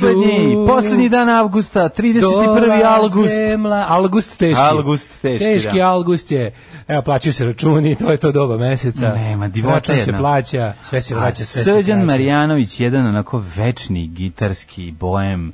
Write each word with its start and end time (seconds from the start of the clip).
Poslednji, 0.00 0.66
poslednji 0.66 1.08
dan 1.08 1.28
avgusta, 1.28 1.88
31. 1.88 2.84
avgust. 2.84 3.34
Zemla, 3.34 3.86
avgust 3.88 4.38
teški. 4.38 4.62
Avgust 4.62 5.10
teški, 5.22 5.44
Teški 5.44 5.78
da. 5.78 5.90
avgust 5.90 6.30
je. 6.30 6.52
Evo, 6.88 7.02
plaćaju 7.02 7.32
se 7.32 7.44
računi, 7.44 7.94
to 7.94 8.10
je 8.10 8.16
to 8.16 8.32
doba 8.32 8.56
meseca. 8.56 9.12
Nema, 9.14 9.48
divota 9.48 9.74
Račun 9.74 9.94
se 9.94 10.00
jedna. 10.00 10.18
plaća, 10.18 10.72
sve 10.82 11.02
se 11.02 11.14
vraća, 11.14 11.44
sve 11.44 11.62
se 11.64 11.70
Srđan 11.70 11.98
vraća. 11.98 12.06
Marjanović, 12.12 12.80
jedan 12.80 13.06
onako 13.06 13.42
večni 13.56 14.06
gitarski 14.06 14.90
bojem. 14.90 15.52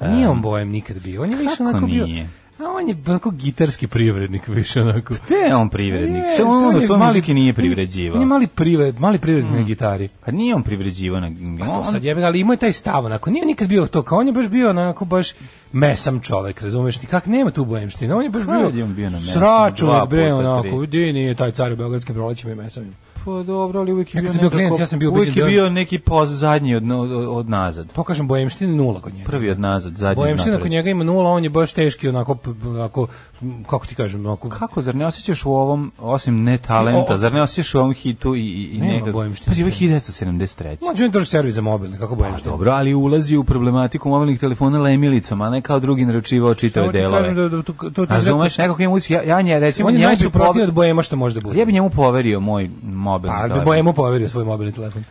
Nije 0.00 0.28
on 0.28 0.42
bojem 0.42 0.70
nikad 0.70 1.02
bio. 1.02 1.22
On 1.22 1.30
je 1.30 1.36
više 1.36 1.62
onako 1.62 1.86
bio... 1.86 2.06
A 2.64 2.70
on 2.70 2.88
je 2.88 2.96
onako 3.06 3.30
gitarski 3.30 3.86
privrednik 3.86 4.48
više 4.48 4.80
onako. 4.80 5.14
Te 5.28 5.34
je 5.34 5.56
on 5.56 5.68
privrednik. 5.68 6.22
Što 6.34 6.44
on, 6.44 6.56
on 6.56 6.64
on 6.66 6.80
je 6.80 6.86
svoje 6.86 7.04
muzike 7.06 7.34
nije 7.34 7.50
On 7.50 7.54
privređivao. 7.54 8.20
je 8.20 8.26
mali 8.26 8.46
privred, 8.46 9.00
mali 9.00 9.18
privrednik 9.18 9.54
na 9.54 9.62
gitari. 9.62 10.08
Pa 10.24 10.32
nije 10.32 10.54
on 10.54 10.62
privređivao 10.62 11.20
na... 11.20 11.30
Pa 11.60 11.64
to 11.66 11.72
on- 11.72 11.84
sad 11.84 12.04
jebe, 12.04 12.22
ali 12.22 12.40
imao 12.40 12.52
je 12.52 12.58
taj 12.58 12.72
stav, 12.72 13.04
onako, 13.04 13.30
nije 13.30 13.46
nikad 13.46 13.68
bio 13.68 13.86
to, 13.86 14.02
kao 14.02 14.18
on 14.18 14.26
je 14.26 14.32
baš 14.32 14.48
bio 14.48 14.70
onako 14.70 15.04
baš 15.04 15.28
mesam 15.72 16.20
čovek, 16.20 16.62
razumeš 16.62 16.96
ti, 16.96 17.06
kak 17.06 17.26
nema 17.26 17.50
tu 17.50 17.64
bojemštine, 17.64 18.14
on 18.14 18.22
je 18.22 18.30
baš 18.30 18.42
Kad 18.44 18.56
bio, 18.58 18.78
je 18.78 18.84
on 18.84 18.94
bio 18.94 19.10
na 19.10 19.18
mesam? 19.18 19.34
bre, 20.06 20.32
onako, 20.32 20.62
tri. 20.78 20.86
di 20.86 21.12
nije 21.12 21.34
taj 21.34 21.52
car 21.52 21.72
u 21.72 21.76
Beogradskim 21.76 22.14
prolećima 22.14 22.52
i 22.52 22.56
mesamima. 22.56 22.92
Pa 23.24 23.42
dobro, 23.42 23.80
ali 23.80 23.92
uvijek 23.92 24.14
je 24.14 24.22
bio 24.22 24.32
bio 24.40 24.50
klinac, 24.50 24.78
ja 24.78 24.86
sam 24.86 24.98
bio 24.98 25.10
Uvijek 25.10 25.36
je 25.36 25.42
da 25.42 25.48
bio 25.48 25.70
neki 25.70 25.98
poz 25.98 26.38
zadnji 26.38 26.74
od, 26.74 26.90
od, 26.90 27.10
od 27.28 27.48
nazad. 27.48 27.92
To 27.92 28.02
kažem, 28.02 28.28
bojemštine 28.28 28.76
nula 28.76 29.00
kod 29.00 29.14
njega. 29.14 29.26
Prvi 29.26 29.50
od 29.50 29.60
nazad, 29.60 29.96
zadnji 29.96 30.24
napred. 30.24 30.60
kod 30.60 30.70
njega 30.70 30.90
ima 30.90 31.04
nula, 31.04 31.30
on 31.30 31.44
je 31.44 31.50
baš 31.50 31.72
teški, 31.72 32.08
onako, 32.08 32.36
onako 32.66 33.06
kako 33.66 33.86
ti 33.86 33.94
kažem, 33.94 34.26
onako, 34.26 34.48
Kako, 34.48 34.82
zar 34.82 34.94
ne 34.94 35.06
osjećaš 35.06 35.44
u 35.44 35.50
ovom, 35.50 35.92
osim 35.98 36.42
ne 36.42 36.58
talenta, 36.58 37.12
O- 37.12 37.14
o- 37.14 37.16
zar 37.16 37.32
ne 37.32 37.42
osjećaš 37.42 37.74
u 37.74 37.78
ovom 37.78 37.92
hitu 37.92 38.34
i, 38.34 38.40
i, 38.40 38.64
i 38.64 38.78
Nema 38.78 38.92
nekako... 38.92 39.12
bojemštine. 39.12 39.50
Pazi, 39.50 39.62
ovo 39.62 39.68
je 39.68 39.74
1973. 39.74 40.76
Mlađe 40.84 41.04
on 41.04 41.10
drži 41.10 41.26
servis 41.26 41.54
za 41.54 41.60
mobilne, 41.60 41.98
kako 41.98 42.14
Pa 42.16 42.18
bojemštine. 42.22 42.50
dobro, 42.50 42.70
ali 42.70 42.94
ulazi 42.94 43.36
u 43.36 43.44
problematiku 43.44 44.08
mobilnih 44.08 44.40
telefona 44.40 44.78
lemilicom, 44.78 45.40
a 45.40 45.50
ne 45.50 45.60
kao 45.60 45.80
drugi 45.80 46.04
naručivao 46.04 46.54
čitave 46.54 46.92
delove. 46.92 47.18
kažem 47.18 47.34
da, 47.34 47.48
da, 47.48 47.62
to, 47.62 47.72
to, 47.72 47.90
to, 47.90 48.04
Razumeš, 48.04 48.58
nekako 48.58 48.82
ima 48.82 48.92
ući, 48.92 49.12
ja, 49.12 49.22
ja 49.22 49.42
nje, 49.42 49.58
recimo, 49.58 49.88
on 49.88 49.94
je 49.94 49.98
njemu 49.98 50.08
bi 50.08 50.08
najsuprotniji 50.08 50.52
pover... 50.52 50.68
od 50.68 50.74
bojema 50.74 51.02
što 51.02 51.16
može 51.16 51.34
da 51.34 51.40
ja 53.14 53.18
mobilni 53.18 53.36
Pa, 53.36 53.42
telefon. 53.42 53.64
bojemu 53.64 53.92
poverio 53.92 54.28
svoj 54.28 54.44
mobilni 54.44 54.72
telefon. 54.72 55.04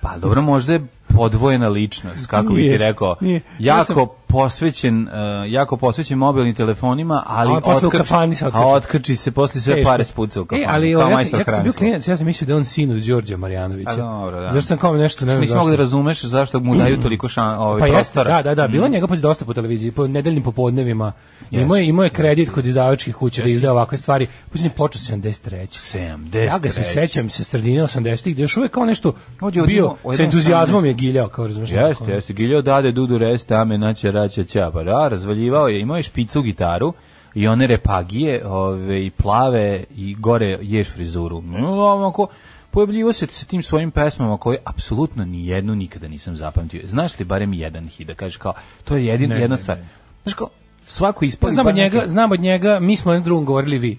Pa 0.00 0.18
dobro, 0.18 0.42
možda 0.42 0.72
je 0.72 0.86
podvojena 1.08 1.68
ličnost, 1.68 2.26
kako 2.26 2.52
bi 2.52 2.62
ti 2.62 2.76
rekao, 2.76 3.16
nije. 3.20 3.40
Ja 3.58 3.74
jako 3.74 3.84
sam- 3.84 3.96
posvećen, 4.34 5.02
uh, 5.02 5.12
jako 5.48 5.76
posvećen 5.76 6.18
mobilnim 6.18 6.54
telefonima, 6.54 7.22
ali 7.26 7.56
A 7.56 7.60
posle 7.60 7.86
u 7.86 7.90
otkači- 7.90 7.98
kafani 7.98 8.34
se 8.34 8.46
otkači. 8.46 8.64
A 8.64 8.68
otkači 8.68 9.16
se, 9.16 9.30
posle 9.30 9.60
sve 9.60 9.74
Teško. 9.74 9.90
pare 9.90 10.04
spuca 10.04 10.40
u 10.40 10.44
kafanu. 10.44 10.62
E, 10.62 10.66
ali 10.70 10.92
kao 10.94 11.10
ja, 11.10 11.16
sam, 11.24 11.40
ja 11.40 11.44
sam 11.54 11.62
bio 11.62 11.72
klinac, 11.72 12.08
ja 12.08 12.16
sam 12.16 12.26
mislio 12.26 12.46
da 12.46 12.52
je 12.52 12.56
on 12.56 12.64
sin 12.64 12.90
od 12.90 12.96
Đorđa 12.98 13.36
Marjanovića. 13.36 13.90
A 13.90 13.96
dobro, 13.96 14.40
da. 14.40 14.50
Zašto 14.50 14.68
sam 14.68 14.78
kao 14.78 14.96
nešto, 14.96 15.24
ne 15.24 15.46
znam 15.46 15.58
mogu 15.58 15.70
da 15.70 15.76
razumeš 15.76 16.24
zašto 16.24 16.60
mu 16.60 16.76
daju 16.76 17.02
toliko 17.02 17.28
šan, 17.28 17.58
ovaj, 17.58 17.80
Pa 17.80 17.86
jeste, 17.86 17.98
prostora. 18.14 18.30
da, 18.36 18.42
da, 18.42 18.54
da, 18.54 18.68
bilo 18.68 18.86
je 18.86 18.90
njega 18.90 19.06
pa 19.06 19.16
dosta 19.16 19.44
po 19.44 19.54
televiziji, 19.54 19.92
po 19.92 20.06
nedeljnim 20.06 20.42
popodnevima. 20.42 21.12
Imao 21.50 21.76
je, 21.76 21.86
imao 21.86 22.04
je 22.04 22.10
kredit 22.10 22.50
kod 22.50 22.66
izdavačkih 22.66 23.14
kuća 23.14 23.42
da 23.42 23.48
izdaje 23.48 23.72
ovakve 23.72 23.98
stvari. 23.98 24.26
Posljednji 24.52 24.70
počeo 24.76 25.00
73. 25.00 25.66
70. 25.94 26.44
Ja 26.44 26.58
ga 26.58 26.70
se 26.70 26.84
sećam 26.84 27.30
se 27.30 27.44
sredine 27.44 27.82
80-ih, 27.82 28.34
gde 28.34 28.42
još 28.42 28.56
uvek 28.56 28.72
kao 28.72 28.84
nešto 28.84 29.12
Ovdje 29.40 29.62
bio, 29.62 29.94
sa 30.16 30.22
entuzijazmom 30.22 30.82
18. 30.82 30.86
je 30.86 30.94
giljao, 30.94 31.28
kao 31.28 31.46
razumiješ. 31.46 31.70
Jeste, 31.70 32.04
jeste. 32.04 32.32
Giljao 32.32 32.62
dade 32.62 32.92
dudu 32.92 33.18
reste, 33.18 33.54
ame 33.54 33.78
raća 34.24 34.44
ća. 34.44 34.70
Pa 34.72 34.82
da, 34.82 35.08
razvaljivao 35.08 35.68
je, 35.68 35.80
imao 35.80 35.96
je 35.96 36.02
špicu 36.02 36.42
gitaru 36.42 36.92
i 37.34 37.48
one 37.48 37.66
repagije, 37.66 38.46
ove, 38.46 39.06
i 39.06 39.10
plave 39.10 39.84
i 39.96 40.14
gore 40.14 40.58
ješ 40.62 40.88
frizuru. 40.90 41.42
No, 41.42 41.86
onako, 41.86 42.26
pojavljivo 42.70 43.12
se 43.12 43.26
sa 43.26 43.46
tim 43.46 43.62
svojim 43.62 43.90
pesmama 43.90 44.36
koje 44.36 44.58
apsolutno 44.64 45.24
ni 45.24 45.46
jednu 45.46 45.74
nikada 45.74 46.08
nisam 46.08 46.36
zapamtio. 46.36 46.80
Znaš 46.84 47.18
li 47.18 47.24
barem 47.24 47.52
jedan 47.52 47.88
hit 47.88 48.06
da 48.06 48.14
kažeš 48.14 48.36
kao, 48.36 48.52
to 48.84 48.96
je 48.96 49.06
jedin, 49.06 49.30
Ne, 49.30 49.40
jedna 49.40 49.56
ne, 49.56 49.62
stvar. 49.62 49.78
Znaš 50.22 50.34
kao, 50.34 50.48
svako 50.86 51.20
Pa 51.20 51.26
ispali 51.26 51.52
znam 51.52 51.66
od 51.66 51.72
bar 51.72 51.74
njega, 51.74 51.98
neki- 51.98 52.10
znam 52.10 52.32
od 52.32 52.40
njega, 52.40 52.78
mi 52.80 52.96
smo 52.96 53.12
jednom 53.12 53.24
drugom 53.24 53.44
govorili 53.44 53.78
vi. 53.78 53.98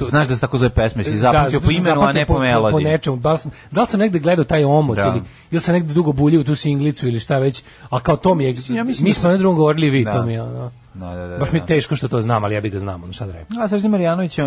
Znaš 0.00 0.28
da 0.28 0.34
se 0.34 0.40
tako 0.40 0.58
zove 0.58 0.70
pesme, 0.70 1.04
si 1.04 1.16
zapamtio 1.16 1.60
po 1.60 1.66
Da, 1.66 1.72
imenu, 1.72 2.00
a 2.00 2.12
ne 2.12 2.26
po 2.26 2.34
Po 2.34 2.40
melodiji. 2.40 2.84
nečemu, 2.84 3.16
da 3.16 3.32
li, 3.32 3.38
sam, 3.38 3.50
da 3.70 3.80
li 3.80 3.86
sam 3.86 4.00
negde 4.00 4.18
gledao 4.18 4.44
taj 4.44 4.64
omot 4.64 4.96
Da. 4.96 5.06
ili, 5.06 5.22
ili 5.50 5.60
sam 5.60 5.74
negde 5.74 5.94
dugo 5.94 6.12
buljio 6.12 6.42
tu 6.42 6.54
singlicu 6.54 7.08
ili 7.08 7.20
šta 7.20 7.38
već, 7.38 7.62
a 7.90 8.00
kao 8.00 8.16
to 8.16 8.34
mi 8.34 8.44
je, 8.44 8.54
ja 8.68 8.84
mislim 8.84 9.04
mi 9.04 9.10
da 9.10 9.14
smo 9.14 9.28
jednom 9.28 9.38
drugom 9.38 9.56
govorili 9.56 9.90
vi, 9.90 10.04
Da. 10.04 10.12
to 10.12 10.22
mi 10.22 10.32
je, 10.32 10.42
ono, 10.42 10.70
Da, 10.94 11.06
da, 11.06 11.26
da, 11.26 11.38
baš 11.38 11.52
mi 11.52 11.58
da. 11.58 11.62
je 11.62 11.66
teško 11.66 11.96
što 11.96 12.08
to 12.08 12.22
znam, 12.22 12.44
ali 12.44 12.54
ja 12.54 12.60
bih 12.60 12.72
ga 12.72 12.78
znam, 12.78 13.02
ono 13.04 13.12
šta 13.12 13.26
da 13.26 13.32
rekao. 13.32 13.62
A 13.62 13.68
Srđan 13.68 13.90
Marjanović, 13.90 14.38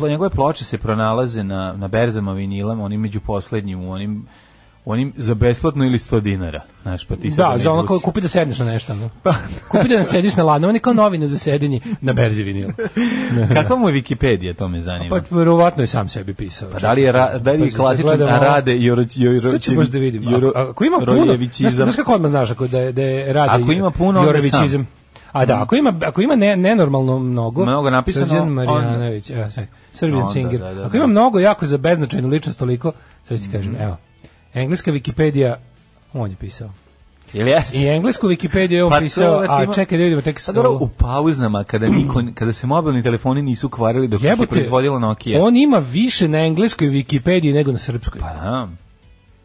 njegove 0.00 0.30
ploče 0.30 0.64
se 0.64 0.78
pronalaze 0.78 1.44
na, 1.44 1.72
na 1.72 1.88
berzama 1.88 2.32
vinilama, 2.32 2.84
onim 2.84 3.00
među 3.00 3.20
poslednjim, 3.20 3.80
u 3.80 3.92
onim, 3.92 4.26
onim 4.84 5.12
za 5.16 5.34
besplatno 5.34 5.84
ili 5.84 5.98
100 5.98 6.20
dinara. 6.20 6.60
Znaš, 6.82 7.06
pa 7.06 7.16
ti 7.16 7.30
sad 7.30 7.52
Da, 7.52 7.58
za 7.58 7.72
ono 7.72 7.86
kao 7.86 7.98
kupi 7.98 8.20
da 8.20 8.28
sedneš 8.28 8.58
na 8.58 8.64
nešto. 8.64 8.94
No. 8.94 9.10
kupi 9.70 9.88
da 9.88 10.04
sediš 10.04 10.36
na 10.36 10.42
ladno, 10.44 10.68
on 10.68 10.74
je 10.74 10.80
kao 10.80 10.92
novine 10.92 11.26
za 11.26 11.38
sedenje 11.38 11.80
na 12.00 12.12
berzi 12.12 12.42
vinila. 12.42 12.72
Kakva 13.54 13.76
mu 13.76 13.88
je 13.88 13.94
Wikipedija, 13.94 14.54
to 14.54 14.68
me 14.68 14.80
zanima. 14.80 15.20
Pa 15.20 15.36
verovatno 15.36 15.82
je 15.82 15.86
sam 15.86 16.08
sebi 16.08 16.34
pisao. 16.34 16.70
Pa 16.70 16.78
da 16.78 16.92
li 16.92 17.02
je, 17.02 17.12
ra, 17.12 17.38
da 17.38 17.52
li 17.52 17.62
je 17.62 17.70
Pa, 17.70 17.76
klasičan 17.76 18.22
ovo. 18.22 18.30
Rade 18.30 18.78
ću 19.60 19.74
baš 19.74 19.88
da 19.88 19.98
vidim. 19.98 20.28
A- 20.28 20.68
Ako 20.70 20.84
ima 20.84 20.98
puno, 21.06 21.36
znaš, 21.52 21.72
znaš 21.72 21.96
kako 21.96 22.12
odmah 22.12 22.30
znaš 22.30 22.50
ako 22.50 22.66
da 22.66 22.78
je, 22.78 22.92
da 22.92 23.02
je 23.02 23.32
radi 23.32 23.62
Ako 23.62 23.72
ima 23.72 23.90
puno, 23.90 24.20
onda 24.20 24.30
Jorovićizam. 24.30 24.86
A 25.32 25.46
da, 25.46 25.62
ako 25.62 25.76
ima, 25.76 25.94
ako 26.04 26.20
ima 26.22 26.34
ne, 26.36 26.56
nenormalno 26.56 27.18
mnogo, 27.18 27.64
Mnogo 27.64 27.90
napisano, 27.90 28.26
Srđan 28.26 28.58
evo 29.40 29.50
sad, 29.50 29.66
Serbian 29.92 30.20
Onda, 30.20 30.32
Singer. 30.32 30.60
da, 30.60 30.74
da, 30.74 30.80
ako 30.80 30.90
da. 30.90 30.98
ima 30.98 31.06
mnogo 31.06 31.38
jako 31.38 31.66
za 31.66 31.78
beznačajnu 31.78 32.28
ličnost 32.28 32.58
toliko, 32.58 32.92
sad 33.24 33.38
ću 33.38 33.44
ti 33.44 33.50
kažem, 33.52 33.76
evo, 33.80 33.96
engleska 34.54 34.92
Wikipedija, 34.92 35.54
on 36.12 36.30
je 36.30 36.36
pisao. 36.36 36.70
Jel 37.32 37.48
jeste? 37.48 37.78
I 37.78 37.86
englesku 37.88 38.28
Wikipediju 38.28 38.72
je 38.72 38.84
on 38.84 38.90
Pa 38.90 38.96
to, 38.96 39.00
pisao, 39.04 39.44
znači, 39.46 39.70
a 39.70 39.74
čekaj 39.74 39.98
da 39.98 40.04
vidimo 40.04 40.22
tek 40.22 40.40
Pa 40.46 40.52
dobro, 40.52 40.72
u 40.72 40.88
pauzama, 40.88 41.64
kada, 41.64 41.88
niko, 41.88 42.22
kada 42.34 42.52
se 42.52 42.66
mobilni 42.66 43.02
telefoni 43.02 43.42
nisu 43.42 43.68
kvarili 43.68 44.08
dok 44.08 44.20
ih 44.20 44.24
je 44.24 44.30
Jebote, 44.30 44.50
proizvodila 44.50 44.98
Nokia. 44.98 45.42
On 45.42 45.56
ima 45.56 45.78
više 45.78 46.28
na 46.28 46.38
engleskoj 46.38 46.88
Wikipediji 46.88 47.54
nego 47.54 47.72
na 47.72 47.78
srpskoj. 47.78 48.20
Pa 48.20 48.26
da. 48.28 48.68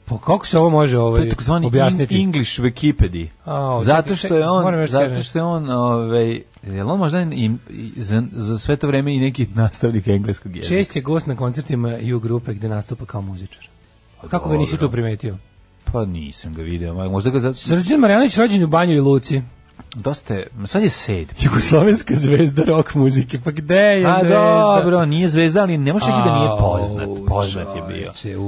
Pa 0.06 0.18
kako 0.18 0.48
se 0.48 0.60
ovo 0.60 0.70
može 0.70 0.94
To 0.94 1.04
ovaj, 1.06 1.24
je 1.24 1.30
takozvani 1.30 1.66
objasniti? 1.68 2.16
in- 2.16 2.22
English 2.22 2.60
Wikipedia. 2.60 3.28
A, 3.46 3.80
zato 3.82 4.16
čekaj, 4.16 4.16
što 4.16 4.36
je 4.36 4.50
on, 4.50 4.88
zato 4.88 5.24
što 5.24 5.40
je 5.40 5.44
on, 5.44 5.70
ovaj, 5.70 6.42
jel 6.64 6.92
on 6.92 7.00
možda 7.00 7.22
i, 7.22 7.52
i 7.70 7.92
za, 8.02 8.24
za 8.32 8.58
sve 8.60 8.76
to 8.76 8.88
vreme 8.88 9.16
i 9.16 9.20
neki 9.20 9.48
nastavnik 9.56 10.08
engleskog 10.08 10.56
jezika. 10.56 10.76
Čest 10.76 10.96
je 10.96 11.02
gost 11.02 11.28
na 11.28 11.36
koncertima 11.36 11.98
U 12.16 12.20
grupe 12.20 12.54
gde 12.54 12.70
nastupa 12.70 13.06
kao 13.06 13.22
muzičar. 13.22 13.68
A 14.24 14.28
kako 14.28 14.50
ga 14.50 14.58
nisi 14.58 14.72
dobro. 14.72 14.88
tu 14.88 14.92
primetio? 14.92 15.38
Pa 15.92 16.06
nisam 16.06 16.54
ga 16.54 16.62
video, 16.62 17.10
možda 17.10 17.30
ga 17.30 17.40
za, 17.40 17.54
Srđan 17.54 18.00
Marjanović 18.00 18.38
rođen 18.38 18.64
u 18.64 18.68
Banju 18.68 18.94
i 18.94 19.00
Luci. 19.00 19.42
dosta 19.96 20.34
je, 20.34 20.48
sad 20.66 20.84
je 20.84 20.90
sedmi. 20.90 21.34
Jugoslovenska 21.42 22.16
zvezda 22.16 22.64
rock 22.64 22.96
muzike. 22.96 23.40
Pa 23.40 23.52
gde 23.52 23.76
je 23.76 24.06
A 24.06 24.20
zvezda? 24.20 24.80
dobro, 24.80 25.06
nije 25.06 25.28
zvezda, 25.28 25.62
ali 25.62 25.78
ne 25.78 25.94
možeš 25.94 26.08
reći 26.08 26.20
da 26.26 26.40
nije 26.40 26.50
poznat. 26.60 27.08
Poznat 27.28 27.68
je 27.76 27.82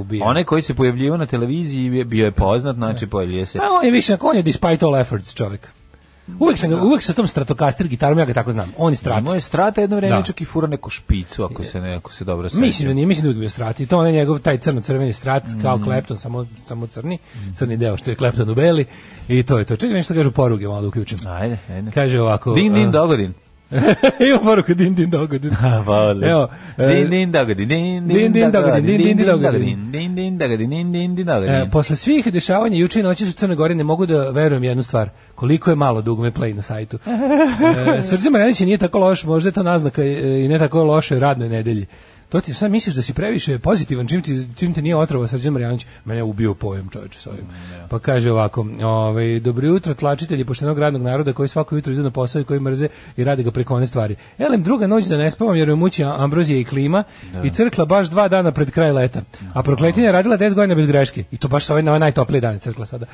bio. 0.04 0.24
Onaj 0.24 0.44
koji 0.44 0.62
se 0.62 0.74
pojavljivao 0.74 1.18
na 1.18 1.26
televiziji 1.26 2.04
bio 2.04 2.24
je 2.24 2.32
poznat, 2.32 2.76
znači 2.76 3.06
pojavljuje 3.06 3.46
se. 3.46 3.58
A 3.58 3.62
on 3.78 3.84
je 3.84 3.90
više, 3.92 4.16
on 4.20 4.36
je 4.36 4.42
despite 4.42 4.84
all 4.84 4.96
efforts 4.96 5.34
čovjek. 5.34 5.68
Uvek 6.40 6.58
sam 6.58 6.70
ga, 6.70 6.76
uvek 6.76 7.02
sa 7.02 7.12
tom 7.12 7.26
Stratocaster 7.26 7.86
gitarom, 7.86 8.18
ja 8.18 8.24
ga 8.24 8.34
tako 8.34 8.52
znam. 8.52 8.72
On 8.78 8.92
je 8.92 8.96
strat. 8.96 9.20
Imao 9.20 9.34
je 9.34 9.40
strata 9.40 9.80
jedno 9.80 9.96
vreme, 9.96 10.16
Da. 10.16 10.22
čak 10.22 10.40
i 10.40 10.44
fura 10.44 10.66
neku 10.66 10.90
špicu, 10.90 11.44
ako 11.44 11.64
se, 11.64 11.80
ne, 11.80 11.94
ako 11.94 12.12
se 12.12 12.24
dobro 12.24 12.48
seća. 12.48 12.60
Mislim 12.60 12.88
da 12.88 12.94
nije, 12.94 13.06
mislim 13.06 13.24
da 13.24 13.30
je 13.30 13.34
bio 13.34 13.48
strat. 13.50 13.80
I 13.80 13.86
to 13.86 13.98
on 13.98 14.06
je 14.06 14.12
njegov 14.12 14.38
taj 14.38 14.58
crno-crveni 14.58 15.12
strat, 15.12 15.42
kao 15.62 15.76
Mhm. 15.76 15.84
Klepton, 15.84 16.16
samo, 16.16 16.46
samo 16.58 16.86
crni. 16.86 17.18
Crni 17.54 17.76
deo 17.76 17.96
što 17.96 18.10
je 18.10 18.16
Klepton 18.16 18.50
u 18.50 18.54
beli. 18.54 18.84
I 19.28 19.42
to 19.42 19.58
je 19.58 19.64
to. 19.64 19.76
Čekaj 19.76 19.94
nešto 19.94 20.14
kažu 20.14 20.30
poruge, 20.30 20.68
malo 20.68 20.80
da 20.80 20.88
uključim. 20.88 21.18
Ajde, 21.26 21.58
ajde. 21.70 21.90
Kaže 21.90 22.20
ovako... 22.20 22.52
Din, 22.52 22.74
din, 22.74 22.88
a, 22.88 22.92
dogodin. 22.92 23.32
Ima 24.28 24.38
poruku 24.38 24.74
din, 24.74 24.94
din, 24.94 25.10
dogodin. 25.10 25.50
Pa, 25.84 26.00
odlično. 26.00 26.48
E, 26.76 26.86
din, 26.86 27.10
din, 27.10 27.30
dogodin, 27.30 27.68
din, 27.68 28.06
din, 28.06 28.32
din, 28.32 28.50
dogodin, 28.50 28.84
din, 28.86 29.16
din, 29.16 29.26
dogodin. 29.26 29.90
din, 29.90 30.14
din, 30.14 30.38
dogodin, 30.38 30.70
din, 30.70 30.92
din, 30.92 31.14
din, 31.14 31.26
dogodin. 31.26 31.54
E, 31.54 31.68
posle 31.70 31.96
svih 31.96 32.32
dešavanja 32.32 32.76
juče 32.76 33.00
i 33.00 33.02
noći 33.02 33.24
u 33.24 33.32
Crnoj 33.32 33.56
Gori 33.56 33.74
ne 33.74 33.84
mogu 33.84 34.06
da 34.06 34.30
verujem 34.30 34.64
jednu 34.64 34.82
stvar. 34.82 35.08
Koliko 35.34 35.70
je 35.70 35.76
malo 35.76 36.02
dugme 36.02 36.30
play 36.30 36.54
na 36.54 36.62
sajtu. 36.62 36.98
E, 37.98 38.02
Srđan 38.02 38.32
Marjanić 38.32 38.60
nije 38.60 38.78
tako 38.78 38.98
loš, 38.98 39.24
možda 39.24 39.48
je 39.48 39.52
to 39.52 39.62
naznaka 39.62 40.02
e, 40.02 40.44
i 40.44 40.48
ne 40.48 40.58
tako 40.58 40.84
loše 40.84 41.18
radnoj 41.18 41.48
nedelji. 41.48 41.86
To 42.32 42.40
ti 42.40 42.54
sad 42.54 42.70
misliš 42.70 42.94
da 42.94 43.02
si 43.02 43.14
previše 43.14 43.58
pozitivan 43.58 44.08
čim 44.08 44.22
ti 44.22 44.46
čim 44.56 44.74
te 44.74 44.82
nije 44.82 44.96
otrovao 44.96 45.28
Srđan 45.28 45.52
Marjanović, 45.52 45.86
mene 46.04 46.18
je 46.18 46.22
ubio 46.22 46.54
pojem 46.54 46.88
čoveče 46.88 47.18
sa 47.18 47.30
ovim. 47.30 47.44
Pa 47.88 47.98
kaže 47.98 48.32
ovako, 48.32 48.66
ovaj 48.82 49.40
dobro 49.40 49.66
jutro 49.66 49.94
tlačitelji 49.94 50.44
poštenog 50.44 50.78
radnog 50.78 51.02
naroda 51.02 51.32
koji 51.32 51.48
svako 51.48 51.76
jutro 51.76 51.92
idu 51.92 52.02
na 52.02 52.10
posao 52.10 52.40
i 52.40 52.44
koji 52.44 52.60
mrze 52.60 52.88
i 53.16 53.24
rade 53.24 53.42
ga 53.42 53.50
preko 53.50 53.74
one 53.74 53.86
stvari. 53.86 54.16
Elem 54.38 54.62
druga 54.62 54.86
noć 54.86 55.04
da 55.04 55.16
ne 55.16 55.30
spavam 55.30 55.56
jer 55.56 55.68
me 55.68 55.74
muči 55.74 56.04
ambrozija 56.04 56.58
i 56.58 56.64
klima 56.64 57.04
i 57.44 57.50
crkla 57.50 57.84
baš 57.84 58.06
dva 58.06 58.28
dana 58.28 58.52
pred 58.52 58.70
kraj 58.70 58.92
leta. 58.92 59.22
A 59.54 59.62
prokletinja 59.62 60.06
je 60.06 60.12
radila 60.12 60.38
10 60.38 60.54
godina 60.54 60.74
bez 60.74 60.86
greške. 60.86 61.24
I 61.30 61.36
to 61.36 61.48
baš 61.48 61.64
sa 61.64 61.72
ovaj 61.72 61.82
na 61.82 61.90
ovaj 61.90 62.00
najtopliji 62.00 62.40
dan 62.40 62.58
crkla 62.58 62.86
sada. 62.86 63.06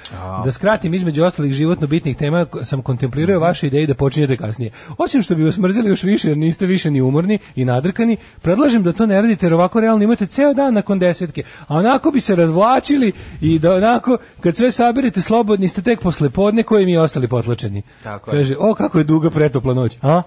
Da 0.44 0.52
skratim 0.52 0.94
između 0.94 1.25
ostalih 1.25 1.52
životno 1.52 1.87
bitnih 1.87 2.16
tema 2.16 2.46
sam 2.62 2.82
kontemplirao 2.82 3.40
vaše 3.40 3.66
ideje 3.66 3.87
da 3.87 3.94
počinjete 3.94 4.37
kasnije. 4.37 4.70
Osim 4.98 5.22
što 5.22 5.34
bi 5.34 5.44
vas 5.44 5.58
mrzeli 5.58 5.88
još 5.88 6.02
više 6.02 6.28
jer 6.28 6.37
niste 6.37 6.66
više 6.66 6.90
ni 6.90 7.02
umorni 7.02 7.38
i 7.56 7.64
nadrkani, 7.64 8.16
predlažem 8.42 8.82
da 8.82 8.92
to 8.92 9.07
ne 9.08 9.22
radite 9.22 9.46
jer 9.46 9.54
ovako 9.54 9.80
realno 9.80 10.04
imate 10.04 10.26
ceo 10.26 10.54
dan 10.54 10.74
nakon 10.74 10.98
desetke. 10.98 11.42
A 11.66 11.76
onako 11.76 12.10
bi 12.10 12.20
se 12.20 12.36
razvlačili 12.36 13.12
i 13.40 13.58
da 13.58 13.74
onako 13.74 14.18
kad 14.40 14.56
sve 14.56 14.72
saberete 14.72 15.22
slobodni 15.22 15.68
ste 15.68 15.82
tek 15.82 16.00
posle 16.00 16.30
podne 16.30 16.62
koji 16.62 16.86
mi 16.86 16.96
ostali 16.96 17.28
potlačeni. 17.28 17.82
Tako 18.02 18.30
je. 18.30 18.38
Kaže, 18.38 18.56
o 18.58 18.74
kako 18.74 18.98
je 18.98 19.04
duga 19.04 19.30
pretopla 19.30 19.74
noć. 19.74 19.98
A? 20.02 20.22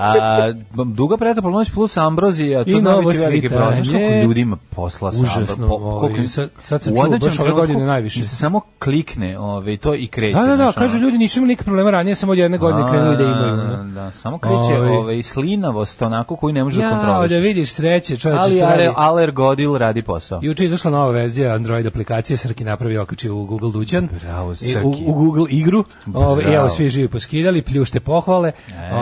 A, 0.00 0.52
duga 0.86 1.16
pretopla 1.16 1.50
noć 1.50 1.70
plus 1.70 1.96
ambrozija, 1.96 2.64
to 2.64 2.70
I 2.70 2.72
zna 2.72 2.90
novo 2.90 3.02
biti 3.02 3.18
veliki 3.20 3.48
problem. 3.48 3.74
Znaš 3.74 3.88
koliko 3.88 4.14
ljudi 4.16 4.40
ima 4.40 4.56
posla 4.70 5.12
sa 5.12 5.18
Užasno, 5.22 5.68
po- 5.68 5.74
ovaj, 5.74 6.28
sad- 6.28 6.50
sad 6.62 6.82
se 6.82 6.92
u 6.92 6.96
čuo, 6.96 7.18
baš 7.18 7.40
ove 7.40 7.50
godine 7.52 7.86
najviše. 7.86 8.24
se 8.24 8.36
samo 8.36 8.60
klikne 8.78 9.38
ovaj, 9.38 9.76
to 9.76 9.94
i 9.94 10.06
kreće. 10.06 10.38
Da, 10.38 10.46
da, 10.46 10.56
da, 10.56 10.72
kažu 10.72 10.98
ljudi 10.98 11.18
nisu 11.18 11.38
imali 11.38 11.48
nikakve 11.48 11.64
problema 11.64 11.90
ranije, 11.90 12.14
samo 12.14 12.32
od 12.32 12.38
jedne 12.38 12.58
godine 12.58 12.90
krenuli 12.90 13.16
da 13.16 13.24
imaju. 13.24 13.56
Da, 13.56 13.82
da, 13.94 14.10
samo 14.12 14.38
kreće 14.38 14.54
Ovaj. 14.76 14.90
ovaj, 14.90 15.22
slinavost 15.22 16.02
onako 16.02 16.36
koju 16.36 16.52
ne 16.52 16.64
može 16.64 16.78
da 16.78 16.84
Ja, 16.84 16.90
kontroliš. 16.90 17.30
da 17.30 17.38
vidiš 17.38 17.72
sreće, 17.72 18.16
čovječe 18.16 18.42
Ali 18.42 18.52
što 18.52 18.60
radi. 18.60 18.82
ale, 18.82 18.92
Aler 18.96 19.32
Godil 19.32 19.74
radi 19.74 20.02
posao. 20.02 20.40
Juče 20.42 20.64
izašla 20.64 20.90
nova 20.90 21.10
verzija 21.10 21.54
Android 21.54 21.86
aplikacije, 21.86 22.36
Srki 22.36 22.64
napravio 22.64 23.02
okačio 23.02 23.36
u 23.36 23.44
Google 23.44 23.72
Dućan. 23.72 24.08
Bravo, 24.22 24.52
I 24.52 24.56
Srki. 24.56 24.84
U, 24.84 25.04
u 25.06 25.14
Google 25.14 25.46
igru. 25.50 25.84
Ove, 26.14 26.42
Bravo. 26.42 26.56
evo, 26.56 26.68
svi 26.68 26.88
živi 26.88 27.08
poskidali, 27.08 27.62
pljušte 27.62 28.00
pohvale. 28.00 28.52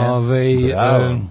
Ove, 0.03 0.38
em, 0.41 1.29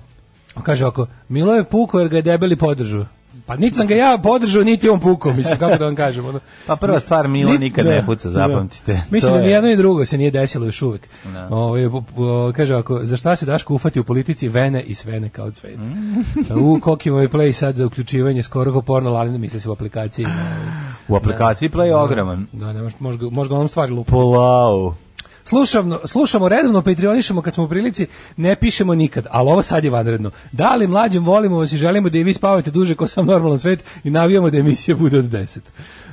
kaže 0.64 0.86
ovako, 0.86 1.08
Milo 1.30 1.54
je 1.54 1.64
puko 1.64 2.00
jer 2.00 2.10
ga 2.10 2.16
je 2.16 2.22
debeli 2.22 2.56
podržao. 2.56 3.06
Pa 3.46 3.56
niti 3.56 3.76
sam 3.76 3.88
ga 3.88 3.96
ja 3.96 4.18
podržao, 4.18 4.64
niti 4.64 4.90
on 4.90 5.00
pukao, 5.00 5.34
mislim, 5.34 5.60
kako 5.60 5.78
da 5.78 5.86
vam 5.86 5.96
kažem. 5.96 6.26
Ono. 6.26 6.40
Pa 6.66 6.76
prva 6.76 7.00
stvar, 7.00 7.28
Milo 7.28 7.52
Ni- 7.52 7.58
nikad 7.58 7.86
da, 7.86 7.92
ne 7.92 8.06
puca, 8.06 8.30
zapamtite. 8.30 8.94
da. 8.94 9.02
Mislim 9.12 9.32
To 9.32 9.38
da 9.38 9.44
je- 9.44 9.52
jedno 9.52 9.70
i 9.70 9.76
drugo 9.76 10.06
se 10.06 10.18
nije 10.18 10.32
desilo 10.32 10.66
još 10.66 10.82
uvek. 10.82 11.08
Da. 11.26 11.48
Ovaj, 11.48 11.90
po- 11.90 12.04
po- 12.16 12.52
kaže 12.56 12.74
ovako, 12.74 13.00
za 13.04 13.18
šta 13.18 13.36
se 13.36 13.46
Daško 13.46 13.74
ufati 13.76 14.00
u 14.00 14.04
politici 14.04 14.48
vene 14.50 14.82
i 14.82 14.94
svene 14.94 15.30
kao 15.30 15.52
cvet. 15.52 15.78
u 16.56 16.80
Kokimoj 16.80 17.30
play 17.30 17.52
sad 17.52 17.76
za 17.76 17.86
uključivanje 17.86 18.44
skoro 18.44 18.74
ko 18.74 18.82
porno, 18.82 19.14
ali 19.14 19.32
ne 19.32 19.38
misli 19.38 19.60
se 19.60 19.70
u 19.70 19.74
aplikaciji. 19.74 20.26
Ovaj. 20.26 20.68
U 21.08 21.16
aplikaciji 21.16 21.70
Play 21.70 21.94
ogroman. 21.94 22.48
Da, 22.54 22.74
ne, 22.74 22.82
ga- 22.82 22.90
može 23.32 23.50
ga 23.50 23.56
onom 23.56 23.68
stvari 23.68 23.92
lupa. 23.92 24.12
Polau. 24.12 24.94
Slušamo, 25.50 26.00
slušamo 26.06 26.50
redovno, 26.50 26.82
patrionišemo 26.82 27.42
kad 27.42 27.54
smo 27.54 27.64
u 27.64 27.68
prilici, 27.68 28.08
ne 28.38 28.56
pišemo 28.56 28.96
nikad, 28.96 29.26
ali 29.30 29.50
ovo 29.50 29.64
sad 29.64 29.84
je 29.84 29.90
vanredno. 29.90 30.32
Da 30.52 30.76
li 30.76 30.88
mlađem 30.88 31.26
volimo 31.26 31.58
vas 31.58 31.72
i 31.72 31.78
želimo 31.78 32.10
da 32.10 32.18
i 32.18 32.24
vi 32.24 32.34
spavate 32.34 32.72
duže 32.72 32.96
ko 32.96 33.08
sam 33.08 33.26
normalan 33.26 33.60
svet 33.60 33.84
i 34.04 34.10
navijamo 34.10 34.50
da 34.50 34.58
emisija 34.58 34.98
bude 34.98 35.20
od 35.20 35.26
10. 35.26 35.60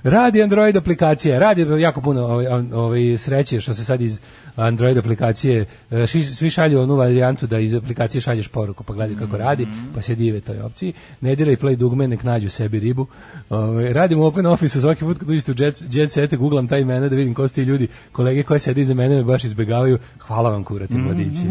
Radi 0.02 0.42
Android 0.42 0.76
aplikacija, 0.76 1.38
radi 1.38 1.66
jako 1.80 2.00
puno 2.00 2.24
ovaj, 2.24 2.46
ovaj, 2.72 3.16
sreće 3.18 3.60
što 3.60 3.74
se 3.74 3.84
sad 3.84 4.00
iz 4.00 4.20
Android 4.56 4.98
aplikacije, 4.98 5.64
e, 5.90 6.06
ši- 6.06 6.24
svi 6.24 6.50
šalju 6.50 6.80
onu 6.80 6.96
varijantu 6.96 7.46
da 7.46 7.58
iz 7.58 7.74
aplikacije 7.74 8.20
šalješ 8.20 8.48
poruku, 8.48 8.84
pa 8.84 8.92
gledaj 8.92 9.16
kako 9.16 9.36
radi, 9.38 9.66
pa 9.94 10.02
se 10.02 10.14
dive 10.14 10.40
toj 10.40 10.60
opciji. 10.60 10.92
Ne 11.20 11.36
diraj 11.36 11.56
play 11.56 11.76
dugme, 11.76 12.08
nek 12.08 12.22
nađu 12.22 12.50
sebi 12.50 12.80
ribu. 12.80 13.06
Ovaj, 13.50 13.92
radim 13.92 14.18
u 14.18 14.24
Open 14.24 14.46
Office 14.46 14.80
svaki 14.80 15.00
put 15.00 15.18
kad 15.18 15.30
uđete 15.30 15.52
u 15.52 15.54
jet, 15.58 15.84
jet 15.90 16.12
sete, 16.12 16.36
googlam 16.36 16.68
taj 16.68 16.80
imena 16.80 17.08
da 17.08 17.16
vidim 17.16 17.34
ko 17.34 17.48
su 17.48 17.54
ti 17.54 17.62
ljudi, 17.62 17.88
kolege 18.12 18.42
koji 18.42 18.60
sede 18.60 18.80
iza 18.80 18.94
mene 18.94 19.14
me 19.14 19.24
baš 19.24 19.44
izbegavaju. 19.44 19.98
Hvala 20.18 20.50
vam 20.50 20.64
kurati 20.64 20.94
mladići. 20.94 21.42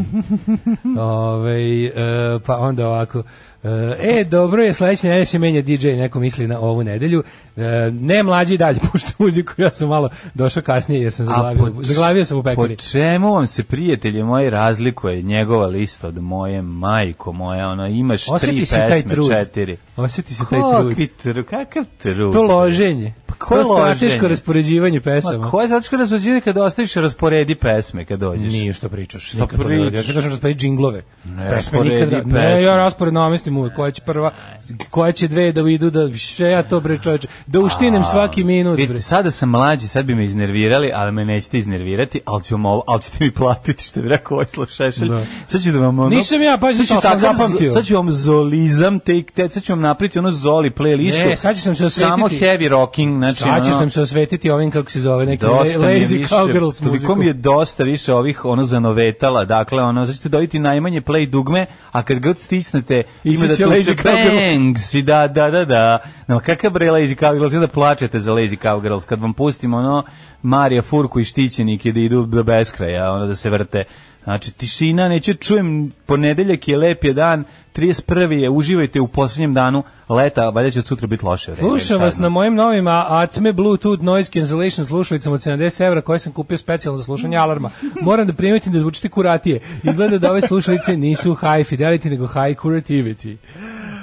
Ovaj, 1.00 1.86
e, 1.86 1.92
pa 2.46 2.58
onda 2.58 2.88
ovako, 2.88 3.24
E, 4.00 4.24
dobro 4.24 4.64
je, 4.64 4.74
sledeće 4.74 5.08
nedelje 5.08 5.26
se 5.26 5.40
menja 5.40 5.62
DJ, 5.62 5.88
neko 5.88 6.20
misli 6.20 6.48
na 6.48 6.60
ovu 6.60 6.84
nedelju. 6.84 7.24
E, 7.58 7.62
ne 7.92 8.24
mlađi 8.24 8.58
dalje 8.58 8.80
pušta 8.92 9.12
muziku, 9.18 9.54
ja 9.58 9.70
sam 9.70 9.90
malo 9.90 10.10
došao 10.34 10.64
kasnije 10.64 11.02
jer 11.02 11.12
sam 11.12 11.26
zaglavio, 11.26 11.66
po- 11.74 11.84
zaglavio 11.84 12.26
sam 12.26 12.38
u 12.38 12.44
pekari. 12.44 12.76
Po 12.76 12.82
čemu 12.82 13.34
vam 13.34 13.48
se 13.48 13.64
prijatelji 13.64 14.24
moji 14.24 14.50
razlikuje 14.50 15.22
njegova 15.22 15.66
lista 15.66 16.08
od 16.08 16.18
moje 16.18 16.62
majko 16.62 17.32
moja, 17.32 17.68
ono 17.68 17.88
imaš 17.88 18.28
Osjeti 18.30 18.56
tri 18.56 18.66
si 18.66 18.76
taj 18.76 18.90
pesme, 18.90 19.12
trud. 19.12 19.28
četiri. 19.30 19.78
Osjeti 19.98 20.34
si 20.34 20.42
taj 20.50 20.60
trud. 20.60 21.10
Trud, 21.22 21.46
kakav 21.46 21.84
trud? 22.02 22.34
To 22.34 22.44
loženje. 22.44 23.14
Pa 23.26 23.34
koje 23.46 23.64
to 23.64 23.78
strateško 23.78 24.28
raspoređivanje 24.28 25.02
pesama. 25.02 25.38
Ma 25.38 25.52
koje 25.52 25.68
zato 25.68 25.88
što 25.88 25.98
razpođivanje 25.98 26.42
kada 26.42 26.64
ostaviš 26.64 26.94
rasporedi 26.94 27.56
pesme 27.56 28.06
kad 28.06 28.20
dođeš? 28.20 28.54
Nije 28.54 28.74
što 28.74 28.90
pričaš. 28.90 29.28
Što 29.30 29.38
radim. 29.40 29.80
Ja 29.80 29.90
pričaš? 29.90 30.08
ti 30.08 30.14
kažem 30.14 30.32
rasporedi 30.32 30.60
džinglove. 30.60 31.04
Ne, 31.26 31.50
pesme 31.50 31.80
nikad. 31.80 32.10
pesme. 32.10 32.34
Ne, 32.34 32.64
ja 32.64 32.76
raspored 32.76 33.14
namestim 33.14 33.53
uvek. 33.58 33.74
Koja 33.74 33.92
će 33.92 34.02
prva, 34.02 34.32
koja 34.90 35.12
će 35.12 35.28
dve 35.28 35.52
da 35.52 35.62
idu, 35.70 35.90
da 35.90 36.18
sve 36.18 36.50
ja 36.50 36.64
to 36.64 36.80
bre 36.80 36.98
čoveče. 36.98 37.28
Da 37.48 37.60
uštinem 37.60 38.04
svaki 38.04 38.44
minut. 38.44 38.78
Vidite, 38.78 38.94
Bre. 38.94 39.02
sada 39.02 39.32
sam 39.32 39.50
mlađi, 39.50 39.88
sad 39.88 40.06
bi 40.06 40.16
me 40.16 40.26
iznervirali, 40.26 40.92
ali 40.96 41.12
me 41.12 41.26
nećete 41.26 41.58
iznervirati, 41.58 42.20
ali, 42.26 42.44
ću 42.44 42.56
vam 42.56 42.82
ali 42.88 43.02
ćete 43.02 43.24
mi 43.24 43.32
platiti 43.32 43.84
što 43.84 44.02
bi 44.02 44.10
rekao 44.10 44.36
Vojislav 44.38 44.68
Šešelj. 44.68 45.10
Da. 45.10 45.26
Sad 45.48 45.64
ću 45.64 45.72
da 45.72 45.80
vam 45.80 46.00
ono... 46.00 46.10
Nisam 46.10 46.42
ja, 46.42 46.58
to 46.58 46.74
sam 46.74 47.02
takav 47.02 47.20
zapamtio. 47.20 47.72
Sad 47.72 47.86
ću 47.86 47.96
vam 47.96 48.12
zolizam, 48.12 49.00
te, 49.00 49.24
te, 49.24 49.50
sad 49.50 49.64
ću 49.64 49.72
vam 49.72 49.82
napriti 49.82 50.20
ono 50.20 50.32
zoli 50.32 50.72
playlistu. 50.72 51.30
Ne, 51.30 51.38
sad 51.38 51.56
ću 51.56 51.62
sam 51.62 51.76
se 51.76 51.86
osvetiti. 51.86 52.12
Samo 52.12 52.28
heavy 52.28 52.68
rocking, 52.68 53.18
znači 53.18 53.40
Sad 53.40 53.64
ću 53.66 53.70
ono- 53.70 53.80
sam 53.80 53.90
se 53.92 54.02
osvetiti 54.02 54.50
ovim 54.50 54.72
kako 54.72 54.92
se 54.92 55.02
zove 55.02 55.26
neki 55.26 55.46
dosta 55.46 55.80
mi 55.80 55.86
je 55.86 56.00
lazy 56.00 56.18
više, 56.18 56.36
cowgirls 56.36 56.84
toliko 56.84 56.94
muziku. 56.94 57.16
mi 57.16 57.26
je 57.26 57.34
dosta 57.34 57.84
više 57.84 58.14
ovih 58.14 58.46
ono 58.46 58.64
zanovetala, 58.64 59.46
dakle 59.46 59.84
ono, 59.84 60.06
sad 60.06 60.16
ćete 60.16 60.30
dobiti 60.30 60.60
najmanje 60.60 61.02
play 61.02 61.30
dugme, 61.30 61.66
a 61.92 62.04
kad 62.04 62.20
god 62.20 62.38
stisnete 62.38 63.04
ima 63.24 63.43
da 63.48 63.54
Ići 63.54 63.58
će 63.58 63.64
tuče 63.64 63.76
Lazy 63.76 64.04
Cowgirls. 64.04 64.56
bangs 64.56 64.94
i 64.94 65.02
da, 65.02 65.28
da, 65.28 65.52
da, 65.52 65.66
da. 65.66 65.98
No, 66.28 66.40
kakav 66.40 66.72
bre 66.72 66.88
Lazy 66.88 67.16
Cowgirls, 67.20 67.58
i 67.58 67.60
da 67.60 67.68
plačete 67.68 68.20
za 68.20 68.32
Lazy 68.32 68.58
Cowgirls, 68.58 69.06
kad 69.06 69.22
vam 69.22 69.34
pustimo 69.34 69.78
ono 69.78 70.04
Marija 70.42 70.82
Furku 70.82 71.20
i 71.20 71.24
Štićenike 71.24 71.92
da 71.92 72.00
idu 72.00 72.26
do 72.26 72.44
beskraja, 72.44 73.12
ono 73.12 73.28
da 73.28 73.36
se 73.36 73.50
vrte. 73.50 73.84
Znači, 74.24 74.52
tišina, 74.52 75.08
neću 75.10 75.34
čujem, 75.34 75.92
ponedeljak 76.06 76.68
je 76.68 76.78
lep 76.78 77.04
je 77.04 77.14
dan, 77.14 77.44
31. 77.76 78.32
je, 78.32 78.50
uživajte 78.50 79.02
u 79.02 79.08
posljednjem 79.08 79.54
danu 79.54 79.84
leta, 80.10 80.50
valjda 80.50 80.72
će 80.72 80.80
od 80.80 80.86
sutra 80.86 81.08
biti 81.08 81.26
loše 81.26 81.52
vreme. 81.52 81.70
Slušam 81.70 82.02
vas 82.02 82.18
na 82.18 82.30
mojim 82.30 82.56
novim 82.56 82.88
Acme 82.88 83.54
Bluetooth 83.54 84.04
noise 84.04 84.32
cancellation 84.32 84.86
slušalicama 84.86 85.34
od 85.34 85.40
70 85.40 85.86
evra 85.88 86.02
koje 86.02 86.20
sam 86.20 86.34
kupio 86.34 86.58
specijalno 86.58 86.98
za 86.98 87.04
slušanje 87.04 87.38
alarma. 87.38 87.70
Moram 88.02 88.28
da 88.28 88.34
primetim 88.34 88.74
da 88.74 88.80
zvučite 88.80 89.10
kuratije. 89.10 89.60
Izgleda 89.84 90.18
da 90.18 90.32
ove 90.32 90.42
slušalice 90.42 90.98
nisu 90.98 91.36
high 91.36 91.70
fidelity 91.72 92.10
nego 92.10 92.28
high 92.28 92.60
curativity. 92.62 93.36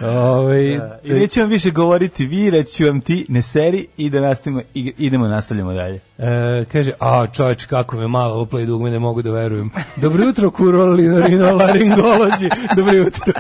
Ove, 0.02 0.64
I 1.04 1.12
neću 1.12 1.40
vam 1.40 1.48
više 1.48 1.70
govoriti, 1.70 2.26
vi, 2.26 2.64
ću 2.66 2.84
vam 2.86 3.00
ti, 3.00 3.26
ne 3.28 3.42
seri 3.42 3.86
i 3.96 4.10
da 4.10 4.20
nastavimo, 4.20 4.60
i- 4.74 4.92
idemo, 4.98 5.28
nastavljamo 5.28 5.72
dalje. 5.72 6.00
E, 6.18 6.64
kaže, 6.64 6.92
a 7.00 7.26
čovječ, 7.26 7.64
kako 7.64 7.96
me 7.96 8.08
malo 8.08 8.44
oplay 8.44 8.66
dugme, 8.66 8.90
ne 8.90 8.98
mogu 8.98 9.22
da 9.22 9.30
verujem. 9.30 9.70
Dobro 9.96 10.24
jutro, 10.24 10.50
kurolino, 10.50 11.16
laringolozi. 11.54 12.48
Dobro 12.76 12.92
jutro. 12.94 13.32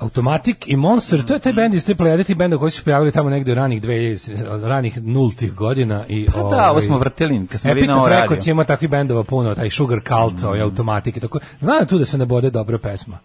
Automatic 0.00 0.56
i 0.66 0.76
Monster, 0.76 1.24
to 1.24 1.34
je 1.34 1.40
taj 1.40 1.52
bend 1.52 1.74
iz 1.74 1.84
te 1.84 1.94
plejade 1.94 2.24
tih 2.24 2.36
benda 2.36 2.58
koji 2.58 2.70
su 2.70 2.84
pojavili 2.84 3.12
tamo 3.12 3.30
negde 3.30 3.52
u 3.52 3.54
ranih 3.54 3.82
dve, 3.82 4.16
ranih 4.62 5.02
nultih 5.02 5.54
godina. 5.54 6.04
I, 6.08 6.26
Pa 6.26 6.38
da, 6.40 6.70
ovo 6.70 6.80
smo 6.80 6.98
vrteli, 6.98 7.46
kad 7.46 7.60
smo 7.60 7.74
bili 7.74 7.86
na 7.86 7.96
ovo 7.96 8.08
radio. 8.08 8.22
Records 8.22 8.46
ima 8.46 8.64
takvih 8.64 8.90
bendova 8.90 9.24
puno, 9.24 9.54
taj 9.54 9.70
Sugar 9.70 10.00
Cult, 10.00 10.42
ovaj 10.42 10.60
Automatic 10.60 11.16
i 11.16 11.20
tako. 11.20 11.38
Znam 11.60 11.86
tu 11.86 11.98
da 11.98 12.04
se 12.04 12.18
ne 12.18 12.26
bode 12.26 12.50
dobra 12.50 12.78
pesma. 12.78 13.18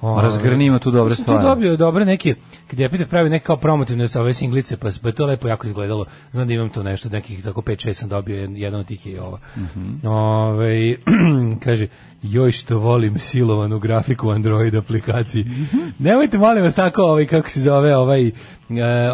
Ovaj, 0.00 0.22
Razgrnimo 0.22 0.78
tu 0.78 0.90
dobre 0.90 1.14
stvari. 1.14 1.40
Tu 1.40 1.48
dobio 1.48 1.76
dobre 1.76 2.04
neke, 2.04 2.34
kad 2.66 2.78
je 2.78 2.86
Epitaph 2.86 3.10
pravi 3.10 3.30
neke 3.30 3.44
kao 3.44 3.56
promotivne 3.56 4.08
sa 4.08 4.20
ove 4.20 4.34
singlice, 4.34 4.76
pa, 4.76 4.88
pa 5.02 5.08
je 5.08 5.14
to 5.14 5.26
lepo 5.26 5.48
jako 5.48 5.66
izgledalo. 5.66 6.04
Znam 6.32 6.48
da 6.48 6.54
imam 6.54 6.68
tu 6.70 6.82
nešto, 6.82 7.08
nekih 7.08 7.44
tako 7.44 7.60
5-6 7.60 7.92
sam 7.92 8.08
dobio, 8.08 8.36
jed- 8.36 8.56
jedan 8.56 8.80
od 8.80 8.86
tih 8.86 9.06
je 9.06 9.12
i 9.12 9.18
ova. 9.18 9.38
Mhm. 9.56 10.06
Ovaj, 10.06 10.96
kaže, 11.64 11.86
joj 12.22 12.52
što 12.52 12.78
volim 12.78 13.18
silovanu 13.18 13.78
grafiku 13.78 14.30
Android 14.30 14.74
aplikaciji. 14.74 15.44
Nemojte 15.98 16.38
molim 16.38 16.64
vas 16.64 16.74
tako 16.74 17.02
ovaj 17.02 17.26
kako 17.26 17.50
se 17.50 17.60
zove 17.60 17.96
ovaj 17.96 18.26
e, 18.26 18.32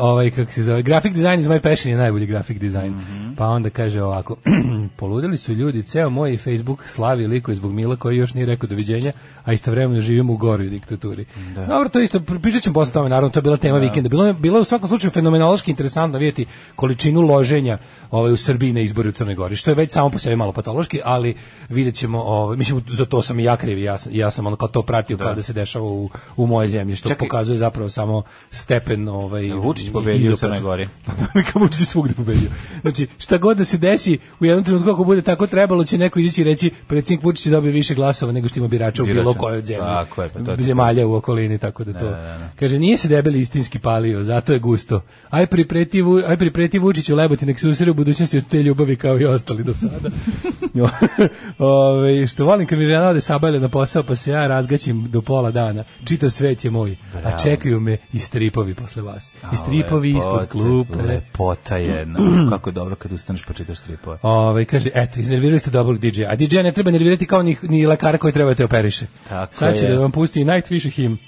ovaj 0.00 0.30
kako 0.30 0.52
se 0.52 0.62
zove 0.62 0.82
graphic 0.82 1.12
design 1.12 1.40
is 1.40 1.46
my 1.46 1.60
passion 1.60 1.92
je 1.92 1.98
najbolji 1.98 2.26
graphic 2.26 2.60
design. 2.60 2.90
Mhm. 2.90 3.34
Pa 3.36 3.46
onda 3.46 3.70
kaže 3.70 4.02
ovako 4.02 4.36
poludeli 4.98 5.36
su 5.36 5.52
ljudi 5.52 5.82
ceo 5.82 6.10
moj 6.10 6.36
Facebook 6.36 6.84
slavi 6.88 7.26
liko 7.26 7.54
zbog 7.54 7.72
Mila 7.72 7.96
koji 7.96 8.16
još 8.16 8.34
nije 8.34 8.46
rekao 8.46 8.68
doviđenja, 8.68 9.12
a 9.44 9.52
istovremeno 9.52 10.00
živimo 10.00 10.32
u 10.32 10.36
goroj 10.36 10.68
diktaturi. 10.68 11.24
Dobro, 11.68 11.88
to 11.88 12.00
isto 12.00 12.20
pričat 12.20 12.62
ćemo 12.62 12.74
posle 12.74 12.92
tome, 12.92 13.08
naravno 13.08 13.30
to 13.30 13.38
je 13.38 13.42
bila 13.42 13.56
tema 13.56 13.78
vikenda. 13.78 14.08
Bilo 14.08 14.26
je 14.26 14.32
bilo 14.34 14.60
u 14.60 14.64
svakom 14.64 14.88
slučaju 14.88 15.10
fenomenološki 15.10 15.70
interesantno 15.70 16.18
vidjeti 16.18 16.46
količinu 16.76 17.20
loženja 17.20 17.78
ovaj 18.10 18.32
u 18.32 18.36
Srbiji 18.36 18.72
na 18.72 18.80
izbori 18.80 19.08
u 19.08 19.12
Crnoj 19.12 19.34
Gori, 19.34 19.56
što 19.56 19.70
je 19.70 19.74
već 19.74 19.92
samo 19.92 20.10
po 20.10 20.18
sebi 20.18 20.36
malo 20.36 20.52
patološki, 20.52 21.00
ali 21.04 21.34
videćemo 21.68 22.22
ovaj 22.22 22.56
mislim 22.56 22.82
za 22.94 23.04
to 23.04 23.22
sam 23.22 23.40
i 23.40 23.44
ja 23.44 23.56
kriv, 23.56 23.78
ja 23.78 23.96
ja 24.10 24.30
sam 24.30 24.46
ono 24.46 24.56
kao 24.56 24.68
to 24.68 24.82
pratio 24.82 25.16
kao 25.16 25.34
da 25.34 25.42
se 25.42 25.52
dešava 25.52 25.84
u 25.84 26.10
u 26.36 26.46
moje 26.46 26.68
zemlji, 26.68 26.96
što 26.96 27.08
Čekaj. 27.08 27.28
pokazuje 27.28 27.58
zapravo 27.58 27.88
samo 27.88 28.22
stepen 28.50 29.08
ovaj 29.08 29.52
Vučić 29.52 29.92
pobedio 29.92 30.34
u. 30.34 30.36
Crnoj 30.36 30.60
Gori. 30.60 30.88
Kao 31.52 31.62
Vučić 31.62 31.86
svugde 31.88 32.14
pobedio. 32.14 32.50
Znači, 32.82 33.06
šta 33.18 33.38
god 33.38 33.56
da 33.56 33.64
se 33.64 33.78
desi, 33.78 34.18
u 34.40 34.44
jednom 34.44 34.64
trenutku 34.64 34.90
ako 34.90 35.04
bude 35.04 35.22
tako 35.22 35.46
trebalo, 35.46 35.84
će 35.84 35.98
neko 35.98 36.18
izaći 36.18 36.40
i 36.40 36.44
reći 36.44 36.70
predsjednik 36.86 37.24
Vučić 37.24 37.46
je 37.46 37.52
dobio 37.52 37.72
više 37.72 37.94
glasova 37.94 38.32
nego 38.32 38.48
što 38.48 38.58
ima 38.58 38.68
birača 38.68 39.02
u 39.02 39.06
bilo 39.06 39.34
kojoj 39.34 39.62
zemlji. 39.62 39.86
Tako 39.86 40.22
je, 40.22 40.28
pa 40.28 40.44
to 40.44 40.56
zemalja 40.58 41.06
u 41.06 41.14
okolini, 41.14 41.58
tako 41.58 41.84
da 41.84 41.98
to. 41.98 42.16
Kaže, 42.58 42.78
nije 42.78 42.96
se 42.96 43.08
debeli 43.08 43.40
istinski 43.40 43.78
palio, 43.78 44.24
zato 44.24 44.52
je 44.52 44.58
gusto. 44.58 45.00
Aj 45.30 45.46
pripreti, 45.46 46.02
aj 46.26 46.36
pripreti 46.36 46.78
Vučiću 46.78 47.14
leboti, 47.14 47.46
nek 47.46 47.60
se 47.60 47.68
usire 47.68 47.90
u 47.90 47.94
budućnosti 47.94 48.38
od 48.38 48.48
te 48.48 48.62
ljubavi 48.62 48.96
kao 48.96 49.20
i 49.20 49.24
ostali 49.24 49.64
do 49.64 49.74
sada. 49.74 50.10
Ove, 51.58 52.26
što 52.26 52.44
volim 52.44 52.66
kad 52.66 52.78
mi 52.84 52.90
žena 52.90 53.08
ode 53.08 53.20
sabajle 53.20 53.60
na 53.60 53.68
posao, 53.68 54.02
pa 54.02 54.16
se 54.16 54.30
ja 54.30 54.46
razgaćim 54.46 55.10
do 55.10 55.22
pola 55.22 55.50
dana. 55.50 55.84
Čitav 56.04 56.30
svet 56.30 56.64
je 56.64 56.70
moj, 56.70 56.96
a 57.24 57.38
čekaju 57.38 57.80
me 57.80 57.96
i 58.12 58.18
stripovi 58.18 58.74
posle 58.74 59.02
vas. 59.02 59.30
I 59.52 59.56
stripovi 59.56 60.10
ispod 60.10 60.32
Lepote, 60.32 60.50
klupe. 60.50 61.02
Lepota 61.02 61.76
jedna. 61.76 62.20
Uf, 62.20 62.48
kako 62.50 62.70
je 62.70 62.74
dobro 62.74 62.96
kad 62.96 63.12
ustaneš 63.12 63.44
pa 63.44 63.52
čitaš 63.52 63.78
stripove. 63.78 64.18
Ove, 64.22 64.64
kaže, 64.64 64.90
eto, 64.94 65.20
iznervirali 65.20 65.58
ste 65.58 65.70
dobrog 65.70 65.98
DJ-a. 65.98 66.30
A 66.30 66.36
DJ-a 66.36 66.62
ne 66.62 66.72
treba 66.72 66.90
nervirati 66.90 67.26
kao 67.26 67.42
ni, 67.42 67.56
ni 67.62 67.86
lekara 67.86 68.18
koji 68.18 68.32
treba 68.32 68.50
da 68.50 68.54
te 68.54 68.64
operiše. 68.64 69.06
Tako 69.28 69.54
Sad 69.54 69.78
će 69.78 69.86
je. 69.86 69.92
da 69.92 69.98
vam 69.98 70.10
pusti 70.12 70.40
i 70.40 70.44
najviše 70.44 70.90
him. 70.90 71.18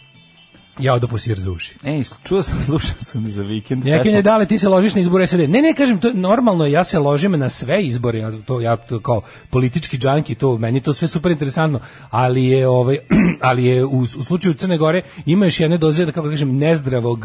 Ja 0.78 0.95
odo 0.95 1.09
posir 1.09 1.38
za 1.40 1.50
uši. 1.50 1.76
Ej, 1.85 2.04
čuo 2.25 2.42
sam, 2.42 2.59
slušao 2.66 2.97
sam 3.00 3.28
za 3.28 3.42
vikend. 3.42 3.85
Pesmu- 3.85 4.14
ne 4.14 4.23
dale, 4.23 4.47
ti 4.47 4.59
se 4.59 4.68
ložiš 4.68 4.95
na 4.95 5.00
izbore 5.00 5.26
SAD. 5.26 5.40
Ne, 5.40 5.62
ne, 5.62 5.75
kažem, 5.75 6.00
to 6.00 6.11
normalno, 6.14 6.66
ja 6.66 6.85
se 6.85 6.99
ložim 6.99 7.33
na 7.33 7.49
sve 7.49 7.83
izbore, 7.83 8.18
ja, 8.18 8.33
to, 8.47 8.61
ja 8.61 8.76
to 8.76 9.00
kao 9.00 9.21
politički 9.50 9.99
džanki, 9.99 10.35
to, 10.35 10.59
meni 10.59 10.80
to 10.80 10.92
sve 10.92 11.09
super 11.09 11.33
interesantno, 11.33 11.80
ali 12.11 12.45
je, 12.45 12.68
ovaj, 12.68 12.99
ali 13.40 13.64
je 13.64 13.85
u, 13.85 13.99
u 13.99 14.06
slučaju 14.06 14.54
Crne 14.54 14.78
Gore 14.78 15.02
ima 15.26 15.45
još 15.45 15.61
jedne 15.61 15.78
doze, 15.78 16.04
da 16.06 16.12
kako 16.12 16.28
kažem, 16.30 16.56
nezdravog, 16.56 17.25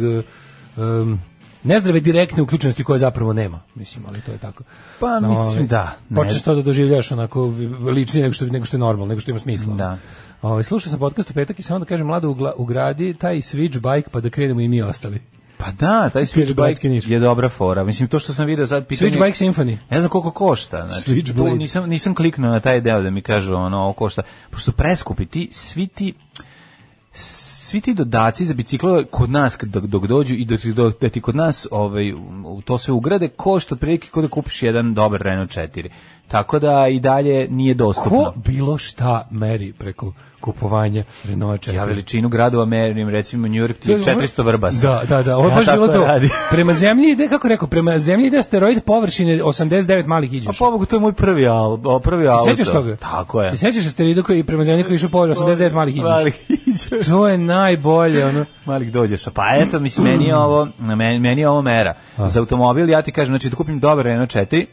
um, 0.77 1.19
nezdrave 1.63 1.99
direktne 1.99 2.43
uključenosti 2.43 2.83
koje 2.83 2.99
zapravo 2.99 3.33
nema, 3.33 3.59
mislim, 3.75 4.05
ali 4.07 4.21
to 4.21 4.31
je 4.31 4.37
tako. 4.37 4.63
Pa, 4.99 5.19
No, 5.19 5.29
mislim, 5.29 5.47
ovaj, 5.47 5.63
da. 5.63 5.97
Počneš 6.15 6.41
to 6.41 6.55
da 6.55 6.61
doživljaš 6.61 7.11
onako 7.11 7.45
ličnije 7.91 8.21
nego 8.23 8.33
što, 8.33 8.45
nego 8.45 8.65
što 8.65 8.77
je 8.77 8.79
normalno, 8.79 9.05
nego 9.05 9.21
što 9.21 9.31
ima 9.31 9.39
smisla. 9.39 9.73
Da. 9.73 9.97
Ovaj, 10.41 10.63
slušao 10.63 10.89
sam 10.89 10.99
podcast 10.99 11.29
u 11.29 11.33
petak 11.33 11.59
i 11.59 11.63
samo 11.63 11.79
da 11.79 11.85
kažem, 11.85 12.07
mlado 12.07 12.53
ugradi 12.57 13.13
taj 13.13 13.35
switch 13.35 13.95
bike 13.95 14.09
pa 14.09 14.19
da 14.19 14.29
krenemo 14.29 14.61
i 14.61 14.67
mi 14.67 14.81
ostali. 14.81 15.21
Pa 15.57 15.71
da, 15.71 16.09
taj 16.09 16.23
switchbike 16.23 16.89
Niš. 16.89 17.07
je 17.07 17.19
dobra 17.19 17.49
fora. 17.49 17.83
Mislim, 17.83 18.09
to 18.09 18.19
što 18.19 18.33
sam 18.33 18.45
vidio 18.45 18.67
sad 18.67 18.87
pitanje... 18.87 19.11
Switchbike 19.11 19.45
Symphony. 19.45 19.77
Ne 19.89 19.99
znam 19.99 20.09
koliko 20.09 20.31
košta. 20.31 20.87
Znači, 20.87 21.23
tu 21.35 21.55
nisam, 21.55 21.89
nisam 21.89 22.15
kliknuo 22.15 22.51
na 22.51 22.59
taj 22.59 22.81
deo 22.81 23.01
da 23.01 23.09
mi 23.09 23.21
kažu 23.21 23.55
ono, 23.55 23.93
košta. 23.93 24.21
Pošto 24.49 24.71
preskupi, 24.71 25.25
ti, 25.25 25.49
svi 25.51 25.87
ti 25.87 26.13
svi 27.13 27.81
ti 27.81 27.93
dodaci 27.93 28.45
za 28.45 28.53
biciklo 28.53 29.03
kod 29.11 29.29
nas 29.29 29.55
kad- 29.55 29.69
dok, 29.69 29.85
dok 29.85 30.07
dođu 30.07 30.33
i 30.33 30.45
da 30.45 30.57
ti, 30.57 30.73
do- 30.73 30.91
da 31.01 31.09
ti 31.09 31.21
kod 31.21 31.35
nas 31.35 31.67
ovaj, 31.71 32.13
to 32.65 32.77
sve 32.77 32.93
ugrade 32.93 33.27
košta 33.27 33.75
otprilike 33.75 34.07
kod 34.07 34.23
da 34.23 34.29
kupiš 34.29 34.63
jedan 34.63 34.93
dobar 34.93 35.21
Renault 35.21 35.51
4. 35.51 35.89
Tako 36.31 36.59
da 36.59 36.87
i 36.87 36.99
dalje 36.99 37.47
nije 37.49 37.73
dostupno. 37.73 38.23
Ko 38.25 38.33
bilo 38.37 38.77
šta 38.77 39.27
meri 39.31 39.73
preko 39.73 40.11
kupovanja 40.41 41.03
Renault 41.23 41.61
4? 41.61 41.73
Ja 41.73 41.83
veličinu 41.85 42.29
gradova 42.29 42.65
merim, 42.65 43.09
recimo 43.09 43.47
New 43.47 43.55
York 43.57 43.73
ti 43.73 43.91
je 43.91 43.97
je 43.97 44.03
400 44.03 44.45
vrbasa. 44.45 44.87
Da, 44.89 45.03
da, 45.07 45.23
da, 45.23 45.37
ovo 45.37 45.47
je 45.47 45.51
Ja 45.51 45.55
baš 45.55 45.65
bilo 45.65 45.87
to. 45.87 46.03
radim. 46.03 46.29
Prema 46.51 46.73
zemlji 46.73 47.11
ide, 47.11 47.27
kako 47.27 47.47
rekao, 47.47 47.67
prema 47.67 47.97
zemlji 47.97 48.27
ide 48.27 48.37
asteroid 48.37 48.83
površine 48.83 49.43
89 49.43 50.05
malih 50.05 50.31
A 50.31 50.35
iđoša. 50.35 50.59
pobogu, 50.59 50.85
to 50.85 50.95
je 50.95 50.99
moj 50.99 51.13
prvi, 51.13 51.47
al, 51.47 51.99
prvi 51.99 52.27
auto. 52.27 52.43
Se 52.45 52.49
sećaš 52.51 52.73
toga? 52.73 52.95
Tako 52.95 53.41
je. 53.41 53.49
Se 53.49 53.57
sećaš 53.57 53.85
asteroida 53.85 54.21
koji 54.21 54.43
prema 54.43 54.63
zemlji 54.63 54.83
koji 54.83 54.93
je 54.93 54.95
išao 54.95 55.09
površine 55.09 55.47
89 55.47 55.73
malih 55.73 55.95
iđoša? 55.95 56.09
Malih 56.09 56.35
iđoša. 56.49 57.11
To 57.11 57.27
je 57.27 57.37
najbolje, 57.37 58.25
ono. 58.25 58.45
Malih 58.65 58.91
dođeš. 58.91 59.23
Pa 59.33 59.43
eto, 59.55 59.79
mislim, 59.79 60.07
meni 60.07 60.25
je 60.25 60.35
ovo, 60.45 60.67
meni, 60.79 61.19
meni 61.19 61.41
je 61.41 61.49
ovo 61.49 61.61
mera. 61.61 61.93
Za 62.17 62.39
automobil, 62.39 62.89
ja 62.89 63.01
ti 63.01 63.11
kažem, 63.11 63.31
znači 63.31 63.49
da 63.49 63.55
kupim 63.55 63.79
dobar 63.79 64.05
Renault 64.05 64.29
4, 64.29 64.65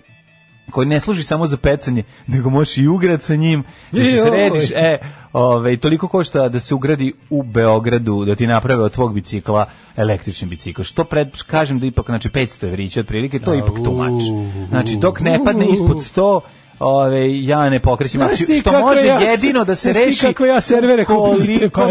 koji 0.71 0.87
ne 0.87 1.01
služi 1.01 1.23
samo 1.23 1.47
za 1.47 1.57
pecanje, 1.57 2.03
nego 2.27 2.51
možeš 2.51 2.79
i 2.79 2.89
ugrat 2.89 3.23
sa 3.23 3.37
njim, 3.37 3.65
da 3.93 4.05
se 4.05 4.23
središ, 4.23 4.71
e, 4.71 4.99
ove, 5.33 5.77
toliko 5.77 6.09
košta 6.09 6.49
da 6.49 6.61
se 6.61 6.75
ugradi 6.75 7.13
u 7.31 7.43
Beogradu, 7.43 8.25
da 8.25 8.35
ti 8.35 8.47
naprave 8.47 8.83
od 8.83 8.93
tvog 8.93 9.15
bicikla 9.15 9.67
električni 9.97 10.49
bicikl. 10.49 10.83
Što 10.83 11.05
pred, 11.05 11.43
kažem 11.47 11.79
da 11.79 11.87
ipak, 11.87 12.07
znači 12.07 12.29
500 12.29 12.67
evrića 12.67 13.01
otprilike, 13.01 13.39
to 13.39 13.53
je 13.53 13.59
ipak 13.59 13.79
much. 13.79 14.25
Znači, 14.69 14.97
dok 14.97 15.21
ne 15.21 15.41
padne 15.45 15.67
ispod 15.73 15.97
100, 15.97 16.41
Ove, 16.80 17.42
ja 17.42 17.70
ne 17.70 17.80
pokrećem 17.80 18.23
akciju, 18.23 18.61
što 18.61 18.80
može 18.80 19.06
ja 19.06 19.20
jedino 19.20 19.64
da 19.64 19.75
se 19.75 19.92
reši 19.94 20.26
kako 20.26 20.44
ja 20.44 20.61
servere 20.61 21.04
koliko 21.04 21.37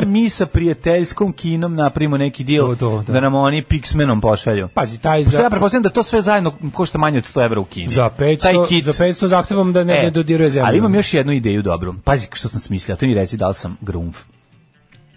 mi 0.05 0.29
sa 0.29 0.45
prijateljskom 0.45 1.33
kinom 1.33 1.75
napravimo 1.75 2.17
neki 2.17 2.43
deal 2.43 2.67
To, 2.67 2.75
to, 2.75 3.03
da. 3.03 3.13
da 3.13 3.19
nam 3.19 3.35
oni 3.35 3.63
Pixmenom 3.63 4.21
pošalju. 4.21 4.67
Pazi, 4.67 4.97
taj 4.97 5.21
Što 5.21 5.31
za- 5.31 5.39
ja 5.39 5.49
pretpostavljam 5.49 5.83
da 5.83 5.89
to 5.89 6.03
sve 6.03 6.21
zajedno 6.21 6.53
košta 6.73 6.97
manje 6.97 7.17
od 7.17 7.23
100 7.25 7.45
evra 7.45 7.59
u 7.59 7.65
Kini. 7.65 7.89
Za 7.89 8.09
500, 8.09 8.37
Taj 8.37 8.53
kit. 8.69 8.85
za 8.85 8.93
500 8.93 9.27
zahtevom 9.27 9.73
da 9.73 9.83
ne, 9.83 9.93
ne 9.93 10.09
dodiruje 10.11 10.49
zemlju. 10.49 10.67
Ali 10.67 10.77
imam 10.77 10.95
još 10.95 11.13
jednu 11.13 11.33
ideju 11.33 11.61
dobru. 11.61 11.95
Pazi 12.03 12.27
što 12.33 12.47
sam 12.47 12.59
smislio, 12.59 12.95
to 12.97 13.05
mi 13.05 13.13
reci 13.13 13.37
da 13.37 13.47
li 13.47 13.53
sam 13.53 13.77
grumf. 13.81 14.17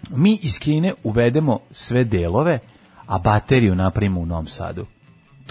Mi 0.09 0.39
iz 0.41 0.59
Kine 0.59 0.93
uvedemo 1.03 1.59
sve 1.71 2.03
delove, 2.03 2.59
a 3.07 3.17
bateriju 3.17 3.75
napravimo 3.75 4.19
u 4.19 4.25
Novom 4.25 4.47
Sadu. 4.47 4.85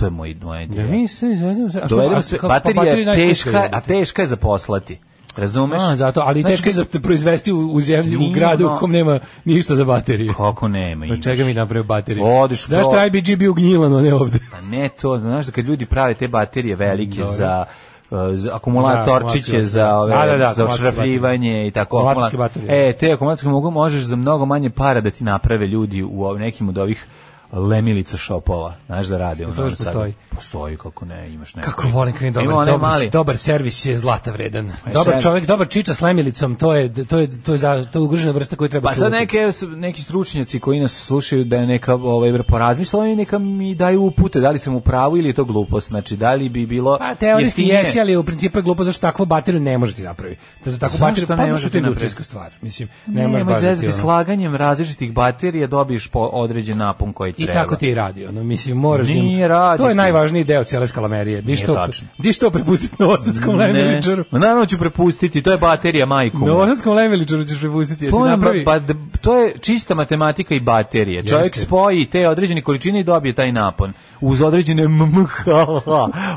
To 0.01 0.05
je 0.05 0.11
moj, 0.11 0.37
moja 0.43 0.59
Da 0.59 0.63
ideja. 0.65 0.87
mi 0.89 1.09
se 1.09 1.27
izvedemo. 1.29 1.67
A 1.75 1.87
što- 1.87 2.13
a 2.17 2.23
sve, 2.23 2.39
kako- 2.39 2.49
pa 2.49 2.55
baterija 2.55 2.75
baterija 2.77 3.13
je 3.13 3.29
teška, 3.29 3.69
a 3.73 3.81
teška 3.83 4.23
je 4.23 4.29
za 4.29 4.37
poslati. 4.39 4.99
Razumeš? 5.37 5.81
A, 5.83 5.97
zato, 5.97 6.21
ali 6.21 6.41
Znači, 6.41 6.53
teško 6.55 6.69
je 6.69 6.73
za 6.75 7.01
proizvesti 7.01 7.53
u, 7.53 7.69
u 7.69 7.81
zemlji, 7.81 8.17
u 8.19 8.33
gradu 8.33 8.67
u 8.67 8.79
kom 8.79 8.91
nema 8.93 9.19
ništa 9.45 9.77
za 9.77 9.85
bateriju. 9.85 10.35
Kako 10.35 10.69
nema, 10.69 11.05
Od 11.05 11.09
imaš. 11.09 11.23
čega 11.23 11.45
mi 11.45 11.55
napravimo 11.55 11.87
bateriju? 11.87 12.25
Odiš 12.27 12.67
Zašto 12.67 12.91
pro- 12.91 13.07
IBG 13.07 13.37
bio 13.37 13.53
gnjilan, 13.53 13.95
a 13.95 14.01
ne 14.01 14.15
ovde? 14.15 14.39
Pa 14.51 14.61
ne 14.61 14.89
to, 14.91 15.19
znaš 15.19 15.47
da 15.47 15.53
kad 15.53 15.65
ljudi 15.65 15.87
prave 15.87 16.15
te 16.15 16.29
baterije 16.29 16.77
velike 16.77 17.19
Dobro. 17.19 17.33
za 17.33 17.65
uh, 18.11 18.19
za 18.33 18.51
Da, 18.51 18.57
akumulatorčiće 18.57 19.07
akumulatorske, 19.07 19.65
za 19.65 19.97
ove 19.97 20.11
da, 20.11 20.19
da, 20.19 20.27
da, 20.29 20.39
za 20.39 20.45
akumulatorske 20.47 20.83
ošrafljivanje 20.83 21.67
i 21.67 21.71
tako 21.71 21.97
Akumulatorske 21.99 22.37
akumula- 22.37 22.39
baterije. 22.39 22.89
E, 22.89 22.93
te 22.93 23.13
akumulatorske 23.13 23.49
mogu 23.49 23.71
možeš 23.71 24.03
za 24.03 24.17
mnogo 24.17 24.47
manje 24.47 24.71
para 24.71 25.01
da 25.01 25.11
ti 25.11 25.25
naprave 25.25 25.67
ljudi 25.67 26.03
u 26.03 26.35
nekim 26.35 26.69
od 26.69 26.79
ovih 26.79 27.07
lemilica 27.53 28.17
šopova, 28.17 28.75
znaš 28.87 29.07
da 29.07 29.19
To 29.19 29.35
Novom 29.37 29.65
još 29.65 29.79
postoji. 29.79 30.15
Postoji, 30.31 30.77
kako 30.77 31.05
ne, 31.05 31.31
imaš 31.31 31.55
neko. 31.55 31.71
Kako 31.71 31.89
volim 31.89 32.15
kad 32.15 32.33
dobar, 32.35 32.67
dobar, 32.67 32.91
mali- 32.91 33.11
dobar 33.11 33.37
servis 33.37 33.87
je 33.87 33.99
zlata 33.99 34.31
vredan. 34.31 34.73
Pa 34.85 34.91
Dobar 34.91 35.13
sad- 35.13 35.23
čovjek, 35.23 35.47
dobar 35.47 35.69
čiča 35.69 35.95
s 35.95 36.01
lemilicom, 36.01 36.55
to 36.55 36.75
je 36.75 37.05
to 37.05 37.19
je 37.19 37.43
to 37.43 37.53
je 37.53 37.59
za 37.59 37.85
to 37.85 37.99
je 37.99 38.03
ugrožena 38.03 38.33
vrsta 38.33 38.57
koju 38.57 38.69
treba 38.69 38.89
Pa 38.89 38.95
sad 38.95 38.99
čuvati. 39.03 39.17
neke, 39.17 39.39
neki 39.69 40.03
stručnjaci 40.03 40.61
koji 40.61 40.81
nas 40.81 40.93
slušaju 40.97 41.45
da 41.45 41.57
je 41.57 41.67
neka 41.67 41.95
ovaj, 41.95 42.43
porazmisla 42.43 43.07
i 43.07 43.17
neka 43.17 43.39
mi 43.39 43.75
daju 43.75 44.03
upute 44.03 44.41
da 44.41 44.51
li 44.51 44.59
sam 44.59 44.75
u 44.75 44.81
pravu 44.81 45.17
ili 45.17 45.29
je 45.29 45.33
to 45.33 45.45
glupost. 45.45 45.89
Znači, 45.89 46.17
da 46.17 46.33
li 46.33 46.49
bi 46.49 46.67
bilo 46.67 46.99
Pa 46.99 47.15
teorijski 47.15 47.63
jesi, 47.65 48.01
ali 48.01 48.17
u 48.17 48.25
principu 48.25 48.59
je 48.59 48.63
glupo 48.63 48.85
zašto 48.85 49.01
takvu 49.01 49.27
bateriju 49.27 49.61
ne 49.61 49.79
možete 49.79 50.03
napraviti. 50.03 50.41
Da 50.65 50.71
za 50.71 50.79
takvu 50.79 50.99
bateriju 51.01 51.23
ne 51.23 51.27
pa 51.29 51.37
zato 51.37 51.53
možete 51.53 51.67
napraviti? 51.69 51.79
industrijska 51.81 52.23
stvar. 52.23 52.53
Mislim, 52.63 52.89
ne 53.07 53.23
Ne, 53.23 53.29
možeš 53.29 53.45
baš 53.45 53.61
da 53.61 53.75
ti 53.77 53.87
ono- 53.87 53.95
slaganjem 53.95 54.57
različitih 54.57 55.13
baterija 55.13 55.67
dobiješ 55.67 56.09
po 56.09 56.21
određen 56.21 56.79
napon 56.79 57.13
koji 57.13 57.33
I 57.41 57.47
treba. 57.47 57.61
tako 57.61 57.77
ti 57.77 57.89
i 57.89 57.95
radi, 57.95 58.27
ono, 58.27 58.43
mislim, 58.43 58.77
moraš 58.79 59.07
da 59.07 59.13
Nije 59.13 59.49
radi 59.49 59.79
To 59.79 59.89
je 59.89 59.95
najvažniji 59.95 60.45
deo 60.45 60.65
cijele 60.65 60.87
skalamerije. 60.87 61.41
Di 61.43 61.57
što, 61.57 61.87
di 62.19 62.33
što 62.33 62.51
prepustiti 62.51 62.97
novosadskom 62.99 63.55
lemeličaru? 63.57 64.25
Ma 64.31 64.39
naravno 64.39 64.67
ću 64.67 64.79
prepustiti, 64.79 65.43
to 65.43 65.51
je 65.51 65.59
baterija 65.59 66.07
majku. 66.07 66.39
Novosadskom 66.39 66.95
lemeličaru 66.95 67.45
ćeš 67.45 67.61
prepustiti. 67.61 68.11
To 68.11 68.27
je, 68.27 68.33
napravi- 68.33 68.65
ba, 68.65 68.79
ba- 68.79 68.95
to 69.21 69.37
je 69.37 69.55
čista 69.61 69.95
matematika 69.95 70.55
i 70.55 70.61
baterije. 70.61 71.25
Čovjek 71.25 71.57
spoji 71.57 72.05
te 72.05 72.29
određene 72.29 72.63
količine 72.63 73.01
i 73.01 73.05
dobije 73.05 73.33
taj 73.33 73.53
napon. 73.53 73.93
Uz 74.21 74.43
određene 74.43 74.89
mmh, 74.89 75.27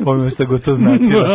ono 0.06 0.30
što 0.30 0.46
go 0.46 0.58
to 0.58 0.76
značilo. 0.76 1.24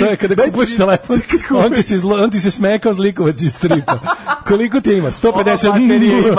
to 0.00 0.06
je 0.06 0.16
kada 0.16 0.44
kupuješ 0.44 0.76
telefon, 0.76 1.20
on 1.64 1.72
ti 1.72 1.82
se, 1.82 1.98
zlo, 1.98 2.16
on 2.24 2.30
ti 2.30 2.40
se 2.40 2.50
sme 2.50 2.78
kao 2.78 2.92
zlikovac 2.92 3.42
iz 3.42 3.54
stripa. 3.54 3.98
Koliko 4.46 4.80
ti 4.80 4.92
ima? 4.92 5.10
150 5.10 5.68
Ova 5.68 5.78
baterija 5.78 6.34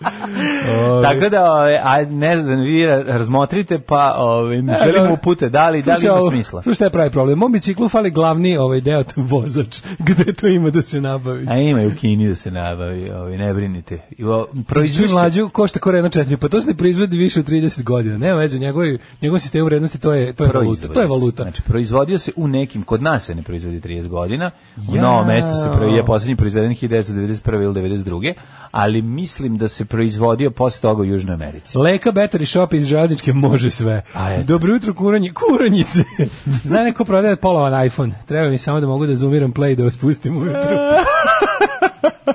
Tako 1.02 1.28
da, 1.28 1.52
ove, 1.52 1.80
a 1.82 2.04
ne 2.04 2.36
znam, 2.36 2.60
vi 2.60 2.86
ra- 2.86 3.04
razmotrite, 3.06 3.78
pa 3.78 4.14
ove, 4.18 4.62
želimo 4.84 5.12
upute, 5.12 5.48
da 5.48 5.70
li, 5.70 5.82
da 5.82 5.94
li 5.94 6.06
ima 6.06 6.30
smisla. 6.30 6.62
Slušaj, 6.62 6.74
šta 6.74 6.84
je 6.84 6.90
pravi 6.90 7.10
problem? 7.10 7.38
Mom 7.38 7.52
biciklu 7.52 7.88
fali 7.88 8.10
glavni 8.10 8.56
ovaj 8.56 8.80
deo, 8.80 9.04
vozač. 9.16 9.80
Gde 9.98 10.32
to 10.32 10.46
ima 10.46 10.70
da 10.70 10.82
se 10.82 11.00
nabavi? 11.00 11.46
A 11.48 11.56
ima 11.56 11.82
i 11.82 11.86
u 11.86 11.92
Kini 12.00 12.28
da 12.28 12.34
se 12.34 12.50
nabavi, 12.50 13.10
ovaj, 13.10 13.36
ne 13.36 13.54
brinite. 13.54 13.98
I 14.18 14.24
o, 14.30 14.44
Proizvod 14.46 14.66
proizvešće, 14.66 15.14
mlađu 15.14 15.48
košta 15.48 15.78
ko 15.78 15.90
Renault 15.90 16.14
4, 16.16 16.36
pa 16.36 16.48
to 16.48 16.60
se 16.60 16.68
ne 16.68 16.74
proizvodi 16.74 17.16
više 17.16 17.40
od 17.40 17.48
30 17.48 17.82
godina. 17.82 18.18
Nema 18.18 18.38
veze, 18.38 18.58
njegov 18.58 18.82
njegov 19.22 19.38
sistem 19.38 19.64
vrednosti 19.64 19.98
to 19.98 20.12
je 20.12 20.32
to 20.32 20.44
je 20.44 20.50
valuta. 20.52 20.60
proizvodi 20.66 20.94
To 20.94 21.00
je 21.00 21.06
valuta. 21.06 21.42
Znači, 21.42 21.62
proizvodio 21.62 22.18
se 22.18 22.32
u 22.36 22.48
nekim, 22.48 22.82
kod 22.82 23.02
nas 23.02 23.24
se 23.24 23.34
ne 23.34 23.42
proizvodi 23.42 23.80
30 23.80 24.08
godina, 24.08 24.50
u 24.92 24.96
Ja. 24.96 25.02
novom 25.02 25.26
mestu 25.26 25.50
se 25.62 25.68
pro, 25.72 25.86
je 25.86 26.04
poslednji 26.04 26.36
proizveden 26.36 26.70
1991. 26.70 27.62
ili 27.62 27.74
92. 27.74 28.34
Ali 28.70 29.02
mislim 29.02 29.58
da 29.58 29.68
se 29.68 29.84
proizvodio 29.84 30.50
posle 30.50 30.80
toga 30.80 31.02
u 31.02 31.04
Južnoj 31.04 31.34
Americi. 31.34 31.78
Leka 31.78 32.12
Battery 32.12 32.44
Shop 32.46 32.72
iz 32.72 32.84
Železničke 32.86 33.32
može 33.32 33.70
sve. 33.70 34.02
Dobro 34.44 34.72
jutro, 34.72 34.94
kuranje, 34.94 35.32
kuranjice. 35.32 36.04
Zna 36.64 36.82
neko 36.82 37.04
prodaje 37.04 37.36
polovan 37.36 37.86
iPhone. 37.86 38.12
Treba 38.26 38.48
mi 38.48 38.58
samo 38.58 38.80
da 38.80 38.86
mogu 38.86 39.06
da 39.06 39.14
zoomiram 39.14 39.52
play 39.52 39.74
da 39.74 39.84
vas 39.84 39.96
pustim 39.96 40.36
ujutro. 40.36 40.60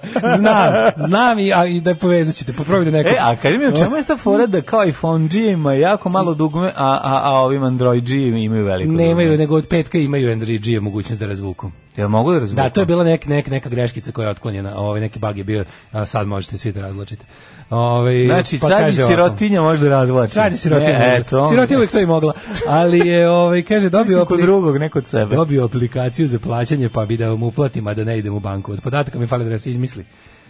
znam, 0.38 0.73
znam 0.95 1.39
i, 1.39 1.53
a, 1.53 1.65
i 1.65 1.81
da 1.81 1.95
povezat 1.95 2.36
ćete. 2.36 2.53
Poprobajte 2.53 2.91
neko. 2.91 3.10
E, 3.10 3.17
a 3.19 3.36
kad 3.36 3.53
mi 3.53 3.67
u 3.67 3.77
čemu 3.77 3.95
je 3.95 4.03
ta 4.03 4.17
fora 4.17 4.45
da 4.45 4.62
kao 4.62 4.86
iPhone 4.86 5.27
G 5.27 5.39
ima 5.39 5.73
jako 5.73 6.10
malo 6.10 6.34
dugme, 6.34 6.67
a, 6.67 6.99
a, 7.03 7.21
a 7.23 7.31
ovim 7.31 7.63
Android 7.63 8.03
G 8.08 8.15
imaju 8.15 8.65
veliko 8.65 8.91
Nemaju, 8.91 9.29
dugme? 9.29 9.38
nego 9.38 9.55
od 9.55 9.67
petka 9.67 9.97
imaju 9.97 10.31
Android 10.31 10.62
G 10.62 10.79
mogućnost 10.79 11.19
da 11.19 11.27
razvuku. 11.27 11.71
Jel 11.97 12.08
mogu 12.08 12.31
da 12.31 12.39
razvuku? 12.39 12.62
Da, 12.63 12.69
to 12.69 12.79
je 12.79 12.86
bila 12.86 13.03
nek, 13.03 13.25
nek, 13.25 13.47
neka 13.47 13.69
greškica 13.69 14.12
koja 14.12 14.25
je 14.25 14.31
otklonjena. 14.31 14.77
Ovaj 14.77 15.01
neki 15.01 15.19
bug 15.19 15.38
je 15.38 15.43
bio, 15.43 15.65
a 15.91 16.05
sad 16.05 16.27
možete 16.27 16.58
svi 16.58 16.71
da 16.71 16.81
razločite. 16.81 17.25
Ovaj 17.69 18.25
Znači, 18.25 18.60
pa 18.60 18.67
sad 18.67 18.93
sirotinja 19.08 19.62
može 19.62 19.84
da 19.84 19.89
razvlači. 19.89 20.34
Sad 20.34 20.51
je 20.51 20.58
sirotinja. 20.58 20.89
E, 20.91 21.17
eto. 21.19 21.49
Sirotinja 21.49 21.77
uvijek 21.77 21.91
to 21.91 21.99
i 21.99 22.05
mogla. 22.05 22.34
Ali 22.67 22.99
je, 22.99 23.29
ovaj, 23.29 23.62
kaže, 23.62 23.89
dobio, 23.89 24.25
apli- 24.25 24.41
drugog, 24.41 24.77
ne 24.77 24.89
kod 24.89 25.08
sebe. 25.08 25.36
dobio 25.36 25.65
aplikaciju 25.65 26.27
za 26.27 26.39
plaćanje, 26.39 26.89
pa 26.89 27.05
bi 27.05 27.17
da 27.17 27.29
vam 27.29 27.43
uplatim, 27.43 27.88
a 27.88 27.93
da 27.93 28.03
ne 28.03 28.17
idem 28.19 28.34
u 28.34 28.39
banku. 28.39 28.71
Od 28.71 28.81
podataka 28.81 29.19
mi 29.19 29.27
fali 29.27 29.49
da 29.49 29.58
se 29.58 29.69
izmisli. 29.69 30.05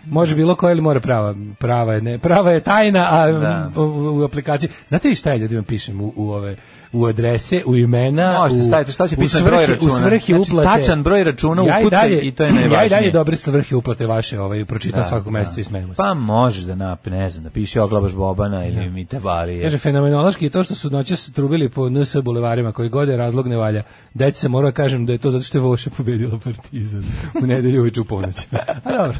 Može 0.05 0.35
bilo 0.35 0.55
koja 0.55 0.71
ili 0.71 0.81
mora 0.81 0.99
prava? 0.99 1.35
Prava 1.59 1.93
je, 1.93 2.01
ne, 2.01 2.19
prava 2.19 2.51
je 2.51 2.59
tajna, 2.59 3.07
a 3.11 3.31
Da. 3.31 3.71
u, 3.75 3.81
u, 3.81 4.23
aplikaciji. 4.23 4.69
Znate 4.87 5.09
vi 5.09 5.15
šta 5.15 5.29
ja 5.29 5.35
ljudima 5.35 5.63
pišem 5.63 6.01
u, 6.01 6.13
u 6.15 6.31
ove 6.31 6.55
u 6.95 7.05
adrese, 7.05 7.61
u 7.65 7.75
imena, 7.75 8.33
Možete 8.33 8.61
u, 8.61 8.65
staviti 8.65 8.91
šta 8.91 9.07
će 9.07 9.15
u 9.15 9.19
pisati 9.19 9.43
broj 9.43 9.65
računa. 9.65 9.87
U 9.87 9.97
svrhi 9.97 10.19
Znači, 10.25 10.41
uplate. 10.43 10.69
tačan 10.71 11.03
broj 11.03 11.23
računa 11.23 11.61
Ja 11.63 11.77
ukucaj 11.79 12.01
dalje- 12.01 12.21
i 12.21 12.31
to 12.31 12.43
je 12.43 12.47
Ja 12.47 12.53
i 12.55 12.59
dalje 12.59 12.69
najvažnije. 12.69 13.11
dobre 13.11 13.35
svrhe 13.35 13.75
uplate 13.75 14.07
vaše, 14.07 14.39
ovaj, 14.39 14.65
pročitam 14.65 15.03
svakog 15.03 15.33
meseca 15.33 15.61
i 15.61 15.63
se. 15.63 15.71
Pa 15.97 16.13
možeš 16.13 16.63
da 16.63 16.75
napi, 16.75 17.09
ne 17.09 17.29
znam, 17.29 17.43
da 17.43 17.49
piše 17.49 17.81
oglabaš 17.81 18.13
Bobana 18.13 18.65
ili 18.65 18.89
mi 18.89 19.05
te 19.05 19.19
bali. 19.19 19.61
Kaže, 19.61 19.77
fenomenološki 19.77 20.45
je 20.45 20.49
to 20.49 20.63
što 20.63 20.75
su 20.75 20.89
noćas 20.89 21.25
trubili 21.25 21.69
po 21.69 21.89
NS 21.89 22.15
bulevarima, 22.15 22.71
koji 22.71 22.89
god 22.89 23.07
je 23.09 23.17
razlog 23.17 23.47
ne 23.47 23.57
valja. 23.57 23.83
Deci 24.13 24.39
se 24.39 24.49
mora 24.49 24.71
kažem 24.71 25.05
da 25.05 25.11
je 25.11 25.17
to 25.17 25.29
zato 25.29 25.43
što 25.43 25.57
je 25.57 25.61
Voša 25.61 25.89
pobedila 25.89 26.39
Partizan 26.39 27.03
u 27.43 27.47
nedelju 27.47 27.81
uveče 27.81 28.01
u 28.01 28.05
ponoć. 28.05 28.47
A 28.85 28.91
dobro, 28.93 29.17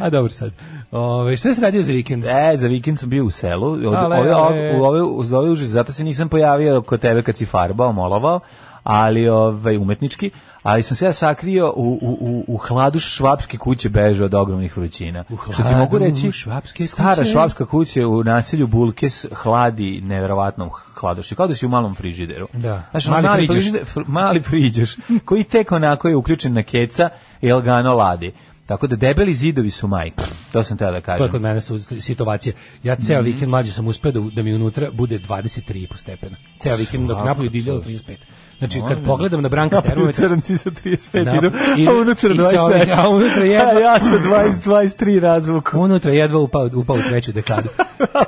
a 0.00 0.10
dobro 0.10 0.32
sad. 0.32 0.52
Ove, 0.92 1.36
šta 1.36 1.54
si 1.54 1.60
radio 1.60 1.82
za 1.82 1.92
vikend? 1.92 2.24
E, 2.24 2.56
za 2.56 2.68
vikend 2.68 2.98
sam 2.98 3.10
bio 3.10 3.24
u 3.24 3.30
selu, 3.30 3.72
od, 3.72 3.94
Ale, 3.94 4.20
ove, 4.20 4.30
ale. 4.30 4.80
u 4.80 4.84
ove, 4.84 5.02
uz 5.02 5.32
ove 5.32 5.50
užice, 5.50 5.70
zato 5.70 5.92
se 5.92 6.04
nisam 6.04 6.28
pojavio 6.28 6.82
kod 6.82 7.00
tebe 7.00 7.22
kad 7.22 7.36
si 7.36 7.46
farbao, 7.46 7.92
molovao, 7.92 8.40
ali 8.82 9.28
ovaj, 9.28 9.76
umetnički, 9.76 10.30
ali 10.62 10.82
sam 10.82 10.96
se 10.96 11.04
ja 11.04 11.12
sakrio 11.12 11.72
u, 11.76 11.98
u, 12.02 12.18
u, 12.20 12.44
u 12.48 12.56
hladu 12.56 12.98
švapske 12.98 13.58
kuće 13.58 13.88
beže 13.88 14.24
od 14.24 14.34
ogromnih 14.34 14.76
vrućina. 14.76 15.24
U 15.30 15.36
Što 15.36 15.62
ti 15.62 15.74
mogu 15.74 15.98
hladu 15.98 15.98
reći, 15.98 16.32
švapske 16.32 16.86
stara 16.86 17.16
kuće? 17.16 17.30
švapska 17.30 17.66
kuća 17.66 18.06
u 18.06 18.24
naselju 18.24 18.66
Bulkes 18.66 19.26
hladi 19.32 20.00
neverovatnom 20.00 20.70
hladošću, 20.94 21.36
kao 21.36 21.46
da 21.46 21.54
si 21.54 21.66
u 21.66 21.68
malom 21.68 21.94
frižideru. 21.94 22.48
Da. 22.52 22.82
Ono 22.92 23.10
Mali 23.10 23.22
mali, 23.22 23.36
friđoš. 23.36 23.54
frižider, 23.54 23.84
fr, 23.84 24.00
mali 24.06 24.42
friđoš, 24.42 24.96
koji 25.24 25.44
tek 25.44 25.72
onako 25.72 26.08
je 26.08 26.16
uključen 26.16 26.52
na 26.52 26.62
keca 26.62 27.08
i 27.40 27.48
ga 27.48 27.80
ladi. 27.80 28.32
Tako 28.66 28.86
da 28.86 28.96
debeli 28.96 29.34
zidovi 29.34 29.70
su 29.70 29.88
majka. 29.88 30.24
To 30.52 30.62
sam 30.62 30.76
teo 30.76 30.86
da 30.86 30.92
To 30.92 30.96
je 30.96 31.02
kažem. 31.02 31.28
kod 31.28 31.42
mene 31.42 31.60
su 31.60 31.80
situacije. 32.00 32.52
Ja 32.82 32.96
ceo 32.96 33.16
Mhm. 33.16 33.24
vikend 33.24 33.50
mlađe 33.50 33.72
sam 33.72 33.86
uspeo 33.86 34.12
da, 34.12 34.20
da 34.32 34.42
mi 34.42 34.54
unutra 34.54 34.90
bude 34.90 35.18
23,5 35.18 35.96
stepena. 35.96 36.36
Ceo 36.58 36.76
vikend 36.76 37.08
dok 37.08 37.18
napolju 37.18 37.50
divljalo 37.50 37.80
35. 37.80 38.16
Znači 38.58 38.80
kad 38.88 39.04
pogledam 39.04 39.42
na 39.42 39.48
Branka 39.48 39.80
termometra, 39.80 40.28
crnci 40.28 40.58
sa 40.58 40.70
35 40.72 41.24
Da, 41.24 41.34
idu, 41.36 41.50
i- 41.78 41.86
a 41.88 41.92
unutra 41.92 42.30
i 42.30 42.36
sa 42.36 42.42
20 42.42 42.58
ovih- 42.58 42.78
nešto. 42.78 43.00
a 43.00 43.08
unutra 43.08 43.44
jedva- 43.44 43.76
A 43.76 43.80
ja 43.80 43.98
sa 44.00 44.18
20, 44.18 44.64
23 44.64 45.20
razvuku. 45.20 45.78
unutra 45.78 46.12
jedva 46.12 46.38
upao, 46.40 46.70
upao 46.74 46.96
u 46.96 47.02
treću 47.02 47.32
dekadu. 47.32 47.68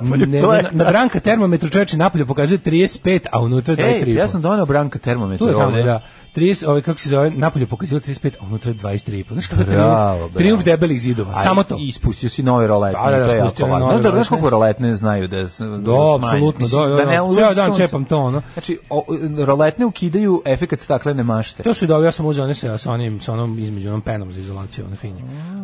ne, 0.26 0.40
na, 0.40 0.62
na 0.72 0.84
Branka 0.84 1.20
termometru 1.20 1.70
čoveče 1.70 1.96
napolju 1.96 2.26
pokazuje 2.26 2.58
35, 2.58 3.26
a 3.32 3.40
unutra 3.40 3.76
23,5. 3.76 4.06
Ej, 4.06 4.14
ja 4.14 4.28
sam 4.28 4.42
doneo 4.42 4.66
Branka 4.66 4.98
termometar 4.98 5.38
Tu 5.38 5.46
je 5.46 5.54
tamo, 5.54 5.66
ovde. 5.66 5.82
da. 5.82 6.00
30, 6.34 6.66
ovaj, 6.66 6.82
kako 6.82 7.00
se 7.00 7.08
zove, 7.08 7.30
napolje 7.30 7.66
pokazilo 7.66 8.00
35, 8.00 8.30
a 8.40 8.44
unutra 8.44 8.70
je 8.70 8.76
23,5. 8.76 9.32
Znaš 9.32 9.46
kako 9.46 9.60
je 9.62 9.66
triumf, 9.66 10.34
triumf 10.34 10.64
debelih 10.64 11.00
zidova, 11.00 11.32
A 11.32 11.42
samo 11.42 11.62
to. 11.62 11.76
I 11.78 11.88
ispustio 11.88 12.28
si 12.28 12.42
nove 12.42 12.66
roletne. 12.66 13.00
Da, 13.04 13.10
da, 13.10 13.18
da, 13.18 13.26
to 13.26 13.32
je 13.32 13.38
jako 13.38 13.62
važno. 13.62 13.78
Znaš 13.80 13.94
da, 13.94 14.02
znaš 14.02 14.12
roletne. 14.12 14.36
kako 14.36 14.50
roletne 14.50 14.94
znaju 14.94 15.28
da 15.28 15.38
s- 15.38 15.58
Da, 15.58 15.66
smanje? 15.66 16.14
apsolutno, 16.16 16.66
da, 16.68 16.96
da, 16.96 17.04
ne 17.04 17.16
da. 17.16 17.22
ulazi 17.22 17.36
Ceo 17.36 17.54
dan 17.56 17.76
čepam 17.76 18.04
to, 18.04 18.18
ono. 18.18 18.42
Znači, 18.52 18.78
o, 18.90 19.04
roletne 19.38 19.84
ukidaju 19.84 20.42
efekat 20.46 20.80
staklene 20.80 21.22
mašte. 21.24 21.62
To 21.62 21.74
su 21.74 21.86
dobro, 21.86 22.04
ja 22.04 22.12
sam 22.12 22.26
uzeo 22.26 22.44
one 22.44 22.54
sa, 22.54 22.78
sa 22.78 22.92
onim, 22.92 23.20
sa 23.20 23.32
onom 23.32 23.58
između 23.58 23.88
onom 23.88 24.00
penom 24.00 24.32
za 24.32 24.40
izolaciju, 24.40 24.84
one 24.84 24.96
fine. 24.96 25.20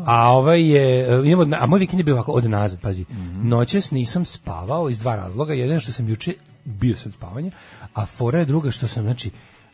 A 0.07 0.29
ovaj 0.29 0.63
je, 0.63 1.01
e, 1.31 1.37
od- 1.37 1.53
a 1.53 1.67
moj 1.67 1.79
vikend 1.79 2.01
je 2.01 2.05
bio 2.05 2.15
ovako, 2.15 2.33
od 2.33 2.45
nazad, 2.47 2.81
pazi. 2.81 3.05
Noćas 3.35 3.91
nisam 3.91 4.25
spavao 4.25 4.91
iz 4.91 4.99
dva 4.99 5.17
razloga, 5.17 5.55
jedan 5.55 5.81
što 5.81 5.93
sam 5.93 6.09
juče 6.09 6.33
bio 6.65 6.97
sam 6.97 7.13
spavanja, 7.13 7.51
a 7.95 8.07
fora 8.07 8.39
je 8.39 8.45
druga 8.45 8.71
što 8.71 8.89
sam, 8.89 9.03
znači, 9.03 9.31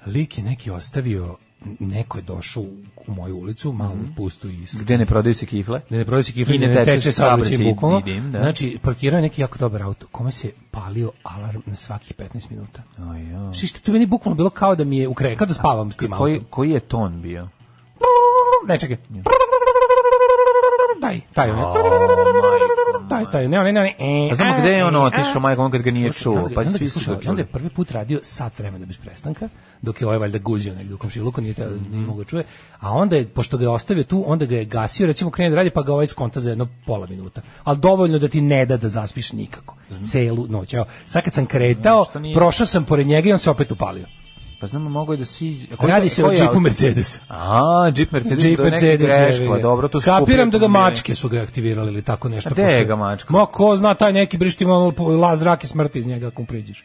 lik 0.07 0.39
je 0.39 0.45
neki 0.45 0.71
ostavio, 0.71 1.37
neko 1.81 2.19
je 2.19 2.23
došao 2.23 2.63
u, 2.63 2.77
u 3.07 3.15
moju 3.15 3.37
ulicu, 3.37 3.73
malo 3.73 3.95
pustu 4.17 4.49
i 4.49 4.67
Gde 4.81 4.99
ne 4.99 5.07
prodaju 5.07 5.35
se 5.35 5.47
kifle? 5.47 5.81
da 5.91 5.97
ne 5.97 6.05
prodaje 6.05 6.23
se 6.23 6.33
kifle, 6.33 6.57
I 6.57 6.59
ne, 6.59 6.67
ne 6.67 6.75
teče 6.75 6.91
teče 6.91 7.13
saobraćaj 7.13 7.59
bukvalno. 7.59 8.01
da. 8.33 8.39
Znači, 8.39 8.79
parkirao 8.83 9.19
je 9.19 9.23
neki 9.23 9.43
jako 9.43 9.59
dobar 9.59 9.83
auto, 9.83 10.07
kome 10.07 10.33
se 10.33 10.51
palio 10.71 11.13
alarm 11.23 11.61
na 11.67 11.75
svakih 11.77 12.13
15 12.19 12.51
minuta. 12.51 12.83
Aj, 12.99 13.31
ja. 13.31 13.53
Što 13.53 13.81
to 13.81 13.93
meni 13.93 14.07
bukvalno 14.07 14.37
bilo 14.37 14.51
kao 14.51 14.75
da 14.75 14.85
mi 14.85 14.99
je 14.99 15.09
ukre, 15.09 15.37
kao 15.37 15.47
da 15.47 15.55
spavam 15.55 15.93
s 15.93 15.97
tim 15.97 16.11
Koji, 16.11 16.35
autom. 16.35 16.47
koji 16.51 16.71
je 16.71 16.81
ton 16.81 17.23
bio? 17.23 17.49
Ne, 18.69 18.79
čekaj. 18.79 18.97
Taj, 21.01 21.21
taj, 21.35 21.53
ne. 21.53 21.63
Taj, 23.09 23.25
taj, 23.33 23.49
ne, 23.49 23.59
ne, 23.59 23.73
ne, 23.73 23.81
ne. 23.83 23.95
A 24.33 24.35
znamo 24.35 24.55
gde 24.61 24.71
je 24.71 24.85
on 24.85 24.97
otišao, 24.97 25.41
majko, 25.41 25.63
on 25.63 25.71
kad 25.71 25.83
ga 25.83 25.91
nije 25.91 26.13
čuo, 26.13 26.51
pa 26.55 26.65
svi 26.65 26.73
ga 26.73 26.89
su 26.89 27.01
slušao, 27.01 27.15
ga 27.15 27.21
i 27.25 27.29
onda 27.29 27.43
je 27.43 27.47
prvi 27.47 27.69
put 27.69 27.91
radio 27.91 28.21
sat 28.23 28.59
vremena 28.59 28.87
bez 28.87 28.97
prestanka, 28.99 29.49
dok 29.83 30.01
je 30.01 30.07
ovaj 30.07 30.19
valjda 30.19 30.39
guzio 30.39 30.75
negde 30.75 30.95
u 30.95 30.99
komšiluku, 30.99 31.41
nije, 31.41 31.55
teo, 31.55 31.71
nije 31.91 32.07
mogo 32.07 32.19
da 32.19 32.29
čuje, 32.29 32.45
a 32.81 32.93
onda 32.93 33.17
je, 33.17 33.27
pošto 33.29 33.57
ga 33.57 33.65
je 33.65 33.69
ostavio 33.69 34.05
tu, 34.05 34.25
onda 34.27 34.45
ga 34.45 34.57
je 34.57 34.65
gasio, 34.65 35.07
recimo 35.07 35.31
krene 35.31 35.51
da 35.51 35.57
radi, 35.57 35.71
pa 35.71 35.83
ga 35.83 35.93
ovaj 35.93 36.07
skonta 36.07 36.41
za 36.41 36.51
jedno 36.51 36.69
pola 36.87 37.07
minuta. 37.07 37.41
Ali 37.65 37.79
dovoljno 37.79 38.19
da 38.19 38.29
ti 38.29 38.41
ne 38.41 38.67
da 38.67 38.77
da 38.77 38.89
zaspiš 38.89 39.33
nikako. 39.33 39.77
Celu 40.05 40.47
noć. 40.49 40.75
Evo, 40.75 40.85
sad 41.07 41.23
kad 41.25 41.33
sam 41.35 41.47
kretao, 41.47 42.07
prošao 42.35 42.67
sam 42.67 42.85
pored 42.85 43.07
njega 43.07 43.29
i 43.29 43.33
on 43.33 43.39
se 43.39 43.51
opet 43.51 43.73
upalio. 43.73 44.07
Pa 44.61 44.67
znamo, 44.67 44.91
mogo 44.91 45.13
je 45.13 45.17
da 45.17 45.25
si... 45.25 45.67
koji- 45.77 45.91
Radi 45.91 46.09
se 46.09 46.25
o 46.25 46.33
džipu? 46.33 46.61
Mercedes. 46.61 47.21
A, 47.29 47.91
džip 47.93 48.13
Mercedes, 48.13 48.45
neki 48.45 48.63
Mercedes. 48.63 49.07
greško, 49.07 49.59
dobro, 49.59 49.89
to 49.89 50.01
Kapiram 50.01 50.51
da 50.51 50.59
ga 50.59 50.69
mačke 50.69 51.15
su 51.15 51.29
ga 51.29 51.43
aktivirali 51.43 51.93
ili 51.93 52.03
tako 52.03 52.29
nešto. 52.29 52.49
A 52.49 52.53
gde 52.53 52.63
je 52.63 52.85
ga 52.85 52.97
mačka? 52.97 53.33
Ma 53.33 53.47
ko 53.47 53.77
zna, 53.77 53.95
taj 53.95 54.13
neki 54.13 54.39
brišti 54.39 54.65
ono 54.65 54.93
laz 55.17 55.39
zrake 55.39 55.67
smrti 55.67 55.99
iz 55.99 56.07
njega 56.07 56.27
ako 56.27 56.43
mu 56.43 56.47
priđeš. 56.47 56.85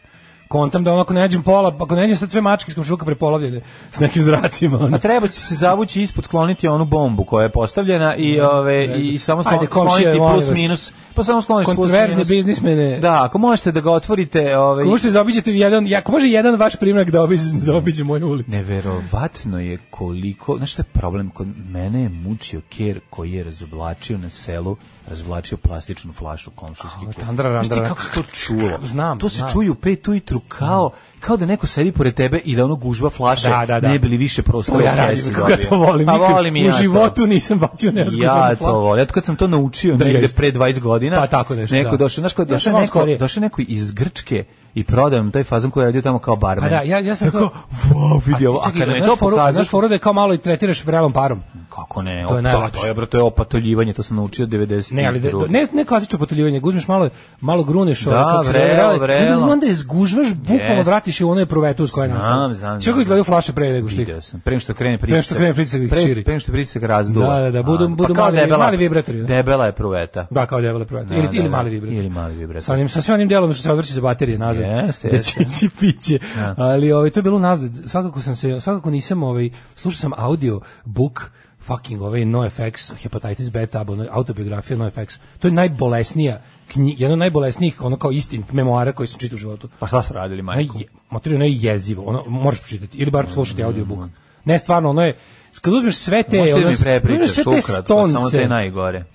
Kontam 0.52 0.84
da 0.84 0.94
onako 0.94 1.14
ne 1.14 1.22
nađem 1.22 1.44
pola, 1.44 1.76
ako 1.80 1.96
ne 1.96 2.02
nađem 2.02 2.18
sad 2.18 2.32
sve 2.32 2.42
mačke 2.42 2.70
iz 2.70 2.76
komšiluka 2.76 3.06
prepolavljene 3.06 3.62
s 3.92 4.00
nekim 4.00 4.24
zracima. 4.24 4.78
Ono. 4.78 4.96
A 4.96 5.00
treba 5.00 5.28
će 5.28 5.40
se 5.40 5.56
zavući 5.56 6.02
ispod, 6.02 6.24
skloniti 6.24 6.68
onu 6.68 6.86
bombu 6.86 7.24
koja 7.26 7.44
je 7.44 7.52
postavljena 7.52 8.16
i 8.16 8.40
ove 8.42 8.86
i, 8.88 9.10
i 9.10 9.18
samo 9.18 9.44
Ajde, 9.46 9.66
sklon, 9.66 9.88
komšije, 9.88 10.14
skloniti 10.14 10.34
plus 10.34 10.48
vas. 10.48 10.58
minus. 10.58 10.94
Pa 11.16 11.24
samo 11.24 11.42
skloniš 11.42 11.68
minus. 12.10 12.28
biznismene. 12.28 13.00
Da, 13.00 13.24
ako 13.24 13.38
možete 13.38 13.72
da 13.72 13.82
ga 13.82 13.92
otvorite, 13.92 14.58
ovaj 14.58 14.82
Ako 14.82 14.90
možete 14.90 15.12
zaobiđete 15.12 15.52
jedan, 15.54 15.88
ja- 15.88 16.00
ako 16.00 16.12
može 16.12 16.28
jedan 16.28 16.56
vaš 16.56 16.76
primjerak 16.76 17.10
da 17.10 17.22
obiđe, 17.24 17.44
zaobiđe 17.44 18.04
moju 18.04 18.28
ulicu. 18.28 18.52
Neverovatno 18.52 19.60
je 19.60 19.78
koliko, 19.90 20.58
znaš 20.58 20.72
šta 20.72 20.82
je 20.82 20.90
problem, 20.94 21.30
kod 21.30 21.48
mene 21.66 22.02
je 22.04 22.10
mučio 22.10 22.62
ker 22.70 23.00
koji 23.10 23.32
je 23.32 23.44
razvlačio 23.44 24.18
na 24.18 24.30
selu, 24.30 24.76
razvlačio 25.10 25.58
plastičnu 25.58 26.14
flašu 26.14 26.52
komšijski 26.52 27.06
tandra, 27.20 27.50
randra. 27.50 27.88
kako 27.88 28.02
se 28.02 28.10
to 28.16 28.22
čulo? 28.24 28.70
Znam, 28.84 29.20
To 29.20 29.30
se 29.30 29.38
znam. 29.38 29.50
čuje 29.52 29.72
u 29.72 29.76
pet 29.76 30.08
ujutru 30.08 30.41
kao, 30.42 30.90
kao 31.20 31.38
da 31.38 31.46
neko 31.46 31.68
sedi 31.68 31.92
pored 31.92 32.14
tebe 32.14 32.38
i 32.38 32.56
da 32.56 32.66
ono 32.66 32.76
gužva 32.76 33.10
flaše, 33.10 33.50
Da, 33.50 33.66
da, 33.66 33.80
da. 33.80 33.88
ne 33.88 34.00
bi 34.00 34.08
li 34.08 34.18
više 34.18 34.42
prostora 34.42 34.78
To 34.80 34.86
ja 34.86 34.96
kako 35.32 35.42
ja 35.42 35.58
dobio. 35.58 35.70
to 35.70 35.78
volim. 35.78 36.06
Pa 36.06 36.14
Nikad 36.14 36.32
volim 36.32 36.56
ja 36.58 36.64
u 36.64 36.72
to. 36.72 36.78
životu 36.78 37.26
nisam 37.26 37.60
bacio 37.60 37.88
Ja 37.88 37.94
nezgodnu 37.96 38.56
to 38.58 38.74
volim. 38.74 39.00
Ja 39.00 39.06
to 39.06 39.14
kad 39.14 39.26
sam 39.26 39.36
to 39.36 39.48
naučio 39.48 39.96
Da, 39.96 40.06
negde 40.06 40.28
pre 40.30 40.52
20 40.52 40.80
godina. 40.80 41.18
Pa 41.18 41.28
tako 41.28 41.56
nešto, 41.56 41.76
Neko 41.76 41.92
da. 41.92 41.98
došao, 41.98 42.22
znaš 42.22 42.34
Ja 42.38 42.46
došao 42.46 42.74
neko, 42.74 43.06
došao 43.16 43.42
neko 43.42 43.62
iz 43.64 43.92
Grčke 43.92 44.44
i 44.74 44.84
prodao 44.84 45.20
nam 45.20 45.32
taj 45.32 45.44
fazon 45.44 45.72
koji 45.72 45.82
je 45.82 45.86
radio 45.86 46.02
tamo 46.02 46.20
kao 46.20 46.36
barmen. 46.36 46.64
Pa 46.64 46.70
da, 46.72 46.82
ja- 46.82 47.00
ja 47.00 47.16
sam 47.16 47.32
to- 47.32 47.50
wow, 47.90 48.22
vidi 48.26 48.48
ovo. 48.48 48.60
A 48.60 48.64
Čekaj, 48.64 48.80
kad 48.80 48.90
je 48.90 48.96
znaš 48.96 49.10
to 49.10 49.16
pokazao, 49.18 49.52
znaš 49.54 49.68
foru 49.68 49.88
da 49.88 49.96
je 49.96 50.00
kao 50.00 50.14
malo 50.14 50.34
i 50.34 50.38
tretiraš 50.38 50.84
vrelom 50.84 51.14
parom. 51.14 51.42
Kako 51.72 52.02
ne, 52.02 52.26
To 52.28 52.34
je 52.34 52.38
to, 52.38 52.42
najlakše. 52.42 52.80
to 52.80 52.88
je, 52.88 52.94
bro, 52.94 53.06
to 53.06 53.18
je 53.18 53.24
opatoljivanje, 53.24 53.94
to 53.94 54.04
sam 54.04 54.18
naučio 54.18 54.46
90. 54.48 54.94
Ne, 54.94 55.06
ali 55.06 55.20
da, 55.20 55.30
ne, 55.50 55.68
ne 55.74 55.86
klasično 55.86 56.20
potoljivanje, 56.20 56.60
guzmeš 56.60 56.88
malo, 56.88 57.10
malo 57.42 57.64
gruneš, 57.64 58.02
Da, 58.02 58.42
zove, 58.46 58.60
vrelo, 58.60 58.98
vrelo. 58.98 59.34
Onda, 59.34 59.54
onda 59.54 59.66
je 59.66 59.74
zgužvaš, 59.74 60.34
bukvalno 60.36 60.66
Jest. 60.74 60.88
vratiš 60.88 61.22
i 61.22 61.24
ono 61.24 61.40
je 61.40 61.46
provetu 61.46 61.88
s 61.88 61.92
koje 61.92 62.06
je 62.06 62.10
Znam, 62.10 62.54
znam, 62.54 62.80
znam. 62.82 63.00
izgledaju 63.00 63.24
flaše 63.24 63.54
pre 63.54 63.70
nego 63.70 63.88
što 63.88 63.94
ih... 63.94 64.00
Video 64.00 64.22
sam. 64.22 64.40
Pre 64.40 64.60
što 64.60 64.74
krene 64.74 64.98
pritisak. 64.98 65.16
Pre 65.16 65.22
što 65.24 65.36
krene 65.36 65.54
pritisak 65.54 65.82
ih 65.82 65.92
širi. 65.96 66.24
Pre 66.24 66.40
što 66.40 66.52
pritisak 66.52 66.84
razduva. 66.84 67.28
Da, 67.30 67.42
da, 67.42 67.52
da, 67.52 67.64
budu- 67.64 67.86
A, 67.86 67.88
budu 67.88 68.14
pa 68.16 68.22
mali- 68.22 68.36
debela, 68.36 68.58
mali 68.58 68.78
vibratori, 68.78 69.20
da. 69.20 69.26
Debela 69.26 69.66
je 69.66 69.72
pruveta. 69.72 70.28
Da, 70.30 70.46
kao 70.46 70.62
debele 70.62 70.86
provete. 70.86 71.10
Da, 71.10 71.16
Ili, 71.16 71.28
da, 71.28 71.34
ili 71.34 71.44
da. 71.44 71.50
mali 71.50 71.70
vibrator. 71.70 71.96
Ili 71.96 72.10
mali 72.10 72.36
vibrator. 72.36 72.64
Sa 72.64 72.74
onim, 72.74 72.90
sa 72.90 73.02
svim 73.02 73.14
onim 73.14 73.28
delom 73.28 73.54
što 73.54 73.64
se 73.64 73.72
odvrći 73.72 73.94
za 73.94 74.02
baterije 74.02 74.38
nazad. 74.38 74.64
Jeste, 74.64 75.08
da 75.10 75.16
jeste. 75.16 75.46
će 75.46 75.70
piće. 75.72 76.20
Da. 76.36 76.56
Ali 76.58 76.92
ovaj, 76.92 77.10
to 77.10 77.20
je 77.20 77.24
bilo 77.24 77.40
nazad. 77.40 77.72
Svakako 77.86 78.22
sam 78.22 78.36
se, 78.36 78.60
svakako 78.60 78.90
nisam, 78.92 79.24
ovaj, 79.24 79.50
slušao 79.76 80.00
sam 80.00 80.12
audio 80.18 80.60
book 80.86 81.32
fucking 81.62 82.02
ovaj 82.02 82.26
NoFX, 82.26 82.94
hepatitis 83.04 83.52
beta, 83.52 83.86
ono, 83.88 84.06
autobiografija 84.12 84.78
NoFX. 84.78 85.20
To 85.40 85.48
je 85.48 85.52
najbolesnija 85.52 86.42
knjiga, 86.68 86.98
jedna 87.00 87.14
od 87.14 87.20
najbolesnijih, 87.20 87.82
ono 87.82 87.98
kao 87.98 88.12
istin, 88.12 88.44
memoara 88.52 88.92
koji 88.92 89.08
sam 89.08 89.20
čitao 89.20 89.36
u 89.36 89.38
životu. 89.38 89.70
Pa 89.80 89.88
šta 89.88 90.02
su 90.02 90.14
radili, 90.14 90.42
majko? 90.42 90.80
je, 90.80 90.86
materiju, 91.10 91.36
ono 91.36 91.46
je 91.46 91.58
jezivo, 91.62 92.04
ono, 92.04 92.24
moraš 92.28 92.60
pročitati, 92.60 92.98
ili 92.98 93.12
bar 93.12 93.26
slušati 93.34 93.64
audiobook. 93.64 94.06
Ne, 94.46 94.60
stvarno, 94.60 94.90
ono 94.90 95.02
je, 95.02 95.18
kad 95.62 95.74
uzmeš 95.74 95.96
sve 95.96 96.24
te... 96.24 96.42
Ono, 96.42 96.74
sve 96.74 97.02
te 97.44 97.50
ukratko, 97.50 98.08
samo 98.08 98.30
te 98.30 98.48
najgore. 98.48 99.06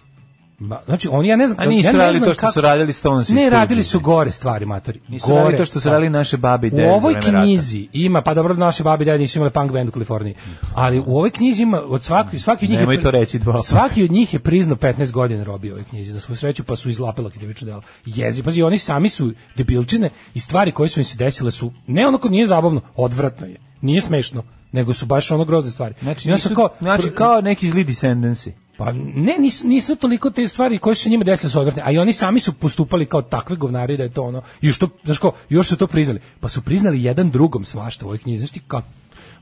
Ba, 0.59 0.83
znači 0.87 1.09
oni 1.12 1.29
ja 1.29 1.37
ne 1.37 1.47
znam, 1.49 1.61
A 1.61 1.71
nisu 1.71 1.87
ja 1.87 1.92
ne 1.92 1.99
radili 1.99 2.19
znam 2.19 2.29
to 2.29 2.35
što 2.35 2.40
kako- 2.40 2.53
su 2.53 2.61
radili 2.61 2.92
Stones 2.92 3.29
i 3.29 3.35
Ne, 3.35 3.51
radili 3.51 3.83
su 3.83 4.01
gore 4.01 4.31
stvari, 4.31 4.66
matori. 4.66 5.01
Nisu 5.09 5.27
gore 5.27 5.40
radili 5.40 5.59
to 5.59 5.64
što 5.64 5.81
su 5.81 5.88
radili 5.88 6.11
naše 6.11 6.37
babe 6.37 6.66
i 6.66 6.71
dede 6.71 6.90
U 6.90 6.95
ovoj 6.95 7.12
vreme 7.12 7.31
rata. 7.33 7.45
knjizi 7.45 7.88
ima, 7.92 8.23
pa 8.23 8.35
dobro, 8.35 8.55
naše 8.55 8.83
babi 8.83 9.03
i 9.03 9.07
dede 9.07 9.19
nisu 9.19 9.38
imale 9.38 9.51
punk 9.51 9.73
band 9.73 9.88
u 9.88 9.92
Kaliforniji, 9.92 10.35
ali 10.75 10.99
u 10.99 11.16
ovoj 11.16 11.31
knjizi 11.31 11.62
ima 11.62 11.83
od 11.87 12.03
svaki, 12.03 12.38
svaki 12.38 12.66
od 12.66 12.71
njih 12.71 12.81
Nemoj 12.81 12.95
je, 12.95 13.03
to 13.03 13.11
reći 13.11 13.38
dva. 13.38 13.62
Svaki 13.62 14.05
od 14.05 14.11
njih 14.11 14.35
je 14.35 14.38
priznao 14.40 14.77
15 14.77 15.12
godina 15.12 15.45
robio 15.45 15.73
ovoj 15.73 15.85
knjizi, 15.85 16.12
na 16.12 16.21
svu 16.21 16.35
sreću, 16.37 16.64
pa 16.64 16.77
su 16.77 16.90
izlapila 16.90 17.31
krivično 17.31 17.66
delo. 17.66 17.83
Jezi, 18.07 18.42
pazi, 18.42 18.62
oni 18.62 18.79
sami 18.79 19.09
su 19.09 19.33
debilčine 19.57 20.11
i 20.35 20.40
stvari 20.40 20.73
koje 20.73 20.88
su 20.88 21.01
im 21.01 21.05
se 21.05 21.16
desile 21.16 21.51
su, 21.51 21.73
ne 21.87 22.07
ono 22.07 22.19
ko 22.19 22.29
nije 22.29 22.47
zabavno, 22.47 22.81
odvratno 22.97 23.47
je, 23.47 23.57
nije 23.81 24.01
smešno, 24.01 24.42
nego 24.73 24.92
su 24.92 25.07
baš 25.07 25.31
ono 25.31 25.45
grozne 25.45 25.71
stvari. 25.71 25.95
Znači, 26.03 26.31
nisu, 26.31 26.55
znači 26.81 27.11
kao 27.11 27.40
neki 27.40 27.69
zli 27.69 27.85
descendency. 27.85 28.51
Pa 28.77 28.93
ne, 28.93 29.37
nisu, 29.39 29.67
nisu 29.67 29.97
toliko 29.97 30.31
te 30.31 30.49
stvari 30.49 30.79
koje 30.79 30.95
su 30.95 31.09
njima 31.09 31.25
desile 31.25 31.51
su 31.51 31.61
odvratne, 31.61 31.83
a 31.85 31.93
i 31.93 31.99
oni 31.99 32.12
sami 32.12 32.41
su 32.41 32.53
postupali 32.53 33.07
kao 33.07 33.23
takve 33.23 33.57
govnari 33.57 33.97
da 33.97 34.03
je 34.03 34.12
to 34.12 34.23
ono, 34.23 34.43
i 34.61 34.73
što, 34.73 34.89
znaš 35.05 35.19
ko, 35.19 35.33
još 35.49 35.69
su 35.69 35.77
to 35.77 35.87
priznali, 35.87 36.21
pa 36.41 36.49
su 36.49 36.62
priznali 36.62 37.03
jedan 37.03 37.31
drugom 37.31 37.65
svašta 37.65 38.05
u 38.05 38.09
ovoj 38.09 38.19
knjizi, 38.19 38.39
znaš 38.39 38.51
ti 38.51 38.61
kao, 38.67 38.83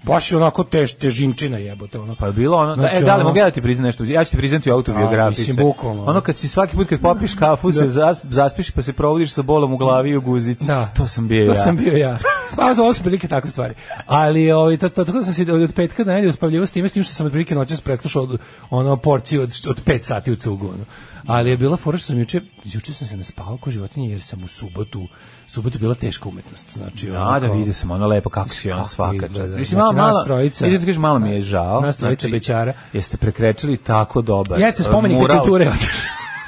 baš 0.07 0.33
je 0.33 0.37
onako 0.37 0.64
tež, 0.64 0.93
težinčina 0.93 1.59
jebote, 1.59 1.99
ono. 1.99 2.14
Pa 2.14 2.27
je 2.27 2.33
bilo 2.33 2.57
ono, 2.59 2.75
Znači, 2.75 2.95
da, 2.95 3.01
e, 3.01 3.05
da 3.05 3.17
li 3.17 3.25
mogu 3.25 3.38
ja 3.38 3.45
da 3.45 3.51
ti 3.51 3.62
priznam 3.62 3.85
nešto? 3.85 4.05
Ja 4.05 4.25
ću 4.25 4.31
ti 4.31 4.37
priznati 4.37 4.71
u 4.71 4.75
autobiografiji. 4.75 5.45
A, 5.45 5.49
mislim, 5.49 5.57
bukvalno. 5.57 6.05
Ono 6.05 6.21
kad 6.21 6.37
si 6.37 6.49
svaki 6.49 6.77
put 6.77 6.88
kad 6.88 7.01
popiješ 7.01 7.35
kafu, 7.35 7.73
se 7.73 7.88
zas, 7.88 8.23
zaspiš 8.25 8.71
pa 8.71 8.83
se 8.83 8.93
provodiš 8.93 9.33
sa 9.33 9.43
bolom 9.43 9.73
u 9.73 9.77
glavi 9.77 10.11
i 10.11 10.17
u 10.17 10.21
guzici. 10.21 10.67
Da. 10.67 10.88
To 10.97 11.07
sam 11.07 11.29
bio 11.29 11.47
to 11.47 11.53
ja. 11.53 11.59
sam 11.59 11.77
bio 11.77 11.97
ja. 11.97 12.19
Pa 12.57 12.75
za 12.75 12.83
ovo 12.83 12.93
su 12.93 13.03
prilike 13.03 13.29
takve 13.29 13.51
stvari. 13.51 13.75
Ali 14.07 14.53
ovaj 14.53 14.77
to, 14.77 14.88
to, 14.88 15.05
tako 15.05 15.23
sam 15.23 15.33
se 15.33 15.43
od, 15.43 15.62
od 15.62 15.73
petka 15.75 16.05
do 16.05 16.11
nedelje 16.11 16.31
uspavljivao 16.31 16.67
s 16.67 16.73
time, 16.73 16.88
s 16.88 16.93
tim 16.93 17.03
što 17.03 17.14
sam 17.14 17.27
otprilike 17.27 17.55
noćas 17.55 17.81
preslušao 17.81 18.23
od, 18.23 18.38
ono 18.71 18.97
porciju 18.97 19.43
od, 19.43 19.51
od 19.69 19.85
5 19.85 20.03
sati 20.03 20.33
u 20.33 20.37
cugu. 20.37 20.67
Ono. 20.67 20.85
Ali 21.27 21.51
je 21.51 21.57
bila 21.57 21.77
fora 21.77 21.99
što 21.99 22.07
sam 22.07 22.19
juče, 22.19 22.41
juče 22.65 22.93
sam 22.93 23.09
se 23.09 23.17
naspavao 23.17 23.57
ko 23.57 23.71
životinje 23.71 24.11
jer 24.11 24.23
sam 24.23 24.45
u 24.45 24.49
subotu, 24.49 25.09
subotu 25.47 25.79
bila 25.79 25.95
teška 25.95 26.29
umetnost. 26.29 26.67
Znači, 26.73 27.07
Ja, 27.07 27.23
ono 27.23 27.41
da 27.41 27.47
vidio 27.49 27.75
sam 27.75 27.91
ono 27.91 28.07
lepo 28.07 28.31
kako 28.31 28.49
si 28.49 28.71
on 28.71 28.85
svaka. 28.85 29.15
izgleda. 29.27 29.57
Mislim, 29.57 29.81
Znači, 29.81 29.97
malo, 29.97 30.25
trojica- 30.25 30.67
izvinite, 30.67 30.87
kažeš, 30.87 30.99
malo 30.99 31.19
mi 31.19 31.31
je 31.31 31.41
žao. 31.41 31.81
Nas 31.81 31.97
trojica 31.97 32.29
bećara. 32.29 32.73
Jeste 32.93 33.17
prekrečili 33.17 33.77
tako 33.77 34.23
dobar. 34.23 34.61
Jeste 34.61 34.83
uh, 34.83 34.89
spomenik 34.89 35.19
kulture 35.19 35.71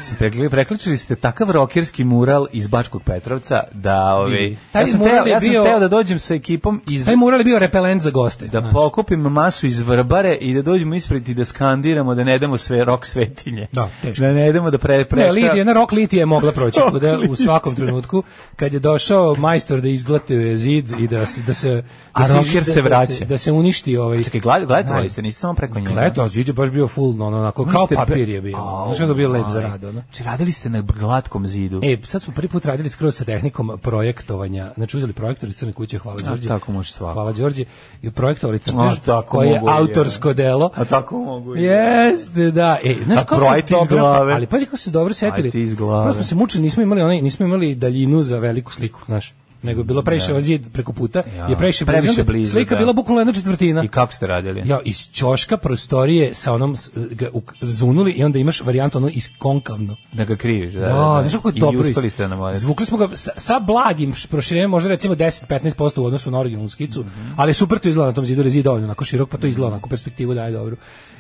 otišao. 0.07 0.19
se 0.29 0.37
prekli- 0.37 0.51
Preključili 0.51 0.97
ste 0.97 1.17
takav 1.17 1.51
rokerski 1.51 2.05
mural 2.05 2.47
iz 2.53 2.67
Bačkog 2.69 3.03
Petrovca 3.03 3.63
da 3.73 4.15
ovaj 4.15 4.57
Taj 4.73 4.83
ja 4.83 4.87
sam 4.87 4.99
mural 5.01 5.15
teo, 5.17 5.27
ja 5.27 5.41
sam 5.41 5.49
bio- 5.51 5.65
teo 5.65 5.79
da 5.81 5.89
dođem 5.89 6.19
sa 6.19 6.35
ekipom 6.35 6.83
iz 6.89 7.05
Taj 7.05 7.17
mural 7.17 7.41
je 7.41 7.45
bio 7.45 7.59
repelent 7.59 8.03
za 8.03 8.11
goste. 8.11 8.47
da 8.47 8.61
znaš. 8.61 8.73
pokupim 8.73 9.21
masu 9.21 9.67
iz 9.67 9.81
Vrbare 9.81 10.35
i 10.35 10.55
da 10.55 10.63
dođemo 10.63 10.95
ispred 10.95 11.29
i 11.29 11.35
da 11.35 11.45
skandiramo 11.45 12.15
da 12.15 12.25
ne 12.25 12.39
damo 12.39 12.59
sve 12.59 12.85
rok 12.85 13.07
svetinje. 13.07 13.67
Da, 13.73 13.89
teško. 14.03 14.23
Da 14.23 14.33
ne 14.33 14.49
idemo 14.49 14.71
da 14.71 14.79
pre 14.79 15.05
Ne. 15.13 15.33
Lidija, 15.33 15.65
na 15.65 15.73
rok 15.73 15.93
Litija 15.93 16.21
je 16.21 16.27
mogla 16.27 16.53
proći 16.53 16.81
kuda, 16.91 17.19
u 17.31 17.37
svakom 17.37 17.75
trenutku 17.75 18.23
kad 18.57 18.73
je 18.73 18.79
došao 18.79 19.35
majstor 19.35 19.81
da 19.81 19.89
izglatuje 19.89 20.57
zid 20.57 20.91
i 20.93 21.09
da 21.09 21.27
se 21.27 21.41
da 21.43 21.55
se 21.55 21.83
A 22.13 22.29
da 22.29 22.35
rocker 22.35 22.55
da- 22.57 22.65
se 22.65 22.83
da 22.83 22.89
vraća. 22.89 23.25
da 23.25 23.39
se 23.39 23.53
uništi 23.53 23.97
ovaj 23.97 24.23
Čekaj, 24.25 24.41
gled- 24.41 24.67
gledali 24.67 25.09
ste, 25.09 25.23
niste 25.23 25.41
samo 25.41 25.55
preko 25.55 25.79
njega. 25.79 25.93
Gledao, 25.93 26.29
zid 26.29 26.47
je 26.47 26.53
baš 26.53 26.71
bio 26.71 26.89
full, 26.89 27.23
ono, 27.23 27.39
onako, 27.39 27.65
kao 27.67 27.87
papir 27.89 28.29
je 28.29 28.41
bio. 28.41 28.57
Znaš 28.87 29.09
je 29.09 29.15
bio 29.15 29.29
lep 29.29 29.47
za 29.49 29.55
maj. 29.55 29.63
rad, 29.63 29.85
ono. 29.97 30.05
Znači, 30.11 30.25
radili 30.25 30.53
ste 30.53 30.69
na 30.69 30.81
glatkom 30.81 31.47
zidu. 31.47 31.81
E, 31.83 31.97
sad 32.05 32.23
smo 32.23 32.35
prvi 32.35 32.49
put 32.49 32.65
radili 32.67 32.89
skroz 32.89 33.17
sa 33.17 33.25
tehnikom 33.25 33.79
projektovanja. 33.83 34.73
Znači 34.77 34.97
uzeli 34.97 35.13
projektor 35.13 35.49
iz 35.49 35.55
Crne 35.57 35.73
kuće, 35.73 35.99
hvala 35.99 36.23
Đorđe. 36.23 36.49
tako 36.49 36.73
može 36.73 36.93
svako. 36.93 37.13
Hvala 37.13 37.33
Đorđe. 37.33 37.65
I 38.03 38.11
projektovali 38.11 38.59
tako 39.05 39.29
koji 39.29 39.49
je 39.49 39.61
autorsko 39.67 40.33
delo. 40.33 40.71
A 40.75 40.85
tako 40.85 41.19
mogu. 41.19 41.57
Jeste, 41.57 42.51
da. 42.51 42.79
E, 42.85 42.97
znaš 43.05 43.19
A 43.19 43.25
kako 43.25 43.57
iz 43.57 43.65
dobro- 43.71 43.99
glave. 43.99 44.33
Ali 44.33 44.47
pazi 44.47 44.65
kako 44.65 44.77
se 44.77 44.91
dobro 44.91 45.15
setili. 45.15 45.49
Ajde 45.49 45.61
iz 45.61 45.75
glave. 45.75 46.05
Prvo 46.05 46.13
smo 46.13 46.25
se 46.25 46.35
mučili, 46.35 46.63
nismo 46.63 46.83
imali 46.83 47.03
onaj, 47.03 47.21
nismo 47.23 47.47
imali 47.47 47.75
daljinu 47.75 48.23
za 48.23 48.39
veliku 48.39 48.73
sliku, 48.73 49.01
znaš. 49.07 49.35
Nego 49.67 49.81
je 49.81 49.85
bilo 49.85 50.03
previše 50.03 50.31
ovaj 50.31 50.43
zid 50.43 50.63
preko 50.73 50.93
puta, 50.93 51.23
Ja, 51.37 51.47
je 51.47 51.57
previše 51.57 51.87
previše 51.87 52.25
blizu. 52.25 52.53
Slika 52.53 52.75
da. 52.75 52.79
bila 52.79 52.93
bukvalno 52.93 53.21
jedna 53.21 53.33
četvrtina. 53.33 53.85
I 53.85 53.89
kako 53.89 54.13
ste 54.13 54.27
radili? 54.27 54.63
Ja, 54.67 54.81
iz 54.85 55.09
ćoška 55.11 55.57
prostorije 55.57 56.35
sa 56.35 56.53
onom 56.53 56.77
ga 57.11 57.27
zunuli 57.61 58.13
i 58.13 58.25
onda 58.25 58.39
imaš 58.39 58.61
varijantu 58.61 58.99
ono 58.99 59.09
iskonkavno. 59.09 59.97
Da 60.13 60.25
ga 60.25 60.37
kriviš, 60.37 60.73
da. 60.73 60.81
Da, 60.81 60.87
da, 60.87 60.93
da. 60.95 61.23
znaš 61.23 61.33
kako 61.33 61.49
je 61.49 61.53
I 61.57 61.61
dobro. 61.61 62.09
ste 62.11 62.29
na 62.29 62.37
more. 62.37 62.59
Zvukli 62.59 62.87
smo 62.87 62.99
ga 62.99 63.09
sa, 63.15 63.31
sa 63.37 63.59
blagim 63.59 64.15
proširenjem, 64.31 64.71
možda 64.71 64.89
recimo 64.89 65.15
10-15% 65.15 66.01
u 66.01 66.05
odnosu 66.05 66.31
na 66.31 66.39
originalnu 66.39 66.69
skicu, 66.69 67.01
Mhm. 67.01 67.33
ali 67.37 67.55
super 67.55 67.79
to 67.79 67.89
izgleda 67.89 68.07
na 68.07 68.15
tom 68.15 68.25
zidu, 68.25 68.41
jer 68.41 68.47
je 68.47 68.51
zid 68.51 68.65
dovoljno 68.65 68.87
onako 68.87 69.05
širok, 69.05 69.29
pa 69.29 69.37
to 69.39 69.47
izgleda 69.47 69.69
onako 69.69 69.89
perspektivu 69.89 70.35
daje 70.35 70.53
dobro. 70.53 70.77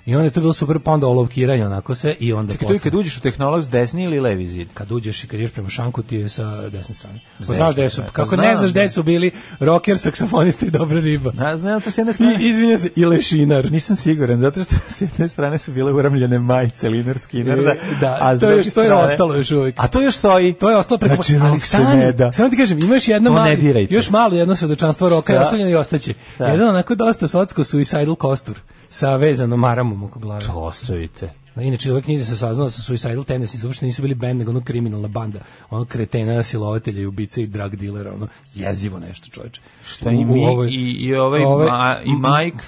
I 0.06 0.14
onda 0.14 0.24
je 0.24 0.30
to 0.30 0.40
bilo 0.40 0.52
super, 0.52 0.78
pa 0.78 0.90
onda 0.90 1.06
olovkiranje 1.06 1.66
onako 1.66 1.94
sve 1.94 2.14
i 2.20 2.32
onda 2.32 2.52
Čekaj, 2.52 2.68
to 2.68 2.74
je 2.74 2.78
kad 2.78 2.94
uđeš 2.94 3.16
u 3.16 3.20
tehnolog 3.20 3.64
desni 3.64 4.04
ili 4.04 4.20
levi 4.20 4.46
zid? 4.46 4.68
kad 4.74 4.92
uđeš 4.92 5.24
i 5.24 5.28
kad 5.28 5.40
ideš 5.40 5.52
prema 5.52 5.68
šanku 5.68 6.02
ti 6.02 6.16
je 6.16 6.28
sa 6.28 6.68
desne 6.68 6.94
strane. 6.94 7.20
Pa 7.38 7.44
znaš 7.44 7.72
gde 7.72 7.88
su, 7.88 7.94
strane. 7.94 8.10
kako 8.12 8.35
Ne 8.36 8.56
znaš 8.56 8.70
gde 8.70 8.82
da. 8.82 8.88
su 8.88 9.02
bili 9.02 9.30
rocker, 9.60 9.98
saksofonista 9.98 10.66
i 10.66 10.70
dobra 10.70 11.00
riba. 11.00 11.32
Na, 11.34 11.56
znam, 11.56 11.80
to 11.80 11.90
s 11.90 11.98
jedne 11.98 12.12
strane... 12.12 12.34
I, 12.40 12.78
se, 12.78 12.90
i 12.96 13.04
lešinar. 13.04 13.70
Nisam 13.72 13.96
siguran, 13.96 14.40
zato 14.40 14.64
što 14.64 14.74
s 14.88 15.00
jedne 15.00 15.28
strane 15.28 15.58
su 15.58 15.72
bile 15.72 15.92
uramljene 15.92 16.38
majice 16.38 16.88
Linar 16.88 17.18
Skinnerda, 17.18 17.70
E, 17.70 17.76
da, 18.00 18.18
a 18.20 18.36
s 18.36 18.40
to 18.40 18.50
je 18.50 18.56
još- 18.56 18.74
to 18.74 18.82
je 18.82 18.92
ostalo 18.94 19.34
još 19.34 19.50
uvijek. 19.50 19.74
A 19.78 19.88
to 19.88 20.00
još 20.00 20.14
stoji? 20.14 20.52
To 20.52 20.70
je 20.70 20.76
ostalo 20.76 20.98
preko 20.98 21.22
Znači, 21.22 21.36
ali 21.42 21.60
se 21.60 21.78
ne 21.78 22.12
da. 22.12 22.32
Samo 22.32 22.48
ti 22.48 22.56
kažem, 22.56 22.78
imaš 22.78 23.08
jedno 23.08 23.30
ne 23.30 23.36
malo, 23.36 23.86
još 23.90 24.10
malo 24.10 24.34
jedno 24.34 24.56
svedočanstvo 24.56 25.08
roka 25.08 25.32
je 25.32 25.40
ostavljeno 25.40 25.70
i 25.70 25.74
ostaće. 25.74 26.14
Jedan 26.38 26.68
onako 26.68 26.94
dosta 26.94 27.28
socko 27.28 27.64
suicidal 27.64 28.14
kostur 28.14 28.60
sa 28.88 29.16
vezanom 29.16 29.60
maramom 29.60 30.02
oko 30.02 30.18
glave. 30.18 30.46
To 30.46 30.52
ostavite. 30.52 31.45
Inače, 31.62 31.90
u 31.90 31.92
ovoj 31.92 32.02
knjizi 32.02 32.24
se 32.24 32.36
saznalo 32.36 32.66
da 32.66 32.70
su 32.70 32.82
Suicidal 32.82 33.24
Tendencies 33.24 33.64
uopšte 33.64 33.86
nisu 33.86 34.02
bili 34.02 34.14
band, 34.14 34.38
nego 34.38 34.50
ono 34.50 34.60
kriminalna 34.60 35.08
banda. 35.08 35.40
Ono 35.70 35.84
kretena, 35.84 36.42
silovatelja 36.42 37.02
i 37.02 37.06
ubice 37.06 37.42
i 37.42 37.46
drug 37.46 37.76
dilera, 37.76 38.14
ono 38.14 38.28
jezivo 38.54 38.98
nešto, 38.98 39.28
čoveče. 39.28 39.60
Šta 39.88 40.10
i 40.10 40.24
mi, 40.24 40.46
ovoj- 40.46 40.68
i, 40.70 40.96
i 41.00 41.14
ovaj, 41.14 41.44
ovoj- 41.44 41.70
ma, 41.70 41.96
i 42.04 42.10
Mike, 42.10 42.64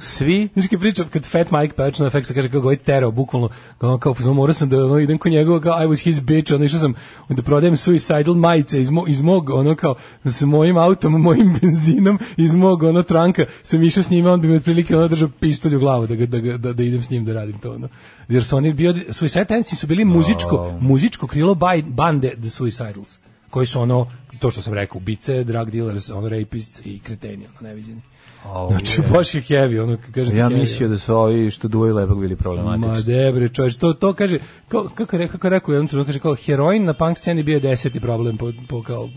svi, 0.00 0.48
kad 0.70 0.80
pričam, 0.80 1.08
kad 1.08 1.24
Fat 1.24 1.50
Mike 1.50 1.74
Patch 1.74 2.00
na 2.00 2.10
FX 2.10 2.34
kaže 2.34 2.48
kako 2.48 2.70
je 2.70 2.76
terao, 2.76 3.10
bukvalno, 3.10 3.48
kao 3.78 3.98
kao, 3.98 4.14
kao 4.14 4.34
morao 4.34 4.54
sam 4.54 4.68
da 4.68 4.84
ono, 4.84 4.98
idem 4.98 5.18
kod 5.18 5.32
njega, 5.32 5.60
kao 5.60 5.82
I 5.82 5.86
was 5.86 6.02
his 6.02 6.20
bitch, 6.20 6.52
ono, 6.52 6.64
išao 6.64 6.78
sam 6.78 6.94
da 7.28 7.42
prodajem 7.42 7.76
suicidal 7.76 8.34
majice 8.34 8.80
iz, 8.80 8.90
mo, 8.90 9.04
iz 9.08 9.20
mog, 9.22 9.50
ono, 9.50 9.74
kao, 9.74 9.94
sa 10.24 10.46
mojim 10.46 10.76
autom, 10.76 11.12
mojim 11.22 11.54
benzinom, 11.60 12.18
iz 12.36 12.54
mog, 12.54 12.82
ono, 12.82 13.02
tranka, 13.02 13.44
sam 13.62 13.82
išao 13.82 14.02
s 14.02 14.10
njima, 14.10 14.32
on 14.32 14.40
bi 14.40 14.48
mi 14.48 14.56
otprilike, 14.56 14.96
ono, 14.96 15.08
držao 15.08 15.28
pištolj 15.40 15.74
u 15.76 15.80
glavu 15.80 16.06
da, 16.06 16.26
da, 16.26 16.58
da, 16.58 16.72
da 16.72 16.82
idem 16.82 17.02
s 17.02 17.10
njim 17.10 17.24
da 17.24 17.32
radim 17.32 17.58
to, 17.58 17.72
ono. 17.72 17.88
Jer 18.28 18.44
su 18.44 18.56
oni 18.56 18.72
bio, 18.72 18.94
Suicide 19.12 19.44
Tendencies 19.44 19.80
su 19.80 19.86
bili 19.86 20.04
muzičko, 20.04 20.72
muzičko 20.80 21.26
krilo 21.26 21.54
baj, 21.54 21.82
bande 21.82 22.30
The 22.40 22.50
Suicidals, 22.50 23.18
koji 23.50 23.66
su 23.66 23.80
ono, 23.80 24.10
to 24.34 24.50
što 24.50 24.62
sam 24.62 24.74
rekao, 24.74 24.96
ubice, 24.96 25.44
drug 25.44 25.70
dealers, 25.70 26.10
ono, 26.10 26.28
rapists 26.28 26.82
i 26.84 26.98
kreteni, 26.98 27.46
ono, 27.46 27.68
neviđeni. 27.68 28.00
Au, 28.44 28.70
Znači, 28.70 29.00
je. 29.00 29.08
baš 29.08 29.34
je 29.34 29.42
heavy, 29.42 29.82
ono, 29.82 29.98
kažete 30.12 30.36
ja 30.36 30.48
mislio 30.48 30.88
da 30.88 30.98
su 30.98 31.14
ovi 31.14 31.50
što 31.50 31.68
duvaju 31.68 31.94
lepak 31.94 32.16
bili 32.16 32.30
Ma 32.30 32.36
problematični. 32.36 33.02
debre, 33.04 33.48
čovječ, 33.48 33.76
to, 33.76 33.92
to 33.92 34.12
kaže, 34.12 34.38
kao, 34.68 34.84
kako, 34.86 35.16
je 35.16 35.28
kako 35.28 35.46
je 35.46 35.50
rekao 35.50 35.70
u 35.70 35.74
jednom 35.74 35.88
trenutku, 35.88 36.08
kaže, 36.08 36.18
kao, 36.18 36.34
heroin 36.36 36.84
na 36.84 36.92
punk 36.94 37.18
sceni 37.18 37.42
bio 37.42 37.54
je 37.54 37.60
deseti 37.60 38.00
problem 38.00 38.36
po, 38.36 38.52
po, 38.68 38.82
kao, 38.82 39.06
po 39.06 39.10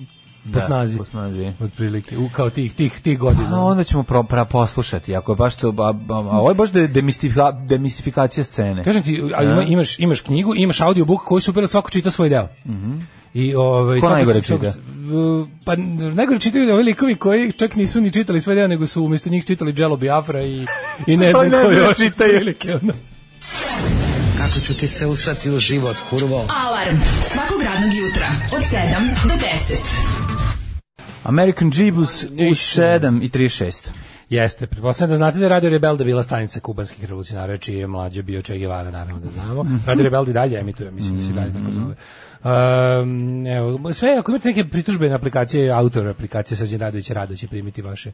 Da, 0.46 0.62
snazi. 0.62 0.98
po 0.98 1.06
snazi. 1.06 1.52
Otprilike, 1.62 2.18
u, 2.18 2.30
kao 2.30 2.50
tih, 2.50 2.74
tih, 2.74 3.00
tih 3.02 3.20
godina. 3.20 3.50
A 3.54 3.62
onda 3.62 3.84
ćemo 3.84 4.04
pro, 4.04 4.24
pra, 4.24 4.46
poslušati, 4.46 5.16
ako 5.16 5.32
je 5.32 5.36
baš 5.36 5.56
to, 5.56 5.70
a, 5.70 5.84
a, 5.84 5.94
a 6.10 6.40
ovo 6.40 6.50
je 6.50 6.56
baš 6.56 6.72
de, 6.72 6.88
demistifika, 6.88 7.52
demistifikacija 7.52 8.44
scene. 8.44 8.84
Kažem 8.84 9.04
ti, 9.04 9.22
a 9.36 9.44
ima, 9.44 9.64
imaš, 9.64 10.00
imaš 10.00 10.22
knjigu, 10.22 10.54
imaš 10.56 10.82
audiobook 10.82 11.22
koji 11.22 11.42
super, 11.42 11.68
svako 11.68 11.90
čita 11.90 12.12
svoj 12.12 12.30
deo. 12.30 12.48
I 13.34 13.56
ovaj 13.56 14.00
Ko 14.00 14.02
svako- 14.02 14.16
najgore 14.16 14.42
svako- 14.42 14.66
čita? 14.66 14.78
Pa 15.66 15.76
najgore 16.16 16.40
čitaju 16.40 16.74
ovi 16.74 16.84
likovi 16.84 17.16
koji 17.16 17.52
čak 17.52 17.76
nisu 17.76 18.02
ni 18.02 18.12
čitali 18.12 18.42
sve 18.42 18.56
deo, 18.56 18.68
nego 18.68 18.88
su 18.88 19.04
umjesto 19.04 19.30
njih 19.30 19.46
čitali 19.46 19.74
Jello 19.78 19.98
Biafra 19.98 20.42
i, 20.42 20.66
i 21.08 21.18
ne 21.18 21.30
znam 21.32 21.52
ko 21.52 21.72
još. 21.72 21.98
čitaju? 21.98 22.54
Kako 24.38 24.60
ću 24.60 24.74
ti 24.74 24.88
se 24.88 25.08
usrati 25.08 25.50
u 25.50 25.60
život, 25.60 25.98
kurvo? 26.10 26.46
Alarm 26.50 26.98
svakog 27.24 27.62
radnog 27.64 27.94
jutra 27.96 28.28
od 28.52 28.62
7 28.62 28.78
do 29.24 29.34
10. 29.36 29.78
American 31.24 31.72
Jeebus 31.76 32.24
u 32.24 32.28
7 32.28 33.24
i 33.24 33.30
36. 33.30 33.90
Jeste, 34.30 34.68
pretpostavljam 34.68 35.10
da 35.10 35.18
znate 35.18 35.38
da 35.38 35.46
je 35.46 35.50
Radio 35.50 35.70
Rebelde 35.70 36.04
bila 36.06 36.24
stanica 36.24 36.60
kubanskih 36.60 37.02
revolucionara, 37.02 37.58
čiji 37.58 37.76
je 37.76 37.88
mlađe 37.88 38.22
bio 38.24 38.42
Che 38.42 38.58
Guevara, 38.58 38.92
naravno 38.92 39.20
da 39.20 39.30
znamo. 39.32 39.66
Radio 39.86 40.04
Rebelde 40.04 40.32
i 40.32 40.34
dalje 40.34 40.60
emituje, 40.60 40.92
mislim 40.92 41.18
da 41.18 41.24
se 41.24 41.32
dalje 41.32 41.54
tako 41.54 41.72
zove. 41.72 41.96
Um, 42.44 43.48
evo, 43.48 43.94
sve, 43.94 44.10
ako 44.20 44.32
imate 44.32 44.48
neke 44.48 44.66
pritužbe 44.66 45.10
na 45.10 45.16
aplikacije, 45.16 45.72
autor 45.72 46.08
aplikacije 46.08 46.58
Srđan 46.58 46.80
Radović 46.80 47.10
rado 47.10 47.36
će 47.36 47.48
primiti 47.48 47.82
vaše 47.82 48.12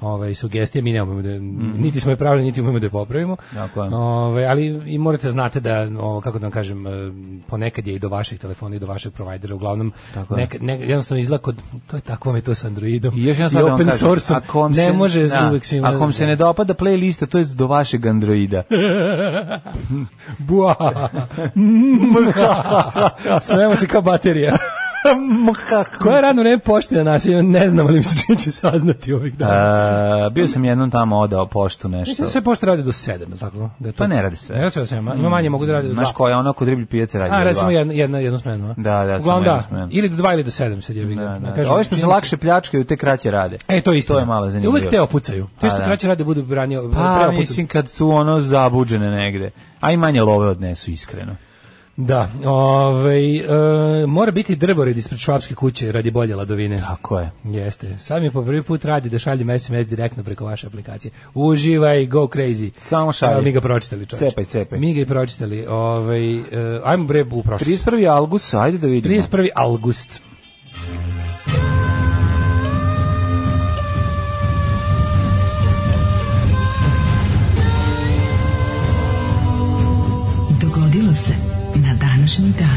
ovaj, 0.00 0.34
sugestije, 0.34 0.82
mi 0.82 0.92
ne 0.92 1.02
umemo 1.02 1.22
da, 1.22 1.38
niti 1.78 2.00
smo 2.00 2.10
je 2.10 2.16
pravili, 2.16 2.44
niti 2.44 2.60
umemo 2.60 2.78
da 2.78 2.86
je 2.86 2.90
popravimo. 2.90 3.36
Tako 3.54 3.84
je. 3.84 3.94
Ovaj, 3.94 4.46
ali 4.46 4.82
i 4.86 4.98
morate 4.98 5.26
da 5.26 5.32
znate 5.32 5.60
da, 5.60 5.88
ovo, 5.98 6.20
kako 6.20 6.38
da 6.38 6.44
vam 6.44 6.52
kažem, 6.52 6.86
eh, 6.86 6.90
ponekad 7.46 7.86
je 7.86 7.94
i 7.94 7.98
do 7.98 8.08
vaših 8.08 8.40
telefona 8.40 8.76
i 8.76 8.78
do 8.78 8.86
vašeg 8.86 9.12
provajdera, 9.12 9.54
uglavnom, 9.54 9.92
Tako 10.14 10.34
je. 10.34 10.40
nekad, 10.40 10.62
nekad, 10.62 10.88
jednostavno 10.88 11.20
izgleda 11.20 11.42
kod, 11.42 11.56
to 11.86 11.96
je 11.96 12.00
tako 12.00 12.28
vam 12.28 12.36
je 12.36 12.42
to 12.42 12.54
sa 12.54 12.66
Androidom 12.66 13.18
I 13.18 13.24
još 13.24 13.38
i 13.38 13.54
da 13.54 13.74
open 13.74 13.90
source 13.90 14.34
ako 14.34 14.68
ne 14.68 14.74
se, 14.74 14.92
može 14.92 15.26
da, 15.26 15.48
uvek 15.50 15.64
svima. 15.64 15.88
Ako 15.88 15.98
vam 15.98 16.12
se 16.12 16.26
ne 16.26 16.36
dopada 16.36 16.74
playlista, 16.74 17.26
to 17.26 17.38
je 17.38 17.44
do 17.44 17.66
vašeg 17.66 18.06
Androida. 18.06 18.62
Bua. 20.48 20.76
Smejemo 23.64 23.76
se 23.76 23.86
kao 23.86 24.02
baterija. 24.02 24.52
Koja 25.98 26.16
je 26.16 26.22
radno 26.22 26.42
vreme 26.42 26.58
pošte 26.58 26.94
na 26.94 27.02
nasilje? 27.02 27.42
Ne 27.42 27.68
znam, 27.68 27.86
ali 27.86 27.96
mi 27.96 28.02
se 28.02 28.22
čini 28.22 28.38
će 28.38 28.50
saznati 28.52 29.12
ovih 29.12 29.34
dana. 29.34 29.52
A, 30.26 30.30
bio 30.30 30.48
sam 30.48 30.64
jednom 30.64 30.90
tamo 30.90 31.18
odao 31.18 31.46
poštu 31.46 31.88
nešto. 31.88 32.10
Mislim 32.10 32.24
da 32.24 32.30
sve 32.30 32.40
pošte 32.40 32.66
rade 32.66 32.82
do 32.82 32.92
7, 32.92 33.10
je 33.10 33.26
li 33.26 33.38
tako? 33.38 33.70
Da 33.78 33.88
je 33.88 33.92
to- 33.92 33.98
Pa 33.98 34.06
ne 34.06 34.22
radi 34.22 34.36
sve. 34.36 34.54
Ne 34.56 34.62
radi 34.62 34.70
sve 34.72 34.82
do 34.82 34.86
7, 34.86 35.18
ima 35.18 35.28
manje, 35.28 35.50
mogu 35.50 35.66
da 35.66 35.72
rade 35.72 35.88
do 35.88 35.90
2. 35.90 35.94
Znaš 35.94 36.12
koja 36.12 36.30
je 36.30 36.36
ono 36.36 36.52
kod 36.52 36.68
riblji 36.68 36.86
pijace 36.86 37.18
radi? 37.18 37.34
A, 37.34 37.38
do 37.38 37.44
recimo 37.44 37.62
dva. 37.62 37.72
jedna, 37.72 37.92
jedna, 37.94 38.18
jednu 38.18 38.38
smenu, 38.38 38.70
a? 38.70 38.74
Da, 38.76 39.04
da, 39.04 39.16
Uglavnom 39.18 39.44
da, 39.44 39.62
smenu. 39.62 39.88
ili 39.90 40.08
do 40.08 40.16
2 40.16 40.32
ili 40.32 40.44
do 40.44 40.50
7 40.50 40.80
sad 40.80 40.96
je 40.96 41.04
Da, 41.04 41.38
da. 41.38 41.54
Kažem, 41.54 41.72
Ove 41.72 41.84
što 41.84 41.96
se 41.96 42.06
lakše 42.06 42.36
pljačkaju, 42.36 42.84
te 42.84 42.96
kraće 42.96 43.30
rade. 43.30 43.56
E, 43.68 43.80
to 43.80 43.92
je 43.92 43.98
isto. 43.98 44.12
To 44.14 44.18
je 44.18 44.26
mala 44.26 44.50
zanimljivost. 44.50 44.80
Uvek 44.80 44.90
te 44.90 45.00
opucaju. 45.00 45.46
Te 45.46 45.60
Pa 45.60 45.68
što 45.68 45.78
da. 45.78 45.84
kraće 45.84 46.08
rade 46.08 46.24
budu 46.24 46.42
branio. 46.42 46.90
Pa, 46.92 47.30
mislim, 47.30 47.66
kad 47.66 47.88
su 47.88 48.10
ono 48.10 48.40
zabuđene 48.40 49.10
negde. 49.10 49.50
A 49.80 49.92
i 49.92 49.96
manje 49.96 50.22
love 50.22 50.48
odnesu, 50.48 50.90
iskreno. 50.90 51.36
Da, 51.96 52.28
ovaj, 52.44 53.36
e, 53.36 54.06
mora 54.06 54.32
biti 54.32 54.56
drvored 54.56 54.98
ispred 54.98 55.20
švapske 55.20 55.54
kuće 55.54 55.92
radi 55.92 56.10
bolje 56.10 56.36
ladovine. 56.36 56.78
Tako 56.78 57.20
je. 57.20 57.30
Jeste. 57.44 57.98
Sad 57.98 58.22
mi 58.22 58.32
po 58.32 58.44
prvi 58.44 58.62
put 58.62 58.84
radi 58.84 59.08
da 59.08 59.18
šaljem 59.18 59.58
SMS 59.58 59.88
direktno 59.88 60.24
preko 60.24 60.44
vaše 60.44 60.66
aplikacije. 60.66 61.12
Uživaj, 61.34 62.06
go 62.06 62.20
crazy. 62.20 62.70
Samo 62.80 63.12
šalji. 63.12 63.32
Evo, 63.32 63.42
mi 63.42 63.52
ga 63.52 63.60
pročitali, 63.60 64.06
čovječe. 64.06 64.30
Cepaj, 64.30 64.44
cepaj. 64.44 64.78
Mi 64.78 64.94
ga 64.94 65.00
i 65.00 65.06
pročitali. 65.06 65.66
Ovaj, 65.66 66.34
e, 66.36 66.42
ajmo 66.84 67.04
bre 67.04 67.22
u 67.22 67.42
prošlost. 67.42 67.86
31. 67.86 68.08
august, 68.16 68.54
ajde 68.54 68.78
da 68.78 68.86
vidimo. 68.86 69.14
31. 69.14 69.48
august. 69.54 70.20
Washington. 82.36 82.73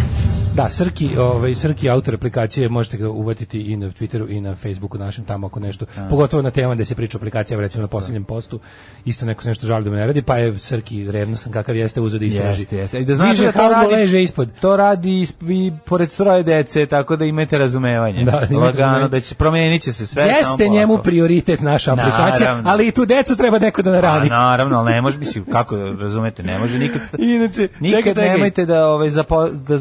Da, 0.58 0.70
Srki, 0.70 1.18
ovaj 1.18 1.56
Srki 1.56 1.90
autor 1.90 2.14
aplikacije, 2.16 2.70
možete 2.70 2.98
ga 2.98 3.10
uvatiti 3.10 3.62
i 3.62 3.78
na 3.78 3.88
Twitteru 3.88 4.26
i 4.30 4.42
na 4.42 4.56
Facebooku 4.56 4.98
našem 4.98 5.26
tamo 5.26 5.48
ako 5.48 5.60
nešto. 5.60 5.86
Pogotovo 6.10 6.44
na 6.44 6.52
tema 6.52 6.76
da 6.76 6.86
se 6.86 6.96
priča 6.96 7.18
o 7.18 7.20
aplikacijama, 7.20 7.64
recimo 7.64 7.82
na 7.82 7.88
posljednjem 7.88 8.24
postu. 8.24 8.60
Isto 9.06 9.26
neko 9.26 9.44
se 9.44 9.50
nešto 9.50 9.68
žali 9.68 9.84
da 9.84 9.90
me 9.90 9.98
ne 9.98 10.08
radi, 10.08 10.22
pa 10.22 10.38
je 10.38 10.60
Srki 10.60 11.12
revnosan 11.12 11.52
kakav 11.54 11.76
jeste 11.76 12.02
uzeo 12.02 12.20
da 12.20 12.26
istraži. 12.26 12.62
Jeste, 12.62 12.78
jeste. 12.78 12.98
I 13.00 13.06
da 13.06 13.16
znaš 13.16 13.30
Diže 13.30 13.46
da 13.46 13.52
to 13.52 13.70
radi, 13.70 13.96
leže 13.96 14.22
ispod. 14.22 14.50
to 14.62 14.76
radi 14.76 15.12
i, 15.42 15.72
pored 15.86 16.10
troje 16.10 16.44
dece, 16.44 16.86
tako 16.86 17.16
da 17.16 17.26
imate 17.26 17.58
razumevanje. 17.58 18.24
Da, 18.24 18.32
imate 18.32 18.56
Lagano, 18.56 18.66
razumevanje. 18.68 19.08
da 19.10 19.20
će, 19.20 19.36
promenit 19.36 19.82
će 19.82 19.94
se 19.94 20.08
sve. 20.08 20.24
Jeste 20.24 20.68
njemu 20.70 20.98
prioritet 20.98 21.62
naša 21.62 21.94
aplikacija, 21.94 22.48
Naravno. 22.48 22.70
ali 22.70 22.88
i 22.88 22.92
tu 22.92 23.06
decu 23.06 23.36
treba 23.36 23.60
neko 23.60 23.82
da 23.82 23.90
A, 23.90 23.94
naradi. 23.94 24.30
naravno, 24.30 24.78
ali 24.78 24.92
ne 24.92 25.02
može, 25.02 25.18
mislim, 25.18 25.46
kako 25.46 25.78
razumete, 25.78 26.44
ne 26.44 26.60
može 26.60 26.80
nikad... 26.80 27.02
Inače, 27.20 27.68
Nikad 27.80 28.00
čekaj, 28.00 28.14
čekaj. 28.14 28.30
nemojte 28.30 28.66
da 28.66 28.88
ovaj 28.88 29.10
zapo, 29.10 29.50
da 29.50 29.78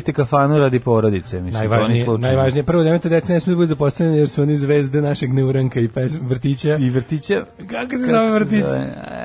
zapostavite 0.00 0.12
kafanu 0.14 0.58
radi 0.58 0.80
porodice, 0.80 1.40
mislim, 1.40 1.52
to 1.52 1.58
Najvažnije, 1.58 1.98
ni 1.98 2.04
slučajno. 2.04 2.26
najvažnije, 2.26 2.62
prvo 2.62 2.82
nemojte 2.82 3.08
deca 3.08 3.32
ne 3.32 3.40
smiju 3.40 3.54
da 3.54 3.56
budu 3.56 3.66
zaposleni 3.66 4.18
jer 4.18 4.28
su 4.28 4.42
oni 4.42 4.56
zvezde 4.56 5.00
našeg 5.02 5.32
neuranka 5.32 5.80
i 5.80 5.88
pes, 5.88 6.12
vrtića. 6.22 6.76
I 6.76 6.90
vrtića. 6.90 7.44
Kako 7.70 7.90
se 7.90 8.06
zove 8.06 8.30
vrtić? 8.30 8.64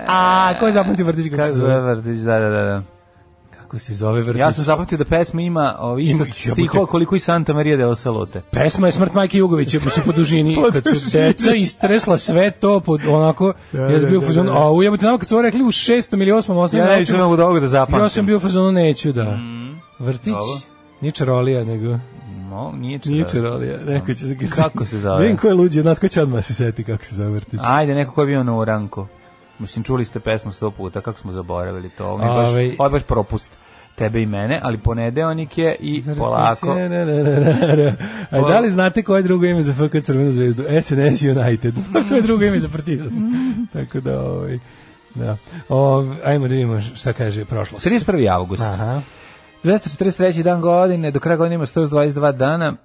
A, 0.08 0.54
ko 0.60 0.66
je 0.66 0.74
zapamtio 0.74 1.06
vrtić 1.06 1.32
kako 1.32 1.44
se 1.44 1.52
zove 1.52 1.80
vrtić, 1.82 2.20
da, 2.20 2.40
da, 2.40 2.50
da. 2.50 2.64
da. 2.64 2.82
Kako 3.58 3.80
se 3.80 3.94
zove 3.94 4.22
vrtić? 4.22 4.40
Ja 4.40 4.54
sam 4.54 4.64
zapamtio 4.64 4.98
da 4.98 5.06
pesma 5.06 5.42
ima 5.42 5.76
o, 5.80 5.98
isto 5.98 6.16
Ima- 6.16 6.26
stihova 6.54 6.86
koliko 6.86 7.16
i 7.16 7.20
Santa 7.20 7.54
Maria 7.54 7.78
del 7.78 7.96
Salote. 7.96 8.42
Pesma 8.52 8.88
je 8.88 8.92
Smrt 8.92 9.14
majke 9.14 9.38
Jugovića, 9.38 9.80
mislim 9.84 10.06
po 10.06 10.12
dužini, 10.12 10.58
kad 10.74 10.84
su 10.90 11.10
deca 11.12 11.56
istresla 11.56 12.18
sve 12.18 12.52
to 12.52 12.80
pod 12.80 13.02
onako, 13.10 13.54
ja 13.74 14.00
sam 14.00 14.10
bio 14.10 14.20
u 14.20 14.24
fazonu, 14.24 14.52
a 14.52 14.72
ujebate 14.72 15.06
nama 15.06 15.18
kad 15.18 15.28
su 15.30 15.36
ovo 15.36 15.42
rekli 15.42 15.64
u 15.64 15.72
šestom 15.72 16.22
ili 16.22 16.32
osmom, 16.32 16.58
osam, 16.58 16.80
Ja 16.80 16.86
ne 16.86 17.00
više 17.00 17.18
mogu 17.18 17.36
da 17.36 17.44
ovoga 17.46 17.60
da 17.60 17.68
zapamtim. 17.68 18.00
ja 18.00 18.10
sam 18.10 18.26
bio 18.26 18.38
u 18.38 18.40
fazonu, 18.40 18.72
neću 18.72 19.12
da. 19.12 19.38
Vrtić, 20.00 20.34
dobro. 20.34 20.60
nije 21.02 21.12
čarolija, 21.12 21.64
nego... 21.64 21.98
No, 22.50 22.74
nije 22.78 23.00
čarolija. 23.00 23.16
Nije 23.16 23.28
čarolija, 23.32 23.78
neko 23.86 24.14
će 24.14 24.28
se... 24.28 24.38
Kako 24.56 24.86
se 24.86 25.00
zove? 25.00 25.22
Vidim 25.22 25.38
ko 25.38 25.48
je 25.48 25.54
luđi 25.54 25.80
od 25.80 25.86
nas, 25.86 26.00
ko 26.00 26.08
će 26.08 26.22
odmah 26.22 26.46
se 26.46 26.54
seti 26.54 26.84
kako 26.84 27.04
se 27.04 27.16
zove 27.16 27.30
vrtić. 27.30 27.60
Ajde, 27.64 27.96
neko 27.96 28.14
ko 28.14 28.22
je 28.22 28.28
bio 28.28 28.44
na 28.44 28.58
uranku. 28.58 29.08
Mislim, 29.60 29.84
čuli 29.84 30.06
ste 30.06 30.20
pesmu 30.20 30.52
sto 30.52 30.72
puta, 30.72 31.02
kako 31.02 31.20
smo 31.20 31.32
zaboravili 31.32 31.90
to. 31.90 32.06
Ovo 32.06 32.24
je 32.24 32.30
baš, 32.30 32.50
Ovaj- 32.50 32.76
ovo 32.80 32.86
je 32.88 32.92
baš 32.92 33.04
propust 33.04 33.58
tebe 33.96 34.22
i 34.22 34.26
mene, 34.26 34.60
ali 34.64 34.78
ponedeonik 34.78 35.58
je 35.58 35.76
i 35.80 36.04
polako. 36.18 36.72
A 38.32 38.42
da 38.48 38.60
li 38.60 38.70
znate 38.70 39.04
koje 39.04 39.20
je 39.20 39.24
drugo 39.24 39.46
ime 39.46 39.64
za 39.64 39.74
FK 39.74 40.06
Crvenu 40.06 40.32
zvezdu? 40.32 40.64
SNS 40.82 41.22
United. 41.22 41.76
to 42.10 42.16
je 42.16 42.22
drugo 42.22 42.46
ime 42.46 42.60
za 42.60 42.70
Partizan. 42.70 43.12
Tako 43.74 44.00
da, 44.00 44.22
ovaj, 44.22 44.60
da. 45.16 45.38
O, 45.70 46.06
ajmo 46.26 46.48
da 46.48 46.54
vidimo 46.54 46.82
šta 46.82 47.14
kaže 47.14 47.46
prošlost. 47.46 47.88
31. 47.88 48.32
avgust. 48.34 48.64
Aha, 48.64 49.02
243. 49.66 50.44
dan 50.44 50.62
godine, 50.62 51.12
do 51.12 51.20
kraja 51.20 51.38
godine 51.38 51.56
ima 51.56 51.66
122 51.66 52.32
dana. 52.32 52.76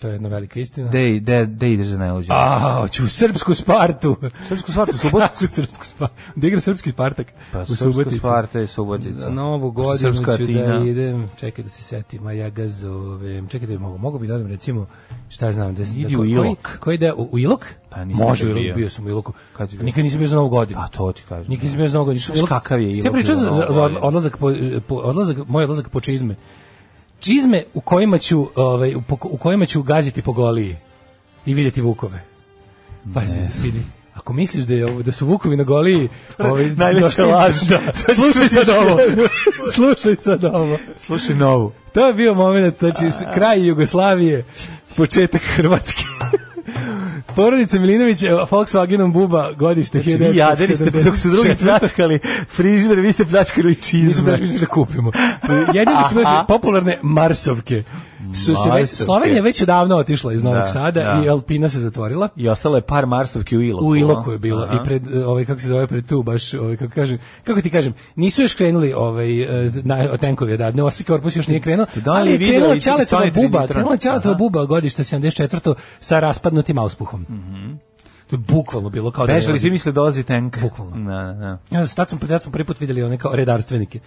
To 0.00 0.08
je 0.08 0.12
jedna 0.12 0.28
velika 0.28 0.60
istina. 0.60 0.88
Gde, 0.88 1.18
gde, 1.18 1.46
gde 1.46 1.72
ideš 1.72 1.86
za 1.86 1.98
najluđe? 1.98 2.32
A, 2.32 2.78
hoću 2.80 3.04
u 3.04 3.08
srpsku 3.08 3.54
Spartu. 3.54 4.16
Srpsku 4.48 4.72
Spartu, 4.72 4.98
Suboticu? 4.98 5.44
u 5.44 5.48
srpsku 5.48 5.84
Spartu. 5.84 6.14
Da 6.36 6.46
igra 6.46 6.60
srpski 6.60 6.90
Spartak 6.90 7.26
Pa, 7.52 7.60
u 7.60 7.66
Srpska 7.66 7.84
Subotici. 7.84 8.18
Sparta 8.18 8.58
je 8.58 8.66
Subotica. 8.66 9.20
Za 9.20 9.30
novu 9.30 9.70
godinu 9.70 10.14
Srpska 10.14 10.36
ću 10.36 10.42
Atina. 10.42 10.78
da 10.78 10.84
idem, 10.84 11.30
čekaj 11.36 11.64
da 11.64 11.70
se 11.70 11.82
setim, 11.82 12.26
a 12.26 12.32
ja 12.32 12.50
ga 12.50 12.68
zovem, 12.68 13.48
čekaj 13.48 13.68
da 13.68 13.78
mogu, 13.78 13.98
mogu 13.98 14.18
bi 14.18 14.26
da 14.26 14.34
odem 14.34 14.46
recimo, 14.46 14.86
šta 15.28 15.52
znam, 15.52 15.74
da, 15.74 15.82
Idi 15.82 16.16
da 16.16 16.20
u 16.20 16.24
Ilok. 16.24 16.78
Koji 16.80 16.98
da, 16.98 17.14
u, 17.14 17.28
u 17.32 17.38
Ilok? 17.38 17.66
Pa 17.90 18.04
nisam 18.04 18.26
Može 18.26 18.54
bio. 18.54 18.74
bio 18.74 18.90
sam 18.90 19.06
u 19.06 19.08
Iloku. 19.08 19.32
Kad 19.52 19.70
bio? 19.70 19.82
Nikad 19.82 20.04
nisam 20.04 20.18
bio 20.18 20.28
za 20.28 20.36
novu 20.36 20.48
godinu. 20.48 20.80
Pa 20.80 20.88
to 20.88 21.12
ti 21.12 21.22
kažem. 21.28 21.50
Nikad 21.50 21.64
nisam 21.64 21.78
bio 21.78 21.88
za 21.88 21.94
novu 21.94 22.04
godinu. 22.04 22.20
Znaš 22.20 22.48
kakav 22.48 22.80
je 22.80 22.92
Ilok 22.92 23.12
pričao 23.12 23.34
za 23.34 23.50
za, 23.50 23.66
za, 23.70 23.82
odlazak 24.02 24.36
po, 24.36 24.52
po, 24.88 24.94
odlazak, 24.94 25.36
moj 25.48 25.64
odlazak 25.64 25.88
po 25.88 26.00
čizme. 26.00 26.36
Čizme 27.20 27.64
u 27.74 27.80
kojima 27.80 28.18
ću, 28.18 28.48
ovaj, 28.54 28.94
u, 29.22 29.36
kojima 29.38 29.66
ću 29.66 29.82
gaziti 29.82 30.22
po 30.22 30.32
goliji 30.32 30.76
i 31.46 31.54
vidjeti 31.54 31.80
vukove. 31.80 32.20
Pazi, 33.14 33.38
vidi. 33.62 33.82
Ako 34.14 34.32
misliš 34.32 34.64
da 34.64 34.74
je 34.74 34.86
ovo, 34.86 35.02
da 35.02 35.12
su 35.12 35.26
vukovi 35.26 35.56
na 35.56 35.64
goliji, 35.64 36.08
ovaj 36.38 36.64
Najveća 36.76 37.06
došli- 37.06 37.32
laž. 37.32 37.54
Da, 37.62 37.80
slušaj 38.14 38.48
sad 38.48 38.68
ovo. 38.68 38.98
slušaj 39.74 40.16
sad 40.16 40.44
ovo. 40.44 40.78
Slušaj 40.96 41.34
novu. 41.34 41.72
To 41.92 42.06
je 42.06 42.14
bio 42.14 42.34
moment, 42.34 42.78
znači 42.78 43.04
kraj 43.34 43.66
Jugoslavije, 43.66 44.44
početak 44.96 45.42
Hrvatske. 45.44 46.02
Porodica 47.36 47.78
Milinović 47.78 48.22
je 48.22 48.34
Volkswagenom 48.50 49.12
Buba 49.12 49.52
godište 49.52 50.02
Znači, 50.02 50.18
vi 50.18 50.36
jaderi 50.36 50.74
ste, 50.74 50.90
dok 50.90 51.16
su 51.16 51.28
drugi 51.30 51.48
1974. 51.48 51.56
pljačkali 51.56 52.18
frižider, 52.48 53.00
vi 53.00 53.12
ste 53.12 53.24
pljačkali 53.24 53.68
Nismo 53.68 53.82
čizme. 53.82 54.32
mislili 54.32 54.58
da 54.58 54.66
kupimo. 54.66 55.12
Jedino 55.74 56.02
su 56.08 56.14
popularne 56.48 56.98
Marsovke. 57.02 57.82
Su 58.44 58.56
se 58.56 58.70
već. 58.74 58.90
Slovenija 58.90 59.42
već 59.42 59.62
odavno 59.62 59.96
otišla 59.96 60.32
iz 60.32 60.42
Novog 60.42 60.58
Da, 60.58 60.66
Sada 60.66 61.02
da. 61.02 61.22
i 61.24 61.28
Alpina 61.28 61.68
se 61.68 61.80
zatvorila. 61.80 62.28
I 62.36 62.48
ostalo 62.48 62.76
je 62.76 62.82
par 62.82 63.06
Marsovki 63.06 63.56
u 63.56 63.62
Iloku. 63.62 63.86
U 63.86 63.96
Iloku 63.96 64.32
je 64.32 64.38
bilo 64.38 64.64
Aha. 64.64 64.80
i 64.80 64.84
pred 64.84 65.02
ovaj 65.26 65.44
kako 65.44 65.60
se 65.60 65.66
zove 65.66 65.86
pred 65.86 66.06
tu 66.06 66.22
baš 66.22 66.54
ovaj 66.54 66.76
kako 66.76 66.94
kažem 66.94 67.18
kako 67.44 67.60
ti 67.60 67.70
kažem 67.70 67.94
nisu 68.16 68.42
još 68.42 68.54
krenuli 68.54 68.92
ovaj 68.92 69.42
eh, 69.66 69.72
na 69.84 70.16
tenkovi 70.16 70.52
odavde 70.52 70.82
Osi 70.82 71.04
korpus 71.04 71.36
još 71.36 71.48
nije 71.48 71.60
krenuo 71.60 71.86
ali 72.06 72.30
je 72.30 72.38
krenula 72.38 72.78
Ćaletova 72.78 73.30
buba 73.34 73.66
krenula 73.66 73.96
Ćaletova 73.96 74.34
buba 74.34 74.64
godište 74.64 75.02
74 75.02 75.74
sa 76.00 76.20
raspadnutim 76.20 76.78
auspuhom 76.78 77.26
to 78.26 78.36
je 78.36 78.38
bukvalno 78.38 78.90
bilo 78.90 79.10
kao 79.10 79.26
da 79.26 79.32
Bežali 79.32 79.52
ne- 79.52 79.58
svi 79.58 79.70
misle 79.70 79.92
dolazi 79.92 80.22
tank. 80.22 80.58
Bukvalno. 80.60 80.96
Da, 80.96 81.32
da. 81.32 81.58
Ja 81.76 81.86
tad 81.86 82.10
smo 82.10 82.18
tad 82.28 82.42
smo 82.42 82.52
prvi 82.52 82.64
put 82.64 82.80
videli 82.80 83.02
one 83.02 83.18
kao 83.18 83.36
redarstvenike. 83.36 84.00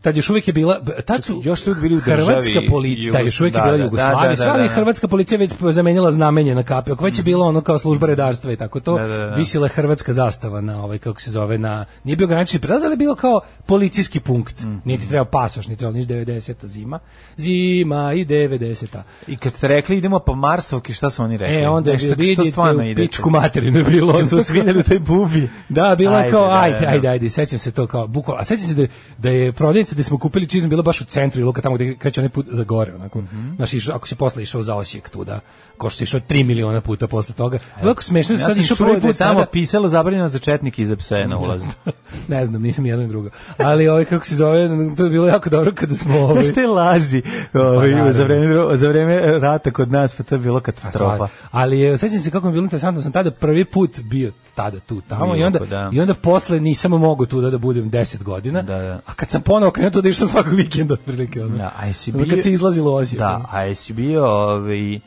Tad 0.00 0.16
još 0.16 0.30
uvijek 0.30 0.48
je 0.48 0.52
bila, 0.52 0.80
tad 1.04 1.24
su 1.24 1.40
Još 1.44 1.60
su 1.62 1.74
bili 1.74 1.96
u 1.96 2.00
državi 2.00 2.24
Hrvatska 2.24 2.60
policija, 2.70 3.12
da, 3.12 3.18
još 3.18 3.40
uvijek 3.40 3.54
je 3.54 3.60
Da, 3.60 3.64
bila 3.64 3.76
da, 3.76 3.84
Jugoslavija, 3.84 4.22
da, 4.22 4.28
da, 4.28 4.36
sve, 4.36 4.46
ali 4.46 4.62
da, 4.62 4.68
da. 4.68 4.74
Hrvatska 4.74 5.08
policija 5.08 5.38
već 5.38 5.52
zamenila 5.70 6.10
znamenje 6.10 6.54
na 6.54 6.62
kapi, 6.62 6.92
ako 6.92 7.04
već 7.04 7.18
je 7.18 7.24
bilo 7.24 7.46
ono 7.46 7.60
kao 7.60 7.78
služba 7.78 8.06
redarstva 8.06 8.52
i 8.52 8.56
tako 8.56 8.80
to, 8.80 8.98
Da, 8.98 9.06
da, 9.06 9.16
da. 9.16 9.34
visila 9.34 9.66
je 9.66 9.70
hrvatska 9.70 10.12
zastava 10.12 10.60
na 10.60 10.84
ovaj, 10.84 10.98
kako 10.98 11.20
se 11.20 11.30
zove, 11.30 11.58
na, 11.58 11.84
nije 12.04 12.16
bio 12.16 12.26
granični 12.26 12.60
prelaz, 12.60 12.84
ali 12.84 12.92
je 12.92 12.96
bilo 12.96 13.14
kao 13.14 13.40
policijski 13.66 14.20
punkt. 14.20 14.60
Mhm. 14.60 14.76
Nije 14.84 14.98
ti 14.98 15.08
trebao 15.08 15.24
pasoš, 15.24 15.66
nije 15.66 15.76
trebalo 15.76 15.98
niš 15.98 16.06
90 16.06 16.66
zima, 16.66 16.98
zima 17.36 18.12
i 18.12 18.24
90 18.24 18.86
I 19.26 19.36
kad 19.36 19.52
ste 19.52 19.68
rekli 19.68 19.96
idemo 19.96 20.18
po 20.18 20.34
Marsovki, 20.34 20.94
šta 20.94 21.10
su 21.10 21.22
oni 21.22 21.36
rekli? 21.36 21.56
E, 21.56 21.68
onda 21.68 21.90
je 21.90 21.96
vidite, 22.16 22.50
stvarno 22.50 22.82
u 22.82 22.86
idete? 22.86 23.08
pičku 23.08 23.30
materinu 23.30 23.78
je 23.78 23.84
bilo. 23.84 24.18
Kad 24.18 24.28
su 24.28 24.36
vas 24.36 24.50
vidjeli 24.50 24.80
u 24.80 24.82
toj 24.82 24.98
bubi. 24.98 25.48
Da, 25.68 25.94
bilo 25.98 26.18
je 26.18 26.30
kao, 26.30 26.50
ajde, 26.52 26.86
ajde, 26.86 27.08
ajde, 27.08 27.30
sećam 27.30 27.58
se 27.58 27.70
to 27.70 27.86
kao, 27.86 28.06
bukvalno, 28.06 28.40
a 28.40 28.44
sećam 28.44 28.66
se 28.66 28.74
da, 28.74 28.86
da 29.18 29.30
je 29.30 29.52
prodavnica 29.52 29.95
gde 29.96 30.04
smo 30.04 30.18
kupili 30.18 30.46
čizme 30.46 30.68
bila 30.68 30.82
baš 30.82 31.00
u 31.00 31.04
centru 31.04 31.40
Iloka, 31.40 31.62
tamo 31.62 31.74
gde 31.76 31.94
kreće 31.96 32.20
onaj 32.20 32.28
put 32.30 32.46
za 32.50 32.64
gore, 32.64 32.94
onako, 32.94 33.20
Mhm. 33.20 33.54
znaš, 33.56 33.72
išao, 33.72 33.96
ako 33.96 34.08
si 34.08 34.14
posle 34.14 34.42
išao 34.42 34.62
za 34.62 34.74
Osijek 34.74 35.08
tu, 35.10 35.24
da, 35.24 35.40
ko 35.78 35.90
što 35.90 35.98
si 35.98 36.04
išao 36.04 36.20
3 36.20 36.44
miliona 36.44 36.80
puta 36.80 37.06
posle 37.06 37.34
toga, 37.34 37.56
je 37.56 37.88
jako 37.88 38.02
smešno, 38.02 38.34
ja 38.34 38.38
sam 38.38 38.50
sam 38.50 38.60
išao 38.60 38.76
prvi 38.76 38.90
da 38.90 38.96
je 38.96 39.00
put 39.00 39.18
tamo 39.18 39.44
pisalo 39.52 39.88
zabranjeno 39.88 40.28
za 40.28 40.38
četnike 40.38 40.82
i 40.82 40.86
za 40.86 40.96
pse 40.96 41.24
na 41.28 41.38
ulazu. 41.38 41.66
ne 42.28 42.46
znam, 42.46 42.62
nisam 42.62 42.86
jedno 42.86 43.04
i 43.04 43.08
drugo, 43.08 43.30
ali 43.58 43.88
ovaj, 43.88 44.04
kako 44.04 44.26
se 44.26 44.34
zove, 44.34 44.68
to 44.96 45.04
je 45.04 45.10
bilo 45.10 45.26
jako 45.26 45.50
dobro 45.50 45.72
kada 45.74 45.94
smo, 45.94 46.18
ovaj, 46.18 46.52
te 46.54 46.66
laži 46.66 47.22
ovaj, 47.54 47.90
naravno. 47.90 48.12
za, 48.12 48.24
vreme, 48.24 48.76
za 48.76 48.88
vreme 48.88 49.38
rata 49.38 49.70
kod 49.70 49.92
nas, 49.92 50.14
pa 50.14 50.22
to 50.22 50.34
je 50.34 50.38
bilo 50.38 50.60
katastrofa. 50.60 51.14
Stvar. 51.14 51.28
Ali 51.50 51.80
je, 51.80 51.98
sećam 51.98 52.18
se 52.18 52.30
kako 52.30 52.46
mi 52.46 52.50
je 52.50 52.52
bilo 52.52 52.64
interesantno, 52.64 53.02
sam 53.02 53.12
tada 53.12 53.30
prvi 53.30 53.64
put 53.64 54.00
bio 54.00 54.32
tada 54.56 54.80
tu 54.80 55.00
tamo 55.08 55.36
i 55.36 55.42
onda 55.42 55.58
da. 55.58 55.90
i 55.92 56.00
onda 56.00 56.14
posle 56.14 56.60
nisam 56.60 56.90
mogao 56.90 57.26
tu 57.26 57.40
da, 57.40 57.50
da 57.50 57.58
budem 57.58 57.90
10 57.90 58.22
godina. 58.22 58.62
Da, 58.62 58.78
da. 58.78 59.00
A 59.06 59.14
kad 59.14 59.30
sam 59.30 59.42
ponovo 59.42 59.70
krenuo 59.70 59.90
tu 59.90 60.00
da 60.00 60.08
išao 60.08 60.28
svakog 60.28 60.54
vikenda 60.54 60.94
otprilike 60.94 61.44
ono. 61.44 61.56
Da, 61.56 61.72
a 61.76 61.86
jesi 61.86 62.12
bio... 62.12 62.26
kad 62.30 62.42
se 62.42 62.52
izlazilo 62.52 62.94
Osijek. 62.94 63.18
Da, 63.18 63.44
a 63.50 63.62
jesi 63.62 63.92
bio, 63.92 64.24
ovaj, 64.26 65.00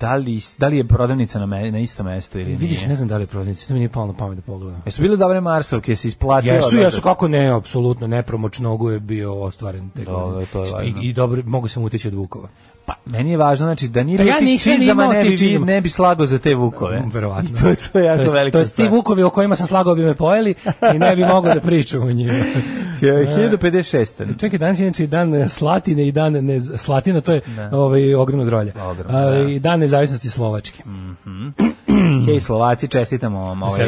da 0.00 0.14
li, 0.14 0.40
da 0.58 0.68
li 0.68 0.76
je 0.76 0.84
prodavnica 0.84 1.38
na, 1.38 1.46
me, 1.46 1.70
na 1.70 1.78
isto 1.78 2.02
mesto 2.02 2.38
ili 2.38 2.54
Vidiš, 2.54 2.78
nije? 2.78 2.88
ne 2.88 2.94
znam 2.94 3.08
da 3.08 3.16
li 3.16 3.22
je 3.22 3.26
prodavnica, 3.26 3.68
to 3.68 3.74
mi 3.74 3.80
nije 3.80 3.88
palo 3.88 4.06
na 4.06 4.12
pamet 4.12 4.36
da 4.36 4.42
pogledam. 4.42 4.82
Jesu 4.86 5.02
bile 5.02 5.16
dobre 5.16 5.40
Marsovke, 5.40 5.96
se 5.96 6.08
isplatio? 6.08 6.54
Jesu, 6.54 6.76
jesu, 6.76 7.02
kako 7.02 7.28
ne, 7.28 7.56
apsolutno, 7.56 8.06
nepromoć 8.06 8.58
nogu 8.58 8.90
je 8.90 9.00
bio 9.00 9.42
ostvaren 9.42 9.90
te 9.90 10.04
godine. 10.04 10.46
to 10.52 10.64
je 10.64 10.72
važno. 10.72 11.00
I, 11.02 11.08
I 11.08 11.12
dobro, 11.12 11.42
mogu 11.46 11.68
sam 11.68 11.82
uteći 11.82 12.08
od 12.08 12.14
Vukova. 12.14 12.48
Pa, 12.86 12.94
meni 13.06 13.30
je 13.30 13.36
važno, 13.36 13.66
znači, 13.66 13.88
da 13.88 14.02
nije 14.02 14.18
Da 14.18 14.24
bilo 14.24 14.36
ja 14.36 14.58
čizama, 14.58 15.06
ne 15.06 15.24
bi, 15.24 15.38
čizama. 15.38 15.66
ne 15.66 15.80
bi 15.80 15.88
slago 15.88 16.26
za 16.26 16.38
te 16.38 16.54
vukove. 16.54 17.00
Mm, 17.00 17.08
Verovatno. 17.14 17.50
I 17.50 17.54
to, 17.62 17.68
je- 17.68 17.76
to 17.92 17.98
je 17.98 18.04
jako 18.04 18.24
to 18.24 18.32
velika 18.32 18.52
to 18.52 18.58
jest 18.58 18.76
ti. 18.76 18.88
Vukovi 18.88 19.22
o 19.22 19.30
kojima 19.30 19.56
sam 19.56 19.66
slagao 19.66 19.94
bi 19.94 20.02
me 20.02 20.14
pojeli 20.14 20.54
i 20.94 20.98
ne 20.98 21.16
bi 21.16 21.24
mogao 21.24 21.54
da 21.54 21.60
pričam 21.60 22.02
o 22.02 22.12
njima. 22.12 22.32
1056. 23.02 24.38
Čekaj, 24.38 24.58
danas 24.58 24.78
je 24.78 24.82
inače 24.82 25.04
i 25.04 25.06
dan 25.06 25.48
Slatine 25.48 26.08
i 26.08 26.12
dan 26.12 26.32
ne, 26.34 26.60
Slatina, 26.60 27.20
to 27.20 27.32
je 27.32 27.40
ovaj, 27.72 28.14
ogromno 28.14 28.44
drolje. 28.44 28.72
Ogromno, 28.80 29.30
da. 29.30 29.38
I 29.40 29.58
dan 29.58 29.80
nezavisnosti 29.80 30.30
Slovačke. 30.30 30.82
Hej, 32.26 32.40
Slovaci, 32.40 32.88
čestitamo 32.88 33.40
vam. 33.40 33.62
Ovaj, 33.62 33.80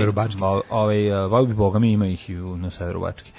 Ovaj, 0.71 1.11
uh, 1.13 1.33
ovaj 1.33 1.47
bi 1.47 1.55
Boga 1.55 1.79
mi 1.79 1.93
ima 1.93 2.07
ih 2.07 2.31
i 2.31 2.35
na 2.35 2.71
severu 2.71 3.01
Bačke. 3.01 3.31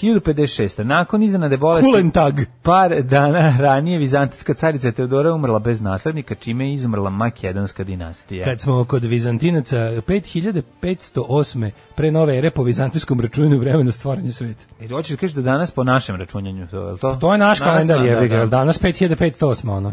1056. 0.00 0.84
Nakon 0.84 1.22
iznenade 1.22 1.56
bolesti... 1.56 1.90
Kulen 1.90 2.10
tag. 2.10 2.34
Par 2.62 3.02
dana 3.02 3.56
ranije 3.60 3.98
vizantijska 3.98 4.54
carica 4.54 4.92
Teodora 4.92 5.34
umrla 5.34 5.58
bez 5.58 5.80
naslednika, 5.80 6.34
čime 6.34 6.68
je 6.68 6.74
izumrla 6.74 7.10
makedonska 7.10 7.84
dinastija. 7.84 8.44
Kad 8.44 8.60
smo 8.60 8.84
kod 8.84 9.04
Vizantinaca, 9.04 9.76
5508. 9.76 11.70
pre 11.94 12.10
nove 12.10 12.38
ere 12.38 12.50
po 12.50 12.62
vizantijskom 12.62 13.20
računu 13.20 13.58
vremena 13.58 13.92
stvaranja 13.92 14.32
sveta. 14.32 14.64
I 14.80 14.88
hoćeš 14.88 15.10
da 15.10 15.16
kažeš 15.16 15.34
da 15.34 15.42
danas 15.42 15.70
po 15.70 15.84
našem 15.84 16.16
računjanju, 16.16 16.66
to, 16.66 16.86
je 16.86 16.92
li 16.92 16.98
to? 16.98 17.16
To 17.20 17.32
je 17.32 17.38
naš 17.38 17.58
Danas, 17.58 17.72
kalendar, 17.72 17.98
da, 17.98 18.04
je 18.04 18.28
da, 18.28 18.36
da. 18.36 18.46
danas 18.46 18.82
5508. 18.82 19.70
ono. 19.70 19.92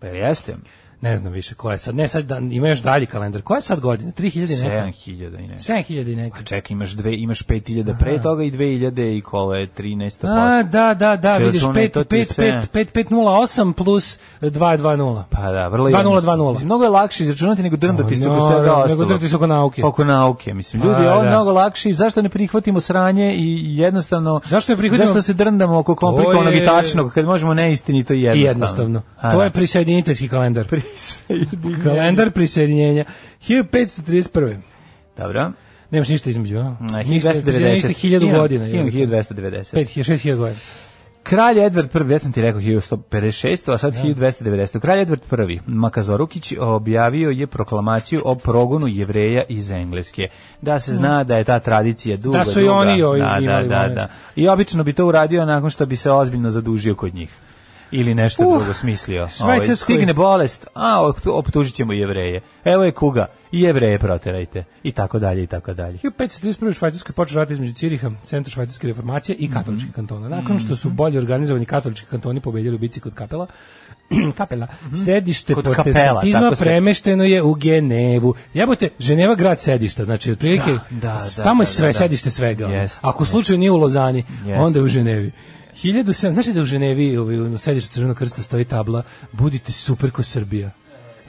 Pa 0.00 0.06
jeste? 0.06 0.54
Ne 1.02 1.16
znam 1.16 1.32
više 1.32 1.54
ko 1.54 1.70
je 1.70 1.78
sad. 1.78 1.94
Ne, 1.94 2.08
sad 2.08 2.24
da, 2.24 2.38
ima 2.40 2.68
još 2.68 2.78
dalji 2.80 3.06
kalendar. 3.06 3.42
Koja 3.42 3.56
je 3.56 3.62
sad 3.62 3.80
godina? 3.80 4.12
3000 4.12 4.36
i 4.36 4.64
neka? 4.64 4.86
7000 4.88 5.12
i 5.38 5.42
neka. 5.42 5.58
7000 5.58 6.12
i 6.12 6.16
neka. 6.16 6.38
A 6.38 6.42
čekaj, 6.42 6.68
imaš 6.70 6.90
dve, 6.90 7.14
imaš 7.14 7.42
5000 7.42 7.98
pre 7.98 8.20
toga 8.20 8.42
i 8.44 8.50
2000 8.50 8.90
i 9.10 9.20
kola 9.20 9.56
je 9.56 9.68
13 9.68 10.26
A, 10.28 10.62
da, 10.62 10.94
da, 10.94 11.16
da, 11.16 11.36
Sve 11.36 11.44
vidiš, 11.46 11.62
računaj, 11.62 11.82
5, 11.82 11.90
to 11.90 12.04
ti 12.04 12.16
je 12.16 12.20
5, 12.20 12.24
sve. 12.26 12.62
5, 12.74 12.86
5508 13.04 13.72
plus 13.74 14.18
220. 14.40 15.22
Pa 15.30 15.42
da, 15.42 15.68
vrlo 15.68 15.88
2020. 15.88 16.50
Mislim, 16.50 16.66
mnogo 16.66 16.84
je 16.84 16.90
lakše 16.90 17.22
izračunati 17.22 17.62
nego 17.62 17.76
drndati 17.76 18.16
se 18.16 18.30
oko 18.30 18.40
svega 18.42 18.60
nego 18.62 18.74
ostalo. 18.74 18.94
drndati 18.96 19.28
se 19.28 19.36
oko 19.36 19.46
nauke. 19.46 19.84
Oko 19.84 20.04
nauke, 20.04 20.54
mislim. 20.54 20.82
Ljudi, 20.82 20.94
A, 20.98 21.12
ovo 21.12 21.20
je 21.20 21.24
da. 21.24 21.30
mnogo 21.30 21.50
lakše 21.52 21.90
i 21.90 21.94
zašto 21.94 22.22
ne 22.22 22.28
prihvatimo 22.28 22.80
sranje 22.80 23.34
i 23.34 23.76
jednostavno... 23.76 24.40
Zašto 24.44 24.72
ne 24.72 24.78
prihvatimo- 24.78 25.06
Zašto 25.06 25.22
se 25.22 25.32
drndamo 25.34 25.78
oko 25.78 25.94
komplikovanog 25.96 26.54
je- 26.54 26.62
i 26.62 26.66
tačnog, 26.66 27.12
kad 27.12 27.24
možemo 27.26 27.54
neistinito 27.54 28.14
i 28.14 28.16
I 28.16 28.22
jednostavno? 28.22 28.48
jednostavno. 28.50 29.02
A, 29.18 29.32
To 29.32 29.38
da. 29.38 29.44
je 29.44 29.50
prisjediniteljski 29.50 30.28
kalendar. 30.28 30.66
Kalendar 31.84 32.30
prisjedinjenja. 32.30 33.04
1531. 33.48 34.56
Dobro. 35.16 35.52
Nemaš 35.90 36.08
ništa 36.08 36.30
između, 36.30 36.58
a? 36.58 36.76
Na, 36.80 36.98
Ništa, 36.98 37.28
1290. 37.30 37.42
prisjedinjenje 37.42 37.78
ste 37.78 37.88
1000 37.88 38.22
Imam- 38.22 38.36
godina. 38.36 38.68
Imam 38.68 38.86
1290. 38.86 39.74
5000, 39.74 40.04
6000 40.04 40.36
godina. 40.36 40.58
Kralj 41.22 41.56
Edward 41.56 42.00
I, 42.00 42.04
već 42.04 42.22
sam 42.22 42.32
ti 42.32 42.42
rekao 42.42 42.60
1156, 42.60 43.72
a 43.72 43.78
sad 43.78 43.94
1290. 43.94 44.80
Kralj 44.80 45.00
Edward 45.00 45.50
I, 45.50 45.60
Makazorukić, 45.66 46.54
objavio 46.58 47.30
je 47.30 47.46
proklamaciju 47.46 48.20
o 48.24 48.34
progonu 48.34 48.86
jevreja 48.88 49.42
iz 49.48 49.70
Engleske. 49.70 50.28
Da 50.62 50.80
se 50.80 50.94
zna 50.94 51.24
da 51.24 51.36
je 51.36 51.44
ta 51.44 51.58
tradicija 51.58 52.16
duga, 52.16 52.38
Da 52.38 52.44
su 52.44 52.60
i 52.60 52.62
duga. 52.62 52.74
oni 52.74 53.02
ovi 53.02 53.20
da, 53.20 53.38
da, 53.40 53.62
da, 53.62 53.88
da. 53.88 54.08
I 54.36 54.48
obično 54.48 54.84
bi 54.84 54.92
to 54.92 55.06
uradio 55.06 55.44
nakon 55.44 55.70
što 55.70 55.86
bi 55.86 55.96
se 55.96 56.10
ozbiljno 56.10 56.50
zadužio 56.50 56.94
kod 56.94 57.14
njih. 57.14 57.30
Ili 57.92 58.14
nešto 58.14 58.42
Uh, 58.44 58.56
drugo 58.56 58.74
smislio. 58.74 59.28
Ovaj, 59.40 59.76
stigne 59.76 60.14
bolest, 60.14 60.66
a 60.74 61.00
optu- 61.02 61.30
optužit 61.30 61.74
ćemo 61.74 61.92
jevreje. 61.92 62.40
Evo 62.64 62.84
je 62.84 62.92
kuga, 62.92 63.26
i 63.52 63.60
jevreje 63.60 63.98
proterajte. 63.98 64.64
I 64.82 64.92
tako 64.92 65.18
dalje, 65.18 65.42
i 65.42 65.46
tako 65.46 65.74
dalje. 65.74 65.98
1531. 65.98 66.68
u 66.68 66.72
Švajcarskoj 66.72 67.12
počeo 67.12 67.36
rat 67.36 67.50
između 67.50 67.72
Ciriha, 67.72 68.10
centra 68.24 68.50
švajcarske 68.52 68.86
reformacije 68.86 69.36
i 69.36 69.44
Mhm. 69.44 69.54
katoličkih 69.54 69.92
kantona. 69.92 70.28
Nakon 70.30 70.58
što 70.58 70.76
su 70.76 70.90
bolje 70.90 71.18
organizovani 71.18 71.64
katolički 71.64 72.06
kantoni 72.06 72.40
pobedili 72.40 72.74
u 72.74 72.78
bici 72.78 73.00
kod 73.00 73.14
kapela, 73.14 73.46
kapela, 74.36 74.66
sedište 74.96 75.52
Mhm. 75.52 75.56
Kod 75.56 75.64
kapela, 75.66 75.84
protestantizma 75.84 76.40
tako 76.40 76.56
se- 76.56 76.64
premešteno 76.64 77.24
je 77.24 77.42
u 77.42 77.54
Genevu. 77.54 78.34
Jebote, 78.54 78.88
Ženeva 78.98 79.34
grad 79.34 79.60
sedišta, 79.60 80.04
znači 80.04 80.32
otprilike 80.32 80.72
Da, 80.72 80.78
da, 80.90 81.20
da, 81.36 81.42
tamo 81.42 81.62
je 81.62 81.64
da, 81.64 81.70
sve 81.70 81.86
da. 81.86 81.92
sedište 81.92 82.30
svega. 82.30 82.64
ono. 82.66 82.74
Jeste, 82.74 83.00
Ako 83.02 83.24
slučaju 83.24 83.58
nije 83.58 83.70
u 83.70 83.76
Lozani, 83.76 84.18
Jeste. 84.36 84.54
onda 84.54 84.78
je 84.78 84.82
u 84.82 84.88
Ženevi. 84.88 85.32
1700, 85.82 86.32
znaš 86.32 86.46
da 86.46 86.60
u 86.60 86.64
Ženevi 86.64 87.16
ovaj, 87.16 87.40
u 87.40 87.58
sedištu 87.58 87.92
Crvenog 87.92 88.16
krsta 88.16 88.42
stoji 88.42 88.64
tabla 88.64 89.02
Budite 89.32 89.72
super 89.72 90.10
ko 90.10 90.22
Srbija. 90.22 90.70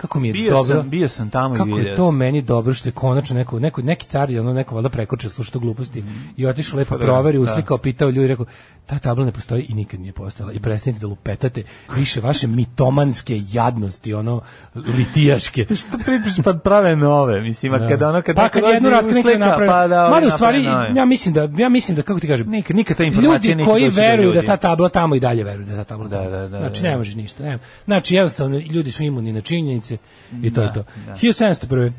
Kako 0.01 0.19
mi 0.19 0.27
je 0.27 0.33
Bio 0.33 0.51
dobro. 0.51 0.75
sam, 0.75 0.89
bio 0.89 1.07
sam 1.07 1.29
tamo 1.29 1.55
Kako 1.55 1.69
i 1.69 1.71
je 1.71 1.75
vidio 1.75 1.95
to 1.95 2.05
sam. 2.05 2.15
meni 2.15 2.41
dobro 2.41 2.73
što 2.73 2.89
je 2.89 2.93
konačno 2.93 3.35
neko, 3.35 3.59
neko 3.59 3.81
neki 3.81 4.05
car 4.07 4.29
je 4.29 4.41
ono 4.41 4.53
neko 4.53 4.75
valjda 4.75 4.89
prekočio 4.89 5.29
slušao 5.29 5.61
gluposti 5.61 6.03
i 6.37 6.45
otišao 6.45 6.77
lepo 6.77 6.89
Pa 6.89 6.97
da, 6.97 7.03
proverio, 7.03 7.41
da. 7.41 7.51
uslikao, 7.51 7.77
pitao 7.77 8.09
ljudi, 8.09 8.27
rekao 8.27 8.45
ta 8.85 8.99
tabla 8.99 9.25
ne 9.25 9.31
postoji 9.31 9.65
i 9.69 9.73
nikad 9.73 9.99
nije 9.99 10.13
postojala 10.13 10.53
i 10.53 10.59
prestanite 10.59 11.01
da 11.01 11.07
lupetate 11.07 11.63
više 11.95 12.21
vaše 12.21 12.47
mitomanske 12.47 13.41
jadnosti, 13.47 14.13
ono 14.13 14.41
litijaške. 14.75 15.65
Što 15.75 15.97
pričaš 15.97 16.43
pa 16.43 16.53
prave 16.53 16.95
nove, 16.95 17.41
mislim, 17.41 17.71
Da. 17.71 17.87
kad 17.89 18.01
ono 18.01 18.21
kad 18.21 18.35
pa 18.35 18.49
kad 18.49 18.63
jednu 18.65 18.89
i 18.89 18.91
raskrnike 18.91 19.19
uslika, 19.19 19.37
naprave, 19.39 19.67
pa 19.67 19.87
da, 19.87 20.05
ovi 20.07 20.27
u 20.27 20.31
stvari, 20.31 20.63
nove. 20.63 20.91
ja 20.95 21.05
mislim 21.05 21.33
da, 21.33 21.49
ja 21.53 21.69
mislim 21.69 21.95
da, 21.95 22.01
kako 22.01 22.19
ti 22.19 22.27
kažem, 22.27 22.49
Nikad, 22.49 22.75
nikad 22.75 22.97
ta 22.97 23.03
informacija 23.03 23.51
ljudi 23.51 23.65
koji 23.65 23.89
veruju 23.89 24.31
da 24.31 24.41
ta 24.43 24.57
tabla 24.57 24.89
tamo 24.89 25.15
i 25.15 25.19
dalje 25.19 25.43
veruju 25.43 25.65
da 25.65 25.71
je 25.71 25.77
ta 25.77 25.83
tabla 25.85 26.07
Da, 26.07 26.21
da, 26.21 26.47
da, 26.47 26.59
znači 26.59 26.81
da. 26.81 26.89
ne 26.89 26.97
može 26.97 27.17
ništa, 27.17 27.43
nema. 27.43 27.59
Znači 27.85 28.15
jednostavno 28.15 28.57
ljudi 28.59 28.91
su 28.91 29.03
imuni 29.03 29.33
na 29.33 29.41
činjenice 29.41 29.90
i 30.33 30.53
to 30.53 30.61
je 30.61 30.67
Da, 30.67 30.73
to. 30.73 30.83
da. 31.05 31.13
1701. 31.13 31.91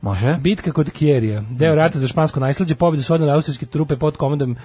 Može? 0.00 0.36
Bitka 0.36 0.72
kod 0.72 0.90
Kjerija, 0.90 1.44
deo 1.50 1.74
rata 1.74 1.98
za 1.98 2.08
špansko 2.08 2.40
najslađe, 2.40 2.74
pobjedu 2.74 3.02
su 3.02 3.14
odnale 3.14 3.32
austrijske 3.32 3.66
trupe 3.66 3.96
pod 3.96 4.16
komandom 4.16 4.56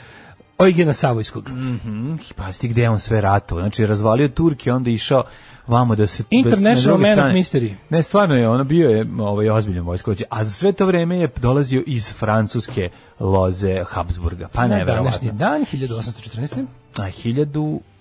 Eugena 0.59 0.93
Savojskog. 0.93 1.49
Mhm, 1.49 2.13
Pazi 2.35 2.59
ti 2.59 2.67
gde 2.67 2.81
je 2.81 2.89
on 2.89 2.99
sve 2.99 3.21
ratovao. 3.21 3.63
Znači, 3.63 3.85
razvalio 3.85 4.27
Turke, 4.27 4.71
onda 4.71 4.89
išao 4.89 5.23
vamo 5.67 5.95
da 5.95 6.07
se... 6.07 6.23
da 6.23 6.27
se 6.29 6.35
na 6.35 6.37
International 6.39 6.97
druge 6.97 7.15
Man 7.15 7.29
of 7.29 7.35
Mystery. 7.35 7.75
Ne, 7.89 8.03
stvarno 8.03 8.35
je, 8.35 8.49
ono 8.49 8.63
bio 8.63 8.89
je 8.89 9.05
ovaj, 9.19 9.49
ozbiljan 9.49 9.85
vojskovođa. 9.85 10.25
A 10.29 10.43
za 10.43 10.49
sve 10.49 10.71
to 10.71 10.85
vreme 10.85 11.17
je 11.17 11.29
dolazio 11.41 11.83
iz 11.87 12.13
francuske 12.13 12.89
loze 13.19 13.83
Habsburga. 13.89 14.47
Pa 14.53 14.67
ne, 14.67 14.77
Na 14.77 14.85
današnji 14.85 15.31
dan, 15.31 15.65
1814. 15.73 16.65
A 16.97 17.01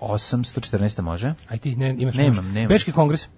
1814. 0.01 1.01
može? 1.03 1.35
Aj 1.49 1.59
ti, 1.59 1.77
ne, 1.77 1.95
imaš 1.99 2.15
Nemam, 2.15 2.37
možeš. 2.37 2.53
nemam. 2.55 2.69
Bečki 2.69 2.93
kongres. 2.93 3.29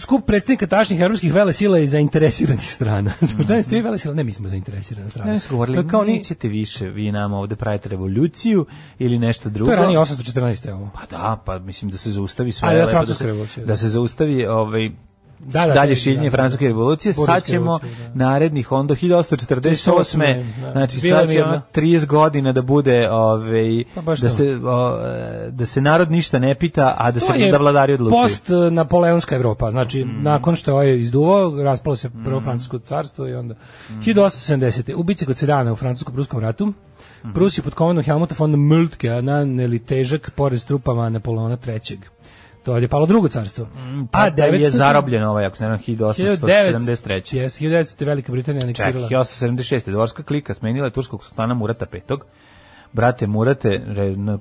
Skup 0.00 0.26
predsjednika 0.26 0.66
tačnih 0.66 1.00
evropskih 1.00 1.34
velesila 1.34 1.78
i 1.78 1.86
zainteresiranih 1.86 2.72
strana. 2.72 3.12
Šta 3.44 3.54
je 3.54 3.62
ste 3.62 3.82
velesila? 3.82 4.14
Ne, 4.14 4.24
mi 4.24 4.32
smo 4.32 4.48
zainteresirana 4.48 5.10
strana. 5.10 5.32
Ne 5.32 5.40
su 5.40 5.48
govorili, 5.50 5.82
To 5.82 5.88
kao 5.88 6.04
ni, 6.04 6.12
nećete 6.12 6.48
više, 6.48 6.88
vi 6.88 7.12
nama 7.12 7.36
ovde 7.38 7.56
pravite 7.56 7.88
revoluciju 7.88 8.66
ili 8.98 9.18
nešto 9.18 9.48
drugo. 9.50 9.68
to 9.68 9.72
je 9.72 9.76
ranije 9.76 9.98
814. 9.98 10.72
ovo. 10.72 10.90
Pa 10.94 11.16
da, 11.16 11.42
pa 11.44 11.58
mislim 11.58 11.90
da 11.90 11.96
se 11.96 12.12
zaustavi 12.12 12.52
sve. 12.52 12.68
A, 12.68 12.74
da, 12.74 12.86
francuska 12.86 13.24
se, 13.24 13.32
da. 13.56 13.64
Da 13.64 13.76
se 13.76 13.88
zaustavi 13.88 14.46
ovaj, 14.46 14.90
Da, 15.40 15.66
da, 15.66 15.72
dalje 15.72 15.88
da, 15.88 15.94
šiljenje 15.94 16.22
da, 16.22 16.30
da. 16.30 16.30
francuske 16.32 16.66
revolucije. 16.66 17.12
Sad 17.12 17.44
ćemo 17.44 17.78
da. 17.78 17.86
narednih 18.16 18.72
onda 18.72 18.94
1848. 18.94 20.44
Da. 20.62 20.72
Znači 20.72 20.98
Bila 21.02 21.18
sad 21.18 21.28
će 21.28 21.34
mirna. 21.34 21.48
ono 21.48 21.62
30 21.76 22.06
godina 22.06 22.52
da 22.52 22.62
bude 22.62 23.10
ovaj, 23.10 23.84
Pa 23.94 24.00
da, 24.02 24.28
se, 24.28 24.56
o, 24.56 24.98
da 25.50 25.66
se 25.66 25.80
narod 25.80 26.10
ništa 26.10 26.38
ne 26.38 26.54
pita, 26.54 26.94
a 26.98 27.10
da 27.10 27.20
To 27.20 27.26
se 27.26 27.50
da 27.52 27.58
vladari 27.58 27.92
odlučuju. 27.92 28.18
Post 28.18 28.44
Napoleonska 28.70 29.36
Evropa, 29.36 29.70
znači 29.70 30.04
Mhm. 30.04 30.22
nakon 30.22 30.56
što 30.56 30.70
je 30.70 30.74
ovaj 30.74 30.96
izduvao, 30.96 31.62
raspalo 31.62 31.96
se 31.96 32.10
prvo 32.24 32.40
francusko 32.40 32.78
carstvo 32.80 33.28
i 33.28 33.34
onda 33.34 33.54
Mhm. 33.90 34.00
1870. 34.00 34.94
U 34.94 35.02
bici 35.02 35.26
kod 35.26 35.36
Sedana 35.36 35.72
u 35.72 35.76
francusko-pruskom 35.76 36.40
ratu, 36.40 36.72
Mhm. 37.20 37.32
Prus 37.32 37.58
je 37.58 37.62
pod 37.62 37.74
komandom 37.74 38.04
Helmuta 38.04 38.34
von 38.38 38.50
Moltke 38.52 39.08
naneli 39.12 39.78
težak 39.78 40.30
porez 40.30 40.64
trupama 40.64 41.08
Napoleona 41.10 41.56
III. 41.66 41.98
To 42.68 42.76
je 42.76 42.88
palo 42.88 43.06
drugo 43.06 43.28
carstvo. 43.28 43.66
Pa 44.10 44.30
da 44.30 44.44
je 44.44 44.52
900 44.52 44.68
zarobljen 44.68 45.24
ovaj, 45.24 45.46
ako 45.46 45.56
se 45.56 45.64
ne 45.64 45.76
znam, 45.76 45.96
1873. 45.96 47.36
Jes, 47.36 47.60
1900. 47.60 48.06
Velika 48.06 48.32
Britanija 48.32 48.72
Čekaj, 48.74 48.86
anektirala. 48.86 49.24
1876. 49.24 49.90
Dvorska 49.90 50.22
klika 50.22 50.54
smenila 50.54 50.86
je 50.86 50.90
turskog 50.90 51.24
sultana 51.24 51.54
Murata 51.54 51.86
V. 51.92 52.00
Brate 52.92 53.26
Murate, 53.26 53.80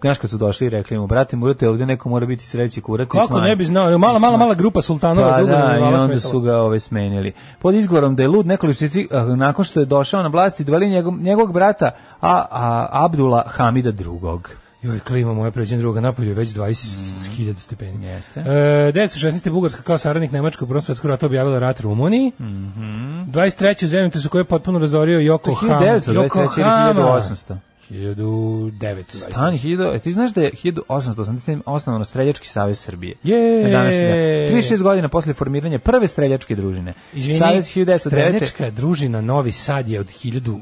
znaš 0.01 0.17
kad 0.17 0.29
su 0.29 0.37
došli 0.37 0.67
i 0.67 0.69
rekli 0.69 0.97
mu, 0.97 1.07
brate 1.07 1.37
Murate, 1.37 1.69
ovdje 1.69 1.85
neko 1.85 2.09
mora 2.09 2.25
biti 2.25 2.45
sreći 2.45 2.81
kurat 2.81 3.07
i 3.07 3.09
Kako 3.09 3.27
slan." 3.27 3.43
ne 3.43 3.55
bi 3.55 3.65
znao, 3.65 3.97
mala, 3.97 4.19
mala, 4.19 4.37
mala 4.37 4.53
grupa 4.53 4.81
sultanova 4.81 5.29
Pa 5.31 5.43
da, 5.43 5.57
je 5.57 5.79
i 5.79 5.83
onda 5.83 5.99
smetala. 5.99 6.19
su 6.19 6.39
ga 6.39 6.57
ove 6.57 6.79
smenili. 6.79 7.33
Pod 7.59 7.75
izgovorom 7.75 8.15
da 8.15 8.23
je 8.23 8.27
lud 8.27 8.45
nekoliko 8.45 8.79
mjeseci, 8.81 9.07
ah, 9.11 9.23
nakon 9.23 9.65
što 9.65 9.79
je 9.79 9.85
došao 9.85 10.21
na 10.21 10.27
vlast 10.27 10.59
i 10.59 10.63
doveli 10.63 10.89
njegov, 10.89 11.13
njegovog 11.13 11.53
brata 11.53 11.91
a, 12.21 12.45
a, 12.51 12.87
Abdula 12.91 13.43
Hamida 13.47 13.91
drugog. 13.91 14.49
Joj, 14.87 14.99
klima 14.99 15.33
moja 15.33 15.51
pređen 15.51 15.79
druga 15.79 16.01
napolju 16.01 16.33
već 16.33 16.49
20.000 16.49 17.59
stepeni. 17.59 17.97
Mm. 17.97 18.03
Jeste. 18.03 18.39
E, 18.39 18.43
1916. 18.43 19.49
Bugarska 19.49 19.81
kao 19.81 19.97
saradnik 19.97 20.31
Nemačka 20.31 20.65
u 20.65 20.67
Prvom 20.67 20.81
svetskom 20.81 21.09
ratu 21.09 21.25
objavila 21.25 21.59
rat 21.59 21.79
Rumuniji. 21.79 22.31
Mm 22.39 22.43
-hmm. 22.43 23.31
23. 23.31 23.85
u 23.85 23.87
zemljotresu 23.87 24.29
koje 24.29 24.39
je 24.39 24.45
potpuno 24.45 24.79
razorio 24.79 25.19
Yokohama. 25.19 25.79
1923. 25.79 26.13
ili 26.13 26.29
1800. 26.29 27.57
1900. 27.89 29.03
Stani, 29.03 29.57
1000, 29.57 29.95
e, 29.95 29.99
ti 29.99 30.11
znaš 30.11 30.31
da 30.31 30.41
je 30.41 30.51
1887 30.53 31.61
osnovano 31.65 32.05
Streljački 32.05 32.47
savez 32.47 32.79
Srbije. 32.79 33.15
Je. 33.23 33.63
Na 33.63 33.69
današnji 33.69 34.01
dan. 34.01 34.17
36 34.53 34.81
godina 34.81 35.09
posle 35.09 35.33
formiranja 35.33 35.79
prve 35.79 36.07
streljačke 36.07 36.55
družine. 36.55 36.93
Izvini, 37.13 37.39
Savez 37.39 37.65
1909. 37.67 37.97
streljačka 37.99 38.69
družina 38.71 39.21
Novi 39.21 39.51
Sad 39.51 39.89
je 39.89 39.99
od 39.99 40.07
1700 40.07 40.59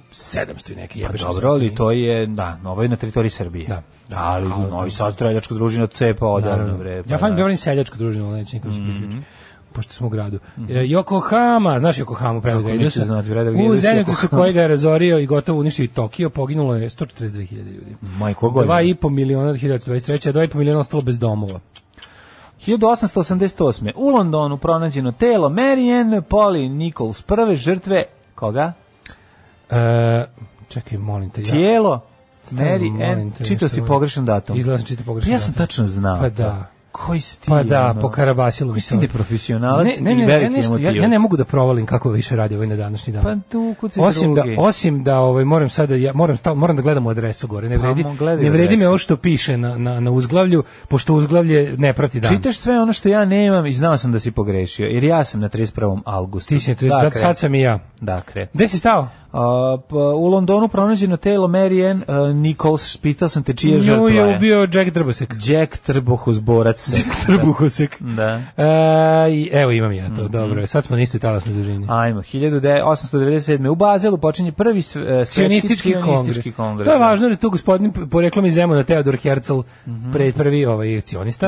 i 0.67 0.75
neke 0.75 0.93
Pa 0.93 0.99
jebeš. 1.01 1.21
dobro, 1.21 1.49
ali 1.49 1.75
to 1.75 1.91
je, 1.91 2.25
da, 2.25 2.59
ovo 2.65 2.81
je 2.81 2.89
na 2.89 2.95
teritoriji 2.95 3.29
Srbije. 3.29 3.67
Da. 3.67 3.81
Da, 4.09 4.17
ali 4.17 4.49
ali- 4.53 4.71
Novi 4.71 4.91
Sad 4.91 5.13
streljačka 5.13 5.53
družina 5.53 5.87
cepa 5.87 6.25
odavno, 6.27 6.57
Naravno. 6.57 6.77
bre. 6.77 7.03
pa 7.03 7.13
ja 7.15 7.19
da. 7.19 7.29
govorim 7.31 7.57
seljačku 7.57 7.97
družinu, 7.97 8.27
ali 8.27 8.37
neće 8.37 8.55
nikom 8.55 8.73
se 8.73 8.79
Mhm. 8.79 8.91
priključiti. 8.91 9.23
Pošto 9.75 9.93
smo 9.93 10.07
u 10.07 10.09
gradu. 10.09 10.39
E, 10.57 10.73
Yokohama, 10.73 11.79
znaš 11.79 11.97
Yokohama, 11.97 12.41
neću 12.63 12.75
Idusa? 12.75 13.05
znati, 13.05 13.31
U 13.31 13.33
Yokohama. 13.33 14.29
koji 14.29 14.53
ga 14.53 14.61
je 14.61 14.67
razorio 14.67 15.19
i 15.19 15.25
gotovo 15.25 15.59
uništio 15.59 15.83
i 15.83 15.87
Tokio, 15.87 16.29
poginulo 16.29 16.75
je 16.75 16.89
142.000 16.89 17.51
ljudi. 17.51 17.95
Majko 18.17 18.49
godina. 18.49 18.73
2,5 18.73 19.09
miliona 19.09 19.49
od 19.49 19.55
1923. 19.55 20.29
a 20.29 20.33
2,5 20.33 20.55
miliona 20.55 20.79
ostalo 20.79 21.03
bez 21.03 21.19
domova. 21.19 21.59
1888. 22.67 23.91
U 23.95 24.09
Londonu 24.09 24.57
pronađeno 24.57 25.11
telo 25.11 25.49
Marianne 25.49 26.21
Polly 26.21 26.69
Nichols, 26.69 27.21
prve 27.21 27.55
žrtve 27.55 28.03
koga? 28.35 28.73
E, 29.69 30.25
čekaj, 30.69 30.97
molim 30.97 31.29
te. 31.29 31.41
Ja. 31.41 31.51
Tijelo 31.51 32.01
Mary 32.51 33.11
Ann, 33.11 33.31
čitao 33.45 33.69
si 33.69 33.81
pogrešan 33.87 34.25
datum. 34.25 34.57
Izgleda 34.57 34.77
sam 34.77 34.87
čitao 34.87 35.05
pogrešan 35.05 35.29
Pa 35.29 35.33
ja 35.33 35.39
sam 35.39 35.51
datum. 35.51 35.65
tačno 35.65 35.85
znao. 35.85 36.19
Pa 36.19 36.29
to. 36.29 36.35
da. 36.35 36.74
Koji 36.95 37.21
si 37.21 37.39
ti? 37.39 37.47
Pa 37.49 37.63
da, 37.63 37.89
ono? 37.89 38.01
po 38.01 38.09
Karabasilu 38.09 38.71
Koji 38.71 38.81
si 38.81 38.89
ti 38.89 38.95
ovo- 38.95 39.01
neprofesionalac 39.01 39.85
Ne, 39.85 40.01
ne, 40.01 40.11
i 40.11 40.25
ne, 40.25 40.43
ja, 40.43 40.49
nešto, 40.49 40.77
ja, 40.77 41.07
ne 41.07 41.19
mogu 41.19 41.37
da 41.37 41.45
provalim 41.45 41.85
kako 41.85 42.09
više 42.09 42.35
radi 42.35 42.55
ovaj 42.55 42.67
na 42.67 42.75
današnji 42.75 43.13
dan. 43.13 43.23
Pa 43.23 43.35
tu 43.49 43.75
osim 43.97 44.35
da 44.35 44.41
drugi. 44.41 44.55
osim 44.59 45.03
da 45.03 45.17
ovaj 45.17 45.45
moram 45.45 45.69
sada 45.69 45.95
ja 45.95 46.13
moram 46.13 46.37
stav, 46.37 46.55
moram 46.55 46.75
da 46.75 46.81
gledam 46.81 47.07
adresu 47.07 47.47
gore 47.47 47.69
ne 47.69 47.75
Pa, 47.75 47.81
vredi 47.81 48.05
gledaj 48.17 48.43
ne 48.43 48.49
vredi 48.49 48.77
me 48.77 48.87
ovo 48.87 48.97
što 48.97 49.17
piše 49.17 49.57
na, 49.57 49.77
na, 49.77 49.99
na 49.99 50.11
uzglavlju 50.11 50.63
pošto 50.87 51.13
uzglavlje 51.13 51.75
ne 51.77 51.93
prati 51.93 52.19
dan 52.19 52.35
Čitaš 52.35 52.57
sve 52.57 52.81
ono 52.81 52.93
što 52.93 53.09
ja 53.09 53.25
nemam 53.25 53.65
i 53.65 53.71
znao 53.71 53.97
sam 53.97 54.11
da 54.11 54.19
si 54.19 54.31
pogrešio, 54.31 54.85
jer 54.85 55.03
ja 55.03 55.23
sam 55.25 55.41
na 55.41 55.49
31. 55.49 56.01
augustu. 56.05 56.49
ti 56.49 56.59
si 56.59 56.71
na 56.71 56.75
30, 56.75 56.89
sad, 56.89 57.03
Dakle, 57.03 57.21
sad 57.21 57.37
sam 57.37 57.55
i 57.55 57.61
ja 57.61 57.79
Dakle, 58.01 58.47
gde 58.53 58.67
si 58.67 58.79
stao 58.79 59.01
pa, 59.03 59.24
u 60.15 60.27
Londonu 60.27 60.67
pronađeno 60.67 61.17
telo 61.17 61.47
Mary 61.47 61.91
Ann 61.91 62.01
uh, 62.21 62.35
Nichols, 62.35 62.97
pitao 62.97 63.29
sam 63.29 63.43
te 63.43 63.53
čije 63.53 63.79
žrtva 63.79 63.97
Nju 63.97 64.07
je 64.09 64.15
je. 64.17 64.35
ubio 64.35 64.67
Jack 64.73 64.89
Drbosek 64.89 65.33
Jack 65.41 65.77
Trbuhozborac. 65.77 66.91
Trbuhosek 67.25 67.97
Da. 68.01 68.41
E, 68.57 68.65
evo 69.53 69.71
imam 69.71 69.91
ja 69.91 70.05
Mhm. 70.05 70.15
to, 70.15 70.27
dobro 70.29 70.61
je. 70.61 70.67
Sad 70.67 70.83
smo 70.83 70.95
na 70.95 71.01
istoj 71.01 71.19
talasnoj 71.19 71.55
dužini. 71.55 71.85
Ajmo, 71.89 72.21
1897. 72.21 73.67
u 73.67 73.75
Bazelu 73.75 74.17
počinje 74.17 74.51
prvi 74.51 74.81
sve- 74.81 75.21
e, 75.21 75.25
Sionistički 75.25 75.93
kongres. 75.95 76.45
kongres. 76.51 76.85
To 76.85 76.93
je 76.93 76.99
da. 76.99 77.05
važno 77.05 77.25
jer 77.25 77.31
je 77.31 77.37
tu 77.37 77.49
gospodin 77.49 77.91
poreklom 78.03 78.45
iz 78.45 78.53
Zemuna 78.53 78.83
Teodor 78.83 79.15
Herzl 79.17 79.59
Mhm. 79.87 80.11
pred 80.11 80.35
prvi 80.35 80.65
ovaj 80.65 81.01
cionista. 81.01 81.47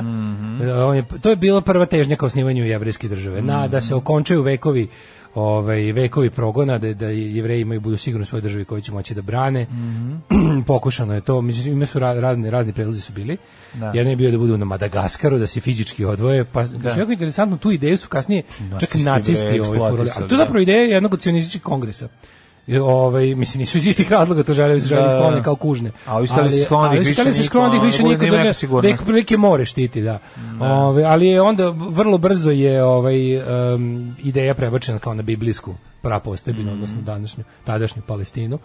E, 0.62 0.74
On 0.74 0.96
je, 0.96 1.04
to 1.22 1.30
je 1.30 1.36
bila 1.36 1.62
prva 1.62 1.86
težnja 1.86 2.16
ka 2.16 2.26
osnivanju 2.26 2.66
jevrejske 2.66 3.08
države. 3.08 3.42
Na 3.42 3.68
da 3.68 3.82
se 3.82 3.88
Mhm. 3.88 3.98
okončaju 3.98 4.42
vekovi 4.42 4.88
ovaj 5.38 5.92
vekovi 5.92 6.30
progona 6.30 6.78
da 6.78 6.94
da 6.94 7.08
jevreji 7.08 7.62
imaju 7.62 7.82
budu 7.82 7.98
sigurno 7.98 8.24
u 8.24 8.26
svojoj 8.26 8.42
državi 8.42 8.66
koju 8.66 8.82
će 8.82 8.92
moći 8.92 9.14
da 9.14 9.22
brane. 9.22 9.64
Mhm. 9.64 10.16
Pokušano 10.68 11.14
je 11.14 11.22
to, 11.22 11.42
međutim 11.42 11.74
ima 11.74 11.86
su 11.86 12.00
ra- 12.00 12.20
razni 12.20 12.50
razni 12.50 12.74
predlozi 12.74 13.02
su 13.02 13.14
bili. 13.14 13.38
Da. 13.74 13.86
Jedan 13.86 14.08
je 14.08 14.16
bio 14.16 14.32
da 14.32 14.38
budu 14.38 14.58
na 14.58 14.66
Madagaskaru, 14.66 15.40
da 15.40 15.48
se 15.48 15.62
fizički 15.62 16.06
odvoje, 16.06 16.46
pa 16.46 16.66
što 16.66 16.76
je 16.76 17.00
jako 17.00 17.12
interesantno, 17.12 17.58
tu 17.58 17.72
ideju 17.72 17.98
su 17.98 18.10
kasnije 18.10 18.44
čak 18.60 18.70
Nacisti, 18.72 19.04
nacisti 19.04 19.46
bre, 19.46 19.62
ovaj 19.62 19.92
furali. 19.92 20.10
A 20.10 20.14
to 20.14 20.24
je 20.24 20.28
da. 20.28 20.38
zapravo 20.38 20.60
ideja 20.60 20.82
jednog 20.82 21.14
od 21.14 21.22
cionističkih 21.22 21.62
kongresa. 21.62 22.08
Ovaj 22.76 23.36
mislim 23.36 23.59
nisu 23.59 23.78
iz 23.78 23.88
istih 23.88 24.11
razloga 24.11 24.43
to 24.43 24.53
žele 24.53 24.80
žele 24.80 25.01
Da, 25.01 25.07
da. 25.07 25.13
sklone 25.13 25.43
kao 25.43 25.55
kužne. 25.55 25.91
A 26.05 26.18
ovi 26.18 26.28
stali 26.28 26.49
su 26.49 26.63
skloni 26.63 26.84
da 26.84 26.89
ali 26.89 26.99
više 26.99 27.24
niko, 27.24 27.43
skloni 27.43 27.80
da 27.80 27.86
više 27.86 28.03
niko 28.03 28.26
nema 28.26 28.38
da 28.74 28.82
da 28.82 28.89
ih 28.89 28.99
prilike 29.05 29.38
more 29.38 29.65
štiti, 29.65 30.01
da. 30.01 30.20
Ovaj 30.59 31.03
ali 31.05 31.28
je 31.28 31.41
onda 31.41 31.68
vrlo 31.70 32.18
brzo 32.18 32.51
je 32.51 32.84
ovaj 32.84 33.36
em, 33.74 34.15
ideja 34.20 34.53
prebačena 34.53 34.99
kao 34.99 35.13
na 35.13 35.22
biblijsku 35.22 35.76
prapostojbinu, 36.01 36.70
Mm. 36.70 36.74
odnosno 36.74 37.01
današnju 37.01 37.43
tadašnju 37.63 38.01
Palestinu. 38.01 38.59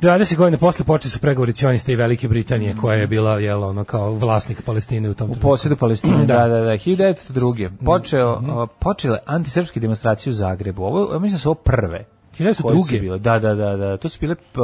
20 0.00 0.36
godina 0.36 0.58
posle 0.58 0.84
počeli 0.84 1.10
su 1.10 1.18
pregovori 1.18 1.52
cionista 1.52 1.92
i 1.92 1.96
Velike 1.96 2.28
Britanije, 2.28 2.76
koja 2.76 2.96
je 2.96 3.06
bila 3.06 3.38
jel, 3.38 3.64
ono 3.64 3.84
kao 3.84 4.12
vlasnik 4.12 4.62
Palestine 4.62 5.10
u 5.10 5.14
tom 5.14 5.24
U 5.24 5.28
trenutku. 5.28 5.42
posjedu 5.42 5.76
Palestine, 5.76 6.26
da, 6.26 6.36
da, 6.38 6.60
da. 6.60 6.70
1902. 6.70 7.66
Mhm. 7.66 7.84
Počeo, 7.84 8.30
a, 8.30 8.66
počele 8.78 9.18
antisrpske 9.26 9.80
demonstracije 9.80 10.30
u 10.30 10.34
Zagrebu. 10.34 10.84
Ovo, 10.84 11.18
mislim 11.18 11.32
da 11.32 11.38
su 11.38 11.48
ovo 11.48 11.54
prve. 11.54 12.04
Koje 12.38 12.54
su 12.54 12.62
1902. 12.62 13.00
bile. 13.00 13.18
Da, 13.18 13.38
da, 13.38 13.54
da, 13.54 13.76
da. 13.76 13.96
To 13.96 14.08
su 14.08 14.18
bile 14.20 14.34
p- 14.34 14.60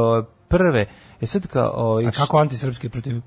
prve. 0.49 0.87
E 1.21 1.27
sad 1.27 1.47
kao... 1.47 1.73
O, 1.75 2.01
A 2.07 2.11
kako 2.11 2.39
antisrpski 2.39 2.89
protiv 2.89 3.21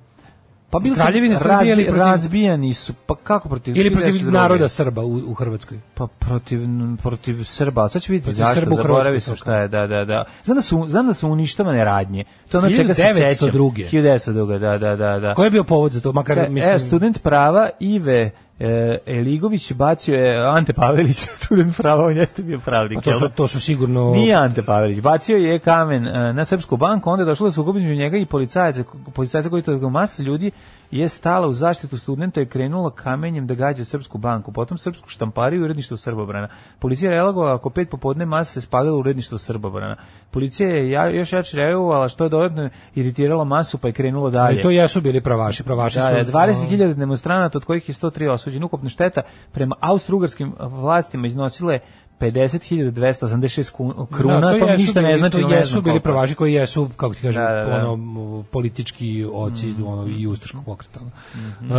Pa 0.69 0.79
bili 0.79 0.95
su 0.95 1.01
Kraljevine 1.01 1.35
Srbije 1.37 1.71
ili 1.73 1.85
protiv- 1.85 1.97
razbijani 1.97 2.73
su, 2.73 2.93
pa 3.05 3.15
kako 3.15 3.49
protiv... 3.49 3.77
ili 3.77 3.91
protiv 3.91 4.13
1902. 4.13 4.31
naroda 4.31 4.67
Srba 4.67 5.01
u, 5.01 5.21
u 5.27 5.33
Hrvatskoj? 5.33 5.79
Pa 5.93 6.07
protiv, 6.07 6.59
protiv 7.01 7.43
Srba, 7.43 7.89
sad 7.89 8.01
ću 8.01 8.11
vidjeti 8.11 8.25
Protiv 8.25 8.37
zašto, 8.37 8.59
Srba 8.61 8.73
u 8.73 8.77
zaboravio 8.77 9.03
Hrvatskoj, 9.03 9.19
sam 9.21 9.35
šta 9.35 9.55
je, 9.55 9.67
da, 9.67 9.87
da, 9.87 10.05
da. 10.05 10.25
Znam 10.43 10.55
da 10.55 10.61
su, 10.61 10.85
znam 10.87 11.07
da 11.07 11.13
su 11.13 11.29
uništavane 11.29 11.83
radnje. 11.83 12.23
To 12.49 12.57
je 12.57 12.59
ono 12.59 12.75
čega 12.75 12.93
se 12.93 13.01
sećam. 13.03 13.49
1902.. 13.49 13.89
1902. 13.91 14.59
Da, 14.59 14.77
da, 14.77 14.95
da, 14.95 15.19
da. 15.19 15.33
Koji 15.33 15.45
je 15.45 15.51
bio 15.51 15.63
povod 15.63 15.91
za 15.91 16.01
to? 16.01 16.13
Makar, 16.13 16.37
E, 16.39 16.49
mislim... 16.49 16.71
Evo, 16.71 16.79
student 16.79 17.21
prava 17.23 17.69
Ive 17.79 18.31
e, 18.61 18.97
Eligović 19.05 19.73
bacio 19.73 20.15
je 20.15 20.47
Ante 20.47 20.73
Pavelić, 20.73 21.17
student 21.39 21.77
prava, 21.77 22.05
on 22.05 22.17
jeste 22.17 22.43
bio 22.43 22.59
pravnik. 22.59 22.99
Pa 23.03 23.11
to 23.11 23.19
su, 23.19 23.27
da? 23.27 23.29
to 23.29 23.47
su 23.47 23.59
sigurno... 23.59 24.11
Nije 24.11 24.35
Ante 24.35 24.63
Pavelić, 24.63 24.99
bacio 24.99 25.37
je 25.37 25.59
kamen 25.59 26.07
e, 26.07 26.33
na 26.33 26.45
Srpsku 26.45 26.77
banku, 26.77 27.09
onda 27.09 27.21
je 27.21 27.25
došlo 27.25 27.47
da 27.47 27.51
sukob 27.51 27.77
između 27.77 27.95
njega 27.95 28.17
i 28.17 28.25
policajaca, 28.25 28.83
policajaca 29.13 29.49
koji 29.49 29.61
to 29.61 29.89
masa 29.89 30.23
ljudi 30.23 30.51
je 30.91 31.09
stala 31.09 31.47
u 31.47 31.53
zaštitu 31.53 31.97
studenta 31.97 32.41
i 32.41 32.45
krenula 32.45 32.91
kamenjem 32.91 33.47
da 33.47 33.53
gađa 33.53 33.85
Srpsku 33.85 34.17
banku, 34.17 34.51
potom 34.51 34.77
Srpsku 34.77 35.09
štampariju 35.09 35.61
i 35.61 35.63
uredništvo 35.63 35.97
Srbobrana. 35.97 36.47
Policija 36.79 37.11
je 37.11 37.15
reagovala 37.15 37.55
oko 37.55 37.69
pet 37.69 37.89
popodne 37.89 38.25
masa 38.25 38.53
se 38.53 38.61
spadala 38.61 38.97
u 38.97 38.99
uredništvo 38.99 39.37
Srbobrana. 39.37 39.95
Policija 40.31 40.69
je 40.69 40.89
ja, 40.89 41.09
još 41.09 41.33
jače 41.33 41.57
reagovala 41.57 42.07
što 42.07 42.23
je 42.23 42.29
dodatno 42.29 42.69
iritirala 42.95 43.43
masu 43.43 43.77
pa 43.77 43.87
je 43.87 43.93
krenula 43.93 44.29
dalje. 44.29 44.53
Ali 44.53 44.61
to 44.61 44.71
jesu 44.71 45.01
bili 45.01 45.21
pravaši, 45.21 45.63
pravaši 45.63 45.97
Da, 45.99 46.23
su... 46.23 46.31
da, 46.31 46.39
20.000 46.39 46.93
demonstranata, 46.93 47.57
od 47.57 47.65
kojih 47.65 47.89
je 47.89 47.95
103 47.95 48.31
osuđeni. 48.31 48.65
Ukupna 48.65 48.89
šteta 48.89 49.21
prema 49.51 49.75
austro-ugarskim 49.79 50.53
vlastima 50.59 51.27
iznosila 51.27 51.73
je 51.73 51.79
50.286 52.21 53.71
ku- 53.71 54.05
kruna, 54.07 54.39
Da, 54.41 54.59
to, 54.59 54.67
jesu 54.67 54.81
ništa 54.81 55.01
ne 55.01 55.07
bili- 55.07 55.19
znači. 55.19 55.31
To 55.33 55.47
ne 55.47 55.55
jesu 55.55 55.73
bili 55.73 55.83
koliko. 55.83 56.03
pravaši 56.03 56.35
koji 56.35 56.53
jesu, 56.53 56.89
kako 56.97 57.13
ti 57.13 57.21
kažem, 57.21 57.43
Da, 57.43 57.49
da, 57.51 57.77
da. 57.77 57.89
ono, 57.89 58.03
politički 58.43 59.25
oci 59.25 59.73
ono, 59.85 60.07
i 60.09 60.27
ustaškog 60.27 60.65
pokreta. 60.65 60.99
Mhm. 61.35 61.71
E, 61.71 61.75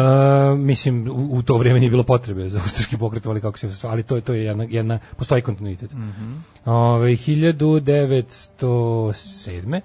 mislim, 0.57 1.09
u, 1.09 1.28
u 1.30 1.43
to 1.43 1.57
vrijeme 1.57 1.80
nije 1.80 1.90
bilo 1.90 2.03
potrebe 2.05 2.49
za 2.49 2.59
ustaški 2.59 2.97
pokret, 2.97 3.26
ali 3.26 3.40
kako 3.40 3.59
se 3.59 3.70
ali 3.82 4.03
to, 4.03 4.16
je- 4.16 4.22
to 4.22 4.32
je 4.34 4.45
jedna, 4.45 4.66
jedna 4.70 4.99
postoji 5.16 5.43
kontinuitet. 5.43 5.93
Mhm. 5.93 6.32
Ove, 6.65 7.11
1907. 7.11 9.81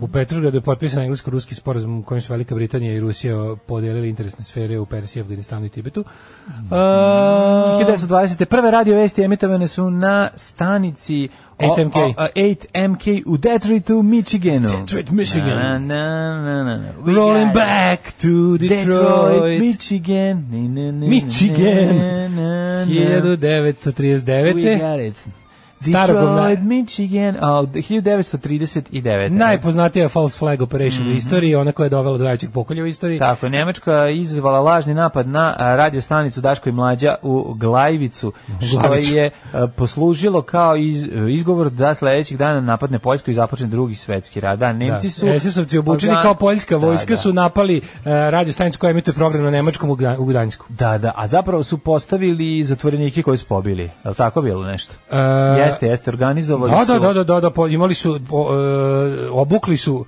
U 0.00 0.08
Petrogradu 0.08 0.56
je 0.56 0.60
potpisan 0.60 1.02
englesko-ruski 1.02 1.54
sporazum 1.54 1.98
u 1.98 2.02
kojem 2.02 2.20
su 2.20 2.32
Velika 2.32 2.54
Britanija 2.54 2.94
i 2.94 3.00
Rusija 3.00 3.36
podelili 3.66 4.08
interesne 4.08 4.44
sfere 4.44 4.78
u 4.78 4.86
Persiji, 4.86 5.20
Afganistanu 5.20 5.66
i 5.66 5.68
Tibetu. 5.68 6.04
Mhm. 6.48 6.66
A, 6.70 7.76
1920. 7.78 8.44
Prve 8.44 8.70
radio 8.70 8.94
vesti 8.94 9.22
emitovane 9.22 9.68
su 9.68 9.90
na 9.90 10.30
stanici 10.34 11.28
o- 11.58 11.64
8MK. 11.66 11.96
o- 11.96 12.14
o- 12.18 12.28
8MK 12.36 13.22
u 13.26 13.36
Detroitu, 13.36 14.02
Michiganu. 14.02 14.68
Detroit, 14.68 15.10
Michigan. 15.10 15.48
Na, 15.48 15.78
na, 15.78 15.96
na, 16.42 16.64
na, 16.64 16.76
na. 16.76 16.92
We 17.04 17.14
Rolling 17.14 17.52
back 17.54 18.12
to 18.12 18.28
Detroit. 18.58 18.86
Detroit, 18.86 19.60
Michigan. 19.60 20.46
Ni, 20.50 20.68
ni, 20.68 20.92
ni, 20.92 21.08
Michigan. 21.08 21.96
na, 21.98 22.28
na, 22.28 22.84
na. 22.84 22.86
1939. 22.86 24.54
We 24.54 24.78
got 24.78 25.00
it. 25.00 25.16
Starog 25.80 26.18
Michigan, 26.62 27.36
a, 27.40 27.62
1939. 27.64 29.28
Najpoznatija 29.30 30.08
false 30.08 30.38
flag 30.38 30.62
operation 30.62 31.08
u 31.08 31.10
istoriji, 31.10 31.54
ona 31.54 31.72
koja 31.72 31.84
je 31.86 31.90
dovela 31.90 32.18
do 32.18 32.24
najvećeg 32.24 32.50
pokolja 32.50 32.82
u 32.82 32.86
istoriji. 32.86 33.16
Mhm. 33.16 33.24
Tako, 33.24 33.46
je, 33.46 33.50
Nemačka 33.50 34.08
izazvala 34.08 34.60
lažni 34.60 34.94
napad 34.94 35.28
na 35.28 35.54
radio 35.58 36.00
stanicu 36.00 36.40
Daško 36.40 36.68
i 36.68 36.72
Mlađa 36.72 37.14
u 37.22 37.54
Glajvicu, 37.54 38.32
što 38.68 38.80
Glavicu. 38.80 39.14
je 39.14 39.30
poslužilo 39.76 40.42
kao 40.42 40.76
iz, 40.76 41.08
izgovor 41.30 41.70
da 41.70 41.94
sledećeg 41.94 42.38
dana 42.38 42.60
napadne 42.60 42.98
Poljsku 42.98 43.30
i 43.30 43.34
započne 43.34 43.66
drugi 43.66 43.94
svetski 43.94 44.40
rad. 44.40 44.58
Da, 44.58 44.72
Nemci 44.72 45.10
su... 45.10 45.26
SS-ovci 45.26 45.78
obučeni 45.78 46.12
organ- 46.12 46.22
kao 46.22 46.34
poljska 46.34 46.78
Da, 46.78 46.86
vojska 46.86 47.10
da. 47.10 47.16
su 47.16 47.32
napali 47.32 47.76
uh, 47.78 47.82
radio 48.04 48.52
stanicu 48.52 48.78
koja 48.78 48.90
emituje 48.90 49.14
program 49.14 49.42
na 49.44 49.50
nemačkom 49.50 49.90
u, 49.90 49.92
u. 50.18 50.32
Da, 50.68 50.98
da, 50.98 51.12
a 51.16 51.26
zapravo 51.26 51.62
su 51.62 51.78
postavili 51.78 52.64
zatvorenike 52.64 53.22
koji 53.22 53.38
su 53.38 53.46
pobili. 53.46 53.82
Je 53.82 54.08
li 54.08 54.14
tako 54.14 54.42
bilo 54.42 54.64
nešto? 54.64 54.94
Uh, 55.10 55.16
jeste, 55.70 55.86
jeste, 55.86 56.10
organizovali 56.10 56.70
Da, 56.70 56.84
su... 56.86 56.92
da, 56.92 56.98
da, 56.98 57.12
da, 57.12 57.24
da, 57.24 57.40
da, 57.40 57.50
po- 57.50 57.66
imali 57.68 57.94
su, 57.94 58.20
po, 58.28 58.48
e, 58.50 59.28
obukli 59.30 59.76
su, 59.76 60.04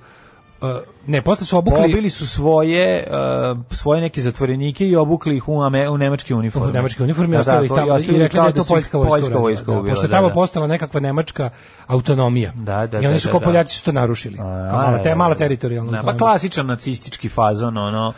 e, 0.61 0.65
ne, 1.07 1.21
posle 1.21 1.45
su 1.45 1.57
obukli, 1.57 1.81
Pobili 1.81 2.09
su 2.09 2.27
svoje 2.27 3.07
uh, 3.07 3.57
svoje 3.71 4.01
neke 4.01 4.21
zatvorenike 4.21 4.87
i 4.87 4.95
obukli 4.95 5.37
ih 5.37 5.49
u, 5.49 5.61
ame, 5.61 5.89
u 5.89 5.97
nemačke 5.97 6.35
uniforme. 6.35 6.69
u 6.69 6.71
nemačke 6.71 7.03
uniforme 7.03 7.33
Da, 7.33 7.39
ostavili 7.39 7.65
ih 7.65 7.69
to- 7.69 7.75
i 7.75 7.79
tamo 7.79 7.97
i 8.07 8.19
rekli 8.19 8.39
da 8.39 8.45
je 8.47 8.53
to 8.53 8.63
su 8.63 8.69
poljska 8.69 8.97
vojska. 8.97 9.11
Poljska 9.11 9.37
vojska 9.37 9.65
da, 9.65 9.71
ubila, 9.71 9.91
Pošto 9.91 10.05
je 10.05 10.07
da, 10.07 10.15
tamo 10.17 10.27
da. 10.27 10.33
postala 10.33 10.67
nekakva 10.67 10.99
nemačka 10.99 11.49
autonomija. 11.87 12.51
Da, 12.55 12.87
da, 12.87 12.99
I 12.99 13.05
oni 13.05 13.13
da, 13.13 13.19
su 13.19 13.27
da, 13.27 13.31
kao 13.31 13.39
da. 13.39 13.45
Poljaci 13.45 13.77
su 13.77 13.85
to 13.85 13.91
narušili. 13.91 14.37
A, 14.37 14.69
Kao 14.71 14.81
mala, 14.81 14.97
te, 14.97 15.09
da, 15.09 15.15
mala 15.15 15.33
da. 15.33 15.37
teritorijalna 15.37 15.91
Da, 15.91 16.03
pa 16.03 16.17
klasičan 16.17 16.65
nacistički 16.67 17.29
fazon, 17.29 17.77
ono. 17.77 18.13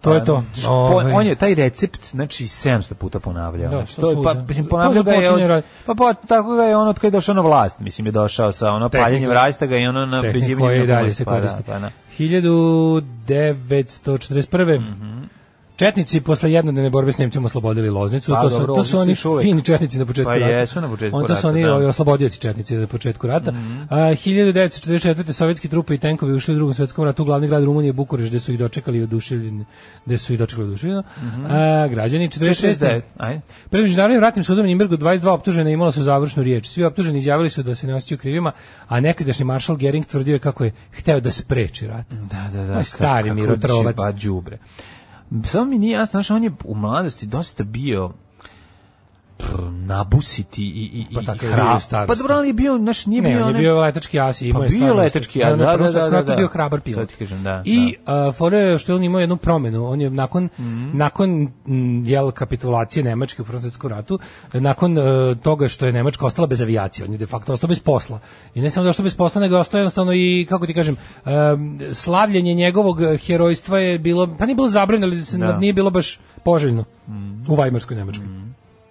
To 0.00 0.14
je 0.14 0.24
to. 0.24 0.44
š- 0.54 0.62
po- 0.62 0.68
Ovaj. 0.70 1.12
On 1.12 1.26
je 1.26 1.34
taj 1.34 1.54
recept, 1.54 2.04
znači 2.06 2.44
700 2.44 2.94
puta 2.94 3.20
ponavljao. 3.20 3.70
Da, 3.70 3.76
znači, 3.76 3.96
to 3.96 4.10
je, 4.10 4.16
pa, 4.24 4.34
mislim, 4.34 4.66
ponavljao 4.66 5.02
ga 5.02 5.12
je 5.12 5.30
od, 5.30 5.40
pa, 5.86 5.94
pa 5.94 6.14
tako 6.16 6.56
ga 6.56 6.62
je 6.62 6.76
on 6.76 6.88
od 6.88 6.96
kada 6.96 7.06
je 7.06 7.12
došao 7.12 7.34
na 7.34 7.40
vlast, 7.40 7.80
mislim 7.80 8.06
je 8.06 8.12
došao 8.12 8.52
sa 8.52 8.68
ono 8.68 8.88
Tehnika. 8.88 9.04
paljenjem 9.04 9.32
rajstaga 9.32 9.76
i 9.76 9.86
ono 9.86 10.06
na 10.06 10.22
Tehnika 10.22 10.58
koja 10.58 10.74
i 10.74 10.78
na 10.78 10.86
dalje 10.86 10.98
pomoć, 11.00 11.12
se 11.12 11.24
pa 11.24 11.30
da, 11.30 11.36
koristi. 11.40 11.62
pa 11.62 11.78
da. 11.78 11.90
1941. 12.18 14.80
Mhm. 14.80 15.37
Četnici 15.78 16.20
posle 16.20 16.52
jednodnevne 16.52 16.90
borbe 16.90 17.12
s 17.12 17.18
Nemcima 17.18 17.46
oslobodili 17.46 17.90
Loznicu. 17.90 18.32
Pa, 18.32 18.42
to 18.42 18.50
su, 18.50 18.58
dobro, 18.58 18.74
to 18.74 18.84
su 18.84 18.98
oni 18.98 19.14
fini 19.42 19.64
četnici 19.64 19.98
na 19.98 20.06
početku 20.06 20.30
Pa 20.30 20.34
rata. 20.34 20.54
jesu 20.54 20.80
na 20.80 20.88
početku 20.88 21.16
On, 21.16 21.26
to 21.26 21.36
su 21.36 21.48
oni 21.48 21.62
da. 21.62 21.74
Oslobodioci 21.74 22.40
četnici 22.40 22.76
na 22.76 22.86
početku 22.86 23.26
rata. 23.26 23.52
A, 23.90 23.96
1944. 23.96 25.32
sovjetski 25.32 25.68
trupe 25.68 25.94
i 25.94 25.98
tenkovi 25.98 26.32
ušli 26.32 26.54
u 26.54 26.56
drugom 26.56 26.74
svetskom 26.74 27.04
ratu 27.04 27.22
u 27.22 27.26
glavni 27.26 27.48
grad 27.48 27.64
Rumunije, 27.64 27.92
Bukureš, 27.92 28.28
gde 28.28 28.40
su 28.40 28.52
ih 28.52 28.58
dočekali 28.58 29.02
oduševljeni, 29.02 29.64
gde 30.06 30.18
su 30.18 30.32
ih 30.32 30.38
dočekali 30.38 30.68
oduševljeno. 30.68 31.02
A, 31.48 31.86
građani 31.90 32.28
46. 32.28 32.78
49, 32.78 33.00
ajde. 33.16 33.40
Pred 33.70 33.82
međunarodnim 33.82 34.20
ratnim 34.20 34.44
sudom 34.44 34.64
u 34.64 34.66
Nimbergu 34.68 34.96
22 34.96 35.28
optužena 35.28 35.70
imala 35.70 35.92
su 35.92 36.02
završnu 36.02 36.42
riječ. 36.42 36.66
Svi 36.66 36.84
optuženi 36.84 37.18
izjavili 37.18 37.50
su 37.50 37.62
da 37.62 37.74
se 37.74 37.86
ne 37.86 37.94
osjećaju 37.94 38.18
krivima, 38.18 38.52
a 38.88 39.00
nekadašnji 39.00 39.44
maršal 39.44 39.76
Gering 39.76 40.06
tvrdio 40.06 40.32
je 40.32 40.38
kako 40.38 40.64
je 40.64 40.72
hteo 40.90 41.20
da 41.20 41.30
spreči 41.30 41.86
rat. 41.86 42.06
Da, 42.10 42.50
da, 42.52 42.64
da. 42.64 42.84
Stari 42.84 43.34
mirotrovac. 43.34 43.96
Pa 43.96 44.12
đubre. 44.12 44.58
Samo 45.44 45.64
mi 45.64 45.78
nije 45.78 45.92
jasno, 45.92 46.10
znaš, 46.10 46.30
on 46.30 46.44
je 46.44 46.52
u 46.64 46.74
mladosti 46.74 47.26
dosta 47.26 47.64
bio 47.64 48.10
nabusiti 49.62 50.62
i, 50.64 50.66
i, 51.02 51.14
Pa 51.14 51.20
i 51.20 51.24
tako 51.24 51.46
je 51.46 51.52
hra- 51.52 51.62
bio 51.62 51.76
u 51.76 51.80
starosti. 51.80 52.08
Pa 52.08 52.14
dobro, 52.14 52.34
ali 52.34 52.46
je 52.46 52.54
bio, 52.54 52.78
znaš, 52.78 53.06
nije 53.06 53.22
Ne, 53.22 53.28
bio... 53.28 53.42
on 53.42 53.54
je 53.54 53.58
bio 53.58 53.80
letački 53.80 54.20
as 54.20 54.42
i 54.42 54.48
imao 54.48 54.60
Pa 54.60 54.66
je 54.66 54.70
bio 54.70 54.94
letački 54.94 55.38
isto. 55.38 55.48
as, 55.48 55.58
da, 55.58 55.64
da, 55.68 55.84
svetskom 55.84 56.02
da, 56.02 56.08
ratu 56.10 56.26
da. 56.26 56.34
bio 56.34 56.48
hrabar 56.48 56.80
pilot. 56.80 57.12
kažem, 57.14 57.42
da, 57.42 57.62
I 57.64 57.94
fora 58.32 58.58
je 58.58 58.78
što 58.78 58.94
on 58.94 59.02
imao 59.02 59.20
jednu 59.20 59.36
promenu. 59.36 59.86
On 59.86 60.00
je 60.00 60.10
nakon, 60.10 60.48
Mhm. 60.58 60.90
nakon 60.94 61.30
m, 61.66 62.04
jel, 62.06 62.30
kapitulacije 62.30 63.04
Nemačke 63.04 63.42
u 63.42 63.44
Prvom 63.44 63.60
svetskom 63.60 63.90
ratu, 63.90 64.18
nakon 64.54 64.98
e, 64.98 65.02
toga 65.36 65.68
što 65.68 65.86
je 65.86 65.92
Nemačka 65.92 66.26
ostala 66.26 66.46
bez 66.46 66.60
avijacije, 66.60 67.04
on 67.04 67.12
je 67.12 67.18
de 67.18 67.26
facto 67.26 67.52
ostao 67.52 67.68
bez 67.68 67.80
posla. 67.80 68.20
I 68.54 68.60
ne 68.60 68.70
samo 68.70 68.84
da 68.84 68.90
ostao 68.90 69.04
bez 69.04 69.16
posla, 69.16 69.40
nego 69.40 69.54
je 69.54 69.60
ostao 69.60 69.78
jednostavno 69.78 70.12
i, 70.14 70.46
kako 70.48 70.66
ti 70.66 70.74
kažem, 70.74 70.96
e, 71.26 71.30
slavljenje 71.92 72.54
njegovog 72.54 72.96
herojstva 73.18 73.78
je 73.78 73.98
bilo, 73.98 74.26
pa 74.28 74.46
nije 74.46 74.54
bilo 74.54 74.68
zabranjeno, 74.68 75.06
ali 75.06 75.46
Da. 75.46 75.58
nije 75.58 75.72
bilo 75.72 75.90
baš 75.90 76.18
poželjno 76.40 76.84
u 77.48 77.54
Vajmarskoj 77.54 77.96
Nemačkoj. 77.96 78.26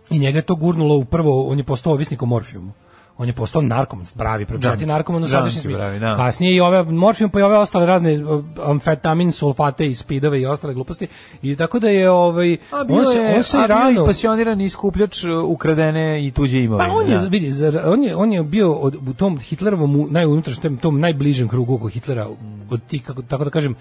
I 0.10 0.20
njega 0.20 0.38
je 0.38 0.42
to 0.42 0.56
gurnulo 0.56 0.96
u 0.96 1.06
prvo, 1.06 1.44
on 1.44 1.58
je 1.58 1.64
postao 1.64 1.94
ovisnik 1.94 2.22
o 2.22 2.26
morfijumu. 2.26 2.72
On 3.20 3.28
je 3.28 3.34
postao 3.34 3.62
narkoman, 3.62 4.06
pravi, 4.18 4.46
Da. 4.58 4.76
narkoman 4.78 5.24
u 5.24 5.28
Znam 5.28 5.40
sadašnjem 5.40 5.62
ti 5.62 5.68
smislu. 5.76 6.00
da. 6.00 6.16
Kasnije 6.16 6.56
i 6.56 6.62
ove 6.62 6.84
morfijum 6.84 7.30
pa 7.30 7.40
i 7.40 7.44
ove 7.44 7.58
ostale 7.58 7.86
razne 7.86 8.24
uh, 8.26 8.44
amfetamin, 8.64 9.32
sulfate 9.32 9.88
i 9.88 9.96
spidove 9.96 10.42
i 10.42 10.46
ostale 10.46 10.74
gluposti. 10.74 11.08
I 11.42 11.56
tako 11.56 11.80
da 11.80 11.90
je 11.90 12.10
ovaj 12.12 12.58
A 12.72 12.84
bio 12.84 12.96
on 12.96 13.06
se 13.06 13.20
je, 13.20 13.36
on 13.36 13.44
se 13.44 13.58
a 13.58 13.60
bio 13.60 13.68
rano 13.68 14.04
i 14.04 14.06
pasionirani 14.06 14.70
skupljač 14.70 15.24
uh, 15.24 15.44
ukradene 15.46 16.28
i 16.28 16.32
tuđe 16.32 16.60
imovine. 16.60 16.90
pa 16.90 16.96
on 16.96 17.08
je 17.08 17.18
da. 17.18 17.28
vidi 17.28 17.48
zar- 17.48 17.82
on 17.86 18.04
je 18.04 18.16
on 18.16 18.34
je 18.34 18.44
bio 18.44 18.74
od, 18.74 18.96
u 19.08 19.14
tom 19.14 19.40
Hitlerovom 19.40 20.08
najunutrašnjem 20.12 20.78
tom 20.78 21.00
najbližem 21.00 21.48
krugu 21.48 21.76
oko 21.76 21.88
Hitlera 21.88 22.28
od 22.70 22.82
tih 22.84 23.04
kako 23.04 23.22
tako 23.22 23.44
da 23.44 23.50
kažem 23.50 23.76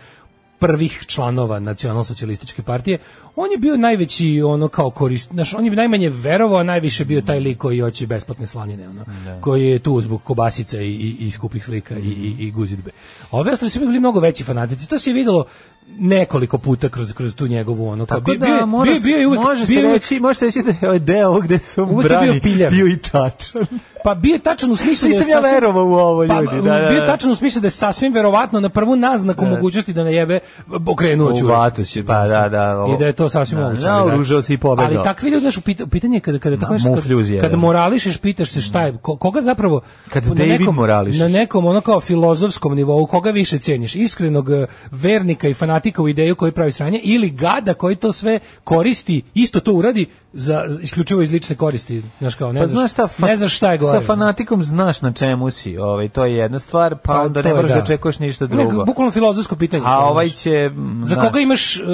prvih 0.58 1.04
članova 1.06 1.58
nacionalsocijalističke 1.58 2.62
partije, 2.62 2.98
on 3.36 3.50
je 3.50 3.58
bio 3.58 3.76
najveći 3.76 4.42
ono 4.42 4.68
kao 4.68 4.90
korist, 4.90 5.30
znaš, 5.32 5.54
on 5.54 5.64
je 5.64 5.70
najmanje 5.70 6.10
verovao, 6.10 6.58
a 6.58 6.62
najviše 6.62 7.04
bio 7.04 7.20
taj 7.20 7.40
lik 7.40 7.58
koji 7.58 7.80
hoće 7.80 8.06
besplatne 8.06 8.46
slanine, 8.46 8.88
ono, 8.88 9.04
koji 9.40 9.66
je 9.66 9.78
tu 9.78 10.00
zbog 10.00 10.22
kobasica 10.22 10.80
i, 10.80 10.90
i, 10.90 11.16
i 11.20 11.30
skupih 11.30 11.64
slika 11.64 11.98
i, 11.98 12.08
i, 12.08 12.34
i 12.38 12.50
guzidbe. 12.50 12.90
A 13.30 13.38
ove 13.38 13.52
ostali 13.52 13.70
su 13.70 13.80
bili 13.80 14.00
mnogo 14.00 14.20
veći 14.20 14.44
fanatici, 14.44 14.88
to 14.88 14.98
se 14.98 15.10
je 15.10 15.14
videlo 15.14 15.46
nekoliko 15.90 16.58
puta 16.58 16.88
kroz, 16.88 17.12
kroz 17.12 17.34
tu 17.34 17.46
njegovu 17.46 17.88
ono, 17.88 18.06
kao, 18.06 18.18
Tako 18.18 18.30
bio- 18.30 18.38
da, 18.38 18.46
bio- 18.46 18.66
mora 18.66 18.84
bio- 18.84 19.00
se- 19.00 19.06
bio 19.06 19.16
je 19.16 19.26
uvek- 19.28 19.42
može 19.42 19.66
se 19.66 19.72
bio 19.72 19.92
reći, 19.92 20.20
može 20.20 20.38
se 20.38 20.44
reći 20.46 20.62
da 20.80 20.88
je 20.88 20.98
deo 20.98 21.40
gde 21.40 21.58
se 21.58 21.82
bio 21.82 21.96
brani 21.98 22.40
piljar. 22.40 22.70
bio 22.70 22.86
i 22.86 22.96
tačan. 22.98 23.66
Pa 24.04 24.14
bio 24.14 24.32
je 24.32 24.38
tačan 24.38 24.70
u 24.70 24.76
smislu 24.76 25.08
da 25.08 25.14
je 25.14 25.18
Nisam 25.18 25.30
ja 25.30 25.36
sasvim- 25.36 25.54
verovao 25.54 25.84
u 25.84 25.94
ovo, 25.94 26.22
ljudi, 26.24 26.46
Pa, 26.46 26.54
da, 26.54 26.60
da, 26.62 26.80
da. 26.80 26.88
Bio 26.88 27.00
je 27.00 27.06
tačan 27.06 27.30
u 27.30 27.34
smislu 27.34 27.60
da 27.60 27.66
je 27.66 27.70
sasvim 27.70 28.12
verovatno 28.12 28.60
na 28.60 28.68
prvu 28.68 28.96
naznaku 28.96 29.44
mogućnosti 29.46 29.92
da 29.92 30.04
najebe 30.04 30.38
okrenuo 30.86 31.32
ću. 31.32 31.46
vatu 31.46 31.84
će, 31.84 32.04
pa 32.04 32.26
da, 32.26 32.48
da. 32.48 32.78
ovo- 32.78 32.94
I 32.94 32.98
da 32.98 33.06
je 33.06 33.12
to 33.12 33.28
sasvim 33.28 33.58
Da, 33.58 33.64
moguće. 33.64 33.82
da, 33.82 34.04
oružao 34.04 34.42
se 34.42 34.54
i 34.54 34.58
pobegao. 34.58 34.86
Ali 34.86 35.04
takvi 35.04 35.30
ljudi, 35.30 35.40
znaš, 35.42 35.58
pitanje 35.90 36.16
je 36.16 36.20
kada, 36.20 36.38
kada 36.38 36.56
tako 36.56 36.72
nešto, 36.72 36.88
muflju 36.88 37.02
kad, 37.08 37.20
uzjebe. 37.20 37.40
kada 37.40 37.56
morališeš, 37.56 38.16
pitaš 38.18 38.48
se 38.48 38.60
šta 38.60 38.82
je, 38.82 38.92
ko- 38.94 39.16
koga 39.16 39.40
zapravo, 39.40 39.80
Kad 40.08 40.26
na 40.26 40.34
David 40.34 40.60
nekom, 40.60 40.74
morališeš. 40.74 41.20
na 41.20 41.28
nekom 41.28 41.66
ono 41.66 41.80
kao 41.80 42.00
filozofskom 42.00 42.74
nivou, 42.74 43.06
koga 43.06 43.30
više 43.30 43.58
ceniš, 43.58 43.94
iskrenog 43.96 44.50
eh, 44.52 44.66
vernika 44.90 45.48
i 45.48 45.54
fanatika 45.54 45.75
u 45.96 46.08
ideju 46.08 46.36
koji 46.36 46.52
pravi 46.52 46.72
sranje, 46.72 46.98
ili 46.98 47.30
gada 47.30 47.74
koji 47.74 47.96
to 47.96 48.12
sve 48.12 48.38
koristi, 48.64 49.22
isto 49.34 49.60
to 49.60 49.72
uradi, 49.72 50.06
za, 50.32 50.64
isključivo 50.82 51.22
iz 51.22 51.30
lične 51.30 51.56
koristi, 51.56 52.02
znaš 52.18 52.34
kao, 52.34 52.52
ne 52.52 52.60
Pa 52.60 52.66
znaš, 52.66 52.78
znaš 52.78 52.92
šta, 52.92 53.08
fa- 53.08 53.22
ne 53.22 53.36
znaš 53.36 53.52
šta 53.52 53.72
je 53.72 53.78
gore. 53.78 53.92
Sa 53.92 54.00
fanatikom 54.02 54.62
znaš 54.62 55.02
na 55.02 55.12
čemu 55.12 55.50
si, 55.50 55.78
ovaj, 55.78 56.08
to 56.08 56.24
je 56.24 56.34
jedna 56.34 56.58
stvar, 56.58 56.94
pa, 56.94 56.98
Pa, 57.04 57.20
onda 57.20 57.42
ne 57.42 57.50
moraš 57.50 57.68
da 57.68 57.74
da. 57.74 57.78
očekuješ 57.82 58.18
ništa 58.18 58.44
Ne, 58.44 58.48
drugo. 58.48 58.84
bukvalno 58.84 59.12
filozofsko 59.12 59.56
pitanje. 59.56 59.82
A 59.86 59.98
ovaj 60.00 60.26
znaš. 60.26 60.36
će... 60.36 60.68
mm, 60.68 61.00
Za 61.00 61.06
znaš, 61.06 61.26
koga 61.26 61.40
imaš 61.40 61.76
uh, 61.76 61.84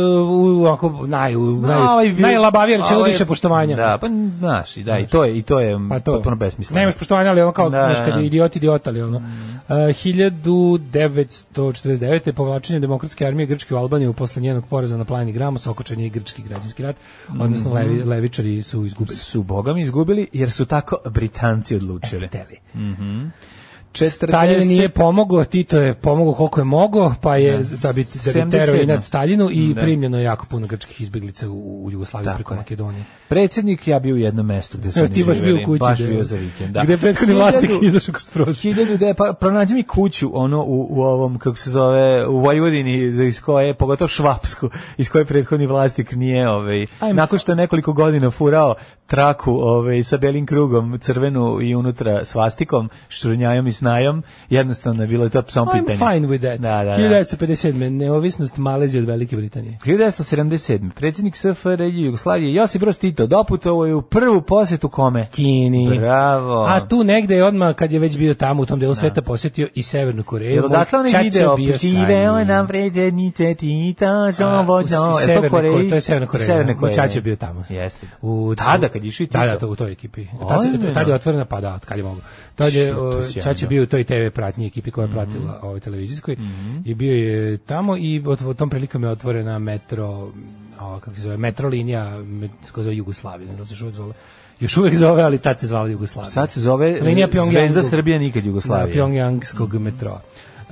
ako, 0.69 1.07
naj, 1.07 1.37
u, 1.37 1.41
naj, 1.53 1.77
ovaj 1.79 2.09
bi- 2.09 2.23
najlabavije 2.23 2.79
rečeno 2.79 2.99
ovaj- 2.99 3.11
više 3.11 3.25
poštovanja. 3.27 3.77
Da, 3.77 3.99
pa 4.01 4.09
znaš, 4.39 4.77
i 4.77 4.83
da, 4.83 4.99
i 4.99 5.07
to 5.07 5.25
je, 5.25 5.39
i 5.39 5.43
to 5.43 5.61
je 5.61 5.77
Pa 5.91 6.01
to. 6.01 6.13
potpuno 6.13 6.37
besmisleno. 6.37 6.81
Nemaš 6.81 6.95
poštovanja, 6.95 7.31
ali 7.31 7.43
ono 7.43 7.53
kao, 7.53 7.71
Da, 7.71 7.85
znaš, 7.85 7.99
kad 7.99 8.07
da. 8.09 8.15
je 8.15 8.27
idiot, 8.27 8.57
idiot, 8.57 8.87
ali 8.87 9.03
ono. 9.03 9.17
Uh, 9.17 9.23
1949. 9.75 12.33
povlačenje 12.33 12.81
demokratske 12.81 13.27
armije 13.27 13.47
Grčke 13.47 13.72
u 13.75 13.79
Albaniju 13.79 14.13
posle 14.13 14.43
njenog 14.43 14.67
poraza 14.67 14.97
na 14.97 15.05
planini 15.05 15.33
Gramos, 15.33 15.67
okočen 15.67 16.01
je 16.01 16.07
i 16.07 16.11
grčki 16.11 16.43
građanski 16.43 16.83
rat, 16.83 16.97
odnosno 17.29 17.71
Mhm. 17.71 17.75
levi, 17.75 18.05
levičari 18.05 18.63
su 18.63 18.85
izgubili. 18.85 19.17
Su 19.17 19.43
bogami 19.43 19.83
izgubili 19.83 20.29
jer 20.33 20.51
su 20.51 20.65
tako 20.67 20.97
Britanci 21.11 21.77
odlučili. 21.77 22.27
Hteli. 22.29 22.57
40... 23.93 24.29
Stalin 24.29 24.69
nije 24.69 24.89
pomogao, 24.89 25.45
Tito 25.45 25.81
je 25.81 25.95
pomogao 25.95 26.35
koliko 26.35 26.61
je 26.61 26.65
mogao, 26.65 27.15
pa 27.21 27.37
je 27.37 27.59
da 27.59 27.63
bi, 27.63 27.77
da 27.83 27.93
bi 27.93 28.05
terao 28.51 28.77
77. 28.77 28.83
inat 28.83 29.05
Staljinu 29.05 29.49
i 29.53 29.75
Da. 29.75 29.81
primljeno 29.81 30.19
je 30.19 30.25
jako 30.25 30.47
puno 30.47 30.67
grčkih 30.67 31.01
izbeglica 31.01 31.49
u, 31.49 31.85
u 31.85 31.91
Jugoslaviju 31.91 32.27
Tako 32.27 32.37
preko 32.37 32.55
je. 32.55 32.59
Makedonije. 32.59 33.05
Predsjednik 33.29 33.89
ja 33.89 33.99
bio 33.99 34.15
u 34.15 34.19
jednom 34.19 34.47
mestu 34.47 34.79
gde 34.79 35.01
oni 35.01 35.13
ti 35.13 35.25
baš 35.25 35.41
bio 35.41 35.57
u 35.63 35.67
kući. 35.67 35.81
Baš 35.81 35.99
da. 35.99 36.07
bio 36.07 36.23
za 36.23 36.37
vikend, 36.37 36.75
da. 36.75 36.85
Gde 36.85 36.97
prethodni 36.97 37.35
vlasnik 37.35 37.71
izašao 37.83 38.13
kroz 38.13 38.31
prozor. 38.31 38.55
Hiljadu 38.55 38.97
de, 38.97 39.15
pa 39.15 39.33
pronađi 39.41 39.75
mi 39.75 39.83
kuću 39.83 40.31
ono 40.35 40.63
u, 40.63 40.87
u 40.91 41.03
ovom 41.03 41.39
kako 41.39 41.57
se 41.57 41.71
zove 41.71 42.27
u 42.27 42.39
Vojvodini 42.39 43.27
iz 43.29 43.41
koje 43.41 43.75
pogotovo 43.75 44.09
Švapsku 44.09 44.71
iz 44.97 45.09
koje 45.09 45.25
prethodni 45.25 45.67
vlasnik 45.67 46.13
nije 46.13 46.51
ovaj 46.51 46.87
nakon 47.15 47.39
što 47.39 47.53
je 47.53 47.57
nekoliko 47.57 47.93
godina 47.93 48.31
furao 48.31 48.75
traku 49.13 49.53
ovaj 49.53 50.03
sa 50.03 50.17
belim 50.17 50.47
krugom 50.47 50.99
crvenu 50.99 51.59
i 51.63 51.75
unutra 51.75 52.25
svastikom 52.25 52.91
štrunjajom 53.09 53.67
i 53.67 53.73
snajom 53.73 54.23
jednostavno 54.51 55.03
je 55.03 55.07
bilo 55.07 55.29
to 55.29 55.43
samo 55.49 55.71
I'm 55.71 55.81
pitanje 55.81 55.99
fine 55.99 56.29
with 56.29 56.41
that. 56.41 56.61
Da, 56.61 56.85
da, 56.85 56.97
da. 56.97 56.97
1957. 56.97 57.89
Neovisnost 57.89 58.57
Malezije 58.57 59.03
od 59.03 59.09
Velike 59.09 59.37
Britanije. 59.37 59.79
1977. 59.85 60.91
Predsjednik 60.91 61.37
SFRJ 61.37 62.05
Jugoslavije 62.05 62.55
Josip 62.55 62.81
Broz 62.81 62.99
Tito 62.99 63.27
doputovao 63.27 63.87
je 63.87 63.95
u 63.95 64.03
prvu 64.03 64.43
posjetu 64.43 64.89
kome? 64.89 65.27
Kini. 65.31 65.99
Bravo. 65.99 66.65
A 66.65 66.89
tu 66.89 67.05
negde 67.05 67.35
je 67.35 67.45
odmah, 67.45 67.75
kad 67.75 67.93
je 67.93 67.99
već 67.99 68.17
bio 68.17 68.35
tamo 68.35 68.63
u 68.63 68.67
tom 68.67 68.81
delu 68.81 68.95
sveta, 68.95 69.23
posjetio 69.23 69.69
i 69.75 69.83
Severnu 69.83 70.25
Koreju. 70.25 70.55
Jel 70.55 70.65
odatle 70.65 70.99
onaj 70.99 71.11
ćaća 71.11 71.55
video 71.55 72.39
njim. 72.39 72.49
nam 72.49 72.67
predsjednice 72.67 73.55
Tita 73.55 74.27
Je 74.27 74.33
Severne 74.33 75.49
to 75.89 75.95
je 75.95 76.01
Severna 76.01 76.27
Koreja. 76.27 76.47
Severne 76.47 76.73
Moj 76.73 76.81
Koreje. 76.81 76.95
ćaća 76.95 77.19
je 77.19 77.23
bio 77.23 77.37
tamo. 77.37 77.65
Jeste. 77.69 78.07
U, 78.23 78.55
Tada 78.55 78.89
kad 78.89 79.02
je 79.03 79.09
išao 79.09 79.25
i 79.25 79.29
Da, 79.29 79.47
da, 79.47 79.59
to, 79.59 79.69
u 79.69 79.77
toj 79.77 79.93
ekipi. 79.93 80.27
Tad, 80.49 80.63
se- 80.63 80.95
tad 80.95 81.09
je 81.09 81.15
otvorena, 81.15 81.45
pa 81.45 81.61
da, 81.61 81.79
kad 81.79 81.99
je 81.99 82.05
mogo. 82.05 82.21
Tad 82.55 82.73
je, 82.75 82.93
Što. 82.93 83.19
Mhm. 83.21 83.41
ćaća 83.41 83.67
bio 83.67 83.83
u 83.83 83.87
toj 83.87 84.05
TV 84.05 84.29
pratnji 84.35 84.67
ekipi 84.67 84.91
koja 84.91 85.05
je 85.05 85.11
pratila 85.11 85.61
ovoj 85.63 85.81
televizijskoj 85.81 86.37
i 86.85 86.95
bio 86.95 87.15
je 87.15 87.59
tamo 87.59 87.97
i 87.97 88.23
od, 88.27 88.57
tom 88.57 88.71
prilikom 88.71 89.03
je 89.05 89.11
otvorena 89.11 89.59
metro, 89.59 90.07
o, 90.81 91.01
kako 91.01 91.17
se 91.17 91.23
zove, 91.23 91.37
metro 91.37 91.69
linija, 91.69 92.19
kako 92.67 92.81
se 92.81 92.85
zove 92.85 92.97
Jugoslavija, 92.97 93.49
ne 93.49 93.57
znam 93.57 93.59
da 93.59 93.67
se 93.67 93.85
uvek 93.85 93.95
zove. 93.95 94.13
Još 94.61 94.77
uvek 94.77 94.95
zove, 94.95 95.23
ali 95.23 95.39
tad 95.39 95.61
se 95.61 95.67
zvala 95.67 95.89
Jugoslavija. 95.89 96.31
Sad 96.31 96.51
se 96.51 96.61
zove 96.61 96.99
Linija 97.01 97.29
Zvezda 97.47 97.83
Srbija 97.83 98.19
nikad 98.19 98.43
Da, 98.43 98.49
Jugoslavija. 98.49 98.97
Pyongyangskog 98.97 99.79
metroa. 99.79 100.21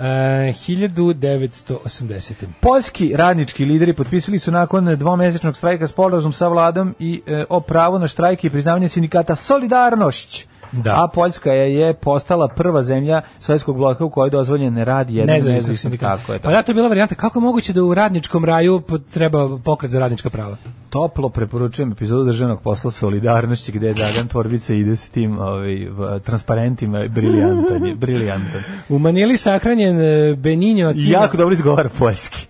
E, 0.00 0.02
1980. 0.02 2.32
Poljski 2.60 3.12
radnički 3.16 3.64
lideri 3.64 3.92
potpisali 3.92 4.38
su 4.38 4.50
nakon 4.50 4.96
dvomesečnog 4.96 5.56
strajka 5.56 5.86
sporazum 5.86 6.32
sa 6.32 6.48
vladom 6.48 6.94
i 6.98 7.22
e, 7.26 7.44
o 7.48 7.60
pravu 7.60 7.98
na 7.98 8.08
štrajk 8.08 8.44
i 8.44 8.50
priznavanje 8.50 8.88
sindikata 8.88 9.34
Solidarnošć. 9.34 10.46
Da. 10.72 11.04
A 11.04 11.08
Poljska 11.08 11.52
je, 11.52 11.74
je 11.74 11.94
postala 11.94 12.48
prva 12.48 12.82
zemlja 12.82 13.22
sovjetskog 13.40 13.76
bloka 13.76 14.04
u 14.04 14.10
kojoj 14.10 14.26
je 14.26 14.30
dozvoljen 14.30 14.84
rad 14.84 15.10
jedan 15.10 15.76
sindikata. 15.76 16.16
Tako 16.16 16.32
je, 16.32 16.38
Pa 16.38 16.50
da, 16.50 16.62
to 16.62 16.70
je 16.70 16.74
bila 16.74 16.88
varijanta. 16.88 17.14
Kako 17.14 17.38
je 17.38 17.42
moguće 17.42 17.72
da 17.72 17.82
u 17.82 17.94
radničkom 17.94 18.44
raju 18.44 18.82
treba 19.12 19.58
pokret 19.58 19.90
za 19.90 19.98
radnička 19.98 20.30
prava? 20.30 20.56
Toplo 20.90 21.28
preporučujem 21.28 21.92
epizodu 21.92 22.24
državnog 22.24 22.62
posla 22.62 22.90
Solidarnošći 22.90 23.72
gde 23.72 23.92
Dragan 23.92 24.28
Torbica 24.28 24.74
ide 24.74 24.96
s 24.96 25.08
tim 25.08 25.38
ovaj, 25.38 25.88
transparentima, 26.24 27.08
briljantan 27.08 27.86
je, 27.86 27.94
briljantan. 27.94 28.62
U 28.88 28.98
Manili 28.98 29.36
sahranjen 29.36 30.00
e, 30.00 30.30
I 30.30 30.34
Aquino. 30.34 31.10
jako 31.10 31.36
dobro 31.36 31.52
izgovara 31.52 31.88
poljski. 31.98 32.49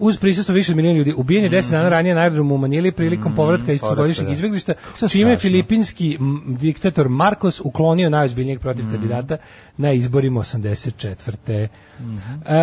Uz 0.00 0.18
prisustvo 0.18 0.54
više 0.54 0.72
od 0.72 0.76
milijuna 0.76 0.98
ljudi. 0.98 1.14
Ubijen 1.16 1.44
je 1.44 1.50
10 1.50 1.70
dana 1.70 1.88
ranije 1.88 2.14
na 2.14 2.20
aerodromu 2.20 2.54
u 2.54 2.58
Manili 2.58 2.92
prilikom 2.92 3.34
povratka 3.34 3.72
iz 3.72 3.80
povratka, 3.80 3.94
trogodišnjeg 3.94 4.26
da. 4.26 4.32
izbeglišta, 4.32 4.74
čime 5.10 5.30
je 5.30 5.36
filipinski 5.36 6.18
diktator 6.46 7.08
Marcos 7.08 7.60
uklonio 7.64 8.10
najozbiljnijeg 8.10 8.60
protiv 8.60 8.84
Mm. 8.84 8.90
kandidata 8.90 9.36
na 9.76 9.92
izborima 9.92 10.40
84. 10.40 11.68
Mhm. 12.00 12.32
E, 12.46 12.54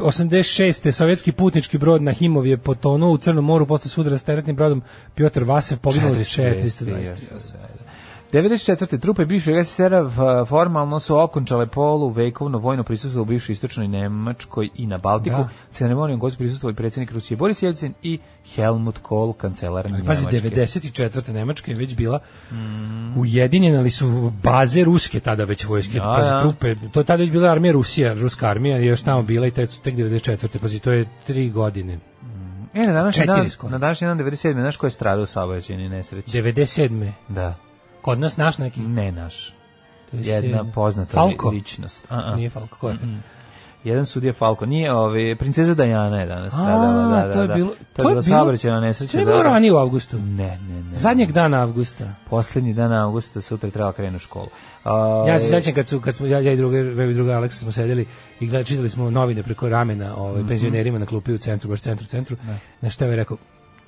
86. 0.00 0.92
sovjetski 0.92 1.32
putnički 1.32 1.78
brod 1.78 2.02
na 2.02 2.12
Himov 2.12 2.46
je 2.46 2.56
potonuo 2.56 3.10
u 3.10 3.18
Crnom 3.18 3.44
moru 3.44 3.66
posle 3.66 3.88
sudara 3.90 4.18
s 4.18 4.24
teretnim 4.24 4.56
brodom 4.56 4.82
Piotr 5.14 5.44
Vasev 5.44 5.78
poginuo 5.78 6.10
423 6.10 7.36
osobe. 7.36 7.58
94. 8.32 8.98
trupe 9.00 9.24
bivšeg 9.24 9.64
SSR-a 9.64 10.44
formalno 10.44 11.00
su 11.00 11.18
okončale 11.18 11.66
polu 11.66 12.08
vekovno 12.08 12.58
vojno 12.58 12.82
prisustvo 12.82 13.22
u 13.22 13.24
bivšoj 13.24 13.52
istočnoj 13.52 13.88
Nemačkoj 13.88 14.68
i 14.74 14.86
na 14.86 14.98
Baltiku. 14.98 15.36
Da. 15.36 15.48
Ceremonijom 15.72 16.30
su 16.30 16.36
prisustvovali 16.36 16.76
predsjednik 16.76 17.12
Rusije 17.12 17.36
Boris 17.38 17.62
Jelcin 17.62 17.94
i 18.02 18.18
Helmut 18.54 18.98
Kohl, 18.98 19.32
kancelar 19.32 19.84
Pazi, 20.06 20.26
Nemačke. 20.26 20.50
94. 20.50 21.32
Nemačka 21.32 21.70
je 21.70 21.76
već 21.76 21.96
bila 21.96 22.18
ujedinjena, 23.16 23.78
ali 23.78 23.90
su 23.90 24.32
baze 24.42 24.84
ruske 24.84 25.20
tada 25.20 25.44
već 25.44 25.64
vojske, 25.64 25.98
Da, 25.98 26.14
pazi, 26.16 26.30
da. 26.30 26.40
trupe, 26.40 26.74
to 26.92 27.00
je 27.00 27.04
tada 27.04 27.20
već 27.20 27.30
bila 27.30 27.50
armija 27.50 27.72
Rusija, 27.72 28.14
ruska 28.14 28.48
armija 28.48 28.76
je 28.76 28.86
još 28.86 29.02
tamo 29.02 29.22
bila 29.22 29.46
i 29.46 29.50
tek, 29.50 29.70
tek 29.82 29.94
94. 29.94 30.58
Pazi, 30.58 30.80
to 30.80 30.92
je 30.92 31.08
tri 31.26 31.50
godine. 31.50 31.98
E, 32.74 32.86
na 32.86 32.92
današnji 32.92 33.26
dan, 33.26 33.50
skoro. 33.50 33.70
na 33.70 33.78
današnji 33.78 34.06
dan 34.06 34.18
97. 34.18 34.52
Znaš 34.52 34.76
ko 34.76 34.86
je 34.86 34.90
stradao 34.90 35.22
u 35.22 35.26
saobraćajnoj 35.26 35.88
nesreći? 35.88 36.42
97. 36.42 37.12
Da. 37.28 37.67
Kod 38.02 38.18
nas 38.18 38.36
naš 38.36 38.58
neki. 38.58 38.80
Ne 38.80 39.12
naš. 39.12 39.54
97. 40.12 40.24
Jedna 40.24 40.64
poznata 40.64 41.12
Falko? 41.12 41.48
ličnost. 41.50 42.06
A, 42.10 42.22
a. 42.24 42.36
Nije 42.36 42.50
Falko, 42.50 42.78
ko 42.78 42.88
je? 42.90 42.96
Jedan 43.84 44.06
sudija 44.06 44.32
Falko. 44.32 44.66
Nije, 44.66 44.92
ovaj, 44.92 45.36
princeza 45.36 45.74
Dajana 45.74 46.16
je 46.16 46.26
danas 46.26 46.46
A, 46.46 46.56
stradala. 46.56 47.16
Da, 47.16 47.26
da, 47.26 47.32
to 47.32 47.40
je 47.42 47.46
da. 47.46 47.54
bilo- 47.54 47.72
To 47.92 48.02
je 48.02 48.08
bila 48.08 48.22
saobraćajna 48.24 48.80
nesreća. 48.80 49.12
To 49.12 49.18
je 49.18 49.24
da, 49.24 49.30
bilo 49.30 49.42
da. 49.42 49.48
ranije 49.48 49.72
u 49.72 49.76
avgustu. 49.76 50.18
Ne, 50.18 50.58
ne, 50.60 50.82
ne. 50.82 50.96
Zadnjeg 50.96 51.32
dana 51.32 51.62
avgusta. 51.62 52.12
Poslednji 52.26 52.74
dan 52.74 52.92
avgusta, 52.92 53.40
sutra 53.40 53.70
treba 53.70 53.92
krenu 53.92 54.16
u 54.16 54.20
školu. 54.20 54.48
A, 54.84 55.24
Ja 55.28 55.38
se 55.38 55.46
sećam 55.46 55.74
kad 55.74 55.88
su 55.88 56.00
kad 56.00 56.14
smo 56.14 56.26
ja, 56.26 56.40
ja 56.40 56.52
i 56.52 56.56
druga 56.56 56.78
i 57.04 57.14
druga 57.14 57.32
Aleksa 57.32 57.58
smo 57.58 57.72
sedeli 57.72 58.06
i 58.40 58.46
gledali 58.46 58.64
čitali 58.64 58.88
smo 58.88 59.10
novine 59.10 59.42
preko 59.42 59.68
ramena 59.68 60.16
ovaj 60.16 60.38
Mhm. 60.38 60.48
penzionerima 60.48 60.98
na 60.98 61.06
klupi 61.06 61.32
u 61.32 61.38
centru, 61.38 61.70
baš 61.70 61.80
centru, 61.80 62.06
centru. 62.06 62.36
Na 62.80 62.90
šta 62.90 63.04
je 63.04 63.16
rekao 63.16 63.36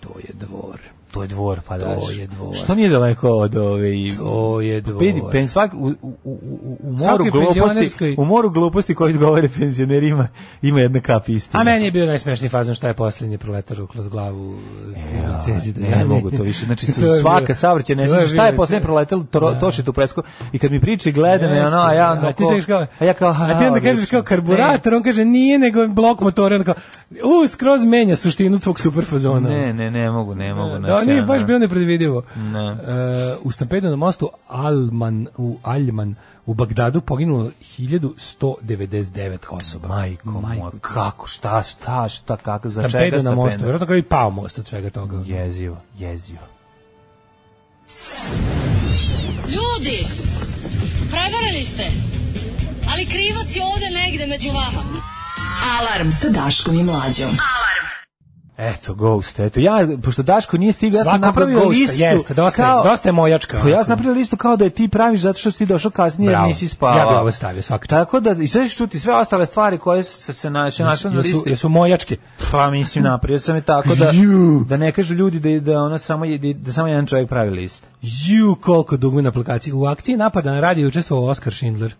to 0.00 0.08
je 0.18 0.34
dvor. 0.34 0.80
To 1.10 1.22
je 1.22 1.28
dvor, 1.28 1.60
pa 1.68 1.78
da. 1.78 1.84
To 1.84 2.10
je 2.10 2.26
dvor. 2.26 2.54
Što 2.54 2.74
nije 2.74 2.88
daleko 2.88 3.28
od 3.28 3.56
ove 3.56 3.98
i 3.98 4.14
To 4.16 4.60
je 4.60 4.80
dvor. 4.80 5.02
Vidi, 5.02 5.20
pen 5.32 5.48
svak 5.48 5.74
u, 5.74 5.86
u, 6.02 6.14
u, 6.24 6.38
u 6.82 6.92
moru 6.92 7.24
gluposti, 7.30 8.14
u 8.18 8.24
moru 8.24 8.50
gluposti 8.50 8.94
koji 8.94 9.14
govore 9.14 9.48
penzionerima 9.58 10.28
ima 10.62 10.80
jedna 10.80 11.00
kap 11.00 11.28
istine. 11.28 11.60
A 11.60 11.64
meni 11.64 11.84
je 11.84 11.90
bio 11.90 12.06
najsmešniji 12.06 12.48
fazon 12.48 12.74
šta 12.74 12.88
je 12.88 12.94
posljednji 12.94 13.38
proletar 13.38 13.76
kroz 13.92 14.08
glavu 14.08 14.56
Ja, 15.14 15.40
Cezi 15.44 15.72
da 15.72 15.80
ne, 15.80 15.90
ja 15.90 16.06
mogu 16.06 16.30
to 16.30 16.42
više. 16.42 16.64
Znači, 16.64 16.86
su 16.92 17.00
svaka 17.20 17.54
savrće, 17.54 17.96
ne 17.96 18.08
znaš 18.08 18.30
šta 18.32 18.46
je 18.46 18.56
poslednje 18.56 18.82
proletelo, 18.82 19.24
to, 19.30 19.40
Da. 19.40 19.58
toši 19.58 19.84
tu 19.84 19.92
presku. 19.92 20.22
I 20.52 20.58
kad 20.58 20.70
mi 20.70 20.80
priči, 20.80 21.12
gleda 21.12 21.48
me, 21.48 21.66
ono, 21.66 21.76
a 21.76 21.92
ja, 21.92 22.12
ono, 22.12 22.28
a 22.28 22.32
ti 22.32 22.44
kažeš 22.48 22.64
kao, 22.64 22.86
a 22.98 23.04
ja 23.04 23.14
kao, 23.14 23.30
a 23.38 23.58
ti 23.58 23.64
onda 23.64 23.80
kažeš 23.80 24.10
kao 24.10 24.22
karburator, 24.22 24.94
on 24.94 25.02
kaže 25.02 25.24
nije 25.24 25.58
nego 25.58 25.86
blok 25.86 26.20
motora, 26.20 26.56
on 26.56 26.64
kao, 26.64 26.74
u, 27.10 27.46
skroz 27.48 27.84
menja 27.84 28.16
suštinu 28.16 28.58
tvog 28.58 28.80
super 28.80 29.04
fazona. 29.04 29.48
Ne, 29.48 29.72
ne, 29.72 29.90
ne 29.90 30.10
mogu, 30.10 30.34
ne 30.34 30.54
mogu. 30.54 30.78
Da, 31.00 31.04
znači, 31.04 31.10
nije 31.10 31.22
ono, 31.22 31.32
baš 31.32 31.46
bilo 31.46 31.58
nepredvidivo. 31.58 32.22
Ne. 32.36 32.70
E, 32.70 33.36
u 33.42 33.50
stampedu 33.50 33.88
na 33.88 33.96
mostu 33.96 34.30
Alman, 34.48 35.26
u 35.36 35.58
Aljman 35.62 36.14
u 36.46 36.54
Bagdadu 36.54 37.00
poginulo 37.00 37.50
1199 37.78 39.38
osoba. 39.50 39.88
Majko, 39.88 40.30
moja, 40.30 40.70
kako, 40.80 41.26
šta, 41.26 41.62
šta, 41.62 42.08
šta, 42.08 42.36
kako, 42.36 42.68
za 42.68 42.82
čega 42.82 42.88
Stampedu 42.88 43.22
na 43.22 43.34
mostu, 43.34 43.58
vjerojatno 43.58 43.86
kao 43.86 43.96
i 43.96 44.02
pao 44.02 44.30
most 44.30 44.58
od 44.58 44.66
svega 44.66 44.90
toga. 44.90 45.22
Jezivo, 45.26 45.76
jezivo. 45.98 46.40
Ljudi, 49.48 50.06
prevarili 51.10 51.64
ste, 51.64 51.84
ali 52.92 53.06
krivac 53.06 53.56
je 53.56 53.62
ovde 53.64 53.86
negde 54.04 54.26
među 54.26 54.48
vama. 54.48 54.82
Alarm 55.78 56.10
sa 56.10 56.28
Daškom 56.28 56.78
i 56.78 56.82
Mlađom. 56.82 57.30
Eto, 58.60 58.94
Ghost, 58.94 59.40
eto. 59.40 59.60
Ja, 59.60 59.72
pošto 60.02 60.22
Daško 60.22 60.56
nije 60.56 60.72
stigao, 60.72 60.98
ja 60.98 61.04
sam 61.04 61.20
napravio 61.20 61.56
Ghosta, 61.56 61.70
listu. 61.70 62.00
jeste, 62.00 62.34
dosta, 62.34 62.62
je- 62.76 62.90
dosta 62.90 63.08
je 63.08 63.12
mojačka. 63.12 63.58
Pa 63.62 63.68
ja 63.68 63.84
sam 63.84 63.90
napravio 63.90 64.14
listu 64.14 64.36
kao 64.36 64.56
da 64.56 64.64
je 64.64 64.70
ti 64.70 64.88
praviš 64.88 65.20
zato 65.20 65.38
što 65.38 65.50
si 65.50 65.66
došao 65.66 65.90
kasnije 65.90 66.26
jer 66.26 66.32
Bravo. 66.32 66.46
nisi 66.46 66.68
spavao. 66.68 66.98
Ja 66.98 67.06
bih 67.06 67.16
ovo 67.16 67.30
stavio 67.30 67.62
čast. 67.62 67.86
Tako 67.86 68.20
da, 68.20 68.30
i 68.32 68.48
sve 68.48 68.68
čuti 68.68 69.00
sve 69.00 69.14
ostale 69.14 69.46
stvari 69.46 69.78
koje 69.78 70.02
se, 70.02 70.32
se 70.32 70.50
naše 70.50 70.84
našle 70.84 71.10
na 71.10 71.20
listi. 71.20 71.50
jesu 71.50 71.68
mojačke. 71.68 72.16
Pa 72.50 72.70
mislim 72.70 73.04
napravio 73.04 73.38
sam 73.38 73.54
je 73.56 73.62
tako 73.62 73.94
da 73.94 74.10
da 74.66 74.76
ne 74.76 74.92
kažu 74.92 75.14
ljudi 75.14 75.40
da 75.40 75.72
da 75.72 75.78
ono 75.78 75.98
samo 75.98 76.24
je 76.24 76.54
da 76.54 76.72
samo 76.72 76.88
jedan 76.88 77.06
čovjek 77.06 77.28
pravi 77.28 77.50
list. 77.50 77.84
Ju, 78.02 78.54
koliko 78.54 78.96
dugme 78.96 79.22
na 79.22 79.28
aplikaciji. 79.28 79.72
U 79.72 79.84
akciji 79.84 80.16
napada 80.16 80.50
na 80.50 80.60
radio 80.60 80.88
učestvovao 80.88 81.26
Oskar 81.26 81.54
Schindler. 81.54 81.94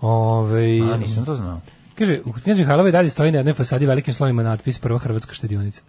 Ove, 0.00 0.80
A 0.92 0.96
nisam 0.96 1.24
to 1.24 1.34
znao. 1.34 1.60
Kaže, 1.98 2.20
u 2.24 2.32
Knjez 2.32 2.58
Mihajlova 2.58 2.88
i 2.88 2.92
dalje 2.92 3.10
stoji 3.10 3.32
na 3.32 3.38
jednoj 3.38 3.54
fasadi 3.54 3.86
velikim 3.86 4.14
slovima 4.14 4.42
natpis 4.42 4.78
Prva 4.78 4.98
Hrvatska 4.98 5.34
štedionica. 5.34 5.82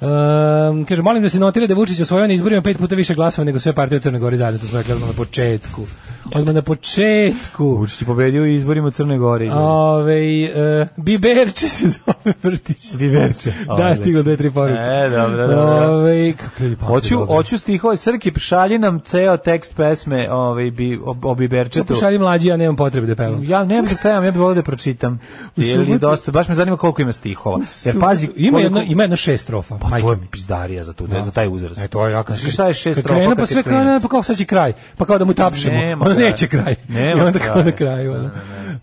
Um, 0.00 0.84
kaže, 0.84 1.02
molim 1.02 1.22
da 1.22 1.28
se 1.28 1.38
notira 1.38 1.66
da 1.66 1.74
Vučić 1.74 2.00
osvojio 2.00 2.26
na 2.26 2.34
izborima 2.34 2.62
pet 2.62 2.78
puta 2.78 2.94
više 2.94 3.14
glasova 3.14 3.44
nego 3.44 3.60
sve 3.60 3.72
partije 3.72 3.98
u 3.98 4.00
Crnoj 4.00 4.20
Gori 4.20 4.36
zajedno, 4.36 4.60
to 4.60 4.66
smo 4.66 4.78
rekli 4.78 4.94
na 4.94 5.12
početku. 5.16 5.86
Odmah 6.26 6.54
na 6.54 6.62
početku. 6.62 7.64
Vučić 7.66 8.02
je 8.02 8.06
pobedio 8.06 8.42
u 8.42 8.46
izborima 8.46 8.88
u 8.88 8.90
Crnoj 8.90 9.18
Gori. 9.18 9.50
Ove, 9.50 10.20
uh, 10.44 10.88
Biberče 10.96 11.68
se 11.68 11.86
zove 11.88 12.34
vrtić. 12.42 12.94
Biberče. 12.94 13.52
Da, 13.78 13.96
stiglo 13.96 14.22
dve, 14.22 14.36
tri 14.36 14.50
poruke. 14.50 14.80
E, 14.80 15.10
dobro, 15.10 15.46
dobro. 15.48 15.86
Ove, 15.90 16.32
kako 16.32 16.62
ljudi 16.62 16.76
pamte 16.76 16.86
Hoću, 16.86 17.14
dobro. 17.14 17.34
hoću 17.34 17.58
stihove 17.58 17.96
Srki, 17.96 18.32
šalji 18.36 18.78
nam 18.78 19.00
ceo 19.00 19.36
tekst 19.36 19.76
pesme 19.76 20.30
ovaj, 20.30 20.70
bi, 20.70 21.00
o, 21.04 21.16
o 21.22 21.34
Biberčetu. 21.34 21.86
pošalji 21.86 22.18
mlađi, 22.18 22.48
ja 22.48 22.56
nemam 22.56 22.76
potrebe 22.76 23.06
da 23.06 23.14
pevam. 23.14 23.44
Ja 23.44 23.64
ne 23.64 23.82
bih 23.82 23.90
da 23.90 23.96
pevam, 24.02 24.24
ja 24.24 24.30
bih 24.30 24.40
volio 24.40 24.54
da 24.54 24.62
pročitam. 24.62 25.20
Jer 25.56 25.98
dosta, 25.98 26.32
baš 26.32 26.48
me 26.48 26.54
zanima 26.54 26.76
koliko 26.76 27.02
ima 27.02 27.12
stihova. 27.12 27.58
Jer 27.84 28.00
pazi, 28.00 28.28
ima 28.36 28.52
koliko- 28.52 28.58
jedno, 28.58 28.82
ima 28.82 29.02
jedno 29.02 29.16
šest 29.16 29.44
strofa. 29.44 29.78
Pa 29.80 30.00
to 30.00 30.12
je 30.12 30.18
pizdarija 30.30 30.84
za, 30.84 30.92
tu, 30.92 31.06
Da. 31.06 31.24
za 31.24 31.30
taj 31.30 31.48
uzrast. 31.48 31.80
E 31.80 31.88
to 31.88 32.06
je 32.06 32.12
ja 32.12 32.22
kad 32.22 32.36
Znaš 32.36 32.52
šta 32.52 32.66
je 32.66 32.74
šest 32.74 33.00
strofa 33.00 33.14
krene, 33.14 33.28
kad 33.28 33.38
pa 33.38 33.46
sve 33.46 33.62
kao, 33.62 33.98
pa 34.02 34.08
kao 34.08 34.22
sad 34.22 34.36
će 34.36 34.44
kraj. 34.44 34.72
Pa 34.96 35.04
kao 35.04 35.18
da 35.18 35.24
mu 35.24 35.34
tapšemo. 35.34 35.76
Nema 35.76 36.13
Ono 36.14 36.20
kraja. 36.20 36.30
neće 36.30 36.48
kraj. 36.48 36.74
Nema 36.88 37.22
I 37.22 37.26
onda 37.26 37.38
kao 37.38 37.62
na 37.62 37.72
kraju. 37.72 38.12
ono. 38.12 38.30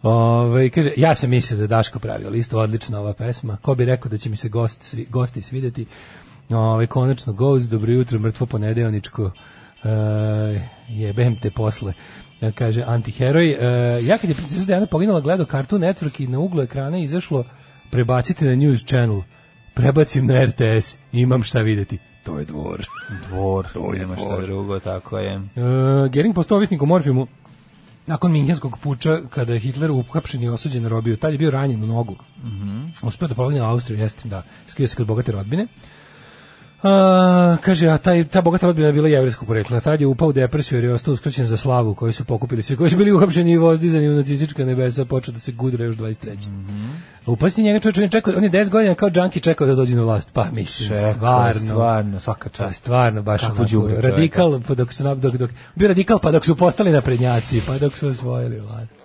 Ovaj, 0.02 0.70
kaže, 0.70 0.92
ja 0.98 1.16
sam 1.16 1.30
mislio 1.30 1.58
da 1.58 1.64
je 1.64 1.68
Daško 1.68 2.00
pravio 2.00 2.30
listu, 2.30 2.60
odlična 2.60 3.00
ova 3.00 3.14
pesma. 3.14 3.58
Ko 3.62 3.76
bi 3.76 3.86
rekao 3.86 4.10
da 4.10 4.18
će 4.18 4.30
mi 4.30 4.36
se 4.36 4.50
gost, 4.50 4.82
svi, 4.82 5.06
gosti 5.10 5.42
svideti. 5.42 5.86
Ovaj, 6.50 6.88
konačno 6.88 7.34
Ghost, 7.34 7.72
dobro 7.72 7.92
jutro, 7.92 8.20
mrtvo 8.20 8.46
ponedeoničko. 8.46 9.32
E, 9.84 9.90
jebem 10.90 11.36
te 11.36 11.52
posle. 11.52 11.94
E, 12.42 12.52
kaže 12.52 12.84
antiheroj. 12.88 13.50
E, 13.52 13.58
ja 14.04 14.18
kad 14.18 14.30
je 14.30 14.36
princesa 14.36 14.66
Diana 14.66 14.86
poginula 14.86 15.20
gledao 15.20 15.46
Cartoon 15.46 15.82
Network 15.82 16.22
i 16.24 16.28
na 16.28 16.40
uglu 16.40 16.62
ekrana 16.62 16.98
izašlo 16.98 17.44
prebacite 17.92 18.46
na 18.46 18.56
News 18.56 18.86
Channel. 18.86 19.22
Prebacim 19.74 20.26
na 20.26 20.46
RTS, 20.46 20.98
imam 21.12 21.44
šta 21.44 21.60
videti. 21.62 21.98
To 22.24 22.40
je 22.40 22.46
dvor. 22.46 22.86
Dvor, 23.28 23.68
to 23.74 23.92
nema 23.92 24.16
šta 24.16 24.42
drugo, 24.42 24.80
tako 24.80 25.18
je. 25.18 25.38
Uh, 25.38 26.12
Gering 26.12 26.36
postao 26.36 26.58
ovisnik 26.58 26.82
o 26.82 26.86
morfijumu 26.86 27.28
nakon 28.08 28.32
Minhenskog 28.32 28.78
puča, 28.84 29.20
kada 29.30 29.54
je 29.54 29.60
Hitler 29.60 29.92
uhapšen 29.92 30.44
i 30.44 30.50
osuđen 30.50 30.84
na 30.84 30.90
robiju. 30.90 31.18
Tad 31.18 31.32
je 31.32 31.38
bio 31.38 31.52
ranjen 31.52 31.84
u 31.84 31.88
nogu. 31.88 32.16
Uspeo 33.02 33.28
da 33.28 33.36
pobegne 33.36 33.62
u 33.62 33.66
Austriju, 33.66 34.00
jeste, 34.00 34.30
da. 34.30 34.44
Skrio 34.68 34.88
se 34.88 34.96
kod 34.96 35.08
bogate 35.08 35.32
rodbine. 35.32 35.68
A, 36.84 37.58
kaže, 37.62 37.90
a 37.90 37.98
taj, 37.98 38.24
ta 38.24 38.42
bogata 38.42 38.68
rodbina 38.68 38.88
je 38.88 38.94
bila 38.94 39.08
jevrijskog 39.08 39.48
porekla. 39.48 39.80
Tad 39.80 40.02
je 40.02 40.08
upao 40.08 40.28
u 40.28 40.34
depresiju 40.34 40.78
jer 40.78 40.84
je 40.84 40.94
ostao 40.94 41.14
uskraćen 41.14 41.46
za 41.46 41.58
slavu 41.58 41.96
koju 41.96 42.14
su 42.14 42.26
pokupili 42.26 42.62
svi 42.62 42.76
koji 42.76 42.90
su 42.90 42.98
bili 42.98 43.12
uhapšeni 43.12 43.52
i 43.52 43.58
vozdizani 43.58 44.10
u 44.10 44.16
nacistička 44.16 44.66
nebesa, 44.66 45.06
počeo 45.06 45.34
da 45.34 45.40
se 45.40 45.52
gudra 45.52 45.86
još 45.86 45.96
23. 45.96 46.48
Mm 46.48 46.66
-hmm. 46.68 46.92
Upasti 47.26 47.64
njega 47.64 47.80
čovječ, 47.80 47.98
on 47.98 48.04
je, 48.04 48.10
čekao, 48.10 48.34
on 48.38 48.44
je 48.44 48.50
10 48.50 48.70
godina 48.70 48.96
kao 48.96 49.10
džanki 49.10 49.40
čekao 49.40 49.68
da 49.68 49.76
dođe 49.76 49.96
na 49.96 50.02
vlast. 50.02 50.30
Pa 50.34 50.46
mislim, 50.52 50.90
Čekao, 50.90 51.14
stvarno. 51.14 51.62
stvarno, 51.62 52.20
svaka 52.20 52.50
Pa 52.50 52.56
čast. 52.58 52.80
stvarno 52.80 53.22
baš 53.22 53.42
Kako 53.42 53.56
onako, 53.62 54.02
radikal 54.02 54.62
pa 54.68 54.74
dok 54.74 54.94
su 54.94 55.04
dok, 55.16 55.38
dok 55.38 55.50
bio 55.76 55.88
radikal 55.88 56.20
pa 56.20 56.32
dok 56.32 56.46
su 56.46 56.56
postali 56.56 56.92
naprednjaci 56.92 57.62
pa 57.68 57.78
dok 57.78 57.98
su 57.98 58.08
osvojili 58.08 58.60
vlast. 58.60 59.01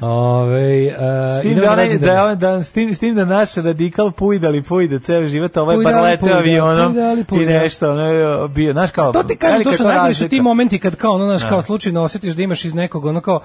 Ove, 0.00 0.86
uh, 0.86 0.92
S 1.38 1.42
tim, 1.42 1.54
da, 1.54 1.72
onaj, 1.72 1.98
da, 1.98 2.24
on- 2.24 2.38
da, 2.38 2.62
s, 2.62 2.72
tim, 2.72 2.94
s 2.94 2.98
tim 2.98 3.14
da 3.14 3.24
naš 3.24 3.54
radikal 3.54 4.10
pujdali 4.10 4.62
pujde 4.62 4.98
ceo 4.98 5.26
život, 5.26 5.56
ovaj 5.56 5.76
bar 5.76 5.84
Pujdali, 5.84 6.02
leteo 6.02 6.18
pujdali, 6.20 6.40
avionom 6.40 6.94
pujdali, 7.28 7.54
i 7.54 7.58
nešto, 7.58 7.90
ono 7.90 8.48
bio, 8.48 8.72
znaš 8.72 8.90
kao, 8.90 9.12
To 9.12 9.22
ti 9.22 9.36
kažem, 9.36 9.52
velika 9.52 9.70
to 9.70 9.76
su 9.76 9.84
najbolji 9.84 10.14
su 10.14 10.28
ti 10.28 10.40
momenti 10.40 10.78
kad 10.78 10.96
kao 10.96 11.12
ono 11.12 11.26
naš 11.26 11.42
Da. 11.42 11.48
kao 11.48 11.62
slučajno 11.62 12.02
osjetiš 12.02 12.34
da 12.34 12.42
imaš 12.42 12.64
iz 12.64 12.74
nekog 12.74 13.04
ono 13.04 13.20
kao 13.20 13.40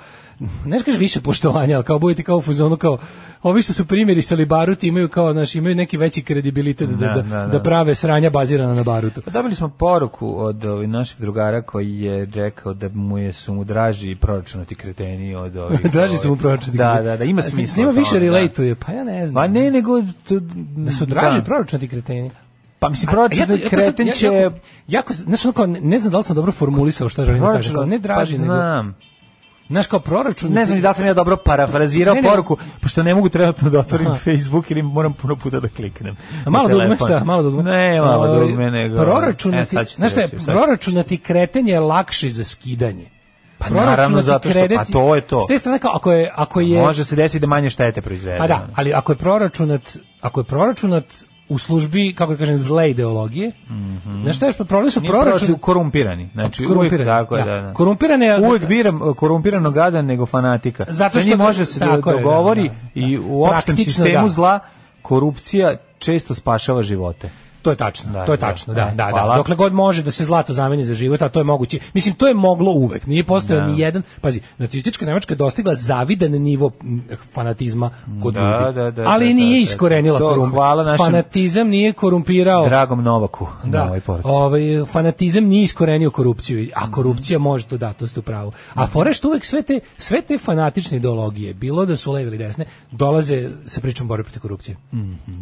ne 0.66 0.80
kažeš 0.80 1.00
više 1.00 1.22
poštovanja, 1.22 1.76
ali 1.76 1.86
kao 1.86 2.00
budete 2.00 2.24
kao 2.24 2.38
u 2.38 2.42
fuzonu 2.42 2.78
kao 2.78 2.98
ovi 3.44 3.62
što 3.62 3.74
su 3.74 3.86
primjerisali 3.86 4.46
baruti 4.46 4.88
imaju 4.88 5.10
kao, 5.10 5.32
znaš, 5.34 5.56
imaju 5.56 5.76
neki 5.76 5.98
veći 5.98 6.22
kredibilitet 6.22 6.90
da, 6.90 6.96
Da, 6.98 7.08
da, 7.08 7.22
da, 7.22 7.38
da, 7.38 7.48
da. 7.48 7.64
prave 7.64 7.96
sranja 7.96 8.30
bazirana 8.30 8.74
na 8.74 8.84
barutu. 8.84 9.22
Pa 9.22 9.32
Dobili 9.32 9.56
smo 9.56 9.70
poruku 9.70 10.36
od 10.38 10.66
ovih 10.66 10.90
naših 10.90 11.18
drugara 11.20 11.62
koji 11.62 12.00
je 12.00 12.26
rekao 12.26 12.74
da 12.74 12.90
mu 12.90 13.18
je 13.18 13.34
su 13.34 13.54
mu 13.54 13.64
draži 13.64 14.16
proračunati 14.16 14.76
kreteni 14.76 15.36
od 15.36 15.58
ovih. 15.58 15.80
Draži 15.94 16.18
su 16.18 16.28
mu 16.28 16.32
ovih- 16.32 16.42
proračunati. 16.42 16.78
Da, 16.78 17.02
da, 17.02 17.18
da, 17.18 17.24
ima 17.24 17.42
smisla. 17.42 17.84
Tome, 17.84 18.00
više 18.00 18.14
da. 18.14 18.20
relatuje, 18.20 18.76
pa 18.76 18.92
ja 18.92 19.04
ne 19.04 19.28
znam. 19.28 19.44
Pa 19.44 19.48
ne, 19.50 19.72
nego... 19.72 20.02
to- 20.02 20.40
Da 20.76 20.92
su 20.92 21.06
draži 21.06 21.38
da. 21.38 21.44
proračunati 21.44 21.88
kreteni. 21.88 22.32
Pa 22.80 22.90
mislim, 22.90 23.12
proračunati 23.12 23.62
ja 23.64 23.70
kreten 23.70 24.12
će... 24.12 24.26
Jako, 24.28 24.56
jako, 24.88 25.14
ono 25.44 25.54
kao, 25.54 25.66
ne, 25.68 26.00
znam 26.00 26.12
da 26.12 26.18
li 26.18 26.24
sam 26.24 26.36
dobro 26.36 26.52
formulisao 26.52 27.10
šta 27.10 27.26
želim 27.26 27.42
da 27.42 27.52
kažem. 27.52 27.90
Ne 27.90 28.00
draži, 28.00 28.36
pa 28.36 28.42
nego, 28.42 28.54
znam. 28.54 28.96
Znaš, 29.74 29.88
kao 29.88 30.00
proračun... 30.00 30.52
Ne 30.52 30.66
znam 30.66 30.76
ni 30.76 30.82
da 30.82 30.94
sam 30.94 31.06
ja 31.06 31.14
dobro 31.14 31.38
parafrazirao 31.38 32.16
Ne, 32.16 32.22
ne. 32.22 32.30
poruku, 32.30 32.58
pošto 32.82 33.04
ne 33.04 33.16
mogu 33.16 33.30
trenutno 33.30 33.70
da 33.70 33.80
otvorim 33.80 34.08
Aha. 34.08 34.16
Facebook 34.18 34.72
ili 34.72 34.82
moram 34.82 35.14
puno 35.14 35.36
puta 35.36 35.60
da 35.60 35.68
kliknem. 35.70 36.16
A 36.46 36.50
malo 36.50 36.70
dugme, 36.70 36.96
šta? 36.96 37.22
Malo 37.24 37.44
dugme? 37.44 37.64
Ne, 37.64 38.02
malo 38.02 38.28
Ovaj, 38.28 38.40
dugme, 38.42 38.72
nego... 38.72 38.98
Proračunati, 38.98 39.78
E, 39.78 39.86
znaš 39.88 40.12
šta 40.12 40.22
je, 40.22 40.28
proračunati 40.28 41.18
kretanje 41.18 41.72
je 41.72 41.80
lakše 41.80 42.30
za 42.30 42.44
skidanje. 42.44 43.10
Pa 43.58 43.70
naravno, 43.70 44.22
zato 44.22 44.50
što- 44.50 44.60
a 44.80 44.86
to 44.86 45.16
je 45.16 45.22
to. 45.22 45.40
S 45.40 45.48
te 45.48 45.60
strane, 45.60 45.80
kao, 45.80 45.92
ako 45.94 46.12
je, 46.12 46.32
ako 46.36 46.60
je, 46.60 46.82
Može 46.82 47.04
se 47.04 47.16
desiti 47.16 47.40
da 47.40 47.48
manje 47.48 47.70
štete 47.70 48.02
proizvede. 48.02 48.38
pa 48.38 48.48
da, 48.48 48.68
ali 48.76 48.94
ako 48.94 49.12
je 49.12 49.16
proračunat, 49.16 49.82
ako 50.22 50.40
je 50.40 50.44
proračunat 50.44 51.06
u 51.50 51.58
službi, 51.58 52.14
kako 52.18 52.32
da 52.32 52.38
kažem, 52.38 52.58
zle 52.58 52.90
ideologije, 52.92 53.52
znaš 54.22 54.36
šta 54.36 54.46
je, 54.46 54.54
problem 54.54 54.92
su 54.92 55.02
proračun, 55.02 55.56
korumpirani. 55.60 56.30
Znači, 56.34 56.66
uvijek 56.66 56.76
korumpirani, 56.78 57.10
tako 57.10 57.38
je, 57.38 57.44
da, 57.44 57.62
da. 57.62 57.74
Korumpirane, 57.74 58.38
Uvijek 58.48 58.68
biram 58.68 59.02
uh, 59.02 59.16
korumpiranog 59.16 59.74
gada 59.74 60.02
nego 60.02 60.26
fanatika. 60.26 60.86
Zato 60.90 61.20
što- 61.22 61.38
može 61.38 61.66
se 61.66 61.80
tako 61.80 62.10
je, 62.10 62.16
da, 62.16 62.22
dogovori 62.22 62.68
da, 62.70 62.74
da. 62.74 63.08
i 63.08 63.20
u 63.20 63.44
opštem 63.44 63.78
sistemu 63.78 64.28
da. 64.28 64.34
zla 64.34 64.60
korupcija 65.02 65.76
često 66.00 66.34
spašava 66.34 66.82
živote. 66.82 67.30
To 67.64 67.70
je 67.70 67.76
tačno, 67.78 68.12
Da, 68.12 68.26
to 68.26 68.32
je 68.32 68.38
da, 68.38 68.42
tačno, 68.44 68.74
da, 68.74 68.86
da, 68.86 68.92
da. 68.96 69.10
hvala. 69.10 69.36
Dokle 69.38 69.56
god 69.56 69.74
može 69.74 70.04
da 70.04 70.12
se 70.12 70.24
zlato 70.24 70.54
zameni 70.54 70.84
za 70.84 70.96
život, 70.96 71.22
a 71.22 71.30
to 71.30 71.40
je 71.40 71.44
moguće. 71.46 71.80
Mislim, 71.94 72.16
to 72.16 72.28
je 72.28 72.34
moglo 72.36 72.72
uvek. 72.72 73.06
Nije 73.08 73.24
postojao 73.26 73.62
Da. 73.62 73.68
ni 73.68 73.80
jedan, 73.80 74.02
pazi, 74.22 74.42
nacistička 74.58 75.06
Nemačka 75.06 75.34
je 75.34 75.38
dostigla 75.38 75.76
zavidan 75.76 76.32
nivo 76.34 76.72
fanatizma 77.32 77.90
kod 78.22 78.34
Da, 78.34 78.40
ljudi. 78.42 78.76
da, 78.76 78.92
da, 78.94 79.04
ali 79.04 79.28
da, 79.28 79.34
nije 79.34 79.50
da, 79.50 79.58
da. 79.58 79.64
iskorenila 79.64 80.20
To 80.20 80.26
korum- 80.28 80.52
hvala 80.52 80.84
našem 80.84 81.06
Fanatizam 81.06 81.68
nije 81.68 81.94
korumpirao. 81.94 82.66
Dragom 82.66 83.04
Novaku 83.04 83.48
na 83.64 83.72
Da, 83.72 83.84
ovoj 83.84 84.00
poruci. 84.02 84.28
ovaj, 84.28 84.62
fanatizam 84.86 85.44
nije 85.44 85.64
iskorenio 85.64 86.12
korupciju, 86.12 86.68
a 86.76 86.92
korupcija 86.92 87.40
može 87.40 87.66
to 87.66 87.78
da, 87.78 87.94
to 87.94 88.08
ste 88.08 88.20
u 88.20 88.24
pravu. 88.24 88.52
A 88.74 88.86
što 89.14 89.28
uvek 89.28 89.46
sve 89.46 89.62
te, 89.62 89.80
sve 89.98 90.22
te 90.22 90.38
fanatične 90.38 90.98
ideologije, 90.98 91.54
bilo 91.54 91.86
da 91.86 91.96
su 91.96 92.12
leve 92.12 92.28
ili 92.28 92.38
desne, 92.38 92.66
dolaze 92.92 93.50
sa 93.66 93.82
pričom 93.82 94.08
borbe 94.08 94.24
protiv 94.24 94.42
korupcije. 94.42 94.78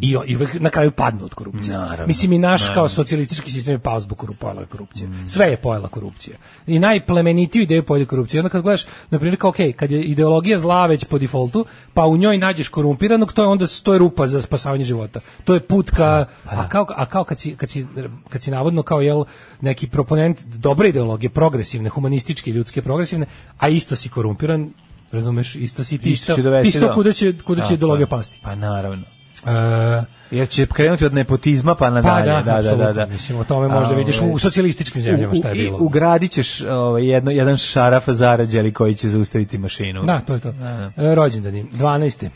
I, 0.00 0.16
o- 0.16 0.22
I 0.26 0.36
uvek 0.36 0.60
na 0.60 0.70
kraju 0.70 0.90
padnu 0.90 1.24
od 1.24 1.34
korupcije. 1.34 1.72
Naravno, 1.72 2.06
Mislim 2.12 2.32
i 2.32 2.38
naš 2.38 2.68
kao 2.74 2.88
socijalistički 2.88 3.50
sistem 3.50 3.74
je 3.74 3.78
pao 3.78 4.00
zbog 4.00 4.18
koru- 4.18 4.34
pojela 4.34 4.66
korupcije. 4.66 5.08
Sve 5.26 5.46
je 5.46 5.56
pojela 5.56 5.88
korupcija. 5.88 6.36
I 6.66 6.78
najplemenitiju 6.78 7.62
ideju 7.62 7.82
pojela 7.82 8.06
korupcije. 8.06 8.40
Onda 8.40 8.48
kad 8.48 8.62
gledaš, 8.62 8.84
na 9.10 9.18
primjer, 9.18 9.38
kao, 9.38 9.50
ok, 9.50 9.56
kad 9.76 9.90
je 9.90 10.04
ideologija 10.04 10.58
zla 10.58 10.86
već 10.86 11.04
po 11.04 11.18
defaultu, 11.18 11.64
pa 11.94 12.06
u 12.06 12.16
njoj 12.16 12.38
nađeš 12.38 12.68
korumpiranog, 12.68 13.32
to 13.32 13.42
je 13.42 13.48
onda 13.48 13.66
to 13.82 13.92
je 13.92 13.98
rupa 13.98 14.26
za 14.26 14.40
spasavanje 14.40 14.84
života. 14.84 15.20
To 15.44 15.54
je 15.54 15.60
put 15.60 15.90
ka, 15.90 16.26
a 16.44 16.68
kao, 16.68 16.86
a 16.96 17.06
kao 17.06 17.24
kad, 17.24 17.38
si, 17.38 17.56
kad, 17.56 17.70
si, 17.70 17.86
kad 18.28 18.42
si 18.42 18.50
navodno 18.50 18.82
kao 18.82 19.00
jel, 19.00 19.24
neki 19.60 19.86
proponent 19.86 20.42
dobre 20.44 20.88
ideologije, 20.88 21.30
progresivne, 21.30 21.88
humanističke, 21.88 22.50
ljudske, 22.50 22.82
progresivne, 22.82 23.26
a 23.58 23.68
isto 23.68 23.96
si 23.96 24.08
korumpiran, 24.08 24.70
razumeš, 25.12 25.54
isto 25.54 25.84
si 25.84 25.98
ti 25.98 26.10
Isto 26.10 26.32
isto, 26.64 26.92
kuda 26.94 27.12
će, 27.12 27.38
kuda 27.44 27.62
će 27.62 27.74
ideologija 27.74 28.06
pasti. 28.06 28.40
Pa 28.42 28.54
naravno. 28.54 29.21
E, 29.46 30.02
Jer 30.30 30.48
će 30.48 30.66
krenuti 30.66 31.04
od 31.04 31.14
nepotizma 31.14 31.74
pa 31.74 31.78
Pa 31.78 31.90
nadalje. 31.90 32.26
da, 32.26 32.32
da, 32.32 32.42
da, 32.42 32.52
da, 32.52 32.58
apsolutno. 32.60 32.92
da. 32.94 33.06
Mislim, 33.06 33.38
o 33.38 33.44
tome 33.44 33.68
možda 33.68 33.94
vidiš 33.94 34.20
u 34.20 34.24
ovaj, 34.24 34.38
socijalističkim 34.38 35.02
zemljama 35.02 35.34
šta 35.34 35.48
je 35.48 35.52
u- 35.52 35.56
bilo. 35.56 35.78
I 35.78 35.80
ugradit 35.80 36.30
ćeš 36.30 36.60
ovaj, 36.62 37.06
jedno, 37.06 37.30
jedan 37.30 37.56
šaraf 37.56 38.04
zarađali 38.08 38.72
koji 38.72 38.94
će 38.94 39.08
zaustaviti 39.08 39.58
mašinu. 39.58 40.02
Da, 40.02 40.20
to 40.20 40.34
je 40.34 40.40
to. 40.40 40.52
Da, 40.52 40.90
E, 40.98 41.14
rođendani, 41.14 41.64
12. 41.72 42.28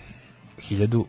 1002, 0.61 1.05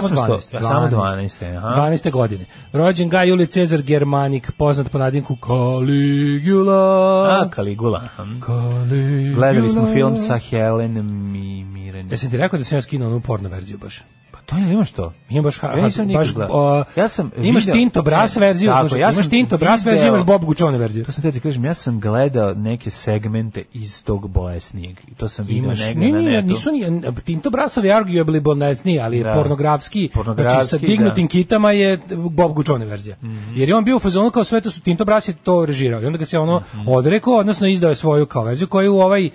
Samo 0.00 0.08
1800, 0.08 0.16
12. 0.16 0.56
a 0.56 0.60
samo 0.60 0.88
12. 0.88 1.56
Aha. 1.56 1.68
12. 1.80 2.10
godine. 2.10 2.44
Rođen 2.72 3.08
Gaj 3.08 3.28
Julije 3.28 3.46
Cezar 3.46 3.82
Germanik, 3.82 4.52
poznat 4.52 4.90
po 4.90 4.98
nadimku 4.98 5.36
Caligula. 5.46 6.72
A, 7.36 7.48
Kaligula. 7.50 8.00
hm. 8.16 8.40
Caligula. 8.40 9.34
Gledali 9.34 9.70
smo 9.70 9.86
film 9.86 10.16
sa 10.16 10.38
Helen 10.40 10.96
i 11.36 11.64
Miren. 11.64 12.10
Jesam 12.10 12.30
ti 12.30 12.36
rekao 12.36 12.58
da 12.58 12.64
sam 12.64 12.76
ja 12.76 12.82
skinuo 12.82 13.08
onu 13.08 13.20
porno 13.20 13.48
verziju 13.48 13.78
baš? 13.78 14.00
To 14.46 14.56
je 14.56 14.72
imaš 14.72 14.92
to. 14.92 15.12
Ima 15.30 15.42
baš, 15.42 15.58
ha, 15.58 15.68
Ja 15.68 15.82
nisam 15.82 16.06
nikad 16.06 16.20
baš 16.20 16.34
gledao. 16.34 16.84
Ja 16.96 17.08
sam 17.08 17.30
imaš 17.38 17.64
video- 17.64 17.72
Tinto 17.72 18.02
Brass 18.02 18.36
E, 18.36 18.40
verziju, 18.40 18.70
tako, 18.70 18.96
ja 18.96 19.10
imaš 19.10 19.28
Tinto 19.28 19.58
Brass 19.58 19.84
verziju, 19.84 20.04
video- 20.04 20.08
imaš 20.08 20.26
Bob 20.26 20.44
Gučone 20.44 20.78
verziju. 20.78 21.04
To 21.04 21.12
sam 21.12 21.22
te 21.22 21.32
ti 21.32 21.40
kažem, 21.40 21.64
ja 21.64 21.74
sam 21.74 22.00
gledao 22.00 22.54
neke 22.54 22.90
segmente 22.90 23.62
iz 23.72 24.04
tog 24.04 24.28
bolesnijeg. 24.28 24.96
To 25.16 25.28
sam 25.28 25.46
vidio 25.46 25.64
Imaš, 25.64 25.80
negde 25.80 26.00
nije, 26.00 26.12
na 26.12 26.20
netu. 26.32 26.46
nisu 26.48 26.70
ni, 26.72 27.02
Tinto 27.24 27.50
Brasov 27.50 27.84
je 27.84 27.92
arguably 27.94 28.40
bolesniji, 28.40 29.00
ali 29.00 29.18
je 29.18 29.24
Da. 29.24 29.34
pornografski, 29.34 30.10
Pornografski, 30.14 30.54
znači 30.54 30.68
sa 30.68 30.78
dignutim 30.78 31.26
da. 31.26 31.30
kitama 31.30 31.72
je 31.72 31.98
Bob 32.30 32.52
Gučone 32.52 32.86
verzija. 32.86 33.16
Jer 33.54 33.68
je 33.68 33.76
on 33.76 33.84
bio 33.84 33.96
u 33.96 34.00
fazonu 34.00 34.30
kao 34.30 34.44
sve 34.44 34.60
to 34.60 34.70
su, 34.70 34.80
Tinto 34.80 35.04
Bras 35.04 35.28
je 35.28 35.34
to 35.34 35.66
režirao 35.66 36.02
i 36.02 36.06
onda 36.06 36.18
ga 36.18 36.24
se 36.24 36.38
ono 36.38 36.62
odrekao, 36.88 37.34
odnosno 37.34 37.66
izdao 37.66 37.88
je 37.88 37.96
svoju 37.96 38.26
kao 38.26 38.44
verziju 38.44 38.66
koju 38.68 38.94
ovaj 38.94 39.30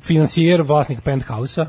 financijer, 0.00 0.62
vlasnik 0.62 1.00
Penthouse-a, 1.00 1.66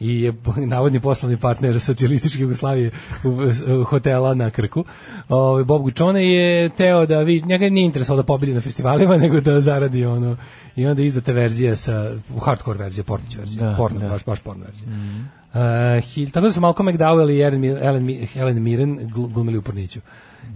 i 0.00 0.20
je 0.20 0.32
navodni 0.56 1.00
poslovni 1.00 1.36
partner 1.36 1.80
socijalističke 1.80 2.42
Jugoslavije 2.42 2.90
u, 3.24 3.84
hotela 3.84 4.34
na 4.34 4.50
Krku. 4.50 4.84
Ovaj 5.28 5.64
Bob 5.64 5.82
Gučone 5.82 6.26
je 6.26 6.68
teo 6.68 7.06
da 7.06 7.20
vi 7.20 7.42
njega 7.42 7.68
nije 7.68 7.84
interesovalo 7.84 8.22
da 8.22 8.26
pobedi 8.26 8.54
na 8.54 8.60
festivalima 8.60 9.16
nego 9.26 9.40
da 9.40 9.60
zaradi 9.60 10.04
ono 10.04 10.36
i 10.76 10.86
onda 10.86 11.02
izdate 11.02 11.32
verzija 11.32 11.76
sa 11.76 12.10
u 12.36 12.38
hardcore 12.38 12.78
verzija, 12.78 13.04
pornić 13.04 13.36
verzija, 13.36 13.70
Da, 13.70 13.76
porno, 13.76 14.00
da. 14.00 14.08
baš 14.08 14.24
baš 14.24 14.40
porno 14.40 14.64
verzija. 14.64 14.88
Uh, 14.88 15.60
hil- 16.04 16.30
tako 16.30 16.46
da 16.46 16.52
su 16.52 16.60
Malcolm 16.60 16.88
McDowell 16.88 17.54
i 17.54 17.58
Mi- 18.00 18.26
Helen 18.26 18.62
Mirren 18.62 18.98
gl- 19.00 19.32
glumili 19.32 19.58
u 19.58 19.62
Porniću. 19.62 20.00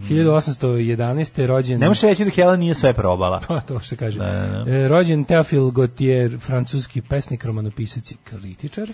1811. 0.09 1.47
rođen... 1.47 1.81
Ne 1.81 1.89
možeš 1.89 2.03
reći 2.03 2.25
da 2.25 2.31
Helen 2.31 2.61
nije 2.61 2.75
sve 2.75 2.93
probala. 2.93 3.41
Pa, 3.49 3.61
to 3.61 3.81
se 3.81 3.97
kaže. 3.97 4.19
Da, 4.19 4.25
da, 4.25 4.65
da. 4.65 4.71
E, 4.71 4.89
rođen 4.89 5.25
Teofil 5.25 5.71
Gautier, 5.71 6.39
francuski 6.39 7.01
pesnik, 7.01 7.45
romanopisac 7.45 8.11
i 8.11 8.17
kritičar. 8.25 8.93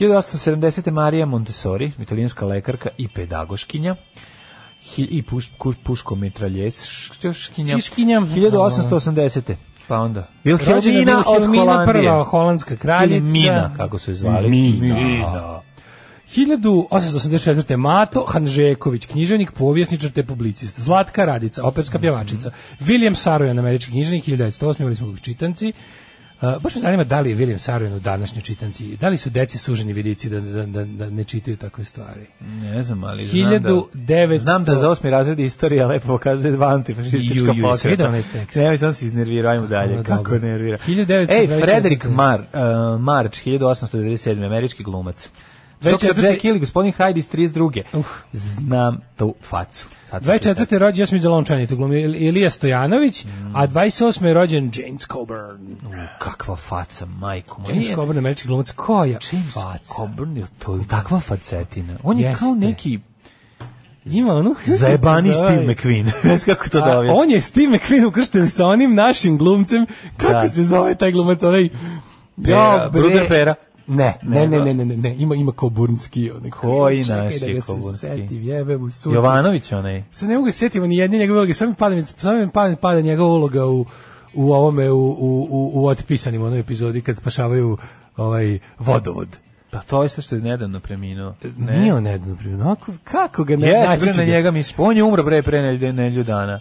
1870. 0.00 0.90
Marija 0.90 1.26
Montessori, 1.26 1.92
italijanska 1.98 2.46
lekarka 2.46 2.88
i 2.98 3.08
pedagoškinja. 3.08 3.96
I 4.96 5.22
puš, 5.22 5.50
kuš, 5.58 5.76
puško 5.82 6.14
mitralječkinja. 6.14 7.76
Šiškinja. 7.76 8.20
1880. 8.20 9.54
Pa 9.88 9.98
onda. 9.98 10.28
Wilhelmina 10.44 10.74
Rođena 10.74 11.22
od 11.26 11.46
Holandije. 11.56 11.92
prva 11.92 12.24
holandska 12.24 12.76
kraljica. 12.76 13.16
Ili 13.16 13.32
Mina, 13.32 13.74
kako 13.76 13.98
su 13.98 14.10
je 14.10 14.14
zvali. 14.14 14.50
Mina. 14.50 15.62
1884. 16.36 17.76
Mato 17.76 18.24
Hanžeković, 18.28 19.06
književnik, 19.06 19.52
povjesničar 19.52 20.10
te 20.10 20.24
publicist. 20.26 20.80
Zlatka 20.80 21.24
Radica, 21.24 21.64
operska 21.64 21.98
pjevačica. 21.98 22.50
William 22.80 23.14
Sarojan, 23.14 23.58
američki 23.58 23.90
književnik, 23.90 24.24
1908. 24.24 24.80
Imali 24.80 24.94
smo 24.94 25.16
čitanci. 25.22 25.72
Uh, 26.42 26.62
baš 26.62 26.74
me 26.74 26.80
zanima 26.80 27.04
da 27.04 27.20
li 27.20 27.30
je 27.30 27.36
William 27.36 27.58
Sarojan 27.58 27.94
u 27.94 28.00
današnjoj 28.00 28.42
čitanci, 28.42 28.96
da 28.96 29.08
li 29.08 29.16
su 29.16 29.30
deci 29.30 29.58
suženi 29.58 29.92
vidici 29.92 30.30
da, 30.30 30.40
da, 30.40 30.66
da, 30.66 30.84
da 30.84 31.10
ne 31.10 31.24
čitaju 31.24 31.56
takve 31.56 31.84
stvari. 31.84 32.26
Ne 32.40 32.82
znam, 32.82 33.04
ali 33.04 33.26
znam 33.26 33.62
da, 33.62 33.68
1900 33.68 34.38
znam 34.38 34.64
da 34.64 34.74
za 34.74 34.90
osmi 34.90 35.10
razred 35.10 35.40
istorija 35.40 35.86
lepo 35.86 36.06
pokazuje 36.06 36.52
dva 36.52 36.66
antifašistička 36.68 37.34
Ju, 37.34 37.54
ju, 37.54 37.62
pokreta. 37.62 38.08
onaj 38.08 38.22
tekst? 38.32 38.56
Ne, 38.56 38.78
sam 38.78 38.92
se 38.92 39.04
iznervirao, 39.04 39.52
ajmo 39.52 39.66
dalje, 39.66 39.96
Dobro, 39.96 40.16
kako 40.16 40.38
nervira. 40.38 40.78
1924. 40.86 41.26
Ej, 41.30 41.60
Frederick 41.62 42.04
Mar, 42.04 42.40
uh, 42.40 43.00
March, 43.00 43.46
1897. 43.46 44.46
američki 44.46 44.82
glumac. 44.82 45.30
24. 45.82 46.24
Jack 46.24 46.44
ili 46.44 46.58
gospodin 46.58 46.92
Hyde 46.92 47.18
iz 47.18 47.28
32. 47.28 47.82
Uf. 47.92 48.06
Znam 48.32 49.00
tu 49.16 49.34
facu. 49.42 49.86
Sad 50.06 50.24
sam 50.24 50.38
se 50.38 50.54
24. 50.54 50.78
rođen, 50.78 51.00
ja 51.00 51.06
sam 51.06 51.16
iz 51.16 51.24
Lončani, 51.24 51.66
tu 51.66 51.76
glumi 51.76 52.00
Ilija 52.00 52.50
Stojanović, 52.50 53.24
a 53.54 53.66
28. 53.66 54.24
je 54.24 54.34
rođen 54.34 54.70
James 54.74 55.02
Coburn. 55.02 55.76
setio. 55.82 56.08
Kakva 56.18 56.56
faca, 56.56 57.06
majko. 57.08 57.60
moja. 57.60 57.74
James 57.74 57.94
Coburn, 57.94 58.18
američki 58.18 58.48
glumac, 58.48 58.70
koja 58.70 59.18
James 59.32 59.54
faca. 59.54 59.94
Coburn, 59.96 60.36
je 60.36 60.44
to 60.58 60.80
takva 60.80 61.20
facetina. 61.20 61.96
On 62.02 62.18
je 62.18 62.24
Jeste. 62.24 62.38
kao 62.38 62.54
neki 62.54 62.98
Ima 64.06 64.32
ono... 64.32 64.54
zajebani. 64.80 65.32
Steve 65.34 65.64
McQueen. 65.66 66.10
Znaš 66.22 66.44
kako 66.44 66.68
to 66.68 66.78
A, 66.78 66.94
dobije? 66.94 67.12
on 67.12 67.30
je 67.30 67.40
Steve 67.40 67.66
McQueen 67.68 68.06
ukršten 68.06 68.48
sa 68.48 68.66
onim 68.66 68.94
našim 68.94 69.38
glumcem, 69.38 69.86
kako 70.16 70.32
Da. 70.32 70.48
se 70.48 70.62
zove 70.64 70.94
taj 70.94 71.12
glumac, 71.12 71.42
onaj... 71.42 71.68
Pera, 72.44 72.88
Bruder 72.92 73.28
Pera. 73.28 73.54
Ne, 73.96 74.18
ne, 74.22 74.48
ne, 74.48 74.60
ne, 74.60 74.74
ne, 74.74 74.84
ne, 74.84 74.96
ne, 74.96 75.16
ima, 75.16 75.34
ima 75.34 75.52
Koburnski. 75.52 76.30
Onaj, 76.30 76.50
Koji 76.50 76.98
naš 76.98 77.06
da 77.40 77.46
je 77.46 77.54
ga 77.54 77.60
se 77.60 77.72
Koburski? 77.72 77.98
setim, 77.98 78.42
jebe 78.42 78.76
mu. 78.76 78.88
Jovanović 79.12 79.72
onaj. 79.72 80.04
Sad 80.10 80.28
ne 80.28 80.36
mogu 80.36 80.50
se 80.50 80.58
setiti 80.58 80.88
ni 80.88 80.96
jedne 80.96 81.18
njegove 81.18 81.38
uloge, 81.38 81.54
samo 81.54 81.70
mi 81.70 81.76
pada, 81.76 82.02
samo 82.02 82.38
mi 82.38 82.50
pada, 82.50 82.76
pada 82.76 83.00
njegova 83.00 83.32
uloga 83.32 83.66
u, 83.66 83.86
u 84.34 84.52
ovome, 84.52 84.90
u, 84.90 85.10
u, 85.10 85.48
u, 85.50 85.70
u 85.74 85.86
otpisanim 85.86 86.42
onoj 86.42 86.58
epizodi 86.58 87.00
kad 87.00 87.16
spašavaju 87.16 87.78
ovaj 88.16 88.58
vodovod. 88.78 89.28
Pa 89.70 89.78
to 89.78 90.02
je 90.02 90.08
što 90.08 90.34
je 90.34 90.42
nedavno 90.42 90.80
preminuo. 90.80 91.34
Ne. 91.56 91.80
Nije 91.80 91.94
on 91.94 92.02
nedavno 92.02 92.36
preminuo. 92.36 92.74
Kako, 92.74 92.92
kako 93.04 93.44
ga 93.44 93.56
ne 93.56 93.66
Jeste, 93.66 93.88
naći 93.88 94.12
ću 94.12 94.20
na 94.20 94.24
ga. 94.24 94.32
njega 94.32 94.50
mi 94.50 94.62
on 94.76 94.96
je 94.96 95.02
umro 95.02 95.22
bre 95.22 95.42
pre 95.42 95.92
nelju 95.92 96.24
dana. 96.24 96.60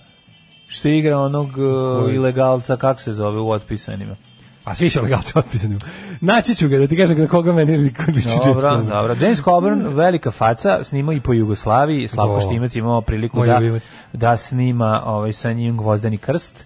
Što 0.67 0.88
igra 0.88 1.19
onog 1.19 1.47
uh, 1.47 2.13
ilegalca, 2.13 2.77
kako 2.77 3.01
se 3.01 3.13
zove 3.13 3.39
u 3.39 3.49
otpisanima. 3.49 4.15
A 4.64 4.76
svi 4.76 4.89
su 4.89 5.01
legalci 5.01 5.32
otpisani. 5.36 5.80
Naći 6.22 6.55
ću 6.55 6.68
ga 6.70 6.78
da 6.78 6.88
ti 6.88 6.97
kažem 6.97 7.20
na 7.20 7.28
koga 7.28 7.53
meni 7.53 7.93
će 8.22 8.30
Dobro, 8.45 8.82
dobro. 8.82 9.16
James 9.22 9.41
Coburn, 9.43 9.88
velika 9.88 10.32
faca, 10.32 10.84
snimao 10.84 11.14
i 11.14 11.20
po 11.20 11.34
Jugoslaviji, 11.34 12.07
Slavko 12.07 12.36
Do. 12.36 12.41
Štimac 12.41 12.76
imao 12.76 13.01
priliku 13.01 13.38
Moj 13.38 13.47
da, 13.47 13.59
ljubimac. 13.59 13.84
da 14.14 14.38
snima 14.38 15.03
ovaj, 15.05 15.34
sa 15.34 15.53
njim 15.53 15.78
Gvozdeni 15.78 16.18
krst. 16.18 16.66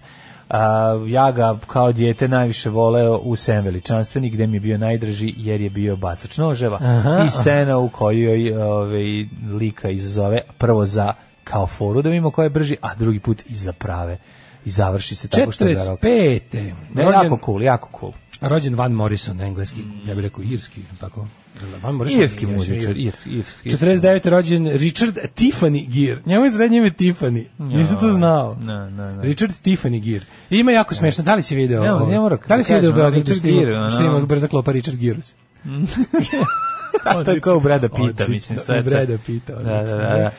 A, 0.50 1.04
ja 1.06 1.32
ga 1.32 1.58
kao 1.66 1.92
dijete 1.92 2.28
najviše 2.28 2.70
voleo 2.70 3.16
u 3.16 3.36
Sem 3.36 3.64
veličanstvenik 3.64 4.32
gde 4.32 4.46
mi 4.46 4.56
je 4.56 4.60
bio 4.60 4.78
najdraži 4.78 5.34
jer 5.36 5.60
je 5.60 5.70
bio 5.70 5.96
bacač 5.96 6.38
noževa 6.38 6.78
Aha. 6.80 7.24
i 7.26 7.30
scena 7.30 7.78
u 7.78 7.88
kojoj 7.88 8.56
ovaj, 8.56 9.26
lika 9.60 9.90
izazove 9.90 10.40
prvo 10.58 10.86
za 10.86 11.12
kao 11.44 11.66
foru 11.66 12.02
da 12.02 12.08
vidimo 12.10 12.30
ko 12.30 12.42
je 12.42 12.50
brži, 12.50 12.76
a 12.80 12.94
drugi 12.94 13.18
put 13.18 13.42
i 13.46 13.54
za 13.54 13.72
prave 13.72 14.18
i 14.66 14.70
završi 14.70 15.14
se 15.14 15.28
tako 15.28 15.52
što 15.52 15.66
je 15.66 15.74
ga 15.74 15.84
rok. 15.84 16.00
45. 16.00 16.72
Ne, 16.94 17.02
jako 17.02 17.38
cool, 17.44 17.62
jako 17.62 17.88
cool. 18.00 18.12
Rođen 18.40 18.74
Van 18.74 18.92
Morrison, 18.92 19.40
engleski, 19.40 19.80
ja 20.06 20.14
bih 20.14 20.22
rekao 20.22 20.44
irski, 20.44 20.80
tako. 21.00 21.26
Van 21.82 21.94
Morrison. 21.94 22.22
Irski 22.22 22.46
muzičar, 22.46 22.96
irski, 22.96 23.30
irski. 23.30 23.70
49. 23.70 24.28
rođen 24.28 24.68
Richard 24.68 25.18
Tiffany 25.36 25.86
Gear. 25.88 26.18
Njemu 26.26 26.44
je 26.44 26.50
srednje 26.50 26.78
ime 26.78 26.90
Tiffany. 26.90 27.44
Nisam 27.58 28.00
to 28.00 28.12
znao. 28.12 28.54
Ne, 28.54 28.90
ne, 28.90 29.16
ne. 29.16 29.22
Richard 29.22 29.52
Tiffany 29.64 30.00
Gear. 30.00 30.22
I 30.50 30.58
ima 30.58 30.72
jako 30.72 30.94
smešno. 30.94 31.24
Da 31.24 31.34
li 31.34 31.42
si 31.42 31.56
video? 31.56 31.82
Ne, 31.82 32.12
ne 32.12 32.20
mora 32.20 32.38
da 32.48 32.56
li 32.56 32.64
si 32.64 32.72
da 32.72 32.76
video 32.78 32.90
kažem, 32.90 33.02
Beograd 33.02 33.28
Richard 33.28 33.38
što 33.92 34.02
ima, 34.04 34.20
brza 34.20 34.48
klopa 34.48 34.72
Richard 34.72 34.98
je 37.32 37.40
kao 37.40 37.56
u 37.56 37.60
Brada 37.60 37.88
Pita, 37.88 38.28
mislim, 38.28 38.58
sve 38.58 38.74
u 38.74 38.82
to. 38.82 38.90
Brada 38.90 39.18
Pitta, 39.26 39.54
Da, 39.54 39.62
da, 39.62 39.74
odlično. 39.74 39.96
da. 39.98 40.30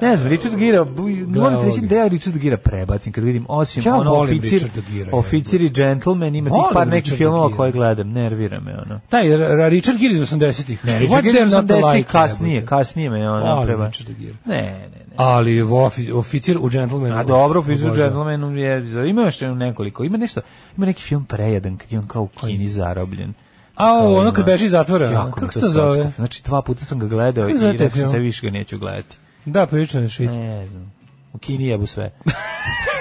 Ne 0.00 0.16
znam, 0.16 0.30
Richard 0.30 0.56
Gira, 0.56 0.86
moram 1.26 1.60
ti 1.60 1.66
reći 1.66 1.80
da 1.80 1.94
ja 1.96 2.08
Richard 2.08 2.38
Gira 2.38 2.56
prebacim 2.56 3.12
kad 3.12 3.24
vidim, 3.24 3.46
osim 3.48 3.82
Ja 3.86 3.96
ono 3.96 4.12
oficir, 4.12 4.70
Gira, 4.90 5.10
oficir 5.12 5.62
i 5.62 5.68
gentleman, 5.68 6.34
ima 6.34 6.50
tih 6.50 6.58
par 6.72 6.88
nekih 6.88 7.14
filmova 7.14 7.48
Gira. 7.48 7.56
koje 7.56 7.72
gledam, 7.72 8.08
nervira 8.08 8.60
me 8.60 8.72
ono. 8.86 9.00
Taj 9.08 9.22
Richard 9.70 9.98
Gere 9.98 10.14
iz 10.14 10.20
80-ih. 10.20 10.84
Ne, 10.84 10.98
Richard 10.98 11.22
Gira 11.22 11.32
there 11.32 11.56
not 11.56 11.68
to 11.68 11.74
80 11.74 11.94
like, 11.94 12.10
kasnije, 12.10 12.54
jebote? 12.54 12.68
kasnije 12.68 13.10
me 13.10 13.30
ono 13.30 13.54
Volim 13.54 13.66
preba. 13.66 13.86
Richarda 13.86 14.12
Gere. 14.12 14.34
Ne, 14.44 14.62
ne, 14.62 14.88
ne. 14.88 15.14
Ali 15.16 15.62
ofi, 15.62 16.12
oficir 16.12 16.58
u 16.60 16.68
Gentlemanu. 16.68 17.16
A 17.16 17.24
dobro, 17.24 17.62
Fizu 17.62 17.86
Obožavam. 17.86 18.10
Gentlemanu 18.10 18.56
je, 18.56 19.08
ima 19.10 19.22
još 19.22 19.40
nekoliko, 19.40 20.04
ima 20.04 20.18
nešto, 20.18 20.40
ima 20.76 20.86
neki 20.86 21.02
film 21.02 21.24
prejadan 21.24 21.76
kad 21.76 21.92
je 21.92 21.98
on 21.98 22.06
kao 22.06 22.22
u 22.22 22.28
Kini 22.28 22.68
zarobljen. 22.68 23.34
A, 23.74 23.92
ono 23.92 24.32
kad 24.32 24.44
beži 24.44 24.66
iz 24.66 24.70
zatvora. 24.70 25.30
Kako 25.34 25.52
se 25.52 25.60
to 25.60 25.68
zove? 25.68 26.12
Znači, 26.16 26.42
dva 26.44 26.62
puta 26.62 26.84
sam 26.84 26.98
ga 26.98 27.06
gledao 27.06 27.48
i 27.48 27.52
rekao 27.60 27.90
sam 27.90 28.08
se 28.08 28.18
više 28.18 28.46
ga 28.46 28.50
neću 28.50 28.78
gledati. 28.78 29.16
Da, 29.46 29.66
prilično 29.66 30.00
je 30.00 30.08
shit. 30.08 30.30
Ne 30.30 30.66
znam. 30.66 30.92
U 31.32 31.38
Kini 31.38 31.66
jebu 31.66 31.86
sve. 31.86 32.10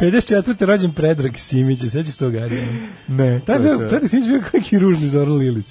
54. 0.00 0.64
rođen 0.66 0.92
Predrag 0.92 1.36
Simić, 1.36 1.80
se 1.80 1.90
sećaš 1.90 2.16
toga? 2.16 2.38
Arija? 2.38 2.66
Ne. 3.08 3.40
Taj 3.46 3.58
bio, 3.58 3.78
Predrag 3.78 4.08
Simić 4.10 4.26
bio 4.28 4.40
kao 4.40 4.50
neki 4.52 4.78
ružni 4.78 5.08
Zoran 5.08 5.34
Lilić. 5.34 5.66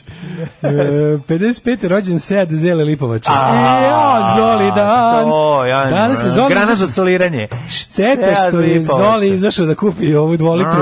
E, 0.61 0.67
55. 0.67 1.87
rođen 1.87 2.19
Sead 2.19 2.51
Zele 2.51 2.83
Lipovača. 2.83 3.31
E, 3.31 3.85
ja, 3.85 4.33
Zoli 4.37 4.71
dan. 4.75 5.29
To, 5.29 5.65
ja, 5.65 5.85
Danas 5.85 6.25
je 6.25 6.29
Zoli 6.29 6.49
Grana 6.49 6.75
za 6.75 6.87
soliranje. 6.87 7.47
Šteta 7.69 8.35
što 8.47 8.59
je 8.59 8.79
Lipovača. 8.79 9.03
Zoli 9.11 9.29
izašao 9.29 9.65
da 9.65 9.75
kupi 9.75 10.15
ovu 10.15 10.37
dvolitru. 10.37 10.81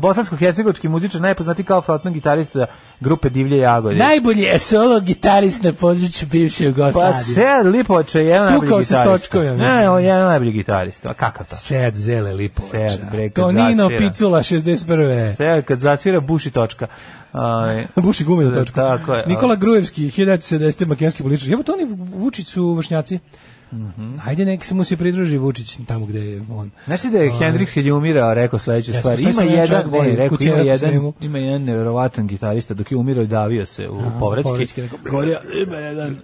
Bosansko-hercegovački 0.00 0.88
muzičar, 0.88 1.20
najpoznati 1.20 1.64
kao 1.64 1.80
frontman 1.82 2.14
gitarista 2.14 2.66
grupe 3.00 3.28
Divlje 3.28 3.58
jagode. 3.58 3.96
Najbolji 3.96 4.40
je 4.42 4.58
solo 4.58 5.00
gitarist 5.00 5.62
na 5.62 5.72
području 5.72 6.28
bivše 6.28 6.64
Pa 6.64 6.68
Jugoslavije. 6.68 7.22
Sead 7.22 7.66
Lipovač 7.66 8.14
je 8.14 8.26
jedan 8.26 8.46
najbolji 8.46 8.68
Tukao 8.68 8.82
se 8.82 8.84
s 8.84 8.88
gitarista. 8.88 9.18
točkovima. 9.18 9.56
Ne, 9.56 9.90
on 9.90 10.00
je 10.00 10.06
jedan 10.06 10.26
najbolji 10.26 10.52
gitarista. 10.52 11.08
A 11.08 11.14
kakav 11.14 11.45
to? 11.46 11.56
Sead 11.56 11.96
Zele 11.96 12.32
Lipovača. 12.32 12.96
Sead, 12.96 13.10
bre, 13.10 13.30
kad 13.30 13.44
Tonino 13.44 13.82
zasvira. 13.82 13.98
Picula 13.98 14.42
61. 14.42 15.34
Sead 15.36 15.64
kad 15.64 15.78
zasvira 15.78 16.20
buši 16.20 16.50
točka. 16.50 16.86
Aj, 17.32 17.86
Buši 18.04 18.24
gume 18.24 18.44
na 18.44 18.54
točku. 18.54 18.74
Tako 18.74 19.14
je. 19.14 19.24
Nikola 19.26 19.56
Grujevski, 19.56 20.10
1970. 20.10 20.86
makedonski 20.86 21.22
političar. 21.22 21.50
Jebo 21.50 21.62
to 21.62 21.72
oni 21.72 21.86
Vučić 22.14 22.48
su 22.48 22.72
vršnjaci. 22.74 23.18
Mhm. 23.72 24.18
Hajde 24.18 24.44
nek 24.44 24.64
se 24.64 24.74
mu 24.74 24.84
se 24.84 24.96
pridruži 24.96 25.38
Vučić 25.38 25.78
tamo 25.86 26.06
gde 26.06 26.20
je 26.20 26.42
on. 26.50 26.70
Znaš 26.86 27.00
ti 27.00 27.10
da 27.10 27.18
je 27.18 27.30
Hendrix 27.30 27.74
kad 27.74 27.84
je 27.84 27.92
umirao 27.92 28.34
rekao 28.34 28.58
sledeću 28.58 28.90
Jeste, 28.90 29.00
stvar, 29.00 29.20
ima 29.20 29.42
ja 29.42 29.60
jedan, 29.60 29.90
ne, 29.90 30.16
rekao, 30.16 30.38
ima 30.40 30.56
jedan, 30.56 31.12
ima 31.20 31.38
jedan 31.38 31.62
nevjerovatan 31.62 32.26
gitarista 32.26 32.74
dok 32.74 32.92
je 32.92 32.96
umirao 32.96 33.24
i 33.24 33.26
davio 33.26 33.66
se 33.66 33.88
u 33.88 34.00
povraćki, 34.20 34.82
rekao, 34.82 34.98
Govorio, 35.10 35.40
ima 35.66 35.76
jedan 35.76 36.16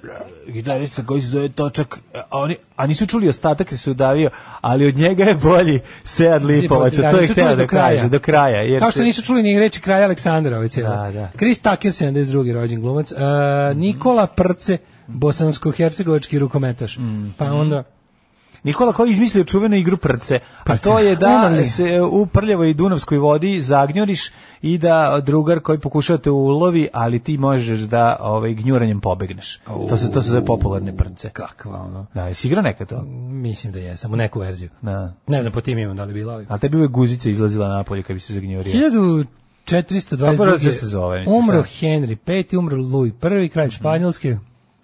gitarista 0.47 1.07
koji 1.07 1.21
se 1.23 1.29
zove 1.29 1.49
Točak, 1.49 1.99
a, 2.15 2.23
oni, 2.31 2.57
a 2.77 2.87
nisu 2.87 3.07
čuli 3.07 3.29
ostatak 3.29 3.73
jer 3.73 3.79
se 3.79 3.91
udavio, 3.91 4.31
ali 4.61 4.87
od 4.87 4.97
njega 4.97 5.25
je 5.25 5.35
bolji 5.35 5.81
Sead 6.05 6.45
Lipovača, 6.45 7.03
Da, 7.03 7.11
to 7.11 7.19
je 7.19 7.27
htio 7.27 7.57
da 7.57 7.67
kaže, 7.67 8.09
do 8.09 8.19
kraja. 8.19 8.63
Jer 8.63 8.81
Kao 8.81 8.91
što 8.91 9.03
nisu 9.03 9.23
čuli 9.23 9.43
ni 9.43 9.59
reči 9.59 9.81
kraja 9.81 10.05
Aleksandra 10.05 10.57
ovaj 10.57 10.69
cijela. 10.69 10.97
Da, 10.97 11.13
da. 11.13 11.31
Chris 11.37 11.59
Tucker, 11.59 11.93
72. 11.93 12.53
rođen 12.53 12.81
glumac. 12.81 13.13
Uh, 13.13 13.19
Nikola 13.77 14.27
Prce, 14.27 14.79
bosansko-hercegovački 15.09 16.39
rukometaš. 16.39 16.99
Mhm. 16.99 17.29
Pa 17.39 17.45
onda... 17.45 17.83
Nikola 18.65 18.93
koji 18.93 19.09
je 19.09 19.13
izmislio 19.13 19.45
čuvenu 19.45 19.77
igru 19.77 19.97
prce, 19.97 20.39
a 20.59 20.65
Prce. 20.65 20.83
to 20.83 20.99
je 20.99 21.17
da 21.17 21.67
se 21.67 22.01
u 22.03 22.27
prljavoj 22.27 22.71
i 22.71 22.75
dunavskoj 22.75 23.19
vodi 23.19 23.61
zagnjoriš 23.61 24.31
i 24.63 24.79
da 24.79 25.21
drugar 25.25 25.61
koji 25.61 25.79
pokušava 25.79 26.19
te 26.19 26.31
ulovi, 26.31 26.89
ali 26.93 27.19
ti 27.19 27.39
možeš 27.39 27.81
da 27.81 28.17
ovaj, 28.21 28.55
gnjuranjem 28.55 29.01
pobegneš. 29.01 29.59
To 29.89 29.97
se, 29.97 30.13
to 30.13 30.23
se 30.23 30.31
zove 30.31 30.45
popularne 30.45 30.97
prce. 30.97 31.31
Kakva 31.31 31.81
ono. 31.81 32.07
Da, 32.15 32.29
jesi 32.29 32.49
igrao 32.49 32.63
nekad 32.63 32.89
to? 32.89 33.03
Mislim 33.31 33.73
da 33.73 33.79
je, 33.79 33.97
samo 33.97 34.17
neku 34.17 34.41
verziju. 34.41 34.71
Da. 34.83 35.13
Ne 35.27 35.41
znam 35.43 35.53
po 35.53 35.61
tim 35.61 35.79
imam 35.79 35.97
da 35.97 36.05
li 36.05 36.11
je 36.11 36.15
bila. 36.15 36.35
ali- 36.35 36.47
A 36.49 36.59
tebi 36.59 36.77
uvek 36.77 36.91
guzica 36.91 37.31
izlazila 37.31 37.69
napolje 37.69 38.03
kad 38.03 38.15
bi 38.15 38.21
se 38.21 38.33
zagnjurio. 38.35 38.73
1422. 38.73 40.31
Kako 40.31 40.47
da 40.47 40.59
se 40.59 40.87
zove, 40.87 41.21
mislim, 41.21 41.39
umro 41.39 41.65
šta? 41.65 41.87
Henry 41.87 42.17
V, 42.53 42.59
umro 42.59 42.77
Louis 42.77 43.13
I, 43.45 43.49
kralj 43.49 43.71
Španjolske, 43.71 44.37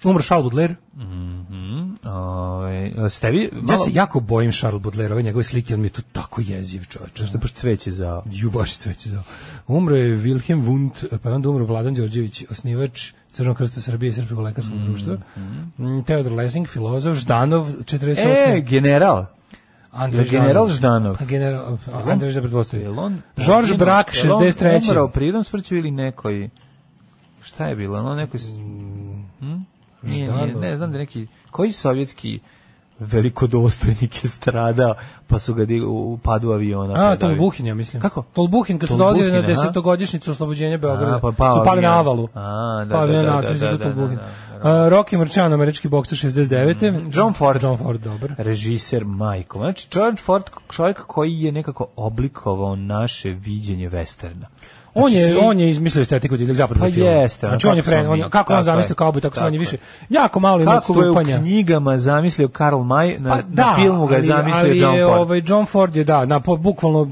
umro 0.04 0.22
Charles 0.22 0.42
Baudelaire. 0.42 0.74
Ove, 2.04 3.10
s 3.10 3.20
tebi, 3.20 3.42
Ja 3.52 3.62
malo, 3.62 3.84
se 3.84 3.90
jako 3.92 4.20
bojim 4.20 4.52
Charles 4.52 4.82
Baudelaire, 4.82 5.14
ove 5.14 5.22
njegove 5.22 5.44
slike, 5.44 5.74
on 5.74 5.80
mi 5.80 5.86
je 5.86 5.90
tu 5.90 6.02
tako 6.12 6.40
jeziv 6.40 6.84
čovječ. 6.84 7.22
što 7.28 7.38
baš 7.38 7.52
cveće 7.52 7.92
za... 7.92 8.22
Ju, 8.30 8.50
baš 8.50 8.76
cveće 8.76 9.10
za. 9.10 9.22
Umro 9.66 9.96
je 9.96 10.16
Wilhelm 10.16 10.64
Wundt, 10.64 11.18
pa 11.22 11.28
je 11.28 11.34
onda 11.34 11.48
umro 11.48 11.64
Vladan 11.64 11.94
Đorđević, 11.94 12.44
osnivač 12.50 13.12
Crvenog 13.32 13.56
krsta 13.56 13.80
Srbije 13.80 14.10
i 14.10 14.12
Srpskog 14.12 14.38
lekarskog 14.38 14.78
društva. 14.78 15.16
Mm, 15.78 16.02
Teodor 16.06 16.32
Lessing, 16.32 16.68
filozof, 16.68 17.16
Ždanov, 17.16 17.66
48. 17.66 18.56
E, 18.56 18.60
general. 18.60 19.24
Andrej 19.92 20.24
je 20.24 20.30
general 20.30 20.68
Ždanov. 20.68 21.16
Pa 21.18 21.24
General, 21.24 21.78
Andrej. 21.92 22.32
George 23.36 23.68
Jel 23.68 23.78
Brack, 23.78 24.10
on 24.24 24.40
63. 24.40 24.90
Umrao 24.90 25.08
prirodnom 25.08 25.44
smrću 25.44 25.76
ili 25.76 25.90
nekoj... 25.90 26.48
Šta 27.42 27.66
je 27.66 27.76
bilo? 27.76 27.98
Ono 27.98 28.14
nekoj... 28.14 28.40
Nije, 30.08 30.32
nije, 30.32 30.54
ne 30.54 30.76
znam 30.76 30.92
da 30.92 30.98
neki... 30.98 31.26
Koji 31.50 31.72
sovjetski 31.72 32.40
velikodostojnik 32.98 34.24
je 34.24 34.30
stradao, 34.30 34.94
pa 35.26 35.38
su 35.38 35.54
ga 35.54 35.66
u, 35.86 36.18
padu 36.22 36.50
aviona. 36.50 37.10
A. 37.10 37.16
Tolbuhin, 37.16 37.66
ja 37.66 37.74
mislim. 37.74 38.02
Kako? 38.02 38.22
Tolbuhin, 38.32 38.78
kad 38.78 38.88
su 38.88 38.96
dolazili 38.96 39.32
na 39.32 39.38
aha. 39.38 39.46
desetogodišnjicu 39.46 40.30
oslobođenja 40.30 40.78
Beograda, 40.78 41.16
A, 41.16 41.20
pa 41.20 41.32
pao 41.32 41.52
su 41.52 41.60
pali 41.64 41.82
na 41.82 41.98
avalu. 41.98 42.28
A, 42.34 42.84
da, 42.88 43.06
da, 43.06 43.06
da, 43.06 43.22
da, 43.22 43.28
avalu, 43.28 43.42
da, 43.42 43.54
da, 43.54 43.76
da, 43.76 43.84
Tolbuhin. 43.84 44.18
da, 44.62 44.68
A, 44.68 44.88
Rocky 44.90 45.18
Marčan, 45.18 45.52
američki 45.52 45.88
bokser 45.88 46.18
69. 46.18 47.16
John 47.16 47.32
Ford. 47.32 47.62
John 47.62 47.78
Ford, 47.78 48.00
dobar. 48.00 48.34
režiser 48.38 49.04
majkom. 49.04 49.60
Znači, 49.60 49.88
George 49.92 50.22
Ford, 50.22 50.44
čovjek 50.72 51.02
koji 51.06 51.40
je 51.40 51.52
nekako 51.52 51.86
oblikovao 51.96 52.76
naše 52.76 53.28
viđenje 53.28 53.90
westerna. 53.90 54.46
On 54.94 55.12
je, 55.12 55.20
Znači, 55.20 55.32
svi- 55.32 55.40
on 55.42 55.60
je 55.60 55.70
izmislio 55.70 56.02
estetiku 56.02 56.36
divljeg 56.36 56.56
zapadnog 56.56 56.82
Pa 56.82 56.90
filma. 56.90 57.10
jeste, 57.10 57.46
Znači 57.46 57.66
on 57.66 57.76
je 57.76 57.82
kako 57.82 57.90
pre, 57.90 58.08
on, 58.08 58.30
kako 58.30 58.54
on 58.54 58.62
zamislio 58.62 58.94
kao 58.94 59.12
bi, 59.12 59.20
tako 59.20 59.34
tako 59.34 59.48
je. 59.48 59.58
više. 59.58 59.76
Jako 60.08 60.40
malo 60.40 60.60
ima 60.60 60.72
Kako 60.72 60.92
ga 60.92 61.00
je 61.00 61.06
u 61.06 61.08
odstupanja. 61.08 61.38
knjigama 61.38 61.98
zamislio 61.98 62.48
Karl 62.48 62.76
May, 62.76 63.18
na, 63.18 63.30
Pa 63.30 63.42
da, 63.42 63.66
na 63.66 63.76
filmu 63.76 64.06
ga 64.06 64.16
je 64.16 64.22
zamislio 64.22 64.60
ali 64.60 64.78
John 64.78 64.96
Ford. 65.00 65.20
Ovaj, 65.20 65.42
John 65.46 65.66
Ford 65.66 65.96
je, 65.96 66.04
da, 66.04 66.24
na, 66.24 66.40
po, 66.40 66.56
bukvalno, 66.56 67.10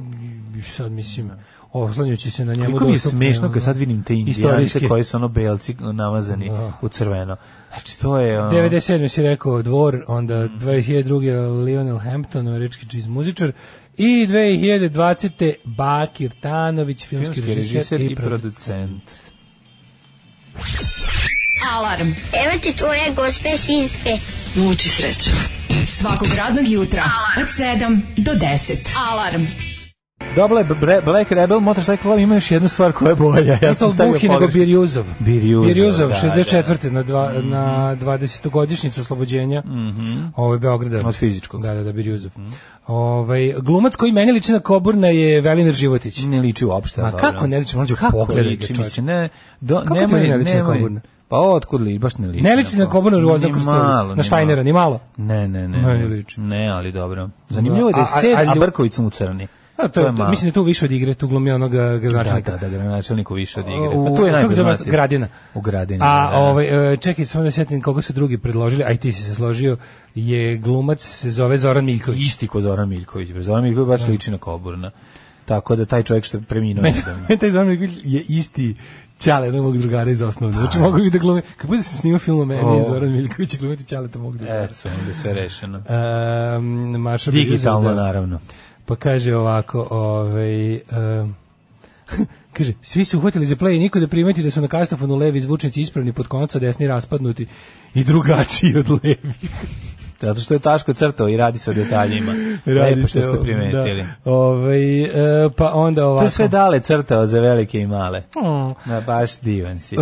sad 0.67 0.93
mislim, 0.93 1.31
oslanjujući 1.75 2.31
se 2.31 2.45
na 2.45 2.55
njemu. 2.55 2.67
Koliko 2.67 2.85
mi 2.85 2.93
je 2.93 2.99
smešno 2.99 3.53
kad 3.53 3.63
sad 3.63 3.77
vidim 3.77 4.03
te 4.03 4.15
indijanice 4.15 4.89
koji 4.89 5.05
su 5.05 5.17
ono 5.17 5.29
belci 5.29 5.75
namazani 5.81 6.49
Da. 6.49 6.73
u 6.83 6.89
crveno. 6.89 7.37
Znači, 7.71 8.01
to 8.01 8.19
je... 8.19 8.41
Ono, 8.41 8.51
97. 8.51 9.09
si 9.09 9.23
rekao 9.23 9.63
Dvor, 9.63 10.05
onda 10.09 10.35
Mm. 10.37 10.59
2002. 10.59 11.21
Lionel 11.65 11.99
Hampton, 11.99 12.49
američki 12.49 12.87
džiz 12.87 13.07
muzičar, 13.09 13.53
i 13.97 14.27
2020. 14.27 15.55
Bakir 15.65 16.31
Tanović, 16.41 17.07
filmski, 17.07 17.35
filmski 17.35 17.55
režiser, 17.55 18.01
i 18.01 18.15
producent. 18.15 19.03
Alarm. 21.73 22.09
Evo 22.33 22.59
ti 22.63 22.73
tvoje 22.73 23.13
gospe 23.17 23.57
sinske. 23.57 24.19
Muči 24.57 24.89
srećo. 24.89 25.31
Svakog 25.87 26.29
radnog 26.37 26.69
jutra 26.69 27.11
od 27.39 27.47
7 27.47 28.01
do 28.17 28.33
10. 28.33 28.97
Alarm. 29.11 29.43
Dobila 30.21 30.61
je 30.61 30.67
Black 31.03 31.33
Rebel 31.33 31.59
Motorcycle 31.59 32.03
Club 32.03 32.19
ima 32.19 32.35
još 32.35 32.51
jednu 32.51 32.69
stvar 32.69 32.93
koja 32.93 33.09
je 33.09 33.15
bolja. 33.15 33.59
Ja 33.63 33.75
sam 33.75 33.91
stavio 33.91 34.13
Buhi 34.13 34.29
nego. 34.29 34.47
Birjuzov. 34.49 35.05
Birjuzov, 35.19 35.67
Birjuzov, 35.67 36.09
da, 36.09 36.15
64. 36.15 36.91
na, 36.91 37.03
dva, 37.03 37.33
na 37.35 37.65
20-godišnjicu 37.97 39.01
oslobođenja 39.01 39.63
ovaj, 40.37 40.59
Beograda. 40.59 41.09
Od 41.09 41.15
fizičkog. 41.15 41.63
Da, 41.63 41.75
da, 41.75 41.83
da, 41.83 41.93
Birjuzov. 41.93 42.31
Ovaj, 42.87 43.55
glumac 43.59 43.97
koji 43.97 44.13
meni 44.13 44.33
liči 44.33 44.53
na 44.53 44.61
Koburna 44.61 45.09
je 45.09 45.41
Velimir 45.41 45.75
Životić. 45.75 46.23
Ne 46.23 46.41
liči 46.41 46.65
uopšte. 46.65 47.03
Ma 47.03 47.11
dobro. 47.11 47.21
kako 47.23 47.47
ne 47.47 47.59
liči, 47.59 47.77
mlađo, 47.77 47.97
Kako 47.97 48.13
pogledaj 48.19 48.45
ga, 48.45 48.51
liči, 48.51 48.67
čoveče. 48.67 48.83
mislim, 48.83 49.07
ne, 49.07 49.29
do, 49.61 49.77
Kako 49.79 49.95
nemoj, 49.95 50.21
ne 50.21 50.37
liči 50.37 50.51
na 50.51 50.57
nemoj. 50.57 50.75
Coburna? 50.75 51.01
Pa 51.29 51.37
otkud 51.39 51.81
li, 51.81 51.99
baš 51.99 52.19
ne 52.19 52.29
liči. 52.29 52.43
Ne 52.43 52.57
liči 52.57 52.79
na 52.79 52.87
Koburna 52.87 53.19
Krstovu, 53.53 53.77
malo, 53.77 54.15
na 54.15 54.23
Štajnera, 54.23 54.63
ni 54.63 54.73
malo. 54.73 55.01
Ne, 55.17 55.49
ne, 55.49 55.69
ne. 55.69 55.79
Meni 55.79 55.99
ne. 55.99 56.07
liči. 56.07 56.41
Ne, 56.41 56.69
ali 56.69 56.93
dobro. 56.93 57.29
Zanimljivo 57.49 57.89
je 57.89 57.93
da 57.93 57.99
je 57.99 58.05
A- 58.05 58.09
a- 58.09 58.21
sed, 58.21 58.35
a 58.35 58.41
a 58.41 58.45
lju- 58.47 58.61
Brković 58.61 58.99
mu 58.99 59.11
crni. 59.11 59.47
A, 59.77 59.89
to, 59.89 60.01
je, 60.01 60.07
to, 60.07 60.13
malo. 60.13 60.31
mislim 60.31 60.51
da 60.51 60.55
tu 60.55 60.63
više 60.63 60.85
od 60.85 60.93
igre, 60.93 61.15
tu 61.15 61.29
glumi 61.29 61.51
onoga 61.51 61.79
Da, 61.79 61.99
gradonačelnika. 61.99 62.51
da, 62.51 62.59
da, 62.59 62.69
gradonačelniku 62.69 63.35
više 63.35 63.61
od 63.61 63.67
igre. 63.67 64.11
Pa 64.11 64.17
tu 64.17 64.27
je 64.27 64.33
najpoznatiji. 64.33 64.91
Gradina. 64.91 65.29
U 65.55 65.61
Gradini. 65.61 66.01
A 66.03 66.25
da, 66.25 66.31
da. 66.31 66.43
ovaj 66.45 66.93
e, 66.93 66.97
čekaj, 66.97 67.25
samo 67.25 67.45
da 67.45 67.51
se 67.51 67.55
setim 67.57 67.83
koga 67.83 68.03
su 68.03 68.13
drugi 68.13 68.39
predložili, 68.39 68.85
aj 68.85 68.97
ti 68.97 69.13
si 69.13 69.23
se 69.23 69.35
složio, 69.35 69.77
je 70.15 70.57
glumac 70.57 71.01
se 71.03 71.31
zove 71.31 71.59
Zoran 71.59 71.85
Miljković. 71.85 72.27
Isti 72.27 72.49
ko 72.49 72.61
Zoran 72.61 72.89
Miljković. 72.89 73.29
Zoran 73.29 73.65
Miljković 73.65 73.89
baš 73.89 74.07
liči 74.09 74.31
na 74.31 74.39
Koburna. 74.39 74.91
Tako 75.45 75.77
da 75.77 75.85
taj 75.85 76.03
čovjek 76.03 76.25
što 76.25 76.37
je 76.37 76.43
preminuo. 76.43 76.85
Taj 77.41 77.51
Zoran 77.51 77.69
Miljković 77.69 77.93
je 78.05 78.25
isti 78.29 78.77
Ćale 79.19 79.47
jednog 79.47 79.65
mog 79.65 79.79
drugara 79.79 80.11
iz 80.11 80.23
osnovne. 80.23 80.59
Znači 80.59 80.79
mogu 80.79 80.99
bi 80.99 81.11
da 81.11 81.19
glume. 81.19 81.43
Kako 81.57 81.67
bude 81.67 81.83
se 81.83 81.97
snimao 81.97 82.19
film 82.19 82.41
o 82.41 82.45
meni 82.45 82.63
O. 82.65 82.81
i 82.81 82.83
Zoran 82.83 83.13
Miljković 83.13 83.55
i 83.55 83.59
glumiti 83.59 83.85
Ćale 83.85 84.09
to 84.09 84.19
mog 84.19 84.37
drugara. 84.37 84.65
Eto, 84.65 84.89
onda 84.89 85.21
sve 85.21 85.33
rešeno. 85.33 85.83
Um, 86.59 87.01
Maša 87.01 87.31
Digitalno, 87.31 87.89
da. 87.89 87.95
naravno. 87.95 88.41
Pa 88.87 88.97
kaže 88.97 89.37
ovako, 89.37 89.87
ovaj... 89.91 90.75
Um, 90.75 91.35
kaže, 92.57 92.73
svi 92.83 93.05
su 93.05 93.19
uhvatili 93.19 93.47
za 93.47 93.57
play 93.57 93.77
i 93.77 93.79
niko 93.79 94.01
da 94.01 94.09
primeti 94.09 94.43
da 94.43 94.51
su 94.51 94.61
na 94.61 94.69
kastofonu 94.69 95.17
levi 95.17 95.41
zvučnici 95.41 95.81
ispravni 95.81 96.13
pod 96.13 96.27
konca, 96.27 96.59
desni 96.59 96.87
raspadnuti 96.87 97.47
i 97.95 98.05
drugačiji 98.05 98.77
od 98.77 98.91
levi. 98.91 99.35
Zato 100.21 100.41
što 100.41 100.55
je 100.55 100.59
Taško 100.59 100.93
crtao 100.93 101.29
i 101.29 101.37
radi 101.37 101.59
se 101.59 101.71
o 101.71 101.75
detaljima. 101.75 102.33
Lepo 102.67 103.09
što 103.09 103.23
ste 103.23 103.41
primetili. 103.43 104.03
Da. 104.03 104.31
Ovaj, 104.31 105.03
e, 105.03 105.11
pa 105.57 105.71
onda 105.75 106.07
ovako. 106.07 106.21
To 106.21 106.27
je 106.27 106.31
sve 106.31 106.49
dale 106.49 106.81
crtao 106.81 107.27
za 107.27 107.41
velike 107.41 107.79
i 107.79 107.87
male. 107.87 108.21
Mm. 108.21 108.91
Na, 108.91 109.01
baš 109.01 109.41
divan 109.41 109.79
si. 109.79 109.95
E, 109.95 109.99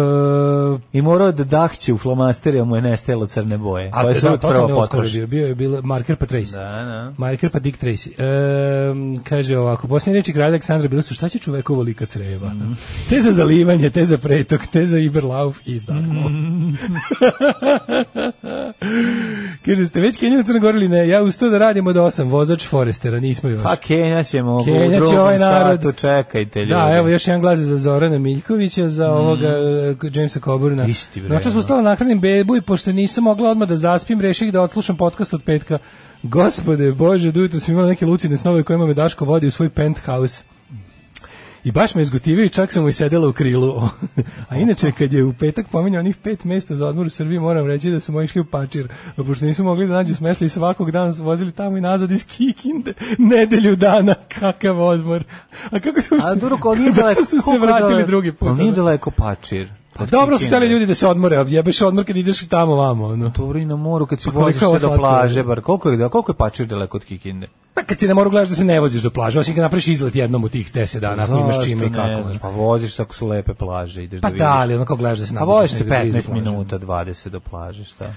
I 0.92 1.02
morao 1.02 1.32
da 1.32 1.44
dahće 1.44 1.92
u 1.92 1.98
flomastere, 1.98 2.58
jer 2.58 2.66
mu 2.66 2.76
je 2.76 2.82
nestajalo 2.82 3.26
crne 3.26 3.58
boje. 3.58 3.90
a 3.92 4.02
koje 4.02 4.20
to 4.20 4.36
da, 4.52 4.76
oskoro 4.76 5.04
je 5.04 5.10
bio, 5.10 5.26
bio 5.26 5.46
je 5.46 5.54
bilo 5.54 5.82
marker 5.82 6.16
pa 6.16 6.26
Tracy. 6.26 6.52
Da, 6.52 6.84
da. 6.84 7.12
Marker 7.18 7.50
pa 7.50 7.58
Dick 7.58 7.82
Tracy. 7.82 8.10
E, 8.18 9.20
kaže 9.24 9.58
ovako, 9.58 9.88
posljednje 9.88 10.18
reči 10.18 10.32
kralja 10.32 10.48
Aleksandra 10.48 10.88
bile 10.88 11.02
su 11.02 11.14
šta 11.14 11.28
će 11.28 11.38
čovekovo 11.38 11.82
lika 11.82 12.06
creva? 12.06 12.48
Mhm. 12.48 12.72
Te 13.10 13.20
za 13.20 13.32
zalivanje, 13.32 13.90
te 13.90 14.04
za 14.04 14.18
pretok, 14.18 14.66
te 14.66 14.86
za 14.86 14.98
Iberlauf 14.98 15.58
i 15.66 15.72
izdahnuo. 15.72 16.28
Mhm. 16.28 16.74
kaže, 19.64 19.86
ste 19.86 20.00
već 20.07 20.16
Kenija 20.16 20.42
na 20.46 20.59
Gori 20.59 20.78
ili 20.78 20.88
ne? 20.88 21.09
Ja 21.09 21.22
uz 21.22 21.38
to 21.38 21.48
da 21.48 21.59
radimo 21.59 21.92
do 21.92 22.02
8, 22.02 22.30
vozač 22.30 22.66
Forestera, 22.66 23.20
nismo 23.20 23.48
još. 23.48 23.62
Pa 23.62 23.76
Kenja 23.76 24.22
ćemo 24.22 24.64
Kenja 24.64 24.86
u 24.86 24.90
će 24.90 24.96
drugom 24.96 25.18
ovaj 25.18 25.38
narod. 25.38 25.80
satu, 25.82 25.92
čekajte 25.92 26.61
ljudi. 26.61 26.74
Da, 26.74 26.96
evo 26.96 27.09
još 27.09 27.26
jedan 27.28 27.40
glas 27.40 27.59
za 27.59 27.76
Zorana 27.76 28.18
Miljkovića, 28.18 28.88
za 28.88 29.11
ovoga 29.11 29.48
e, 29.48 29.94
Jamesa 30.12 30.40
Coburna. 30.40 30.84
Mm. 30.84 30.90
Isti, 30.90 31.20
bre, 31.20 31.28
Noćas 31.28 31.52
ono. 31.52 31.61
ustala 31.61 31.82
nahranim 31.82 32.20
bebu 32.20 32.57
i 32.57 32.61
pošto 32.61 32.92
nisam 32.92 33.24
mogla 33.24 33.50
odmah 33.50 33.68
da 33.68 33.76
zaspim, 33.76 34.20
reših 34.20 34.52
da 34.52 34.62
odslušam 34.62 34.96
podcast 34.96 35.34
od 35.34 35.42
petka. 35.42 35.78
Gospode, 36.22 36.92
Bože, 36.92 37.32
jutra 37.34 37.61
sam 37.61 37.74
imala 37.74 37.88
neke 37.88 38.07
lucidne 38.07 38.36
snove 38.36 38.62
kojima 38.62 38.86
me 38.86 38.94
Daško 38.94 39.24
vodi 39.24 39.46
u 39.46 39.50
svoj 39.50 39.70
penthouse. 39.70 40.42
I 41.64 41.72
baš 41.72 41.94
me 41.94 42.02
izgotivio 42.02 42.44
i 42.44 42.48
čak 42.48 42.72
sam 42.72 42.82
mu 42.82 42.88
i 42.88 42.92
sedela 42.92 43.28
u 43.28 43.32
krilu. 43.32 43.88
A 44.48 44.56
inače, 44.56 44.92
kad 44.92 45.12
je 45.12 45.24
u 45.24 45.32
petak 45.32 45.66
pominjao 45.68 46.00
onih 46.00 46.16
pet 46.16 46.44
mesta 46.44 46.76
za 46.76 46.86
odmor 46.86 47.06
u 47.06 47.10
Srbiji, 47.10 47.38
moram 47.38 47.66
reći 47.66 47.90
da 47.90 48.00
su 48.00 48.12
moji 48.12 48.24
išli 48.24 48.40
u 48.40 48.44
Pačir. 48.44 48.88
A 49.16 49.24
pošto 49.24 49.46
nisu 49.46 49.64
mogli 49.64 49.86
da 49.86 49.92
nađu 49.92 50.14
smešta 50.14 50.44
i 50.44 50.48
svakog 50.48 50.90
dana 50.90 51.12
su 51.12 51.24
vozili 51.24 51.52
tamo 51.52 51.76
i 51.76 51.80
nazad 51.80 52.10
iz 52.10 52.26
Kikinde. 52.26 52.92
Nedelju 53.18 53.76
dana, 53.76 54.14
kakav 54.38 54.80
odmor. 54.80 55.24
A 55.70 55.80
kako 55.80 56.00
uopšte... 56.12 56.46
A 56.46 56.56
ko 56.60 56.74
nije 56.74 56.92
daleko, 56.96 57.24
su 57.24 57.40
se 57.40 57.58
vratili 57.58 57.90
daleko? 57.90 58.06
drugi 58.06 58.32
put? 58.32 58.48
Ali 58.48 58.58
nije 58.58 58.72
daleko 58.72 59.10
Pačir. 59.10 59.68
Pa 59.97 60.07
dobro 60.07 60.38
su 60.38 60.47
hteli 60.47 60.66
ljudi 60.66 60.86
da 60.86 60.95
se 60.95 61.07
odmore, 61.09 61.45
jebeš 61.49 61.82
odmor 61.82 62.05
kad 62.05 62.16
ideš 62.16 62.49
tamo 62.49 62.74
vamo. 62.74 63.07
Ono. 63.07 63.28
Dobro 63.28 63.59
i 63.59 63.64
na 63.64 63.76
moru 63.76 64.07
kad 64.07 64.20
si 64.20 64.30
Pa 64.30 64.38
voziš 64.38 64.61
se 64.61 64.78
do 64.78 64.97
plaže, 64.97 65.42
bar 65.42 65.61
koliko 65.61 65.90
je, 65.90 65.97
da, 65.97 66.09
koliko 66.09 66.32
je 66.32 66.36
Pačir 66.36 66.66
daleko 66.66 66.97
od 66.97 67.05
Kikinde? 67.05 67.47
Pa 67.74 67.82
kad 67.82 67.99
si 67.99 68.09
na 68.09 68.14
moru 68.14 68.30
gledaš 68.30 68.49
da 68.49 68.55
se 68.55 68.64
ne 68.64 68.80
voziš 68.80 69.03
do 69.03 69.11
plaže, 69.11 69.40
osim 69.40 69.55
kad 69.55 69.62
napraviš 69.62 69.86
izlet 69.88 70.16
jednom 70.16 70.45
u 70.45 70.49
tih 70.49 70.72
10 70.72 70.99
dana, 70.99 71.22
ako 71.22 71.38
imaš 71.38 71.64
čime 71.64 71.86
i 71.86 71.92
kako. 71.92 72.22
znaš. 72.22 72.38
Pa 72.38 72.49
voziš 72.49 72.95
se 72.95 73.03
ako 73.03 73.14
su 73.14 73.26
lepe 73.26 73.55
plaže, 73.55 74.05
ideš 74.05 74.20
Pa 74.20 74.28
da 74.28 74.32
vidiš. 74.32 74.38
da, 74.40 74.53
ali 74.53 74.74
ono 74.74 74.84
kao 74.84 74.97
gledaš 74.97 75.18
da 75.18 75.26
se 75.26 75.32
A 75.32 75.34
nabudiš 75.34 75.61
voziš 75.61 75.72
se 75.72 75.84
negde 75.84 76.01
blizu 76.03 76.18
15 76.18 76.26
plaže. 76.26 76.40
minuta, 76.42 76.78
20 76.78 77.28
do 77.28 77.40
plaže, 77.40 77.84
šta? 77.84 78.12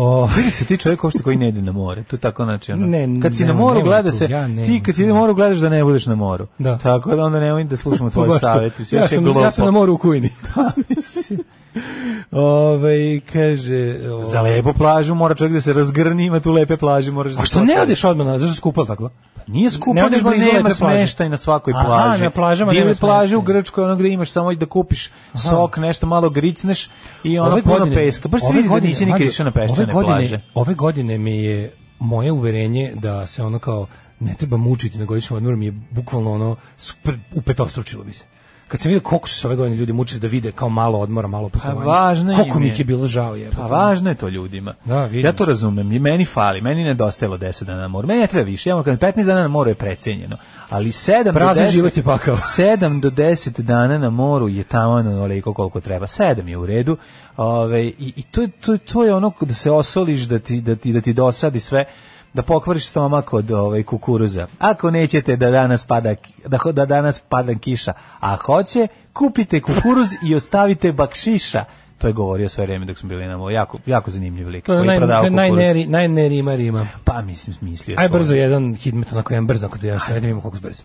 O, 0.00 0.28
Vidi 0.36 0.50
se 0.50 0.64
ti 0.64 0.76
čovjek 0.76 1.04
uopšte 1.04 1.22
koji 1.22 1.36
ne 1.36 1.48
ide 1.48 1.62
na 1.62 1.72
more. 1.72 2.02
To 2.02 2.16
je 2.16 2.20
tako 2.20 2.44
znači 2.44 2.72
ono. 2.72 2.86
Ne, 2.86 3.20
kad 3.22 3.36
si 3.36 3.42
nema- 3.42 3.52
na 3.52 3.60
moru 3.60 3.82
gleda 3.82 4.12
se, 4.12 4.24
ja 4.24 4.46
ti 4.46 4.52
nemam 4.52 4.80
kad 4.80 4.94
si 4.94 5.06
na 5.06 5.14
moru 5.14 5.34
gledaš 5.34 5.58
da 5.58 5.68
ne 5.68 5.84
budeš 5.84 6.06
na 6.06 6.14
moru. 6.14 6.46
Da. 6.58 6.78
Tako 6.78 7.16
da 7.16 7.24
onda 7.24 7.40
nemoj 7.40 7.64
da 7.64 7.76
slušamo 7.76 8.10
Pa 8.10 8.14
tvoje 8.14 8.30
sve 8.84 8.98
Ja 8.98 9.02
je 9.02 9.08
sam, 9.08 9.24
glupo. 9.24 9.40
ja 9.40 9.50
sam 9.50 9.64
na 9.64 9.70
moru 9.70 9.94
u 9.94 9.98
Kujni. 9.98 10.30
Ove, 12.32 13.20
kaže... 13.22 13.96
O, 14.12 14.24
Za 14.24 14.40
lepu 14.40 14.72
plažu 14.72 15.14
mora 15.14 15.34
čovjek 15.34 15.54
da 15.54 15.60
se 15.60 15.72
razgrni, 15.72 16.24
ima 16.24 16.40
tu 16.40 16.52
lepe 16.52 16.76
plaže, 16.76 17.12
moraš 17.12 17.32
da 17.32 17.38
A 17.38 17.42
se 17.42 17.46
što 17.46 17.58
ne 17.58 17.66
postaviš. 17.66 17.82
odeš 17.82 18.04
odmah 18.04 18.38
zašto 18.38 18.54
si 18.54 18.60
kupal 18.60 18.86
tako? 18.86 19.10
Nije 19.46 19.70
skupo, 19.70 19.92
Ne 19.92 20.04
odeš 20.06 20.22
blizu 20.22 20.46
nema 20.46 20.58
lepe 20.58 20.62
plaže. 20.70 20.96
smeštaj 20.96 21.28
na 21.28 21.36
svakoj 21.36 21.72
Aha, 21.76 21.84
plaži. 21.86 22.22
na 22.22 22.30
plažama 22.30 22.70
Divlje 22.72 22.84
nema 22.84 22.96
plaže 22.96 23.36
u. 23.36 23.42
Grčkoj, 23.42 23.84
ono 23.84 23.96
gde 23.96 24.08
imaš 24.08 24.30
samo 24.30 24.54
da 24.54 24.66
kupiš 24.66 25.10
sok, 25.36 25.76
nešto 25.76 26.06
malo 26.06 26.30
gricneš 26.30 26.90
i 27.24 27.38
ono 27.38 27.52
Ove 27.52 27.62
puno 27.62 27.78
godine- 27.78 27.96
peska. 27.96 28.28
Baš 28.28 28.40
se 28.40 28.46
ove 28.46 28.56
vidi 28.56 28.68
da 28.68 28.70
godine, 28.70 28.88
nisi 28.88 29.06
nikad 29.06 29.20
išao 29.22 29.44
na 29.44 29.50
peščane 29.50 29.82
ove 29.84 29.92
godine, 29.92 30.14
plaže. 30.14 30.40
Ove 30.54 30.74
godine 30.74 31.18
mi 31.18 31.38
je 31.38 31.70
moje 32.00 32.32
uverenje 32.32 32.92
da 32.94 33.26
se 33.26 33.42
ono 33.42 33.58
kao 33.58 33.86
ne 34.20 34.34
treba 34.34 34.56
mučiti 34.56 34.98
na 34.98 35.04
godišnjem 35.04 35.36
odmoru 35.36 35.56
mi 35.56 35.66
je 35.66 35.72
bukvalno 35.90 36.32
ono 36.32 36.56
super, 36.76 37.18
upetostručilo 37.34 38.04
bi 38.04 38.12
se. 38.12 38.24
Kad 38.68 38.80
sam 38.80 38.88
vidio 38.88 39.00
koliko 39.00 39.28
su 39.28 39.40
se 39.40 39.46
ove 39.46 39.56
godine 39.56 39.76
ljudi 39.76 39.92
mučili 39.92 40.20
da 40.20 40.26
vide 40.26 40.52
kao 40.52 40.68
malo 40.68 40.98
odmora, 40.98 41.28
malo 41.28 41.48
putovanja. 41.48 41.86
važno 41.86 42.36
Koliko 42.36 42.58
mi 42.60 42.66
ih 42.66 42.78
je 42.78 42.84
bilo 42.84 43.06
žao 43.06 43.36
je. 43.36 43.50
Pa 43.56 43.62
važno 43.62 44.10
je 44.10 44.14
to 44.14 44.28
ljudima. 44.28 44.74
Da, 44.84 45.04
vidim. 45.04 45.24
ja 45.24 45.32
to 45.32 45.44
razumem. 45.44 45.92
I 45.92 45.98
meni 45.98 46.24
fali, 46.24 46.60
meni 46.60 46.84
nedostajalo 46.84 47.38
10 47.38 47.64
dana 47.64 47.80
na 47.80 47.88
moru. 47.88 48.08
Meni 48.08 48.20
ne 48.20 48.26
treba 48.26 48.46
više. 48.46 48.70
Ja 48.70 48.76
moram 48.76 48.98
kad 48.98 49.14
15 49.14 49.24
dana 49.24 49.40
na 49.40 49.48
moru 49.48 49.70
je 49.70 49.74
precenjeno. 49.74 50.36
Ali 50.68 50.90
7 50.90 51.24
do 51.24 51.32
Prazan 51.32 51.66
10 51.66 51.70
život 51.70 51.96
je 51.96 52.02
pakao. 52.02 52.36
7 52.58 53.00
do 53.00 53.10
10 53.10 53.62
dana 53.62 53.98
na 53.98 54.10
moru 54.10 54.48
je 54.48 54.64
tamo 54.64 54.92
onoliko 54.92 55.54
koliko 55.54 55.80
treba. 55.80 56.06
7 56.06 56.46
je 56.46 56.56
u 56.56 56.66
redu. 56.66 56.96
Ove, 57.36 57.84
i, 57.84 58.12
i 58.16 58.22
to, 58.22 58.46
to, 58.60 58.76
to 58.76 59.04
je 59.04 59.14
ono 59.14 59.32
da 59.40 59.54
se 59.54 59.70
osoliš 59.70 60.22
da 60.22 60.38
ti, 60.38 60.60
da 60.60 60.76
ti, 60.76 60.92
da 60.92 61.00
ti 61.00 61.12
dosadi 61.12 61.60
sve 61.60 61.84
da 62.34 62.42
pokvariš 62.42 62.86
stomak 62.86 63.32
od 63.32 63.50
ovaj 63.50 63.82
kukuruza. 63.82 64.46
Ako 64.58 64.90
nećete 64.90 65.36
da 65.36 65.50
danas 65.50 65.86
pada 65.86 66.14
da, 66.46 66.58
da 66.72 66.86
danas 66.86 67.20
pada 67.28 67.54
kiša, 67.54 67.92
a 68.20 68.36
hoće, 68.36 68.88
kupite 69.12 69.60
kukuruz 69.60 70.08
i 70.24 70.34
ostavite 70.34 70.92
bakšiša. 70.92 71.64
To 71.98 72.06
je 72.06 72.12
govorio 72.12 72.48
sve 72.48 72.66
vreme 72.66 72.86
dok 72.86 72.98
smo 72.98 73.08
bili 73.08 73.26
na. 73.26 73.50
Jako, 73.50 73.78
jako 73.86 74.10
zanimljiv 74.10 74.48
lik. 74.48 74.64
To 74.64 74.74
je 74.74 75.00
naj, 75.00 75.30
najneri, 75.30 75.86
najnerima 75.86 76.54
Rima. 76.54 76.86
Pa 77.04 77.22
mislim, 77.22 77.54
smislio. 77.54 77.96
Aj 77.98 78.08
brzo 78.08 78.34
jedan 78.34 78.74
hitmet, 78.74 79.12
onako 79.12 79.34
jedan 79.34 79.46
brzo, 79.46 79.66
ako 79.66 79.86
ja 79.86 79.98
sve 79.98 80.14
da 80.14 80.20
vidimo 80.20 80.40
koliko 80.40 80.60
brzo. 80.60 80.82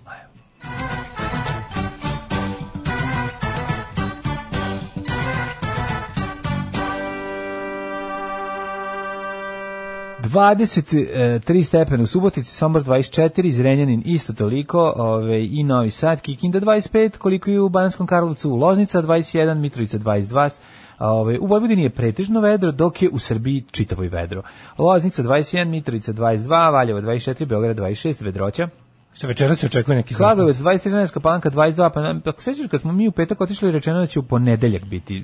23 10.33 11.63
stepena 11.63 12.03
u 12.03 12.07
Subotici, 12.07 12.51
Sombor 12.51 12.83
24, 12.83 13.51
Zrenjanin 13.51 14.01
isto 14.05 14.33
toliko, 14.33 14.93
ove, 14.95 15.45
i 15.45 15.63
Novi 15.63 15.89
Sad, 15.89 16.21
Kikinda 16.21 16.59
25, 16.59 17.17
koliko 17.17 17.49
i 17.49 17.59
u 17.59 17.69
Bananskom 17.69 18.07
Karlovcu, 18.07 18.55
Loznica 18.55 19.01
21, 19.01 19.55
Mitrovica 19.55 19.99
22, 19.99 20.59
Ove, 20.99 21.39
u 21.39 21.45
Vojvodini 21.45 21.83
je 21.83 21.89
pretežno 21.89 22.41
vedro, 22.41 22.71
dok 22.71 23.01
je 23.01 23.09
u 23.09 23.19
Srbiji 23.19 23.63
čitavo 23.71 24.03
i 24.03 24.07
vedro. 24.07 24.41
Loznica 24.77 25.23
21, 25.23 25.65
Mitrovica 25.65 26.13
22, 26.13 26.71
Valjevo 26.71 27.01
24, 27.01 27.45
Beograd 27.45 27.77
26, 27.77 28.23
Vedroća. 28.23 28.67
Što 29.13 29.27
večera 29.27 29.55
se 29.55 29.65
očekuje 29.65 29.95
neki 29.97 30.13
zakon. 30.13 30.27
Kragujevac 30.27 30.57
23, 30.57 30.89
Zrenjanska 30.89 31.19
palanka 31.19 31.49
22, 31.49 31.89
pa 32.23 32.29
ako 32.29 32.41
sećaš 32.41 32.67
kad 32.67 32.81
smo 32.81 32.91
mi 32.91 33.07
u 33.07 33.11
petak 33.11 33.41
otišli 33.41 33.71
rečeno 33.71 33.99
da 33.99 34.07
će 34.07 34.19
u 34.19 34.23
ponedeljak 34.23 34.83
biti. 34.85 35.23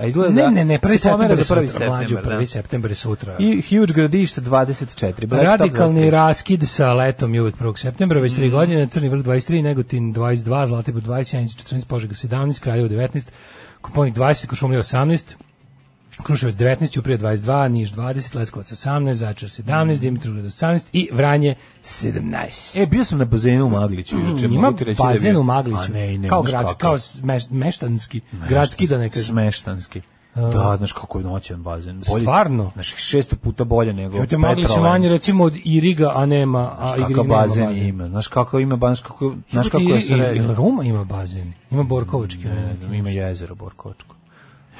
A 0.00 0.06
izgleda 0.06 0.30
Ne, 0.30 0.42
da 0.42 0.50
ne, 0.50 0.64
ne, 0.64 0.78
prvi 0.78 0.98
se 0.98 1.02
septembar 1.02 1.30
je 1.30 1.36
za 1.36 1.44
sutra, 1.44 1.56
prvi 1.56 1.68
septembar. 1.68 2.22
prvi 2.22 2.38
da. 2.38 2.46
septembar 2.46 2.90
je 2.90 2.94
sutra. 2.94 3.36
I 3.38 3.62
Huge 3.62 3.92
gradište 3.92 4.40
24. 4.40 5.26
Blacktop 5.26 5.44
Radikalni 5.50 6.00
23. 6.00 6.10
raskid 6.10 6.68
sa 6.68 6.92
letom 6.92 7.34
je 7.34 7.42
uvek 7.42 7.54
1. 7.56 7.76
septembra, 7.76 8.20
već 8.20 8.32
Mm. 8.32 8.36
3 8.36 8.50
godine, 8.50 8.86
Crni 8.86 9.08
vrh 9.08 9.22
23, 9.22 9.62
Negotin 9.62 10.14
22, 10.14 10.66
Zlatibor 10.66 11.02
20, 11.02 11.34
Janica 11.34 11.54
14, 11.58 11.84
Požega 11.84 12.14
17, 12.14 12.60
Kraljevo 12.60 12.88
19, 12.88 13.28
Koponik 13.80 14.14
20, 14.14 14.46
Košumlija 14.46 14.80
18, 14.80 15.34
Kruševac 16.14 16.54
19, 16.54 16.90
Ćuprija 16.90 17.18
22, 17.18 17.68
Niš 17.68 17.92
20, 17.92 18.36
Leskovac 18.36 18.72
18, 18.72 19.12
Zaječar 19.12 19.48
17, 19.48 19.98
Dimitrovgrad 19.98 20.44
18 20.44 20.86
i 20.92 21.08
Vranje 21.12 21.54
17. 21.82 22.76
E, 22.76 22.86
bio 22.86 23.04
sam 23.04 23.18
na 23.18 23.24
bazenu 23.24 23.66
u 23.66 23.70
Magliću. 23.70 24.16
juče, 24.18 24.48
Mm, 24.48 24.52
ima 24.52 24.70
da 24.70 24.84
bazen 24.94 25.22
bio- 25.24 25.40
u 25.40 25.44
Magliću. 25.44 25.78
A 25.80 25.88
ne, 25.88 26.18
ne, 26.18 26.28
kao 26.28 26.42
kakav. 26.42 26.76
kao 26.78 26.98
smeš, 26.98 27.50
meštanski, 27.50 28.20
gradski 28.48 28.86
da 28.86 28.98
ne 28.98 29.08
kažem. 29.08 29.24
Smeštanski. 29.24 30.00
Da, 30.34 30.74
znaš 30.76 30.92
kako 30.92 31.18
je 31.18 31.24
noćan 31.24 31.62
bazen. 31.62 32.02
Stvarno? 32.20 32.70
Znaš, 32.74 32.94
šesto 32.96 33.36
puta 33.36 33.64
bolje 33.64 33.92
nego 33.92 34.18
Maglić 34.18 34.32
je 34.58 34.62
Petroland. 34.62 34.82
manje 34.84 35.08
recimo 35.08 35.44
od 35.44 35.56
Iriga, 35.64 36.12
a 36.14 36.26
nema, 36.26 36.76
a 36.78 36.90
Igrig 36.90 37.06
kakav 37.08 37.24
nema 37.24 37.36
bazen, 37.36 37.66
bazen. 37.66 37.86
ima. 37.86 38.08
Znaš 38.08 38.28
kako 38.28 38.58
ima 38.58 38.76
bazen, 38.76 39.04
kako, 39.04 39.34
znaš 39.50 39.68
kako 39.68 39.82
je 39.84 40.00
srednje. 40.00 40.42
Jel 40.42 40.54
Ruma 40.54 40.84
ima 40.84 41.04
bazen? 41.04 41.52
Ima 41.70 41.82
Borkovački. 41.82 42.44
ne, 42.44 42.74
neki. 42.80 42.96
Ima 42.96 43.10
jezero 43.10 43.54
Borkovačko. 43.54 44.14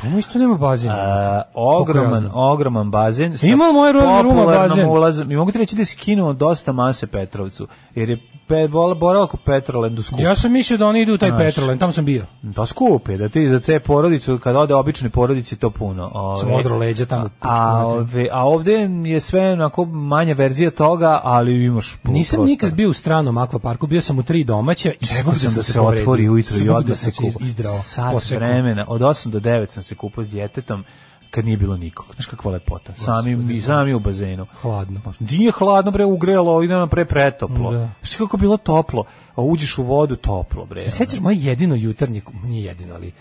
Ruma 0.03 0.18
isto 0.18 0.38
nema 0.38 0.55
bazen. 0.55 0.90
A, 0.90 1.43
ogroman, 1.55 2.30
ogroman 2.34 2.90
bazen. 2.90 3.34
Ima 3.43 3.64
rodne 3.93 4.22
Ruma 4.22 4.45
bazen. 4.47 4.86
ulazom. 4.86 5.32
I 5.32 5.36
mogu 5.36 5.53
ti 5.53 5.59
reći 5.59 5.76
da 5.76 5.82
je 5.82 5.86
skinuo 5.86 6.32
dosta 6.32 6.72
mase 6.72 7.07
Petrovcu. 7.07 7.66
Jer 7.95 8.11
je 8.11 8.16
pe, 8.49 8.68
boravak 8.95 9.34
u 9.34 9.37
Petrolandu 9.37 10.03
skup. 10.03 10.21
Ja 10.21 10.34
sam 10.34 10.53
mislio 10.53 10.79
da 10.79 10.87
oni 10.87 11.00
idu 11.00 11.14
u 11.14 11.18
taj 11.18 11.30
Znaš. 11.30 11.79
Tamo 11.79 11.92
sam 11.92 12.04
bio. 12.04 12.25
Pa 12.57 12.66
skup 12.66 13.08
je, 13.08 13.16
da 13.16 13.29
ti 13.29 13.49
za 13.49 13.61
ce 13.61 13.80
porodicu, 13.80 14.38
kad 14.38 14.57
ode 14.57 14.75
običnoj 14.75 15.11
porodici, 15.11 15.57
to 15.57 15.71
puno. 15.71 16.11
Ove, 16.14 16.41
Sam 16.41 16.53
odro 16.53 16.76
leđa 16.76 17.07
tamo. 17.07 17.30
A, 17.41 17.87
ove, 17.87 18.29
a 18.33 18.45
ovde 18.45 18.72
je 19.04 19.21
sve 19.21 19.53
onako 19.53 19.84
manja 19.84 20.34
verzija 20.34 20.71
toga, 20.71 21.21
ali 21.25 21.64
imaš 21.64 21.87
pu- 21.95 22.11
Nisam 22.11 22.37
prostora. 22.37 22.46
nikad 22.46 22.72
bio 22.72 22.91
u 22.91 22.92
stranom 22.92 23.38
akvaparku, 23.38 23.87
bio 23.87 24.00
sam 24.00 24.18
u 24.18 24.22
tri 24.22 24.45
domaća 24.45 24.91
i 24.91 25.07
Čekao 25.07 25.22
svugde 25.22 25.41
sam 25.41 25.50
sam 25.50 25.57
da 25.57 25.62
se 25.62 25.72
se 25.72 25.80
otvori 25.80 26.29
ujutro 26.29 26.57
i 26.57 26.68
odmah 26.68 26.96
sam 26.96 27.11
se 27.11 27.22
kupa. 27.22 27.45
Sat 27.64 28.30
vremena, 28.30 28.84
od 28.88 29.00
8 29.00 29.29
do 29.29 29.41
9 29.41 29.71
sam 29.71 29.82
se 29.83 29.95
kupao 29.95 30.25
s 30.25 30.29
djetetom 30.29 30.84
kad 31.30 31.45
nije 31.45 31.57
bilo 31.57 31.76
nikog. 31.76 32.07
Znaš 32.14 32.26
kakva 32.26 32.50
lepota. 32.50 32.92
Sami, 32.96 33.54
i 33.54 33.61
sami 33.61 33.95
u 33.95 34.00
bazenu. 34.00 34.46
Hladno. 34.61 35.00
Nije 35.21 35.53
hladno, 35.53 35.91
bre, 35.91 36.04
ugrelo, 36.04 36.53
ovdje 36.53 36.68
nam 36.68 36.88
pre 36.88 37.04
pretoplo. 37.04 37.72
Da. 37.72 37.91
Znaš 38.03 38.17
kako 38.17 38.37
bilo 38.37 38.57
toplo? 38.57 39.04
A 39.34 39.42
uđeš 39.42 39.79
u 39.79 39.83
vodu, 39.83 40.17
toplo, 40.17 40.67
bre. 40.67 40.83
Se 40.83 40.91
sećaš 40.91 41.21
moje 41.21 41.37
jedino 41.41 41.75
jutarnje, 41.75 42.22
nije 42.45 42.64
jedino, 42.64 42.95
ali 42.95 43.13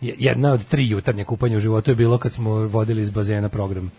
je- 0.00 0.14
jedna 0.18 0.52
od 0.52 0.64
tri 0.64 0.88
jutarnje 0.88 1.24
kupanja 1.24 1.56
u 1.56 1.60
životu 1.60 1.90
je 1.90 1.94
bilo 1.94 2.18
kad 2.18 2.32
smo 2.32 2.50
vodili 2.50 3.02
iz 3.02 3.10
bazena 3.10 3.48
program 3.48 3.90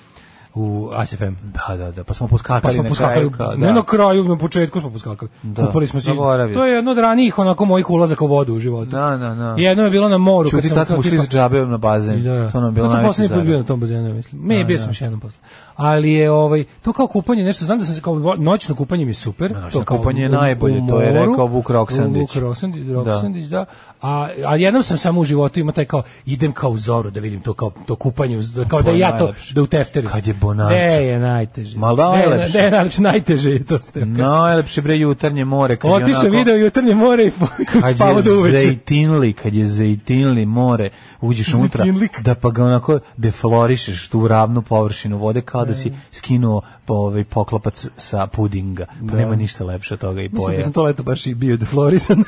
u 0.57 0.89
ASFM. 0.93 1.33
Da, 1.43 1.75
da, 1.77 1.91
da, 1.91 2.03
pa 2.03 2.13
smo 2.13 2.27
poskakali 2.27 2.61
Pa 2.63 2.71
smo 2.71 2.83
na 2.83 2.89
poskakali, 2.89 3.15
kraju. 3.15 3.31
kao, 3.31 3.55
ne 3.55 3.67
da. 3.67 3.73
na 3.73 3.81
kraju, 3.83 4.23
na 4.23 4.37
početku 4.37 4.79
smo 4.79 4.89
poskakali. 4.89 5.31
Da, 5.43 5.65
Kupali 5.65 5.87
smo 5.87 5.99
se. 5.99 6.15
To 6.15 6.33
je 6.33 6.47
sam. 6.53 6.67
jedno 6.67 6.91
od 6.91 6.97
ranijih 6.97 7.39
onako 7.39 7.65
mojih 7.65 7.89
ulazaka 7.89 8.25
u 8.25 8.27
vodu 8.27 8.53
u 8.53 8.59
životu. 8.59 8.91
Da, 8.91 9.17
da, 9.17 9.29
da. 9.29 9.55
Jedno 9.57 9.83
je 9.83 9.89
bilo 9.89 10.09
na 10.09 10.17
moru. 10.17 10.49
Čuti, 10.49 10.69
tad 10.69 10.87
smo 10.87 10.97
ušli 10.97 11.11
tipa- 11.11 11.21
za 11.21 11.27
džabe 11.27 11.59
na 11.59 11.77
bazen. 11.77 12.23
Da. 12.23 12.49
To 12.51 12.59
nam 12.59 12.65
je 12.65 12.71
bilo 12.71 12.85
Tad 12.85 12.91
sam 12.91 12.97
najveći 12.97 13.07
poslednji 13.09 13.35
put 13.35 13.45
bio 13.45 13.57
na 13.57 13.63
tom 13.63 13.79
bazenu, 13.79 14.13
mislim. 14.13 14.41
Me 14.41 14.57
Da, 14.57 14.63
bio 14.63 14.75
da. 14.75 14.81
sam 14.81 14.89
još 14.89 15.01
jednom 15.01 15.19
posle. 15.19 15.39
Ali 15.77 16.11
je 16.11 16.31
ovaj 16.31 16.63
to 16.81 16.93
kao 16.93 17.07
kupanje 17.07 17.43
nešto, 17.43 17.65
znam 17.65 17.79
da 17.79 17.85
sam 17.85 17.95
se 17.95 18.01
kao 18.01 18.35
noćno 18.37 18.75
kupanje 18.75 19.05
mi 19.05 19.09
je 19.09 19.15
super. 19.15 19.51
noćno 19.51 19.69
to 19.71 19.83
kao 19.83 19.97
kupanje 19.97 20.21
je 20.21 20.29
najbolje, 20.29 20.77
u 20.77 20.87
to 20.87 21.01
je 21.01 21.13
moru, 21.13 21.31
rekao 21.31 21.45
Vuk 21.47 21.69
Roksandić. 21.69 22.21
Vuk 22.21 22.35
Roksandić, 22.35 22.83
Roksandić, 22.87 23.45
da. 23.45 23.65
A, 24.01 24.27
a 24.45 24.55
jednom 24.55 24.83
sam 24.83 24.97
samo 24.97 25.21
u 25.21 25.23
životu 25.23 25.59
ima 25.59 25.71
taj 25.71 25.85
kao 25.85 26.03
idem 26.25 26.51
kao 26.51 26.69
u 26.69 26.77
zoru 26.77 27.09
da 27.09 27.19
vidim 27.19 27.41
to 27.41 27.53
kao 27.53 27.71
to 27.85 27.95
kupanje 27.95 28.37
uz- 28.37 28.65
kao 28.67 28.81
da 28.81 28.91
ja 28.91 29.17
to 29.17 29.33
da 29.51 29.61
u 29.61 29.67
tefteru. 29.67 30.09
Kad 30.09 30.27
je 30.27 30.33
bonanza. 30.33 30.69
Ne, 30.69 31.05
je 31.05 31.19
najteže. 31.19 31.77
Ma 31.77 31.89
Ne, 31.89 31.95
najlepše. 31.95 32.57
Ne, 32.57 32.63
ne, 32.63 32.71
najlepše, 32.71 33.01
najteže 33.01 33.49
je 33.51 33.63
to 33.65 33.79
ste. 33.79 34.05
Najlepše 34.05 34.81
bre 34.81 34.95
jutarnje 34.95 35.45
more. 35.45 35.75
Kad 35.75 35.91
Otišao 35.93 36.21
onako- 36.21 36.29
video 36.29 36.55
jutarnje 36.55 36.95
more 36.95 37.25
i 37.25 37.31
spavao 37.95 38.21
do 38.21 38.31
uveče. 38.33 38.57
zejtinli, 38.57 39.33
kad 39.33 39.53
je 39.53 39.65
zejtinli 39.67 40.45
more, 40.45 40.89
uđeš 41.21 41.53
unutra, 41.53 41.85
da 42.19 42.35
pa 42.35 42.49
ga 42.49 42.63
onako 42.63 42.99
deflorišeš 43.17 44.07
tu 44.07 44.27
ravnu 44.27 44.61
površinu 44.61 45.17
vode 45.17 45.41
kao 45.41 45.65
da 45.67 45.73
si 45.73 45.91
skinuo 46.11 46.61
po, 46.85 46.93
ovaj 46.93 47.23
poklopac 47.23 47.87
sa 47.97 48.27
pudinga. 48.27 48.85
Pa 48.85 48.93
Da. 49.01 49.17
nema 49.17 49.35
ništa 49.35 49.65
lepše 49.65 49.93
od 49.93 49.99
toga 49.99 50.21
i 50.21 50.23
Mislim 50.23 50.37
da 50.37 50.45
poje. 50.45 50.63
sam 50.63 50.73
to 50.73 50.83
leto 50.83 51.03
baš 51.03 51.27
i 51.27 51.33
bio 51.35 51.57
deflorisan. 51.57 52.23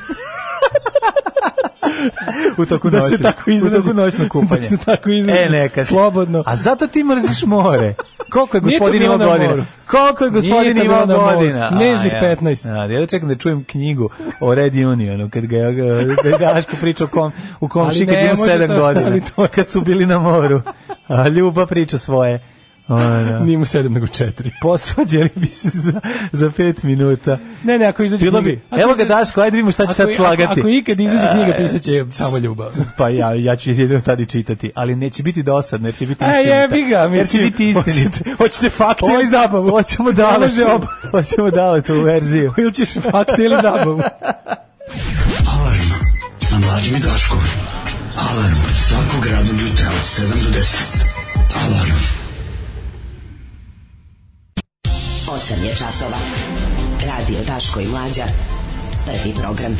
u 2.58 2.66
toku 2.66 2.90
da 2.90 3.00
se 3.00 3.06
noćnog- 3.08 3.22
tako 3.22 3.42
u 3.46 3.52
izrazim. 3.52 3.82
toku 3.82 3.94
noćnog 3.94 4.28
kupanja. 4.28 4.60
Da 4.60 4.68
se 4.68 4.76
tako 4.76 5.10
izrazim. 5.10 5.44
E, 5.44 5.50
neka. 5.50 5.84
Slobodno. 5.84 6.42
A 6.46 6.56
zato 6.56 6.86
ti 6.86 7.04
mrziš 7.04 7.42
more. 7.42 7.94
Koliko 8.32 8.56
je 8.56 8.60
gospodin 8.60 9.02
na 9.02 9.16
godina? 9.16 9.66
Koliko 9.86 10.24
je 10.24 10.30
gospodin 10.30 10.76
moru. 10.86 11.20
godina? 11.30 11.70
Nežnih 11.70 12.12
ja. 12.12 12.36
15. 12.36 12.68
A, 12.70 12.92
ja 12.92 13.06
čekam 13.06 13.28
da 13.28 13.34
čujem 13.34 13.64
knjigu 13.64 14.10
o 14.40 14.54
Red 14.54 14.74
Unionu, 14.76 15.30
kad 15.30 15.46
ga 15.46 15.56
kad 16.16 16.26
je 16.26 16.38
Daško 16.38 16.76
priča 16.80 17.04
u 17.04 17.08
kom, 17.08 17.32
u 17.60 17.68
komši 17.68 18.06
kad 18.06 18.14
ima 18.16 18.28
može 18.30 18.52
sedam 18.52 18.68
to, 18.68 18.76
godina, 18.78 19.06
ali 19.06 19.20
to- 19.26 19.46
kad 19.46 19.68
su 19.68 19.80
bili 19.80 20.06
na 20.06 20.18
moru. 20.18 20.60
A 21.08 21.28
Ljuba 21.28 21.66
priča 21.66 21.98
svoje. 21.98 22.40
Ona. 22.90 23.38
Nije 23.46 23.58
mu 23.58 23.64
sedam 23.64 23.92
nego 23.92 24.06
četiri. 24.06 24.50
Posvađali 24.62 25.30
bi 25.34 25.46
se 25.46 25.68
za, 25.70 26.00
za 26.32 26.50
pet 26.50 26.82
minuta. 26.82 27.38
Ne, 27.64 27.78
ne, 27.78 27.86
ako 27.86 28.02
izađe 28.02 28.24
Bilo 28.24 28.38
knjiga- 28.38 28.44
bi. 28.46 28.60
ako 28.70 28.80
Evo 28.82 28.94
ga 28.94 29.02
izađe- 29.02 29.08
Daško, 29.08 29.40
ajde 29.40 29.56
vidimo 29.56 29.72
šta 29.72 29.82
će 29.82 29.84
ako- 29.84 29.94
sad 29.94 30.06
ako- 30.06 30.16
slagati. 30.16 30.60
Ako, 30.60 30.68
ikad 30.70 31.00
izađe 31.00 31.28
knjiga, 31.32 31.52
pisat 31.54 31.82
će 31.82 32.04
samo 32.12 32.38
ljubav. 32.38 32.70
Pa 32.98 33.08
ja, 33.08 33.34
ja 33.34 33.56
ću 33.56 33.70
jedino 33.70 34.00
tada 34.00 34.22
i 34.22 34.26
čitati, 34.26 34.70
ali 34.74 34.96
neće 34.96 35.22
biti 35.22 35.42
dosadno, 35.42 35.88
jer 35.88 35.96
će 35.96 36.06
biti 36.06 36.24
E, 36.24 36.26
istinita. 36.26 36.52
jebi 36.52 36.82
ga, 36.84 36.96
Jer 36.98 37.26
će 37.28 37.38
biti 37.40 37.68
istinita. 37.68 38.10
Hoćete, 38.12 38.34
hoćete 38.34 38.70
fakte 38.70 39.06
ili 39.14 39.26
zabavu? 39.28 39.70
Hoćemo 39.70 40.12
dale, 40.12 40.48
hoćemo 41.12 41.50
dale 41.50 41.82
tu 41.82 42.00
verziju. 42.00 42.52
Ili 42.58 42.72
ćeš 42.74 42.88
fakte 43.02 43.44
ili 43.44 43.56
zabavu? 43.62 44.02
Alarm 45.48 45.90
sa 46.40 46.56
mlađim 46.58 46.96
i 46.96 47.00
Daškom. 47.00 47.38
Alarm 48.20 48.54
svakog 48.74 49.26
radnog 49.26 49.60
jutra 49.60 49.86
od 49.88 50.04
7 50.04 50.44
do 50.44 50.50
10. 50.50 51.02
Alarm. 51.56 52.19
8 55.34 55.64
je 55.64 55.74
časova. 55.74 56.16
Radio 57.06 57.38
Daško 57.46 57.80
i 57.80 57.86
Mlađa. 57.86 58.24
Prvi 59.06 59.34
program. 59.34 59.76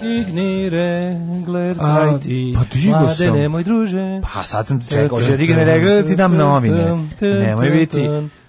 Digni 0.00 0.68
regler, 0.70 1.76
daj 1.76 2.20
ti, 2.22 2.54
pa 2.56 2.90
mlade, 2.90 3.14
sam. 3.14 3.34
nemoj 3.34 3.64
druže. 3.64 4.20
Pa 4.34 4.44
sad 4.44 4.66
sam 4.66 4.80
te 4.80 4.86
čekao, 4.86 5.18
hoće 5.18 5.30
da 5.30 5.36
digne 5.36 5.64
regler 5.64 6.02
da 6.02 6.08
ti 6.08 6.16
dam 6.16 6.36
novine. 6.36 7.08
Nemoj 7.20 7.70
biti, 7.70 8.00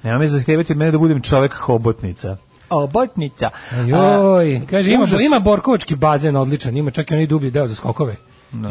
nemoj 0.04 0.20
me 0.20 0.28
zahtevati 0.28 0.74
od 0.74 0.78
mene 0.78 0.92
da 0.92 0.98
budem 0.98 1.22
čovek 1.22 1.54
hobotnica. 1.54 2.38
Obotnica. 2.76 3.50
Joj, 3.88 4.62
kaže, 4.70 4.92
ima, 4.92 5.06
ima 5.26 5.40
Borkovački 5.40 5.96
bazen 5.96 6.36
odličan, 6.36 6.78
ima 6.78 6.92
čak 6.92 7.12
i 7.12 7.14
onaj 7.14 7.28
dublji 7.28 7.52
deo 7.52 7.68
za 7.68 7.76
skokove. 7.76 8.16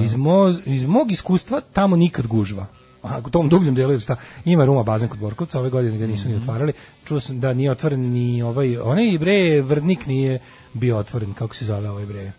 Iz, 0.01 0.17
mo, 0.17 0.53
iz 0.65 0.87
mog 0.87 1.13
iskustva 1.13 1.61
tamo 1.73 1.97
nikad 1.97 2.27
gužva. 2.27 2.67
A 3.03 3.19
u 3.27 3.31
tom 3.31 3.49
dubljem 3.49 3.75
delu 3.75 4.01
sta, 4.01 4.17
ima 4.45 4.65
Ruma 4.65 4.83
bazen 4.83 5.09
kod 5.09 5.19
Borkovca, 5.19 5.59
ove 5.59 5.71
godine 5.71 5.99
ga 5.99 6.07
nisu 6.07 6.29
ni 6.29 6.35
otvarali. 6.35 6.73
Čuo 7.05 7.21
sam 7.21 7.41
da 7.41 7.55
nije 7.55 7.71
otvoren 7.71 8.01
ni 8.01 8.43
ovaj, 8.43 8.77
onaj 8.77 9.19
bre, 9.19 9.63
Vrdnik 9.63 10.07
nije 10.07 10.39
bio 10.73 10.99
otvoren, 10.99 11.33
kako 11.33 11.55
se 11.55 11.65
zove 11.65 11.91
ovaj 11.91 12.07
bre. 12.07 12.33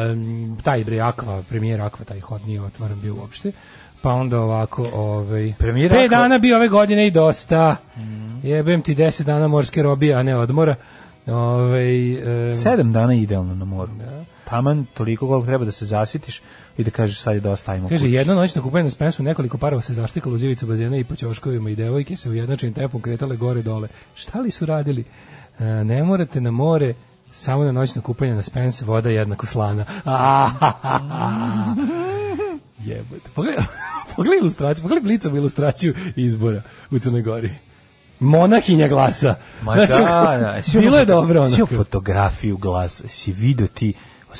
Em, 0.00 0.56
taj 0.62 0.84
bre 0.84 1.00
Akva, 1.00 1.42
premijer 1.48 1.80
Akva, 1.80 2.04
taj 2.04 2.20
hod 2.20 2.46
nije 2.46 2.62
otvoren 2.62 3.00
bio 3.00 3.14
uopšte. 3.14 3.52
Pa 4.02 4.10
onda 4.12 4.40
ovako, 4.40 4.88
ovaj, 4.92 5.54
Premijer 5.58 5.90
pet 5.90 5.98
Akva- 5.98 6.08
dana 6.08 6.38
bio 6.38 6.56
ove 6.56 6.68
godine 6.68 7.06
i 7.06 7.10
dosta. 7.10 7.76
Jebem 8.42 8.82
ti 8.82 8.94
10 8.94 9.22
dana 9.22 9.48
morske 9.48 9.82
robije, 9.82 10.14
a 10.14 10.22
ne 10.22 10.36
odmora. 10.36 10.74
Ovaj 11.26 12.12
em, 12.48 12.54
Sedam 12.54 12.92
dana 12.92 13.14
idealno 13.14 13.54
na 13.54 13.64
moru. 13.64 13.92
Taman 14.44 14.86
toliko 14.94 15.28
koliko 15.28 15.46
treba 15.46 15.64
da 15.64 15.70
se 15.70 15.86
zasitiš 15.86 16.42
i 16.78 16.84
da 16.84 16.90
kažeš 16.90 17.20
sad 17.20 17.34
je 17.34 17.40
dosta, 17.40 17.72
ajmo 17.72 17.88
Kaže, 17.88 18.10
jedno 18.10 18.34
noćno 18.34 18.62
kupanje 18.62 18.84
na 18.84 18.90
Spensu, 18.90 19.22
nekoliko 19.22 19.58
parova 19.58 19.82
se 19.82 19.94
zaštikalo 19.94 20.34
uz 20.34 20.42
ivicu 20.42 20.66
bazena 20.66 20.96
i 20.96 21.04
po 21.04 21.16
ćoškovima 21.16 21.70
i 21.70 21.76
devojke 21.76 22.16
se 22.16 22.30
ujednačenim 22.30 22.74
tempom 22.74 23.00
kretale 23.00 23.36
gore 23.36 23.62
dole. 23.62 23.88
Šta 24.14 24.40
li 24.40 24.50
su 24.50 24.66
radili? 24.66 25.04
E, 25.58 25.64
ne 25.64 26.02
morate 26.04 26.40
na 26.40 26.50
more, 26.50 26.94
samo 27.32 27.64
na 27.64 27.72
noćno 27.72 28.02
kupanje 28.02 28.34
na 28.34 28.42
Spence, 28.42 28.84
voda 28.84 29.08
je 29.08 29.14
jednako 29.14 29.46
slana. 29.46 29.84
Jebote. 32.84 33.30
Pogledaj, 33.34 33.64
pogledaj 34.16 34.38
ilustraciju, 34.38 34.82
pogledaj 34.82 35.02
blicovu 35.02 35.36
ilustraciju 35.36 35.94
izbora 36.16 36.62
u 36.90 36.98
Crnoj 36.98 37.22
Gori. 37.22 37.50
Monahinja 38.20 38.88
glasa. 38.88 39.34
Ma 39.62 39.76
da, 39.76 39.86
da. 39.86 40.52
jesi 40.56 40.78
bilo 40.78 40.98
je 40.98 41.04
dobro 41.06 41.42
onako. 41.42 41.66
fotografiju 41.66 42.56
glas, 42.56 43.02
si 43.08 43.32
vidio 43.32 43.66
ti, 43.68 43.92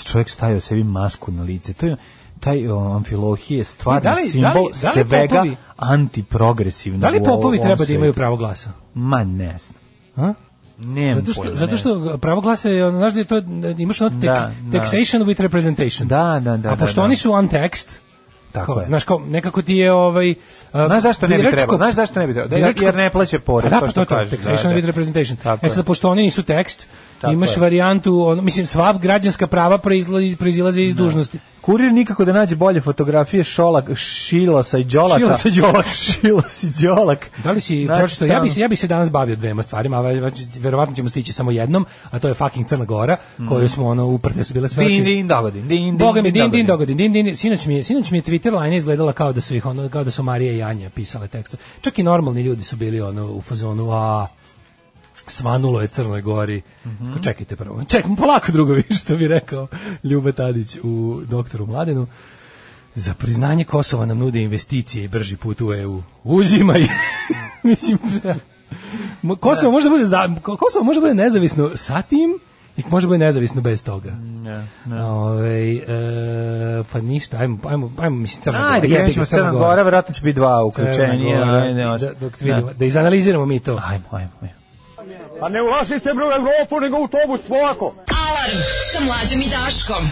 čovjek 0.04 0.28
stavio 0.28 0.60
sebi 0.60 0.82
masku 0.84 1.32
na 1.32 1.42
lice. 1.42 1.72
To 1.72 1.86
je 1.86 1.96
taj 2.40 2.58
amfilohije 2.90 3.58
je 3.58 3.64
stvarno 3.64 4.00
Da 4.00 4.10
li- 4.10 4.16
da 4.16 4.20
li- 4.20 4.30
simbol 4.30 4.52
da 4.52 4.88
li 4.90 5.04
svega 5.04 5.34
popovi- 5.34 5.56
antiprogresivnog 5.78 7.00
Da 7.00 7.08
li 7.08 7.18
popovi 7.20 7.58
treba 7.58 7.70
da 7.70 7.76
svetu. 7.76 7.92
imaju 7.92 8.12
pravo 8.12 8.36
glasa? 8.36 8.70
Ma 8.94 9.24
ne 9.24 9.56
znam. 9.58 9.78
A? 10.18 10.34
Nemam 10.78 11.14
Zato 11.16 11.32
što, 11.32 11.42
pojma, 11.42 11.56
zato 11.56 11.72
ne 11.72 11.78
što 11.78 12.18
pravo 12.18 12.40
glasa 12.40 12.68
je, 12.68 12.90
znaš 12.90 13.12
da 13.12 13.18
je 13.18 13.24
to, 13.24 13.40
da 13.40 13.68
imaš 13.70 14.00
ono 14.00 14.10
Da, 14.10 14.26
da. 14.62 14.78
taxation 14.78 15.24
with 15.24 15.40
representation. 15.40 16.08
Da, 16.08 16.40
da, 16.40 16.56
da, 16.56 16.72
A 16.72 16.76
pošto 16.76 16.94
da, 16.94 17.00
da. 17.00 17.04
oni 17.04 17.16
su 17.16 17.30
untaxed, 17.30 17.88
Tako 18.52 18.72
kao, 18.72 18.80
je. 18.80 18.86
Znaš, 18.88 19.04
kao, 19.04 19.18
nekako 19.18 19.62
ti 19.62 19.74
je 19.74 19.92
ovaj... 19.92 20.34
a, 20.72 20.86
Znaš 20.86 21.02
zašto 21.02 21.28
ne 21.28 21.38
bi 21.38 21.50
trebalo? 21.50 21.78
Znaš 21.78 21.94
zašto 21.94 22.20
ne 22.20 22.26
bi 22.26 22.34
trebalo? 22.34 22.60
Da, 22.60 22.84
jer 22.84 22.94
ne 22.94 23.10
plaća 23.10 23.38
porez, 23.38 23.70
da, 23.70 23.80
to 23.80 23.86
pa 23.86 23.90
što 23.90 24.04
to 24.04 24.14
je 24.14 24.26
kažeš, 24.26 24.62
da, 24.62 24.68
da. 24.68 24.74
with 24.74 24.86
representation. 24.86 25.58
E 25.62 25.68
sad, 25.68 25.86
pošto 25.86 26.10
oni 26.10 26.22
nisu 26.22 26.42
tekst, 26.42 26.88
Tako 27.22 27.32
imaš 27.32 27.50
je. 27.50 27.60
varijantu, 27.60 28.22
ono, 28.22 28.42
mislim, 28.42 28.66
sva 28.66 28.92
građanska 28.92 29.46
prava 29.46 29.78
proizlazi, 29.78 30.36
proizilaze 30.36 30.82
iz 30.82 30.96
dužnosti. 30.96 31.38
Kurir 31.60 31.92
nikako 31.92 32.24
da 32.24 32.32
nađe 32.32 32.56
bolje 32.56 32.80
fotografije 32.80 33.44
Šolak, 33.44 33.84
Šilasa 33.96 34.78
i 34.78 34.84
Đolaka. 34.84 35.18
Šilasa 35.18 35.48
i 35.48 35.52
Đolaka. 35.52 35.88
Šilas 36.02 36.62
i 36.62 36.70
Đolak. 36.78 37.30
Da 37.44 37.50
li 37.50 37.60
si 37.60 37.84
Znači, 37.84 38.00
pročitao? 38.00 38.26
Ja 38.28 38.40
bi, 38.40 38.50
se- 38.50 38.60
ja 38.60 38.68
bi 38.68 38.76
se 38.76 38.86
danas 38.86 39.10
bavio 39.10 39.36
dvema 39.36 39.62
stvarima, 39.62 39.96
a 39.96 40.00
ve- 40.00 40.30
verovatno 40.56 40.94
ćemo 40.94 41.08
stići 41.08 41.32
samo 41.32 41.50
jednom, 41.50 41.86
a 42.10 42.18
to 42.18 42.28
je 42.28 42.34
fucking 42.34 42.66
Crna 42.66 42.84
Gora, 42.84 43.16
koju 43.48 43.68
smo 43.68 43.86
ono 43.86 44.06
uprte 44.06 44.44
su 44.44 44.54
bile 44.54 44.68
sve 44.68 44.84
Din, 44.84 44.94
oči- 44.94 45.04
din, 45.04 45.26
dogodin, 45.26 45.68
din, 45.68 45.78
din, 45.80 45.96
Boga 45.98 46.22
mi 46.22 46.30
din 46.30 46.50
din 46.50 46.66
dogodin. 46.66 46.96
din 46.96 47.12
din 47.12 47.36
sinoć 47.36 47.66
mi 47.66 47.74
je 47.74 47.82
sinoć 47.82 48.10
mi 48.10 48.18
je 48.18 48.22
Twitter 48.22 48.62
line 48.62 48.76
izgledala 48.76 49.12
kao 49.12 49.32
da 49.32 49.40
su 49.40 49.54
ih 49.54 49.66
ono 49.66 49.88
kao 49.88 50.04
da 50.04 50.10
su 50.10 50.22
Marija 50.22 50.52
i 50.52 50.62
Anja 50.62 50.90
pisale 50.90 51.28
tekstove. 51.28 51.62
Čak 51.80 51.98
i 51.98 52.02
normalni 52.02 52.42
ljudi 52.42 52.62
su 52.62 52.76
bili 52.76 53.00
ono 53.00 53.26
u 53.26 53.42
fazonu 53.42 53.90
a 53.92 54.26
svanulo 55.26 55.80
je 55.80 55.88
Crnoj 55.88 56.22
Gori. 56.22 56.62
Mhm. 56.86 57.12
Čekajte 57.22 57.56
prvo. 57.56 57.84
Čekam 57.84 58.16
polako 58.16 58.52
drugovi 58.52 58.82
što 59.00 59.16
bi 59.16 59.28
rekao 59.28 59.66
Ljuba 60.04 60.32
Tadić 60.32 60.76
u 60.82 61.20
Doktoru 61.28 61.66
Mladenu. 61.66 62.06
Za 62.94 63.14
priznanje 63.14 63.64
Kosova 63.64 64.06
nam 64.06 64.18
nude 64.18 64.40
investicije 64.40 65.04
i 65.04 65.08
brži 65.08 65.36
put 65.36 65.60
u 65.60 65.74
EU. 65.74 66.02
Uzimaj. 66.24 66.80
Mislim, 67.62 67.98
Kosovo 69.40 69.72
može 69.72 69.84
da 69.84 69.90
bude 69.90 70.04
za, 70.04 70.28
Ko- 70.42 70.56
Kosovo 70.56 70.84
može 70.84 71.00
da 71.00 71.06
bude 71.06 71.14
nezavisno 71.14 71.70
sa 71.74 72.02
tim 72.02 72.38
i 72.76 72.82
može 72.90 73.06
da 73.06 73.08
bude 73.08 73.18
nezavisno 73.18 73.60
bez 73.60 73.84
toga. 73.84 74.10
Ne, 74.20 74.66
ne. 74.86 75.04
Ovaj, 75.04 75.76
e, 75.76 75.82
pa 76.92 77.00
ništa, 77.00 77.36
ajmo, 77.36 77.58
ajmo, 77.68 77.92
ajmo 77.98 78.16
mislim 78.16 78.42
Crna 78.42 78.58
Gora. 78.58 78.72
Ajde, 78.72 78.88
jebi 78.88 79.06
ga, 79.06 79.12
ćemo 79.12 79.24
Crna 79.26 79.50
Gora, 79.52 79.82
verovatno 79.82 80.14
će 80.14 80.22
biti 80.22 80.34
dva 80.36 80.64
uključenja. 80.64 81.44
Da, 81.98 82.12
dok 82.20 82.40
vidimo, 82.40 82.72
da 82.72 82.84
izanaliziramo 82.84 83.46
mi 83.46 83.60
to. 83.60 83.80
Ajmo, 83.84 84.04
ajmo, 84.10 84.30
ajmo. 84.40 84.61
Pa 85.42 85.48
ne 85.48 85.62
ulazite 85.62 86.14
bre 86.14 86.24
u 86.24 86.32
Evropu, 86.40 86.80
nego 86.80 86.96
u 86.96 87.02
autobus 87.02 87.40
polako. 87.48 87.94
Alarm 88.26 88.58
sa 88.92 89.04
mlađom 89.04 89.40
i 89.40 89.48
Daškom. 89.50 90.04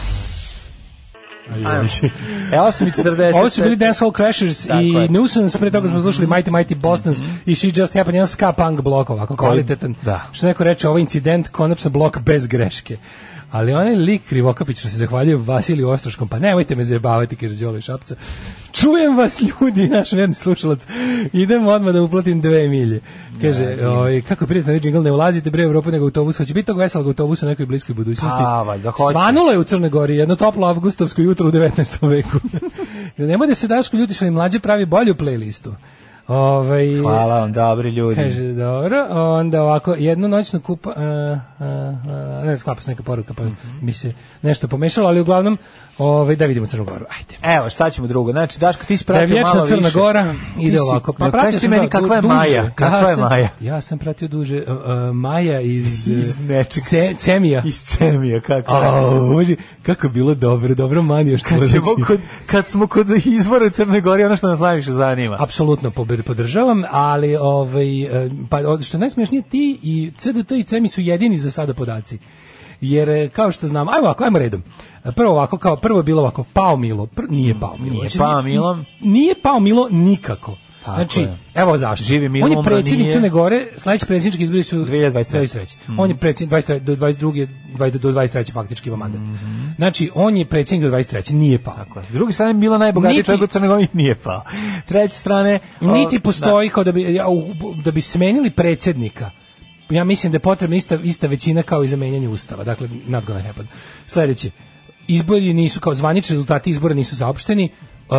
Evo 2.52 2.72
sam 2.72 2.88
i 2.88 2.90
40. 2.90 3.34
Ovo 3.34 3.50
su 3.50 3.62
bili 3.62 3.76
Dancehall 3.76 4.12
Crashers 4.12 4.66
Tako 4.66 4.80
i. 4.80 4.92
Mhm. 4.92 5.14
Nuisance, 5.14 5.58
pre 5.58 5.70
toga 5.70 5.88
smo 5.88 6.00
slušali 6.00 6.26
Mighty 6.26 6.50
Mighty 6.50 6.74
Bostons 6.74 7.18
i 7.46 7.54
She 7.54 7.72
Just 7.74 7.94
Happened, 7.94 8.14
jedan 8.14 8.26
ska 8.26 8.52
punk 8.52 8.80
blok 8.80 9.10
ovako 9.10 9.36
kvalitetan. 9.36 9.94
da. 10.02 10.20
Što 10.32 10.46
neko 10.46 10.64
reče, 10.64 10.88
ovaj 10.88 11.00
incident, 11.00 11.48
konačno 11.48 11.90
blok 11.90 12.18
bez 12.18 12.46
greške. 12.46 12.98
Ali 13.50 13.72
onaj 13.72 13.94
lik 13.94 14.22
Krivokapić 14.28 14.78
što 14.78 14.88
se 14.88 14.96
zahvaljuje 14.96 15.36
Vasiliju 15.36 15.88
Ostroškom, 15.88 16.28
pa 16.28 16.38
nemojte 16.38 16.74
me 16.74 16.84
zajebavati, 16.84 17.36
kaže 17.36 17.54
Đole 17.54 17.80
Šapca. 17.80 18.14
Čujem 18.80 19.16
vas 19.16 19.40
ljudi, 19.40 19.88
naš 19.88 20.12
verni 20.12 20.34
slušalac. 20.34 20.86
Idem 21.32 21.66
odmah 21.66 21.94
da 21.94 22.02
uplatim 22.02 22.40
dve 22.40 22.68
milje. 22.68 23.00
Kaže, 23.40 23.86
ovaj, 23.86 24.20
kako 24.20 24.46
prijatno 24.46 24.72
je 24.72 24.80
džingl, 24.80 25.02
ne 25.02 25.12
ulazite 25.12 25.50
bre 25.50 25.62
u 25.62 25.68
Evropu 25.68 25.90
nego 25.90 26.04
autobus. 26.04 26.36
Hoće 26.36 26.54
biti 26.54 26.66
tog 26.66 26.78
veselog 26.78 27.06
autobusa 27.06 27.46
u 27.46 27.48
nekoj 27.48 27.66
bliskoj 27.66 27.94
budućnosti. 27.94 28.38
Pa, 28.38 28.62
valjda 28.62 28.90
hoće. 28.90 29.12
Svanulo 29.12 29.52
je 29.52 29.58
u 29.58 29.64
Crnoj 29.64 29.90
Gori, 29.90 30.16
jedno 30.16 30.36
toplo 30.36 30.66
avgustovsko 30.66 31.22
jutro 31.22 31.48
u 31.48 31.52
19. 31.52 32.08
veku. 32.08 32.38
Nemoj 33.16 33.46
da 33.46 33.54
se 33.54 33.68
Daško 33.68 33.96
ljuti 33.96 34.14
što 34.14 34.24
im 34.24 34.34
mlađe 34.34 34.60
pravi 34.60 34.86
bolju 34.86 35.14
playlistu. 35.14 35.72
Ovaj, 36.30 37.00
Hvala 37.00 37.40
vam, 37.40 37.52
dobri 37.52 37.90
ljudi. 37.90 38.16
Kaže, 38.16 38.52
dobro, 38.52 39.06
onda 39.10 39.62
ovako, 39.62 39.94
jednu 39.98 40.28
noćnu 40.28 40.60
kupa, 40.60 40.90
uh, 40.90 40.96
uh, 40.96 41.66
uh, 42.40 42.46
ne 42.46 42.58
sklapa 42.58 42.82
se 42.82 42.90
neka 42.90 43.02
poruka, 43.02 43.34
pa 43.34 43.42
mi 43.82 43.92
se 43.92 44.12
nešto 44.42 44.68
pomešalo, 44.68 45.08
ali 45.08 45.20
uglavnom, 45.20 45.58
ovaj, 46.00 46.36
da 46.36 46.46
vidimo 46.46 46.66
Crnu 46.66 46.84
Goru, 46.84 47.04
ajde. 47.18 47.56
Evo, 47.56 47.70
šta 47.70 47.90
ćemo 47.90 48.06
drugo? 48.06 48.32
Znači, 48.32 48.60
Daško, 48.60 48.82
ti 48.84 48.88
Da 48.88 48.94
ispratio 48.94 49.26
vječna 49.26 49.54
malo 49.54 49.66
Crna 49.66 49.86
više. 49.86 49.98
Gora, 49.98 50.34
Ti 50.56 50.62
ide 50.62 50.76
si- 50.76 50.80
ovako. 50.80 51.12
Pa 51.12 51.24
Jel 51.24 51.30
pratio 51.32 51.46
kažeš 51.46 51.60
ti 51.60 51.64
sam 51.64 51.70
meni 51.70 51.82
da, 51.82 51.90
kakva 51.90 52.16
je 52.16 52.22
duže. 52.22 52.34
Maja? 52.34 52.70
Kakva 52.70 52.98
Ja 53.00 53.10
je 53.10 53.16
Maja? 53.16 53.48
Ja 53.60 53.80
sam 53.80 53.98
pratio 53.98 54.28
duže, 54.28 54.56
uh, 54.58 54.76
uh, 54.76 54.82
Maja 55.14 55.60
iz, 55.60 56.08
uh, 56.08 56.18
Iz 56.18 56.40
nečeg. 56.40 56.82
Ce, 56.84 57.14
Cemija. 57.18 57.62
Iz 57.66 57.80
Cemija, 57.80 58.40
kako. 58.40 58.72
Au, 58.74 59.36
uži, 59.36 59.56
kako 59.82 60.06
je 60.06 60.10
bilo 60.10 60.34
dobro, 60.34 60.74
dobro 60.74 61.02
manio 61.02 61.38
što 61.38 61.48
Kad, 61.48 61.68
ćemo 61.70 61.84
znači- 61.84 62.02
kod, 62.02 62.18
kad 62.46 62.66
smo 62.68 62.86
kod 62.86 63.06
izbora 63.26 63.66
u 63.66 63.70
Crnoj 63.70 64.00
Gori, 64.00 64.24
ono 64.24 64.36
što 64.36 64.48
nas 64.48 64.58
najviše 64.58 64.92
zanima. 64.92 65.36
Apsolutno 65.40 65.90
podržavam, 66.26 66.82
ali 66.90 67.36
ovaj, 67.36 68.02
e, 68.02 68.30
pa 68.48 68.58
što 68.82 68.98
najsmešnije 68.98 69.42
ti 69.42 69.78
i 69.82 70.12
CDT 70.16 70.50
i 70.50 70.64
CEMI 70.64 70.88
su 70.88 71.00
jedini 71.00 71.38
za 71.38 71.50
sada 71.50 71.74
podaci. 71.74 72.18
Jer 72.80 73.08
e, 73.08 73.28
kao 73.28 73.52
što 73.52 73.68
znam, 73.68 73.88
ajmo 73.88 74.00
ovako, 74.00 74.24
ajmo 74.24 74.38
redom. 74.38 74.62
Prvo 75.16 75.30
ovako, 75.30 75.58
kao 75.58 75.76
prvo 75.76 75.98
je 75.98 76.02
bilo 76.02 76.20
ovako, 76.22 76.44
pao 76.44 76.76
Milo, 76.76 77.06
pr- 77.06 77.30
nije 77.30 77.54
pao 77.60 77.74
Milo. 77.74 77.90
Nije 77.90 78.00
Znači, 78.00 78.18
pao 78.18 78.42
Milo. 78.42 78.78
Nije 79.00 79.34
pao 79.42 79.60
Milo 79.60 79.88
nikako. 79.90 80.56
Tako 80.84 80.96
znači, 80.96 81.20
je. 81.20 81.36
evo 81.54 81.78
zašto. 81.78 82.04
Živi 82.04 82.28
Milo, 82.28 82.46
On 82.46 82.52
je 82.52 82.62
predsjednik 82.64 82.98
nije. 82.98 83.12
Crne 83.12 83.28
Gore, 83.28 83.66
sledeći 83.76 84.06
predsjednički 84.06 84.42
izbori 84.42 84.62
su 84.62 84.76
2023. 84.76 85.74
On 85.98 86.10
je 86.10 86.16
predsjednik 86.16 86.52
23, 86.58 86.78
do 86.78 86.96
22. 86.96 87.48
20, 87.76 87.90
do 87.90 88.10
23. 88.10 88.52
faktički 88.52 88.88
ima 88.88 88.96
mandat. 88.96 89.20
Mhm. 89.20 89.68
Znači, 89.76 90.10
on 90.14 90.36
je 90.36 90.44
predsjednik 90.44 90.90
do 90.90 90.96
23. 90.96 91.32
Nije 91.32 91.58
pao. 91.58 91.74
S 92.10 92.14
druge 92.14 92.32
strane, 92.32 92.52
Milo 92.52 92.78
najbogatiji 92.78 93.16
Niti- 93.16 93.26
čovjek 93.26 93.42
u 93.42 93.46
Crnoj 93.46 93.68
Gori 93.68 93.86
nije 93.92 94.14
pao. 94.14 94.42
Treće 94.86 95.16
strane... 95.16 95.58
o, 95.80 95.86
Niti 95.88 96.18
postoji 96.20 96.68
kao 96.68 96.84
da 96.84 96.92
bi 96.92 97.18
da 97.84 97.90
bi 97.90 98.00
smenili 98.00 98.50
predsjednika. 98.50 99.30
Ja 99.90 100.04
mislim 100.04 100.32
da 100.32 100.36
je 100.36 100.40
potrebna 100.40 100.76
ista 100.76 100.98
ista 101.04 101.26
većina 101.26 101.62
kao 101.62 101.84
i 101.84 101.88
za 101.88 101.96
menjanje 101.96 102.28
ustava. 102.28 102.64
Dakle, 102.64 102.88
not 103.06 103.24
gonna 103.24 103.42
happen. 103.42 103.66
Sledeće. 104.06 104.50
Izbori 105.08 105.54
nisu 105.54 105.80
kao 105.80 105.94
zvanični 105.94 106.34
rezultati 106.34 106.70
izbora 106.70 106.94
nisu 106.94 107.16
saopšteni. 107.16 107.68
Uh, 108.08 108.16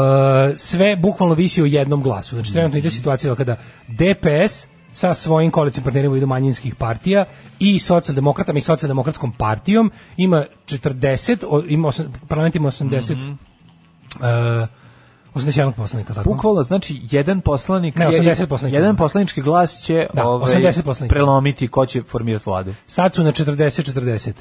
sve 0.58 0.96
bukvalno 0.96 1.36
visi 1.36 1.62
o 1.62 1.66
jednom 1.66 2.04
glasu. 2.04 2.36
Znači 2.36 2.54
trenutno 2.54 2.78
ide 2.80 2.90
situacija 2.90 3.36
kada 3.36 3.56
DPS 3.88 4.68
sa 4.94 5.14
svojim 5.14 5.52
koalicijim 5.52 5.84
partnerima 5.84 6.18
idu 6.18 6.28
manjinskih 6.28 6.76
partija 6.76 7.26
i 7.60 7.80
socijaldemokratama 7.80 8.60
i 8.60 8.62
socijaldemokratskom 8.62 9.32
partijom 9.32 9.92
ima 10.18 10.46
40, 10.66 11.44
o- 11.48 11.64
ima 11.68 11.88
osam, 11.88 12.14
parlament 12.28 12.56
ima 12.56 12.72
80 12.72 13.36
uh, 14.20 14.68
81 15.36 15.72
poslanika, 15.72 16.14
tako? 16.14 16.30
Bukvalno, 16.30 16.64
znači, 16.64 17.02
jedan 17.12 17.42
poslanik... 17.42 17.96
Ne, 17.96 18.06
je- 18.06 18.12
80 18.12 18.46
poslanika. 18.46 18.78
Jedan 18.78 18.96
poslanički 18.96 19.42
glas 19.42 19.82
će 19.82 20.08
Da, 20.14 20.28
ovaj, 20.28 20.56
80 20.56 20.82
poslanika. 20.82 21.14
prelomiti 21.14 21.68
ko 21.68 21.86
će 21.86 22.02
formirati 22.04 22.44
vladu. 22.46 22.74
Sad 22.88 23.16
su 23.16 23.24
na 23.24 23.32
40-40. 23.32 24.32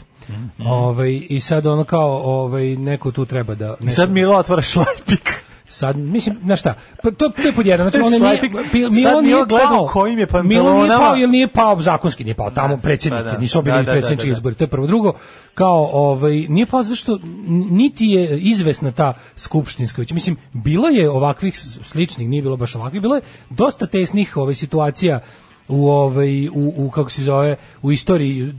Ovaj, 0.61 1.27
I 1.29 1.41
sad 1.41 1.67
ono 1.67 1.85
kao, 1.85 2.11
ovaj, 2.17 2.65
neko 2.67 3.11
tu 3.11 3.25
treba 3.25 3.55
da... 3.55 3.75
I 3.81 3.85
neko- 3.85 3.93
sad 3.93 4.11
Milo 4.11 4.37
otvara 4.37 4.63
šlajpik. 4.63 5.45
Sad, 5.73 5.97
mislim, 5.97 6.37
na 6.43 6.57
šta, 6.57 6.75
pa 7.03 7.11
to, 7.11 7.29
to 7.29 7.43
je 7.43 7.53
pod 7.53 7.67
jedan, 7.67 7.91
znači 7.91 8.01
on 8.01 8.11
nije, 8.13 8.19
Šlajpik. 8.19 8.53
Pi- 8.53 8.83
Sad 8.83 8.93
Milo 8.93 9.11
Milo 9.11 9.21
nije 9.21 9.45
gleda 9.49 9.69
pao, 9.69 9.85
u 9.85 9.87
kojim 9.87 10.19
je 10.19 10.27
Milo 10.45 10.75
nije 10.75 10.97
pao 10.99 11.15
jer 11.15 11.29
nije 11.29 11.49
pao, 11.49 11.83
zakonski 11.83 12.25
nije 12.25 12.35
pao, 12.35 12.51
tamo 12.51 12.77
predsjednik, 12.77 13.25
da, 13.25 13.31
da. 13.33 13.39
nisu 13.39 13.63
bili 13.63 13.77
Da, 13.77 13.83
da, 13.83 13.93
predsjednički 13.93 14.27
da, 14.27 14.33
da. 14.33 14.37
izbori, 14.39 14.55
to 14.55 14.65
je 14.65 14.69
prvo. 14.69 14.87
Drugo, 14.87 15.13
kao, 15.55 15.89
ovaj, 15.93 16.47
nije 16.49 16.67
pao 16.67 16.83
zato 16.83 16.97
što 16.97 17.13
n- 17.15 17.67
niti 17.71 18.07
je 18.07 18.39
izvesna 18.39 18.93
ta 18.93 19.13
skupštinska, 19.37 20.03
već, 20.03 20.13
mislim, 20.13 20.37
bilo 20.53 20.89
je 20.89 21.11
ovakvih 21.11 21.59
sličnih, 21.83 22.29
nije 22.29 22.43
bilo 22.43 22.57
baš 22.57 22.75
ovakvih, 22.75 23.03
bilo 23.03 23.15
je 23.15 23.23
dosta 23.51 23.87
tesnih 23.87 24.37
ovaj, 24.37 24.55
situacija 24.55 25.21
u 25.69 25.89
ovaj 25.89 26.49
u, 26.49 26.75
u 26.77 26.91
kako 26.91 27.11
se 27.11 27.23
zove 27.23 27.57
u 27.83 27.93
istoriji 27.93 28.53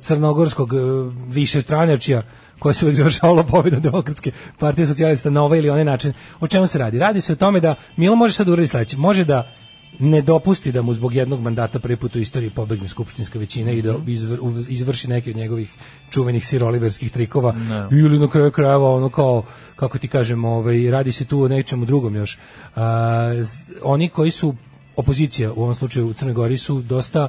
crnogorskog 0.00 0.74
eh, 0.74 0.78
više 1.28 1.60
stranačija 1.60 2.22
koje 2.62 2.74
se 2.74 2.84
uvijek 2.84 2.96
završavalo 2.96 3.42
pobjedom 3.42 3.80
demokratske 3.82 4.30
partije 4.58 4.86
socijalista 4.86 5.30
na 5.30 5.42
ovaj 5.42 5.58
ili 5.58 5.70
onaj 5.70 5.84
način. 5.84 6.12
O 6.40 6.48
čemu 6.48 6.66
se 6.66 6.78
radi? 6.78 6.98
Radi 6.98 7.20
se 7.20 7.32
o 7.32 7.36
tome 7.36 7.60
da 7.60 7.74
Milo 7.96 8.16
može 8.16 8.34
sad 8.34 8.48
uraditi 8.48 8.70
sledeće. 8.70 8.96
Može 8.96 9.24
da 9.24 9.48
ne 9.98 10.22
dopusti 10.22 10.72
da 10.72 10.82
mu 10.82 10.94
zbog 10.94 11.14
jednog 11.14 11.40
mandata 11.40 11.78
prvi 11.78 11.96
put 11.96 12.14
u 12.16 12.18
istoriji 12.18 12.50
pobegne 12.50 12.88
skupštinska 12.88 13.38
većina 13.38 13.70
i 13.70 13.82
da 13.82 13.94
izvr, 14.06 14.38
uv- 14.40 14.66
izvrši 14.68 15.08
neki 15.10 15.30
od 15.30 15.36
njegovih 15.36 15.74
čuvenih 16.10 16.46
siroliverskih 16.46 17.12
trikova 17.12 17.54
ili 17.90 18.18
na 18.18 18.28
kraju 18.28 18.50
krajeva 18.50 18.94
ono 18.94 19.08
kao 19.08 19.42
kako 19.76 19.98
ti 19.98 20.08
kažem 20.08 20.44
ovaj 20.44 20.90
radi 20.90 21.12
se 21.12 21.24
tu 21.24 21.42
o 21.42 21.48
nečemu 21.48 21.84
drugom 21.84 22.16
još 22.16 22.38
A, 22.76 23.44
oni 23.82 24.08
koji 24.08 24.30
su 24.30 24.54
opozicija 24.96 25.52
u 25.52 25.62
ovom 25.62 25.74
slučaju 25.74 26.06
u 26.08 26.12
Crnoj 26.12 26.34
Gori 26.34 26.58
su 26.58 26.82
dosta 26.82 27.28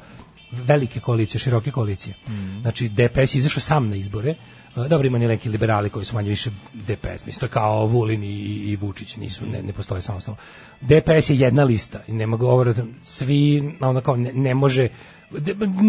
velike 0.51 0.99
koalicije, 0.99 1.39
široke 1.39 1.71
koalicije. 1.71 2.15
Znači 2.61 2.89
DPS 2.89 3.35
je 3.35 3.39
izašao 3.39 3.61
sam 3.61 3.89
na 3.89 3.95
izbore. 3.95 4.35
Dobro 4.75 5.07
ima 5.07 5.17
neki 5.17 5.49
liberali 5.49 5.89
koji 5.89 6.05
su 6.05 6.15
manje 6.15 6.29
više 6.29 6.49
DPS, 6.73 7.25
mislim 7.25 7.49
kao 7.51 7.85
Vulin 7.85 8.23
i, 8.23 8.37
i 8.43 8.75
Vučić 8.75 9.15
nisu 9.15 9.45
ne, 9.45 9.61
ne 9.63 9.73
postoje 9.73 10.01
samostalno. 10.01 10.39
DPS 10.81 11.29
je 11.29 11.39
jedna 11.39 11.63
lista 11.63 11.99
i 12.07 12.13
nema 12.13 12.37
govora 12.37 12.73
svi 13.01 13.73
ono 13.79 14.01
kao 14.01 14.15
ne, 14.15 14.33
ne 14.33 14.55
može 14.55 14.89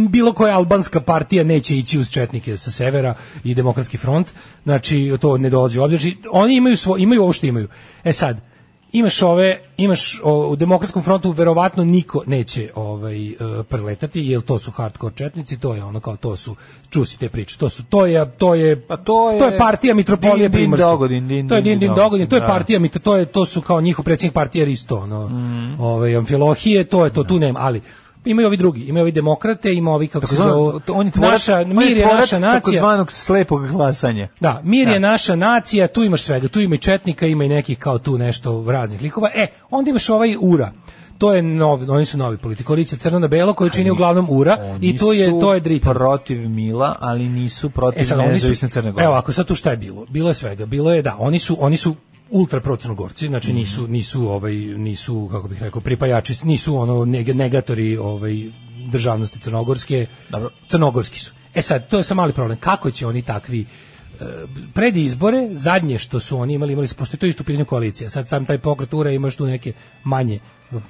bilo 0.09 0.33
koja 0.33 0.57
albanska 0.57 1.01
partija 1.01 1.45
neće 1.45 1.77
ići 1.79 1.99
uz 1.99 2.11
četnike 2.11 2.57
sa 2.57 2.71
severa 2.71 3.15
i 3.45 3.55
demokratski 3.55 3.99
front. 3.99 4.33
Znači 4.65 5.17
to 5.21 5.39
ne 5.39 5.51
dolazi 5.51 5.79
u 5.79 5.83
obzir. 5.83 6.01
Znači, 6.01 6.17
oni 6.31 6.57
imaju 6.57 6.77
svo, 6.77 6.97
imaju 6.97 7.23
ovo 7.23 7.33
što 7.33 7.47
imaju. 7.47 7.69
E 8.05 8.13
sad 8.13 8.54
imaš 8.95 9.23
ove 9.23 9.61
imaš 9.77 10.21
o, 10.25 10.49
u 10.49 10.57
demokratskom 10.57 11.03
frontu 11.03 11.31
verovatno 11.31 11.85
niko 11.85 12.23
neće 12.27 12.71
ovaj 12.75 13.29
e, 13.29 13.35
preletati 13.69 14.21
jer 14.21 14.43
to 14.43 14.59
su 14.59 14.71
hardcore 14.71 15.15
četnici 15.17 15.59
to 15.59 15.75
je 15.75 15.85
ono 15.85 16.01
kao 16.01 16.17
to 16.17 16.37
su 16.37 16.57
čusi 16.91 17.19
te 17.19 17.29
priče 17.29 17.59
to 17.59 17.69
su 17.69 17.83
to 17.85 18.07
je 18.07 18.31
to 18.31 18.55
je 18.55 18.81
Pa 18.81 18.97
to 18.97 19.31
je, 19.31 19.39
to 19.39 19.47
je 19.47 19.59
partija 19.59 19.95
mitropolije 19.95 20.37
Din, 20.39 20.51
din, 20.51 20.59
primorske 20.61 20.85
dogodin, 20.85 21.29
din, 21.29 21.49
to 21.49 21.55
je 21.55 21.63
din 21.63 21.79
din 21.79 21.95
dogodin 21.95 22.29
to 22.29 22.37
je 22.37 22.41
da. 22.41 22.47
partija 22.47 22.79
mit 22.79 22.99
to 23.03 23.17
je 23.17 23.27
to 23.27 23.47
su 23.47 23.61
kao 23.61 23.81
njihov 23.81 24.05
predsjednik 24.05 24.35
partije 24.35 24.65
Risto 24.65 24.97
ono 24.97 25.29
Mhm. 25.29 25.81
ovaj 25.81 26.17
amfilohije 26.17 26.85
to 26.85 27.05
je 27.05 27.13
to 27.13 27.25
tu 27.25 27.39
nema 27.39 27.61
ali 27.63 27.81
imaju 28.25 28.47
ovi 28.47 28.57
drugi 28.57 28.85
imaju 28.85 29.03
ovi 29.03 29.13
demokrate 29.13 29.75
ima 29.75 29.91
ovi 29.91 30.09
kako 30.09 30.27
se 30.27 30.37
zove 30.37 30.81
on 30.89 31.07
je 31.07 31.13
tvorac, 31.13 31.33
naša 31.33 31.59
on 31.59 31.69
mir 31.69 31.97
je 31.97 32.03
tvorac 32.03 32.21
naša 32.21 32.39
nacija 32.39 32.61
takozvanog 32.61 33.13
slepog 33.13 33.69
glasanja. 33.69 34.29
da, 34.41 34.61
mir 34.65 34.89
je 34.89 34.99
Da. 34.99 35.09
naša 35.11 35.37
nacija, 35.37 35.87
tu 35.89 36.03
imaš 36.03 36.23
svega, 36.23 36.49
tu 36.49 36.61
ima 36.61 36.75
i 36.75 36.79
četnika, 36.79 37.27
ima 37.27 37.45
i 37.45 37.49
nekih 37.49 37.79
kao 37.79 37.99
tu 37.99 38.19
nešto 38.19 38.65
raznih 38.69 39.03
likova. 39.03 39.31
E, 39.35 39.47
onda 39.71 39.91
imaš 39.91 40.09
ovaj 40.09 40.37
Ura. 40.41 40.73
To 41.19 41.35
je 41.35 41.43
novi, 41.43 41.87
oni 41.89 42.05
su 42.05 42.19
novi 42.19 42.37
politik. 42.37 42.67
Koalicija 42.67 42.99
crno 42.99 43.19
na 43.19 43.29
belo 43.29 43.53
koji 43.53 43.71
čini 43.71 43.91
uglavnom 43.91 44.27
Ura 44.31 44.77
i 44.81 44.97
to 44.97 45.13
je 45.13 45.41
to 45.41 45.55
je 45.55 45.61
Dritan. 45.61 45.95
protiv 45.95 46.49
Mila, 46.49 46.95
ali 47.01 47.29
nisu 47.29 47.71
protiv 47.71 48.03
E 48.03 48.05
sad 48.05 48.19
nezavisne 48.19 48.69
Crne 48.69 48.93
Gore. 48.93 49.05
Evo, 49.05 49.15
ako 49.15 49.33
sad 49.33 49.47
tu 49.47 49.55
šta 49.55 49.71
je 49.71 49.77
bilo? 49.77 50.07
Bilo 50.09 50.31
je 50.31 50.35
svega. 50.35 50.67
Bilo 50.67 50.95
je 50.95 51.03
da, 51.03 51.17
oni 51.19 51.39
su 51.39 51.57
oni 51.61 51.77
su 51.77 51.95
ultra 52.31 52.61
procrnogorci, 52.61 53.27
znači 53.29 53.53
nisu 53.53 53.89
nisu 53.89 54.29
ovaj 54.29 54.55
nisu 54.55 55.29
kako 55.33 55.49
bih 55.49 55.63
rekao 55.63 55.81
pripajači, 55.81 56.35
nisu 56.45 56.77
ono 56.77 56.95
neg- 56.95 57.35
negatori 57.35 57.97
ovaj 57.97 58.35
državnosti 58.91 59.39
crnogorske. 59.39 60.07
Dobro. 60.31 60.51
Crnogorski 60.69 61.19
su. 61.19 61.33
E 61.55 61.63
sad, 61.63 61.89
to 61.89 61.99
je 61.99 62.05
sam 62.05 62.17
mali 62.17 62.33
problem. 62.33 62.59
Kako 62.59 62.91
će 62.91 63.07
oni 63.07 63.23
takvi 63.23 63.67
pred 64.75 64.97
izbore, 64.97 65.49
zadnje 65.53 65.99
što 65.99 66.21
su 66.21 66.39
oni 66.39 66.55
imali, 66.55 66.73
imali 66.73 66.89
su, 66.89 66.95
pošto 66.95 67.15
je 67.15 67.19
to 67.19 67.27
isto 67.27 67.43
u 67.43 67.45
pitanju 67.45 67.65
koalicija, 67.65 68.11
sad 68.11 68.29
sam 68.29 68.47
taj 68.47 68.59
pokret 68.59 68.95
ura 68.95 69.11
imaš 69.11 69.37
tu 69.37 69.47
neke 69.47 69.73
manje 70.05 70.39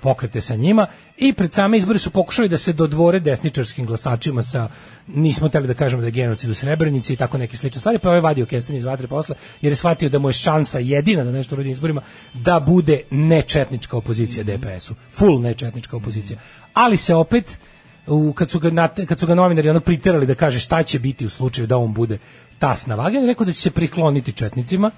pokrete 0.00 0.40
sa 0.40 0.56
njima 0.56 0.86
i 1.16 1.32
pred 1.32 1.54
same 1.54 1.78
izbore 1.78 1.98
su 1.98 2.10
pokušali 2.10 2.48
da 2.48 2.58
se 2.58 2.72
dodvore 2.72 3.20
desničarskim 3.20 3.86
glasačima 3.86 4.42
sa, 4.42 4.68
nismo 5.06 5.48
teli 5.48 5.66
da 5.66 5.74
kažemo 5.74 6.00
da 6.00 6.06
je 6.06 6.12
genocid 6.12 6.50
u 6.50 6.54
Srebrenici 6.54 7.12
i 7.12 7.16
tako 7.16 7.38
neke 7.38 7.56
slične 7.56 7.80
stvari, 7.80 7.98
pa 7.98 8.08
je 8.08 8.10
ovaj 8.10 8.20
vadio 8.20 8.46
kestenje 8.46 8.78
iz 8.78 8.84
vatre 8.84 9.06
posle, 9.06 9.36
jer 9.60 9.72
je 9.72 9.76
shvatio 9.76 10.08
da 10.08 10.18
mu 10.18 10.28
je 10.28 10.32
šansa 10.32 10.78
jedina 10.78 11.24
da 11.24 11.32
nešto 11.32 11.54
uradi 11.54 11.68
na 11.68 11.72
izborima, 11.72 12.00
da 12.34 12.60
bude 12.60 13.02
nečetnička 13.10 13.96
opozicija 13.96 14.44
DPS-u, 14.44 14.94
full 15.12 15.40
nečetnička 15.40 15.96
opozicija. 15.96 16.38
Ali 16.74 16.96
se 16.96 17.14
opet 17.14 17.58
u, 18.06 18.32
kad, 18.32 18.50
su 18.50 18.58
ga, 18.58 18.88
kad 19.08 19.18
su 19.18 19.26
ga 19.26 19.34
novinari 19.34 19.70
ono 19.70 19.80
priterali 19.80 20.26
da 20.26 20.34
kaže 20.34 20.58
šta 20.58 20.82
će 20.82 20.98
biti 20.98 21.26
u 21.26 21.30
slučaju 21.30 21.66
da 21.66 21.78
on 21.78 21.92
bude 21.92 22.18
tas 22.64 22.86
na 22.86 22.94
vagi, 22.94 23.16
on 23.16 23.22
je 23.22 23.28
rekao 23.28 23.46
da 23.46 23.52
će 23.52 23.60
se 23.60 23.70
prikloniti 23.70 24.32
četnicima 24.32 24.90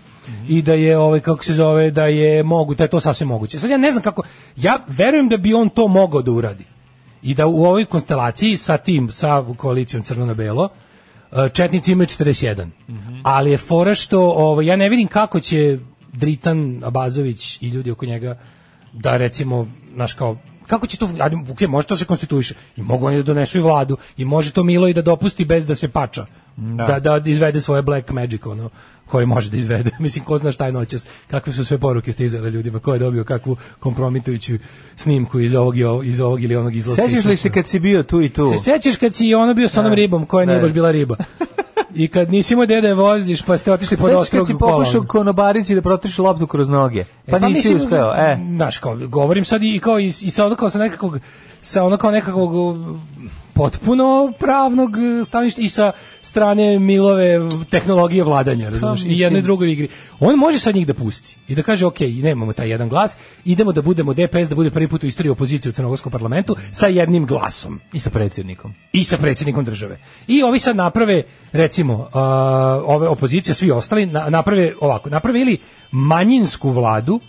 i 0.49 0.63
da 0.63 0.75
je 0.75 0.99
ovaj 0.99 1.21
kako 1.21 1.45
se 1.45 1.55
zove 1.55 1.91
da 1.91 2.05
je 2.07 2.43
mogu 2.43 2.75
da 2.75 2.85
je 2.85 2.91
to 2.91 3.01
sasvim 3.01 3.29
moguće. 3.29 3.59
Sad 3.59 3.71
ja 3.71 3.77
ne 3.77 3.91
znam 3.93 4.03
kako 4.03 4.23
ja 4.57 4.79
verujem 4.87 5.29
da 5.29 5.37
bi 5.37 5.55
on 5.55 5.69
to 5.69 5.89
mogao 5.89 6.23
da 6.23 6.31
uradi. 6.33 6.65
I 7.23 7.35
da 7.35 7.47
u 7.47 7.65
ovoj 7.65 7.85
konstelaciji 7.85 8.57
sa 8.57 8.77
tim 8.77 9.11
sa 9.11 9.45
koalicijom 9.57 10.03
crno 10.03 10.27
na 10.27 10.35
belo 10.35 10.69
e, 10.69 11.49
četnici 11.49 11.93
imaju 11.93 12.07
41. 12.07 12.69
Ali 13.23 13.51
je 13.51 13.59
fora 13.59 13.95
što 13.95 14.21
ovaj 14.31 14.67
ja 14.67 14.77
ne 14.77 14.89
vidim 14.89 15.09
kako 15.09 15.41
će 15.41 15.79
Dritan 16.13 16.83
Abazović 16.85 17.63
i 17.63 17.69
ljudi 17.69 17.91
oko 17.91 18.07
njega 18.07 18.39
da 18.93 19.17
recimo 19.17 19.67
naš 19.95 20.15
kao 20.15 20.37
kako 20.67 20.87
će 20.87 20.99
to 20.99 21.11
ajde, 21.19 21.37
ok, 21.51 21.61
može 21.61 21.87
to 21.87 21.97
se 21.97 22.05
konstituiše 22.05 22.55
i 22.77 22.83
mogu 22.83 23.07
oni 23.07 23.17
da 23.17 23.23
donesu 23.23 23.59
i 23.59 23.63
vladu 23.63 23.97
i 24.17 24.25
može 24.25 24.53
to 24.53 24.63
Milo 24.63 24.89
i 24.89 24.95
da 24.95 25.03
dopusti 25.03 25.45
bez 25.45 25.67
da 25.67 25.75
se 25.75 25.89
pača 25.89 26.27
da, 26.57 27.01
da, 27.01 27.21
izvede 27.31 27.61
svoje 27.61 27.83
black 27.83 28.11
magic 28.11 28.47
ono 28.47 28.71
koje 29.07 29.27
može 29.27 29.51
da 29.51 29.57
izvede 29.57 29.91
mislim 30.01 30.25
ko 30.25 30.39
zna 30.39 30.53
šta 30.53 30.67
je 30.67 30.73
noćas 30.73 31.07
kakve 31.27 31.53
su 31.53 31.65
sve 31.65 31.79
poruke 31.79 32.13
stizale 32.13 32.51
ljudima 32.51 32.79
ko 32.79 32.93
je 32.93 32.99
dobio 32.99 33.25
kakvu 33.25 33.57
kompromitujuću 33.81 34.55
snimku 34.97 35.41
iz 35.41 35.55
ovog, 35.55 35.77
i 35.77 35.83
iz 36.05 36.21
ovog 36.21 36.43
ili 36.43 36.57
onog 36.57 36.75
izlaska 36.75 37.09
Sećaš 37.09 37.25
li 37.25 37.37
se 37.37 37.51
kad 37.51 37.69
si 37.69 37.79
bio 37.81 38.03
tu 38.03 38.23
i 38.23 38.29
tu? 38.29 38.51
se 38.53 38.59
sećaš 38.59 38.97
kad 38.97 39.15
si 39.15 39.35
ono 39.35 39.55
bio 39.55 39.69
sa 39.69 39.81
onom 39.81 39.91
Da. 39.91 39.95
ribom 39.97 40.27
koja 40.27 40.47
nije 40.47 40.57
Da. 40.57 40.63
baš 40.63 40.73
bila 40.73 40.91
riba 40.91 41.17
i 41.95 42.09
kad 42.09 42.31
nisi 42.31 42.55
imao 42.55 42.65
gde 42.67 42.81
da 42.81 42.95
voziš 42.95 43.43
pa 43.43 43.59
ste 43.59 43.73
otišli 43.73 43.97
pod 43.97 44.07
Sećaš 44.07 44.21
ostrog 44.21 44.41
kad 44.41 44.47
si 44.47 44.59
pokušao 44.59 45.01
ono. 45.01 45.09
konobarici 45.09 45.75
da 45.75 45.83
protriš 45.83 46.19
loptu 46.19 46.47
kroz 46.47 46.69
noge? 46.69 47.05
Pa, 47.31 47.39
nisi 47.39 47.55
mislim, 47.59 47.77
uspeo, 47.77 48.13
e. 48.17 48.39
Znaš, 48.57 48.79
kao, 48.79 48.97
govorim 48.97 49.45
sad 49.45 49.63
i 49.63 49.79
kao 49.79 50.01
i, 50.01 50.07
i 50.07 50.31
sa 50.31 50.47
ono 50.47 50.55
kao 50.55 50.71
sa 50.71 50.79
nekakvog 50.79 51.19
sa 51.61 51.85
ono 51.85 51.97
kao 51.97 52.11
nekakvog 52.11 52.51
potpuno 53.57 54.33
pravnog 54.39 54.91
uh, 54.91 55.27
stanovišta 55.27 55.63
i 55.63 55.69
sa 55.69 55.93
strane 56.21 56.79
Milove 56.79 57.39
tehnologije 57.71 58.25
vladanja, 58.25 58.69
razumiješ, 58.69 59.03
i 59.03 59.21
jedno 59.21 59.39
i 59.39 59.43
drugo 59.43 59.65
u 59.65 59.67
igri. 59.67 59.89
On 60.21 60.39
može 60.39 60.59
sad 60.59 60.75
njih 60.75 60.87
da 60.87 60.95
pusti 60.95 61.37
i 61.49 61.55
da 61.55 61.63
kaže, 61.63 61.87
ok, 61.87 62.01
nemamo 62.01 62.53
taj 62.53 62.69
jedan 62.71 62.89
glas, 62.89 63.17
idemo 63.45 63.73
da 63.73 63.83
budemo 63.83 64.15
DPS, 64.15 64.49
da 64.49 64.55
bude 64.55 64.71
prvi 64.71 64.89
put 64.89 65.03
u 65.03 65.07
istoriji 65.07 65.31
opozicije 65.31 65.71
u 65.71 65.73
Crnogorskom 65.73 66.13
parlamentu 66.13 66.57
sa 66.73 66.87
jednim 66.87 67.27
glasom 67.27 67.81
I 67.93 67.99
sa 68.01 68.11
predsjednikom. 68.11 68.75
i 68.93 69.05
sa 69.05 69.19
predsjednikom 69.19 69.65
države. 69.65 69.99
I 70.29 70.43
ovi 70.43 70.59
sad 70.59 70.77
naprave, 70.77 71.23
recimo, 71.53 71.95
uh, 71.95 72.09
ove 72.87 73.09
opozicije, 73.09 73.55
svi 73.55 73.71
ostali, 73.71 74.07
na- 74.07 74.31
naprave 74.31 74.75
ovako, 74.81 75.11
naprave 75.11 75.41
ili 75.41 75.59
manjinsku 75.91 76.71
vladu 76.71 77.21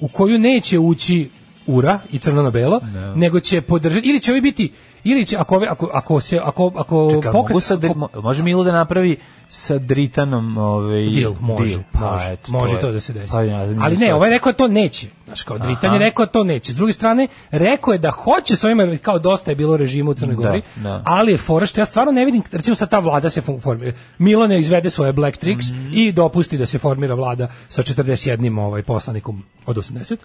u 0.00 0.08
koju 0.08 0.38
neće 0.38 0.78
ući 0.78 1.30
ura 1.66 1.98
i 2.12 2.18
crno 2.18 2.42
na 2.42 2.50
belo, 2.50 2.80
nego 3.14 3.40
će 3.40 3.60
podržati, 3.62 4.08
ili 4.08 4.20
će 4.20 4.32
ovi 4.32 4.40
biti, 4.40 4.72
ili 5.04 5.26
će, 5.26 5.36
ako, 5.36 5.56
ove- 5.56 5.66
ako, 5.66 5.90
ako 5.92 6.20
se, 6.20 6.38
ako, 6.38 6.72
ako 6.76 7.10
Čekaj, 7.10 7.30
pokret- 7.30 7.48
mogu 7.48 7.60
sad, 7.60 7.84
ako- 7.84 7.94
mo- 7.94 8.22
može 8.22 8.42
Milo 8.42 8.64
da 8.64 8.72
napravi 8.72 9.16
sa 9.48 9.78
Dritanom 9.78 10.58
ovaj, 10.58 11.10
Deal, 11.10 11.34
može, 11.40 11.68
deal? 11.68 11.82
Pa, 11.92 12.00
može, 12.02 12.28
eto, 12.28 12.52
može 12.52 12.74
je- 12.74 12.80
to 12.80 12.92
da 12.92 13.00
se 13.00 13.12
desi. 13.12 13.32
Pa, 13.32 13.42
ja, 13.42 13.58
Ali 13.80 13.96
ne, 13.96 14.14
ovaj 14.14 14.28
je 14.28 14.32
rekao 14.32 14.52
da 14.52 14.58
to 14.58 14.68
neće. 14.68 15.06
Znaš, 15.24 15.42
kao 15.42 15.58
Dritan 15.58 15.84
je 15.84 15.88
Aha. 15.88 15.98
rekao 15.98 16.24
da 16.26 16.32
to 16.32 16.44
neće. 16.44 16.72
S 16.72 16.76
druge 16.76 16.92
strane, 16.92 17.26
rekao 17.50 17.92
je 17.92 17.98
da 17.98 18.10
hoće 18.12 18.56
s 18.56 18.64
ovima, 18.64 18.82
jer 18.82 18.98
kao 18.98 19.18
dosta 19.18 19.50
je 19.50 19.56
bilo 19.56 19.76
režima 19.76 20.10
u 20.10 20.14
Crnoj 20.14 20.36
Da, 20.36 20.42
Gori, 20.42 20.62
da. 20.76 21.02
ali 21.04 21.32
je 21.32 21.38
fora 21.38 21.66
što 21.66 21.80
ja 21.80 21.84
stvarno 21.84 22.12
ne 22.12 22.24
vidim, 22.24 22.42
recimo 22.52 22.76
sad 22.76 22.90
ta 22.90 22.98
vlada 22.98 23.30
se 23.30 23.40
formira. 23.40 23.92
Milo 24.18 24.46
ne 24.46 24.60
izvede 24.60 24.90
svoje 24.90 25.12
black 25.12 25.36
tricks 25.36 25.70
Mhm. 25.70 25.90
i 25.92 26.12
dopusti 26.12 26.58
da 26.58 26.66
se 26.66 26.78
formira 26.78 27.14
vlada 27.14 27.48
sa 27.68 27.82
41 27.82 28.22
ovaj, 28.58 28.82
poslanikom 28.82 29.42
od 29.66 29.76
80 29.78 30.16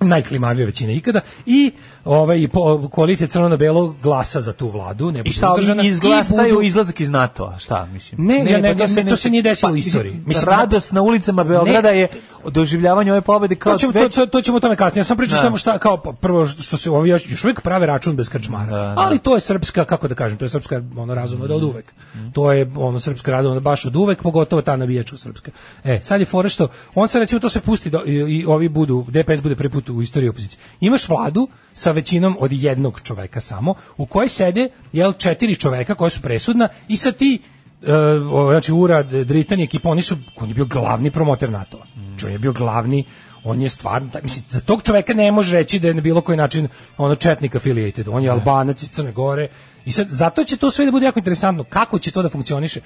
najklimavija 0.00 0.66
većina 0.66 0.92
ikada 0.92 1.20
i 1.46 1.70
ovaj 2.08 2.48
po, 2.48 2.88
koalicija 2.88 3.28
crno 3.28 3.48
na 3.48 3.56
belo 3.56 3.94
glasa 4.02 4.40
za 4.40 4.52
tu 4.52 4.70
vladu 4.70 5.12
ne 5.12 5.22
I 5.24 5.32
šta, 5.32 5.52
oni 5.52 5.88
izglasaju 5.88 6.54
budu- 6.54 6.66
izlazak 6.66 7.00
iz 7.00 7.08
NATO-a, 7.08 7.58
šta, 7.58 7.86
mislim? 7.86 8.26
Ne, 8.26 8.38
ja 8.50 8.60
ne- 8.60 8.76
pa 8.76 8.86
ne- 8.86 9.10
to 9.10 9.16
se 9.16 9.30
nije 9.30 9.42
desilo 9.42 9.72
u 9.72 9.76
istoriji. 9.76 10.20
Mislim, 10.26 10.48
radost 10.48 10.92
na 10.92 11.02
ulicama 11.02 11.44
Beograda 11.44 11.88
je 11.88 12.08
doživljavanje 12.46 13.12
ove 13.12 13.20
pobede 13.20 13.54
kao 13.54 13.72
to 13.72 13.78
ćemo, 13.78 13.92
već... 13.92 14.14
to, 14.14 14.20
to, 14.20 14.26
to 14.26 14.42
ćemo 14.42 14.56
o 14.56 14.60
tome 14.60 14.76
kasnije. 14.76 15.00
Ja 15.00 15.04
sam 15.04 15.16
pričao 15.16 15.36
Da. 15.36 15.42
samo 15.42 15.56
šta 15.56 15.78
kao 15.78 16.02
pa, 16.02 16.12
prvo 16.12 16.46
što 16.46 16.76
se 16.76 16.90
ovi 16.90 17.08
još, 17.08 17.30
još 17.30 17.44
uvijek 17.44 17.60
prave 17.60 17.86
račun 17.86 18.16
bez 18.16 18.28
krčmara. 18.28 18.66
Da, 18.66 18.82
da. 18.82 18.94
Ali 18.96 19.18
to 19.18 19.34
je 19.34 19.40
srpska 19.40 19.84
kako 19.84 20.08
da 20.08 20.14
kažem, 20.14 20.38
to 20.38 20.44
je 20.44 20.48
srpska 20.48 20.82
ono 20.96 21.14
razumno 21.14 21.46
da 21.46 21.54
od 21.54 21.62
uvek. 21.62 21.94
To 22.32 22.52
je 22.52 22.70
ono 22.76 23.00
srpska 23.00 23.30
razumno 23.30 23.60
baš 23.60 23.84
od 23.84 23.96
uvek, 23.96 24.22
pogotovo 24.22 24.62
ta 24.62 24.76
navijačka 24.76 25.16
srpska. 25.16 25.50
E, 25.84 26.00
sad 26.02 26.20
je 26.20 26.26
fora 26.26 26.48
što 26.48 26.68
on 26.94 27.08
se 27.08 27.18
recimo 27.18 27.40
to 27.40 27.48
se 27.48 27.60
pusti 27.60 27.90
do, 27.90 28.02
i, 28.06 28.12
i 28.12 28.44
ovi 28.46 28.68
budu 28.68 29.06
DPS 29.08 29.40
bude 29.42 29.56
prvi 29.56 29.70
put 29.70 29.88
u 29.88 30.02
istoriji 30.02 30.28
opozicije. 30.28 30.58
Imaš 30.80 31.08
vladu 31.08 31.48
sa 31.74 31.92
većinom 31.98 32.36
od 32.40 32.52
jednog 32.52 33.00
čoveka 33.04 33.40
samo, 33.40 33.74
u 33.96 34.06
kojoj 34.06 34.28
sede 34.28 34.68
jel 34.92 35.12
četiri 35.12 35.56
čoveka 35.56 35.94
koja 35.94 36.10
su 36.10 36.22
presudna 36.22 36.68
i 36.88 36.96
sa 36.96 37.12
ti 37.12 37.38
e, 37.82 37.92
o, 38.32 38.50
znači 38.50 38.72
Ura, 38.72 39.02
Dritan 39.02 39.60
i 39.60 39.64
ekipa, 39.64 39.90
oni 39.90 40.02
su, 40.02 40.16
on 40.36 40.48
je 40.48 40.54
bio 40.54 40.64
glavni 40.64 41.10
promoter 41.10 41.50
NATO-a. 41.50 41.86
Znači, 42.08 42.26
on 42.26 42.32
je 42.32 42.38
bio 42.38 42.52
glavni, 42.52 43.04
on 43.44 43.62
je 43.62 43.68
stvarno, 43.68 44.08
taj- 44.12 44.22
mislim, 44.22 44.44
za 44.50 44.60
tog 44.60 44.82
čoveka 44.82 45.14
ne 45.14 45.32
može 45.32 45.56
reći 45.56 45.78
da 45.78 45.88
je 45.88 45.94
na 45.94 46.00
bilo 46.00 46.20
koji 46.20 46.38
način 46.38 46.68
ono 46.96 47.14
četnik 47.14 47.54
affiliated, 47.56 48.08
on 48.08 48.22
je 48.22 48.30
albanac 48.30 48.82
iz 48.82 48.90
Crne 48.90 49.12
Gore. 49.12 49.48
I 49.84 49.92
sad, 49.92 50.06
zato 50.10 50.44
će 50.44 50.56
to 50.56 50.70
sve 50.70 50.84
da 50.84 50.90
bude 50.90 51.06
jako 51.06 51.20
interesantno, 51.20 51.64
kako 51.64 51.98
će 51.98 52.10
to 52.10 52.22
da 52.22 52.28
funkcioniše. 52.28 52.80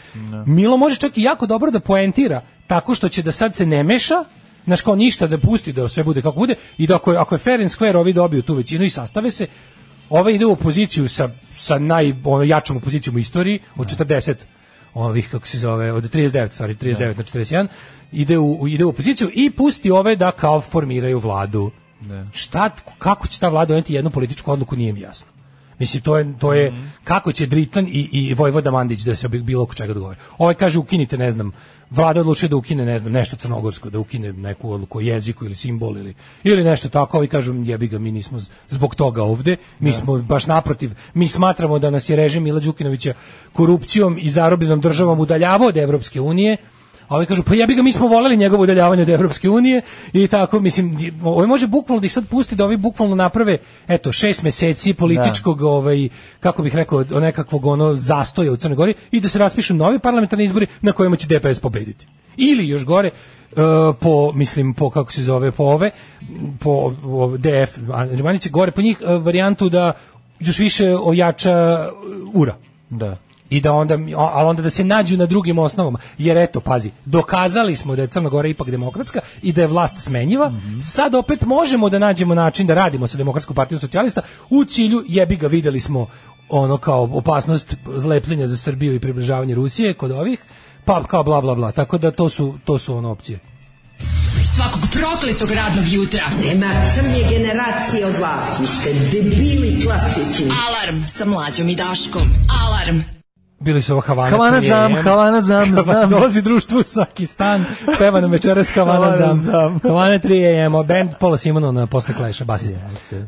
Milo 0.47 0.77
može 0.77 0.97
čak 0.97 1.19
i 1.19 1.23
jako 1.23 1.47
dobro 1.47 1.71
da 1.71 1.81
poentira 1.81 2.43
tako 2.67 2.95
što 2.95 3.09
će 3.09 3.23
da 3.23 3.33
sad 3.33 3.57
se 3.57 3.67
ne 3.67 3.83
meša, 3.83 4.25
znaš 4.65 4.81
kao 4.81 4.97
ništa 4.97 5.27
da 5.27 5.39
pusti 5.39 5.73
da 5.73 5.89
sve 5.89 6.05
bude 6.05 6.23
kako 6.23 6.37
bude 6.37 6.55
i 6.79 6.87
da 6.87 6.97
ako 6.97 7.13
ako 7.13 7.35
je 7.35 7.39
fair 7.39 7.61
and 7.61 7.71
square 7.71 7.97
ovi 7.97 8.13
dobiju 8.13 8.43
tu 8.43 8.55
većinu 8.55 8.85
i 8.85 8.91
sastave 8.91 9.31
se, 9.31 9.47
ovaj 10.11 10.35
ide 10.35 10.47
u 10.47 10.53
opoziciju 10.53 11.09
sa, 11.09 11.29
sa 11.57 11.79
naj, 11.79 12.15
ono, 12.25 12.45
jačom 12.45 12.77
opozicijom 12.77 13.17
u 13.17 13.19
istoriji 13.19 13.59
od 13.77 13.99
40 13.99 14.35
ovih 14.95 15.29
kako 15.31 15.47
se 15.47 15.59
zove 15.59 15.93
od 15.93 16.15
39 16.15 16.51
stvari 16.51 16.75
39 16.75 17.17
na 17.17 17.23
41 17.23 17.67
ide 18.13 18.39
u 18.39 18.53
u- 18.53 18.69
ide 18.69 18.85
u 18.85 18.89
opoziciju 18.89 19.31
i 19.35 19.51
pusti 19.51 19.91
ove 19.91 20.17
da 20.17 20.31
kao 20.31 20.61
formiraju 20.61 21.19
vladu. 21.19 21.71
Šta 22.33 22.71
kako 22.99 23.27
će 23.29 23.41
ta 23.41 23.49
vlada 23.49 23.69
doneti 23.69 23.95
jednu 23.95 24.11
političku 24.11 24.53
odluku 24.53 24.77
nije 24.77 24.93
mi 24.93 25.01
jasno. 25.01 25.27
Mislim 25.83 26.03
to 26.03 26.19
je 26.19 26.39
to 26.39 26.53
je 26.53 26.73
kako 27.05 27.33
će 27.33 27.47
Dritan 27.47 27.87
i 27.87 28.09
i 28.13 28.35
Vojvoda 28.35 28.71
Mandić 28.71 29.01
da 29.01 29.17
se 29.17 29.29
bilo 29.29 29.63
oko 29.63 29.75
čega 29.75 29.95
dogovore. 29.95 30.19
Ovaj 30.39 30.55
kaže 30.55 30.79
ukinite 30.79 31.19
ne 31.19 31.31
znam 31.33 31.51
vlada 31.91 32.21
odlučuje 32.21 32.49
da 32.49 32.57
ukine 32.57 32.85
ne 32.85 32.99
znam 32.99 33.13
nešto 33.13 33.37
crnogorsko 33.37 33.91
da 33.91 33.99
ukine 33.99 34.33
neku 34.33 34.71
odluku 34.73 34.99
o 34.99 35.01
jeziku 35.01 35.45
ili 35.45 35.55
simbol 35.55 35.99
ili 35.99 36.15
ili 36.45 36.65
nešto 36.65 36.89
tako. 36.89 37.19
Ovi 37.19 37.27
kažu 37.27 37.55
jebi 37.65 37.89
ga 37.89 37.99
mi 37.99 38.13
nismo 38.13 38.39
zbog 38.69 38.95
toga 38.95 39.23
ovde. 39.23 39.57
Mi 39.81 39.93
smo 39.93 40.19
baš 40.23 40.47
naprotiv. 40.47 40.91
Mi 41.15 41.29
smatramo 41.29 41.79
da 41.79 41.91
nas 41.91 42.09
je 42.11 42.17
režim 42.17 42.43
Mila 42.43 42.61
Đukanovića 42.61 43.15
korupcijom 43.53 44.19
i 44.21 44.31
zarobljenom 44.31 44.81
državom 44.81 45.21
udaljavao 45.21 45.69
od 45.69 45.77
Evropske 45.77 46.21
unije 46.21 46.57
a 47.13 47.17
ovi 47.17 47.27
kažu 47.27 47.43
pa 47.43 47.55
jebi 47.55 47.75
ga 47.75 47.83
mi 47.83 47.93
smo 47.93 48.07
voleli 48.09 48.37
njegovo 48.37 48.63
udaljavanje 48.63 49.03
od 49.03 49.09
Evropske 49.09 49.49
unije 49.49 49.83
i 50.13 50.29
tako 50.29 50.61
mislim 50.61 50.97
ovaj 51.23 51.47
može 51.47 51.67
bukvalno 51.67 52.01
da 52.01 52.07
ih 52.07 52.13
sad 52.13 52.29
pusti 52.29 52.55
da 52.55 52.65
ovi 52.65 52.77
bukvalno 52.77 53.15
naprave 53.15 53.59
eto 53.89 54.13
šest 54.13 54.43
meseci 54.43 54.95
političkog 54.95 55.63
ovaj 55.63 56.09
kako 56.41 56.63
bih 56.63 56.75
rekao 56.75 57.05
nekakvog 57.05 57.67
ono 57.67 57.97
zastoja 57.97 58.53
u 58.53 58.57
Crnoj 58.57 58.77
Gori 58.77 58.95
i 59.11 59.21
da 59.21 59.29
se 59.29 59.39
raspišu 59.39 59.75
novi 59.75 59.99
parlamentarni 59.99 60.45
izbori 60.45 60.67
na 60.81 60.93
kojima 60.93 61.17
će 61.17 61.39
DPS 61.39 61.61
pobediti. 61.61 62.07
Ili 62.37 62.69
još 62.69 62.85
gore 62.85 63.09
e, 63.09 63.55
po 64.01 64.33
mislim 64.33 64.75
po 64.75 64.91
kako 64.91 65.13
se 65.13 65.23
zove 65.23 65.53
po 65.53 65.65
ove 65.65 65.91
po 66.61 66.93
o, 67.05 67.37
DF 67.39 67.79
će 68.41 68.51
gore 68.51 68.71
po 68.73 68.83
njih 68.83 69.03
e, 69.07 69.15
varijantu 69.15 69.69
da 69.69 69.93
još 70.41 70.59
više 70.59 70.97
ojača 70.97 71.89
ura 72.35 72.57
Da. 72.91 73.17
I 73.53 73.61
da 73.61 73.73
onda 73.73 73.99
ali 74.17 74.49
onda 74.49 74.63
da 74.63 74.71
se 74.71 74.85
nađu 74.85 75.17
na 75.17 75.27
drugim 75.27 75.59
osnovama 75.59 75.99
jer 76.19 76.37
eto 76.37 76.61
pazi 76.61 76.91
dokazali 77.05 77.77
smo 77.77 77.97
da 77.97 78.03
je 78.03 78.09
Crna 78.09 78.29
Gora 78.29 78.49
ipak 78.49 78.71
demokratska 78.71 79.21
i 79.43 79.53
da 79.53 79.61
je 79.61 79.67
vlast 79.67 79.99
smenjiva 79.99 80.53
sad 80.81 81.15
opet 81.15 81.45
možemo 81.47 81.89
da 81.89 81.99
nađemo 81.99 82.35
način 82.35 82.67
da 82.67 82.75
radimo 82.75 83.07
sa 83.07 83.19
demokratskom 83.19 83.57
partijom 83.57 83.81
socijalista 83.81 84.21
u 84.51 84.65
cilju 84.65 85.05
jebi 85.09 85.37
ga 85.37 85.47
videli 85.47 85.81
smo 85.81 86.07
ono 86.49 86.77
kao 86.77 87.09
opasnost 87.13 87.77
zlepljenja 87.97 88.47
za 88.47 88.57
Srbiju 88.57 88.95
i 88.95 89.01
približavanje 89.01 89.55
Rusije 89.55 89.95
kod 89.95 90.11
ovih 90.11 90.45
pa 90.85 91.05
kao 91.05 91.23
bla 91.23 91.41
bla 91.41 91.55
bla 91.55 91.73
tako 91.73 91.99
da 91.99 92.11
to 92.11 92.29
su 92.29 92.55
to 92.65 92.79
su 92.79 92.95
ono 92.95 93.11
opcije 93.11 93.39
Svakog 94.57 94.83
prokletog 94.93 95.51
radnog 95.51 95.85
jutra. 95.93 96.25
Nema 96.45 96.71
crnje 96.95 97.23
generacije 97.31 98.07
od 98.07 98.17
vas. 98.19 98.61
Vi 98.61 98.67
ste 98.67 98.93
debili 98.93 99.81
klasični. 99.85 100.51
Alarm 100.69 101.03
sa 101.07 101.25
mlađom 101.25 101.69
i 101.69 101.77
Daškom. 101.77 102.23
Alarm. 102.63 103.22
Bili 103.63 103.83
su 103.83 103.93
ovo 103.93 104.01
Havana. 104.01 104.31
Havana 104.31 104.61
3 104.61 104.69
zam, 104.69 104.93
AM. 104.93 105.03
Havana 105.03 105.41
zam, 105.41 105.75
znam. 105.85 106.11
Dolazi 106.11 106.43
društvo 106.43 106.81
u 106.81 106.83
svaki 106.83 107.27
stan, 107.27 107.65
peva 107.99 108.21
nam 108.21 108.31
večeras 108.31 108.71
Havana 108.75 109.35
zam. 109.35 109.79
Havana 109.89 110.19
3 110.19 110.67
AM, 110.67 110.87
band 110.87 111.11
Pola 111.21 111.39
Simonov 111.39 111.73
na 111.73 111.87
posle 111.87 112.15
kleša, 112.15 112.45
basista. 112.45 112.79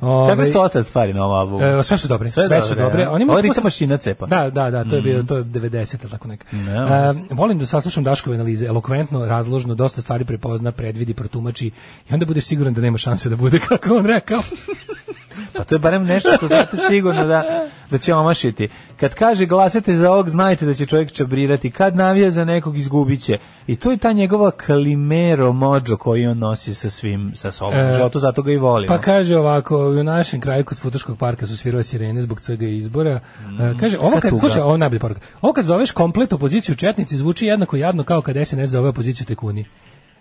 Ovaj, 0.01 0.31
Kakve 0.31 0.53
su 0.53 0.61
ostale 0.61 0.85
stvari 0.85 1.13
na 1.13 1.25
ovom 1.25 1.37
albumu? 1.39 1.65
E, 1.65 1.83
sve 1.83 1.99
su 1.99 2.09
dobre, 2.09 2.31
sve, 2.31 2.61
su 2.61 2.75
dobre. 2.75 3.03
ja. 3.03 3.11
Oni 3.11 3.25
Ovo 3.25 3.39
je 3.39 3.53
mašina 3.65 3.97
cepa. 3.97 4.27
Da, 4.27 4.51
da, 4.51 4.71
da, 4.71 4.85
to 4.85 4.97
je 4.97 5.03
bio 5.03 5.23
to 5.23 5.37
je 5.37 5.45
90 5.45 5.97
ili 6.03 6.11
tako 6.11 6.29
neka. 6.29 6.47
Ne, 6.57 6.75
E, 6.75 7.15
volim 7.31 7.59
da 7.59 7.67
saslušam 7.67 8.05
Daškove 8.05 8.37
analize, 8.37 8.67
elokventno, 8.67 9.27
razložno, 9.27 9.75
dosta 9.75 10.03
stvari 10.03 10.25
prepozna, 10.25 10.73
predvidi, 10.73 11.15
protumači 11.15 11.67
i 12.11 12.15
onda 12.15 12.27
budeš 12.27 12.45
siguran 12.45 12.75
da 12.75 12.81
nema 12.81 12.99
šanse 12.99 13.29
da 13.29 13.37
bude 13.37 13.59
kako 13.69 13.95
on 13.97 14.07
rekao. 14.07 14.41
Pa 15.53 15.65
to 15.65 15.75
je 15.75 15.79
barem 15.79 16.05
nešto 16.05 16.29
što 16.37 16.47
znate 16.47 16.77
sigurno 16.89 17.25
da, 17.25 17.69
da 17.91 17.99
će 17.99 18.15
omašiti. 18.15 18.69
Kad 18.97 19.15
kaže 19.15 19.47
glasate 19.47 19.95
za 19.95 20.13
ovog, 20.13 20.31
znajte 20.31 20.67
da 20.67 20.75
će 20.75 20.87
čovjek 20.87 21.13
čabrirati. 21.13 21.71
Kad 21.71 21.97
navija 21.97 22.31
za 22.31 22.45
nekog, 22.45 22.79
izgubit 22.79 23.23
će. 23.23 23.39
I 23.67 23.77
to 23.77 23.91
je 23.91 23.97
ta 23.97 24.13
njegova 24.13 24.51
kalimero 24.51 25.53
mođo 25.53 25.97
koji 25.97 26.27
on 26.27 26.39
nosi 26.39 26.75
sa 26.75 26.91
svim, 26.91 27.33
sa 27.35 27.53
sobom. 27.53 27.75
E, 27.79 27.93
Zato, 27.99 28.19
zato 28.19 28.43
ga 28.43 28.53
i 28.53 28.57
volim. 28.57 28.89
Pa 28.89 28.99
kaže 28.99 29.37
ovako, 29.37 29.77
u 29.77 30.03
našem 30.05 30.41
kraju 30.41 30.65
kod 30.65 30.79
Futoškog 30.79 31.19
parka 31.19 31.47
su 31.47 31.57
svirale 31.57 31.83
sirene 31.83 32.23
zbog 32.23 32.41
CG 32.41 32.63
izbora. 32.63 33.21
E, 33.61 33.79
kaže, 33.81 33.99
ovo 33.99 34.21
kad, 34.21 34.39
slušaj, 34.39 34.63
ovo 34.63 34.73
je 34.73 34.79
najbolja 34.79 35.01
poruka. 35.01 35.21
Ovo 35.41 35.53
kad 35.53 35.65
zoveš 35.65 35.93
komplet 35.93 36.33
opoziciju 36.33 36.75
četnici 36.75 37.17
zvuči 37.17 37.47
jednako 37.47 37.77
jadno 37.77 38.05
kao 38.05 38.23
kad 38.23 38.37
SNS 38.47 38.71
zove 38.71 38.89
opoziciju 38.89 39.27
tekuni. 39.27 39.65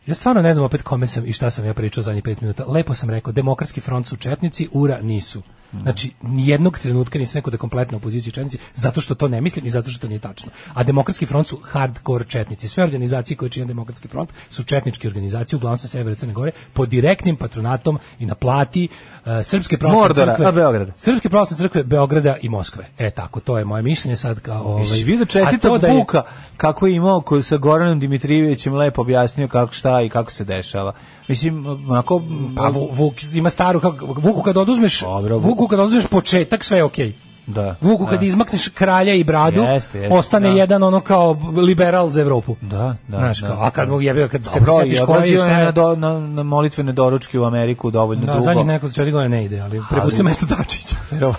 Ja 0.05 0.15
stvarno 0.15 0.41
ne 0.41 0.53
znam 0.53 0.65
opet 0.65 0.81
kome 0.81 1.07
sam 1.07 1.25
i 1.25 1.33
šta 1.33 1.51
sam 1.51 1.65
ja 1.65 1.73
pričao 1.73 2.03
zadnjih 2.03 2.23
pet 2.23 2.41
minuta. 2.41 2.65
Lepo 2.65 2.93
sam 2.93 3.09
rekao, 3.09 3.33
demokratski 3.33 3.81
front 3.81 4.07
su 4.07 4.15
četnici, 4.15 4.69
ura 4.71 5.01
nisu. 5.01 5.41
Znači, 5.81 6.11
nijednog 6.21 6.79
trenutka 6.79 7.19
nisam 7.19 7.39
rekao 7.39 7.51
da 7.51 7.55
je 7.55 7.59
kompletna 7.59 7.97
opozicija 7.97 8.33
četnici, 8.33 8.57
zato 8.75 9.01
što 9.01 9.15
to 9.15 9.27
ne 9.27 9.41
mislim 9.41 9.65
i 9.65 9.69
zato 9.69 9.89
što 9.89 10.01
to 10.01 10.07
nije 10.07 10.19
tačno. 10.19 10.51
A 10.73 10.83
demokratski 10.83 11.25
front 11.25 11.47
su 11.47 11.59
hardcore 11.63 12.25
četnici. 12.25 12.67
Sve 12.67 12.83
organizacije 12.83 13.37
koje 13.37 13.49
čine 13.49 13.65
demokratski 13.65 14.07
front 14.07 14.29
su 14.49 14.63
četničke 14.63 15.07
organizacije, 15.07 15.57
uglavnom 15.57 15.77
sa 15.77 15.87
severa 15.87 16.15
Crne 16.15 16.33
Gore, 16.33 16.51
pod 16.73 16.89
direktnim 16.89 17.35
patronatom 17.35 17.99
i 18.19 18.25
na 18.25 18.35
plati 18.35 18.87
uh, 19.25 19.31
Srpske 19.43 19.77
pravoslavne 19.77 20.13
crkve. 20.15 20.51
Beograda. 20.51 20.91
Srpske 20.95 21.29
pravoslavne 21.29 21.63
crkve 21.63 21.83
Beograda 21.83 22.35
i 22.41 22.49
Moskve. 22.49 22.85
E 22.97 23.11
tako, 23.11 23.39
to 23.39 23.57
je 23.57 23.65
moje 23.65 23.83
mišljenje 23.83 24.15
sad 24.15 24.39
kao 24.39 24.63
ovaj. 24.63 24.85
Vidio 25.03 25.25
čestitog 25.25 25.77
da 25.77 25.87
je- 25.87 25.93
Vuka 25.93 26.21
kako 26.57 26.87
je 26.87 26.95
imao 26.95 27.21
koji 27.21 27.43
sa 27.43 27.57
Goranom 27.57 27.99
Dimitrijevićem 27.99 28.73
lepo 28.75 29.01
objasnio 29.01 29.47
kako 29.47 29.73
šta 29.73 30.01
i 30.01 30.09
kako 30.09 30.31
se 30.31 30.43
dešava. 30.43 30.93
Mislim, 31.27 31.65
onako... 31.89 32.21
Pa 32.55 32.61
Vu- 32.63 32.89
Vuk 32.93 33.13
ima 33.33 33.49
staru 33.49 33.79
kako 33.79 34.05
Vuku 34.05 34.41
kad 34.41 34.57
oduzmeš 34.57 35.01
Dobro, 35.01 35.35
Vuk- 35.35 35.43
Vuku 35.43 35.67
kad 35.67 35.79
oduzmeš 35.79 36.05
početak 36.05 36.63
sve 36.63 36.77
je 36.77 36.83
okej. 36.83 37.13
Da. 37.47 37.75
Vuku 37.81 38.05
kad 38.05 38.19
da. 38.19 38.25
izmakneš 38.25 38.67
kralja 38.67 39.13
i 39.13 39.23
bradu, 39.23 39.61
Jeste, 39.61 39.99
jeste, 39.99 40.17
ostane 40.17 40.49
da. 40.49 40.55
jedan 40.55 40.83
ono 40.83 40.99
kao 40.99 41.37
liberal 41.57 42.09
za 42.09 42.21
Evropu. 42.21 42.55
Da, 42.61 42.95
da. 43.07 43.17
Znaš, 43.17 43.39
da, 43.41 43.47
kao, 43.47 43.57
a 43.61 43.69
kad 43.69 43.87
da. 43.87 43.93
mu 43.93 44.01
jebe, 44.01 44.27
kad, 44.27 44.31
kad 44.43 44.53
Dobro, 44.53 44.73
se 44.73 44.79
setiš 44.79 45.31
je 45.31 45.45
na, 45.65 45.71
do, 45.71 45.95
na, 45.95 46.19
na 46.19 46.43
molitvene 46.43 46.91
doručke 46.91 47.39
u 47.39 47.43
Ameriku 47.43 47.91
dovoljno 47.91 48.25
da, 48.25 48.31
dugo. 48.33 48.45
zadnjih 48.45 48.65
nekoliko 48.65 48.95
četiri 48.95 49.11
godina 49.11 49.35
ne 49.35 49.45
ide, 49.45 49.59
ali 49.59 49.81
prepusti 49.89 50.15
Ali- 50.17 50.23
mesto 50.23 50.45
Dačića. 50.45 50.95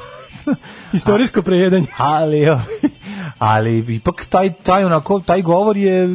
Istorijsko 0.93 1.43
prejedanje. 1.43 1.87
ali 1.97 2.49
ovaj, 2.49 2.63
ali 3.39 3.97
ipak 3.97 4.27
taj 4.29 4.53
taj 4.53 4.85
onako 4.85 5.21
taj 5.21 5.43
govor 5.43 5.77
je 5.77 6.09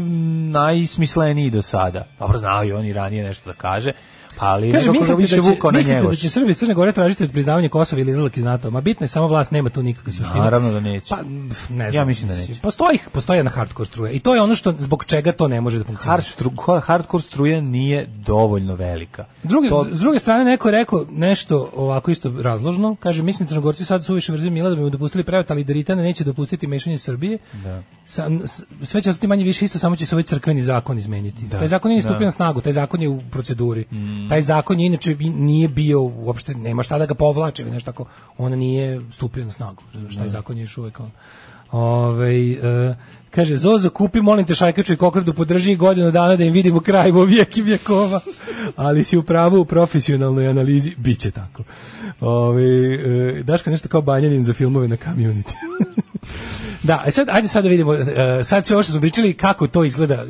najsmisleniji 0.52 1.50
do 1.50 1.62
sada. 1.62 2.06
Dobro 2.20 2.38
znao 2.38 2.64
i 2.64 2.72
on 2.72 2.86
i 2.86 2.94
ranije 2.94 3.24
nešto 3.24 3.50
da 3.50 3.56
kaže. 3.56 3.92
Pa 4.38 4.46
ali 4.46 4.72
Kaže, 4.72 4.86
ga 4.86 4.92
mislite, 4.92 5.16
da 5.16 5.28
će, 5.28 5.42
vukao 5.42 5.72
na 5.72 5.78
mislite 5.78 6.02
da 6.02 6.16
će 6.16 6.30
Srbi 6.30 6.54
Crne 6.54 6.74
Gore 6.74 6.92
tražiti 6.92 7.24
od 7.24 7.32
priznavanja 7.32 7.70
Kosova 7.70 8.02
ili 8.02 8.12
izlazak 8.12 8.38
iz 8.38 8.44
NATO? 8.44 8.72
Ma 8.72 8.82
bitna 8.82 9.04
je 9.04 9.08
samo 9.08 9.28
vlast, 9.28 9.52
nema 9.52 9.70
tu 9.70 9.84
nikakve 9.84 10.14
suštine. 10.14 10.40
Naravno 10.40 10.72
da 10.72 10.80
neće. 10.80 11.10
Pa, 11.10 11.22
ne 11.70 11.86
Ja 11.86 11.92
znam. 11.92 12.08
mislim 12.08 12.30
da 12.30 12.36
neće. 12.38 12.54
Postoji, 12.54 13.00
postoji 13.12 13.38
jedna 13.38 13.52
hardcore 13.52 13.88
struja. 13.88 14.12
I 14.12 14.20
to 14.20 14.36
je 14.36 14.42
ono 14.42 14.56
što, 14.56 14.74
zbog 14.74 15.06
čega 15.06 15.32
to 15.32 15.48
ne 15.48 15.62
može 15.62 15.78
da 15.78 15.84
Hard 15.84 15.88
funkcioniše. 15.90 16.30
stru, 16.30 16.52
hardcore 16.80 17.24
struja 17.24 17.62
nije 17.62 18.06
dovoljno 18.08 18.76
velika. 18.76 19.26
Drugi, 19.44 19.70
To- 19.70 19.88
S 19.92 20.00
druge 20.00 20.20
strane, 20.20 20.46
neko 20.46 20.68
je 20.68 20.74
rekao 20.74 21.06
nešto 21.12 21.70
ovako 21.76 22.12
isto 22.12 22.34
razložno. 22.40 22.96
Kaže, 22.96 23.24
mislim, 23.24 23.48
Crnogorci 23.48 23.86
sad 23.86 24.06
su 24.06 24.14
više 24.14 24.32
vrze 24.32 24.50
Mila 24.50 24.70
da 24.70 24.76
bi 24.76 24.82
mu 24.82 24.90
dopustili 24.90 25.24
prevat, 25.24 25.52
ali 25.52 25.64
Dritana 25.64 26.02
neće 26.02 26.24
dopustiti 26.24 26.68
mešanje 26.68 26.98
Srbije. 26.98 27.38
Da. 27.54 27.84
Sa, 28.06 28.30
sve 28.84 29.02
će 29.02 29.10
ostati 29.10 29.28
manje 29.28 29.44
više 29.44 29.66
isto, 29.66 29.80
samo 29.80 29.96
će 29.96 30.06
se 30.06 30.16
ovaj 30.16 30.24
crkveni 30.24 30.62
zakon 30.62 30.98
izmeniti. 30.98 31.46
Da. 31.46 31.60
Taj 31.60 31.68
zakon 31.68 31.90
nije 31.90 32.02
stupio 32.02 32.14
Da. 32.16 32.20
Mm. 32.20 32.26
na 32.26 32.32
snagu, 32.32 32.62
taj 32.62 32.74
zakon 32.74 33.02
je 33.02 33.10
u 33.10 33.22
proceduri. 33.32 33.86
Taj 34.30 34.42
zakon 34.42 34.80
je 34.80 34.86
inače 34.86 35.16
nije 35.16 35.68
bio 35.68 36.02
uopšte, 36.02 36.56
nema 36.56 36.84
šta 36.84 36.98
da 36.98 37.06
ga 37.06 37.14
povlače 37.14 37.62
ili 37.62 37.72
nešto 37.72 37.92
tako. 37.92 38.06
On 38.38 38.52
nije 38.52 39.02
stupio 39.12 39.46
na 39.46 39.52
snagu. 39.52 39.84
Razumeš, 39.94 40.18
taj 40.18 40.30
zakon 40.30 40.58
je 40.58 40.62
još 40.62 40.78
uvek 40.78 41.00
on. 41.00 41.12
Ovaj, 41.72 42.52
e, 42.52 42.96
kaže, 43.32 43.56
Zozo, 43.56 43.90
kupi, 43.90 44.22
molim 44.22 44.46
te, 44.46 44.56
šajkaču 44.56 44.94
i 44.94 44.98
kokardu, 44.98 45.34
podrži 45.34 45.76
godinu 45.76 46.12
dana 46.12 46.36
da 46.36 46.44
im 46.44 46.54
vidimo 46.54 46.80
kraj 46.80 47.12
vo 47.12 47.24
vijek 47.24 47.58
i 47.58 47.62
vjekova. 47.62 48.20
Ali 48.76 49.04
si 49.04 49.18
u 49.18 49.24
pravu 49.24 49.62
u 49.62 49.66
profesionalnoj 49.66 50.48
analizi, 50.48 50.96
bit 50.98 51.20
će 51.20 51.32
tako. 51.32 51.64
Ovaj, 52.20 52.94
e, 52.94 53.44
Daško 53.44 53.70
nešto 53.70 53.90
kao 53.90 54.02
banjanin 54.02 54.44
za 54.44 54.54
filmove 54.54 54.88
na 54.88 54.98
community. 54.98 55.54
Da, 56.84 57.04
e 57.08 57.12
sad, 57.12 57.30
ajde 57.30 57.48
sad 57.48 57.64
da 57.64 57.70
vidimo, 57.70 57.94
e, 57.94 58.44
sad 58.44 58.66
sve 58.66 58.76
ovo 58.76 58.84
što 58.84 58.92
smo 58.92 59.02
pričali, 59.02 59.34
kako 59.34 59.68
to 59.68 59.84
izgleda, 59.84 60.26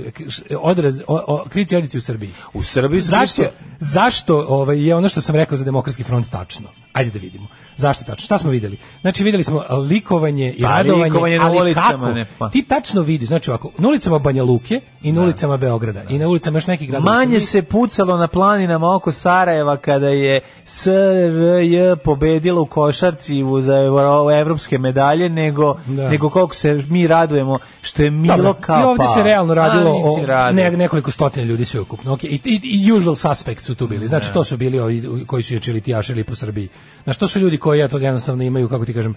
odraz, 0.59 1.01
o, 1.07 1.23
o, 1.27 1.45
kritici 1.49 1.75
odlici 1.75 1.97
u 1.97 2.01
Srbiji. 2.01 2.31
U 2.53 2.63
Srbiji 2.63 3.01
Zašto, 3.01 3.43
zašto 3.79 4.45
ovaj, 4.47 4.87
je 4.87 4.95
ono 4.95 5.09
što 5.09 5.21
sam 5.21 5.35
rekao 5.35 5.57
za 5.57 5.65
demokratski 5.65 6.03
front 6.03 6.29
tačno? 6.29 6.69
Ajde 6.93 7.11
da 7.11 7.19
vidimo. 7.19 7.47
Zašto 7.79 8.03
tačno? 8.03 8.25
Šta 8.25 8.37
smo 8.37 8.49
videli? 8.49 8.77
Znači 9.01 9.23
videli 9.23 9.43
smo 9.43 9.63
likovanje 9.81 10.51
i 10.51 10.61
Pa, 10.61 10.67
radovanje, 10.69 11.03
likovanje 11.03 11.37
ali 11.37 11.57
ulicama, 11.57 11.89
kako? 11.89 12.05
ne, 12.07 12.25
pa. 12.37 12.49
Ti 12.49 12.63
tačno 12.63 13.01
vidiš, 13.01 13.27
znači 13.27 13.51
ovako, 13.51 13.71
na 13.77 13.87
ulicama 13.87 14.19
Banja 14.19 14.43
Luke 14.43 14.81
i 15.01 15.11
na 15.11 15.21
ulicama 15.21 15.57
Beograda 15.57 16.03
i 16.03 16.17
na 16.17 16.27
ulicama 16.27 16.57
još 16.57 16.67
nekih 16.67 16.89
gradova. 16.89 17.13
Manje 17.13 17.39
se 17.39 17.61
pucalo 17.61 18.17
na 18.17 18.27
planinama 18.27 18.95
oko 18.95 19.11
Sarajeva 19.11 19.77
kada 19.77 20.07
je 20.07 20.41
SRJ 20.65 21.75
pobedila 21.95 22.61
u 22.61 22.65
košarci 22.67 23.43
u- 23.43 23.61
za 23.61 23.73
evro- 23.75 23.99
evropske 24.31 24.77
medalje 24.77 25.29
nego, 25.31 25.75
Da. 25.87 26.09
nego 26.09 26.29
koliko 26.29 26.55
se 26.55 26.83
mi 26.89 27.07
radujemo 27.07 27.59
što 27.81 28.03
je 28.03 28.11
Milo 28.11 28.37
Dobro, 28.37 28.53
kao 28.53 28.81
I 28.81 28.83
ovdje 28.83 29.07
se 29.07 29.23
realno 29.23 29.53
radilo 29.53 29.89
A, 29.91 29.93
o 30.13 30.25
radio. 30.25 30.63
ne, 30.63 30.71
nekoliko 30.71 31.11
stotina 31.11 31.45
ljudi 31.45 31.65
sve 31.65 31.79
ukupno. 31.79 32.11
Okay. 32.11 32.27
I, 32.27 32.39
i, 32.45 32.85
i 32.85 32.91
usual 32.91 33.15
suspects 33.17 33.65
su 33.65 33.75
tu 33.75 33.87
bili. 33.87 34.07
Znači, 34.07 34.33
to 34.33 34.43
su 34.43 34.57
bili 34.57 34.79
ovi 34.79 35.03
koji 35.27 35.43
su 35.43 35.53
ječili 35.53 35.81
tijašili 35.81 36.23
po 36.23 36.35
Srbiji. 36.35 36.69
Znači, 37.03 37.19
to 37.19 37.27
su 37.27 37.39
ljudi 37.39 37.57
koji 37.57 37.68
eto, 37.73 37.97
jednostavno 37.97 38.43
imaju, 38.43 38.69
kako 38.69 38.85
ti 38.85 38.93
kažem, 38.93 39.15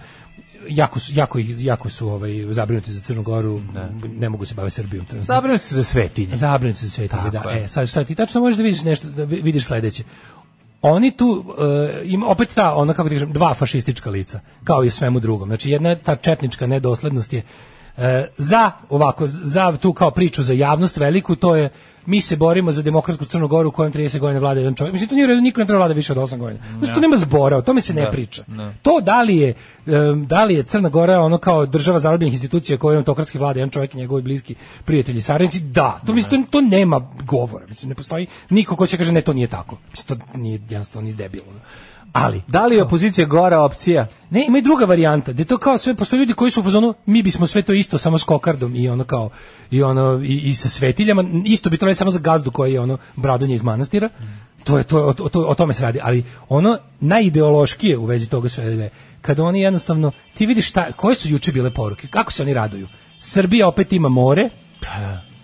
jako 0.69 0.99
su, 0.99 1.11
jako, 1.15 1.39
ih- 1.39 1.55
jako 1.59 1.89
su 1.89 2.09
ovaj, 2.09 2.31
zabrinuti 2.49 2.91
za 2.91 3.01
Crnu 3.01 3.23
Goru, 3.23 3.61
ne 4.17 4.29
mogu 4.29 4.45
se 4.45 4.53
baviti 4.55 4.75
Srbijom. 4.75 5.05
trenutno. 5.05 5.33
Zabrinuti 5.35 5.65
su 5.65 5.75
za 5.75 5.83
svetinje. 5.83 6.37
Zabrinuti 6.37 6.79
su 6.79 6.85
za 6.85 6.91
svetinje, 6.91 7.29
da. 7.33 7.49
Je. 7.49 7.63
E, 7.63 7.67
sad 7.67 7.89
šta 7.89 8.03
ti 8.03 8.15
tačno 8.15 8.41
možeš 8.41 8.57
da 8.57 8.63
vidiš 8.63 8.83
nešto, 8.83 9.07
da 9.07 9.23
vi- 9.23 9.41
vidiš 9.41 9.65
sledeće. 9.65 10.03
Oni 10.81 11.17
tu 11.17 11.45
e, 11.93 12.01
ima 12.05 12.27
opet 12.27 12.49
ta 12.55 12.75
ona 12.75 12.93
kako 12.93 13.09
ti 13.09 13.15
kažem 13.15 13.33
dva 13.33 13.53
fašistička 13.53 14.09
lica 14.09 14.39
kao 14.63 14.83
i 14.83 14.91
svemu 14.91 15.19
drugom. 15.19 15.49
Znači 15.49 15.69
jedna 15.69 15.95
ta 15.95 16.15
četnička 16.15 16.67
nedoslednost 16.67 17.33
je 17.33 17.41
E, 17.97 18.27
za 18.37 18.71
ovako 18.89 19.27
za 19.27 19.77
tu 19.77 19.93
kao 19.93 20.11
priču 20.11 20.43
za 20.43 20.53
javnost 20.53 20.97
veliku 20.97 21.35
to 21.35 21.55
je 21.55 21.69
mi 22.05 22.21
se 22.21 22.35
borimo 22.35 22.71
za 22.71 22.81
demokratsku 22.81 23.25
Crnu 23.25 23.47
Goru 23.47 23.69
u 23.69 23.71
kojem 23.71 23.93
30 23.93 24.19
godina 24.19 24.39
vlada 24.39 24.59
jedan 24.59 24.75
čovjek. 24.75 24.93
Mislim 24.93 25.09
to 25.09 25.15
nije 25.15 25.25
u 25.25 25.27
redu, 25.27 25.41
niko 25.41 25.61
ne 25.61 25.67
treba 25.67 25.77
vlada 25.77 25.93
više 25.93 26.13
od 26.13 26.19
8 26.19 26.37
godina. 26.37 26.59
Znači 26.79 26.93
to 26.93 26.99
nema 26.99 27.17
zbora, 27.17 27.57
o 27.57 27.61
tome 27.61 27.81
se 27.81 27.93
ne 27.93 28.01
Da, 28.01 28.11
priča. 28.11 28.43
da. 28.47 28.73
To 28.81 29.01
da 29.01 29.21
li 29.21 29.37
je 29.37 29.53
da 30.25 30.43
li 30.43 30.55
je 30.55 30.63
Crna 30.63 30.89
Gora 30.89 31.19
ono 31.19 31.37
kao 31.37 31.65
država 31.65 31.99
zarobljenih 31.99 32.33
institucija 32.33 32.77
koja 32.77 32.97
autokratski 32.97 33.37
vlada 33.37 33.59
jedan 33.59 33.69
čovjek 33.69 33.93
i 33.93 33.97
njegovi 33.97 34.21
bliski 34.21 34.55
prijatelji 34.85 35.21
saradnici, 35.21 35.59
da, 35.59 35.99
to 36.05 36.13
mislim 36.13 36.43
to, 36.43 36.51
to 36.51 36.61
nema 36.61 37.11
govora. 37.25 37.65
Mislim 37.67 37.89
ne 37.89 37.95
postoji 37.95 38.27
niko 38.49 38.75
ko 38.75 38.87
će 38.87 38.97
kaže 38.97 39.11
ne 39.11 39.21
to 39.21 39.33
nije 39.33 39.47
tako. 39.47 39.77
Mislim 39.91 40.19
to 40.19 40.37
nije 40.37 40.59
jednostavno 40.69 41.09
ni 41.09 41.15
debilo. 41.15 41.45
Ali 42.13 42.41
Da 42.47 42.65
li 42.67 42.75
je 42.75 42.83
opozicija 42.83 43.27
gora 43.27 43.61
opcija? 43.61 44.07
ne, 44.29 44.45
ima 44.47 44.57
i 44.57 44.61
druga 44.61 44.85
varijanta, 44.85 45.33
da 45.33 45.45
to 45.45 45.57
kao 45.57 45.77
sve, 45.77 45.95
postoje 45.95 46.17
ljudi 46.19 46.33
koji 46.33 46.51
su 46.51 46.59
u 46.59 46.63
fazonu, 46.63 46.93
mi 47.05 47.23
bismo 47.23 47.47
sve 47.47 47.61
to 47.61 47.73
isto, 47.73 47.97
samo 47.97 48.17
s 48.17 48.23
kokardom 48.23 48.75
i 48.75 48.89
ono 48.89 49.03
kao, 49.03 49.29
i 49.71 49.83
ono, 49.83 50.21
i, 50.23 50.37
i 50.39 50.53
sa 50.53 50.69
svetiljama, 50.69 51.23
isto 51.45 51.69
bi 51.69 51.77
to 51.77 51.93
samo 51.95 52.11
za 52.11 52.19
gazdu 52.19 52.51
koji 52.51 52.73
je 52.73 52.79
ono, 52.79 52.97
bradonje 53.15 53.55
iz 53.55 53.63
manastira, 53.63 54.09
to 54.63 54.77
je, 54.77 54.83
to, 54.83 54.97
je- 54.97 55.03
o, 55.03 55.09
o, 55.09 55.29
to- 55.29 55.41
o 55.41 55.55
tome 55.55 55.73
se 55.73 55.83
radi, 55.83 55.99
ali 56.01 56.23
ono 56.49 56.77
najideološkije 56.99 57.97
u 57.97 58.05
vezi 58.05 58.29
toga 58.29 58.49
sve 58.49 58.65
je, 58.65 58.89
kada 59.21 59.43
oni 59.43 59.61
jednostavno, 59.61 60.11
ti 60.33 60.45
vidiš 60.45 60.69
šta, 60.69 60.91
koje 60.91 61.15
su 61.15 61.29
juče 61.29 61.51
bile 61.51 61.73
poruke, 61.73 62.07
kako 62.07 62.31
se 62.31 62.43
oni 62.43 62.53
raduju, 62.53 62.87
Srbija 63.19 63.67
opet 63.67 63.93
ima 63.93 64.09
more, 64.09 64.49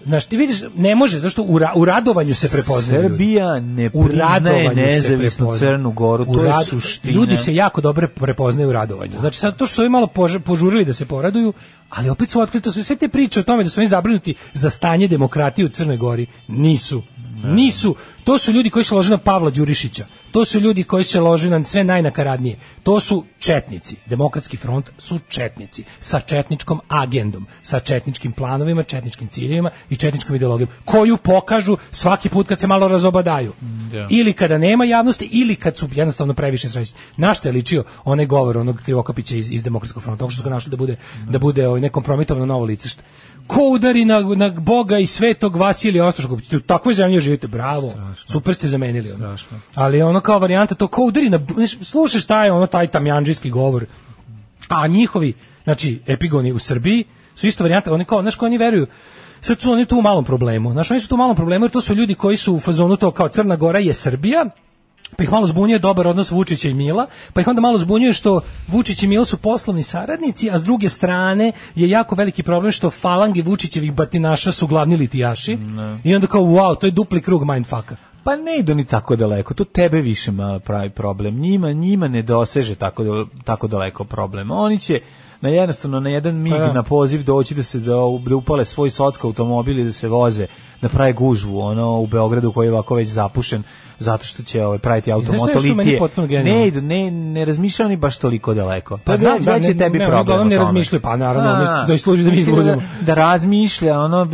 Znaš, 0.04 0.26
ti 0.26 0.38
vidiš, 0.38 0.58
ne 0.76 0.96
može, 0.96 1.20
zašto 1.20 1.44
u, 1.44 1.60
ra, 1.60 1.72
u 1.76 1.86
radovanju 1.86 2.36
se 2.36 2.50
prepoznaju 2.50 3.02
ljudi. 3.02 3.14
Srbija 3.14 3.60
ne 3.60 3.90
priznaje 3.90 4.76
nezavisnu 4.76 5.38
prepoznaje. 5.46 5.74
Crnu 5.74 5.92
Goru, 5.92 6.26
to 6.26 6.44
je 6.44 6.54
suština. 6.66 7.14
Ljudi 7.14 7.38
se 7.38 7.56
jako 7.56 7.82
dobro 7.82 8.08
prepoznaju 8.08 8.70
u 8.70 8.74
radovanju. 8.74 9.20
Znači 9.20 9.40
sad 9.40 9.58
to 9.58 9.66
što 9.66 9.76
su 9.76 9.82
ovi 9.82 9.90
malo 9.90 10.08
pož- 10.08 10.40
požurili 10.40 10.86
da 10.86 10.94
se 10.94 11.06
poraduju, 11.06 11.54
ali 11.90 12.10
opet 12.10 12.30
su 12.30 12.40
otkrito 12.42 12.72
sve, 12.72 12.84
sve 12.84 12.96
te 12.96 13.08
priče 13.08 13.40
o 13.40 13.44
tome 13.44 13.64
da 13.64 13.70
su 13.70 13.80
oni 13.80 13.88
zabrinuti 13.88 14.36
za 14.54 14.70
stanje 14.70 15.08
demokratije 15.08 15.66
u 15.66 15.70
Crnoj 15.70 15.98
Gori 15.98 16.26
nisu. 16.48 17.04
Nisu. 17.44 17.96
To 18.30 18.38
su 18.38 18.52
ljudi 18.52 18.70
koji 18.70 18.86
se 18.86 18.96
lože 18.96 19.10
na 19.10 19.18
Pavla 19.18 19.50
Đurišića. 19.50 20.06
To 20.32 20.46
su 20.46 20.60
ljudi 20.60 20.84
koji 20.84 21.04
se 21.04 21.20
lože 21.20 21.50
na 21.50 21.64
sve 21.64 21.84
najnakaradnije. 21.84 22.58
To 22.84 23.00
su 23.00 23.26
četnici. 23.40 23.96
Demokratski 24.06 24.58
front 24.58 24.90
su 24.98 25.20
četnici 25.28 25.84
sa 26.00 26.20
četničkom 26.20 26.80
agendom, 26.88 27.48
sa 27.64 27.80
četničkim 27.80 28.32
planovima, 28.32 28.84
četničkim 28.84 29.28
ciljevima 29.28 29.70
i 29.90 29.96
četničkom 29.96 30.36
ideologijom 30.36 30.70
koju 30.86 31.18
pokažu 31.18 31.78
svaki 31.92 32.30
put 32.30 32.48
kad 32.48 32.60
se 32.60 32.68
malo 32.68 32.88
razobadaju. 32.88 33.54
Da. 33.92 34.08
Ili 34.10 34.34
kada 34.34 34.58
nema 34.58 34.86
javnosti 34.86 35.30
ili 35.32 35.56
kad 35.56 35.78
su 35.78 35.90
jednostavno 35.92 36.34
previše 36.34 36.70
srećni. 36.70 36.98
Na 37.18 37.34
šta 37.34 37.48
je 37.48 37.54
ličio 37.54 37.84
onaj 38.04 38.26
govor 38.26 38.58
onog 38.58 38.82
Krivokapića 38.86 39.36
iz, 39.36 39.52
iz 39.52 39.64
demokratskog 39.64 40.04
fronta, 40.04 40.30
što 40.30 40.38
su 40.38 40.44
ga 40.44 40.50
našli 40.50 40.70
da 40.70 40.78
bude 40.78 40.96
da 41.30 41.40
bude 41.40 41.68
ovaj 41.68 41.82
nekompromitovano 41.82 42.46
novo 42.46 42.66
lice. 42.66 42.90
Šta- 42.90 43.04
Ko 43.48 43.62
udari 43.62 44.06
na, 44.06 44.20
na 44.20 44.50
Boga 44.50 44.98
i 45.00 45.06
svetog 45.06 45.56
Vasilija 45.56 46.06
Ostroškog. 46.06 46.42
U 46.56 46.60
takvoj 46.60 46.94
zemlji 46.94 47.20
živite, 47.20 47.48
bravo. 47.48 47.94
Super 48.26 48.56
ste 48.56 48.68
zamenili. 48.68 49.12
Ono. 49.12 49.38
Ali 49.76 50.02
ono 50.02 50.20
kao 50.20 50.40
varijanta 50.40 50.76
to 50.76 50.88
ko 50.88 51.04
udari 51.04 51.30
na 51.30 51.40
slušaš 51.82 52.24
šta 52.24 52.46
je 52.46 52.52
ono 52.52 52.68
taj 52.68 52.88
tamjanđijski 52.88 53.50
govor. 53.50 53.86
A 54.70 54.88
njihovi, 54.88 55.34
znači 55.64 56.02
epigoni 56.08 56.52
u 56.52 56.60
Srbiji 56.60 57.04
su 57.36 57.48
isto 57.48 57.64
varijanta, 57.64 57.94
oni 57.94 58.06
kao, 58.06 58.22
znaš 58.22 58.36
ko 58.36 58.46
oni 58.46 58.58
veruju, 58.58 58.88
sad 59.42 59.62
su 59.62 59.72
oni 59.72 59.86
tu 59.86 59.98
u 59.98 60.02
malom 60.02 60.26
problemu. 60.26 60.72
Znaš, 60.72 60.92
oni 60.92 61.00
su 61.00 61.08
tu 61.08 61.16
u 61.16 61.18
malom 61.18 61.36
problemu 61.36 61.66
jer 61.66 61.72
to 61.72 61.82
su 61.82 61.96
ljudi 61.96 62.16
koji 62.16 62.38
su 62.38 62.56
u 62.56 62.60
fazonu 62.60 62.98
to 62.98 63.12
kao 63.12 63.28
Crna 63.28 63.56
Gora 63.56 63.80
je 63.80 63.94
Srbija, 63.94 64.46
pa 65.18 65.24
ih 65.24 65.32
malo 65.32 65.48
zbunjuje 65.48 65.80
dobar 65.80 66.08
odnos 66.08 66.32
Vučića 66.32 66.70
i 66.70 66.74
Mila, 66.74 67.08
pa 67.34 67.42
ih 67.42 67.48
onda 67.48 67.62
malo 67.62 67.78
zbunjuje 67.78 68.14
što 68.14 68.42
Vučić 68.68 69.04
i 69.04 69.08
Milo 69.08 69.26
su 69.26 69.38
poslovni 69.38 69.84
saradnici, 69.84 70.50
a 70.52 70.58
s 70.58 70.64
druge 70.64 70.90
strane 70.90 71.52
je 71.76 71.90
jako 71.90 72.16
veliki 72.16 72.44
problem 72.44 72.72
što 72.72 72.90
falange 72.90 73.42
Vučićevih 73.42 73.94
batinaša 73.94 74.52
su 74.52 74.68
glavni 74.68 74.98
litijaši 74.98 75.58
i 76.04 76.16
onda 76.16 76.28
kao 76.28 76.42
wow, 76.42 76.80
to 76.80 76.88
je 76.88 76.92
dupli 76.92 77.22
krug 77.22 77.46
mindfucka. 77.46 77.96
Pa 78.30 78.36
ne 78.36 78.58
idu 78.60 78.76
ni 78.76 78.86
tako 78.86 79.16
daleko, 79.16 79.54
to 79.54 79.64
tebe 79.64 80.02
više 80.02 80.32
pravi 80.66 80.90
problem. 80.90 81.40
Njima, 81.40 81.72
njima 81.72 82.08
ne 82.08 82.22
doseže 82.22 82.76
tako, 82.76 83.26
tako 83.44 83.68
daleko 83.68 84.04
problem. 84.04 84.52
Oni 84.52 84.80
će 84.80 85.00
na 85.42 85.50
jednostavno 85.50 86.00
na 86.00 86.10
jedan 86.10 86.36
mig 86.36 86.54
Pa 86.54 86.60
da. 86.60 86.74
na 86.74 86.84
poziv 86.84 87.24
doći 87.24 87.56
da 87.56 87.64
se 87.64 87.80
da, 87.80 87.94
da 88.20 88.36
upale 88.36 88.66
svoj 88.66 88.90
socka 88.90 89.28
automobil 89.28 89.80
i 89.80 89.84
da 89.84 89.92
se 89.92 90.08
voze 90.08 90.48
da 90.82 90.90
prave 90.90 91.14
gužvu 91.14 91.60
ono 91.60 92.00
u 92.00 92.08
Beogradu 92.08 92.52
koji 92.52 92.68
je 92.68 92.74
ovako 92.74 92.96
već 92.96 93.08
zapušen 93.10 93.64
zato 94.00 94.26
što 94.26 94.44
će 94.44 94.66
ovaj 94.66 94.78
praviti 94.80 95.12
automotolitije. 95.12 96.00
Ne 96.44 96.68
idu, 96.68 96.82
ne, 96.82 97.12
ne 97.12 97.46
razmišljaju 97.46 97.88
oni 97.88 97.98
baš 97.98 98.18
toliko 98.18 98.54
daleko. 98.54 98.98
Pa, 98.98 99.04
Pa 99.04 99.18
znam 99.18 99.40
da, 99.40 99.52
da, 99.52 99.60
će 99.60 99.68
ne- 99.68 99.78
tebi 99.78 100.00
ne, 100.00 100.08
problem. 100.08 100.38
ne 100.38 100.44
tome. 100.46 100.58
razmišljaju, 100.58 101.02
pa 101.02 101.16
naravno, 101.16 101.50
A, 101.50 101.86
da 101.86 101.98
služi 101.98 102.24
da 102.24 102.32
mi 102.32 102.38
izludimo. 102.38 102.82
Da, 103.02 103.14
razmišlja, 103.14 104.00
ono, 104.00 104.26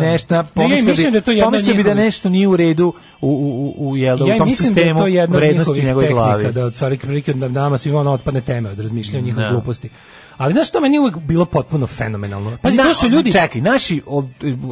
nešto, 0.00 0.34
ja 0.34 0.42
pomislio 0.44 0.94
bi, 0.96 1.10
da 1.10 1.20
to 1.20 1.30
od 1.30 1.44
pomislio 1.44 1.74
bi 1.74 1.82
da 1.82 1.94
nešto 1.94 2.28
nije 2.28 2.48
u 2.48 2.56
redu 2.56 2.92
u, 3.20 3.28
u, 3.28 3.74
u, 3.78 3.90
u, 3.90 3.96
jel, 3.96 4.16
da, 4.18 4.24
u 4.24 4.38
tom 4.38 4.48
mislim 4.48 4.74
da 4.74 4.80
je 4.80 4.84
sistemu 4.84 5.00
to 5.00 5.06
jedna 5.06 5.36
od 5.36 5.42
vrednosti 5.42 5.70
u 5.70 5.74
njihovih 5.74 5.86
njegovoj 5.86 6.08
glavi. 6.14 6.42
tehnika, 6.42 6.60
da 6.60 6.66
od 6.66 6.74
stvari 6.74 6.98
prilike 6.98 7.32
da 7.32 7.48
nama 7.50 7.78
svima 7.78 8.00
ono 8.00 8.12
otpadne 8.12 8.40
teme 8.40 8.70
od 8.70 8.80
razmišljanja 8.80 9.24
njihovih 9.24 9.46
Da. 9.46 9.52
gluposti. 9.52 9.88
Ali 10.40 10.52
znaš 10.54 10.68
što 10.68 10.80
meni 10.80 10.98
uvek 10.98 11.16
bilo 11.16 11.44
potpuno 11.44 11.86
fenomenalno? 11.86 12.56
Pazi, 12.62 12.76
Na- 12.76 12.82
to 12.82 12.94
su 12.94 13.08
ljudi... 13.08 13.32
Čekaj, 13.32 13.60
naši 13.60 14.02
ov- 14.06 14.28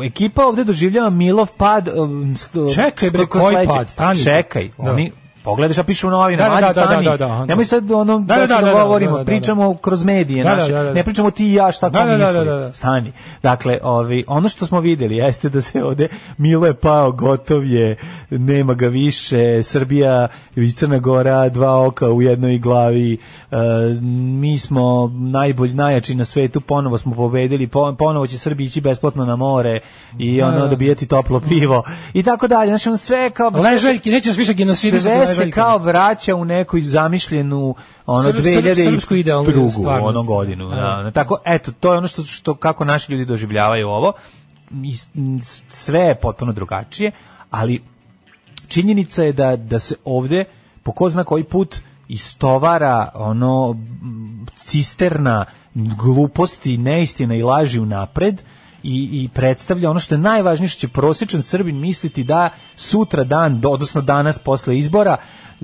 ekipa 0.06 0.46
ovde 0.46 0.64
doživljava 0.64 1.10
Milov 1.10 1.46
pad. 1.48 1.88
um, 1.88 2.36
Čekaj, 2.74 3.10
bre, 3.10 3.26
koji 3.26 3.66
pad? 3.66 3.90
Stani. 3.90 4.22
Čekaj, 4.24 4.70
Da. 4.78 4.92
oni 4.92 5.12
Pogledaš, 5.43 5.78
a 5.78 5.82
pišu 5.82 6.09
u 6.09 6.10
novinama, 6.10 6.55
Da, 6.55 6.60
da, 6.60 6.66
da, 6.66 6.73
da, 6.73 6.86
stani. 6.86 7.05
da, 7.05 7.10
da, 7.10 7.27
da. 7.27 7.44
Nemoj 7.44 7.65
sad 7.65 7.90
ono 7.90 8.19
da, 8.19 8.35
Da, 8.35 8.40
da, 8.40 8.47
se 8.47 8.55
da, 8.55 8.60
da, 8.60 8.70
dogovorimo, 8.70 9.10
da, 9.10 9.19
da, 9.19 9.24
da. 9.24 9.31
pričamo 9.31 9.74
kroz 9.74 10.05
medije 10.05 10.44
naše. 10.44 10.73
da, 10.73 10.82
da. 10.82 10.93
Ne 10.93 11.02
pričamo 11.05 11.31
ti 11.31 11.51
i 11.51 11.55
ja 11.55 11.73
šta 11.73 11.89
Da, 11.89 11.98
ko 12.01 12.06
da, 12.06 12.16
da, 12.16 12.43
misli. 12.44 12.74
Stani. 12.74 13.12
Dakle, 13.43 13.78
ovi, 13.82 14.24
ono 14.27 14.48
što 14.48 14.66
smo 14.66 14.81
videli 14.81 15.16
jeste 15.16 15.48
da 15.48 15.60
se 15.60 15.85
ovde 15.85 16.09
Milo 16.39 16.66
je 16.66 16.74
pao, 16.74 17.12
gotov 17.12 17.65
je, 17.65 17.97
nema 18.31 18.74
ga 18.74 18.86
više, 18.89 19.62
Srbija 19.62 20.28
i 20.56 20.73
Crna 20.73 20.98
Gora, 20.98 21.48
dva 21.48 21.86
oka 21.86 22.06
u 22.10 22.23
jednoj 22.23 22.59
glavi, 22.59 23.19
e, 23.51 23.56
mi 24.40 24.59
smo 24.59 25.12
najbolji, 25.15 25.74
najjači 25.74 26.15
na 26.15 26.24
svetu, 26.24 26.60
ponovo 26.60 26.98
smo 26.98 27.15
pobedili, 27.15 27.66
po- 27.66 27.94
ponovo 27.94 28.27
će 28.27 28.39
Srbija 28.39 28.66
ići 28.66 28.81
besplatno 28.81 29.24
na 29.24 29.36
more 29.36 29.81
i 30.19 30.43
ono 30.43 30.66
dobijati 30.66 31.06
toplo 31.06 31.40
pivo 31.40 31.82
i 32.15 32.23
tako 32.23 32.48
dalje. 32.48 32.69
Znači, 32.78 32.98
sve 32.98 33.31
kao... 33.31 33.51
Ležaljki, 33.51 34.10
neće 34.10 34.28
nas 34.28 34.39
više 34.39 34.55
genocidisati 34.55 35.02
Sve 35.02 35.27
se 35.28 35.50
kao 35.50 35.78
vraća 35.78 36.34
u 36.34 36.44
neku 36.44 36.80
zamišljenu 36.80 37.74
ono 38.06 38.28
Srp- 38.28 38.42
srp- 38.42 38.62
2000 38.62 38.90
srpsku 38.90 39.14
idealnu 39.14 39.50
drugu 39.50 39.84
ono 39.86 40.22
godinu. 40.22 40.68
Da. 40.68 41.00
Da. 41.05 41.10
Tako 41.10 41.38
eto 41.44 41.72
to 41.72 41.92
je 41.92 41.98
ono 41.98 42.09
što 42.09 42.24
što 42.24 42.55
kako 42.55 42.84
naši 42.84 43.12
ljudi 43.12 43.24
doživljavaju 43.24 43.88
ovo. 43.88 44.12
Sve 45.68 46.00
je 46.00 46.14
potpuno 46.14 46.52
drugačije, 46.52 47.12
ali 47.50 47.82
činjenica 48.68 49.22
je 49.22 49.32
da 49.32 49.56
da 49.56 49.78
se 49.78 49.94
ovde 50.05 50.44
po 50.82 50.92
ko 50.92 51.09
zna 51.09 51.24
koji 51.24 51.44
put 51.44 51.76
istovara 52.09 53.10
ono 53.14 53.76
cisterna 54.55 55.44
gluposti, 55.74 56.78
neistina 56.78 57.34
i 57.34 57.42
laži 57.42 57.78
unapred 57.78 58.42
i, 58.89 59.09
i 59.15 59.28
predstavlja 59.28 59.90
ono 59.90 60.01
što 60.01 60.15
je 60.15 60.19
najvažnije 60.19 60.69
što 60.69 60.81
će 60.81 60.89
prosječan 60.89 61.43
Srbin 61.43 61.81
misliti 61.81 62.24
da 62.24 62.51
sutra 62.77 63.24
dan, 63.24 63.62
odnosno 63.65 64.01
danas 64.02 64.39
posle 64.39 64.78
izbora 64.78 65.16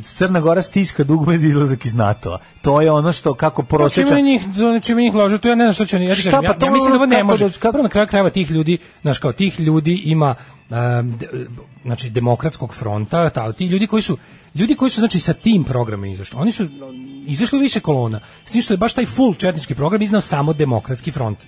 Crna 0.03 0.41
Gora 0.41 0.63
stiska 0.63 1.05
dugme 1.05 1.39
za 1.39 1.47
izlazak 1.49 1.85
iz 1.85 1.95
NATO-a. 1.95 2.39
To 2.63 2.81
je 2.81 2.91
ono 2.91 3.13
što 3.13 3.35
kako 3.35 3.63
Pa 3.63 3.69
prosječan... 3.69 4.23
njih, 4.23 4.43
čime 4.83 5.03
njih 5.03 5.15
lože, 5.15 5.39
to 5.39 5.49
ja 5.49 5.55
ne 5.55 5.65
znam 5.65 5.75
što 5.75 5.87
će 5.87 5.97
oni, 5.97 6.07
ja, 6.07 6.15
Šta, 6.15 6.31
kažem, 6.31 6.45
ja, 6.45 6.53
pa 6.53 6.59
to 6.59 6.67
ja 6.67 6.73
mislim 6.73 6.91
da 6.91 6.97
ovo 6.97 7.07
ne 7.07 7.25
može. 7.25 7.45
da- 7.45 7.53
kako- 7.53 7.73
Prvo 7.73 7.83
na 7.83 7.89
kraju 7.89 8.07
krajeva 8.09 8.31
tih 8.31 8.51
ljudi, 8.51 8.79
znaš 9.03 9.19
kao 9.19 9.33
tih 9.33 9.61
ljudi 9.61 9.95
ima 9.95 10.35
um, 10.71 10.77
de- 11.19 11.29
znači 11.85 12.11
demokratskog 12.11 12.75
fronta, 12.75 13.31
ta, 13.31 13.53
ti 13.53 13.67
ljudi 13.67 13.87
koji 13.87 14.03
su 14.03 14.19
ljudi 14.55 14.75
koji 14.75 14.91
su 14.91 15.01
znači 15.01 15.21
sa 15.21 15.33
tim 15.33 15.65
programom 15.65 16.05
izašli. 16.05 16.39
Oni 16.41 16.53
su 16.53 16.69
izašli 17.27 17.59
više 17.59 17.81
kolona. 17.81 18.21
S 18.45 18.53
tim 18.53 18.63
što 18.63 18.75
je 18.75 18.79
baš 18.79 18.95
taj 18.95 19.07
full 19.07 19.35
četnički 19.35 19.75
program 19.75 20.03
iznao 20.03 20.21
samo 20.21 20.53
demokratski 20.53 21.11
front. 21.11 21.39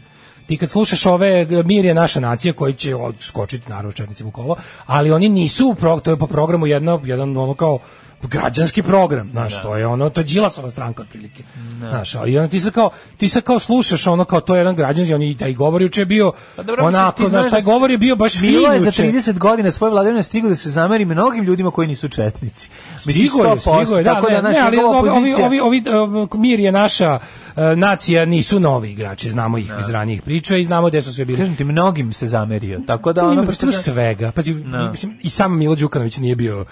Ti 0.47 0.57
kad 0.57 0.71
slušaš 0.71 1.07
ove 1.07 1.47
Mir 1.65 1.85
je 1.85 1.95
naša 1.95 2.21
nacija 2.21 2.53
koji 2.53 2.75
će 2.75 2.95
odskočiti 2.95 3.71
naravno 3.71 3.93
četnicima 3.93 4.29
u 4.29 4.33
kolo, 4.33 4.57
ali 4.87 5.13
oni 5.13 5.29
nisu 5.29 5.77
to 6.03 6.11
je 6.11 6.17
po 6.17 6.27
programu 6.27 6.67
jedno, 6.67 7.01
jedan 7.05 7.37
ono 7.37 7.55
kao 7.55 7.79
građanski 8.23 8.83
program, 8.83 9.29
znaš, 9.31 9.63
to 9.63 9.77
je 9.77 9.87
ono, 9.87 10.11
to 10.11 10.21
je 10.21 10.25
Đilasova 10.25 10.71
stranka 10.71 11.03
otprilike. 11.03 11.43
Znaš, 11.79 12.15
a 12.15 12.27
i 12.27 12.39
onda 12.39 12.51
ti 12.51 12.61
sad 12.61 12.73
kao, 12.73 12.91
ti 13.17 13.29
sad 13.29 13.43
kao 13.43 13.59
slušaš 13.59 14.07
ono 14.07 14.25
kao 14.25 14.41
to 14.41 14.55
je 14.55 14.59
jedan 14.59 14.77
građanski, 14.77 15.15
on 15.15 15.23
i 15.23 15.37
taj 15.37 15.53
govor 15.53 15.83
juče 15.83 16.01
je 16.01 16.07
bio 16.07 16.33
Pa 16.57 16.63
dobro, 16.63 16.85
onako, 16.85 17.23
ti 17.23 17.29
znaš, 17.29 17.51
taj 17.51 17.61
da 17.61 17.65
govor 17.65 17.91
je 17.91 17.99
bio 17.99 18.17
baš 18.17 18.41
fin 18.41 18.51
Milo 18.51 18.73
je 18.73 18.81
za 18.81 18.87
juče. 18.87 19.03
30 19.03 19.39
godina 19.39 19.71
svoje 19.71 19.91
vladavine 19.91 20.23
stigao 20.23 20.49
da 20.49 20.57
se 20.57 20.71
zameri 20.71 21.05
mnogim 21.05 21.45
ljudima 21.45 21.71
koji 21.71 21.89
nisu 21.89 22.09
četnici. 22.09 22.71
Stigo 22.99 23.45
je, 23.45 23.51
100%, 23.51 23.59
stigo 23.85 23.99
je, 23.99 24.05
da, 24.05 24.15
tako 24.15 24.29
ne, 24.29 24.43
ne, 24.43 24.61
ali 24.61 24.79
ovi, 24.79 25.09
ovi, 25.09 25.35
ovi, 25.35 25.61
ovi, 25.61 25.83
uh, 26.25 26.41
mir 26.41 26.61
je 26.61 26.73
naša 26.73 27.15
uh, 27.15 27.63
nacija, 27.77 28.25
nisu 28.25 28.61
novi 28.61 28.93
igrači, 28.93 29.31
znamo 29.31 29.59
ih 29.59 29.73
iz 29.81 29.91
ranijih 29.91 30.23
priča 30.23 30.57
i 30.57 30.65
znamo 30.65 30.89
gde 30.89 31.03
su 31.03 31.15
sve 31.15 31.25
bili. 31.25 31.39
Kažem 31.39 31.57
ti, 31.57 31.65
mnogim 31.65 32.13
se 32.13 32.27
zamerio. 32.27 32.81
Tako 32.87 33.13
da 33.13 33.21
Da, 33.21 33.29
ono 33.29 33.45
da- 33.45 33.73
svega. 33.73 34.33
Pazi, 34.33 34.55
Da. 34.55 34.93
i 35.23 35.31
sam 35.31 35.59
Milo 35.59 35.75
Đukanović 35.75 36.19
nije 36.19 36.37
bio 36.37 36.65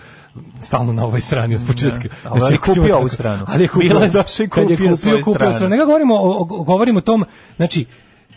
stalno 0.61 0.93
na 0.93 1.05
ovoj 1.05 1.21
strani 1.21 1.55
od 1.57 1.63
početka. 1.67 1.99
Znači, 1.99 2.19
ali 2.25 2.47
ćemo 2.47 2.59
kupio 2.67 2.83
tako- 2.83 2.97
ovu 2.97 3.09
stranu. 3.09 3.45
Ali 3.49 3.65
je 3.65 3.69
kupio, 3.69 3.89
Milo 3.89 4.01
je 4.01 4.11
došao 4.11 4.45
i 4.45 4.49
kad 4.49 4.71
je 4.71 4.77
kupio 4.77 4.97
svoju 4.97 5.19
kupio 5.25 5.35
stranu. 5.35 5.53
stranu. 5.53 5.71
Nego 5.71 5.87
govorimo 5.87 6.15
o, 6.15 6.41
o, 6.41 6.45
govorimo 6.45 6.99
o 6.99 7.03
tom, 7.03 7.25
znači, 7.57 7.85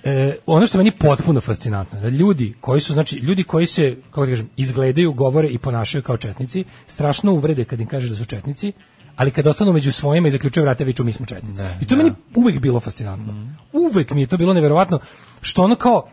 e, 0.03 0.35
ono 0.45 0.67
što 0.67 0.77
meni 0.77 0.91
potpuno 0.91 1.41
fascinantno, 1.41 1.99
da 1.99 2.09
ljudi 2.09 2.53
koji 2.61 2.81
su, 2.81 2.93
znači, 2.93 3.15
ljudi 3.15 3.43
koji 3.43 3.65
se, 3.65 3.95
kako 4.09 4.25
da 4.25 4.31
kažem, 4.31 4.49
izgledaju, 4.57 5.13
govore 5.13 5.47
i 5.47 5.57
ponašaju 5.57 6.01
kao 6.01 6.17
četnici, 6.17 6.63
strašno 6.87 7.33
uvrede 7.33 7.65
kad 7.65 7.79
im 7.79 7.87
kažeš 7.87 8.09
da 8.09 8.15
su 8.15 8.25
četnici, 8.25 8.71
ali 9.15 9.31
kad 9.31 9.47
ostanu 9.47 9.73
među 9.73 9.91
svojima 9.91 10.27
i 10.27 10.31
zaključuju 10.31 10.63
vrate, 10.63 10.83
viču 10.83 11.03
mi 11.03 11.11
smo 11.11 11.25
četnici. 11.25 11.63
I 11.81 11.85
to 11.85 11.93
je 11.93 11.97
meni 11.97 12.11
uvek 12.35 12.59
bilo 12.59 12.79
fascinantno. 12.79 13.33
Uvek 13.73 14.11
mi 14.11 14.21
je 14.21 14.27
to 14.27 14.37
bilo 14.37 14.53
neverovatno, 14.53 14.99
što 15.41 15.63
ono 15.63 15.75
kao, 15.75 16.09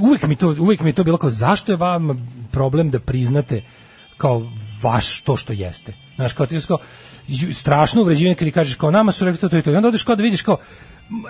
uvek 0.00 0.26
mi 0.26 0.36
to 0.36 0.48
uvek 0.58 0.80
mi 0.80 0.88
je 0.88 0.92
to 0.92 1.04
bilo 1.04 1.18
kao 1.18 1.30
zašto 1.30 1.72
je 1.72 1.76
vam 1.76 2.30
problem 2.52 2.90
da 2.90 2.98
priznate 2.98 3.62
kao 4.16 4.46
vaš 4.82 5.20
to 5.20 5.36
što 5.36 5.52
jeste. 5.52 5.92
Znaš, 6.16 6.32
kao 6.32 6.46
ti 6.46 6.58
kao 6.68 6.78
strašno 7.54 8.00
uvređivanje 8.02 8.34
kad 8.34 8.48
ti 8.48 8.52
kažeš 8.52 8.74
kao 8.74 8.90
nama 8.90 9.12
su 9.12 9.24
rekli 9.24 9.40
to, 9.40 9.48
to 9.48 9.58
i 9.58 9.62
to. 9.62 9.70
I 9.70 9.76
onda 9.76 9.88
odeš 9.88 10.02
kao 10.02 10.16
da 10.16 10.22
vidiš 10.22 10.42
kao 10.42 10.56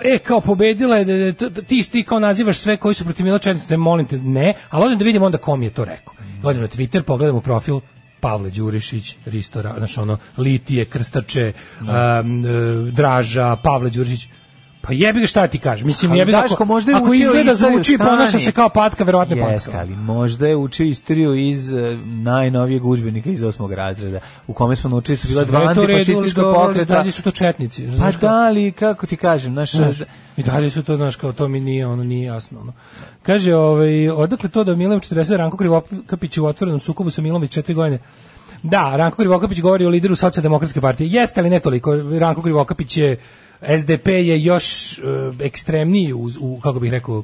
e, 0.03 0.17
kao 0.17 0.41
pobedila 0.41 0.97
je, 0.97 1.33
da- 1.33 1.49
da- 1.49 1.61
ti, 1.61 1.83
ti 1.91 2.03
kao 2.03 2.19
nazivaš 2.19 2.57
sve 2.57 2.77
koji 2.77 2.95
su 2.95 3.03
protiv 3.03 3.25
Mila 3.25 3.39
Četnice, 3.39 3.77
molim 3.77 4.07
te, 4.07 4.17
ne, 4.17 4.53
ali 4.69 4.85
odem 4.85 4.97
da 4.97 5.05
vidim 5.05 5.23
onda 5.23 5.37
kom 5.37 5.63
je 5.63 5.69
to 5.69 5.85
rekao. 5.85 6.13
Odem 6.43 6.61
na 6.61 6.67
Twitter, 6.67 7.01
pogledam 7.01 7.35
u 7.35 7.41
profil, 7.41 7.79
Pavle 8.19 8.49
Đurišić, 8.49 9.15
Ristora, 9.25 9.73
znači 9.77 9.99
ono, 9.99 10.17
Litije, 10.37 10.85
Krstače, 10.85 11.53
um, 11.81 11.87
e, 11.87 12.91
Draža, 12.91 13.55
Pavle 13.55 13.89
Đurišić, 13.89 14.29
pa 14.87 14.93
jebi 14.93 15.19
ga 15.21 15.27
šta 15.27 15.47
ti 15.47 15.59
kažeš. 15.59 15.85
Mislim, 15.85 16.15
jebi 16.15 16.31
ga 16.31 16.41
Daško, 16.41 16.53
ako, 16.53 16.65
možda 16.65 16.91
je 16.91 16.97
ako 16.97 17.05
učio 17.05 17.21
izgleda 17.21 17.55
zvuči 17.55 17.93
i 17.93 17.97
ponaša 17.97 18.39
se 18.39 18.51
kao 18.51 18.69
patka, 18.69 19.03
verovatno 19.03 19.35
je 19.35 19.41
Jeste, 19.41 19.71
patka. 19.71 19.79
ali 19.79 19.95
možda 19.95 20.47
je 20.47 20.55
učio 20.55 20.85
istoriju 20.85 21.35
iz 21.35 21.73
eh, 21.73 21.97
najnovijeg 22.05 22.85
udžbenika 22.85 23.29
iz 23.29 23.43
osmog 23.43 23.73
razreda, 23.73 24.19
u 24.47 24.53
kome 24.53 24.75
smo 24.75 24.89
naučili 24.89 25.17
su 25.17 25.27
bila 25.27 25.43
dva 25.43 25.61
antifašistička 25.61 26.41
pokreta. 26.41 26.93
dalje 26.93 27.11
su 27.11 27.23
to 27.23 27.31
četnici. 27.31 27.85
Pa 27.85 27.91
znaš 27.91 28.15
kao- 28.17 28.29
da, 28.29 28.35
ali 28.35 28.71
kako 28.71 29.07
ti 29.07 29.17
kažem, 29.17 29.53
znaš, 29.53 29.71
Znaš, 29.71 30.01
I 30.37 30.43
dalje 30.43 30.69
su 30.69 30.83
to, 30.83 30.95
znaš, 30.95 31.15
kao 31.15 31.31
to 31.31 31.47
mi 31.47 31.59
nije, 31.59 31.87
ono 31.87 32.03
nije 32.03 32.25
jasno. 32.25 32.59
Ono. 32.61 32.73
Kaže, 33.23 33.55
ovaj, 33.55 34.09
odakle 34.09 34.49
to 34.49 34.63
da 34.63 34.75
Milan 34.75 34.99
40 34.99 35.35
Ranko 35.37 35.57
Krivokapić 35.57 36.37
u 36.37 36.45
otvorenom 36.45 36.79
sukobu 36.79 37.09
sa 37.09 37.21
Milom 37.21 37.41
već 37.41 37.51
četiri 37.51 37.73
godine? 37.73 37.99
Da, 38.63 38.95
Ranko 38.95 39.17
Krivokapić 39.17 39.61
govori 39.61 39.85
o 39.85 39.89
lideru 39.89 40.15
socijaldemokratske 40.15 40.81
partije. 40.81 41.09
Jeste, 41.09 41.39
ali 41.39 41.49
ne 41.49 41.59
toliko. 41.59 41.95
Ranko 42.19 42.41
Krivokapić 42.41 42.97
je, 42.97 43.17
SDP 43.79 44.07
je 44.07 44.43
još 44.43 44.97
uh, 44.99 45.35
ekstremniji 45.39 46.13
u, 46.13 46.29
u, 46.39 46.59
kako 46.59 46.79
bih 46.79 46.91
rekao, 46.91 47.23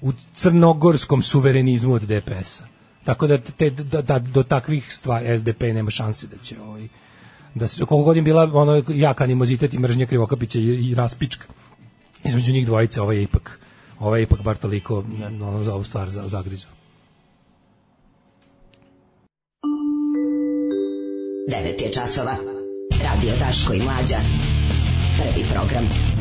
u 0.00 0.12
crnogorskom 0.34 1.22
suverenizmu 1.22 1.94
od 1.94 2.02
DPS-a. 2.02 2.64
Tako 3.04 3.26
da, 3.26 3.38
te, 3.38 3.70
da, 3.70 4.02
da 4.02 4.18
do 4.18 4.42
takvih 4.42 4.94
stvari 4.94 5.38
SDP 5.38 5.62
nema 5.62 5.90
šanse 5.90 6.26
da 6.26 6.36
će 6.42 6.60
ovaj, 6.60 6.88
da 7.54 7.68
se 7.68 7.84
koliko 7.84 8.04
godin 8.04 8.24
bila 8.24 8.50
ono 8.52 8.82
jak 8.88 9.20
animozitet 9.20 9.74
i 9.74 9.78
mržnja 9.78 10.06
Krivokapića 10.06 10.58
i, 10.58 10.62
i 10.62 10.94
raspička 10.94 11.46
između 12.24 12.52
njih 12.52 12.66
dvojice 12.66 13.00
ovaj 13.00 13.16
je 13.16 13.22
ipak 13.22 13.60
ovaj 13.98 14.20
je 14.20 14.22
ipak 14.22 14.42
bar 14.42 14.56
toliko 14.56 15.04
ono, 15.38 15.64
za 15.64 15.74
ovu 15.74 15.84
stvar 15.84 16.10
za, 16.10 16.28
zagrizu. 16.28 16.66
9 21.48 21.82
je 21.82 21.92
časova. 21.92 22.36
Radio 23.02 23.32
Daško 23.38 23.74
i 23.74 23.82
Mlađa. 23.82 24.18
Prvi 25.16 25.44
program. 25.44 26.13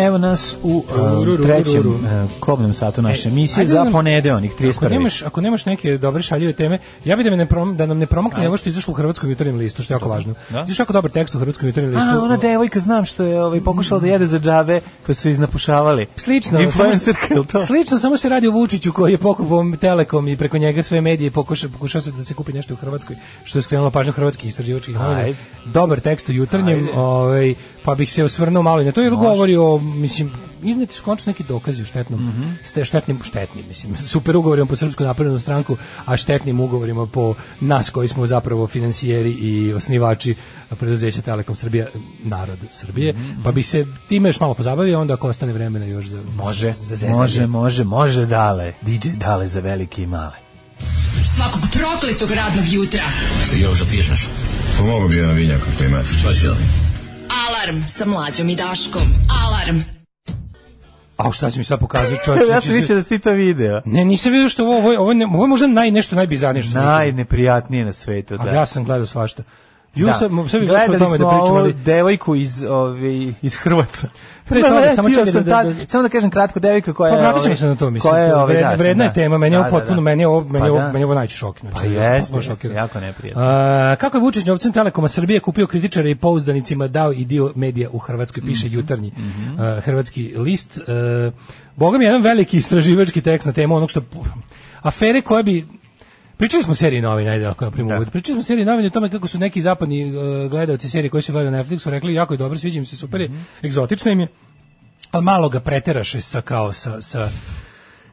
Evo 0.00 0.18
nas 0.18 0.56
u 0.62 0.84
uh, 1.28 1.42
trećem 1.42 1.86
uh, 1.88 2.00
kobnom 2.40 2.74
satu 2.74 3.02
naše 3.02 3.28
E, 3.28 3.32
emisije 3.32 3.66
za 3.66 3.84
nam- 3.84 3.92
ponedeonik, 3.92 4.52
Ako 4.52 4.62
31. 4.62 4.90
nemaš, 4.90 5.22
ako 5.22 5.40
nemaš 5.40 5.66
neke 5.66 5.98
dobre 5.98 6.22
šaljive 6.22 6.52
teme, 6.52 6.78
ja 7.04 7.16
bih 7.16 7.26
da, 7.26 7.36
ne 7.36 7.46
prom, 7.46 7.76
da 7.76 7.86
nam 7.86 7.98
ne 7.98 8.06
promakne 8.06 8.48
ovo 8.48 8.56
što 8.56 8.68
je 8.68 8.70
izašlo 8.70 8.92
u 8.92 8.94
Hrvatskom 8.94 9.30
jutarnjem 9.30 9.56
listu, 9.56 9.82
što 9.82 9.92
je 9.92 9.96
jako 9.96 10.08
važno. 10.08 10.34
Da? 10.50 10.66
Jako 10.78 10.92
dobar 10.92 11.10
tekst 11.10 11.34
u 11.34 11.38
Hrvatskom 11.38 11.66
jutarnjem 11.66 11.92
listu. 11.92 12.08
A, 12.08 12.22
ona 12.22 12.36
devojka, 12.36 12.80
znam 12.80 13.04
što 13.04 13.22
je 13.24 13.42
ovaj, 13.42 13.60
pokušala 13.60 14.00
da 14.00 14.06
jede 14.06 14.26
za 14.26 14.38
džabe, 14.38 14.80
pa 15.06 15.14
su 15.14 15.28
iznapušavali. 15.28 16.06
Slično. 16.16 16.60
Influencerka, 16.60 17.20
samo- 17.20 17.34
je 17.34 17.40
li 17.40 17.46
to? 17.46 17.62
Slično, 17.62 17.98
samo 17.98 18.16
se 18.16 18.28
radi 18.28 18.46
o 18.46 18.52
Vučiću 18.52 18.92
koji 18.92 19.12
je 19.12 19.18
pokupao 19.18 19.64
Telekom 19.80 20.28
i 20.28 20.36
preko 20.36 20.58
njega 20.58 20.82
sve 20.82 21.00
medije 21.00 21.30
pokuša, 21.30 21.68
pokušao 21.68 22.00
se 22.00 22.10
da 22.12 22.24
se 22.24 22.34
kupi 22.34 22.52
nešto 22.52 22.74
u 22.74 22.76
Hrvatskoj, 22.76 23.16
što 23.44 23.58
je 23.58 23.62
skrenulo 23.62 23.90
pažnju 23.90 24.12
hrvatskih 24.12 24.48
istraživačkih 24.48 24.94
novina. 24.94 25.24
Dobar 25.66 26.00
tekst 26.00 26.28
u 26.28 26.32
jutarnjem, 26.32 26.88
ovaj, 26.94 27.54
pa 27.82 27.94
bih 27.94 28.12
se 28.12 28.24
osvrnuo 28.24 28.62
malo 28.62 28.82
i 28.82 28.84
na 28.84 28.92
to, 28.92 29.00
jer 29.00 29.12
Može. 29.12 29.22
govori 29.22 29.56
o, 29.56 29.78
mislim, 29.78 30.30
izneti 30.62 30.94
su 30.94 31.02
končno 31.02 31.30
neki 31.30 31.42
dokazi 31.44 31.82
o 31.82 31.86
štetnom, 31.86 32.20
Mhm. 32.20 32.42
ste 32.64 32.84
štetnim, 32.84 33.20
štetnim, 33.22 33.64
mislim, 33.68 33.96
super 34.06 34.36
ugovorima 34.36 34.66
po 34.66 34.76
Srpsku 34.76 35.04
naprednu 35.04 35.40
stranku, 35.40 35.76
a 36.04 36.16
štetnim 36.16 36.60
ugovorima 36.60 37.06
po 37.06 37.34
nas 37.60 37.90
koji 37.90 38.08
smo 38.08 38.26
zapravo 38.26 38.66
financijeri 38.66 39.30
i 39.30 39.72
osnivači 39.72 40.34
preduzeća 40.70 41.20
Telekom 41.22 41.56
Srbija, 41.56 41.86
narod 42.20 42.58
Srbije, 42.72 43.12
Mhm. 43.12 43.42
pa 43.42 43.52
bi 43.52 43.62
se 43.62 43.86
time 44.08 44.28
još 44.28 44.40
malo 44.40 44.54
pozabavio, 44.54 45.00
onda 45.00 45.14
ako 45.14 45.28
ostane 45.28 45.52
vremena 45.52 45.86
još 45.86 46.06
za, 46.06 46.22
Može, 46.34 46.74
za 46.74 46.84
zezanje. 46.86 47.12
može, 47.12 47.46
može, 47.48 47.84
može 47.84 48.26
dale. 48.26 48.72
DJ 48.82 49.08
dale 49.10 49.46
za 49.48 49.60
velike 49.60 50.02
i 50.02 50.06
male. 50.08 50.36
Svakog 51.26 51.62
prokletog 51.72 52.30
radnog 52.30 52.64
jutra. 52.68 53.02
Još 53.54 53.78
da 53.78 53.84
piješ 53.86 54.08
nešto? 54.08 54.28
Pomogu 54.78 55.08
bi 55.08 55.16
jedan 55.16 55.34
vinjak 55.34 55.60
ako 55.64 55.84
imate. 55.84 56.08
Ja. 56.44 56.54
Alarm 57.50 57.82
sa 57.88 58.06
mlađom 58.06 58.48
i 58.48 58.56
Daškom. 58.56 59.02
Alarm. 59.42 59.80
A 61.16 61.32
šta 61.32 61.50
će 61.50 61.58
mi 61.58 61.64
sad 61.64 61.80
pokazati 61.80 62.20
čovječ? 62.24 62.48
ja 62.50 62.60
sam 62.60 62.72
više 62.72 62.94
da 62.94 63.02
si 63.02 63.08
ti 63.08 63.18
to 63.18 63.30
video. 63.32 63.80
Ne, 63.84 64.04
nisam 64.04 64.32
vidio 64.32 64.48
što 64.48 64.64
ovo, 64.64 64.78
ovo, 64.78 64.98
ovo, 64.98 65.10
je 65.10 65.14
ne- 65.14 65.26
ovo 65.26 65.44
je 65.44 65.48
možda 65.48 65.66
naj, 65.66 65.90
nešto 65.90 66.16
najbizarnije 66.16 66.62
što 66.62 66.72
sam 66.72 66.80
vidio. 66.80 66.92
Najneprijatnije 66.92 67.84
na 67.84 67.92
svetu, 67.92 68.34
A 68.34 68.44
da. 68.44 68.50
ja 68.50 68.66
sam 68.66 68.84
gledao 68.84 69.06
svašta. 69.06 69.42
Ju 69.94 70.06
Da. 70.06 70.12
sam, 70.12 70.48
sad 70.48 70.60
Gledali 70.60 70.98
tome 70.98 70.98
da 70.98 71.06
smo 71.16 71.28
pričam, 71.28 71.40
ovu 71.46 71.56
ali... 71.56 71.72
devojku 71.74 72.34
iz, 72.34 72.62
ove, 72.62 73.14
iz 73.42 73.54
Hrvatska. 73.54 74.08
Pre 74.48 74.62
toga, 74.62 74.92
samo 74.94 75.08
čekaj 75.10 75.24
da- 75.24 75.40
da- 75.40 75.62
da- 75.62 75.86
samo 75.86 76.02
da 76.02 76.08
kažem 76.08 76.30
kratko, 76.30 76.60
devojka 76.60 76.92
koja 76.92 77.10
Pa 77.10 77.16
je... 77.16 77.22
vratit 77.22 77.42
ćemo 77.42 77.50
ovaj, 77.50 77.56
se 77.56 77.66
na 77.66 77.76
to, 77.76 77.90
mislim. 77.90 78.10
Koja 78.12 78.24
je, 78.24 78.34
ovaj, 78.34 78.46
vredna, 78.46 78.70
da, 78.70 78.76
vredna 78.76 79.04
je 79.04 79.10
da. 79.10 79.14
tema, 79.14 79.38
meni 79.38 79.56
je 79.56 79.58
Da, 79.58 79.62
ovo 79.62 79.70
potpuno, 79.70 80.00
meni 80.00 80.22
je 80.22 80.26
ovo, 80.26 80.40
meni 80.40 80.58
Pa 80.58 80.64
je 80.64 80.70
ovo, 80.70 80.80
da. 80.80 80.86
meni 80.86 80.98
je 81.00 81.04
ovo 81.04 81.14
najče 81.14 81.36
šok. 81.36 81.60
Znači, 81.60 81.76
Pa 81.76 81.84
jeste, 81.84 82.68
jako 82.68 83.00
neprijatno. 83.00 83.42
A, 83.42 83.96
kako 83.96 84.16
je 84.16 84.20
Vučić 84.20 84.44
novcem 84.44 84.72
Telekoma 84.72 85.08
Srbije 85.08 85.40
kupio 85.40 85.66
kritičare 85.66 86.10
i 86.10 86.14
pouzdanicima 86.14 86.86
dao 86.88 87.12
i 87.12 87.24
dio 87.24 87.52
medija 87.54 87.88
u 87.92 87.98
Hrvatskoj, 87.98 88.42
piše 88.42 88.66
Mhm, 88.66 88.74
jutarnji 88.74 89.12
a, 89.58 89.80
hrvatski 89.80 90.34
list. 90.36 90.78
A, 90.78 91.30
Boga 91.76 91.98
mi 91.98 92.04
jedan 92.04 92.22
veliki 92.22 92.56
istraživački 92.56 93.20
tekst 93.20 93.46
na 93.46 93.52
temu 93.52 93.76
onog 93.76 93.90
što... 93.90 94.00
Afere 94.82 95.20
koje 95.20 95.42
bi 95.42 95.66
Pričali 96.40 96.62
smo 96.62 96.74
seriji 96.74 97.02
novina, 97.02 97.30
ajde 97.30 97.46
ako 97.46 97.64
napravimo 97.64 97.94
uvod. 97.94 98.10
Pričali 98.10 98.34
smo 98.36 98.42
seriji 98.42 98.64
novina 98.64 98.86
o 98.86 98.90
tome 98.90 99.10
kako 99.10 99.28
su 99.28 99.38
neki 99.38 99.62
zapadni 99.62 100.04
uh, 100.04 100.50
gledaoci 100.50 100.88
serije 100.88 101.10
koji 101.10 101.22
su 101.22 101.32
gledali 101.32 101.56
na 101.56 101.64
Netflixu 101.64 101.90
rekli 101.90 102.14
jako 102.14 102.34
je 102.34 102.38
dobro, 102.38 102.58
sviđa 102.58 102.78
im 102.78 102.84
se, 102.84 102.96
super 102.96 103.20
je, 103.20 103.30
egzotično 103.64 104.12
im 104.12 104.20
je, 104.20 104.28
ali 105.10 105.24
malo 105.24 105.48
ga 105.48 105.60
preteraše 105.60 106.20
sa 106.20 106.40
kao 106.40 106.72
sa, 106.72 107.02
sa 107.02 107.28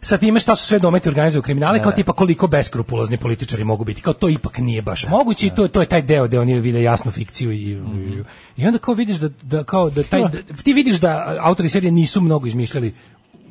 sa 0.02 0.18
time 0.18 0.40
šta 0.40 0.56
su 0.56 0.66
sve 0.66 0.80
dometi 0.80 1.10
organizuju 1.10 1.42
kriminale, 1.42 1.82
kao 1.82 1.92
tipa 1.92 2.14
koliko 2.14 2.48
beskrupulozni 2.48 3.18
političari 3.18 3.64
mogu 3.64 3.84
biti, 3.84 4.02
kao 4.02 4.14
to 4.14 4.30
ipak 4.30 4.58
nije 4.58 4.82
baš 4.82 5.08
moguće 5.08 5.48
i 5.48 5.56
to, 5.56 5.68
to 5.68 5.82
je 5.82 5.88
taj 5.88 6.02
deo 6.02 6.28
gde 6.28 6.40
oni 6.40 6.60
vide 6.60 6.82
jasnu 6.82 7.12
fikciju 7.12 7.52
i, 7.52 7.56
i, 7.58 8.24
i 8.58 8.66
onda 8.66 8.80
kao 8.80 8.94
vidiš 8.94 9.18
da, 9.18 9.30
da 9.42 9.64
kao 9.64 9.90
da 9.90 10.04
taj, 10.04 10.22
da, 10.22 10.64
ti 10.64 10.74
vidiš 10.74 11.00
da 11.00 11.38
autori 11.40 11.70
serije 11.70 11.92
nisu 11.92 12.22
mnogo 12.22 12.48
izmišljali 12.48 12.94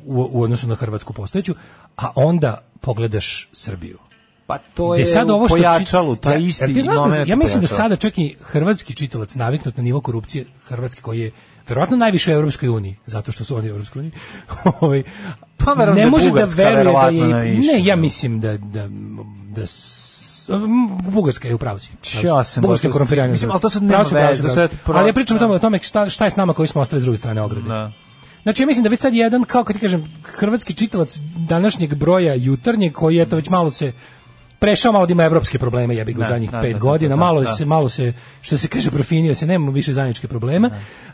u, 0.05 0.29
u 0.31 0.41
odnosu 0.41 0.67
na 0.67 0.75
hrvatsku 0.75 1.13
postojeću, 1.13 1.55
a 1.95 2.11
onda 2.15 2.63
pogledaš 2.81 3.49
Srbiju. 3.51 4.06
Pa 4.47 4.57
to 4.57 4.95
je 4.95 5.05
sad 5.05 5.29
ovo 5.29 5.47
što 5.47 5.57
pojačalu, 5.57 6.15
taj 6.15 6.33
Ja- 6.33 6.39
isti 6.39 6.73
da- 6.75 6.93
moment 6.93 7.27
Ja 7.27 7.35
mislim 7.35 7.61
da 7.61 7.67
pojačalo. 7.67 7.77
sada 7.79 7.95
čak 7.95 8.17
i 8.17 8.35
hrvatski 8.41 8.93
čitalac 8.93 9.35
naviknut 9.35 9.77
na 9.77 9.83
nivo 9.83 10.01
korupcije 10.01 10.45
Hrvatske 10.63 11.01
koji 11.01 11.19
je 11.19 11.31
verovatno 11.67 11.97
najviše 11.97 12.31
u 12.31 12.35
Evropskoj 12.35 12.69
uniji, 12.69 12.95
zato 13.05 13.31
što 13.31 13.43
su 13.43 13.55
oni 13.55 13.67
u 13.67 13.71
Evropskoj 13.71 13.99
uniji. 13.99 14.11
Ovaj, 14.81 15.03
Pa 15.57 15.75
da 15.75 15.93
ne 15.93 16.01
je 16.01 16.07
može 16.07 16.31
da 16.31 16.45
veruje 16.45 16.83
da 16.93 17.09
je 17.09 17.27
najviše, 17.27 17.71
Ne, 17.73 17.85
ja 17.85 17.95
da. 17.95 18.01
mislim 18.01 18.39
da 18.39 18.57
da 18.57 18.87
da 19.49 19.67
s- 19.67 20.49
Bugarska 21.03 21.47
je 21.47 21.55
u 21.55 21.57
pravu 21.57 21.79
si. 21.79 21.89
Ja 22.23 22.43
sam 22.43 22.61
Bugarska 22.61 22.87
je 22.87 22.91
korumpirana. 22.91 23.31
mislim, 23.31 23.51
ali 23.51 23.61
to 23.61 23.69
sad 23.69 23.83
nema 23.83 24.05
si, 24.05 24.15
veze, 24.15 24.49
sad 24.49 24.69
si. 24.71 24.77
pro- 24.77 24.95
Ali 24.95 25.09
ja 25.09 25.13
pričam 25.13 25.37
o 25.37 25.39
tome, 25.39 25.53
o 25.53 25.59
tome 25.59 25.79
šta, 25.79 26.09
šta 26.09 26.25
je 26.25 26.31
s 26.31 26.35
nama 26.35 26.53
koji 26.53 26.67
smo 26.67 26.81
ostali 26.81 27.01
s 27.01 27.03
druge 27.03 27.17
strane 27.17 27.41
ograde. 27.41 27.67
Da. 27.67 27.91
Znači 28.43 28.63
ja 28.63 28.67
mislim 28.67 28.83
da 28.83 28.89
već 28.89 28.99
sad 28.99 29.13
jedan 29.13 29.43
kao 29.43 29.63
kad 29.63 29.75
ti 29.75 29.81
kažem 29.81 30.03
hrvatski 30.23 30.73
čitalac 30.73 31.17
današnjeg 31.37 31.95
broja 31.95 32.33
jutarnjeg 32.35 32.93
koji 32.93 33.19
eto 33.19 33.35
već 33.35 33.49
malo 33.49 33.71
se 33.71 33.91
prešao 34.59 34.91
malo 34.91 35.05
da 35.05 35.11
ima 35.11 35.23
evropske 35.23 35.59
probleme 35.59 35.95
jebi 35.95 36.13
ga 36.13 36.19
u 36.19 36.23
Da, 36.23 36.29
zadnjih 36.29 36.51
da, 36.51 36.61
pet 36.61 36.71
da, 36.71 36.77
da, 36.77 36.79
godina, 36.79 37.15
da, 37.15 37.19
malo 37.19 37.41
da. 37.41 37.47
se 37.47 37.65
malo 37.65 37.89
se 37.89 38.13
što 38.41 38.57
se 38.57 38.67
kaže 38.67 38.91
profinio 38.91 39.35
se, 39.35 39.45
nemamo 39.45 39.71
više 39.71 39.93
zajedničke 39.93 40.27
probleme. 40.27 40.69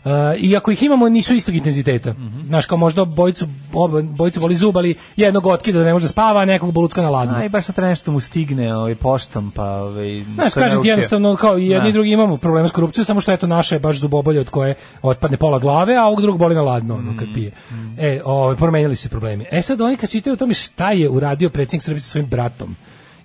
Uh, 0.05 0.11
I 0.37 0.57
ako 0.57 0.71
ih 0.71 0.83
imamo 0.83 1.09
nisu 1.09 1.33
istog 1.35 1.55
intenziteta. 1.55 2.13
Mhm. 2.13 2.47
Znaš, 2.47 2.65
kao 2.65 2.77
možda 2.77 3.05
bojicu 3.05 3.47
oba, 3.73 4.01
bojicu 4.01 4.39
boli 4.39 4.55
zub, 4.55 4.77
ali 4.77 4.95
jednog 5.15 5.45
otkida 5.45 5.79
da 5.79 5.85
ne 5.85 5.93
može 5.93 6.07
spava, 6.07 6.41
a 6.41 6.45
nekog 6.45 6.71
bolucka 6.71 7.01
na 7.01 7.09
ladno. 7.09 7.35
A 7.35 7.45
i 7.45 7.49
baš 7.49 7.65
sad 7.65 7.75
treba 7.75 7.89
nešto 7.89 8.11
mu 8.11 8.19
stigne 8.19 8.75
ovaj, 8.75 8.95
poštom, 8.95 9.51
pa... 9.51 9.63
Ovaj, 9.63 10.23
Znaš, 10.33 10.53
kažem 10.53 10.81
ti 10.81 10.87
jednostavno 10.87 11.35
kao 11.35 11.57
i 11.59 11.67
jedni 11.67 11.89
i 11.89 11.93
drugi 11.93 12.11
imamo 12.11 12.37
problema 12.37 12.67
s 12.67 12.71
korupcijom, 12.71 13.05
samo 13.05 13.21
što 13.21 13.31
eto 13.31 13.47
naša 13.47 13.75
je 13.75 13.79
baš 13.79 13.99
zubobolje 13.99 14.39
od 14.39 14.49
koje 14.49 14.75
otpadne 15.01 15.37
pola 15.37 15.59
glave, 15.59 15.95
a 15.95 16.05
ovog 16.05 16.21
drugog 16.21 16.39
boli 16.39 16.55
na 16.55 16.61
ladno 16.61 16.95
ono, 16.95 17.11
Mm, 17.11 17.17
kad 17.17 17.27
pije. 17.33 17.51
E, 17.97 18.21
ovaj 18.25 18.55
promenili 18.55 18.95
su 18.95 19.03
se 19.03 19.09
problemi. 19.09 19.45
E 19.51 19.61
sad 19.61 19.81
oni 19.81 19.97
kad 19.97 20.09
čitaju 20.09 20.33
o 20.33 20.37
tome 20.37 20.53
šta 20.53 20.91
je 20.91 21.09
uradio 21.09 21.49
predsjednik 21.49 21.83
Srbije 21.83 22.01
sa 22.01 22.09
svojim 22.09 22.27
bratom 22.29 22.75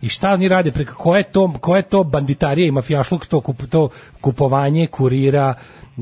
i 0.02 0.08
šta 0.08 0.32
oni 0.32 0.48
rade 0.48 0.72
preko 0.72 0.94
koje 0.94 1.22
to 1.22 1.52
koje 1.60 1.82
to 1.82 2.04
banditarije 2.04 2.68
i 2.68 2.70
mafijašluk 2.70 3.26
to 3.26 3.40
kup, 3.40 3.62
to 3.70 3.88
kupovanje 4.20 4.86
kurira 4.86 5.54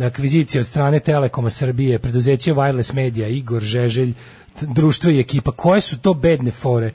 akvizicija 0.04 0.60
od 0.60 0.66
strane 0.66 1.00
Telekoma 1.00 1.50
Srbije, 1.50 1.98
preduzeće 1.98 2.54
Wireless 2.54 2.94
Media, 2.94 3.28
Igor 3.28 3.62
Žeželj, 3.62 4.12
društvo 4.60 5.10
i 5.10 5.20
ekipa, 5.20 5.52
koje 5.52 5.80
su 5.80 5.98
to 5.98 6.14
bedne 6.14 6.50
fore 6.50 6.92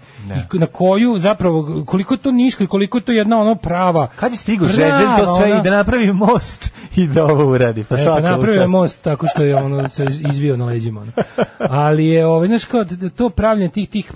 i 0.53 0.59
na 0.59 0.65
koju 0.65 1.17
zapravo 1.17 1.83
koliko 1.85 2.17
to 2.17 2.31
nisko 2.31 2.63
i 2.63 2.67
koliko 2.67 2.99
to 2.99 3.11
jedna 3.11 3.39
ono 3.39 3.55
prava 3.55 4.07
Kad 4.07 4.31
je 4.31 4.37
stigao 4.37 4.67
Žeželj 4.67 4.91
to 5.19 5.35
sve 5.35 5.45
ona- 5.45 5.59
i 5.59 5.63
da 5.63 5.69
napravi 5.69 6.13
most 6.13 6.73
i 6.95 7.07
da 7.07 7.25
ovo 7.25 7.45
uradi. 7.45 7.83
Pa 7.83 7.95
E, 7.95 8.05
pa 8.05 8.19
napravio 8.19 8.67
most 8.67 9.01
tako 9.01 9.27
što 9.27 9.43
je 9.43 9.55
ono 9.55 9.89
se 9.89 10.05
izvio 10.29 10.57
na 10.57 10.65
leđima. 10.65 11.01
Ono. 11.01 11.11
Ali 11.59 12.05
je 12.07 12.25
ovaj 12.25 12.47
znaš 12.47 12.65
kao 12.65 12.85
to 13.15 13.29
pravljenje 13.29 13.71
tih 13.71 13.89
tih 13.89 14.11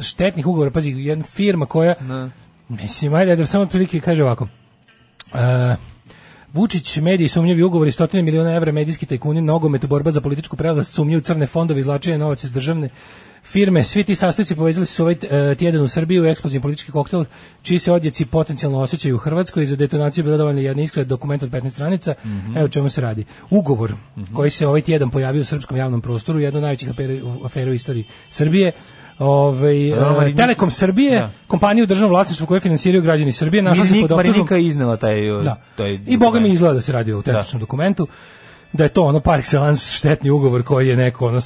štetnih 0.00 0.46
ugovora, 0.46 0.70
pazi, 0.70 0.90
jedna 0.90 1.24
firma 1.24 1.66
koja 1.66 1.94
mislim 2.68 3.14
ajde 3.14 3.36
da 3.36 3.46
samo 3.46 3.64
otprilike 3.64 4.00
kaže 4.00 4.24
ovako. 4.24 4.48
E, 5.34 5.76
Vučić, 6.52 6.96
mediji, 6.96 7.28
sumnjivi 7.28 7.62
ugovori, 7.62 7.92
stotine 7.92 8.22
miliona 8.22 8.54
evra, 8.54 8.72
medijski 8.72 9.06
tajkuni, 9.06 9.40
nogomet, 9.40 9.86
borba 9.86 10.10
za 10.10 10.20
političku 10.20 10.56
prelaz, 10.56 10.88
sumnje 10.88 11.16
u 11.16 11.20
crne 11.20 11.46
fondove, 11.46 11.80
izlačenje 11.80 12.18
novaca 12.18 12.46
iz 12.46 12.52
državne 12.52 12.88
firme. 13.44 13.84
Svi 13.84 14.04
ti 14.04 14.14
sastojci 14.14 14.56
povezali 14.56 14.86
su 14.86 15.02
ovaj 15.02 15.16
e, 15.22 15.54
tjedan 15.54 15.82
u 15.82 15.88
Srbiju, 15.88 16.24
eksplozivni 16.24 16.62
politički 16.62 16.92
koktel, 16.92 17.24
čiji 17.62 17.78
se 17.78 17.92
odjeci 17.92 18.26
potencijalno 18.26 18.78
osjećaju 18.78 19.14
u 19.14 19.18
Hrvatskoj. 19.18 19.66
Za 19.66 19.76
detonaciju 19.76 20.22
je 20.22 20.24
bila 20.24 20.36
dovoljna 20.36 20.60
jedna 20.60 20.82
iskra 20.82 21.04
dokument 21.04 21.42
od 21.42 21.50
15 21.50 21.68
stranica. 21.68 22.14
Evo 22.56 22.64
o 22.64 22.68
čemu 22.68 22.88
se 22.88 23.00
radi. 23.00 23.24
Ugovor 23.50 23.92
koji 24.34 24.50
se 24.50 24.66
ovaj 24.66 24.80
tjedan 24.80 25.10
pojavio 25.10 25.40
u 25.40 25.44
srpskom 25.44 25.76
javnom 25.76 26.00
prostoru, 26.00 26.40
jedna 26.40 26.58
od 26.58 26.62
najvećih 26.62 26.88
afera 27.44 27.70
u 27.70 27.74
istoriji 27.74 28.04
Srbije, 28.30 28.72
Ovaj 29.20 29.90
e, 29.90 29.96
Marinika- 29.96 30.36
Telekom 30.36 30.70
Srbije, 30.70 31.18
Da. 31.18 31.30
kompaniju 31.46 31.82
u 31.82 31.86
državnom 31.86 32.10
vlasništvu 32.10 32.46
koju 32.46 32.60
finansiraju 32.60 33.02
građani 33.02 33.32
Srbije, 33.32 33.62
našla 33.62 33.84
se 33.86 33.94
Marinik- 33.94 34.08
pod 34.08 34.12
optužbom. 34.12 34.58
Iznela 34.58 34.96
taj... 34.96 35.14
Da. 35.44 35.56
taj 35.76 35.98
I 36.06 36.16
boga 36.16 36.40
mi 36.40 36.48
izgleda 36.48 36.74
da 36.74 36.80
se 36.80 36.92
radi 36.92 37.12
o 37.12 37.16
autentičnom 37.16 37.60
dokumentu 37.60 38.06
da 38.72 38.82
je 38.84 38.88
to 38.88 39.04
ono 39.04 39.20
par 39.20 39.40
excellence 39.40 39.96
štetni 39.96 40.30
ugovor 40.30 40.62
koji 40.62 40.88
je 40.88 40.96
neko 40.96 41.26
ono 41.26 41.40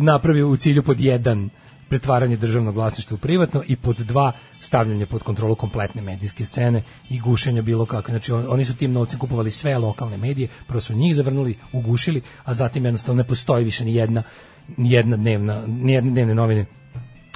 napravio 0.00 0.48
u 0.48 0.56
cilju 0.56 0.82
pod 0.82 1.00
jedan 1.00 1.50
pretvaranje 1.88 2.36
državnog 2.36 2.74
vlasništva 2.74 3.14
u 3.14 3.18
privatno 3.18 3.62
i 3.66 3.76
pod 3.76 3.96
dva 3.96 4.32
stavljanje 4.60 5.06
pod 5.06 5.22
kontrolu 5.22 5.54
kompletne 5.54 6.02
medijske 6.02 6.44
scene 6.44 6.82
i 7.10 7.20
gušenja 7.20 7.62
bilo 7.62 7.86
kakve. 7.86 8.12
Znači 8.12 8.32
on- 8.32 8.46
oni 8.48 8.64
su 8.64 8.76
tim 8.76 8.92
novcem 8.92 9.18
kupovali 9.18 9.50
sve 9.50 9.78
lokalne 9.78 10.16
medije, 10.16 10.48
prvo 10.66 10.80
su 10.80 10.94
njih 10.94 11.16
zavrnuli, 11.16 11.58
ugušili, 11.72 12.20
a 12.44 12.54
zatim 12.54 12.84
jednostavno 12.84 13.22
ne 13.22 13.28
postoji 13.28 13.64
više 13.64 13.84
ni 13.84 13.94
jedna 13.94 14.22
ni 14.76 14.90
jedna 14.90 15.16
dnevna, 15.16 15.62
ni 15.66 15.92
jedne 15.92 16.10
dnevne 16.10 16.34
novine 16.34 16.64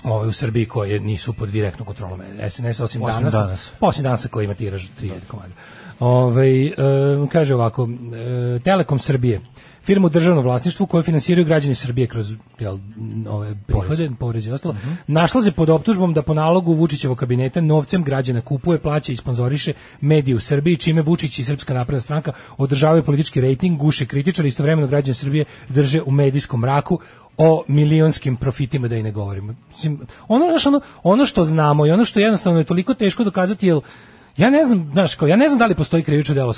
ovaj, 0.05 0.29
u 0.29 0.33
Srbiji 0.33 0.67
koje 0.67 1.01
nisu 1.01 1.33
pod 1.33 1.49
direktnom 1.49 1.87
kontrolom 1.87 2.21
SNS 2.51 2.81
osim, 2.81 3.03
Osim 3.03 3.03
danas. 3.03 3.33
Danas. 3.33 3.73
Osim 3.81 4.03
danasa 4.03 4.29
koji 4.29 4.45
ima 4.45 4.55
tiraž 4.55 4.87
3000 5.01 5.13
komada. 5.29 5.55
Ovaj 6.01 6.67
e, 6.67 6.73
kaže 7.33 7.55
ovako, 7.55 7.89
e, 7.89 8.59
Telekom 8.59 8.99
Srbije, 8.99 9.41
firma 9.89 10.07
u 10.07 10.11
državnom 10.11 10.45
vlasništvu 10.45 10.87
koju 10.87 11.03
finansiraju 11.03 11.47
građani 11.47 11.75
Srbije 11.75 12.07
kroz 12.07 12.35
jel, 12.59 12.79
ove 13.29 13.55
prihode, 13.67 14.11
porez 14.19 14.47
i 14.47 14.53
ostalo, 14.53 14.75
našla 15.07 15.43
se 15.43 15.53
pod 15.53 15.71
optužbom 15.71 16.13
da 16.15 16.23
po 16.23 16.35
nalogu 16.35 16.75
Vučićevog 16.75 17.19
kabineta 17.19 17.61
novcem 17.61 18.05
građana 18.05 18.41
kupuje, 18.41 18.79
plaća 18.79 19.13
i 19.13 19.17
sponzoriše 19.17 19.73
medije 20.01 20.37
u 20.37 20.41
Srbiji, 20.41 20.77
čime 20.77 21.03
Vučić 21.03 21.39
i 21.39 21.45
Srpska 21.45 21.75
napredna 21.75 22.01
stranka 22.01 22.33
održavaju 22.59 23.03
politički 23.03 23.41
rejting, 23.41 23.79
guše 23.79 24.07
kritičari, 24.07 24.49
istovremeno 24.49 24.87
građani 24.89 25.15
Srbije 25.15 25.45
drže 25.69 26.03
u 26.03 26.11
medijskom 26.11 26.61
mraku 26.61 27.01
o 27.39 27.65
milionskim 27.69 28.37
profitima 28.37 28.89
da 28.89 28.97
i 28.97 29.03
ne 29.03 29.13
govorimo. 29.13 29.55
Mislim, 29.71 30.01
ono, 30.29 30.47
znaš, 30.47 30.67
ono, 30.67 30.81
ono 31.03 31.27
što 31.27 31.45
znamo 31.45 31.87
i 31.87 31.91
ono 31.91 32.05
što 32.05 32.21
jednostavno 32.21 32.59
je 32.59 32.65
toliko 32.65 32.95
teško 32.95 33.25
dokazati, 33.25 33.67
jer 33.67 33.81
ja 34.37 34.51
ne 34.51 34.65
znam, 34.65 34.91
znaš, 34.93 35.15
kao, 35.15 35.29
ja 35.29 35.37
ne 35.37 35.49
znam 35.49 35.59
da 35.59 35.67
li 35.67 35.75
postoji 35.75 36.03
krivično 36.03 36.35
delo 36.35 36.55